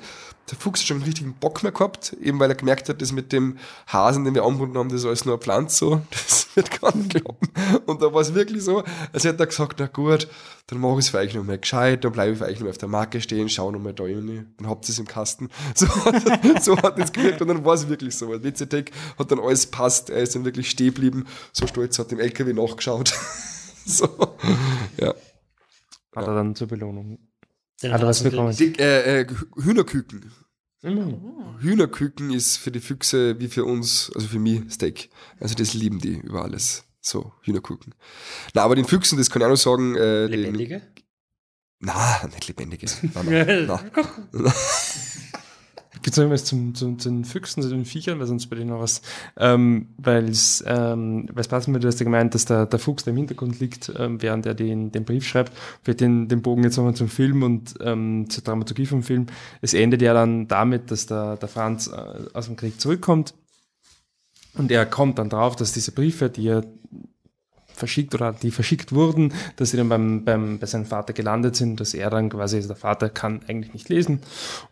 Der 0.50 0.58
Fuchs 0.58 0.80
hat 0.80 0.86
schon 0.86 0.98
einen 0.98 1.06
richtigen 1.06 1.34
Bock 1.34 1.62
mehr 1.62 1.72
gehabt, 1.72 2.14
eben 2.22 2.38
weil 2.38 2.50
er 2.50 2.54
gemerkt 2.54 2.88
hat, 2.88 3.02
dass 3.02 3.12
mit 3.12 3.32
dem 3.32 3.58
Hasen, 3.86 4.24
den 4.24 4.34
wir 4.34 4.44
angebunden 4.44 4.78
haben, 4.78 4.88
das 4.88 5.00
ist 5.00 5.06
alles 5.06 5.24
nur 5.24 5.34
eine 5.34 5.42
Pflanze, 5.42 5.76
so, 5.76 6.02
das 6.10 6.48
wird 6.54 6.80
gar 6.80 6.94
nicht 6.94 7.10
klappen. 7.10 7.48
Und 7.86 8.02
da 8.02 8.12
war 8.12 8.20
es 8.20 8.34
wirklich 8.34 8.62
so, 8.62 8.82
als 9.12 9.24
hätte 9.24 9.42
er 9.42 9.46
gesagt, 9.46 9.76
na 9.78 9.86
gut, 9.86 10.28
dann 10.66 10.80
mache 10.80 11.00
ich 11.00 11.08
es 11.08 11.14
euch 11.14 11.34
nochmal 11.34 11.58
gescheit, 11.58 12.04
dann 12.04 12.12
bleibe 12.12 12.34
ich 12.34 12.42
euch 12.42 12.56
nochmal 12.56 12.70
auf 12.70 12.78
der 12.78 12.88
Marke 12.88 13.20
stehen, 13.20 13.48
schau 13.48 13.70
nochmal 13.70 13.94
da 13.94 14.04
rein, 14.04 14.52
dann 14.58 14.68
habt 14.68 14.86
ihr 14.88 14.92
es 14.92 14.98
im 14.98 15.06
Kasten. 15.06 15.48
So, 15.74 15.86
so 16.60 16.76
hat 16.78 16.98
es 16.98 17.12
gewirkt 17.12 17.40
und 17.40 17.48
dann 17.48 17.64
war 17.64 17.74
es 17.74 17.88
wirklich 17.88 18.16
so. 18.16 18.28
WCTech 18.28 18.92
hat 19.18 19.30
dann 19.30 19.40
alles 19.40 19.66
passt, 19.66 20.10
er 20.10 20.22
ist 20.22 20.34
dann 20.34 20.44
wirklich 20.44 20.70
stehen 20.70 20.94
geblieben, 20.94 21.26
so 21.52 21.66
stolz 21.66 21.98
hat 21.98 22.10
dem 22.10 22.20
LKW 22.20 22.52
nachgeschaut. 22.52 23.14
so, 23.96 24.36
ja. 25.00 25.14
Hat 26.14 26.26
er 26.26 26.34
dann 26.34 26.54
zur 26.54 26.68
Belohnung. 26.68 27.18
Den 27.82 27.92
hat 27.92 28.00
er 28.02 28.06
was 28.08 28.22
bekommen? 28.22 28.54
Die, 28.56 28.78
äh, 28.78 29.20
äh, 29.20 29.26
Hühnerküken. 29.56 30.32
Mhm. 30.82 31.58
Hühnerküken 31.60 32.30
ist 32.30 32.56
für 32.56 32.70
die 32.70 32.80
Füchse 32.80 33.40
wie 33.40 33.48
für 33.48 33.64
uns, 33.64 34.12
also 34.14 34.28
für 34.28 34.38
mich 34.38 34.72
Steak. 34.72 35.10
Also 35.40 35.54
das 35.54 35.74
lieben 35.74 36.00
die 36.00 36.18
über 36.18 36.42
alles. 36.42 36.84
So, 37.00 37.32
Hühnerküken. 37.42 37.94
Na, 38.54 38.62
aber 38.62 38.74
den 38.74 38.84
Füchsen, 38.84 39.16
das 39.16 39.30
kann 39.30 39.42
ich 39.42 39.46
auch 39.46 39.50
noch 39.50 39.56
sagen. 39.56 39.96
Äh, 39.96 40.26
Lebendige? 40.26 40.80
Den, 40.80 41.04
na, 41.80 42.26
nicht 42.26 42.48
lebendige. 42.48 42.86
Na, 43.14 43.22
na, 43.22 43.80
na. 44.32 44.54
Gibt 46.02 46.08
es 46.08 46.16
noch 46.16 46.24
irgendwas 46.24 46.44
zum, 46.44 46.74
zum, 46.74 46.98
zu 46.98 47.08
den 47.08 47.24
Füchsen, 47.24 47.62
zu 47.62 47.68
den 47.68 47.84
Viechern, 47.84 48.18
weil 48.18 48.26
sonst 48.26 48.46
bei 48.46 48.56
denen 48.56 48.70
noch 48.70 48.80
was, 48.80 49.02
ähm, 49.36 49.88
weil 49.98 50.28
es 50.28 50.62
ähm, 50.66 51.28
weil's 51.32 51.48
passen 51.48 51.72
würde, 51.72 51.82
du 51.82 51.88
hast 51.88 52.00
ja 52.00 52.04
gemeint, 52.04 52.34
dass 52.34 52.44
der, 52.44 52.66
der 52.66 52.78
Fuchs, 52.78 53.04
der 53.04 53.12
im 53.12 53.18
Hintergrund 53.18 53.60
liegt, 53.60 53.92
ähm, 53.96 54.20
während 54.22 54.46
er 54.46 54.54
den, 54.54 54.92
den 54.92 55.04
Brief 55.04 55.26
schreibt, 55.26 55.52
wird 55.84 56.00
den, 56.00 56.28
den 56.28 56.42
Bogen 56.42 56.64
jetzt 56.64 56.76
nochmal 56.76 56.94
zum 56.94 57.08
Film 57.08 57.42
und 57.42 57.74
ähm, 57.80 58.28
zur 58.28 58.44
Dramaturgie 58.44 58.86
vom 58.86 59.02
Film. 59.02 59.26
Es 59.60 59.74
endet 59.74 60.02
ja 60.02 60.14
dann 60.14 60.48
damit, 60.48 60.90
dass 60.90 61.06
der, 61.06 61.36
der 61.36 61.48
Franz 61.48 61.88
äh, 61.88 62.28
aus 62.32 62.46
dem 62.46 62.56
Krieg 62.56 62.80
zurückkommt 62.80 63.34
und 64.54 64.70
er 64.70 64.86
kommt 64.86 65.18
dann 65.18 65.30
drauf, 65.30 65.56
dass 65.56 65.72
diese 65.72 65.92
Briefe, 65.92 66.30
die 66.30 66.48
er 66.48 66.64
verschickt 67.78 68.14
oder 68.14 68.32
die 68.32 68.50
verschickt 68.50 68.92
wurden, 68.92 69.32
dass 69.56 69.70
sie 69.70 69.76
dann 69.76 69.88
beim, 69.88 70.24
beim, 70.24 70.58
bei 70.58 70.66
seinem 70.66 70.86
Vater 70.86 71.12
gelandet 71.12 71.56
sind, 71.56 71.80
dass 71.80 71.94
er 71.94 72.10
dann 72.10 72.28
quasi, 72.28 72.56
also 72.56 72.68
der 72.68 72.76
Vater 72.76 73.08
kann 73.08 73.40
eigentlich 73.48 73.72
nicht 73.72 73.88
lesen 73.88 74.20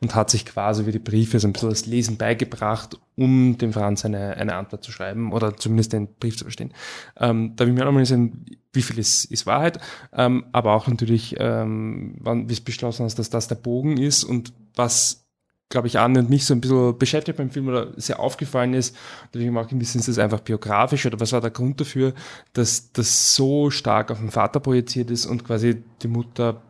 und 0.00 0.14
hat 0.14 0.30
sich 0.30 0.44
quasi 0.44 0.82
über 0.82 0.92
die 0.92 0.98
Briefe 0.98 1.40
so 1.40 1.48
ein 1.48 1.52
bisschen 1.52 1.70
das 1.70 1.86
Lesen 1.86 2.16
beigebracht, 2.16 2.98
um 3.16 3.56
dem 3.58 3.72
Franz 3.72 4.04
eine, 4.04 4.36
eine 4.36 4.54
Antwort 4.54 4.84
zu 4.84 4.92
schreiben 4.92 5.32
oder 5.32 5.56
zumindest 5.56 5.92
den 5.92 6.14
Brief 6.16 6.36
zu 6.36 6.44
verstehen. 6.44 6.72
Ähm, 7.18 7.54
da 7.56 7.64
will 7.64 7.72
ich 7.72 7.78
mir 7.78 7.82
auch 7.82 7.86
nochmal 7.86 8.06
sehen, 8.06 8.44
wie 8.72 8.82
viel 8.82 8.98
ist, 8.98 9.24
ist 9.26 9.46
Wahrheit, 9.46 9.80
ähm, 10.12 10.44
aber 10.52 10.74
auch 10.74 10.86
natürlich, 10.86 11.36
ähm, 11.38 12.16
wann, 12.20 12.48
wie 12.48 12.52
es 12.52 12.60
beschlossen 12.60 13.04
hast, 13.04 13.18
dass 13.18 13.30
das 13.30 13.48
der 13.48 13.54
Bogen 13.54 13.96
ist 13.96 14.24
und 14.24 14.52
was 14.74 15.25
glaube 15.68 15.88
ich, 15.88 15.98
Anne 15.98 16.20
und 16.20 16.30
mich 16.30 16.44
so 16.44 16.54
ein 16.54 16.60
bisschen 16.60 16.96
beschäftigt 16.98 17.38
beim 17.38 17.50
Film 17.50 17.68
oder 17.68 17.92
sehr 17.96 18.20
aufgefallen 18.20 18.74
ist. 18.74 18.96
Mag 19.34 19.66
ich 19.66 19.72
ein 19.72 19.78
bisschen, 19.78 20.00
ist 20.00 20.08
das 20.08 20.18
einfach 20.18 20.40
biografisch 20.40 21.06
oder 21.06 21.18
was 21.18 21.32
war 21.32 21.40
der 21.40 21.50
Grund 21.50 21.80
dafür, 21.80 22.12
dass 22.52 22.92
das 22.92 23.34
so 23.34 23.70
stark 23.70 24.10
auf 24.10 24.18
den 24.18 24.30
Vater 24.30 24.60
projiziert 24.60 25.10
ist 25.10 25.26
und 25.26 25.44
quasi 25.44 25.82
die 26.02 26.08
Mutter, 26.08 26.62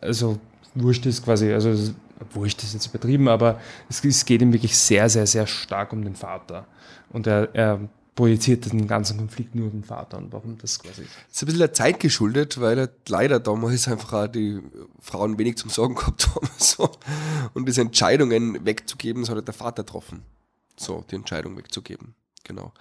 also 0.00 0.38
wurscht 0.74 1.06
ist 1.06 1.24
quasi, 1.24 1.52
also 1.52 1.94
wurscht 2.32 2.62
ist 2.62 2.74
jetzt 2.74 2.86
übertrieben, 2.86 3.28
aber 3.28 3.60
es, 3.88 4.04
es 4.04 4.24
geht 4.24 4.40
ihm 4.40 4.52
wirklich 4.52 4.76
sehr, 4.76 5.08
sehr, 5.08 5.26
sehr 5.26 5.46
stark 5.46 5.92
um 5.92 6.04
den 6.04 6.14
Vater. 6.14 6.66
Und 7.10 7.26
er, 7.26 7.54
er 7.54 7.80
projiziert 8.14 8.70
den 8.70 8.86
ganzen 8.86 9.18
Konflikt 9.18 9.54
nur 9.54 9.66
auf 9.66 9.72
den 9.72 9.84
Vater 9.84 10.18
und 10.18 10.32
warum 10.32 10.56
das 10.58 10.78
quasi. 10.78 11.02
Das 11.02 11.36
ist 11.36 11.42
ein 11.42 11.46
bisschen 11.46 11.58
der 11.58 11.72
Zeit 11.72 12.00
geschuldet, 12.00 12.60
weil 12.60 12.78
er 12.78 12.90
leider 13.08 13.40
damals 13.40 13.88
einfach 13.88 14.12
auch 14.12 14.26
die 14.28 14.60
Frauen 15.00 15.38
wenig 15.38 15.56
zum 15.56 15.70
Sorgen 15.70 15.94
gehabt 15.94 16.28
haben. 16.28 16.48
So. 16.58 16.90
Und 17.52 17.68
diese 17.68 17.82
Entscheidungen 17.82 18.64
wegzugeben, 18.64 19.22
das 19.22 19.28
hat 19.28 19.36
halt 19.36 19.48
der 19.48 19.54
Vater 19.54 19.82
getroffen. 19.82 20.22
So, 20.76 21.04
die 21.10 21.16
Entscheidung 21.16 21.56
wegzugeben. 21.56 22.14
Genau. 22.42 22.72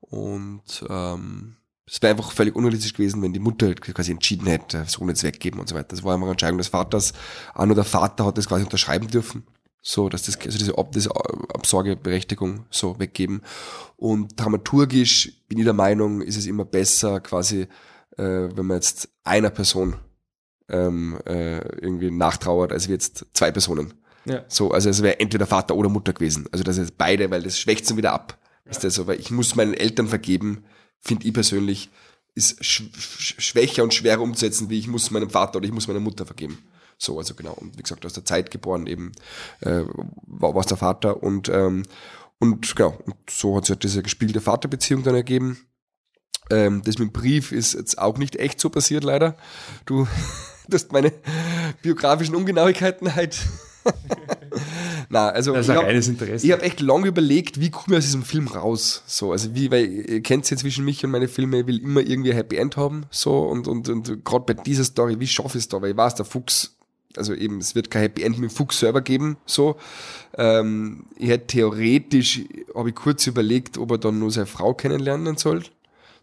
Und 0.00 0.84
ähm, 0.88 1.56
es 1.86 2.00
wäre 2.00 2.12
einfach 2.12 2.32
völlig 2.32 2.54
unrealistisch 2.54 2.92
gewesen, 2.92 3.22
wenn 3.22 3.32
die 3.32 3.40
Mutter 3.40 3.74
quasi 3.74 4.12
entschieden 4.12 4.46
hätte, 4.46 4.84
Sohn 4.86 5.08
jetzt 5.08 5.22
weggeben 5.22 5.60
und 5.60 5.68
so 5.68 5.74
weiter. 5.74 5.88
Das 5.88 6.04
war 6.04 6.14
einfach 6.14 6.24
eine 6.24 6.32
Entscheidung 6.32 6.58
des 6.58 6.68
Vaters. 6.68 7.12
Auch 7.54 7.66
nur 7.66 7.74
der 7.74 7.84
Vater 7.84 8.26
hat 8.26 8.38
das 8.38 8.48
quasi 8.48 8.64
unterschreiben 8.64 9.08
dürfen 9.08 9.44
so, 9.86 10.08
dass 10.08 10.22
das, 10.22 10.38
also 10.38 10.58
diese, 10.58 10.78
Ab 10.78 10.92
diese 10.92 11.14
Absorgeberechtigung 11.14 12.64
so 12.70 12.98
weggeben. 12.98 13.42
Und 13.96 14.40
dramaturgisch 14.40 15.30
bin 15.46 15.58
ich 15.58 15.64
der 15.64 15.74
Meinung, 15.74 16.22
ist 16.22 16.38
es 16.38 16.46
immer 16.46 16.64
besser, 16.64 17.20
quasi, 17.20 17.68
äh, 18.16 18.48
wenn 18.54 18.64
man 18.64 18.78
jetzt 18.78 19.10
einer 19.24 19.50
Person 19.50 19.96
ähm, 20.70 21.18
äh, 21.26 21.58
irgendwie 21.82 22.10
nachtrauert, 22.10 22.72
als 22.72 22.86
jetzt 22.86 23.26
zwei 23.34 23.52
Personen. 23.52 23.92
Ja. 24.24 24.46
So, 24.48 24.70
also 24.70 24.88
es 24.88 25.02
wäre 25.02 25.20
entweder 25.20 25.46
Vater 25.46 25.76
oder 25.76 25.90
Mutter 25.90 26.14
gewesen. 26.14 26.46
Also 26.50 26.64
das 26.64 26.78
ist 26.78 26.96
beide, 26.96 27.30
weil 27.30 27.42
das 27.42 27.58
schwächt 27.58 27.84
es 27.84 27.94
wieder 27.94 28.14
ab. 28.14 28.38
Ja. 28.64 28.70
Ist 28.70 28.84
das 28.84 28.94
so, 28.94 29.06
weil 29.06 29.20
ich 29.20 29.30
muss 29.30 29.54
meinen 29.54 29.74
Eltern 29.74 30.08
vergeben, 30.08 30.64
finde 30.98 31.26
ich 31.26 31.34
persönlich, 31.34 31.90
ist 32.34 32.64
sch 32.64 32.84
schwächer 33.38 33.82
und 33.82 33.92
schwerer 33.92 34.22
umzusetzen, 34.22 34.70
wie 34.70 34.78
ich 34.78 34.88
muss 34.88 35.10
meinem 35.10 35.28
Vater 35.28 35.58
oder 35.58 35.66
ich 35.66 35.72
muss 35.72 35.88
meiner 35.88 36.00
Mutter 36.00 36.24
vergeben. 36.24 36.58
So, 36.98 37.18
also 37.18 37.34
genau. 37.34 37.54
Und 37.54 37.78
wie 37.78 37.82
gesagt, 37.82 38.04
aus 38.06 38.12
der 38.12 38.24
Zeit 38.24 38.50
geboren 38.50 38.86
eben 38.86 39.12
äh, 39.60 39.82
war 40.26 40.56
es 40.56 40.66
der 40.66 40.76
Vater 40.76 41.22
und 41.22 41.48
ähm, 41.48 41.84
und 42.38 42.76
genau, 42.76 42.98
und 43.06 43.16
so 43.30 43.56
hat 43.56 43.64
sich 43.64 43.74
halt 43.74 43.84
diese 43.84 44.02
gespielte 44.02 44.40
Vaterbeziehung 44.40 45.02
dann 45.02 45.14
ergeben. 45.14 45.66
Ähm, 46.50 46.82
das 46.84 46.98
mit 46.98 47.08
dem 47.08 47.12
Brief 47.12 47.52
ist 47.52 47.74
jetzt 47.74 47.98
auch 47.98 48.18
nicht 48.18 48.36
echt 48.36 48.60
so 48.60 48.68
passiert, 48.68 49.04
leider. 49.04 49.36
Du, 49.86 50.06
du 50.68 50.74
hast 50.74 50.92
meine 50.92 51.12
biografischen 51.82 52.34
Ungenauigkeiten 52.34 53.14
halt. 53.14 53.38
Na, 55.08 55.28
also 55.28 55.52
das 55.52 55.68
ich 55.68 55.74
habe 55.74 55.88
hab 55.88 56.62
echt 56.62 56.80
lange 56.80 57.08
überlegt, 57.08 57.60
wie 57.60 57.70
komme 57.70 57.96
ich 57.96 57.98
aus 57.98 58.04
diesem 58.04 58.22
Film 58.22 58.48
raus. 58.48 59.02
So, 59.06 59.32
also 59.32 59.54
wie, 59.54 59.70
weil 59.70 59.86
ihr 59.86 60.22
kennt 60.22 60.48
ja 60.50 60.56
zwischen 60.56 60.84
mich 60.84 61.04
und 61.04 61.10
meine 61.10 61.28
Filme, 61.28 61.60
ich 61.60 61.66
will 61.66 61.78
immer 61.78 62.00
irgendwie 62.00 62.30
ein 62.30 62.36
Happy 62.36 62.56
End 62.56 62.76
haben. 62.76 63.06
So, 63.10 63.40
und, 63.40 63.68
und, 63.68 63.88
und 63.88 64.24
gerade 64.24 64.54
bei 64.54 64.62
dieser 64.62 64.84
Story, 64.84 65.20
wie 65.20 65.26
schaffe 65.26 65.58
ich 65.58 65.64
es 65.64 65.68
da? 65.68 65.80
Weil 65.82 65.90
ich 65.90 65.96
weiß, 65.96 66.14
der 66.14 66.24
Fuchs 66.24 66.73
also 67.16 67.34
eben, 67.34 67.58
es 67.58 67.74
wird 67.74 67.90
kein 67.90 68.02
Happy 68.02 68.22
End 68.22 68.38
mit 68.38 68.50
dem 68.50 68.54
Fuchs 68.54 68.80
selber 68.80 69.00
geben, 69.00 69.36
so. 69.46 69.76
Ähm, 70.36 71.04
ich 71.16 71.28
hätte 71.28 71.46
theoretisch, 71.48 72.42
habe 72.74 72.88
ich 72.90 72.94
kurz 72.94 73.26
überlegt, 73.26 73.78
ob 73.78 73.92
er 73.92 73.98
dann 73.98 74.18
nur 74.18 74.30
seine 74.30 74.46
Frau 74.46 74.74
kennenlernen 74.74 75.36
soll. 75.36 75.62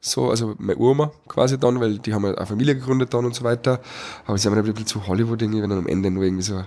So, 0.03 0.29
also 0.31 0.55
meine 0.57 0.77
Urma 0.77 1.11
quasi 1.27 1.59
dann, 1.59 1.79
weil 1.79 1.99
die 1.99 2.13
haben 2.13 2.25
ja 2.25 2.33
eine 2.33 2.47
Familie 2.47 2.75
gegründet 2.75 3.13
dann 3.13 3.23
und 3.23 3.35
so 3.35 3.43
weiter. 3.43 3.81
Aber 4.25 4.37
sie 4.37 4.47
haben 4.49 4.57
ein 4.57 4.63
bisschen 4.63 4.87
zu 4.87 5.05
Hollywood 5.05 5.41
irgendwie, 5.41 5.61
wenn 5.61 5.71
er 5.71 5.77
am 5.77 5.87
Ende 5.87 6.09
nur 6.09 6.23
irgendwie 6.23 6.43
so 6.43 6.63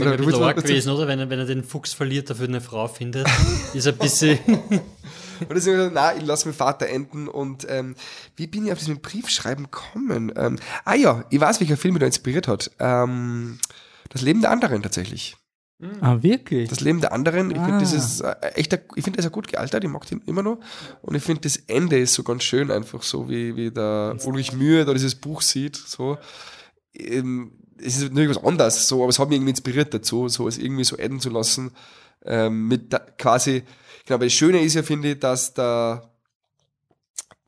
oder 0.00 0.16
bisschen 0.16 0.42
arg 0.42 0.56
gewesen, 0.56 0.90
oder? 0.90 1.06
Wenn 1.06 1.18
er, 1.18 1.30
wenn 1.30 1.38
er 1.38 1.44
den 1.44 1.62
Fuchs 1.62 1.92
verliert, 1.92 2.30
dafür 2.30 2.48
eine 2.48 2.60
Frau 2.60 2.88
findet, 2.88 3.26
ist 3.74 3.86
ein 3.86 3.96
bisschen. 3.96 4.38
und 5.40 5.54
deswegen 5.54 5.76
gesagt, 5.76 5.94
nein, 5.94 6.18
ich 6.18 6.26
lasse 6.26 6.46
meinen 6.46 6.56
Vater 6.56 6.86
enden. 6.88 7.28
Und 7.28 7.66
ähm, 7.68 7.94
wie 8.36 8.46
bin 8.46 8.66
ich 8.66 8.72
auf 8.72 8.78
diesen 8.78 9.00
Briefschreiben 9.00 9.64
gekommen? 9.64 10.32
Ähm, 10.36 10.58
ah 10.84 10.94
ja, 10.94 11.24
ich 11.30 11.40
weiß, 11.40 11.60
welcher 11.60 11.76
Film 11.76 11.94
mich 11.94 12.00
da 12.00 12.06
inspiriert 12.06 12.48
hat. 12.48 12.70
Ähm, 12.78 13.58
das 14.10 14.22
Leben 14.22 14.40
der 14.40 14.50
anderen 14.50 14.82
tatsächlich. 14.82 15.36
Ah, 16.00 16.22
wirklich? 16.22 16.68
Das 16.68 16.80
Leben 16.80 17.00
der 17.00 17.12
anderen, 17.12 17.50
ich 17.50 17.58
ah. 17.58 17.64
finde, 17.64 17.80
das 17.80 17.92
ist 17.92 18.20
äh, 18.20 18.34
echt, 18.54 18.72
ich 18.72 19.04
finde, 19.04 19.16
das 19.16 19.26
ist 19.26 19.32
gut 19.32 19.48
gealtert, 19.48 19.82
ich 19.84 19.90
mag 19.90 20.06
den 20.06 20.22
immer 20.26 20.42
noch. 20.42 20.58
Und 21.02 21.14
ich 21.14 21.22
finde, 21.22 21.42
das 21.42 21.56
Ende 21.56 21.98
ist 21.98 22.14
so 22.14 22.22
ganz 22.22 22.42
schön, 22.44 22.70
einfach 22.70 23.02
so, 23.02 23.28
wie, 23.28 23.56
wie 23.56 23.70
der 23.70 24.16
Ulrich 24.24 24.52
Mühe 24.52 24.84
da 24.84 24.92
dieses 24.92 25.14
Buch 25.14 25.42
sieht, 25.42 25.76
so. 25.76 26.16
Ähm, 26.94 27.52
es 27.78 27.96
ist 27.96 28.12
natürlich 28.12 28.36
was 28.36 28.44
anderes, 28.44 28.86
so, 28.86 29.02
aber 29.02 29.10
es 29.10 29.18
hat 29.18 29.28
mich 29.28 29.36
irgendwie 29.36 29.50
inspiriert 29.50 29.92
dazu, 29.92 30.28
so 30.28 30.46
es 30.46 30.58
irgendwie 30.58 30.84
so 30.84 30.96
enden 30.96 31.20
zu 31.20 31.28
lassen, 31.28 31.72
ähm, 32.24 32.68
mit 32.68 32.92
da, 32.92 33.00
quasi, 33.18 33.64
genau, 34.04 34.16
aber 34.16 34.26
das 34.26 34.32
Schöne 34.32 34.60
ist 34.60 34.74
ja, 34.74 34.82
finde 34.82 35.12
ich, 35.12 35.20
dass 35.20 35.54
der, 35.54 36.10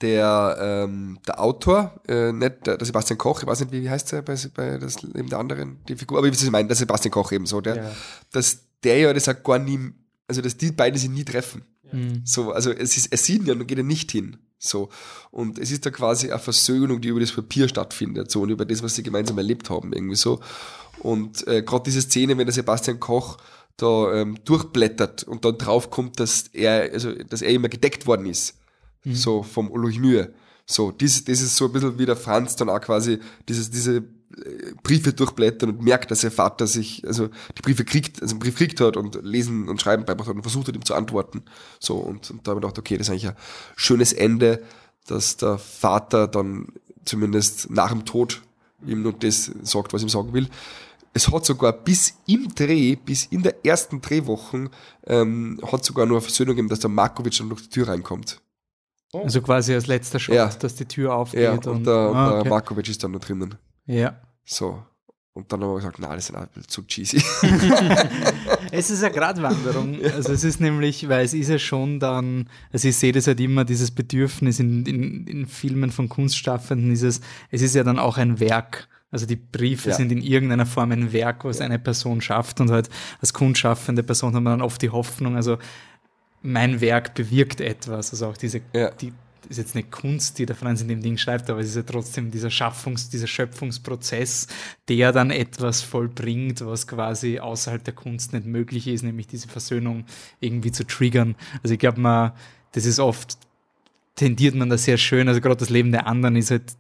der, 0.01 0.57
ähm, 0.61 1.19
der 1.27 1.41
Autor, 1.41 2.01
äh, 2.07 2.33
nicht 2.33 2.67
der, 2.67 2.77
der 2.77 2.87
Sebastian 2.87 3.19
Koch, 3.19 3.41
ich 3.41 3.47
weiß 3.47 3.61
nicht, 3.61 3.73
wie, 3.73 3.83
wie 3.83 3.91
heißt 3.91 4.13
er 4.13 4.23
bei, 4.23 4.37
bei 4.55 4.79
das 4.79 5.03
Leben 5.03 5.29
der 5.29 5.39
anderen, 5.39 5.79
die 5.89 5.97
Figur, 5.97 6.19
aber 6.19 6.31
wie 6.31 6.35
Sie 6.35 6.51
meinen, 6.51 6.69
der 6.69 6.77
Sebastian 6.77 7.13
Koch 7.13 7.33
eben 7.33 7.47
so, 7.47 7.61
der, 7.61 7.77
ja. 7.77 7.91
dass 8.33 8.61
der 8.83 8.99
ja 8.99 9.13
das 9.13 9.29
auch 9.29 9.43
gar 9.43 9.59
nie, 9.59 9.93
also 10.29 10.43
dass 10.43 10.57
die 10.57 10.73
beiden 10.73 10.99
sich 10.99 11.11
nie 11.11 11.25
treffen. 11.25 11.65
Mhm. 11.93 12.23
So, 12.25 12.53
also 12.53 12.71
es 12.73 12.97
ist, 12.97 13.07
er 13.07 13.19
sieht 13.19 13.47
ja 13.47 13.55
und 13.55 13.67
geht 13.67 13.79
er 13.79 13.85
nicht 13.85 14.11
hin. 14.11 14.39
So. 14.59 14.89
Und 15.31 15.59
es 15.59 15.71
ist 15.71 15.87
da 15.87 15.91
quasi 15.91 16.31
eine 16.31 16.39
Versöhnung, 16.39 17.01
die 17.01 17.09
über 17.09 17.21
das 17.21 17.33
Papier 17.33 17.69
stattfindet, 17.69 18.31
so, 18.31 18.43
und 18.43 18.51
über 18.51 18.65
das, 18.65 18.83
was 18.83 18.95
sie 18.95 19.03
gemeinsam 19.03 19.39
erlebt 19.39 19.71
haben, 19.71 19.93
irgendwie 19.93 20.17
so. 20.17 20.41
Und 21.01 21.47
äh, 21.47 21.63
gerade 21.63 21.85
diese 21.85 22.03
Szene, 22.03 22.37
wenn 22.39 22.47
der 22.47 22.55
Sebastian 22.55 23.01
Koch 23.01 23.39
da 23.77 24.15
ähm, 24.15 24.39
durchblättert 24.45 25.25
und 25.25 25.45
dann 25.45 25.59
draufkommt, 25.59 26.19
dass 26.19 26.45
er, 26.53 26.93
also 26.93 27.13
dass 27.13 27.43
er 27.43 27.51
immer 27.51 27.69
gedeckt 27.69 28.07
worden 28.07 28.27
ist. 28.27 28.55
Mhm. 29.05 29.15
So 29.15 29.43
vom 29.43 29.71
Mühe. 29.71 30.33
So, 30.65 30.91
das, 30.91 31.25
das 31.25 31.41
ist 31.43 31.57
so 31.57 31.67
ein 31.67 31.73
bisschen 31.73 31.99
wie 31.99 32.07
der 32.07 32.17
Franz 32.17 32.57
dann 32.57 32.69
auch 32.69 32.81
quasi 32.81 33.21
dieses, 33.49 33.71
diese 33.71 34.03
Briefe 34.83 35.13
durchblättern 35.13 35.71
und 35.71 35.83
merkt, 35.83 36.11
dass 36.11 36.25
ihr 36.25 36.31
Vater 36.31 36.67
sich, 36.67 37.07
also 37.07 37.29
die 37.57 37.63
Briefe 37.63 37.85
kriegt, 37.85 38.21
also 38.21 38.35
einen 38.35 38.41
Brief 38.41 38.57
kriegt 38.57 38.81
hat 38.81 38.97
und 38.97 39.19
lesen 39.23 39.69
und 39.69 39.81
schreiben 39.81 40.05
beibracht 40.05 40.29
hat 40.29 40.37
und 40.37 40.43
versucht 40.43 40.69
hat, 40.69 40.75
ihm 40.75 40.85
zu 40.85 40.95
antworten. 40.95 41.43
So, 41.79 41.97
und, 41.97 42.31
und 42.31 42.47
da 42.47 42.51
habe 42.51 42.61
ich 42.61 42.63
gedacht, 42.63 42.79
okay, 42.79 42.99
das 42.99 43.07
ist 43.07 43.13
eigentlich 43.13 43.29
ein 43.29 43.37
schönes 43.77 44.13
Ende, 44.13 44.63
dass 45.07 45.37
der 45.37 45.59
Vater 45.59 46.27
dann 46.27 46.69
zumindest 47.05 47.71
nach 47.71 47.91
dem 47.91 48.05
Tod 48.05 48.43
ihm 48.85 49.03
nur 49.03 49.13
das 49.13 49.51
sagt, 49.63 49.93
was 49.93 50.03
ihm 50.03 50.09
sagen 50.09 50.33
will. 50.33 50.49
Es 51.17 51.33
hat 51.33 51.47
sogar 51.47 51.73
bis 51.73 52.13
im 52.27 52.55
Dreh, 52.55 52.95
bis 52.95 53.25
in 53.25 53.43
der 53.43 53.65
ersten 53.65 54.03
Drehwochen, 54.03 54.69
ähm, 55.07 55.59
hat 55.73 55.83
sogar 55.83 56.05
nur 56.05 56.19
eine 56.19 56.21
Versöhnung 56.21 56.57
gegeben, 56.57 56.69
dass 56.69 56.81
der 56.81 56.91
Markovic 56.91 57.39
dann 57.39 57.49
durch 57.49 57.63
die 57.63 57.71
Tür 57.71 57.89
reinkommt. 57.89 58.43
Also 59.15 59.41
quasi 59.41 59.73
als 59.73 59.87
letzter 59.87 60.19
Shot, 60.19 60.35
ja. 60.35 60.47
dass 60.47 60.75
die 60.75 60.85
Tür 60.85 61.15
aufgeht. 61.15 61.41
Ja, 61.41 61.53
und, 61.53 61.67
und 61.67 61.87
der, 61.87 61.95
ah, 61.95 62.29
okay. 62.33 62.43
der 62.43 62.51
Markovic 62.51 62.89
ist 62.91 63.03
dann 63.03 63.13
noch 63.13 63.21
drinnen. 63.21 63.55
Ja. 63.87 64.21
So. 64.45 64.83
Und 65.33 65.51
dann 65.51 65.63
haben 65.63 65.71
wir 65.71 65.77
gesagt, 65.77 66.01
nein, 66.01 66.17
das 66.17 66.29
ist 66.29 66.35
ein 66.35 66.49
bisschen 66.49 66.69
zu 66.69 66.83
cheesy. 66.83 67.17
es 68.71 68.91
ist 68.91 69.03
eine 69.03 69.15
Gratwanderung. 69.15 69.99
Also 70.15 70.35
es 70.35 70.45
ist 70.45 70.61
nämlich, 70.61 71.09
weil 71.09 71.25
es 71.25 71.33
ist 71.33 71.49
ja 71.49 71.59
schon 71.59 71.99
dann, 71.99 72.51
also 72.75 72.89
ich 72.89 72.97
sehe 72.99 73.13
das 73.13 73.27
halt 73.27 73.41
immer, 73.41 73.65
dieses 73.65 73.91
Bedürfnis 73.91 74.61
in, 74.61 74.85
in, 74.85 75.27
in 75.27 75.47
Filmen 75.47 75.93
von 75.93 76.11
Kunstschaffenden 76.11 76.93
ist 76.93 77.03
es, 77.03 77.23
es 77.51 77.63
ist 77.63 77.75
ja 77.75 77.85
dann 77.85 77.99
auch 77.99 78.19
ein 78.19 78.39
Werk. 78.39 78.89
Also 79.11 79.27
die 79.27 79.37
Briefe 79.37 79.91
ja. 79.91 79.95
sind 79.95 80.11
in 80.11 80.21
irgendeiner 80.21 80.67
Form 80.67 80.93
ein 80.93 81.13
Werk, 81.13 81.45
was 81.45 81.61
ja. 81.61 81.65
eine 81.65 81.79
Person 81.79 82.21
schafft 82.21 82.61
und 82.61 82.71
halt 82.71 82.91
als 83.21 83.33
kunstschaffende 83.33 84.03
Person 84.03 84.35
hat 84.35 84.43
man 84.43 84.59
dann 84.59 84.63
oft 84.63 84.83
die 84.83 84.91
Hoffnung, 84.91 85.37
also 85.37 85.59
mein 86.43 86.81
Werk 86.81 87.15
bewirkt 87.15 87.61
etwas. 87.61 88.11
Also 88.13 88.27
auch 88.27 88.37
diese, 88.37 88.61
ja. 88.73 88.91
die, 88.91 89.13
ist 89.49 89.59
jetzt 89.59 89.75
nicht 89.75 89.91
Kunst, 89.91 90.39
die 90.39 90.47
der 90.47 90.57
Franz 90.57 90.81
in 90.81 90.89
dem 90.89 91.03
Ding 91.03 91.19
schreibt, 91.19 91.51
aber 91.51 91.61
es 91.61 91.69
ist 91.69 91.77
ja 91.77 91.83
trotzdem 91.83 92.31
dieser 92.31 92.51
Schaffungs-, 92.51 93.11
dieser 93.11 93.27
Schöpfungsprozess, 93.27 94.49
der 94.89 95.13
dann 95.13 95.31
etwas 95.31 95.83
vollbringt, 95.83 96.65
was 96.65 96.87
quasi 96.87 97.39
außerhalb 97.39 97.83
der 97.85 97.95
Kunst 97.95 98.33
nicht 98.33 98.47
möglich 98.47 98.89
ist, 98.89 99.03
nämlich 99.03 99.27
diese 99.27 99.49
Versöhnung 99.49 100.05
irgendwie 100.41 100.73
zu 100.73 100.85
triggern. 100.85 101.37
Also 101.63 101.75
ich 101.75 101.79
glaube 101.81 102.01
mal, 102.01 102.35
das 102.73 102.87
ist 102.87 102.99
oft, 102.99 103.39
tendiert 104.15 104.55
man 104.55 104.71
da 104.71 104.79
sehr 104.79 104.97
schön, 104.97 105.29
also 105.29 105.41
gerade 105.41 105.57
das 105.57 105.71
Leben 105.71 105.93
der 105.93 106.07
anderen 106.07 106.37
ist 106.37 106.51
halt, 106.51 106.77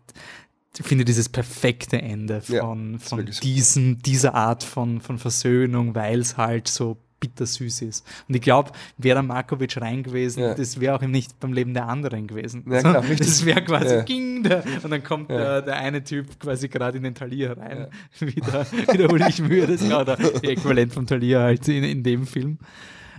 ich 0.78 0.86
finde 0.86 1.04
dieses 1.04 1.28
perfekte 1.28 2.00
Ende 2.00 2.40
von, 2.40 2.92
ja, 2.94 2.98
von 2.98 3.26
diesem, 3.42 3.98
dieser 4.02 4.34
Art 4.34 4.62
von, 4.62 5.00
von 5.00 5.18
Versöhnung, 5.18 5.94
weil 5.94 6.20
es 6.20 6.36
halt 6.36 6.68
so 6.68 6.98
bittersüß 7.20 7.82
ist. 7.82 8.06
Und 8.28 8.34
ich 8.34 8.42
glaube, 8.42 8.72
wäre 8.98 9.22
Markovic 9.22 9.80
rein 9.80 10.02
gewesen, 10.02 10.40
ja. 10.40 10.54
das 10.54 10.80
wäre 10.80 10.94
auch 10.94 11.02
ihm 11.02 11.10
nicht 11.10 11.38
beim 11.40 11.52
Leben 11.52 11.72
der 11.74 11.88
anderen 11.88 12.26
gewesen. 12.26 12.64
Ja, 12.70 12.80
klar, 12.80 13.02
das 13.18 13.44
wäre 13.44 13.62
quasi 13.62 13.94
ja. 13.94 14.02
ging 14.02 14.42
der, 14.42 14.62
und 14.82 14.90
dann 14.90 15.02
kommt 15.02 15.30
der, 15.30 15.62
der, 15.62 15.76
eine 15.76 16.04
Typ 16.04 16.38
quasi 16.38 16.68
gerade 16.68 16.98
in 16.98 17.04
den 17.04 17.14
Talier 17.14 17.56
rein, 17.56 17.88
wieder, 18.20 18.66
wieder 18.92 19.10
Ulrich 19.10 19.40
Mühe, 19.40 19.66
das 19.66 19.80
ist 19.82 19.90
ja 19.90 20.04
der 20.04 20.18
Äquivalent 20.42 20.92
vom 20.92 21.06
Talier 21.06 21.40
halt 21.40 21.66
in, 21.68 21.84
in 21.84 22.02
dem 22.02 22.26
Film. 22.26 22.58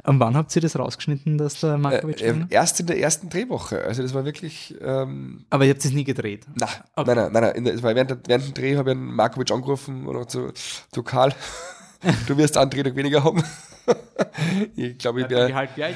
Und 0.03 0.19
wann 0.19 0.35
habt 0.35 0.55
ihr 0.55 0.61
das 0.61 0.77
rausgeschnitten, 0.77 1.37
dass 1.37 1.59
der 1.59 1.77
Markovic 1.77 2.21
äh, 2.21 2.31
äh, 2.31 2.45
Erst 2.49 2.79
in 2.79 2.87
der 2.87 2.99
ersten 2.99 3.29
Drehwoche. 3.29 3.83
Also 3.83 4.01
das 4.01 4.13
war 4.13 4.25
wirklich. 4.25 4.75
Ähm, 4.81 5.45
Aber 5.49 5.65
ihr 5.65 5.73
habt 5.73 5.83
es 5.83 5.91
nie 5.91 6.03
gedreht? 6.03 6.45
Nein, 6.55 6.69
okay. 6.95 7.15
nein, 7.15 7.31
nein, 7.31 7.43
nein, 7.53 7.53
nein. 7.55 7.63
Der, 7.65 7.83
während, 7.83 8.27
während 8.27 8.47
dem 8.47 8.53
Dreh 8.53 8.77
habe 8.77 8.91
ich 8.91 8.97
einen 8.97 9.13
Markovic 9.13 9.51
angerufen 9.51 10.07
und 10.07 10.31
so, 10.31 10.51
du 10.93 11.03
Karl, 11.03 11.33
du 12.27 12.37
wirst 12.37 12.57
Antrieb 12.57 12.95
weniger 12.95 13.23
haben. 13.23 13.43
ich 14.75 14.97
glaube, 14.97 15.21
ich 15.21 15.29
werde. 15.29 15.53
Halt 15.53 15.75
gleich? 15.75 15.95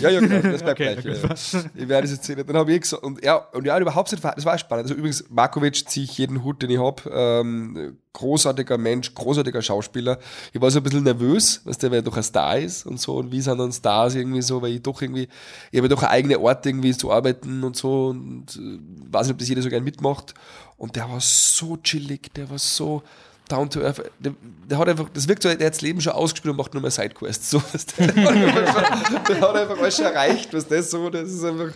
ja, 0.00 0.10
ja, 0.10 0.20
genau, 0.20 0.40
das 0.40 0.62
bleibt 0.62 0.80
okay, 0.80 0.96
gleich. 1.00 1.22
Ja. 1.22 1.60
Ich 1.74 1.88
werde 1.88 2.06
diese 2.06 2.16
Szene. 2.16 2.44
Dann 2.44 2.56
habe 2.56 2.72
ich 2.72 2.80
gesagt, 2.80 3.02
und 3.02 3.22
ja, 3.24 3.36
und 3.36 3.66
ja, 3.66 3.78
überhaupt 3.78 4.10
nicht, 4.10 4.24
das 4.24 4.44
war 4.44 4.58
spannend. 4.58 4.84
Also 4.84 4.94
übrigens, 4.94 5.24
Markovic 5.28 5.88
ziehe 5.88 6.04
ich 6.04 6.18
jeden 6.18 6.42
Hut, 6.44 6.62
den 6.62 6.70
ich 6.70 6.78
habe. 6.78 7.02
Ähm, 7.12 7.98
großartiger 8.12 8.78
Mensch, 8.78 9.14
großartiger 9.14 9.62
Schauspieler. 9.62 10.18
Ich 10.52 10.60
war 10.60 10.70
so 10.70 10.80
ein 10.80 10.82
bisschen 10.82 11.04
nervös, 11.04 11.60
was 11.64 11.78
der, 11.78 11.90
weil 11.90 11.98
er 11.98 12.02
doch 12.02 12.16
ein 12.16 12.22
Star 12.22 12.58
ist 12.58 12.86
und 12.86 13.00
so. 13.00 13.16
Und 13.16 13.30
wie 13.30 13.40
sind 13.40 13.58
dann 13.58 13.72
Stars 13.72 14.14
irgendwie 14.14 14.42
so, 14.42 14.60
weil 14.60 14.72
ich 14.72 14.82
doch 14.82 15.00
irgendwie, 15.00 15.28
ich 15.70 15.78
habe 15.78 15.88
doch 15.88 16.02
eine 16.02 16.10
eigene 16.10 16.38
Art 16.38 16.66
irgendwie 16.66 16.96
zu 16.96 17.12
arbeiten 17.12 17.62
und 17.62 17.76
so. 17.76 18.08
Und 18.08 18.56
äh, 18.56 18.78
weiß 19.12 19.26
nicht, 19.26 19.34
ob 19.34 19.38
das 19.38 19.48
jeder 19.48 19.62
so 19.62 19.68
gern 19.68 19.84
mitmacht. 19.84 20.34
Und 20.76 20.96
der 20.96 21.08
war 21.08 21.20
so 21.20 21.76
chillig, 21.76 22.32
der 22.34 22.50
war 22.50 22.58
so, 22.58 23.02
down 23.48 23.68
to 23.70 23.80
earth. 23.80 24.02
Der, 24.18 24.34
der, 24.68 24.78
hat 24.78 24.88
einfach, 24.88 25.08
das 25.12 25.28
wirkt 25.28 25.42
so, 25.42 25.48
der 25.48 25.66
hat 25.66 25.74
das 25.74 25.80
Leben 25.80 26.00
schon 26.00 26.12
ausgespielt 26.12 26.52
und 26.52 26.56
macht 26.56 26.74
nur 26.74 26.80
mehr 26.80 26.90
Sidequests. 26.90 27.50
So, 27.50 27.62
der, 27.98 28.06
der, 28.12 29.40
hat 29.40 29.56
einfach 29.56 29.78
alles 29.78 29.96
schon 29.96 30.04
erreicht, 30.04 30.52
was 30.52 30.66
das 30.68 30.90
so, 30.90 31.10
das 31.10 31.30
ist 31.30 31.44
einfach, 31.44 31.72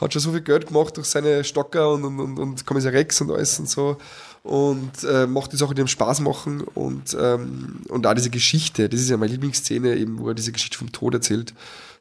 hat 0.00 0.12
schon 0.12 0.22
so 0.22 0.32
viel 0.32 0.40
Geld 0.40 0.66
gemacht 0.66 0.96
durch 0.96 1.06
seine 1.06 1.44
Stocker 1.44 1.92
und, 1.92 2.04
und, 2.04 2.20
und, 2.20 2.38
und 2.38 2.66
Kommissar 2.66 2.92
Rex 2.92 3.20
und 3.20 3.30
alles 3.30 3.58
und 3.58 3.68
so. 3.68 3.96
Und 4.42 5.04
äh, 5.04 5.26
macht 5.26 5.52
die 5.52 5.56
Sachen, 5.56 5.74
die 5.74 5.82
ihm 5.82 5.86
Spaß 5.86 6.20
machen 6.20 6.62
und, 6.62 7.14
ähm, 7.20 7.80
und 7.88 8.06
auch 8.06 8.14
diese 8.14 8.30
Geschichte, 8.30 8.88
das 8.88 9.00
ist 9.00 9.10
ja 9.10 9.18
meine 9.18 9.32
Lieblingsszene, 9.32 9.96
eben, 9.96 10.18
wo 10.18 10.28
er 10.28 10.34
diese 10.34 10.52
Geschichte 10.52 10.78
vom 10.78 10.90
Tod 10.90 11.12
erzählt 11.14 11.52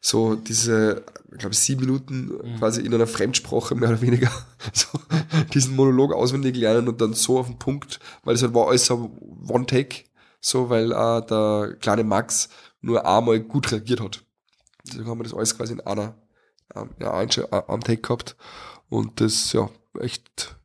so 0.02 0.36
diese, 0.36 1.04
ich 1.32 1.40
glaube, 1.40 1.56
sieben 1.56 1.82
Minuten 1.82 2.28
mhm. 2.28 2.58
quasi 2.58 2.82
in 2.82 2.94
einer 2.94 3.08
Fremdsprache 3.08 3.76
mehr 3.76 3.90
oder 3.90 4.02
weniger 4.02 4.32
so 4.74 4.88
diesen 5.54 5.76
Monolog 5.76 6.14
auswendig 6.14 6.56
lernen 6.56 6.88
und 6.88 7.02
dann 7.02 7.14
so 7.14 7.40
auf 7.40 7.48
den 7.48 7.60
Punkt, 7.60 8.00
weil 8.24 8.36
es 8.36 8.42
halt 8.42 8.54
war 8.54 8.68
alles 8.68 8.86
so 8.86 9.12
One-Take, 9.48 10.04
so, 10.40 10.70
weil 10.70 10.92
äh, 10.92 11.26
der 11.26 11.76
kleine 11.80 12.04
Max 12.04 12.50
nur 12.82 13.06
einmal 13.06 13.40
gut 13.42 13.72
reagiert 13.72 14.02
hat. 14.02 14.24
Deswegen 14.88 15.10
haben 15.10 15.20
wir 15.20 15.24
das 15.24 15.34
alles 15.34 15.56
quasi 15.58 15.74
in 15.74 15.82
einer, 15.82 16.16
ähm, 16.76 16.92
ja, 17.00 17.14
ein, 17.14 17.30
ein 17.30 17.82
Take 17.82 18.02
gehabt 18.02 18.36
und 18.88 19.20
das, 19.20 19.52
ja, 19.54 19.70
echt 20.00 20.56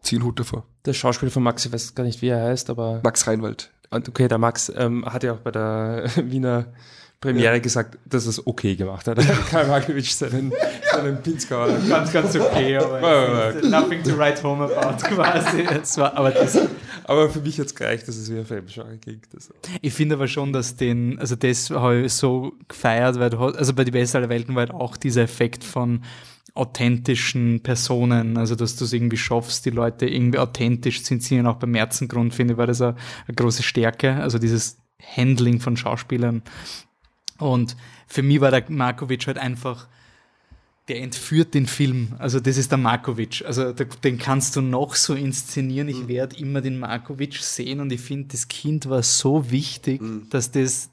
ziehen 0.00 0.24
Hut 0.24 0.40
davor. 0.40 0.66
Der 0.84 0.92
Schauspieler 0.92 1.30
von 1.30 1.42
Max, 1.42 1.64
ich 1.64 1.72
weiß 1.72 1.94
gar 1.94 2.04
nicht, 2.04 2.22
wie 2.22 2.28
er 2.28 2.42
heißt, 2.42 2.70
aber. 2.70 3.00
Max 3.02 3.26
Reinwald. 3.26 3.72
Okay, 3.90 4.28
der 4.28 4.38
Max 4.38 4.72
ähm, 4.74 5.04
hat 5.06 5.22
ja 5.22 5.34
auch 5.34 5.40
bei 5.40 5.50
der 5.50 6.10
Wiener 6.16 6.72
Premiere 7.20 7.54
ja. 7.54 7.58
gesagt, 7.58 7.98
dass 8.04 8.26
es 8.26 8.46
okay 8.46 8.76
gemacht 8.76 9.06
hat. 9.08 9.18
Karl 9.50 9.66
Markovic 9.68 10.06
seinen, 10.06 10.52
seinen 10.92 11.22
Pinzgauer. 11.22 11.68
Ganz, 11.88 12.12
ganz 12.12 12.36
okay, 12.36 12.76
aber 12.76 13.54
nothing 13.62 14.02
to 14.02 14.16
write 14.16 14.42
home 14.42 14.64
about 14.64 15.02
quasi. 15.02 15.66
War, 15.98 16.14
aber, 16.14 16.30
das, 16.30 16.58
aber 17.04 17.30
für 17.30 17.40
mich 17.40 17.58
hat 17.58 17.66
es 17.66 17.74
gereicht, 17.74 18.06
dass 18.06 18.16
es 18.16 18.30
wie 18.30 18.38
ein 18.38 18.44
Fremdschauer 18.46 18.96
ging. 19.00 19.22
Das. 19.32 19.48
Ich 19.80 19.94
finde 19.94 20.16
aber 20.16 20.28
schon, 20.28 20.52
dass 20.52 20.76
den, 20.76 21.18
also 21.18 21.36
das 21.36 21.70
habe 21.70 22.02
ich 22.02 22.12
so 22.12 22.52
gefeiert, 22.68 23.18
weil 23.18 23.30
du 23.30 23.38
hast, 23.38 23.56
also 23.56 23.72
bei 23.72 23.84
die 23.84 23.92
Beste 23.92 24.18
aller 24.18 24.28
Welten 24.28 24.54
war 24.54 24.66
halt 24.66 24.74
auch 24.74 24.96
dieser 24.96 25.22
Effekt 25.22 25.64
von, 25.64 26.02
authentischen 26.56 27.60
Personen, 27.62 28.38
also 28.38 28.54
dass 28.54 28.76
du 28.76 28.84
es 28.84 28.92
irgendwie 28.92 29.18
schaffst, 29.18 29.66
die 29.66 29.70
Leute 29.70 30.06
irgendwie 30.06 30.38
authentisch 30.38 31.04
zu 31.04 31.14
inszenieren, 31.14 31.46
auch 31.46 31.56
beim 31.56 31.72
Märzengrund, 31.72 32.34
finde 32.34 32.54
ich, 32.54 32.58
war 32.58 32.66
das 32.66 32.80
eine, 32.80 32.96
eine 33.26 33.34
große 33.34 33.62
Stärke, 33.62 34.14
also 34.14 34.38
dieses 34.38 34.78
Handling 35.16 35.60
von 35.60 35.76
Schauspielern. 35.76 36.42
Und 37.38 37.76
für 38.06 38.22
mich 38.22 38.40
war 38.40 38.50
der 38.50 38.64
Markovic 38.68 39.26
halt 39.26 39.38
einfach, 39.38 39.88
der 40.88 41.02
entführt 41.02 41.54
den 41.54 41.66
Film. 41.66 42.14
Also 42.18 42.38
das 42.38 42.56
ist 42.56 42.70
der 42.70 42.78
Markovic. 42.78 43.44
Also 43.44 43.72
den 43.72 44.18
kannst 44.18 44.54
du 44.56 44.60
noch 44.60 44.94
so 44.94 45.14
inszenieren. 45.14 45.88
Ich 45.88 46.02
mhm. 46.02 46.08
werde 46.08 46.36
immer 46.36 46.60
den 46.60 46.78
Markovic 46.78 47.34
sehen 47.36 47.80
und 47.80 47.92
ich 47.92 48.00
finde, 48.00 48.28
das 48.32 48.48
Kind 48.48 48.88
war 48.88 49.02
so 49.02 49.50
wichtig, 49.50 50.00
mhm. 50.00 50.28
dass 50.30 50.52
das 50.52 50.90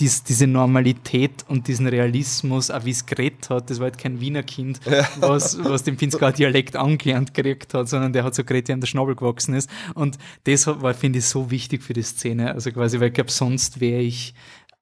dies, 0.00 0.24
diese 0.24 0.48
Normalität 0.48 1.44
und 1.48 1.68
diesen 1.68 1.86
Realismus, 1.86 2.70
auch 2.70 2.84
wie 2.84 2.90
es 2.90 3.06
geredet 3.06 3.48
hat, 3.48 3.70
das 3.70 3.78
war 3.78 3.84
halt 3.84 3.98
kein 3.98 4.20
Wiener 4.20 4.42
Kind, 4.42 4.80
ja. 4.86 5.06
was, 5.20 5.62
was 5.62 5.84
den 5.84 5.96
Pinzgauer 5.96 6.32
Dialekt 6.32 6.74
angelernt 6.74 7.32
gekriegt 7.32 7.74
hat, 7.74 7.88
sondern 7.88 8.12
der 8.12 8.24
hat 8.24 8.34
so 8.34 8.42
geredet, 8.42 8.68
wie 8.68 8.72
an 8.72 8.80
der 8.80 8.88
Schnabel 8.88 9.14
gewachsen 9.14 9.54
ist. 9.54 9.70
Und 9.94 10.18
das 10.44 10.66
war, 10.66 10.94
finde 10.94 11.20
ich, 11.20 11.26
so 11.26 11.50
wichtig 11.52 11.82
für 11.84 11.92
die 11.92 12.02
Szene. 12.02 12.52
Also 12.52 12.72
quasi, 12.72 12.98
weil 12.98 13.08
ich 13.08 13.14
glaube, 13.14 13.30
sonst 13.30 13.80
wäre 13.80 14.00
ich 14.00 14.34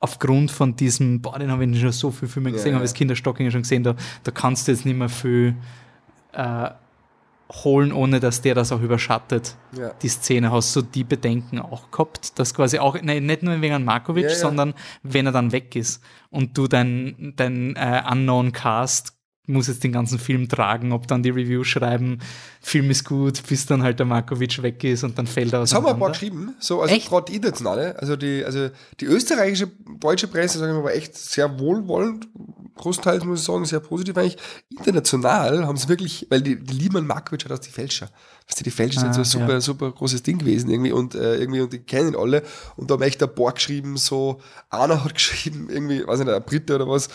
aufgrund 0.02 0.50
von 0.50 0.74
diesem, 0.74 1.22
boah, 1.22 1.38
den 1.38 1.50
habe 1.50 1.64
ich 1.64 1.80
schon 1.80 1.92
so 1.92 2.10
viel 2.10 2.28
Filme 2.28 2.50
gesehen, 2.50 2.70
ja, 2.70 2.74
habe 2.74 2.82
ja. 2.82 2.88
das 2.88 2.94
Kinderstocking 2.94 3.50
schon 3.52 3.62
gesehen, 3.62 3.84
da, 3.84 3.94
da 4.24 4.32
kannst 4.32 4.66
du 4.66 4.72
jetzt 4.72 4.84
nicht 4.84 4.98
mehr 4.98 5.08
viel 5.08 5.54
äh, 6.32 6.70
holen, 7.64 7.92
ohne 7.92 8.18
dass 8.18 8.42
der 8.42 8.56
das 8.56 8.72
auch 8.72 8.80
überschattet, 8.80 9.56
ja. 9.76 9.90
die 10.02 10.08
Szene. 10.08 10.50
Hast 10.50 10.74
du 10.74 10.82
die 10.82 11.04
Bedenken 11.04 11.60
auch 11.60 11.92
gehabt, 11.92 12.36
dass 12.38 12.52
quasi 12.52 12.80
auch, 12.80 13.00
nein, 13.00 13.26
nicht 13.26 13.44
nur 13.44 13.60
wegen 13.60 13.84
Markovic, 13.84 14.24
ja, 14.24 14.30
ja. 14.30 14.36
sondern 14.36 14.74
wenn 15.04 15.26
er 15.26 15.32
dann 15.32 15.52
weg 15.52 15.76
ist 15.76 16.02
und 16.30 16.58
du 16.58 16.66
dein, 16.66 17.34
dein 17.36 17.76
äh, 17.76 18.02
Unknown 18.10 18.50
Cast 18.50 19.16
muss 19.46 19.66
jetzt 19.66 19.82
den 19.82 19.92
ganzen 19.92 20.18
Film 20.18 20.48
tragen, 20.48 20.92
ob 20.92 21.08
dann 21.08 21.22
die 21.22 21.30
Review 21.30 21.64
schreiben, 21.64 22.20
Film 22.60 22.90
ist 22.90 23.04
gut, 23.04 23.42
bis 23.48 23.66
dann 23.66 23.82
halt 23.82 23.98
der 23.98 24.06
Markovic 24.06 24.62
weg 24.62 24.84
ist 24.84 25.02
und 25.02 25.18
dann 25.18 25.26
fällt 25.26 25.52
er 25.52 25.60
aus. 25.60 25.70
Das 25.70 25.76
haben 25.76 25.84
wir 25.84 25.94
ein 25.94 25.98
paar 25.98 26.12
geschrieben, 26.12 26.54
so, 26.60 26.80
also 26.80 26.96
gerade 26.96 27.32
internationale, 27.32 27.98
also 27.98 28.14
die, 28.14 28.44
also 28.44 28.68
die 29.00 29.06
österreichische, 29.06 29.68
deutsche 29.98 30.28
Presse, 30.28 30.58
sagen 30.58 30.74
wir 30.74 30.82
mal, 30.82 30.90
echt 30.90 31.16
sehr 31.16 31.58
wohlwollend, 31.58 32.28
großteils 32.76 33.24
muss 33.24 33.40
ich 33.40 33.46
sagen, 33.46 33.64
sehr 33.64 33.80
positiv 33.80 34.16
eigentlich. 34.16 34.36
International 34.70 35.66
haben 35.66 35.76
sie 35.76 35.88
wirklich, 35.88 36.26
weil 36.30 36.40
die, 36.40 36.56
die 36.56 36.74
lieben 36.74 37.04
Markovic 37.04 37.44
hat 37.44 37.52
aus 37.52 37.60
die 37.60 37.70
Fälscher. 37.70 38.10
Weißt 38.46 38.60
du, 38.60 38.64
die 38.64 38.70
Fälscher 38.70 39.00
ah, 39.00 39.12
sind 39.12 39.14
so 39.14 39.20
ein 39.20 39.24
super, 39.24 39.54
ja. 39.54 39.60
super 39.60 39.90
großes 39.90 40.22
Ding 40.22 40.38
gewesen 40.38 40.70
irgendwie 40.70 40.92
und 40.92 41.16
äh, 41.16 41.36
irgendwie 41.36 41.60
und 41.60 41.72
die 41.72 41.80
kennen 41.80 42.14
alle 42.14 42.42
und 42.76 42.90
da 42.90 42.94
haben 42.94 43.02
echt 43.02 43.22
ein 43.22 43.34
paar 43.34 43.52
geschrieben, 43.52 43.96
so, 43.96 44.40
einer 44.70 45.02
hat 45.02 45.14
geschrieben, 45.14 45.68
irgendwie, 45.68 46.06
weiß 46.06 46.20
ich 46.20 46.26
nicht, 46.26 46.34
ein 46.34 46.44
Brite 46.44 46.76
oder 46.76 46.88
was, 46.88 47.08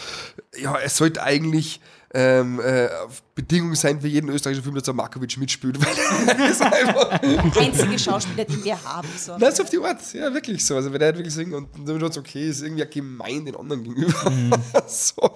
ja, 0.59 0.77
es 0.77 0.97
sollte 0.97 1.23
eigentlich 1.23 1.79
ähm, 2.13 2.59
äh, 2.61 2.87
Bedingung 3.35 3.75
sein 3.75 3.99
für 3.99 4.07
jeden 4.07 4.29
österreichischen 4.29 4.63
Film, 4.63 4.75
dass 4.75 4.85
der 4.85 4.93
Markovic 4.93 5.37
mitspielt. 5.37 5.77
das 6.27 6.51
ist 6.51 6.61
einfach 6.61 7.19
der 7.19 7.61
einzige 7.61 7.99
Schauspieler, 7.99 8.45
den 8.45 8.63
wir 8.63 8.81
haben. 8.83 9.07
So. 9.17 9.37
Das 9.37 9.55
ist 9.55 9.61
auf 9.61 9.69
die 9.69 9.77
Art, 9.77 10.13
ja, 10.13 10.33
wirklich 10.33 10.65
so. 10.65 10.75
Also, 10.75 10.91
wenn 10.93 11.01
er 11.01 11.07
halt 11.07 11.17
wirklich 11.17 11.33
singt 11.33 11.53
und 11.53 11.67
dann 11.75 11.99
wird 11.99 12.11
es 12.11 12.17
okay, 12.17 12.49
ist 12.49 12.61
irgendwie 12.61 12.85
gemein 12.87 13.45
den 13.45 13.55
anderen 13.55 13.83
gegenüber. 13.83 14.29
Mhm. 14.29 14.51
so. 14.87 15.33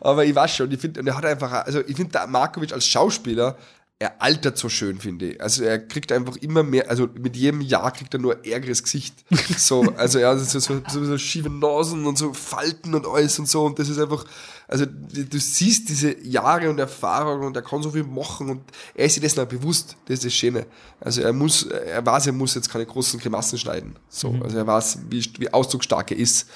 Aber 0.00 0.24
ich 0.24 0.34
weiß 0.34 0.56
schon, 0.56 0.72
ich 0.72 0.80
finde, 0.80 1.00
und 1.00 1.06
er 1.06 1.16
hat 1.16 1.24
einfach, 1.24 1.52
also 1.64 1.80
ich 1.80 1.96
finde, 1.96 2.12
der 2.12 2.26
Markovic 2.26 2.72
als 2.72 2.86
Schauspieler 2.86 3.56
er 3.98 4.20
altert 4.20 4.58
so 4.58 4.68
schön, 4.68 4.98
finde 4.98 5.32
ich. 5.32 5.40
Also 5.40 5.64
er 5.64 5.78
kriegt 5.78 6.12
einfach 6.12 6.36
immer 6.36 6.62
mehr, 6.62 6.90
also 6.90 7.08
mit 7.18 7.34
jedem 7.34 7.62
Jahr 7.62 7.90
kriegt 7.92 8.12
er 8.12 8.20
nur 8.20 8.44
ärgeres 8.44 8.82
Gesicht. 8.82 9.14
So, 9.56 9.82
also 9.96 10.18
ja, 10.18 10.36
so, 10.36 10.58
so, 10.60 10.82
so, 10.86 11.04
so 11.04 11.18
schiefe 11.18 11.48
Nasen 11.48 12.04
und 12.04 12.18
so 12.18 12.34
Falten 12.34 12.94
und 12.94 13.06
alles 13.06 13.38
und 13.38 13.48
so. 13.48 13.64
Und 13.64 13.78
das 13.78 13.88
ist 13.88 13.98
einfach, 13.98 14.24
also 14.68 14.84
du 14.84 15.38
siehst 15.38 15.88
diese 15.88 16.18
Jahre 16.20 16.68
und 16.68 16.78
Erfahrung 16.78 17.46
und 17.46 17.56
er 17.56 17.62
kann 17.62 17.82
so 17.82 17.90
viel 17.90 18.04
machen 18.04 18.50
und 18.50 18.62
er 18.94 19.06
ist 19.06 19.14
sich 19.14 19.22
dessen 19.22 19.40
auch 19.40 19.46
bewusst, 19.46 19.96
das 20.06 20.18
ist 20.18 20.26
das 20.26 20.34
Schöne. 20.34 20.66
Also 21.00 21.22
er 21.22 21.32
muss, 21.32 21.62
er 21.64 22.04
weiß, 22.04 22.26
er 22.26 22.32
muss 22.34 22.54
jetzt 22.54 22.70
keine 22.70 22.84
großen 22.84 23.18
Grimassen 23.18 23.58
schneiden. 23.58 23.98
So, 24.08 24.30
mhm. 24.30 24.42
also 24.42 24.58
er 24.58 24.66
weiß, 24.66 24.98
wie, 25.08 25.24
wie 25.38 25.52
ausdrucksstark 25.52 26.10
er 26.10 26.18
ist. 26.18 26.48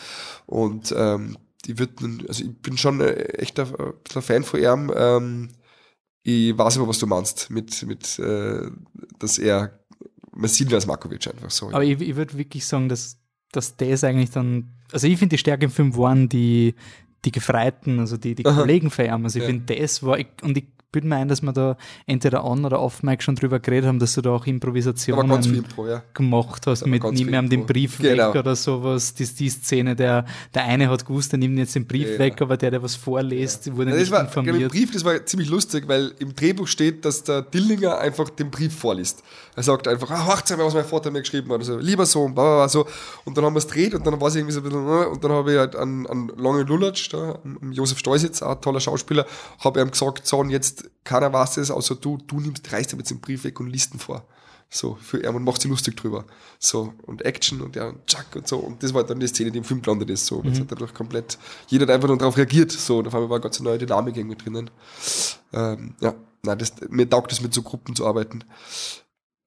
Und 0.46 0.94
ähm, 0.94 1.38
die 1.64 1.78
wird, 1.78 1.90
also 2.28 2.44
ich 2.44 2.54
bin 2.58 2.76
schon 2.76 3.00
echter 3.00 3.66
Fan 4.04 4.44
von 4.44 4.60
ihm. 4.60 4.92
Ähm, 4.94 5.48
ich 6.22 6.56
weiß 6.56 6.78
aber, 6.78 6.88
was 6.88 6.98
du 6.98 7.06
meinst, 7.06 7.50
mit, 7.50 7.82
mit 7.86 8.18
äh, 8.18 8.70
dass 9.18 9.38
er, 9.38 9.80
man 10.32 10.48
sieht 10.48 10.68
ihn 10.68 10.74
als 10.74 10.86
Markovic 10.86 11.26
einfach 11.26 11.50
so. 11.50 11.68
Aber 11.68 11.84
ich, 11.84 12.00
ich 12.00 12.16
würde 12.16 12.36
wirklich 12.36 12.66
sagen, 12.66 12.88
dass, 12.88 13.18
dass 13.52 13.76
das 13.76 14.04
eigentlich 14.04 14.30
dann, 14.30 14.74
also 14.92 15.06
ich 15.06 15.18
finde 15.18 15.34
die 15.34 15.38
Stärke 15.38 15.64
im 15.64 15.70
Film 15.70 15.96
waren 15.96 16.28
die, 16.28 16.74
die 17.24 17.32
Gefreiten, 17.32 17.98
also 18.00 18.16
die, 18.16 18.34
die 18.34 18.42
Kollegen 18.42 18.90
feiern. 18.90 19.24
Also 19.24 19.38
ich 19.38 19.44
ja. 19.44 19.50
finde, 19.50 19.74
das 19.74 20.02
war, 20.02 20.18
und 20.42 20.56
ich 20.56 20.68
bilde 20.92 21.06
mir 21.06 21.16
ein, 21.16 21.28
dass 21.28 21.42
wir 21.42 21.52
da 21.52 21.76
entweder 22.06 22.44
on 22.44 22.64
oder 22.64 22.80
off 22.80 23.02
Mic 23.02 23.22
schon 23.22 23.36
drüber 23.36 23.60
geredet 23.60 23.88
haben, 23.88 23.98
dass 23.98 24.14
du 24.14 24.22
da 24.22 24.30
auch 24.30 24.46
Improvisationen 24.46 25.30
Impro, 25.54 25.86
ja. 25.86 26.02
gemacht 26.14 26.66
hast 26.66 26.86
mit 26.86 27.04
nimm 27.04 27.30
mir 27.30 27.42
den 27.42 27.66
Brief 27.66 27.98
genau. 27.98 28.28
weg 28.28 28.40
oder 28.40 28.56
sowas. 28.56 29.14
Die, 29.14 29.26
die 29.26 29.48
Szene, 29.48 29.94
der, 29.94 30.24
der 30.54 30.64
eine 30.64 30.88
hat 30.88 31.06
gewusst, 31.06 31.32
der 31.32 31.38
nimmt 31.38 31.58
jetzt 31.58 31.74
den 31.74 31.86
Brief 31.86 32.12
ja, 32.12 32.18
weg, 32.18 32.40
aber 32.42 32.56
der, 32.56 32.72
der 32.72 32.82
was 32.82 32.96
vorliest, 32.96 33.66
ja. 33.66 33.76
wurde 33.76 33.90
das 33.90 34.00
nicht 34.00 34.10
war, 34.10 34.22
informiert. 34.22 34.60
Der 34.60 34.68
Brief, 34.68 34.90
das 34.92 35.04
war 35.04 35.24
ziemlich 35.24 35.48
lustig, 35.48 35.84
weil 35.86 36.12
im 36.18 36.34
Drehbuch 36.34 36.66
steht, 36.66 37.04
dass 37.04 37.22
der 37.22 37.42
Dillinger 37.42 37.98
einfach 37.98 38.30
den 38.30 38.50
Brief 38.50 38.76
vorliest. 38.76 39.22
Er 39.56 39.62
sagt 39.62 39.88
einfach, 39.88 40.10
ah, 40.10 40.28
wacht 40.28 40.50
was 40.58 40.74
mein 40.74 40.84
Vater 40.84 41.10
mir 41.10 41.20
geschrieben 41.20 41.52
hat. 41.52 41.60
Also, 41.60 41.78
lieber 41.78 42.06
Sohn, 42.06 42.34
bla, 42.34 42.56
bla, 42.56 42.68
so. 42.68 42.86
Und 43.24 43.36
dann 43.36 43.44
haben 43.44 43.54
wir 43.54 43.58
es 43.58 43.66
dreht 43.66 43.94
und 43.94 44.06
dann 44.06 44.20
war 44.20 44.28
es 44.28 44.36
irgendwie 44.36 44.52
so 44.52 44.60
ein 44.60 44.64
bisschen, 44.64 44.86
äh, 44.86 45.06
und 45.06 45.22
dann 45.22 45.32
habe 45.32 45.52
ich 45.52 45.58
halt 45.58 45.76
an, 45.76 46.06
an 46.06 46.32
Lange 46.36 46.62
Lulatsch, 46.62 47.12
da, 47.12 47.38
Josef 47.70 47.98
Steusitz, 47.98 48.42
ein 48.42 48.60
toller 48.60 48.80
Schauspieler, 48.80 49.26
habe 49.60 49.80
ihm 49.80 49.90
gesagt, 49.90 50.26
so, 50.26 50.38
und 50.38 50.50
jetzt 50.50 50.79
keiner 51.04 51.32
weiß 51.32 51.58
es, 51.58 51.70
außer 51.70 51.96
du, 51.96 52.18
du 52.18 52.40
nimmst, 52.40 52.72
reißt 52.72 52.92
jetzt 52.92 53.10
den 53.10 53.20
Brief 53.20 53.44
weg 53.44 53.60
und 53.60 53.68
liest 53.68 53.94
ihn 53.94 54.00
vor. 54.00 54.26
So, 54.72 54.96
für 55.00 55.22
er 55.22 55.34
und 55.34 55.42
macht 55.42 55.60
sich 55.60 55.68
lustig 55.68 55.96
drüber. 55.96 56.24
So, 56.60 56.94
und 57.02 57.24
Action 57.24 57.60
und 57.60 57.74
ja, 57.74 57.88
und 57.88 58.06
Chuck 58.06 58.36
und 58.36 58.46
so. 58.46 58.58
Und 58.58 58.82
das 58.84 58.94
war 58.94 59.02
dann 59.02 59.18
die 59.18 59.26
Szene, 59.26 59.50
die 59.50 59.58
im 59.58 59.64
Film 59.64 59.82
gelandet 59.82 60.10
ist. 60.10 60.26
So, 60.26 60.42
mhm. 60.42 60.50
das 60.50 60.60
hat 60.60 60.70
dadurch 60.70 60.94
komplett, 60.94 61.38
jeder 61.66 61.86
hat 61.86 61.90
einfach 61.90 62.06
nur 62.06 62.18
darauf 62.18 62.36
reagiert. 62.36 62.70
So, 62.70 62.98
und 62.98 63.08
auf 63.08 63.14
einmal 63.14 63.30
war 63.30 63.36
eine 63.36 63.42
ganz 63.42 63.58
neue 63.58 63.78
Dynamik 63.78 64.16
irgendwie 64.16 64.36
drinnen. 64.36 64.70
Ähm, 65.52 65.96
ja, 66.00 66.14
nein, 66.44 66.58
das, 66.58 66.74
mir 66.88 67.10
taugt 67.10 67.32
es 67.32 67.40
mit 67.40 67.52
so 67.52 67.62
Gruppen 67.62 67.96
zu 67.96 68.06
arbeiten. 68.06 68.44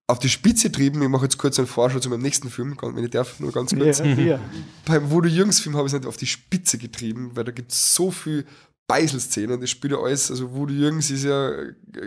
Auf 0.07 0.19
die 0.19 0.27
Spitze 0.27 0.69
trieben, 0.69 1.01
ich 1.01 1.07
mache 1.07 1.23
jetzt 1.23 1.37
kurz 1.37 1.57
einen 1.57 1.69
Vorschau 1.69 1.99
zu 1.99 2.09
meinem 2.09 2.21
nächsten 2.21 2.49
Film, 2.49 2.75
wenn 2.81 3.05
ich 3.05 3.11
darf, 3.11 3.39
nur 3.39 3.53
ganz 3.53 3.73
kurz. 3.73 3.99
Ja, 3.99 4.05
ja. 4.05 4.39
Beim 4.85 5.09
Voodoo 5.09 5.29
Jürgens 5.29 5.61
Film 5.61 5.77
habe 5.77 5.87
ich 5.87 5.93
es 5.93 5.99
nicht 5.99 6.07
auf 6.07 6.17
die 6.17 6.27
Spitze 6.27 6.77
getrieben, 6.77 7.31
weil 7.35 7.45
da 7.45 7.53
gibt 7.53 7.71
es 7.71 7.95
so 7.95 8.11
viel 8.11 8.45
Beiselszenen. 8.87 9.61
Das 9.61 9.69
spielt 9.69 9.93
ja 9.93 9.99
alles, 9.99 10.29
also 10.29 10.53
Woody 10.53 10.77
Jürgens 10.77 11.09
ist 11.09 11.23
ja, 11.23 11.51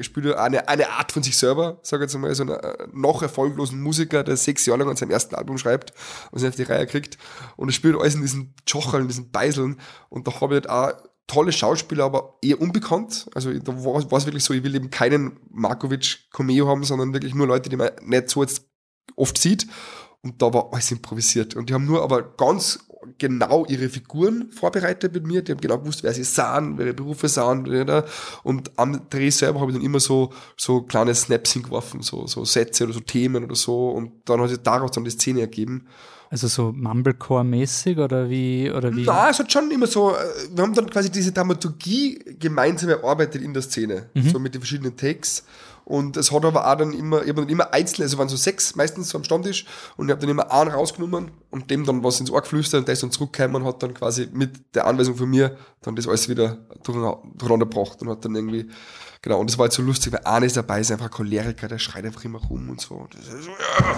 spielt 0.03 0.27
ja 0.27 0.36
eine, 0.36 0.69
eine 0.69 0.90
Art 0.90 1.12
von 1.12 1.23
sich 1.23 1.36
selber, 1.36 1.78
sag 1.82 2.01
ich 2.01 2.03
jetzt 2.03 2.19
mal, 2.19 2.35
so 2.35 2.43
einen 2.43 2.53
äh, 2.53 2.89
noch 2.93 3.23
erfolglosen 3.23 3.81
Musiker, 3.81 4.23
der 4.23 4.36
sechs 4.36 4.66
Jahre 4.66 4.81
lang 4.81 4.90
an 4.90 4.97
seinem 4.97 5.11
ersten 5.11 5.35
Album 5.35 5.59
schreibt 5.59 5.93
und 6.31 6.39
sich 6.39 6.48
auf 6.48 6.57
die 6.57 6.65
Reihe 6.65 6.86
kriegt. 6.86 7.16
Und 7.57 7.69
er 7.70 7.73
spielt 7.73 7.97
alles 7.97 8.15
in 8.15 8.23
diesen 8.23 8.55
Jocheln, 8.66 9.03
in 9.03 9.09
diesen 9.09 9.31
Beiseln. 9.31 9.81
Und 10.11 10.27
da 10.27 10.40
habe 10.40 10.57
ich 10.57 10.69
halt 10.69 10.70
auch 10.70 11.09
tolle 11.27 11.53
Schauspieler, 11.53 12.05
aber 12.05 12.39
eher 12.43 12.61
unbekannt. 12.61 13.28
Also 13.35 13.53
da 13.53 13.85
war 13.85 14.19
es 14.19 14.27
wirklich 14.27 14.44
so, 14.44 14.55
ich 14.55 14.62
will 14.62 14.74
eben 14.74 14.90
keinen 14.90 15.39
Markovic 15.51 16.31
Cameo 16.31 16.69
haben, 16.69 16.85
sondern 16.85 17.12
wirklich 17.12 17.35
nur 17.35 17.47
Leute, 17.47 17.69
die 17.69 17.77
man 17.77 17.90
nicht 18.03 18.31
so 18.31 18.43
jetzt 18.43 18.66
oft 19.16 19.39
sieht. 19.39 19.66
Und 20.23 20.43
da 20.43 20.53
war 20.53 20.73
alles 20.73 20.90
improvisiert. 20.90 21.57
Und 21.57 21.70
die 21.70 21.74
haben 21.74 21.86
nur 21.86 22.03
aber 22.03 22.23
ganz 22.23 22.86
genau 23.19 23.65
ihre 23.66 23.89
Figuren 23.89 24.51
vorbereitet 24.51 25.15
mit 25.15 25.27
mir. 25.27 25.43
Die 25.43 25.53
haben 25.53 25.61
genau 25.61 25.78
gewusst, 25.78 26.03
wer 26.03 26.12
sie 26.12 26.24
sahen, 26.24 26.78
welche 26.78 26.95
Berufe 26.95 27.28
sahen. 27.28 27.66
Und 28.43 28.70
am 28.77 29.09
Dreh 29.11 29.31
selber 29.31 29.61
habe 29.61 29.70
ich 29.70 29.77
dann 29.77 29.85
immer 29.85 30.01
so, 30.01 30.33
so 30.57 30.83
kleine 30.83 31.15
Snaps 31.15 31.53
hingeworfen, 31.53 32.03
so, 32.03 32.27
so 32.27 32.45
Sätze 32.45 32.85
oder 32.85 32.93
so 32.93 33.01
Themen 33.01 33.45
oder 33.45 33.55
so. 33.55 33.91
Und 33.91 34.12
dann 34.24 34.41
hat 34.41 34.51
sich 34.51 34.59
daraus 34.59 34.91
dann 34.93 35.05
die 35.05 35.11
Szene 35.11 35.41
ergeben. 35.41 35.87
Also 36.28 36.49
so 36.49 36.73
Mumblecore-mäßig 36.73 37.99
oder 37.99 38.28
wie? 38.28 38.70
Oder 38.70 38.95
wie? 38.95 39.05
Nein, 39.05 39.31
es 39.31 39.39
hat 39.39 39.53
schon 39.53 39.70
immer 39.70 39.87
so, 39.87 40.11
äh, 40.11 40.16
wir 40.53 40.62
haben 40.62 40.74
dann 40.74 40.91
quasi 40.91 41.11
diese 41.11 41.33
Dramaturgie 41.33 42.19
gemeinsam 42.39 42.91
erarbeitet 42.91 43.43
in 43.43 43.55
der 43.55 43.62
Szene, 43.62 44.11
mhm. 44.15 44.31
so 44.31 44.39
mit 44.39 44.55
den 44.55 44.61
verschiedenen 44.61 44.97
Takes. 44.97 45.45
Und 45.89 46.17
es 46.17 46.33
hat 46.33 46.45
aber 46.45 46.67
auch 46.69 46.77
dann 46.77 46.93
immer, 46.93 47.23
ich 47.23 47.29
habe 47.29 47.43
dann 47.43 47.49
immer 47.49 47.73
einzeln, 47.73 48.03
also 48.03 48.19
waren 48.19 48.29
so 48.29 48.37
sechs 48.37 48.75
meistens 48.75 49.09
so 49.09 49.19
am 49.19 49.23
Stammtisch 49.23 49.67
und 49.97 50.09
ich 50.09 50.11
habe 50.11 50.21
dann 50.21 50.31
immer 50.31 50.51
einen 50.51 50.73
rausgenommen 50.73 51.31
und 51.51 51.71
dem 51.71 51.87
dann 51.87 52.03
was 52.03 52.19
ins 52.19 52.29
Ohr 52.29 52.41
geflüstert 52.41 52.81
und 52.81 52.89
der 52.89 52.95
ist 52.95 53.05
dann 53.05 53.13
zurückgekommen 53.13 53.63
und 53.63 53.65
hat 53.69 53.85
dann 53.85 53.95
quasi 53.95 54.29
mit 54.33 54.75
der 54.75 54.89
Anweisung 54.89 55.15
von 55.15 55.31
mir 55.31 55.57
dann 55.83 55.95
das 55.95 56.09
alles 56.09 56.29
wieder 56.29 56.59
durcheinander 56.83 57.67
gebracht 57.67 58.03
und 58.03 58.09
hat 58.09 58.25
dann 58.25 58.35
irgendwie 58.35 58.69
Genau, 59.27 59.40
und 59.40 59.51
das 59.51 59.59
war 59.59 59.66
jetzt 59.66 59.74
so 59.74 59.82
lustig, 59.82 60.12
weil 60.12 60.20
einer 60.23 60.47
ist 60.47 60.57
dabei, 60.57 60.81
ist 60.81 60.93
einfach 60.93 61.07
ein 61.07 61.11
Choleriker, 61.11 61.66
der 61.66 61.81
schreit 61.81 62.05
einfach 62.05 62.24
immer 62.24 62.39
rum 62.39 62.70
und 62.70 62.81
so. 62.81 62.94
Und 62.94 63.12
das, 63.12 63.27
ist 63.27 63.43
so, 63.43 63.51
ja. 63.51 63.97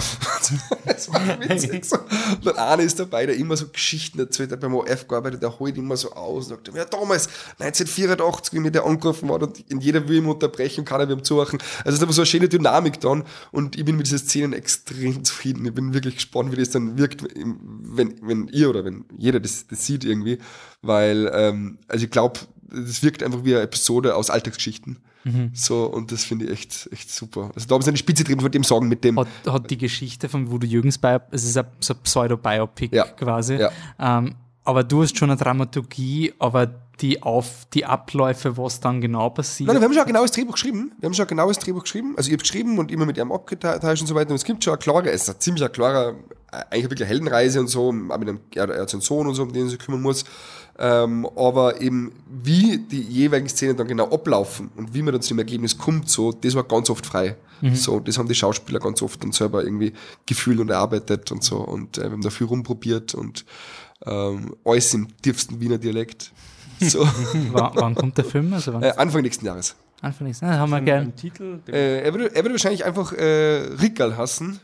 das 0.87 1.13
war 1.13 1.21
witzig. 1.41 1.85
So. 1.89 1.99
Und 1.99 2.47
dann 2.47 2.57
einer 2.57 2.83
ist 2.83 2.99
dabei, 2.99 3.27
der 3.27 3.37
immer 3.37 3.55
so 3.55 3.69
Geschichten 3.69 4.19
erzählt, 4.19 4.53
der 4.53 4.57
beim 4.57 4.75
OF 4.75 5.07
gearbeitet, 5.07 5.43
der 5.43 5.59
holt 5.59 5.77
immer 5.77 5.99
so 5.99 6.13
aus 6.13 6.47
und 6.47 6.65
sagt, 6.65 6.75
ja, 6.75 6.87
damals, 6.87 7.29
1984, 7.59 8.55
wie 8.55 8.61
mir 8.61 8.71
der 8.71 8.87
angerufen 8.87 9.29
war 9.29 9.43
und 9.43 9.71
in 9.71 9.83
jeder 9.83 10.09
will 10.09 10.17
ihm 10.17 10.31
unterbrechen, 10.31 10.87
kann 10.87 11.03
er 11.03 11.11
ihm 11.11 11.23
zuhören. 11.23 11.59
Also 11.85 11.89
es 11.91 11.95
ist 11.97 12.03
aber 12.03 12.15
so 12.15 12.23
eine 12.23 12.27
schöne 12.27 12.49
Dynamik 12.49 12.99
dann 13.01 13.25
und 13.53 13.77
ich 13.77 13.85
bin 13.85 13.99
mit 13.99 14.07
diesen 14.07 14.21
Szenen 14.21 14.55
extrem 14.55 15.25
zufrieden. 15.25 15.67
Ich 15.67 15.75
bin 15.75 15.93
wirklich 15.93 16.15
gespannt, 16.15 16.53
wie 16.53 16.57
das 16.57 16.71
dann 16.71 16.97
wirkt, 16.97 17.23
wenn, 17.35 18.15
wenn 18.23 18.49
ihr 18.49 18.71
oder 18.71 18.83
wenn 18.83 19.05
jeder 19.19 19.41
das, 19.41 19.67
das 19.67 19.85
sieht 19.85 20.05
irgendwie, 20.05 20.39
weil, 20.81 21.31
ähm, 21.35 21.77
also 21.87 22.07
ich 22.07 22.11
glaube, 22.11 22.41
das 22.63 23.03
wirkt 23.03 23.23
einfach 23.23 23.45
wie 23.45 23.55
eine 23.55 23.65
Episode 23.65 24.17
aus 24.17 24.31
Alltagsgeschichten. 24.31 25.01
Mhm. 25.25 25.51
So, 25.55 25.85
und 25.87 26.13
das 26.13 26.25
finde 26.25 26.47
ich 26.47 26.53
echt, 26.53 26.89
echt 26.93 27.11
super. 27.11 27.51
Also 27.55 27.67
da 27.69 27.75
haben 27.75 27.83
sie 27.83 27.89
eine 27.91 27.97
Spitze 27.99 28.25
drin 28.25 28.41
von 28.41 28.51
dem 28.51 28.65
Sagen 28.65 28.89
mit 28.89 29.05
dem. 29.05 29.19
Hat, 29.19 29.29
hat 29.47 29.71
die 29.71 29.79
Geschichte 29.79 30.29
von 30.29 30.51
Voodoo 30.51 30.67
Jürgens 30.67 30.99
bei, 30.99 31.21
es 31.31 31.45
ist 31.45 31.57
ein, 31.57 31.67
so 31.81 31.95
ein 31.95 32.01
Pseudo-Biopic 32.03 32.95
Ja. 32.95 33.05
quasi. 33.05 33.57
Ja. 33.57 33.71
Ähm, 33.99 34.35
aber 34.65 34.85
du 34.85 35.03
hast 35.03 35.17
schon 35.17 35.31
eine 35.31 35.39
Dramaturgie, 35.39 36.35
aber 36.39 36.67
die 37.01 37.23
auf 37.23 37.67
die 37.73 37.85
Abläufe, 37.87 38.57
was 38.57 38.81
dann 38.81 39.01
genau 39.01 39.31
passiert. 39.31 39.69
Nein, 39.69 39.77
wir 39.81 39.85
haben 39.85 39.93
schon 39.93 40.03
ein 40.03 40.09
genaues 40.09 40.31
Drehbuch 40.33 40.55
geschrieben. 40.55 40.93
Wir 40.99 41.07
haben 41.07 41.15
schon 41.15 41.25
ein 41.25 41.29
genaues 41.29 41.59
Drehbuch 41.59 41.83
geschrieben. 41.83 42.15
Also 42.17 42.29
ich 42.29 42.33
habe 42.35 42.43
geschrieben 42.43 42.79
und 42.79 42.91
immer 42.91 43.07
mit 43.07 43.17
ihm 43.19 43.33
abgetauscht 43.33 44.01
und 44.03 44.07
so 44.07 44.15
weiter. 44.15 44.31
Und 44.31 44.37
es 44.37 44.45
gibt 44.45 44.63
schon 44.65 44.73
eine 44.75 44.79
klare, 44.79 45.11
es 45.11 45.23
ist 45.23 45.31
ein 45.31 45.41
ziemlich 45.41 45.73
klarer, 45.73 46.17
eigentlich 46.51 46.85
wirklich 46.85 47.03
eine 47.03 47.09
Heldenreise 47.09 47.61
und 47.61 47.69
so, 47.69 47.89
auch 47.89 47.93
mit 47.93 48.29
einem, 48.29 48.41
er, 48.55 48.69
er 48.69 48.83
hat 48.83 48.91
so 48.91 48.97
einen 48.97 49.03
Sohn 49.03 49.27
und 49.27 49.35
so, 49.35 49.43
um 49.43 49.53
den 49.53 49.67
er 49.67 49.71
sich 49.71 49.79
kümmern 49.79 50.03
muss. 50.03 50.25
Ähm, 50.79 51.27
aber 51.37 51.81
eben, 51.81 52.13
wie 52.31 52.79
die 52.79 53.01
jeweiligen 53.01 53.49
Szenen 53.49 53.77
dann 53.77 53.89
genau 53.89 54.11
ablaufen 54.11 54.71
und 54.77 54.95
wie 54.95 55.03
man 55.03 55.13
dann 55.13 55.23
zu 55.23 55.31
dem 55.35 55.41
Ergebnis 55.41 55.77
kommt, 55.77 56.09
so, 56.09 56.31
das 56.33 56.55
war 56.55 56.63
ganz 56.63 56.89
oft 56.89 57.05
frei. 57.05 57.37
So, 57.75 57.99
das 57.99 58.17
haben 58.19 58.29
die 58.29 58.37
Schauspieler 58.37 58.79
ganz 58.79 59.03
oft 59.03 59.21
dann 59.21 59.33
selber 59.33 59.65
irgendwie 59.65 59.93
gefühlt 60.27 60.61
und 60.61 60.71
erarbeitet 60.71 61.33
und 61.33 61.43
so. 61.43 61.57
Und 61.57 61.99
äh, 61.99 62.03
wir 62.05 62.13
haben 62.13 62.23
da 62.23 62.31
viel 62.31 62.47
rumprobiert 62.47 63.15
und 63.15 63.45
ähm, 64.07 64.55
alles 64.65 64.95
im 64.95 65.09
tiefsten 65.21 65.61
Wiener 65.61 65.79
Dialekt. 65.79 66.33
So, 66.81 67.01
wann, 67.51 67.73
wann 67.75 67.95
kommt 67.97 68.17
der 68.19 68.25
Film? 68.25 68.53
Also 68.53 68.73
wann 68.73 68.85
äh, 68.85 68.93
Anfang 68.97 69.23
nächsten 69.23 69.45
Jahres. 69.45 69.75
Anfang 70.01 70.29
nächsten 70.29 70.45
Jahres? 70.45 70.61
haben 70.61 70.71
wir 70.71 70.81
gern. 70.81 71.17
Titel, 71.17 71.59
Äh, 71.67 72.03
er, 72.03 72.15
würde, 72.15 72.33
er 72.33 72.45
würde 72.45 72.51
wahrscheinlich 72.51 72.85
einfach 72.85 73.13
äh, 73.13 73.73
Rickerl 73.83 74.17
hassen. 74.17 74.61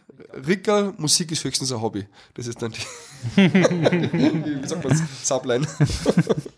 Rickerl, 0.47 0.95
Musik 0.99 1.33
ist 1.33 1.45
höchstens 1.45 1.73
ein 1.73 1.81
Hobby. 1.81 2.07
Das 2.35 2.47
ist 2.47 2.61
dann 2.61 2.73
die, 2.73 2.81
wie 4.63 4.67
sagt 4.67 4.85
man 4.85 5.09
Subline. 5.23 5.67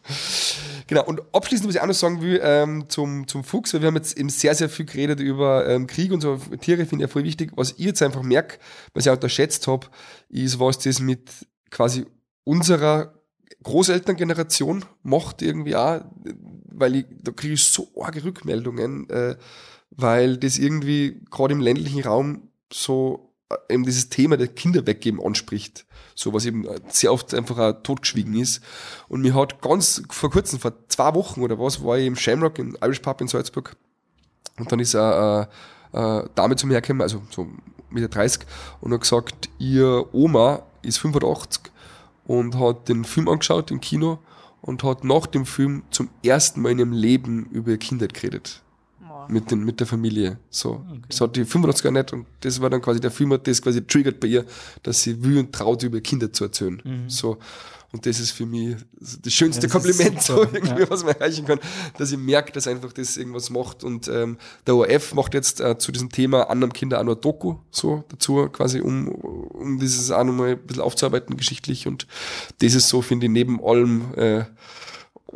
genau, 0.87 1.05
und 1.05 1.23
abschließend, 1.33 1.69
was 1.69 1.75
ich 1.75 1.81
auch 1.81 1.87
noch 1.87 1.95
sagen 1.95 2.23
will, 2.23 2.41
ähm, 2.43 2.89
zum, 2.89 3.27
zum 3.29 3.45
Fuchs, 3.45 3.75
weil 3.75 3.83
wir 3.83 3.89
haben 3.89 3.97
jetzt 3.97 4.17
eben 4.17 4.29
sehr, 4.29 4.55
sehr 4.55 4.69
viel 4.69 4.87
geredet 4.87 5.21
über 5.21 5.69
ähm, 5.69 5.87
Krieg 5.87 6.13
und 6.13 6.21
so, 6.21 6.37
Tiere 6.61 6.87
finde 6.87 7.05
ich 7.05 7.09
ja 7.09 7.13
voll 7.13 7.25
wichtig. 7.25 7.53
Was 7.57 7.73
ich 7.73 7.79
jetzt 7.87 8.03
einfach 8.03 8.23
merke, 8.23 8.59
was 8.95 9.07
ich 9.07 9.11
auch 9.11 9.17
unterschätzt 9.17 9.67
habe, 9.67 9.87
ist, 10.29 10.59
was 10.59 10.79
das 10.79 11.01
mit 11.01 11.31
quasi 11.71 12.07
unserer 12.45 13.13
Großelterngeneration 13.63 14.85
macht 15.03 15.43
irgendwie 15.43 15.77
auch, 15.77 16.03
weil 16.73 16.97
ich, 16.97 17.07
da 17.21 17.33
kriege 17.33 17.55
ich 17.55 17.65
so 17.65 17.89
arge 18.01 18.23
Rückmeldungen, 18.23 19.11
äh, 19.11 19.37
weil 19.91 20.37
das 20.37 20.59
irgendwie 20.59 21.21
gerade 21.31 21.55
im 21.55 21.61
ländlichen 21.61 22.03
Raum 22.03 22.51
so 22.73 23.26
eben 23.69 23.85
dieses 23.85 24.09
Thema 24.09 24.37
der 24.37 24.49
Kinder 24.49 24.87
weggeben 24.87 25.23
anspricht. 25.23 25.87
So 26.15 26.33
was 26.33 26.47
eben 26.47 26.67
äh, 26.67 26.81
sehr 26.89 27.13
oft 27.13 27.35
einfach 27.35 27.59
auch 27.59 27.83
totgeschwiegen 27.83 28.35
ist. 28.35 28.61
Und 29.09 29.23
mir 29.23 29.35
hat 29.35 29.61
ganz 29.61 30.03
vor 30.11 30.31
kurzem, 30.31 30.59
vor 30.59 30.73
zwei 30.89 31.15
Wochen 31.15 31.43
oder 31.43 31.59
was, 31.59 31.85
war 31.85 31.99
ich 31.99 32.07
im 32.07 32.17
Shamrock 32.17 32.59
im 32.59 32.77
Irish 32.83 33.01
Pub 33.01 33.21
in 33.21 33.29
Salzburg. 33.29 33.77
Und 34.59 34.73
dann 34.73 34.81
ist 34.81 34.97
eine, 34.97 35.49
äh, 35.93 35.97
eine 35.99 36.31
Dame 36.35 36.57
zu 36.57 36.67
mir 36.67 36.75
hergekommen, 36.75 37.03
also 37.03 37.23
so 37.31 37.47
Mitte 37.91 38.09
30, 38.09 38.43
und 38.81 38.93
hat 38.93 39.01
gesagt, 39.03 39.49
ihr 39.59 40.07
Oma 40.13 40.63
ist 40.83 40.99
85 40.99 41.73
und 42.25 42.59
hat 42.59 42.89
den 42.89 43.05
Film 43.05 43.29
angeschaut 43.29 43.71
im 43.71 43.81
Kino 43.81 44.19
und 44.63 44.83
hat 44.83 45.05
nach 45.05 45.27
dem 45.27 45.47
Film 45.47 45.85
zum 45.91 46.09
ersten 46.25 46.63
Mal 46.63 46.73
in 46.73 46.79
ihrem 46.79 46.93
Leben 46.93 47.47
über 47.47 47.71
ihre 47.71 47.79
Kindheit 47.79 48.15
geredet. 48.15 48.63
Mit, 49.29 49.51
den, 49.51 49.65
mit 49.65 49.81
der 49.81 49.87
Familie. 49.87 50.39
So. 50.51 50.85
Das 51.09 51.21
hat 51.21 51.37
die 51.37 51.45
85 51.45 51.85
gar 51.85 51.91
nicht 51.91 52.13
und 52.13 52.27
das 52.41 52.61
war 52.61 52.71
dann 52.71 52.83
quasi, 52.83 53.01
der 53.01 53.11
Film 53.11 53.33
hat 53.33 53.47
das 53.47 53.63
quasi 53.63 53.87
triggert 53.87 54.21
bei 54.21 54.29
ihr, 54.29 54.45
dass 54.83 55.03
sie 55.03 55.23
will 55.23 55.39
und 55.39 55.53
traut, 55.53 55.83
über 55.83 56.01
Kinder 56.01 56.33
zu 56.33 56.45
erzählen. 56.45 57.05
So. 57.09 57.39
Und 57.93 58.05
das 58.05 58.21
ist 58.21 58.33
für 58.33 58.47
mich 58.47 58.77
das 59.01 59.33
schönste 59.33 59.69
Das 59.69 59.73
Kompliment, 59.73 60.21
so 60.21 60.43
irgendwie, 60.43 60.83
ja. 60.83 60.91
was 60.91 61.05
man 61.05 61.15
erreichen 61.15 61.47
kann, 61.47 61.61
dass 61.97 62.13
ich 62.13 62.19
merke, 62.19 62.53
dass 62.53 62.67
einfach 62.67 62.93
das 62.93 63.17
irgendwas 63.17 63.49
macht. 63.49 63.85
Und 63.85 64.09
ähm, 64.09 64.37
der 64.67 64.77
ORF 64.77 65.15
macht 65.15 65.35
jetzt 65.35 65.61
äh, 65.61 65.79
zu 65.79 65.93
diesem 65.93 66.11
Thema 66.11 66.51
anderen 66.51 66.73
Kinder 66.73 67.01
auch 67.01 67.05
noch 67.05 67.15
Doku, 67.15 67.57
so 67.71 68.05
dazu, 68.09 68.49
quasi, 68.51 68.81
um, 68.81 69.09
um 69.09 69.79
dieses 69.79 70.11
auch 70.11 70.25
nochmal 70.25 70.51
ein 70.51 70.59
bisschen 70.59 70.83
aufzuarbeiten, 70.83 71.37
geschichtlich. 71.37 71.87
Und 71.87 72.07
das 72.59 72.75
ist 72.75 72.89
so, 72.89 73.03
finde 73.03 73.27
ich, 73.27 73.33
neben 73.33 73.65
allem 73.65 74.13
äh, 74.17 74.45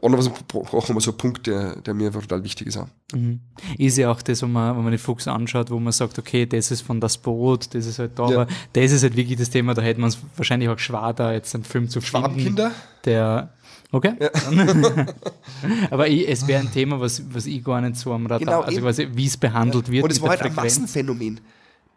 auch 0.03 0.09
noch 0.09 0.19
was 0.19 0.29
auch 0.29 0.73
nochmal 0.89 1.01
so 1.01 1.11
ein 1.11 1.17
Punkt, 1.17 1.47
der, 1.47 1.77
der 1.81 1.95
mir 1.95 2.07
einfach 2.07 2.23
total 2.23 2.45
wichtig 2.45 2.69
ist. 2.69 2.77
Auch. 2.77 2.87
Mhm. 3.13 3.41
Ist 3.77 3.99
ja 3.99 4.11
auch 4.11 4.23
das, 4.23 4.41
wenn 4.43 4.53
man, 4.53 4.77
wenn 4.77 4.85
man 4.85 4.93
den 4.93 4.99
Fuchs 4.99 5.27
anschaut, 5.27 5.71
wo 5.71 5.81
man 5.81 5.93
sagt, 5.93 6.19
okay, 6.19 6.47
das 6.47 6.71
ist 6.71 6.83
von 6.83 7.01
das 7.01 7.19
Boot, 7.19 7.75
das 7.75 7.87
ist 7.87 7.99
halt 7.99 8.19
da, 8.19 8.29
Ja. 8.31 8.43
aber 8.43 8.47
das 8.73 8.93
ist 8.93 9.03
halt 9.03 9.17
wirklich 9.17 9.37
das 9.39 9.51
Thema, 9.51 9.75
da 9.75 9.83
hätte 9.83 10.01
man 10.01 10.09
es 10.11 10.19
wahrscheinlich 10.37 10.69
auch 10.69 10.79
schwer, 10.79 11.13
da 11.13 11.33
jetzt 11.33 11.55
einen 11.55 11.65
Film 11.65 11.89
zu 11.89 12.01
finden. 12.01 12.07
Schwabenkinder? 12.25 12.71
Der, 13.05 13.53
okay. 13.91 14.15
aber 15.91 16.09
ich, 16.09 16.29
es 16.29 16.47
wäre 16.47 16.61
ein 16.61 16.71
Thema, 16.73 17.01
was, 17.01 17.23
was 17.33 17.47
ich 17.47 17.63
gar 17.65 17.81
nicht 17.81 17.97
so 17.97 18.13
am 18.13 18.25
Radar, 18.27 18.39
Genau, 18.39 18.61
also 18.61 18.73
eben. 18.77 18.83
quasi, 18.87 19.09
wie 19.13 19.27
es 19.27 19.37
behandelt 19.37 19.91
wird. 19.91 20.05
Und 20.05 20.11
es 20.13 20.21
war 20.23 20.31
halt 20.31 20.43
ein 20.43 20.53
Frequenz. 20.53 20.79
Massenphänomen. 20.81 21.41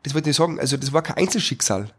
Das 0.04 0.14
wollte 0.14 0.30
ich 0.30 0.36
sagen. 0.36 0.60
Also, 0.60 0.78
das 0.78 0.94
war 0.94 1.02
kein 1.02 1.18
Einzelschicksal, 1.18 1.94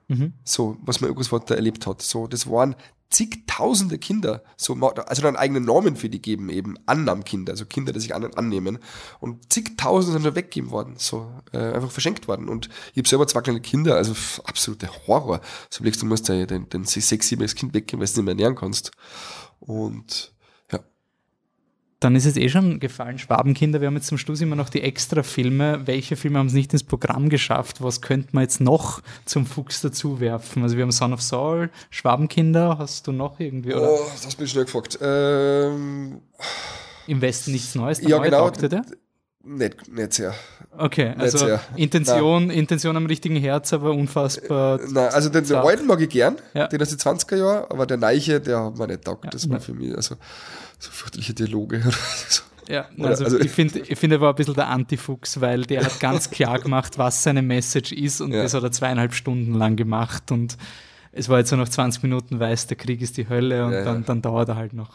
so, 0.44 0.76
was 0.82 1.00
mein 1.00 1.10
Urgroßvater 1.10 1.56
erlebt 1.56 1.86
hat. 1.86 2.02
So, 2.02 2.26
das 2.26 2.48
waren 2.48 2.76
zigtausende 3.10 3.98
Kinder, 3.98 4.42
so, 4.56 4.74
also 4.74 5.22
dann 5.22 5.36
eigenen 5.36 5.64
Namen 5.64 5.94
für 5.94 6.08
die 6.08 6.20
geben, 6.20 6.48
eben 6.48 6.76
Annahmkinder, 6.86 7.52
also 7.52 7.64
Kinder, 7.64 7.92
die 7.92 8.00
sich 8.00 8.12
anderen 8.12 8.36
annehmen. 8.36 8.78
Und 9.20 9.52
zigtausende 9.52 10.14
sind 10.14 10.26
da 10.26 10.34
weggegeben 10.34 10.70
worden, 10.70 10.94
so, 10.98 11.30
äh, 11.52 11.58
einfach 11.58 11.92
verschenkt 11.92 12.26
worden. 12.26 12.48
Und 12.48 12.68
ich 12.92 12.98
habe 12.98 13.08
selber 13.08 13.26
zwei 13.28 13.40
kleine 13.40 13.60
Kinder, 13.60 13.94
also 13.94 14.14
pff, 14.14 14.40
absolute 14.40 14.88
Horror. 15.06 15.40
So 15.70 15.80
überlegst 15.80 16.02
du, 16.02 16.06
musst 16.06 16.28
dein, 16.28 16.46
dein, 16.48 16.68
dein 16.68 16.84
sechs, 16.84 17.28
siebenjähriges 17.28 17.54
Kind 17.54 17.72
weggeben, 17.72 18.00
weil 18.00 18.06
du 18.06 18.10
es 18.10 18.16
nicht 18.16 18.24
mehr 18.24 18.32
ernähren 18.32 18.56
kannst. 18.56 18.90
Und, 19.60 20.32
ja. 20.32 20.33
Dann 22.00 22.16
ist 22.16 22.26
es 22.26 22.36
eh 22.36 22.48
schon 22.48 22.80
gefallen, 22.80 23.18
Schwabenkinder. 23.18 23.80
Wir 23.80 23.86
haben 23.86 23.94
jetzt 23.96 24.08
zum 24.08 24.18
Schluss 24.18 24.40
immer 24.42 24.56
noch 24.56 24.68
die 24.68 24.82
Extra-Filme. 24.82 25.86
Welche 25.86 26.16
Filme 26.16 26.38
haben 26.38 26.48
es 26.48 26.52
nicht 26.52 26.72
ins 26.72 26.82
Programm 26.84 27.28
geschafft? 27.30 27.82
Was 27.82 28.02
könnte 28.02 28.28
man 28.32 28.42
jetzt 28.42 28.60
noch 28.60 29.00
zum 29.24 29.46
Fuchs 29.46 29.80
dazu 29.80 30.20
werfen? 30.20 30.62
Also 30.62 30.76
wir 30.76 30.82
haben 30.82 30.92
Son 30.92 31.12
of 31.14 31.22
Saul, 31.22 31.70
Schwabenkinder. 31.90 32.76
Hast 32.78 33.06
du 33.06 33.12
noch 33.12 33.40
irgendwie? 33.40 33.72
Oder 33.74 33.90
Oh, 33.92 34.00
das 34.22 34.34
bin 34.34 34.44
ich 34.44 34.50
schnell 34.52 34.64
gefragt. 34.64 34.98
Ähm, 35.00 36.20
im 37.06 37.20
Westen 37.22 37.52
nichts 37.52 37.74
Neues? 37.74 38.00
Ja, 38.02 38.18
neue 38.18 38.26
genau. 38.30 38.50
Taugt 38.50 38.70
der? 38.70 38.84
Nicht, 39.46 39.92
nicht 39.92 40.12
sehr. 40.14 40.34
Okay, 40.76 41.12
also 41.18 41.36
sehr. 41.38 41.60
Intention, 41.76 42.48
Intention 42.50 42.96
am 42.96 43.04
richtigen 43.06 43.36
Herz, 43.36 43.72
aber 43.74 43.92
unfassbar. 43.92 44.80
Nein, 44.90 45.10
also 45.12 45.28
den, 45.28 45.44
den 45.46 45.56
alten 45.56 45.86
mag 45.86 46.00
ich 46.00 46.08
gern, 46.08 46.36
Ja. 46.54 46.66
den 46.66 46.80
aus 46.80 46.88
den 46.88 46.98
20er 46.98 47.36
Jahren, 47.36 47.70
aber 47.70 47.86
der 47.86 47.98
Neiche, 47.98 48.40
der 48.40 48.64
hat 48.64 48.78
mir 48.78 48.86
nicht 48.86 49.04
taugt. 49.04 49.32
Das 49.32 49.44
Ja. 49.44 49.50
war 49.52 49.60
für 49.60 49.74
mich 49.74 49.94
also 49.94 50.16
so 50.84 50.90
fürchterliche 50.92 51.34
Dialoge. 51.34 51.78
oder 51.86 51.92
so. 52.28 52.42
Ja, 52.68 52.86
also, 52.98 53.24
also- 53.24 53.38
ich 53.40 53.50
finde, 53.50 53.80
ich 53.80 53.98
finde, 53.98 54.16
er 54.16 54.20
war 54.22 54.30
ein 54.32 54.36
bisschen 54.36 54.54
der 54.54 54.68
Antifuchs, 54.68 55.40
weil 55.40 55.64
der 55.64 55.84
hat 55.84 56.00
ganz 56.00 56.30
klar 56.30 56.58
gemacht, 56.58 56.96
was 56.98 57.22
seine 57.22 57.42
Message 57.42 57.92
ist 57.92 58.20
und 58.20 58.32
Ja. 58.32 58.42
das 58.42 58.54
hat 58.54 58.62
er 58.62 58.72
zweieinhalb 58.72 59.12
Stunden 59.14 59.54
lang 59.54 59.76
gemacht 59.76 60.30
und 60.32 60.56
es 61.16 61.28
war 61.28 61.38
jetzt 61.38 61.50
so 61.50 61.56
nach 61.56 61.68
20 61.68 62.02
Minuten 62.02 62.40
weiß, 62.40 62.66
der 62.66 62.76
Krieg 62.76 63.00
ist 63.00 63.16
die 63.16 63.28
Hölle 63.28 63.66
und 63.66 63.72
Ja. 63.72 63.84
Dann, 63.84 64.04
dann 64.04 64.22
dauert 64.22 64.48
er 64.48 64.56
halt 64.56 64.72
noch 64.72 64.90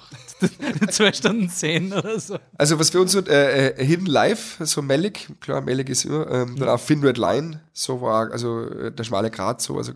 zwei 0.90 1.14
Stunden 1.14 1.50
zehn 1.50 1.94
oder 1.94 2.20
so. 2.20 2.38
Also 2.58 2.78
was 2.80 2.90
für 2.90 3.00
uns 3.00 3.14
so 3.14 3.20
äh, 3.20 3.70
äh, 3.70 3.86
Hidden 3.86 4.06
Life, 4.06 4.66
so 4.66 4.82
Malik, 4.82 5.30
klar, 5.40 5.62
Malik 5.62 5.90
ist 5.90 6.06
immer, 6.06 6.30
ähm, 6.30 6.56
dann 6.58 6.70
auch 6.70 6.80
Thin 6.80 7.04
Red 7.04 7.18
Line, 7.18 7.62
so 7.74 8.02
war, 8.02 8.32
also 8.32 8.66
äh, 8.66 8.92
der 8.92 9.04
schmale 9.04 9.32
Grat, 9.32 9.62
so, 9.62 9.78
also 9.78 9.94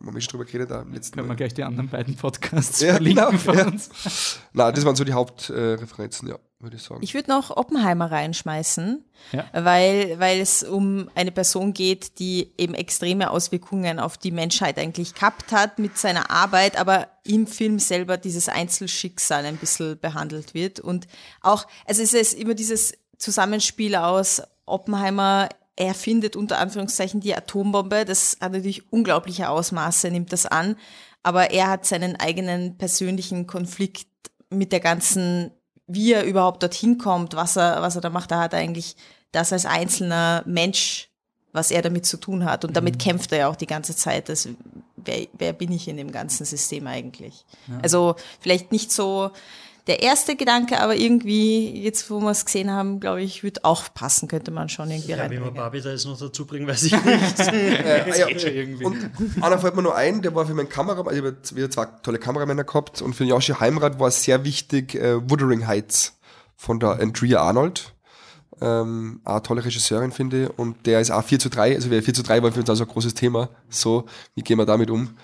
man 0.00 0.20
schon 0.20 0.32
drüber 0.32 0.44
geredet 0.44 0.70
da 0.70 0.82
im 0.82 0.92
letzten 0.92 1.16
Können 1.16 1.28
wir 1.28 1.36
gleich 1.36 1.54
die 1.54 1.64
anderen 1.64 1.88
beiden 1.88 2.16
Podcasts 2.16 2.80
Ja, 2.80 2.94
verlinken 2.94 3.24
genau, 3.24 3.38
von 3.38 3.58
ja. 3.58 3.66
uns. 3.66 4.40
Na, 4.52 4.72
das 4.72 4.84
waren 4.84 4.96
so 4.96 5.04
die 5.04 5.14
Hauptreferenzen, 5.14 6.28
äh, 6.28 6.32
ja, 6.32 6.38
würde 6.62 6.76
ich 6.76 6.82
sagen. 6.82 7.02
Ich 7.02 7.14
würde 7.14 7.30
noch 7.30 7.56
Oppenheimer 7.56 8.10
reinschmeißen, 8.10 9.04
Ja. 9.32 9.46
weil, 9.52 10.18
weil 10.18 10.40
es 10.40 10.62
um 10.62 11.10
eine 11.14 11.32
Person 11.32 11.72
geht, 11.72 12.18
die 12.18 12.52
eben 12.58 12.74
extreme 12.74 13.30
Auswirkungen 13.30 13.98
auf 13.98 14.18
die 14.18 14.30
Menschheit 14.30 14.78
eigentlich 14.78 15.14
gehabt 15.14 15.52
hat 15.52 15.78
mit 15.78 15.98
seiner 15.98 16.30
Arbeit, 16.30 16.78
aber 16.78 17.08
im 17.24 17.46
Film 17.46 17.78
selber 17.78 18.16
dieses 18.16 18.48
Einzelschicksal 18.48 19.44
ein 19.44 19.56
bisschen 19.56 19.98
behandelt 19.98 20.54
wird. 20.54 20.80
Und 20.80 21.06
auch, 21.40 21.66
also 21.86 22.02
es 22.02 22.14
ist 22.14 22.34
immer 22.34 22.54
dieses 22.54 22.94
Zusammenspiel 23.18 23.94
aus 23.96 24.42
Oppenheimer 24.66 25.48
er 25.76 25.94
findet 25.94 26.36
unter 26.36 26.58
Anführungszeichen 26.58 27.20
die 27.20 27.34
Atombombe. 27.34 28.04
Das 28.04 28.36
hat 28.40 28.52
natürlich 28.52 28.92
unglaubliche 28.92 29.48
Ausmaße, 29.48 30.10
nimmt 30.10 30.32
das 30.32 30.44
an. 30.46 30.76
Aber 31.22 31.50
er 31.50 31.68
hat 31.70 31.86
seinen 31.86 32.16
eigenen 32.16 32.76
persönlichen 32.76 33.46
Konflikt 33.46 34.06
mit 34.50 34.72
der 34.72 34.80
ganzen, 34.80 35.50
wie 35.94 36.12
er 36.12 36.24
überhaupt 36.24 36.62
dorthin 36.62 36.98
kommt, 36.98 37.34
was 37.34 37.56
er, 37.56 37.82
was 37.82 37.94
er 37.94 38.00
da 38.00 38.10
macht. 38.10 38.30
Da 38.30 38.40
hat 38.40 38.52
er 38.52 38.58
eigentlich 38.58 38.96
das 39.32 39.52
als 39.52 39.66
einzelner 39.66 40.42
Mensch, 40.46 41.08
was 41.52 41.70
er 41.70 41.82
damit 41.82 42.06
zu 42.06 42.16
tun 42.16 42.44
hat. 42.44 42.64
Und 42.64 42.76
damit 42.76 42.98
kämpft 42.98 43.32
er 43.32 43.38
ja 43.38 43.48
auch 43.48 43.56
die 43.56 43.66
ganze 43.66 43.94
Zeit. 43.94 44.28
Das, 44.28 44.48
wer, 44.96 45.26
wer 45.32 45.52
bin 45.52 45.72
ich 45.72 45.88
in 45.88 45.96
dem 45.96 46.12
ganzen 46.12 46.44
System 46.44 46.86
eigentlich? 46.86 47.44
Also 47.82 48.16
vielleicht 48.40 48.72
nicht 48.72 48.92
so 48.92 49.30
der 49.88 50.02
erste 50.02 50.36
Gedanke, 50.36 50.80
aber 50.80 50.94
irgendwie, 50.94 51.82
jetzt 51.82 52.08
wo 52.08 52.20
wir 52.20 52.30
es 52.30 52.44
gesehen 52.44 52.70
haben, 52.70 53.00
glaube 53.00 53.22
ich, 53.22 53.42
wird 53.42 53.64
auch 53.64 53.92
passen, 53.92 54.28
könnte 54.28 54.52
man 54.52 54.68
schon 54.68 54.90
irgendwie 54.90 55.10
Ja, 55.10 55.16
wie 55.16 55.20
man 55.20 55.30
reinbringen. 55.30 55.54
Barbie 55.54 55.80
da 55.80 55.90
jetzt 55.90 56.06
noch 56.06 56.18
dazu 56.18 56.46
bringen, 56.46 56.66
weiß 56.68 56.84
ich 56.84 56.92
nicht. 56.92 57.38
Äh, 57.52 58.18
ja, 58.18 58.26
geht 58.26 58.40
schon 58.40 58.52
irgendwie. 58.52 58.84
Und 58.84 59.10
einer 59.40 59.58
fällt 59.58 59.74
mir 59.74 59.82
nur 59.82 59.96
ein, 59.96 60.22
der 60.22 60.34
war 60.34 60.46
für 60.46 60.54
meinen 60.54 60.68
Kameramann, 60.68 61.08
also 61.08 61.26
ich 61.26 61.34
habe 61.34 61.56
wieder 61.56 61.70
zwei 61.70 61.86
tolle 62.02 62.18
Kameramänner 62.18 62.64
gehabt 62.64 63.02
und 63.02 63.14
für 63.14 63.24
Yoshi 63.24 63.54
Heimrat 63.54 63.98
war 63.98 64.08
es 64.08 64.22
sehr 64.22 64.44
wichtig, 64.44 64.94
äh, 64.94 65.18
Wuthering 65.28 65.66
Heights 65.66 66.18
von 66.56 66.78
der 66.78 67.00
Andrea 67.00 67.40
Arnold. 67.40 67.92
Ähm, 68.60 69.20
auch 69.24 69.32
eine 69.32 69.42
tolle 69.42 69.64
Regisseurin, 69.64 70.12
finde 70.12 70.44
ich. 70.44 70.58
Und 70.58 70.86
der 70.86 71.00
ist 71.00 71.10
auch 71.10 71.24
4 71.24 71.40
zu 71.40 71.50
3. 71.50 71.74
Also 71.74 71.88
4 71.88 72.14
zu 72.14 72.22
3 72.22 72.42
war 72.42 72.52
für 72.52 72.60
uns 72.60 72.70
also 72.70 72.84
ein 72.84 72.90
großes 72.90 73.14
Thema. 73.14 73.48
So, 73.68 74.06
wie 74.36 74.42
gehen 74.42 74.58
wir 74.58 74.66
damit 74.66 74.90
um? 74.90 75.16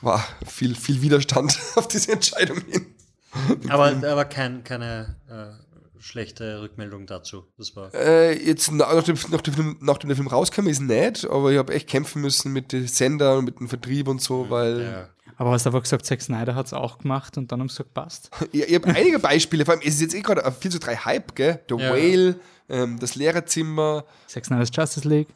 War 0.00 0.24
viel, 0.46 0.74
viel 0.74 1.00
Widerstand 1.00 1.58
auf 1.76 1.86
diese 1.86 2.12
Entscheidung 2.12 2.60
hin. 2.68 2.93
Aber, 3.68 3.86
aber 4.06 4.24
kein, 4.24 4.64
keine 4.64 5.16
äh, 5.28 6.00
schlechte 6.00 6.60
Rückmeldung 6.60 7.06
dazu. 7.06 7.44
Das 7.58 7.74
war 7.74 7.92
äh, 7.94 8.32
jetzt 8.38 8.70
nachdem, 8.70 9.16
nachdem, 9.30 9.76
nachdem 9.80 10.08
der 10.08 10.16
Film 10.16 10.28
rauskam, 10.28 10.66
ist 10.66 10.80
nett, 10.80 11.26
aber 11.28 11.50
ich 11.50 11.58
habe 11.58 11.72
echt 11.72 11.88
kämpfen 11.88 12.22
müssen 12.22 12.52
mit 12.52 12.72
den 12.72 12.86
Sender 12.86 13.38
und 13.38 13.46
mit 13.46 13.58
dem 13.58 13.68
Vertrieb 13.68 14.08
und 14.08 14.20
so, 14.20 14.50
weil. 14.50 14.82
Ja. 14.82 15.08
Aber 15.36 15.50
hast 15.50 15.66
du 15.66 15.70
einfach 15.70 15.82
gesagt, 15.82 16.06
Zack 16.06 16.22
Snyder 16.22 16.54
hat 16.54 16.66
es 16.66 16.72
auch 16.72 16.98
gemacht 16.98 17.36
und 17.36 17.50
dann 17.50 17.60
haben 17.60 17.68
sie 17.68 17.78
gesagt, 17.78 17.94
passt. 17.94 18.30
ich, 18.52 18.62
ich 18.62 18.74
habe 18.74 18.88
einige 18.88 19.18
Beispiele, 19.18 19.64
vor 19.64 19.74
allem 19.74 19.82
es 19.82 19.94
ist 19.94 20.02
jetzt 20.02 20.14
eh 20.14 20.20
gerade 20.20 20.44
ein 20.44 20.52
4 20.52 20.70
zu 20.70 20.78
3 20.78 20.96
Hype, 20.96 21.34
gell? 21.34 21.60
The 21.68 21.76
ja. 21.76 21.90
Whale, 21.90 22.36
ähm, 22.68 22.98
das 23.00 23.14
Lehrerzimmer. 23.14 24.04
Zack 24.26 24.44
Snyder's 24.44 24.70
Justice 24.72 25.08
League. 25.08 25.28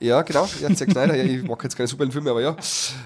Ja, 0.00 0.22
genau. 0.22 0.48
Ja, 0.60 0.74
Zack 0.74 0.90
Snyder. 0.92 1.16
ja, 1.16 1.24
ich 1.24 1.42
mag 1.42 1.62
jetzt 1.62 1.76
keine 1.76 1.88
Superheldenfilme, 1.88 2.30
aber 2.30 2.42
ja. 2.42 2.56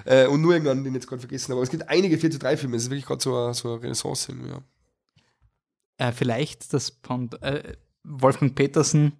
Äh, 0.04 0.26
und 0.26 0.42
nur 0.42 0.52
irgendwann, 0.52 0.84
den 0.84 0.94
jetzt 0.94 1.06
gerade 1.06 1.20
vergessen. 1.20 1.52
Aber 1.52 1.62
es 1.62 1.70
gibt 1.70 1.88
einige 1.88 2.18
4 2.18 2.30
zu 2.30 2.38
3 2.38 2.56
Filme. 2.56 2.76
Es 2.76 2.84
ist 2.84 2.90
wirklich 2.90 3.06
gerade 3.06 3.22
so, 3.22 3.34
eine, 3.36 3.54
so 3.54 3.72
eine 3.72 3.82
Renaissance. 3.82 4.32
Ja. 4.48 6.08
Äh, 6.08 6.12
vielleicht 6.12 6.72
das 6.72 6.90
Pond, 6.90 7.42
äh, 7.42 7.74
Wolfgang 8.04 8.54
Petersen 8.54 9.12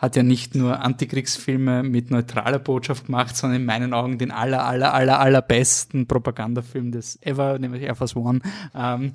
hat 0.00 0.16
ja 0.16 0.22
nicht 0.22 0.54
nur 0.54 0.80
Antikriegsfilme 0.80 1.82
mit 1.82 2.10
neutraler 2.10 2.58
Botschaft 2.58 3.06
gemacht, 3.06 3.36
sondern 3.36 3.60
in 3.60 3.66
meinen 3.66 3.92
Augen 3.92 4.16
den 4.16 4.30
aller, 4.30 4.64
aller, 4.64 4.94
aller, 4.94 5.20
allerbesten 5.20 6.06
Propagandafilm 6.06 6.90
des 6.90 7.20
ever, 7.20 7.58
nämlich 7.58 7.82
Air 7.82 7.94
Force 7.94 8.16
One. 8.16 8.40
Ähm, 8.74 9.12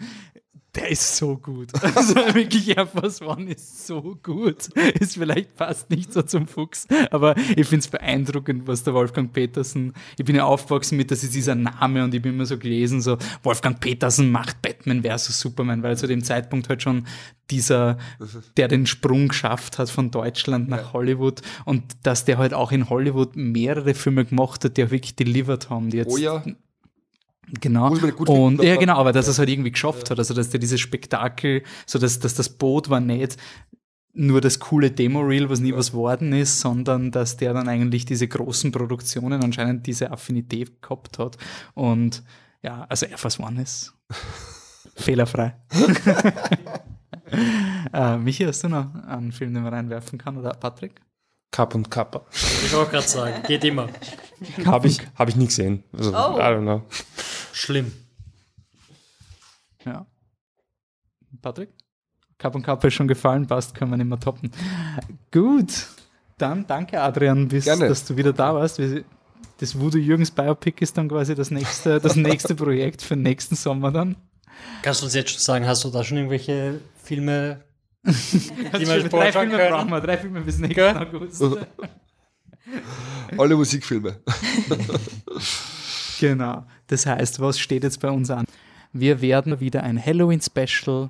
der 0.75 0.89
ist 0.89 1.15
so 1.17 1.37
gut. 1.37 1.71
Also 1.95 2.15
wirklich 2.15 2.75
Air 2.75 2.87
Force 2.87 3.21
One 3.21 3.51
ist 3.51 3.87
so 3.87 4.17
gut. 4.21 4.69
Ist 4.99 5.13
vielleicht 5.13 5.51
fast 5.55 5.89
nicht 5.89 6.11
so 6.11 6.21
zum 6.23 6.47
Fuchs, 6.47 6.87
aber 7.09 7.37
ich 7.37 7.67
finde 7.67 7.77
es 7.77 7.87
beeindruckend, 7.87 8.67
was 8.67 8.83
der 8.83 8.93
Wolfgang 8.93 9.31
Petersen, 9.31 9.93
ich 10.17 10.25
bin 10.25 10.35
ja 10.35 10.43
aufgewachsen 10.43 10.97
mit, 10.97 11.09
das 11.11 11.23
ist 11.23 11.33
dieser 11.33 11.55
Name 11.55 12.03
und 12.03 12.13
ich 12.13 12.21
bin 12.21 12.33
immer 12.33 12.45
so 12.45 12.57
gelesen, 12.57 13.01
so 13.01 13.17
Wolfgang 13.43 13.79
Petersen 13.79 14.31
macht 14.31 14.61
Batman 14.61 15.03
versus 15.03 15.39
Superman, 15.39 15.83
weil 15.83 15.97
zu 15.97 16.07
dem 16.07 16.23
Zeitpunkt 16.23 16.67
halt 16.69 16.81
schon 16.81 17.05
dieser, 17.49 17.97
der 18.57 18.67
den 18.67 18.85
Sprung 18.87 19.29
geschafft 19.29 19.77
hat 19.77 19.89
von 19.89 20.11
Deutschland 20.11 20.67
nach 20.67 20.77
ja. 20.77 20.93
Hollywood 20.93 21.41
und 21.65 21.83
dass 22.03 22.25
der 22.25 22.37
halt 22.37 22.53
auch 22.53 22.71
in 22.71 22.89
Hollywood 22.89 23.35
mehrere 23.35 23.93
Filme 23.93 24.25
gemacht 24.25 24.63
hat, 24.65 24.77
die 24.77 24.83
auch 24.83 24.91
wirklich 24.91 25.15
delivered 25.15 25.69
haben, 25.69 25.89
die 25.91 25.97
jetzt 25.97 26.13
oh 26.13 26.17
ja. 26.17 26.43
Genau. 27.61 27.95
Und 28.27 28.63
ja, 28.63 28.75
genau, 28.75 28.97
aber 28.97 29.11
dass 29.11 29.27
er 29.27 29.31
es 29.31 29.39
halt 29.39 29.49
irgendwie 29.49 29.71
geschafft 29.71 30.07
ja. 30.07 30.11
hat, 30.11 30.19
also 30.19 30.33
dass 30.33 30.49
der 30.49 30.59
dieses 30.59 30.79
Spektakel, 30.79 31.63
so 31.85 31.99
dass, 31.99 32.19
dass 32.19 32.35
das 32.35 32.49
Boot 32.49 32.89
war 32.89 32.99
nicht 32.99 33.37
nur 34.15 34.41
das 34.41 34.59
coole 34.59 34.91
Demo-Reel, 34.91 35.49
was 35.49 35.59
nie 35.59 35.71
ja. 35.71 35.77
was 35.77 35.93
worden 35.93 36.33
ist, 36.33 36.61
sondern 36.61 37.11
dass 37.11 37.37
der 37.37 37.53
dann 37.53 37.67
eigentlich 37.67 38.05
diese 38.05 38.27
großen 38.27 38.71
Produktionen 38.71 39.43
anscheinend 39.43 39.85
diese 39.85 40.11
Affinität 40.11 40.81
gehabt 40.81 41.19
hat. 41.19 41.37
Und 41.73 42.23
ja, 42.63 42.85
also 42.89 43.05
Air 43.05 43.17
Force 43.17 43.39
One 43.39 43.61
ist 43.61 43.93
fehlerfrei. 44.95 45.55
äh, 47.93 48.17
Michi, 48.17 48.45
hast 48.45 48.63
du 48.63 48.69
noch 48.69 48.95
einen 49.05 49.33
Film, 49.33 49.53
den 49.53 49.63
man 49.63 49.73
reinwerfen 49.73 50.17
kann, 50.17 50.37
oder 50.37 50.51
Patrick? 50.51 51.01
Cup 51.55 51.73
und 51.73 51.89
Kappa. 51.89 52.25
Ich 52.33 52.73
wollte 52.73 52.91
gerade 52.91 53.07
sagen, 53.07 53.41
geht 53.47 53.63
immer. 53.63 53.87
Habe 54.65 54.89
ich, 54.89 54.99
hab 55.15 55.29
ich 55.29 55.37
nie 55.37 55.45
gesehen. 55.45 55.85
Also, 55.97 56.11
oh. 56.11 56.37
I 56.37 56.41
don't 56.41 56.63
know. 56.63 56.81
Schlimm. 57.53 57.93
Ja. 59.85 60.05
Patrick? 61.41 61.69
Cup 62.37 62.55
und 62.55 62.63
Kappa 62.63 62.89
ist 62.89 62.95
schon 62.95 63.07
gefallen, 63.07 63.47
passt, 63.47 63.73
können 63.73 63.89
wir 63.89 63.95
nicht 63.95 64.09
mehr 64.09 64.19
toppen. 64.19 64.51
Gut, 65.31 65.87
dann 66.37 66.67
danke 66.67 67.01
Adrian, 67.01 67.47
bis, 67.47 67.63
dass 67.63 68.03
du 68.03 68.17
wieder 68.17 68.33
da 68.33 68.53
warst. 68.53 68.81
Das 69.59 69.79
Voodoo 69.79 69.97
Jürgens 69.97 70.31
Biopic 70.31 70.83
ist 70.83 70.97
dann 70.97 71.07
quasi 71.07 71.35
das 71.35 71.51
nächste, 71.51 72.01
das 72.01 72.17
nächste 72.17 72.53
Projekt 72.55 73.01
für 73.01 73.15
den 73.15 73.23
nächsten 73.23 73.55
Sommer 73.55 73.93
dann. 73.93 74.17
Kannst 74.81 74.99
du 74.99 75.05
uns 75.05 75.13
jetzt 75.13 75.29
schon 75.29 75.39
sagen, 75.39 75.65
hast 75.65 75.85
du 75.85 75.89
da 75.89 76.03
schon 76.03 76.17
irgendwelche 76.17 76.81
Filme 77.01 77.63
die 78.05 78.87
wir 78.87 79.03
drei 79.09 79.31
Filme 79.31 79.57
können. 79.57 79.69
brauchen 79.71 79.89
wir, 79.89 80.01
drei 80.01 80.17
Filme 80.17 80.41
bis 80.41 80.57
nächsten 80.59 80.75
Gell? 80.75 80.97
August. 80.97 81.43
Alle 83.37 83.55
Musikfilme. 83.55 84.19
genau. 86.19 86.65
Das 86.87 87.05
heißt, 87.05 87.39
was 87.39 87.59
steht 87.59 87.83
jetzt 87.83 87.99
bei 87.99 88.09
uns 88.09 88.29
an? 88.29 88.45
Wir 88.93 89.21
werden 89.21 89.59
wieder 89.59 89.83
ein 89.83 90.03
Halloween-Special 90.03 91.09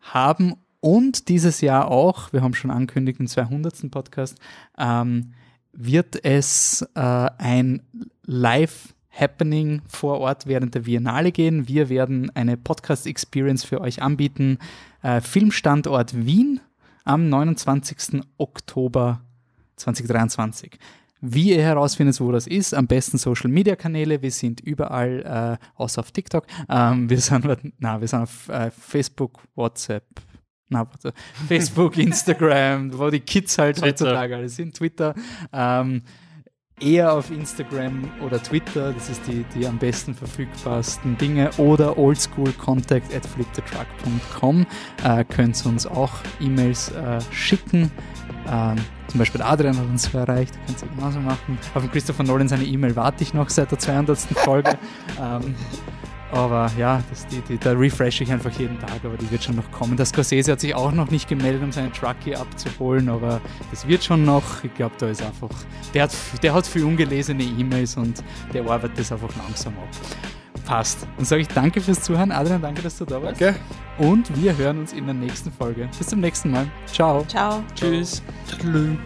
haben 0.00 0.54
und 0.80 1.28
dieses 1.28 1.60
Jahr 1.60 1.90
auch, 1.90 2.32
wir 2.32 2.42
haben 2.42 2.54
schon 2.54 2.70
angekündigt, 2.70 3.20
im 3.20 3.26
200. 3.26 3.90
Podcast, 3.90 4.38
ähm, 4.78 5.32
wird 5.72 6.24
es 6.24 6.82
äh, 6.94 7.00
ein 7.00 7.82
Live- 8.24 8.94
Happening 9.18 9.80
vor 9.88 10.20
Ort 10.20 10.46
während 10.46 10.74
der 10.74 10.80
Biennale 10.80 11.32
gehen. 11.32 11.68
Wir 11.68 11.88
werden 11.88 12.30
eine 12.34 12.56
Podcast-Experience 12.56 13.64
für 13.64 13.80
euch 13.80 14.02
anbieten. 14.02 14.58
Äh, 15.06 15.20
Filmstandort 15.20 16.26
Wien 16.26 16.58
am 17.04 17.28
29. 17.28 18.22
Oktober 18.38 19.20
2023. 19.76 20.80
Wie 21.20 21.50
ihr 21.50 21.62
herausfindet, 21.62 22.20
wo 22.20 22.32
das 22.32 22.48
ist, 22.48 22.74
am 22.74 22.88
besten 22.88 23.16
Social 23.16 23.48
Media 23.48 23.76
Kanäle. 23.76 24.20
Wir 24.20 24.32
sind 24.32 24.60
überall, 24.60 25.58
äh, 25.60 25.64
außer 25.76 26.00
auf 26.00 26.10
TikTok. 26.10 26.48
Ähm, 26.68 27.08
wir, 27.08 27.20
sind, 27.20 27.46
na, 27.78 28.00
wir 28.00 28.08
sind 28.08 28.22
auf 28.22 28.48
äh, 28.48 28.72
Facebook, 28.72 29.44
WhatsApp, 29.54 30.02
na, 30.70 30.80
warte, 30.80 31.12
Facebook, 31.46 31.96
Instagram, 31.98 32.98
wo 32.98 33.08
die 33.08 33.20
Kids 33.20 33.58
halt 33.58 33.76
Twitter. 33.76 34.06
heutzutage 34.06 34.34
alle 34.34 34.48
sind, 34.48 34.74
Twitter. 34.74 35.14
Ähm, 35.52 36.02
eher 36.80 37.12
auf 37.12 37.30
Instagram 37.30 38.10
oder 38.24 38.42
Twitter, 38.42 38.92
das 38.92 39.08
ist 39.08 39.22
die, 39.26 39.44
die 39.54 39.66
am 39.66 39.78
besten 39.78 40.14
verfügbarsten 40.14 41.16
Dinge, 41.16 41.50
oder 41.56 41.96
oldschoolcontact 41.96 43.14
at 43.14 43.24
flipthetruck.com 43.24 44.66
äh, 45.02 45.24
könnt 45.24 45.64
ihr 45.64 45.70
uns 45.70 45.86
auch 45.86 46.12
E-Mails 46.40 46.90
äh, 46.92 47.20
schicken. 47.32 47.90
Ähm, 48.48 48.76
zum 49.08 49.18
Beispiel 49.18 49.40
Adrian 49.40 49.76
hat 49.76 49.86
uns 49.86 50.12
erreicht, 50.12 50.54
könnt 50.66 50.82
ihr 50.82 50.88
genauso 50.88 51.20
machen. 51.20 51.58
Auf 51.74 51.90
Christopher 51.90 52.24
Nolan 52.24 52.48
seine 52.48 52.64
E-Mail 52.64 52.94
warte 52.94 53.22
ich 53.22 53.32
noch 53.32 53.48
seit 53.48 53.70
der 53.70 53.78
200. 53.78 54.18
Folge. 54.18 54.76
ähm, 55.20 55.54
aber 56.32 56.70
ja, 56.76 57.02
das, 57.10 57.26
die, 57.26 57.40
die, 57.40 57.58
da 57.58 57.72
refresh 57.72 58.20
ich 58.20 58.32
einfach 58.32 58.50
jeden 58.58 58.78
Tag, 58.78 59.04
aber 59.04 59.16
die 59.16 59.30
wird 59.30 59.44
schon 59.44 59.56
noch 59.56 59.70
kommen. 59.70 59.96
Das 59.96 60.10
Scorsese 60.10 60.52
hat 60.52 60.60
sich 60.60 60.74
auch 60.74 60.92
noch 60.92 61.10
nicht 61.10 61.28
gemeldet, 61.28 61.62
um 61.62 61.72
seinen 61.72 61.92
Trucky 61.92 62.34
abzuholen, 62.34 63.08
aber 63.08 63.40
das 63.70 63.86
wird 63.86 64.02
schon 64.02 64.24
noch. 64.24 64.64
Ich 64.64 64.74
glaube, 64.74 64.94
da 64.98 65.08
ist 65.08 65.22
einfach, 65.22 65.50
der 65.94 66.04
hat, 66.04 66.12
der 66.42 66.54
hat 66.54 66.66
viel 66.66 66.84
ungelesene 66.84 67.42
E-Mails 67.42 67.96
und 67.96 68.22
der 68.52 68.62
arbeitet 68.62 68.98
das 68.98 69.12
einfach 69.12 69.34
langsam 69.36 69.74
ab. 69.74 69.88
Passt. 70.64 71.06
Dann 71.16 71.24
sage 71.24 71.42
ich 71.42 71.48
danke 71.48 71.80
fürs 71.80 72.02
Zuhören. 72.02 72.32
Adrian, 72.32 72.60
danke, 72.60 72.82
dass 72.82 72.98
du 72.98 73.04
da 73.04 73.22
warst. 73.22 73.40
Danke. 73.40 73.60
Und 73.98 74.36
wir 74.36 74.56
hören 74.56 74.80
uns 74.80 74.92
in 74.92 75.04
der 75.04 75.14
nächsten 75.14 75.52
Folge. 75.52 75.88
Bis 75.96 76.08
zum 76.08 76.20
nächsten 76.20 76.50
Mal. 76.50 76.66
Ciao. 76.86 77.24
Ciao. 77.28 77.62
Tschüss. 77.76 78.20
Ciao. 78.48 78.96